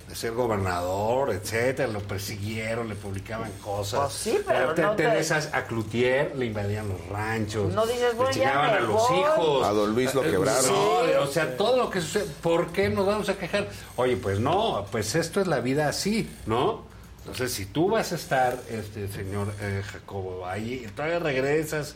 de 0.07 0.15
ser 0.15 0.31
gobernador, 0.33 1.31
etcétera, 1.31 1.87
lo 1.91 1.99
persiguieron, 2.01 2.89
le 2.89 2.95
publicaban 2.95 3.51
cosas. 3.63 4.01
Pues 4.01 4.13
sí, 4.13 4.39
pero 4.45 4.73
Te- 4.73 4.81
no 4.81 4.95
te- 4.95 5.07
a 5.53 5.65
Cloutier 5.65 6.35
le 6.35 6.45
invadían 6.47 6.87
los 6.89 7.07
ranchos. 7.07 7.73
No 7.73 7.85
dices, 7.85 8.15
bueno, 8.15 8.31
le 8.31 8.37
ya 8.37 8.43
chingaban 8.49 8.71
me 8.71 8.77
a 8.77 8.79
los 8.81 9.09
voy. 9.09 9.19
hijos. 9.19 9.65
A 9.67 9.71
don 9.71 9.93
Luis 9.95 10.13
lo 10.13 10.23
Eh, 10.25 10.31
quebraron. 10.31 10.71
no, 10.71 11.21
o 11.23 11.27
sea, 11.27 11.55
todo 11.57 11.77
lo 11.77 11.89
que 11.89 12.01
sucede, 12.01 12.25
¿por 12.41 12.71
qué 12.73 12.89
nos 12.89 13.05
vamos 13.05 13.29
a 13.29 13.37
quejar? 13.37 13.67
Oye, 13.95 14.17
pues 14.17 14.39
no, 14.39 14.85
pues 14.91 15.15
esto 15.15 15.39
es 15.41 15.47
la 15.47 15.59
vida 15.61 15.87
así, 15.87 16.29
¿no? 16.45 16.83
Entonces, 17.19 17.53
si 17.53 17.65
tú 17.65 17.89
vas 17.89 18.11
a 18.11 18.15
estar, 18.15 18.59
este 18.69 19.07
señor 19.07 19.53
eh, 19.61 19.81
Jacobo, 19.89 20.45
ahí, 20.45 20.83
y 20.85 20.87
todavía 20.91 21.19
regresas, 21.19 21.95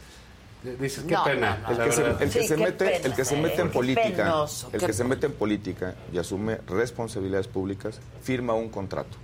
dices, 0.76 1.04
qué 1.08 1.14
No, 1.14 1.24
pena. 1.24 1.58
no, 1.68 1.76
no. 1.76 1.84
El 1.84 1.90
que, 1.90 1.96
se, 1.96 2.02
el 2.10 2.18
que 2.18 2.28
Sí, 2.30 2.48
se 2.48 2.56
qué 2.56 2.64
mete, 2.64 2.86
pena, 2.86 3.06
el 3.06 3.14
que 3.14 3.26
se 3.26 3.36
eh, 3.38 3.42
mete 3.42 3.62
en 3.62 3.70
política, 3.72 4.24
penoso, 4.24 4.70
el 4.74 4.80
que 4.82 4.94
se 4.94 5.04
mete 5.04 5.26
en 5.28 5.34
política 5.34 5.96
y 6.12 6.18
asume 6.18 6.60
responsabilidades 6.68 7.48
públicas, 7.48 8.00
firma 8.24 8.54
un 8.54 8.70
contrato. 8.70 9.18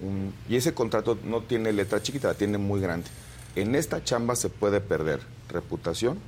Un- 0.00 0.32
y 0.48 0.56
ese 0.56 0.74
contrato 0.74 1.18
no 1.24 1.42
tiene 1.42 1.72
letra 1.72 2.02
chiquita, 2.02 2.28
la 2.28 2.34
tiene 2.34 2.58
muy 2.58 2.80
grande. 2.80 3.06
En 3.54 3.74
esta 3.74 4.02
chamba 4.02 4.34
se 4.34 4.48
puede 4.48 4.80
perder 4.80 5.20
reputación, 5.50 6.18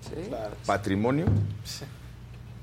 patrimonio, 0.67 1.27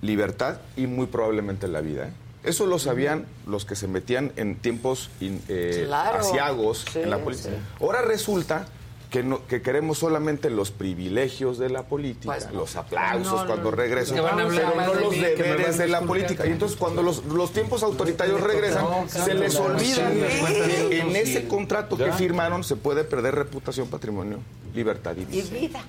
libertad 0.02 0.58
y 0.78 0.88
muy 0.88 1.08
probablemente 1.08 1.68
la 1.68 1.82
vida. 1.82 2.08
¿eh? 2.08 2.12
Eso 2.44 2.66
lo 2.66 2.80
sabían 2.80 3.26
los 3.46 3.66
que 3.66 3.76
se 3.76 3.88
metían 3.88 4.32
en 4.36 4.56
tiempos 4.56 5.10
in- 5.20 5.42
eh, 5.48 5.84
Claro. 5.88 6.20
asiagos 6.20 6.86
Sí, 6.92 7.00
en 7.00 7.10
la 7.10 7.20
política. 7.20 7.50
sí. 7.50 7.56
Ahora 7.84 8.02
resulta 8.02 8.68
que, 9.12 9.24
no, 9.24 9.46
que 9.46 9.62
queremos 9.62 9.98
solamente 10.00 10.50
los 10.50 10.72
privilegios 10.72 11.58
de 11.60 11.70
la 11.70 11.84
política, 11.84 12.34
Pues 12.34 12.52
los 12.54 12.76
aplausos 12.78 13.42
No, 13.42 13.46
cuando 13.46 13.70
no. 13.70 13.76
regresan, 13.76 14.16
pero 14.16 14.32
no 14.36 14.94
los 14.96 15.12
mí, 15.12 15.20
deberes 15.20 15.78
de 15.78 15.88
la 15.90 16.02
política. 16.02 16.48
Y 16.48 16.52
entonces 16.52 16.78
cuando 16.78 17.04
los, 17.04 17.26
los 17.26 17.52
tiempos 17.52 17.84
autoritarios 17.84 18.40
regresan, 18.42 18.86
se 19.10 19.34
les 19.34 19.56
olvida 19.58 20.10
que 20.10 21.00
en 21.02 21.16
ese 21.16 21.48
contrato 21.48 21.98
que 21.98 22.12
firmaron 22.14 22.64
se 22.64 22.78
puede 22.78 23.04
perder 23.04 23.36
reputación, 23.36 23.88
patrimonio, 23.90 24.40
libertad 24.74 25.14
y 25.18 25.22
Y 25.38 25.42
vida. 25.44 25.84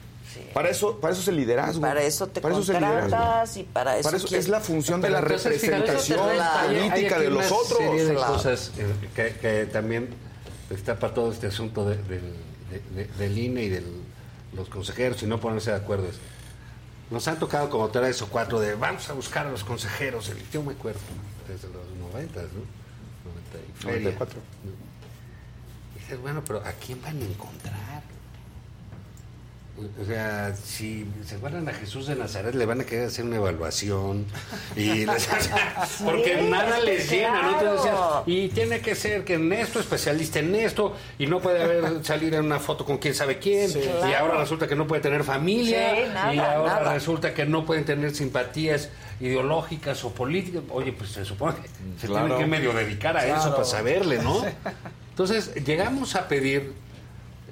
Para 0.53 0.71
eso, 0.71 0.99
para 0.99 1.13
eso 1.13 1.23
es 1.23 1.29
el 1.29 1.37
liderazgo. 1.37 1.81
Para 1.81 2.03
eso 2.03 2.27
te 2.27 2.41
Para 2.41 2.55
eso 2.59 2.73
es 2.73 2.79
contratas 2.79 3.57
y 3.57 3.63
para 3.65 3.99
eso, 3.99 4.05
Para 4.09 4.17
eso 4.17 4.35
es 4.37 4.49
la 4.49 4.61
función 4.61 5.01
de 5.01 5.11
la 5.11 5.19
entonces, 5.21 5.45
representación 5.45 6.21
política 6.67 7.19
de 7.21 7.31
los 7.31 7.47
una 7.51 7.57
otros. 7.57 7.79
serie 7.79 8.05
de 8.05 8.15
Claro. 8.15 8.33
cosas 8.33 8.73
eh, 8.79 8.87
que, 9.15 9.35
que 9.41 9.67
también 9.67 10.09
está 10.71 10.99
para 10.99 11.15
todo 11.15 11.31
este 11.31 11.47
asunto 11.47 11.85
de- 11.89 11.97
del, 11.99 12.23
de- 12.73 13.05
de- 13.05 13.07
del 13.19 13.39
INE 13.39 13.63
y 13.65 13.69
de 13.69 13.83
los 14.55 14.69
consejeros 14.69 15.23
y 15.23 15.27
no 15.27 15.39
ponerse 15.41 15.71
de 15.71 15.77
acuerdo. 15.77 16.09
Nos 17.11 17.29
han 17.29 17.39
tocado 17.39 17.69
como 17.69 17.89
tres 17.91 18.21
o 18.23 18.29
cuatro 18.29 18.59
de 18.61 18.75
vamos 18.75 19.09
a 19.11 19.13
buscar 19.13 19.47
a 19.47 19.51
los 19.51 19.65
consejeros. 19.65 20.29
El- 20.31 20.51
Yo 20.51 20.63
me 20.63 20.73
acuerdo 20.73 21.01
desde 21.47 21.69
los 21.69 21.87
90, 22.13 22.41
¿no? 22.43 22.49
90 23.25 23.59
y 23.69 23.73
feria. 23.83 24.11
94. 24.11 24.41
Y 25.95 25.99
dices, 26.01 26.21
bueno, 26.21 26.43
pero 26.47 26.61
¿a 26.65 26.73
quién 26.73 27.01
van 27.03 27.21
a 27.21 27.25
encontrar? 27.25 28.03
O 30.01 30.05
sea, 30.07 30.55
si 30.57 31.07
se 31.27 31.37
guardan 31.39 31.69
a 31.69 31.73
Jesús 31.73 32.07
de 32.07 32.15
Nazaret, 32.17 32.55
le 32.55 32.65
van 32.67 32.81
a 32.81 32.85
querer 32.85 33.07
hacer 33.07 33.25
una 33.25 33.37
evaluación. 33.37 34.27
Y 34.77 35.07
les- 35.07 35.29
porque 36.05 36.43
nada 36.43 36.81
les 36.81 37.11
llena, 37.11 37.43
¿no? 37.43 38.23
Y 38.27 38.49
tiene 38.49 38.81
que 38.81 38.95
ser 38.95 39.25
que 39.25 39.35
en 39.35 39.53
esto, 39.53 39.81
especialista 39.81 40.39
en 40.39 40.55
esto, 40.55 40.97
y 41.19 41.27
no 41.27 41.41
puede 41.41 41.63
haber 41.63 41.85
salir 42.05 42.35
en 42.35 42.45
una 42.45 42.59
foto 42.59 42.85
con 42.85 42.99
quién 42.99 43.15
sabe 43.15 43.39
quién, 43.39 43.71
y 43.71 43.75
claro. 43.75 44.17
ahora 44.27 44.39
resulta 44.41 44.67
que 44.67 44.77
no 44.77 44.87
puede 44.87 45.03
tener 45.03 45.25
familia, 45.25 45.95
Sí, 45.95 46.03
nada, 46.13 46.35
y 46.35 46.39
ahora 46.39 46.75
nada. 46.81 46.93
resulta 46.95 47.35
que 47.35 47.45
no 47.47 47.65
pueden 47.65 47.85
tener 47.85 48.15
simpatías 48.15 48.89
ideológicas 49.21 50.05
o 50.05 50.11
políticas. 50.13 50.63
Oye, 50.71 50.93
pues 50.93 51.11
se 51.11 51.25
supone 51.25 51.57
que 51.63 51.69
se 52.01 52.07
Claro. 52.07 52.27
tienen 52.27 52.45
que 52.45 52.51
medio 52.51 52.73
dedicar 52.73 53.17
a 53.17 53.27
eso 53.27 53.53
para 53.53 53.65
saberle, 53.65 54.19
¿no? 54.19 54.45
Entonces, 55.11 55.55
llegamos 55.65 56.17
a 56.17 56.27
pedir 56.29 56.73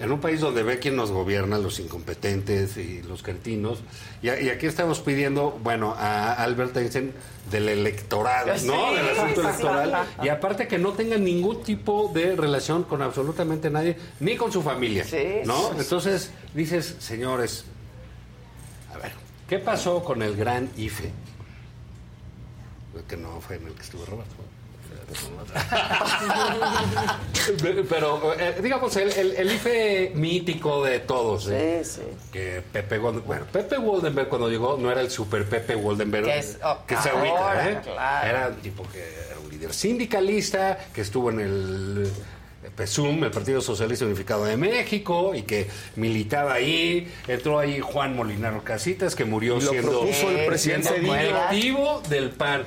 en 0.01 0.11
un 0.11 0.19
país 0.19 0.41
donde 0.41 0.63
ve 0.63 0.79
quién 0.79 0.97
nos 0.97 1.13
gobierna, 1.13 1.59
los 1.59 1.79
incompetentes 1.79 2.79
y 2.79 3.03
los 3.03 3.23
cretinos, 3.23 3.81
y, 4.23 4.31
aquí 4.31 4.67
estamos 4.67 5.01
pidiendo, 5.01 5.59
bueno, 5.63 5.95
a 5.97 6.33
Albert 6.33 6.75
Einstein 6.79 7.13
del 7.51 7.69
electorado, 7.69 8.51
¿no? 8.65 8.95
Del 8.95 9.11
asunto 9.11 9.43
sí. 9.43 9.47
electoral, 9.47 10.07
y 10.23 10.29
aparte 10.29 10.67
que 10.67 10.79
no 10.79 10.93
tenga 10.95 11.19
ningún 11.19 11.63
tipo 11.63 12.11
de 12.15 12.35
relación 12.35 12.85
con 12.85 13.03
absolutamente 13.03 13.69
nadie, 13.69 13.97
ni 14.21 14.37
con 14.37 14.51
su 14.51 14.63
familia, 14.63 15.05
Sí, 15.05 15.43
¿no? 15.45 15.73
Entonces, 15.79 16.31
dices, 16.55 16.97
señores, 16.99 17.67
a 18.95 18.97
ver, 18.97 19.13
¿qué 19.49 19.59
pasó 19.59 20.03
con 20.03 20.23
el 20.23 20.35
gran 20.35 20.71
IFE? 20.79 21.11
Que 23.07 23.17
no 23.17 23.41
fue 23.41 23.57
en 23.57 23.67
el 23.67 23.75
que 23.75 23.83
estuvo 23.83 24.05
Roberto. 24.07 24.35
Pero, 27.89 28.35
eh, 28.39 28.57
digamos, 28.63 28.95
el, 28.97 29.11
el- 29.13 29.33
el 29.37 29.53
IFE 29.53 30.13
mítico 30.15 30.85
de 30.85 31.01
todos. 31.01 31.49
¿eh? 31.49 31.83
Sí, 31.85 32.01
sí. 32.01 32.17
Que 32.33 32.63
Pepe 32.73 32.99
Goldenberg, 32.99 33.27
bueno, 33.27 33.47
Pepe 33.53 33.77
Goldenberg 33.79 34.29
cuando 34.29 34.49
llegó 34.49 34.77
no 34.79 34.91
era 34.91 35.01
el 35.01 35.11
super 35.11 35.49
Pepe 35.49 35.75
Goldenberg 35.75 36.25
Que 36.27 36.39
es- 36.39 36.59
oh, 36.63 36.79
que 36.87 36.95
ahora, 36.95 37.13
ahorita, 37.13 37.71
¿eh? 37.71 37.81
claro. 37.83 38.29
Era 38.29 38.51
tipo 38.57 38.85
que 38.93 38.99
era 39.31 39.39
un 39.43 39.51
líder 39.51 39.73
sindicalista, 39.75 40.79
que 40.95 41.01
estuvo 41.01 41.31
en 41.31 41.41
el 41.41 42.13
PSUM, 42.87 43.25
el 43.25 43.31
Partido 43.31 43.61
Socialista 43.61 44.05
Unificado 44.05 44.45
de 44.45 44.57
México, 44.57 45.35
y 45.35 45.43
que 45.43 45.69
militaba 45.97 46.55
ahí. 46.55 47.11
Entró 47.29 47.59
ahí 47.59 47.81
Juan 47.81 48.17
Molinaro 48.17 48.63
Casitas, 48.63 49.15
que 49.15 49.25
murió 49.25 49.57
lo 49.57 49.61
siendo, 49.61 50.01
propuso 50.01 50.31
el 50.31 50.47
presidente 50.47 50.89
siendo 50.89 51.13
directivo 51.13 52.03
del 52.09 52.31
PAN. 52.31 52.65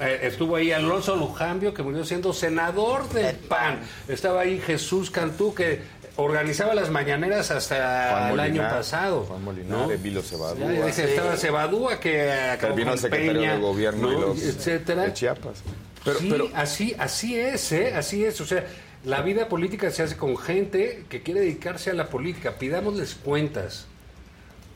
Eh, 0.00 0.20
estuvo 0.22 0.56
ahí 0.56 0.72
Alonso 0.72 1.16
Lujambio, 1.16 1.72
que 1.72 1.82
murió 1.82 2.04
siendo 2.04 2.32
senador 2.32 3.08
del 3.10 3.36
PAN. 3.36 3.80
Estaba 4.08 4.42
ahí 4.42 4.60
Jesús 4.60 5.10
Cantú, 5.10 5.54
que 5.54 5.94
organizaba 6.16 6.74
las 6.74 6.90
mañaneras 6.90 7.50
hasta 7.50 8.10
Juan 8.10 8.32
el 8.32 8.40
año 8.40 8.62
pasado. 8.62 9.24
Juan 9.24 9.44
Molinar, 9.44 9.88
¿no? 9.88 10.22
Cebadúa. 10.22 10.72
Ya, 10.72 10.88
Estaba 10.88 11.36
Cebadúa, 11.36 12.00
que 12.00 12.30
acabó 12.32 12.74
Terminó 12.74 12.90
con 12.90 12.98
secretario 12.98 13.40
Peña, 13.40 13.54
de 13.54 13.60
gobierno 13.60 14.10
¿no? 14.10 14.18
y 14.18 14.20
los, 14.20 14.42
etcétera. 14.42 15.02
de 15.02 15.12
Chiapas. 15.12 15.62
Pero, 16.04 16.18
sí, 16.18 16.28
pero 16.30 16.48
así, 16.54 16.94
así 16.98 17.38
es, 17.38 17.72
¿eh? 17.72 17.94
Así 17.94 18.24
es. 18.24 18.40
O 18.40 18.46
sea, 18.46 18.64
la 19.04 19.20
vida 19.22 19.48
política 19.48 19.90
se 19.90 20.02
hace 20.02 20.16
con 20.16 20.36
gente 20.36 21.04
que 21.08 21.22
quiere 21.22 21.40
dedicarse 21.40 21.90
a 21.90 21.94
la 21.94 22.08
política. 22.08 22.52
Pidámosles 22.58 23.14
cuentas. 23.14 23.86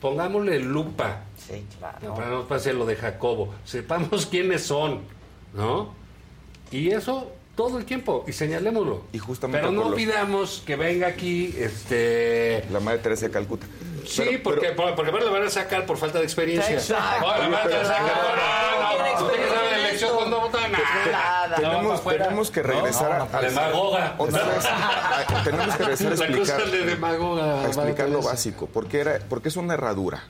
Pongámosle 0.01 0.59
lupa. 0.59 1.23
Sí, 1.37 1.65
claro. 1.77 2.15
Para 2.15 2.29
no 2.29 2.47
pase 2.47 2.73
lo 2.73 2.85
de 2.85 2.95
Jacobo. 2.95 3.53
Sepamos 3.65 4.25
quiénes 4.31 4.63
son, 4.63 5.01
¿no? 5.53 5.93
Y 6.71 6.89
eso 6.91 7.31
todo 7.55 7.77
el 7.79 7.85
tiempo. 7.85 8.23
Y 8.27 8.31
señalémoslo. 8.31 9.03
Y 9.11 9.17
justamente 9.17 9.61
Pero 9.67 9.73
no 9.73 9.81
por 9.81 9.91
lo- 9.91 9.97
pidamos 9.97 10.63
que 10.65 10.75
venga 10.77 11.07
aquí, 11.07 11.53
este... 11.57 12.63
la 12.71 12.79
madre 12.79 12.99
Teresa 12.99 13.25
de 13.25 13.31
Calcuta. 13.31 13.65
Sí, 14.05 14.21
Pero- 14.23 14.43
porque, 14.43 14.67
pero- 14.69 14.75
por- 14.75 14.95
porque 14.95 15.11
lo 15.25 15.31
van 15.31 15.43
a 15.43 15.49
sacar 15.49 15.85
por 15.85 15.97
falta 15.97 16.19
de 16.19 16.25
experiencia. 16.25 16.75
Exacto. 16.75 17.27
No, 17.27 17.35
elección 19.75 20.15
cuando 20.15 20.49
nada. 20.49 21.55
tenemos, 21.55 22.03
tenemos 22.03 22.51
que 22.51 22.63
regresar 22.63 23.11
a, 23.11 23.37
a- 23.37 23.41
Demagoga. 23.41 24.15
otra 24.17 24.43
vez, 24.45 24.65
a- 24.65 25.41
tenemos 25.43 25.75
que 25.75 25.83
regresar 25.83 26.07
a 26.07 26.15
La 26.15 26.25
explicar, 26.25 26.59
cosa 26.61 26.71
de 26.71 26.85
demagoga, 26.85 27.61
a 27.61 27.67
explicar 27.67 28.09
lo 28.09 28.21
básico, 28.21 28.67
porque 28.71 28.99
era, 28.99 29.19
porque 29.29 29.49
es 29.49 29.57
una 29.57 29.73
herradura 29.73 30.23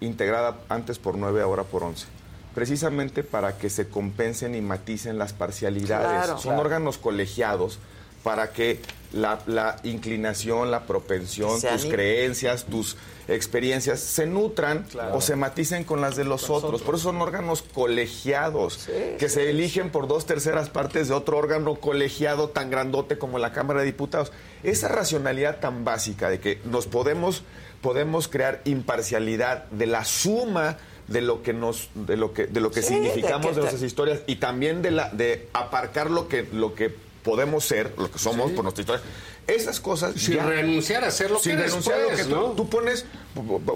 integrada 0.00 0.56
antes 0.68 0.98
por 0.98 1.16
9, 1.16 1.42
ahora 1.42 1.64
por 1.64 1.82
11. 1.84 2.06
Precisamente 2.54 3.22
para 3.22 3.58
que 3.58 3.70
se 3.70 3.88
compensen 3.88 4.54
y 4.54 4.60
maticen 4.60 5.18
las 5.18 5.32
parcialidades. 5.32 6.08
Claro. 6.24 6.32
Son 6.38 6.42
Claro. 6.54 6.60
órganos 6.60 6.98
colegiados 6.98 7.78
para 8.22 8.52
que 8.52 8.80
la, 9.12 9.40
la 9.46 9.76
inclinación, 9.82 10.70
la 10.70 10.86
propensión, 10.86 11.60
tus 11.60 11.86
creencias, 11.86 12.64
tus 12.64 12.96
experiencias 13.28 14.00
se 14.00 14.26
nutran 14.26 14.86
o 15.12 15.20
se 15.20 15.36
maticen 15.36 15.84
con 15.84 16.00
las 16.00 16.16
de 16.16 16.24
los 16.24 16.50
otros. 16.50 16.82
Por 16.82 16.94
eso 16.96 17.04
son 17.04 17.22
órganos 17.22 17.62
colegiados 17.62 18.88
que 19.18 19.28
se 19.28 19.50
eligen 19.50 19.90
por 19.90 20.08
dos 20.08 20.26
terceras 20.26 20.68
partes 20.68 21.08
de 21.08 21.14
otro 21.14 21.38
órgano 21.38 21.76
colegiado 21.76 22.50
tan 22.50 22.70
grandote 22.70 23.18
como 23.18 23.38
la 23.38 23.52
Cámara 23.52 23.80
de 23.80 23.86
Diputados. 23.86 24.32
Esa 24.62 24.88
racionalidad 24.88 25.60
tan 25.60 25.84
básica 25.84 26.28
de 26.28 26.40
que 26.40 26.60
nos 26.64 26.86
podemos, 26.86 27.42
podemos 27.80 28.28
crear 28.28 28.60
imparcialidad 28.64 29.64
de 29.70 29.86
la 29.86 30.04
suma 30.04 30.76
de 31.08 31.20
lo 31.20 31.42
que 31.42 31.52
nos 31.52 31.88
de 31.94 32.16
lo 32.16 32.32
que 32.32 32.46
de 32.46 32.60
lo 32.60 32.70
que 32.70 32.82
Sí, 32.82 32.94
significamos 32.94 33.46
de 33.46 33.54
de, 33.54 33.60
nuestras 33.62 33.82
historias 33.82 34.20
y 34.28 34.36
también 34.36 34.80
de 34.80 34.92
la 34.92 35.08
de 35.10 35.48
aparcar 35.52 36.08
lo 36.08 36.28
que 36.28 36.46
lo 36.52 36.74
que 36.74 36.94
podemos 37.30 37.64
ser 37.64 37.94
lo 37.96 38.10
que 38.10 38.18
somos 38.18 38.50
por 38.50 38.64
nuestra 38.64 38.82
historia 38.82 39.02
esas 39.46 39.78
cosas 39.78 40.14
Sin 40.16 40.34
ya- 40.34 40.46
renunciar 40.46 41.04
a 41.04 41.10
ser 41.12 41.30
lo 41.30 41.38
sin 41.38 41.56
que 41.56 41.62
renunciar 41.62 41.98
a 41.98 42.02
lo 42.02 42.08
pues, 42.08 42.22
que 42.22 42.24
tú, 42.28 42.34
¿no? 42.34 42.46
tú 42.52 42.68
pones 42.68 43.04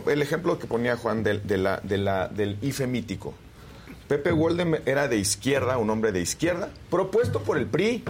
el 0.08 0.22
ejemplo 0.22 0.58
que 0.58 0.66
ponía 0.66 0.96
Juan 0.96 1.22
del, 1.22 1.46
de 1.46 1.58
la, 1.58 1.78
de 1.84 1.98
la- 1.98 2.26
del 2.28 2.58
IFE 2.62 2.86
mítico. 2.88 3.32
Pepe 4.08 4.32
Woldem 4.32 4.74
era 4.86 5.06
de 5.08 5.16
izquierda, 5.18 5.78
un 5.78 5.88
hombre 5.90 6.10
de 6.12 6.20
izquierda, 6.20 6.70
propuesto 6.90 7.42
por 7.42 7.56
el 7.58 7.66
PRI. 7.66 8.02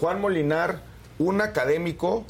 Juan 0.00 0.20
Molinar, 0.20 0.80
un 1.18 1.40
académico 1.40 2.24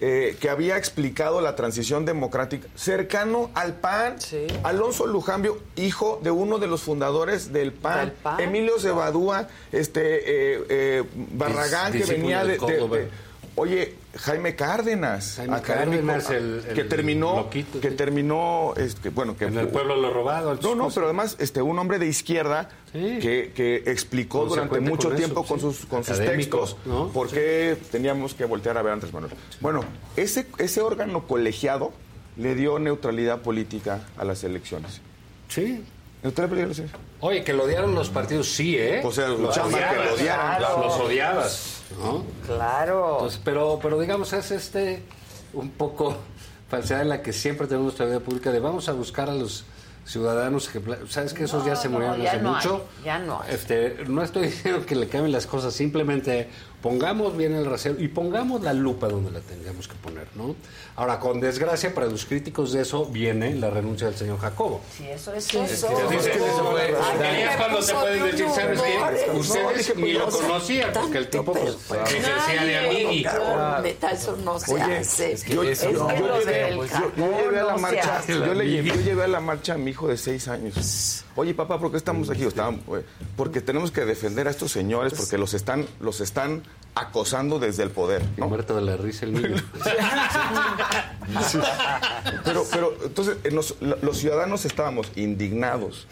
eh, 0.00 0.36
que 0.40 0.50
había 0.50 0.76
explicado 0.76 1.40
la 1.40 1.54
transición 1.56 2.04
democrática 2.04 2.68
cercano 2.74 3.50
al 3.54 3.74
PAN. 3.74 4.18
Alonso 4.62 5.06
Lujambio, 5.06 5.58
hijo 5.76 6.20
de 6.22 6.30
uno 6.30 6.58
de 6.58 6.66
los 6.66 6.82
fundadores 6.82 7.52
del 7.52 7.72
PAN. 7.72 8.12
Emilio 8.40 8.78
Cebadúa, 8.78 9.48
este, 9.72 10.54
eh, 10.56 10.64
eh, 10.68 11.02
Barragán, 11.32 11.92
que 11.92 12.04
venía 12.04 12.40
de 12.40 12.46
de, 12.46 12.52
de- 12.52 12.58
Córdoba. 12.58 12.96
de- 12.98 13.08
Oye, 13.56 13.94
Jaime 14.16 14.56
Cárdenas, 14.56 15.34
Jaime 15.36 15.54
académico, 15.56 16.06
Cárdenas, 16.08 16.30
el- 16.30 16.64
el 16.68 16.74
que 16.74 16.82
terminó, 16.84 17.36
loquito, 17.36 17.80
que 17.80 17.92
terminó, 17.92 18.74
este, 18.76 19.10
bueno, 19.10 19.36
que 19.36 19.44
En 19.44 19.56
el 19.56 19.68
pueblo 19.68 19.94
lo 19.94 20.12
robado. 20.12 20.56
no, 20.60 20.74
no, 20.74 20.88
pero 20.90 21.06
además, 21.06 21.36
este, 21.38 21.62
un 21.62 21.78
hombre 21.78 22.00
de 22.00 22.06
izquierda 22.08 22.68
que, 22.92 23.52
que 23.54 23.76
explicó 23.86 24.44
durante 24.46 24.80
mucho 24.80 25.08
con 25.08 25.16
tiempo 25.16 25.40
eso, 25.44 25.48
con 25.48 25.60
sí. 25.60 25.66
sus, 25.78 25.86
con 25.86 26.02
sus 26.04 26.18
textos 26.18 26.76
¿no? 26.84 27.08
por 27.08 27.28
qué 27.30 27.76
teníamos 27.92 28.34
que 28.34 28.44
voltear 28.44 28.76
a 28.76 28.82
ver 28.82 28.92
antes 28.94 29.12
Manuel. 29.12 29.32
Bueno, 29.60 29.84
ese, 30.16 30.46
ese 30.58 30.80
órgano 30.80 31.26
colegiado 31.28 31.92
le 32.36 32.56
dio 32.56 32.80
neutralidad 32.80 33.40
política 33.42 34.00
a 34.16 34.24
las 34.24 34.42
elecciones. 34.42 35.00
Sí. 35.48 35.84
Oye, 37.20 37.44
que 37.44 37.52
lo 37.52 37.64
odiaron 37.64 37.94
los 37.94 38.08
partidos, 38.10 38.48
sí, 38.48 38.76
¿eh? 38.78 39.02
O 39.04 39.12
sea, 39.12 39.28
los 39.28 39.54
chamba 39.54 39.78
que 39.90 39.96
lo 40.04 40.14
odiaran. 40.14 40.60
Los, 40.60 40.70
Claro. 40.70 40.84
los 40.84 40.94
odiabas, 41.00 41.82
¿no? 41.98 42.24
Claro. 42.46 43.12
Entonces, 43.14 43.40
pero, 43.44 43.78
pero 43.82 44.00
digamos, 44.00 44.32
es 44.32 44.50
este 44.50 45.02
un 45.52 45.70
poco 45.70 46.16
falsedad 46.68 47.02
en 47.02 47.08
la 47.10 47.22
que 47.22 47.32
siempre 47.32 47.66
tenemos 47.66 47.84
nuestra 47.84 48.06
vida 48.06 48.20
pública 48.20 48.50
de 48.50 48.60
vamos 48.60 48.88
a 48.88 48.92
buscar 48.92 49.28
a 49.30 49.34
los 49.34 49.64
ciudadanos 50.06 50.68
que 50.68 50.82
sabes 51.08 51.32
que 51.32 51.44
esos 51.44 51.64
ya 51.64 51.76
se 51.76 51.88
no, 51.88 51.94
murieron 51.94 52.20
ya 52.20 52.32
hace 52.32 52.42
no 52.42 52.52
mucho 52.52 52.84
hay, 52.98 53.04
ya 53.06 53.18
no 53.20 53.40
hay. 53.40 53.54
este 53.54 54.04
no 54.06 54.22
estoy 54.22 54.42
diciendo 54.48 54.84
que 54.84 54.96
le 54.96 55.08
cambien 55.08 55.32
las 55.32 55.46
cosas 55.46 55.72
simplemente 55.72 56.48
pongamos 56.84 57.34
bien 57.34 57.54
el 57.54 57.64
rasero 57.64 57.98
y 57.98 58.08
pongamos 58.08 58.60
la 58.60 58.74
lupa 58.74 59.08
donde 59.08 59.30
la 59.30 59.40
tengamos 59.40 59.88
que 59.88 59.94
poner 59.94 60.28
no 60.34 60.54
ahora 60.96 61.18
con 61.18 61.40
desgracia 61.40 61.94
para 61.94 62.08
los 62.08 62.26
críticos 62.26 62.74
de 62.74 62.82
eso 62.82 63.06
viene 63.06 63.54
la 63.54 63.70
renuncia 63.70 64.06
del 64.06 64.16
señor 64.16 64.38
Jacobo 64.38 64.82
Sí, 64.94 65.08
eso 65.08 65.32
es 65.32 65.44
Sí, 65.44 65.56
eso. 65.56 65.88
es 66.10 66.26
que 66.26 66.32
es 66.32 67.56
cuando 67.56 67.80
te 67.80 67.94
pueden 67.94 68.22
de 68.22 68.32
decir, 68.32 68.46
¿sabes 68.54 68.82
qué? 68.82 69.30
Ustedes 69.32 69.96
ni 69.96 70.12
lo 70.12 70.28
conocían, 70.28 70.92
porque 70.92 71.18
el 71.18 71.30
tipo 71.30 71.52
pues, 71.54 71.76
ejercía 71.90 72.64
de 72.64 72.78
amigui. 72.78 73.26
eso 74.12 74.36
no 74.44 74.58
se 74.60 74.74
Oye, 74.74 74.98
hace. 74.98 75.36
yo, 75.48 75.62
llevé, 75.62 77.60
a 77.60 77.64
la 77.64 77.76
marcha, 77.78 78.22
yo, 78.26 78.54
le 78.54 78.68
llevé, 78.68 78.88
yo 78.90 78.94
llevé 78.96 79.24
a 79.24 79.28
la 79.28 79.40
marcha 79.40 79.74
a 79.74 79.78
mi 79.78 79.92
hijo 79.92 80.08
de 80.08 80.18
seis 80.18 80.48
años. 80.48 81.24
Oye, 81.36 81.54
papá, 81.54 81.80
¿por 81.80 81.90
qué 81.90 81.96
estamos 81.96 82.30
aquí? 82.30 82.44
Estábamos, 82.44 82.80
eh, 82.98 83.04
porque 83.36 83.60
tenemos 83.60 83.90
que 83.90 84.04
defender 84.04 84.46
a 84.48 84.50
estos 84.50 84.70
señores, 84.70 85.14
porque 85.14 85.38
los 85.38 85.54
están, 85.54 85.86
los 86.00 86.20
están 86.20 86.62
acosando 86.96 87.58
desde 87.58 87.82
el 87.82 87.90
poder. 87.90 88.22
¿no? 88.36 88.46
muerto 88.48 88.76
de 88.76 88.82
la 88.82 88.96
risa 88.96 89.24
el 89.26 89.32
niño. 89.34 89.56
Pero, 92.44 92.64
pero 92.70 92.94
entonces 93.02 93.36
nos- 93.52 93.74
los 93.80 94.18
ciudadanos 94.18 94.64
estábamos 94.64 95.10
indignados, 95.16 96.06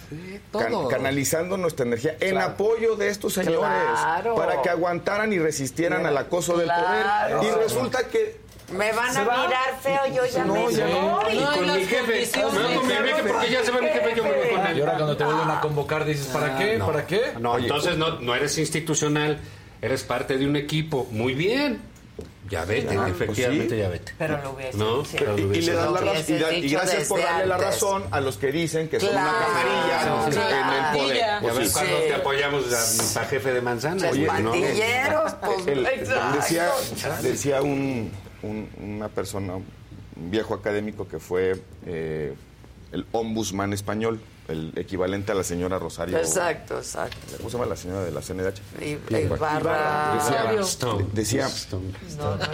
can- 0.50 0.88
canalizando 0.88 1.56
nuestra 1.56 1.84
energía 1.86 2.16
en 2.20 2.38
apoyo 2.38 2.96
de 2.96 3.08
estos 3.08 3.34
señores 3.34 3.58
Claro. 3.60 4.34
para 4.34 4.62
que 4.62 4.70
aguantaran 4.70 5.32
y 5.32 5.38
resistieran 5.38 6.06
al 6.06 6.16
acoso 6.16 6.54
Claro. 6.54 7.28
del 7.28 7.36
poder. 7.36 7.54
Y 7.60 7.62
resulta 7.62 8.08
que 8.08 8.40
Me 8.72 8.90
van 8.92 9.12
¿Se 9.12 9.20
a 9.20 9.24
va? 9.24 9.46
mirar 9.46 9.78
feo, 9.82 10.00
yo 10.14 10.24
ya 10.24 10.44
No, 10.44 10.54
me 10.54 10.72
ya 10.72 10.86
no. 10.88 11.20
voy. 11.20 11.36
Y 11.36 11.44
con 11.44 11.66
mi 11.76 11.84
jefe, 11.84 12.30
me 12.34 12.42
voy 12.44 12.74
con 12.76 12.86
mi 12.86 12.92
jefe 12.94 13.22
porque 13.30 13.50
ya 13.50 13.64
se 13.64 13.70
va 13.70 13.80
mi 13.82 13.88
jefe, 13.88 14.14
yo 14.16 14.22
me 14.24 14.30
voy 14.32 14.48
con 14.56 14.66
él. 14.66 14.78
Y 14.78 14.80
ahora 14.80 14.94
cuando 14.94 15.16
te 15.16 15.24
vuelven 15.24 15.50
a 15.50 15.60
convocar 15.60 16.04
dices, 16.06 16.26
¿para 16.28 16.56
qué? 16.56 16.72
Ah, 16.74 16.78
no. 16.78 16.86
¿Para 16.86 17.06
qué? 17.06 17.20
No, 17.38 17.58
entonces 17.58 17.98
no, 17.98 18.18
no 18.20 18.34
eres 18.34 18.56
institucional, 18.56 19.38
eres 19.82 20.02
parte 20.04 20.38
de 20.38 20.46
un 20.46 20.56
equipo. 20.56 21.06
Muy 21.10 21.34
bien. 21.34 21.80
Ya 22.50 22.64
vete, 22.66 22.94
Ya, 22.94 23.08
efectivamente, 23.08 23.64
pues 23.66 23.70
sí. 23.70 23.78
ya 23.78 23.88
vete. 23.88 24.12
Pero 24.18 24.42
lo 24.42 24.50
hubiese 24.50 24.76
¿No? 24.76 24.98
dicho. 24.98 25.10
Pero 25.18 25.36
lo 25.38 25.54
Y, 25.54 25.62
le 25.62 25.72
das 25.72 25.92
la 25.92 26.54
y 26.58 26.66
y 26.66 26.68
gracias 26.70 27.08
por 27.08 27.22
darle 27.22 27.46
la 27.46 27.56
razón 27.56 28.04
a 28.10 28.20
los 28.20 28.36
que 28.36 28.52
dicen 28.52 28.88
que 28.88 29.00
son 29.00 29.10
una 29.10 29.32
camarilla 29.32 30.30
sí. 30.30 30.38
en 30.38 30.84
el 30.84 30.98
poder. 31.02 31.16
Y 31.16 31.20
a 31.20 31.40
ver 31.40 31.52
Pues 31.54 31.68
sí. 31.68 31.72
cuándo 31.72 31.96
te 31.98 32.14
apoyamos 32.14 32.64
a, 33.16 33.20
a 33.20 33.24
jefe 33.24 33.52
de 33.52 33.60
manzana. 33.62 34.10
¿no? 34.10 34.26
pandilleros, 34.26 35.32
pues, 35.34 35.66
El- 35.66 35.84
decía 36.34 36.68
decía 37.22 37.62
un, 37.62 38.10
un- 38.42 38.68
una 38.82 39.08
persona, 39.08 39.54
un 39.54 39.64
viejo 40.30 40.52
académico 40.54 41.08
que 41.08 41.18
fue 41.18 41.58
eh, 41.86 42.34
el 42.92 43.06
ombudsman 43.12 43.72
español, 43.72 44.20
el 44.48 44.72
equivalente 44.76 45.32
a 45.32 45.34
la 45.34 45.44
señora 45.44 45.78
Rosario. 45.78 46.18
Exacto, 46.18 46.76
exacto. 46.78 47.16
¿Cómo 47.38 47.48
se 47.48 47.56
llama 47.56 47.66
la 47.68 47.76
señora 47.76 48.02
de 48.04 48.10
la 48.10 48.20
CNDH? 48.20 48.60
Y- 48.80 48.98
Ibarra. 49.16 50.14
Decía, 50.14 50.60
Stone. 50.62 51.06
decía 51.12 51.48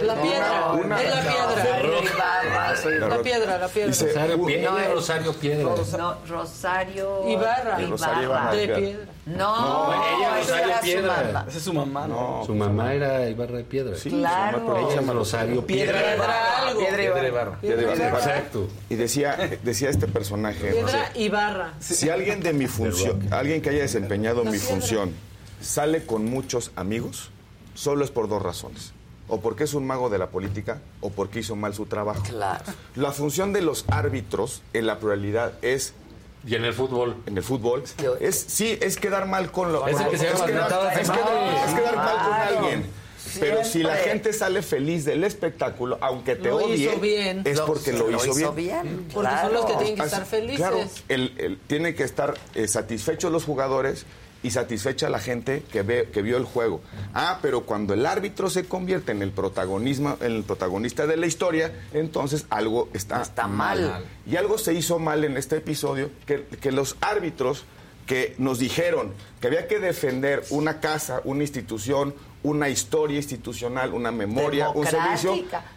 La 0.01 0.21
piedra, 0.21 0.71
Una- 0.73 1.01
es 1.01 1.09
la 1.15 1.21
piedra. 1.21 2.01
Ibarra. 2.03 3.09
La 3.09 3.21
piedra, 3.21 3.57
la 3.57 3.67
piedra. 3.67 3.87
Dice, 3.89 4.05
Rosario 4.07 4.45
Piedra. 4.45 4.71
No, 4.71 4.93
Rosario 4.93 5.33
Piedra. 5.33 5.63
No, 5.97 6.17
Rosario 6.27 7.29
Ibarra. 7.29 7.79
Rosario 7.87 8.23
Ibarra. 8.23 8.51
De 8.53 8.67
piedra. 8.67 9.05
No, 9.37 9.93
ella 9.93 10.39
esa 10.39 10.51
Rosario 10.53 10.65
era 10.65 10.77
su 10.79 10.83
Piedra. 10.83 11.45
Esa 11.47 11.57
es 11.57 11.63
su 11.63 11.73
mamá, 11.73 12.07
¿no? 12.07 12.39
No, 12.39 12.45
Su 12.45 12.55
mamá 12.55 12.93
era 12.93 13.29
Ibarra 13.29 13.57
de 13.57 13.63
Piedra. 13.63 13.95
Sí, 13.95 14.09
Claro. 14.09 14.59
su 14.59 14.63
mamá, 14.65 14.75
pero 14.79 14.91
Ella 14.91 15.01
es 15.01 15.07
Rosario 15.07 15.65
Piedra. 15.65 15.99
Piedra 15.99 16.67
algo. 16.67 16.79
Piedra 16.79 16.97
Piedra 16.97 17.03
Ibarra. 17.03 17.27
y 17.27 17.31
barro. 17.31 17.61
Piedra 17.61 17.81
Ibarra. 17.95 18.17
Exacto. 18.17 18.67
Y 18.89 18.95
decía, 18.95 19.37
decía 19.63 19.89
este 19.89 20.07
personaje, 20.07 20.71
Piedra 20.71 21.11
y 21.15 21.29
barra. 21.29 21.73
si 21.79 22.09
alguien 22.09 22.41
de 22.41 22.53
mi 22.53 22.67
función, 22.67 23.27
alguien 23.31 23.61
que 23.61 23.69
haya 23.69 23.81
desempeñado 23.81 24.43
mi 24.45 24.57
función, 24.57 25.13
sale 25.61 26.05
con 26.05 26.25
muchos 26.25 26.71
amigos, 26.75 27.31
solo 27.75 28.03
es 28.05 28.11
por 28.11 28.27
dos 28.29 28.41
razones. 28.41 28.93
o 29.31 29.41
porque 29.41 29.63
es 29.65 29.75
un 29.75 29.85
mago 29.85 30.09
de 30.09 30.17
la 30.17 30.29
política 30.31 30.79
o 31.01 31.11
porque 31.11 31.41
hizo 31.41 31.55
mal 31.55 31.75
su 31.75 31.85
trabajo. 31.85 32.23
Claro. 32.27 32.63
La 32.95 33.11
función 33.11 33.53
de 33.53 33.61
los 33.61 33.85
árbitros 33.87 34.63
en 34.73 34.87
la 34.87 34.97
pluralidad 34.97 35.53
es 35.61 35.93
y 36.47 36.55
en 36.55 36.65
el 36.65 36.73
fútbol. 36.73 37.15
En 37.25 37.37
el 37.37 37.43
fútbol. 37.43 37.83
Es, 38.19 38.45
sí, 38.47 38.77
es 38.81 38.97
quedar 38.97 39.27
mal 39.27 39.51
con 39.51 39.71
lo 39.71 39.87
Es 39.87 39.99
el 39.99 40.07
que 40.09 40.17
se 40.17 40.25
quedar, 40.27 40.35
es 40.35 40.41
quedar- 40.43 40.93
es 40.93 41.73
quedar 41.75 41.95
mal 41.95 42.15
con 42.15 42.25
Claro. 42.25 42.59
alguien. 42.59 42.99
Pero 43.39 43.63
si 43.63 43.83
la 43.83 43.95
gente 43.95 44.33
sale 44.33 44.63
feliz 44.63 45.05
del 45.05 45.23
espectáculo, 45.23 45.99
aunque 46.01 46.35
te 46.35 46.47
Lo 46.49 46.57
odie, 46.57 46.75
hizo 46.89 46.99
bien. 46.99 47.43
es 47.45 47.59
porque 47.61 47.93
lo, 47.93 48.09
lo 48.09 48.17
hizo, 48.17 48.39
hizo 48.39 48.53
bien. 48.53 48.81
bien, 48.83 49.07
Porque 49.13 49.29
son 49.41 49.53
los 49.53 49.65
que 49.65 49.73
tienen 49.75 49.95
que 49.95 50.01
estar 50.03 50.25
felices. 50.25 50.57
Claro, 50.57 50.79
el, 51.09 51.33
el- 51.37 51.59
tienen 51.67 51.95
que 51.95 52.03
estar 52.03 52.33
eh, 52.55 52.67
satisfechos 52.67 53.31
los 53.31 53.43
jugadores 53.43 54.05
y 54.41 54.51
satisfecha 54.51 55.09
la 55.09 55.19
gente 55.19 55.63
que 55.71 55.81
ve 55.81 56.09
que 56.13 56.21
vio 56.21 56.37
el 56.37 56.45
juego. 56.45 56.81
Ah, 57.13 57.39
pero 57.41 57.61
cuando 57.61 57.93
el 57.93 58.05
árbitro 58.05 58.49
se 58.49 58.65
convierte 58.65 59.11
en 59.11 59.21
el 59.21 59.31
protagonismo, 59.31 60.17
en 60.21 60.31
el 60.31 60.43
protagonista 60.43 61.07
de 61.07 61.17
la 61.17 61.25
historia, 61.25 61.71
entonces 61.93 62.45
algo 62.49 62.89
está, 62.93 63.47
mal. 63.47 64.05
Y 64.25 64.37
algo 64.37 64.57
se 64.57 64.73
hizo 64.73 64.99
mal 64.99 65.23
en 65.23 65.37
este 65.37 65.57
episodio 65.57 66.09
que, 66.25 66.45
que 66.61 66.71
los 66.71 66.95
árbitros 67.01 67.65
que 68.05 68.33
nos 68.39 68.57
dijeron 68.57 69.13
que 69.39 69.47
había 69.47 69.67
que 69.67 69.77
defender 69.77 70.43
una 70.49 70.79
casa, 70.79 71.21
una 71.25 71.43
institución, 71.43 72.15
una 72.41 72.69
historia 72.69 73.17
institucional, 73.17 73.93
una 73.93 74.11
memoria, 74.11 74.69
un 74.69 74.87
servicio, 74.87 75.35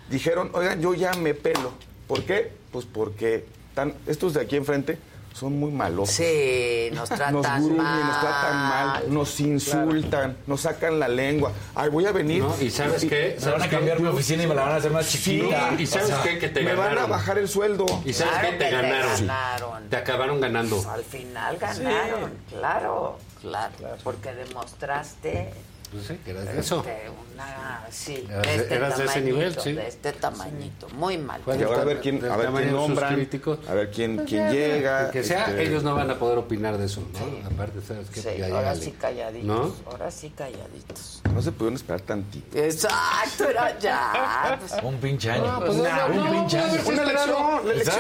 dijeron, 0.09 0.51
oigan, 0.55 0.81
yo 0.81 0.95
ya 0.95 1.13
me 1.15 1.35
pelo. 1.35 1.73
¿Por 2.07 2.23
qué? 2.23 2.53
Pues 2.71 2.87
porque 2.87 3.45
tan, 3.75 3.95
estos 4.07 4.35
de 4.35 4.41
aquí 4.41 4.57
enfrente 4.57 4.99
son 5.35 5.59
muy 5.59 5.71
malos. 5.73 6.11
Sí, 6.11 6.91
nos 6.93 7.09
tratan 7.09 7.35
nos 7.35 7.47
gruñen, 7.47 7.77
mal. 7.77 8.07
nos 8.07 8.21
tratan 8.21 8.57
mal, 8.69 9.03
nos 9.15 9.41
insultan, 9.41 10.37
nos 10.47 10.61
sacan 10.61 10.99
la 11.01 11.09
lengua. 11.09 11.53
Ay, 11.75 11.89
voy 11.91 12.07
a 12.07 12.13
venir. 12.13 12.43
No, 12.43 12.55
¿y 12.61 12.71
sabes 12.71 13.05
qué? 13.05 13.37
Me 13.45 13.51
van 13.51 13.63
a 13.63 13.69
cambiar 13.69 14.01
mi 14.01 14.09
oficina 14.09 14.43
y 14.43 14.47
me 14.47 14.55
la 14.55 14.63
van 14.63 14.73
a 14.73 14.77
hacer 14.77 14.91
más 14.91 15.09
chiquita. 15.09 15.75
¿Y 15.79 15.87
sabes 15.87 16.07
O 16.07 16.09
sea, 16.09 16.23
qué? 16.23 16.39
Que 16.39 16.49
te 16.49 16.63
me 16.63 16.75
van 16.75 16.97
a 16.99 17.07
bajar 17.07 17.39
el 17.39 17.49
sueldo. 17.49 17.87
¿Y 18.05 18.13
sabes 18.13 18.33
Claro 18.35 18.49
qué? 18.51 18.57
Te 18.57 18.65
que 18.65 18.71
te 18.71 18.71
ganaron. 18.71 19.27
ganaron. 19.27 19.89
Te 19.89 19.97
acabaron 19.97 20.41
ganando. 20.41 20.91
Al 20.91 21.05
final 21.05 21.57
ganaron, 21.59 22.33
claro, 22.51 23.19
claro, 23.41 23.71
porque 24.05 24.33
demostraste 24.35 25.53
No 25.93 26.03
sé, 26.03 26.19
que 26.25 26.31
eras 26.31 26.45
de 26.47 26.61
eso. 26.61 26.79
este, 26.81 27.11
una, 27.35 27.87
sí, 27.91 28.27
Eras 28.31 28.43
de 28.47 28.51
de- 28.53 28.57
este 28.63 28.75
eras 28.75 28.99
de 28.99 29.05
ese 29.05 29.13
tamañito, 29.15 29.37
nivel, 29.37 29.59
sí. 29.61 29.73
de 29.73 29.89
este 29.89 30.13
tamañito, 30.13 30.89
muy 30.91 31.19
mal. 31.19 31.41
Y 31.47 31.63
ahora 31.63 31.83
a 31.83 31.85
ver 31.85 32.01
quién, 32.01 32.25
a 32.31 32.37
ver 32.37 32.51
quién 32.51 32.73
nombran, 32.73 33.15
críticos. 33.15 33.59
a 33.69 33.75
ver 33.75 33.91
quién, 33.91 34.17
Pues 34.17 34.29
quién 34.29 34.51
llega. 34.53 35.11
Que 35.11 35.23
sea, 35.23 35.47
este, 35.47 35.63
ellos 35.65 35.83
no 35.83 35.95
van 35.95 36.11
a 36.11 36.19
poder 36.19 36.39
opinar 36.39 36.79
de 36.79 36.87
eso, 36.87 37.03
¿no? 37.13 37.47
Aparte, 37.49 37.81
¿sabes 37.87 38.09
qué? 38.11 38.21
Sí, 38.23 38.29
Ya 38.39 38.47
ahora 38.47 38.75
sí 38.75 38.93
calladitos, 38.93 39.45
¿No? 39.47 39.75
ahora 39.91 40.11
sí 40.11 40.31
calladitos. 40.37 41.21
No 41.35 41.43
se 41.43 41.53
pudieron 41.53 41.75
esperar 41.77 42.01
tantito. 42.03 42.59
Exacto, 42.59 43.49
era 43.49 43.79
ya. 43.79 44.59
pues, 44.61 44.83
Un 44.83 44.97
pinche 44.99 45.31
año. 45.31 45.61
pues, 45.65 45.77
Nah, 45.79 46.09
no, 46.09 46.15
un 46.15 46.25
no, 46.25 46.31
pinche 46.33 46.59
año. 46.59 46.75
no, 46.83 46.89
Una 46.89 47.03
elección, 47.03 47.67
la 47.67 47.73
elección. 47.73 47.99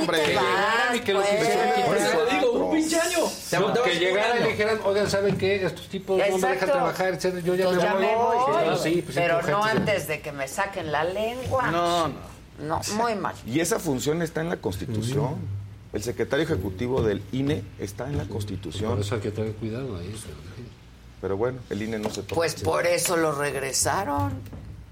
Hombre. 0.00 0.18
y 0.94 1.00
que 1.00 1.12
los 1.14 1.24
pues. 1.26 2.30
digo, 2.32 2.52
un 2.52 2.72
pinche 2.72 3.00
año. 3.00 3.18
Que 3.50 3.56
un 3.58 3.98
llegaran 3.98 4.42
y 4.44 4.48
dijeran, 4.48 4.80
oigan, 4.84 5.10
¿saben 5.10 5.36
qué? 5.36 5.64
Estos 5.66 5.88
tipos 5.88 6.18
no 6.18 6.38
me 6.38 6.48
dejan. 6.48 6.68
Trabajar, 6.72 7.14
etcétera. 7.14 7.42
Yo 7.42 7.54
ya 7.54 7.64
Pues 7.66 7.76
me 7.76 7.82
ya 7.82 7.92
voy. 7.94 8.02
me 8.02 8.14
voy, 8.16 8.66
No, 8.66 8.76
sí, 8.76 9.02
pues, 9.02 9.14
pero 9.16 9.42
no 9.42 9.62
gente, 9.62 9.78
antes 9.80 10.08
de 10.08 10.20
que 10.20 10.32
me 10.32 10.48
saquen 10.48 10.90
la 10.92 11.04
lengua. 11.04 11.70
No, 11.70 12.08
no. 12.08 12.32
No, 12.58 12.80
muy 12.96 13.14
mal. 13.14 13.34
Y 13.46 13.60
esa 13.60 13.78
función 13.80 14.22
está 14.22 14.40
en 14.40 14.48
la 14.50 14.56
Constitución. 14.58 15.36
El 15.92 16.02
secretario 16.02 16.44
ejecutivo 16.44 17.02
del 17.02 17.22
INE 17.32 17.62
está 17.78 18.06
en 18.06 18.16
la 18.18 18.24
Por 18.24 18.34
Constitución. 18.34 19.00
eso 19.00 19.14
hay 19.16 19.20
que 19.20 19.30
tener 19.30 19.52
cuidado 19.54 19.96
ahí. 19.96 20.14
Pero 21.20 21.36
bueno, 21.36 21.58
el 21.70 21.82
INE 21.82 21.98
no 21.98 22.10
se 22.10 22.22
toca. 22.22 22.34
Pues 22.34 22.54
por 22.62 22.86
eso 22.86 23.16
lo 23.16 23.32
regresaron. 23.32 24.32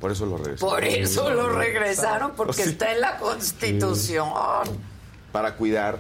Por 0.01 0.11
eso 0.13 0.27
lo 0.27 0.37
regresó. 0.39 0.67
Por 0.69 0.85
eso 0.85 1.31
lo 1.31 1.51
regresaron, 1.51 2.33
porque 2.37 2.55
Sí. 2.65 2.71
está 2.71 2.93
en 2.93 3.01
la 3.03 3.19
Constitución. 3.19 4.29
Para 5.33 5.55
cuidar. 5.57 5.99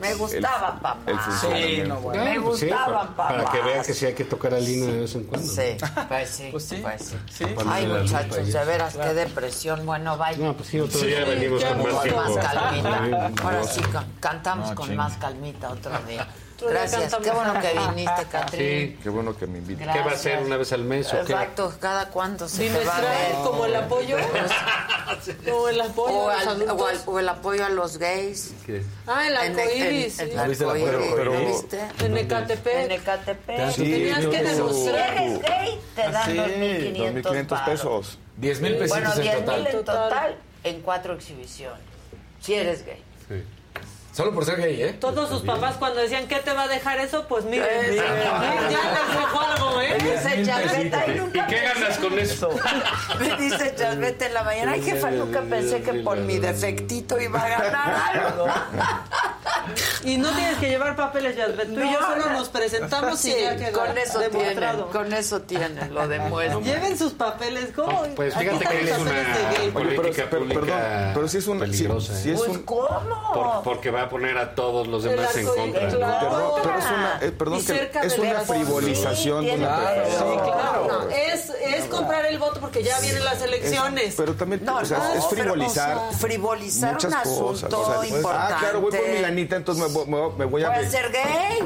Me 0.00 0.14
gustaba, 0.14 0.78
papá. 0.80 0.96
el 1.06 1.18
funcionamiento. 1.18 2.00
Me 2.00 2.12
Claro, 2.12 2.42
pues 2.44 2.60
sí, 2.60 2.66
gustaban, 2.66 3.14
para, 3.14 3.28
para 3.28 3.44
papá. 3.44 3.52
que 3.52 3.62
vean 3.64 3.84
que 3.84 3.94
sí 3.94 4.06
hay 4.06 4.14
que 4.14 4.24
tocar 4.24 4.54
al 4.54 4.68
INE 4.68 4.86
de 4.92 5.00
vez 5.00 5.14
en 5.14 5.24
cuando. 5.24 5.46
Sí, 5.52 5.76
pues 6.08 6.30
sí. 6.30 6.48
Pues 6.50 6.64
sí. 6.64 6.76
pues 6.82 7.02
sí. 7.02 7.16
Sí. 7.32 7.44
Ay, 7.68 7.86
muchachos, 7.86 8.52
de 8.52 8.64
veras, 8.64 8.96
qué 8.96 9.14
depresión. 9.14 9.84
Bueno, 9.86 10.16
vaya. 10.16 10.38
No, 10.38 10.54
pues 10.56 10.68
sí, 10.68 10.80
otro 10.80 11.00
día 11.00 11.24
venimos 11.24 11.60
ya 11.60 11.70
con 11.76 11.82
más 11.92 12.06
más 12.14 12.46
calmita. 12.52 13.30
Ahora 13.42 13.58
no. 13.58 13.64
sí, 13.66 13.80
ca- 13.92 14.04
cantamos 14.20 14.68
No, 14.70 14.74
con 14.74 14.96
más 14.96 15.16
calmita 15.16 15.70
otro 15.70 15.92
día. 16.08 16.26
Gracias. 16.60 17.14
Qué 17.22 17.30
bueno 17.30 17.54
que 17.60 17.78
viniste, 17.78 18.24
Catrín. 18.30 18.60
Sí. 18.60 18.98
Qué 19.02 19.08
bueno 19.10 19.36
que 19.36 19.46
me 19.46 19.58
invitan. 19.58 19.92
¿Qué 19.92 20.00
va 20.00 20.12
a 20.12 20.16
ser 20.16 20.40
una 20.40 20.56
vez 20.56 20.72
al 20.72 20.82
mes 20.84 21.06
o 21.08 21.24
qué? 21.24 21.32
Exacto, 21.32 21.72
cada 21.80 22.08
cuánto 22.08 22.48
se 22.48 22.68
te 22.68 22.84
va 22.84 22.96
a 22.96 23.00
ver. 23.00 23.32
como 23.44 23.64
el 23.66 23.76
apoyo. 23.76 24.16
como 25.50 25.68
el 25.68 25.80
apoyo 25.80 26.14
O, 26.16 26.28
a 26.28 26.44
los 26.44 26.46
al- 26.48 26.70
o 26.70 26.86
al- 26.86 27.00
o 27.06 27.18
el 27.18 27.28
apoyo 27.28 27.64
a 27.64 27.68
los 27.68 27.98
gays. 27.98 28.52
¿Qué? 28.66 28.82
Ah, 29.06 29.26
el 29.28 29.34
En- 29.36 29.58
arcoíris. 29.60 30.18
el 30.18 30.26
¿Viste 30.48 30.64
la 30.64 30.72
arcoíris, 30.72 30.98
foto? 31.08 31.16
Pero- 31.16 31.34
¿lo 31.34 31.46
viste? 31.46 31.80
En 32.00 32.16
Ecatepec. 32.16 32.74
En 32.76 32.92
Ecatepec. 32.92 33.70
Sí, 33.70 33.82
Tenías 33.90 34.26
que 34.26 34.38
Si 34.38 34.44
demostrar. 34.44 35.16
eres 35.16 35.42
gay, 35.42 35.80
te 35.94 36.02
dan 36.10 36.26
Sí, 36.30 36.36
2.500 36.36 37.22
2.500 37.22 37.64
pesos. 37.64 38.18
10 38.36 38.60
mil 38.60 38.72
pesitos 38.78 38.98
Bueno, 38.98 39.14
en 39.14 39.22
10 39.22 39.36
total. 39.44 39.58
mil 39.58 39.66
en 39.68 39.84
total 39.84 40.36
en 40.64 40.80
cuatro 40.82 41.14
exhibiciones. 41.14 41.80
Si 42.40 42.54
eres 42.54 42.84
gay. 42.84 43.02
Solo 44.18 44.32
por 44.32 44.44
ser 44.44 44.56
gay, 44.60 44.82
¿eh? 44.82 44.96
Todos 44.98 45.28
sus 45.28 45.42
papás 45.42 45.76
cuando 45.78 46.00
decían, 46.00 46.26
¿qué 46.26 46.40
te 46.40 46.52
va 46.52 46.62
a 46.64 46.66
dejar 46.68 46.98
eso? 46.98 47.26
Pues 47.28 47.44
miren, 47.44 47.68
Eh, 47.70 47.90
miren, 47.92 48.68
ya 48.68 49.04
les 49.06 49.16
dejó 49.16 49.40
algo, 49.40 49.80
¿eh? 49.80 49.96
Dice 50.02 50.42
Chaveta 50.44 51.06
y 51.06 51.10
¿Y 51.12 51.14
nunca 51.14 51.46
qué 51.46 51.60
ganas 51.60 51.98
con 51.98 52.18
eso? 52.18 52.50
Me 53.20 53.36
dice 53.36 53.74
Chaveta 53.76 54.26
en 54.26 54.34
la 54.34 54.42
mañana, 54.42 54.72
ay 54.72 54.82
jefa, 54.82 55.12
nunca 55.12 55.40
pensé 55.42 55.82
que 55.82 55.92
por 56.02 56.16
mi 56.18 56.38
defectito 56.38 57.20
iba 57.20 57.40
a 57.40 57.48
ganar 57.48 58.10
algo. 58.12 58.46
Y 60.02 60.16
no 60.16 60.30
tienes 60.30 60.56
que 60.58 60.68
llevar 60.68 60.96
papeles, 60.96 61.36
Yasbet. 61.36 61.74
Tú 61.74 61.80
y 61.80 61.92
yo 61.92 62.00
No, 62.00 62.06
solo 62.08 62.26
no. 62.26 62.32
nos 62.38 62.48
presentamos 62.48 63.18
Sí, 63.20 63.34
y 63.38 63.42
ya 63.42 63.56
quedó 63.56 63.78
con 63.80 63.98
eso 63.98 64.18
tienen, 64.20 64.38
demostrado. 64.38 64.88
con 64.90 65.12
eso 65.12 65.40
tienen, 65.42 65.94
lo 65.94 66.08
demuestran. 66.08 66.64
Lleven 66.64 66.98
sus 66.98 67.12
papeles. 67.12 67.70
¿Cómo? 67.76 68.02
Pues 68.16 68.34
Aquí 68.34 68.46
fíjate 68.48 68.66
que 68.78 68.90
es 68.90 68.98
una 68.98 69.10
gay. 69.12 69.22
Oye, 69.60 69.72
pero, 69.74 69.96
política 69.96 70.26
pero- 70.30 70.42
pública 70.42 70.60
perdón, 70.60 71.10
pero 71.14 71.28
si 71.28 71.38
es 71.38 71.46
un, 71.46 71.58
si- 71.58 71.60
peligrosa. 71.66 72.14
si 72.16 72.30
¿eh? 72.30 72.32
es 72.32 72.38
Pues 72.38 72.50
un, 72.50 72.62
¿cómo? 72.62 73.32
Por- 73.34 73.62
porque 73.62 73.90
va 73.90 74.07
a 74.08 74.10
poner 74.10 74.38
a 74.38 74.54
todos 74.54 74.86
los 74.88 75.04
demás 75.04 75.34
en 75.36 75.46
contra. 75.46 75.88
claro. 75.88 76.28
Perdón, 76.28 76.50
pero 76.62 76.78
es 76.78 76.84
una, 76.84 77.18
eh, 77.22 77.30
perdón 77.32 77.64
que 77.66 77.90
es 78.06 78.18
una 78.18 78.40
frivolización 78.40 79.44
Sí, 79.44 79.50
de 79.50 79.56
una 79.56 79.76
preferencia. 79.76 80.20
No, 80.24 80.42
claro. 80.44 80.88
no, 80.88 81.08
es, 81.10 81.50
es 81.50 81.84
comprar 81.86 82.26
el 82.26 82.38
voto 82.38 82.60
porque 82.60 82.82
ya 82.82 82.98
vienen 83.00 83.24
las 83.24 83.40
elecciones. 83.42 84.14
Pero 84.16 84.34
también 84.34 84.64
No, 84.64 84.76
o 84.78 84.84
sea, 84.84 84.98
no, 84.98 85.04
es 85.14 85.24
pero, 85.30 85.42
frivolizar 85.42 85.96
o 85.96 86.10
sea, 86.10 86.18
frivolizar 86.18 86.92
muchas 86.94 87.12
un 87.26 87.38
cosas. 87.38 87.64
asunto 87.64 87.80
o 87.80 87.86
sea, 87.86 87.96
pues, 87.96 88.10
importante. 88.10 88.54
ah, 88.54 88.58
claro, 88.60 88.80
voy 88.80 88.90
por 88.92 89.08
mi 89.08 89.18
lanita, 89.18 89.56
entonces 89.56 89.84
me, 89.86 89.92
voy- 89.92 90.06
me 90.06 90.16
voy- 90.18 90.32
me 90.38 90.44
voy 90.44 90.62
a 90.64 90.72
Puede 90.72 90.90
ser 90.90 91.12
gay. 91.12 91.58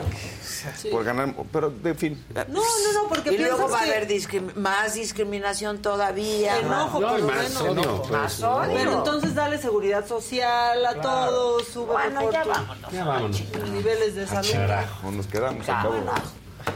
por 0.90 1.04
ganar, 1.04 1.34
pero 1.52 1.72
en 1.84 1.96
fin. 1.96 2.24
No, 2.34 2.44
no, 2.60 3.02
no, 3.02 3.08
porque 3.08 3.32
Y 3.34 3.38
luego 3.38 3.68
va 3.68 3.80
a 3.80 3.82
haber 3.82 4.06
discrim- 4.08 4.54
más 4.54 4.94
discriminación 4.94 5.78
todavía. 5.82 6.58
Enojo, 6.58 7.00
No, 7.00 7.08
por 7.10 7.20
lo 7.20 7.26
más 7.26 7.36
menos. 7.48 7.62
odio. 7.62 7.98
pues, 8.02 8.10
Más 8.12 8.42
odio. 8.42 8.74
Pero 8.76 8.92
entonces 8.98 9.34
dale 9.34 9.58
seguridad 9.58 10.06
social 10.06 10.84
a 10.86 10.94
todos, 11.00 11.66
sube 11.68 11.92
Bueno, 11.92 12.20
por 12.22 12.32
ya 12.32 12.44
vámonos. 12.44 12.92
Ya 12.92 13.04
vámonos. 13.04 13.42
niveles 13.70 14.14
de 14.14 14.26
salud. 14.26 14.50
O 15.04 15.10
nos 15.10 15.26
quedamos. 15.26 15.66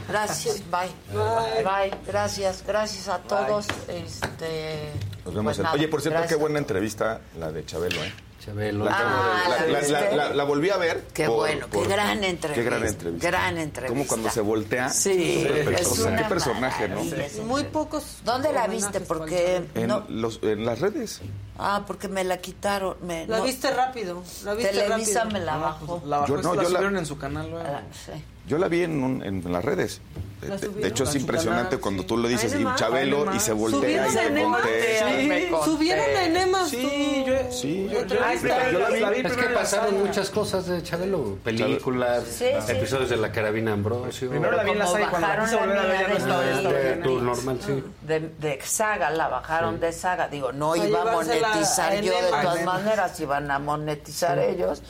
Gracias, 0.09 0.61
bye. 0.69 0.89
Bye. 1.13 1.63
Bye. 1.63 1.97
Gracias, 2.05 2.63
gracias 2.67 3.07
a 3.07 3.19
todos. 3.19 3.67
Este, 3.87 4.91
Nos 5.25 5.33
vemos. 5.33 5.43
pues 5.45 5.57
en- 5.59 5.63
nada, 5.63 5.75
Oye, 5.75 5.87
por 5.87 6.01
cierto, 6.01 6.19
gracias. 6.19 6.35
qué 6.37 6.41
buena 6.41 6.59
entrevista 6.59 7.21
la 7.39 7.51
de 7.51 7.65
Chabelo, 7.65 8.03
¿eh? 8.03 8.13
Chabelo. 8.43 8.85
La, 8.85 8.91
de- 8.91 8.97
Ah, 8.97 9.55
la- 9.71 9.81
¿la 9.81 10.11
la- 10.15 10.33
la- 10.33 10.43
volví 10.43 10.69
a 10.69 10.77
ver. 10.77 11.03
Qué 11.13 11.25
por- 11.27 11.37
bueno, 11.37 11.67
por- 11.67 11.83
qué 11.83 11.89
gran 11.89 12.23
entrevista. 12.23 12.53
Qué 12.53 12.63
gran 12.63 12.85
entrevista. 12.85 13.27
Gran 13.27 13.57
entrevista. 13.57 13.87
Como 13.93 14.07
cuando 14.07 14.29
se 14.29 14.41
voltea. 14.41 14.89
Sí, 14.89 15.45
es 15.77 15.99
una 15.99 16.17
Qué 16.17 16.23
personaje, 16.29 16.87
¿no? 16.87 17.03
Muy 17.45 17.63
pocos. 17.65 18.19
¿Dónde 18.23 18.53
la 18.53 18.67
viste? 18.67 19.01
Porque 19.01 19.63
En, 19.75 19.87
no. 19.87 20.05
los, 20.09 20.39
en 20.43 20.65
las 20.65 20.79
redes. 20.79 21.21
Ah, 21.57 21.83
porque 21.87 22.07
me 22.07 22.23
la 22.23 22.37
quitaron. 22.37 22.97
Me, 23.01 23.25
La 23.27 23.39
no- 23.39 23.43
viste 23.43 23.71
rápido. 23.71 24.23
La 24.43 24.53
viste 24.53 24.71
Televisa 24.73 25.21
rápido. 25.23 25.39
me 25.39 25.45
la 25.45 25.57
bajó. 25.57 26.01
La 26.05 26.17
bajó, 26.19 26.35
Yo 26.35 26.41
no, 26.43 26.55
la 26.55 26.63
yo 26.63 26.69
la- 26.69 26.75
subieron 26.77 26.97
en 26.97 27.05
su 27.05 27.17
canal 27.17 27.49
luego. 27.49 27.67
Ah, 27.67 27.81
sí. 27.91 28.11
Yo 28.47 28.57
la 28.57 28.67
vi 28.67 28.83
en, 28.83 29.03
un- 29.03 29.23
en 29.23 29.51
las 29.51 29.63
redes. 29.63 29.99
De, 30.39 30.87
hecho, 30.87 31.03
es 31.03 31.15
impresionante 31.15 31.69
canal, 31.69 31.79
cuando 31.81 32.03
sí. 32.03 32.07
tú 32.07 32.17
lo 32.17 32.27
dices, 32.27 32.55
y 32.57 32.63
Chabelo, 32.75 33.33
y 33.35 33.39
se 33.39 33.53
voltea 33.53 34.07
¿Subieron 34.07 34.37
y 34.37 34.41
Emas? 34.41 34.61
contesta. 34.61 35.09
Sí, 35.19 35.27
me 35.27 35.47
conté. 35.49 35.65
Subieron 35.71 36.05
en 36.21 36.37
Emas. 36.37 36.69
Sí, 36.69 37.23
yo, 37.25 37.33
Sí, 37.51 37.89
yo, 37.91 38.05
yo, 38.05 38.17
Ay, 38.23 38.37
yo 38.41 38.47
la 38.47 38.59
vi, 38.67 38.71
yo 38.71 38.79
la 38.79 38.89
vi. 38.89 38.99
la 38.99 39.09
vi 39.09 39.19
Es 39.25 39.35
que 39.35 39.43
pasaron 39.47 39.97
muchas 39.99 40.29
cosas 40.29 40.67
de 40.67 40.83
Chabelo. 40.83 41.37
Películas, 41.43 42.23
Sí, 42.29 42.45
sí. 42.65 42.71
episodios 42.71 43.09
de 43.09 43.17
La 43.17 43.31
Carabina 43.31 43.73
Ambrosio. 43.73 44.29
Primero 44.29 44.55
la 44.55 44.63
vi 44.63 44.71
en 44.71 44.79
la 44.79 44.85
Como 44.85 44.97
sala 44.97 45.09
cuando 45.09 45.27
la 45.27 45.35
bajaron 45.35 45.49
quise 45.49 45.59
volver 45.59 45.77
a 45.77 45.85
ver 45.87 45.99
ya 46.01 46.07
no 46.07 46.17
estaba, 46.17 46.41
de- 46.41 46.61
de 46.77 46.83
bien 46.93 47.01
tu 47.03 47.09
ahí. 47.17 47.21
normal, 47.25 47.59
sí. 47.65 47.83
De, 48.03 48.19
de 48.19 48.59
saga, 48.63 49.09
la 49.09 49.27
bajaron 49.27 49.79
de 49.79 49.91
saga. 49.91 50.27
Digo, 50.29 50.51
no 50.51 50.73
A 50.73 50.77
iba 50.77 51.01
a 51.01 51.11
monetizar 51.15 51.91
a 51.91 51.99
yo 51.99 52.13
de 52.13 52.29
todas 52.29 52.63
maneras, 52.63 53.19
iban 53.19 53.49
a 53.51 53.57
monetizar 53.59 54.37
ellos. 54.39 54.83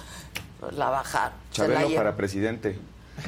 Pues 0.59 0.73
la 0.75 0.89
bajaron. 0.89 1.37
Chabelo 1.51 1.95
para 1.95 2.15
presidente. 2.17 2.77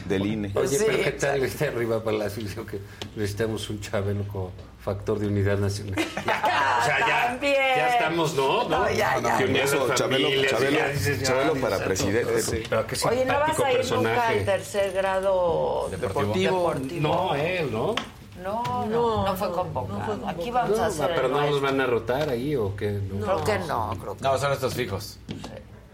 Del 0.05 0.25
INE. 0.25 0.51
Oye, 0.55 0.77
pero 0.85 1.03
¿qué 1.03 1.11
tal 1.11 1.43
está 1.43 1.65
arriba 1.65 2.03
Palacio? 2.03 2.43
Dijo 2.43 2.65
que 2.65 2.79
necesitamos 3.15 3.69
un 3.69 3.79
Chabelo 3.81 4.27
como 4.27 4.51
factor 4.83 5.19
de 5.19 5.27
unidad 5.27 5.57
nacional. 5.57 5.95
o 6.17 6.85
sea, 6.85 6.99
ya, 6.99 7.39
ya 7.41 7.89
estamos, 7.89 8.33
¿no? 8.33 8.67
No, 8.69 8.89
ya, 8.91 9.19
ya. 9.21 9.37
Que 9.37 9.45
unidad 9.45 9.63
Eso, 9.65 9.87
Chabelo- 9.95 10.25
familias, 10.27 10.51
Chabelo- 10.53 10.77
ya 10.77 10.87
dices, 10.89 11.19
ya, 11.19 11.27
Chabelo 11.27 11.53
dices, 11.53 11.61
para 11.69 11.77
ya, 11.79 11.85
presidente. 11.85 12.31
no, 12.33 12.39
sí. 12.39 12.63
Pero 12.69 12.87
qué 12.87 12.97
Oye, 13.09 13.25
¿no 13.25 13.39
vas 13.39 13.59
a 13.59 13.71
ir 13.73 13.91
nunca 13.91 14.27
al 14.27 14.45
tercer 14.45 14.91
grado 14.93 15.89
Deportivo. 15.91 16.73
No, 16.99 17.35
él, 17.35 17.71
¿no? 17.71 17.95
No, 18.41 18.85
no, 18.85 19.25
no 19.25 19.35
fue 19.35 19.51
convocado. 19.51 20.25
Aquí 20.29 20.49
vamos 20.49 20.77
No, 20.77 20.83
a 20.83 20.87
hacer 20.87 21.11
pero 21.13 21.27
el 21.27 21.33
no 21.33 21.41
nos 21.45 21.59
van 21.61 21.81
a 21.81 21.85
rotar 21.85 22.29
ahí 22.29 22.55
o 22.55 22.73
qué. 22.73 22.91
No. 22.91 23.25
Creo 23.25 23.43
que 23.43 23.59
no, 23.67 23.97
creo 23.99 24.15
que 24.15 24.23
No, 24.23 24.37
son 24.37 24.53
estos 24.53 24.73
fijos. 24.75 25.17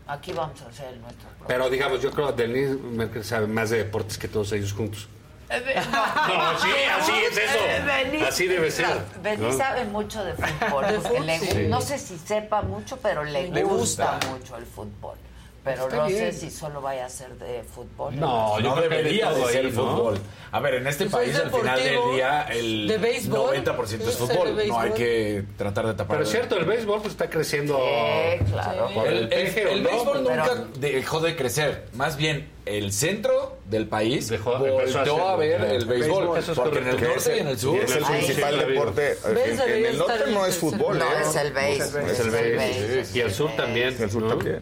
Aquí 0.07 0.33
vamos 0.33 0.61
a 0.61 0.67
hacer 0.69 0.93
el 0.93 1.01
nuestro. 1.01 1.27
Pero 1.47 1.69
digamos, 1.69 2.01
yo 2.01 2.11
creo 2.11 2.35
que 2.35 2.41
Denise 2.43 2.75
Merkel 2.75 3.23
sabe 3.23 3.47
más 3.47 3.69
de 3.69 3.77
deportes 3.79 4.17
que 4.17 4.27
todos 4.27 4.51
ellos 4.51 4.73
juntos. 4.73 5.07
No, 5.47 6.59
sí, 6.59 6.69
así 6.99 7.11
es 7.31 7.37
eso. 7.37 8.25
Así 8.27 8.47
debe 8.47 8.71
ser. 8.71 8.87
Benny 9.21 9.45
¿no? 9.45 9.53
sabe 9.53 9.85
mucho 9.85 10.23
de 10.23 10.33
fútbol, 10.33 10.85
porque 11.03 11.19
le 11.19 11.39
sí. 11.39 11.67
no 11.67 11.81
sé 11.81 11.99
si 11.99 12.17
sepa 12.17 12.63
mucho, 12.63 12.97
pero 12.97 13.23
le, 13.23 13.49
Le 13.49 13.63
gusta, 13.63 14.13
gusta. 14.13 14.27
mucho 14.31 14.57
el 14.57 14.65
fútbol. 14.65 15.17
Pero 15.65 15.83
Está 15.85 15.95
no 15.97 16.05
bien. 16.07 16.31
sé 16.31 16.39
si 16.39 16.51
solo 16.51 16.79
vaya 16.79 17.07
a 17.07 17.09
ser 17.09 17.29
de 17.39 17.63
fútbol. 17.63 18.17
No, 18.19 18.59
yo 18.59 18.69
no 18.69 18.75
creo 18.75 18.87
que 18.89 18.95
debería 18.97 19.31
de 19.33 19.45
ser 19.45 19.71
fútbol. 19.71 20.17
A 20.51 20.59
ver, 20.59 20.75
en 20.75 20.85
este 20.87 21.07
Pues 21.07 21.29
es 21.29 21.33
país 21.39 21.43
al 21.43 21.59
final 21.59 21.75
del 21.77 21.89
deportivo, 21.89 22.13
día 22.15 22.41
el 22.51 22.87
de 22.87 22.97
béisbol, 22.99 23.55
90% 23.57 23.81
es 23.81 24.05
de 24.05 24.11
fútbol. 24.11 24.37
No 24.37 24.43
hay 24.45 24.55
béisbol. 24.55 24.93
que 24.93 25.43
tratar 25.57 25.87
de 25.87 25.93
tapar. 25.95 26.17
Pero 26.17 26.23
es 26.23 26.29
cierto, 26.29 26.57
el 26.57 26.65
béisbol 26.65 26.99
pues, 27.01 27.13
está 27.13 27.29
creciendo. 27.31 27.77
Sí, 27.79 28.45
claro. 28.51 28.89
Por 28.93 29.07
el, 29.07 29.13
El, 29.17 29.23
el- 29.23 29.29
peje, 29.29 29.65
¿o 29.65 29.69
el 29.71 29.83
no? 29.83 29.89
béisbol 29.89 30.23
Pero- 30.27 30.45
nunca 30.55 30.67
dejó 30.77 31.19
de 31.19 31.35
crecer. 31.35 31.85
Más 31.93 32.15
bien, 32.15 32.47
el 32.67 32.93
centro 32.93 33.57
del 33.65 33.87
país 33.87 34.29
empezó 34.31 34.55
a 34.55 34.59
volteó 34.59 35.27
a 35.29 35.35
ver 35.35 35.61
el 35.61 35.85
béisbol. 35.85 36.37
Eso 36.37 36.51
es 36.51 36.57
porque 36.59 36.77
en 36.77 36.87
el 36.89 36.91
correcto. 36.95 37.15
norte 37.15 37.37
y 37.37 37.39
en 37.39 37.47
el 37.47 37.59
sur. 37.59 37.79
Es 37.79 37.95
el 37.95 38.03
Ahí 38.05 38.23
principal 38.23 38.53
sí, 38.53 38.65
deporte. 38.71 39.17
En, 39.25 39.59
en 39.59 39.85
el 39.87 39.97
norte 39.97 40.23
no 40.31 40.45
es 40.45 40.55
fútbol, 40.57 40.99
No, 40.99 41.05
¿eh? 41.05 41.21
es 41.27 41.35
el 41.35 41.51
béis. 41.53 41.81
Es 41.81 42.19
el. 42.19 43.05
Y 43.17 43.19
el 43.21 43.33
sur 43.33 43.51
también. 43.55 43.95
El 43.99 44.11
sur 44.11 44.21
¿no? 44.21 44.29
también. 44.29 44.61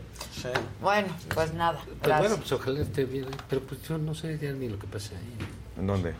Bueno, 0.81 1.07
pues 1.33 1.53
nada, 1.53 1.80
Pues 1.85 1.99
gracias. 2.01 2.19
bueno, 2.19 2.35
pues 2.38 2.51
ojalá 2.51 2.80
esté 2.81 3.05
bien. 3.05 3.27
Pero 3.49 3.61
pues 3.61 3.81
yo 3.83 3.97
no 3.97 4.13
sé 4.13 4.38
ya 4.41 4.51
ni 4.51 4.67
lo 4.69 4.77
que 4.80 4.88
pasa 4.88 5.11
ahí. 5.15 5.38
¿En 5.77 5.88
dónde? 5.88 6.13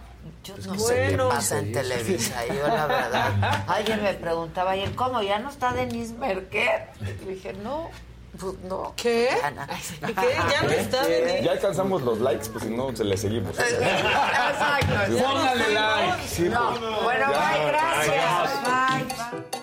Yo 0.44 0.56
Es 0.56 0.66
no 0.68 0.74
que 0.74 0.80
sé 0.80 0.96
qué 0.96 1.08
bueno. 1.10 1.30
pasa 1.30 1.60
en 1.60 1.66
Sí, 1.68 1.72
Televisa, 1.74 2.46
yo 2.48 2.68
la 2.68 2.88
verdad. 2.88 3.64
Alguien 3.68 4.02
me 4.04 4.14
preguntaba 4.14 4.72
ayer, 4.72 4.94
¿cómo? 4.96 5.22
¿Ya 5.22 5.40
no 5.40 5.50
está 5.50 5.74
Denise 5.74 6.14
Merker? 6.14 6.88
Y 7.24 7.26
dije, 7.34 7.54
no, 7.54 7.90
pues 8.40 8.54
no. 8.64 8.94
¿Qué? 8.96 9.30
¿Qué? 9.30 10.38
Ya 10.50 10.62
no 10.64 10.70
está 10.72 11.04
Benny. 11.04 11.44
Ya 11.46 11.52
alcanzamos 11.52 12.02
los 12.04 12.20
likes, 12.20 12.48
pues 12.50 12.64
si 12.64 12.70
no, 12.70 12.96
se 12.96 13.04
le 13.04 13.18
seguimos. 13.18 13.52
Exacto. 13.60 15.18
Póngale 15.24 15.70
like. 15.74 16.28
Sí, 16.28 16.44
No, 16.44 16.70
pues. 16.70 17.04
bueno, 17.04 17.26
Ya. 17.32 17.52
bye, 17.52 17.66
gracias. 17.68 18.64
Bye, 18.64 19.04
bye. 19.52 19.63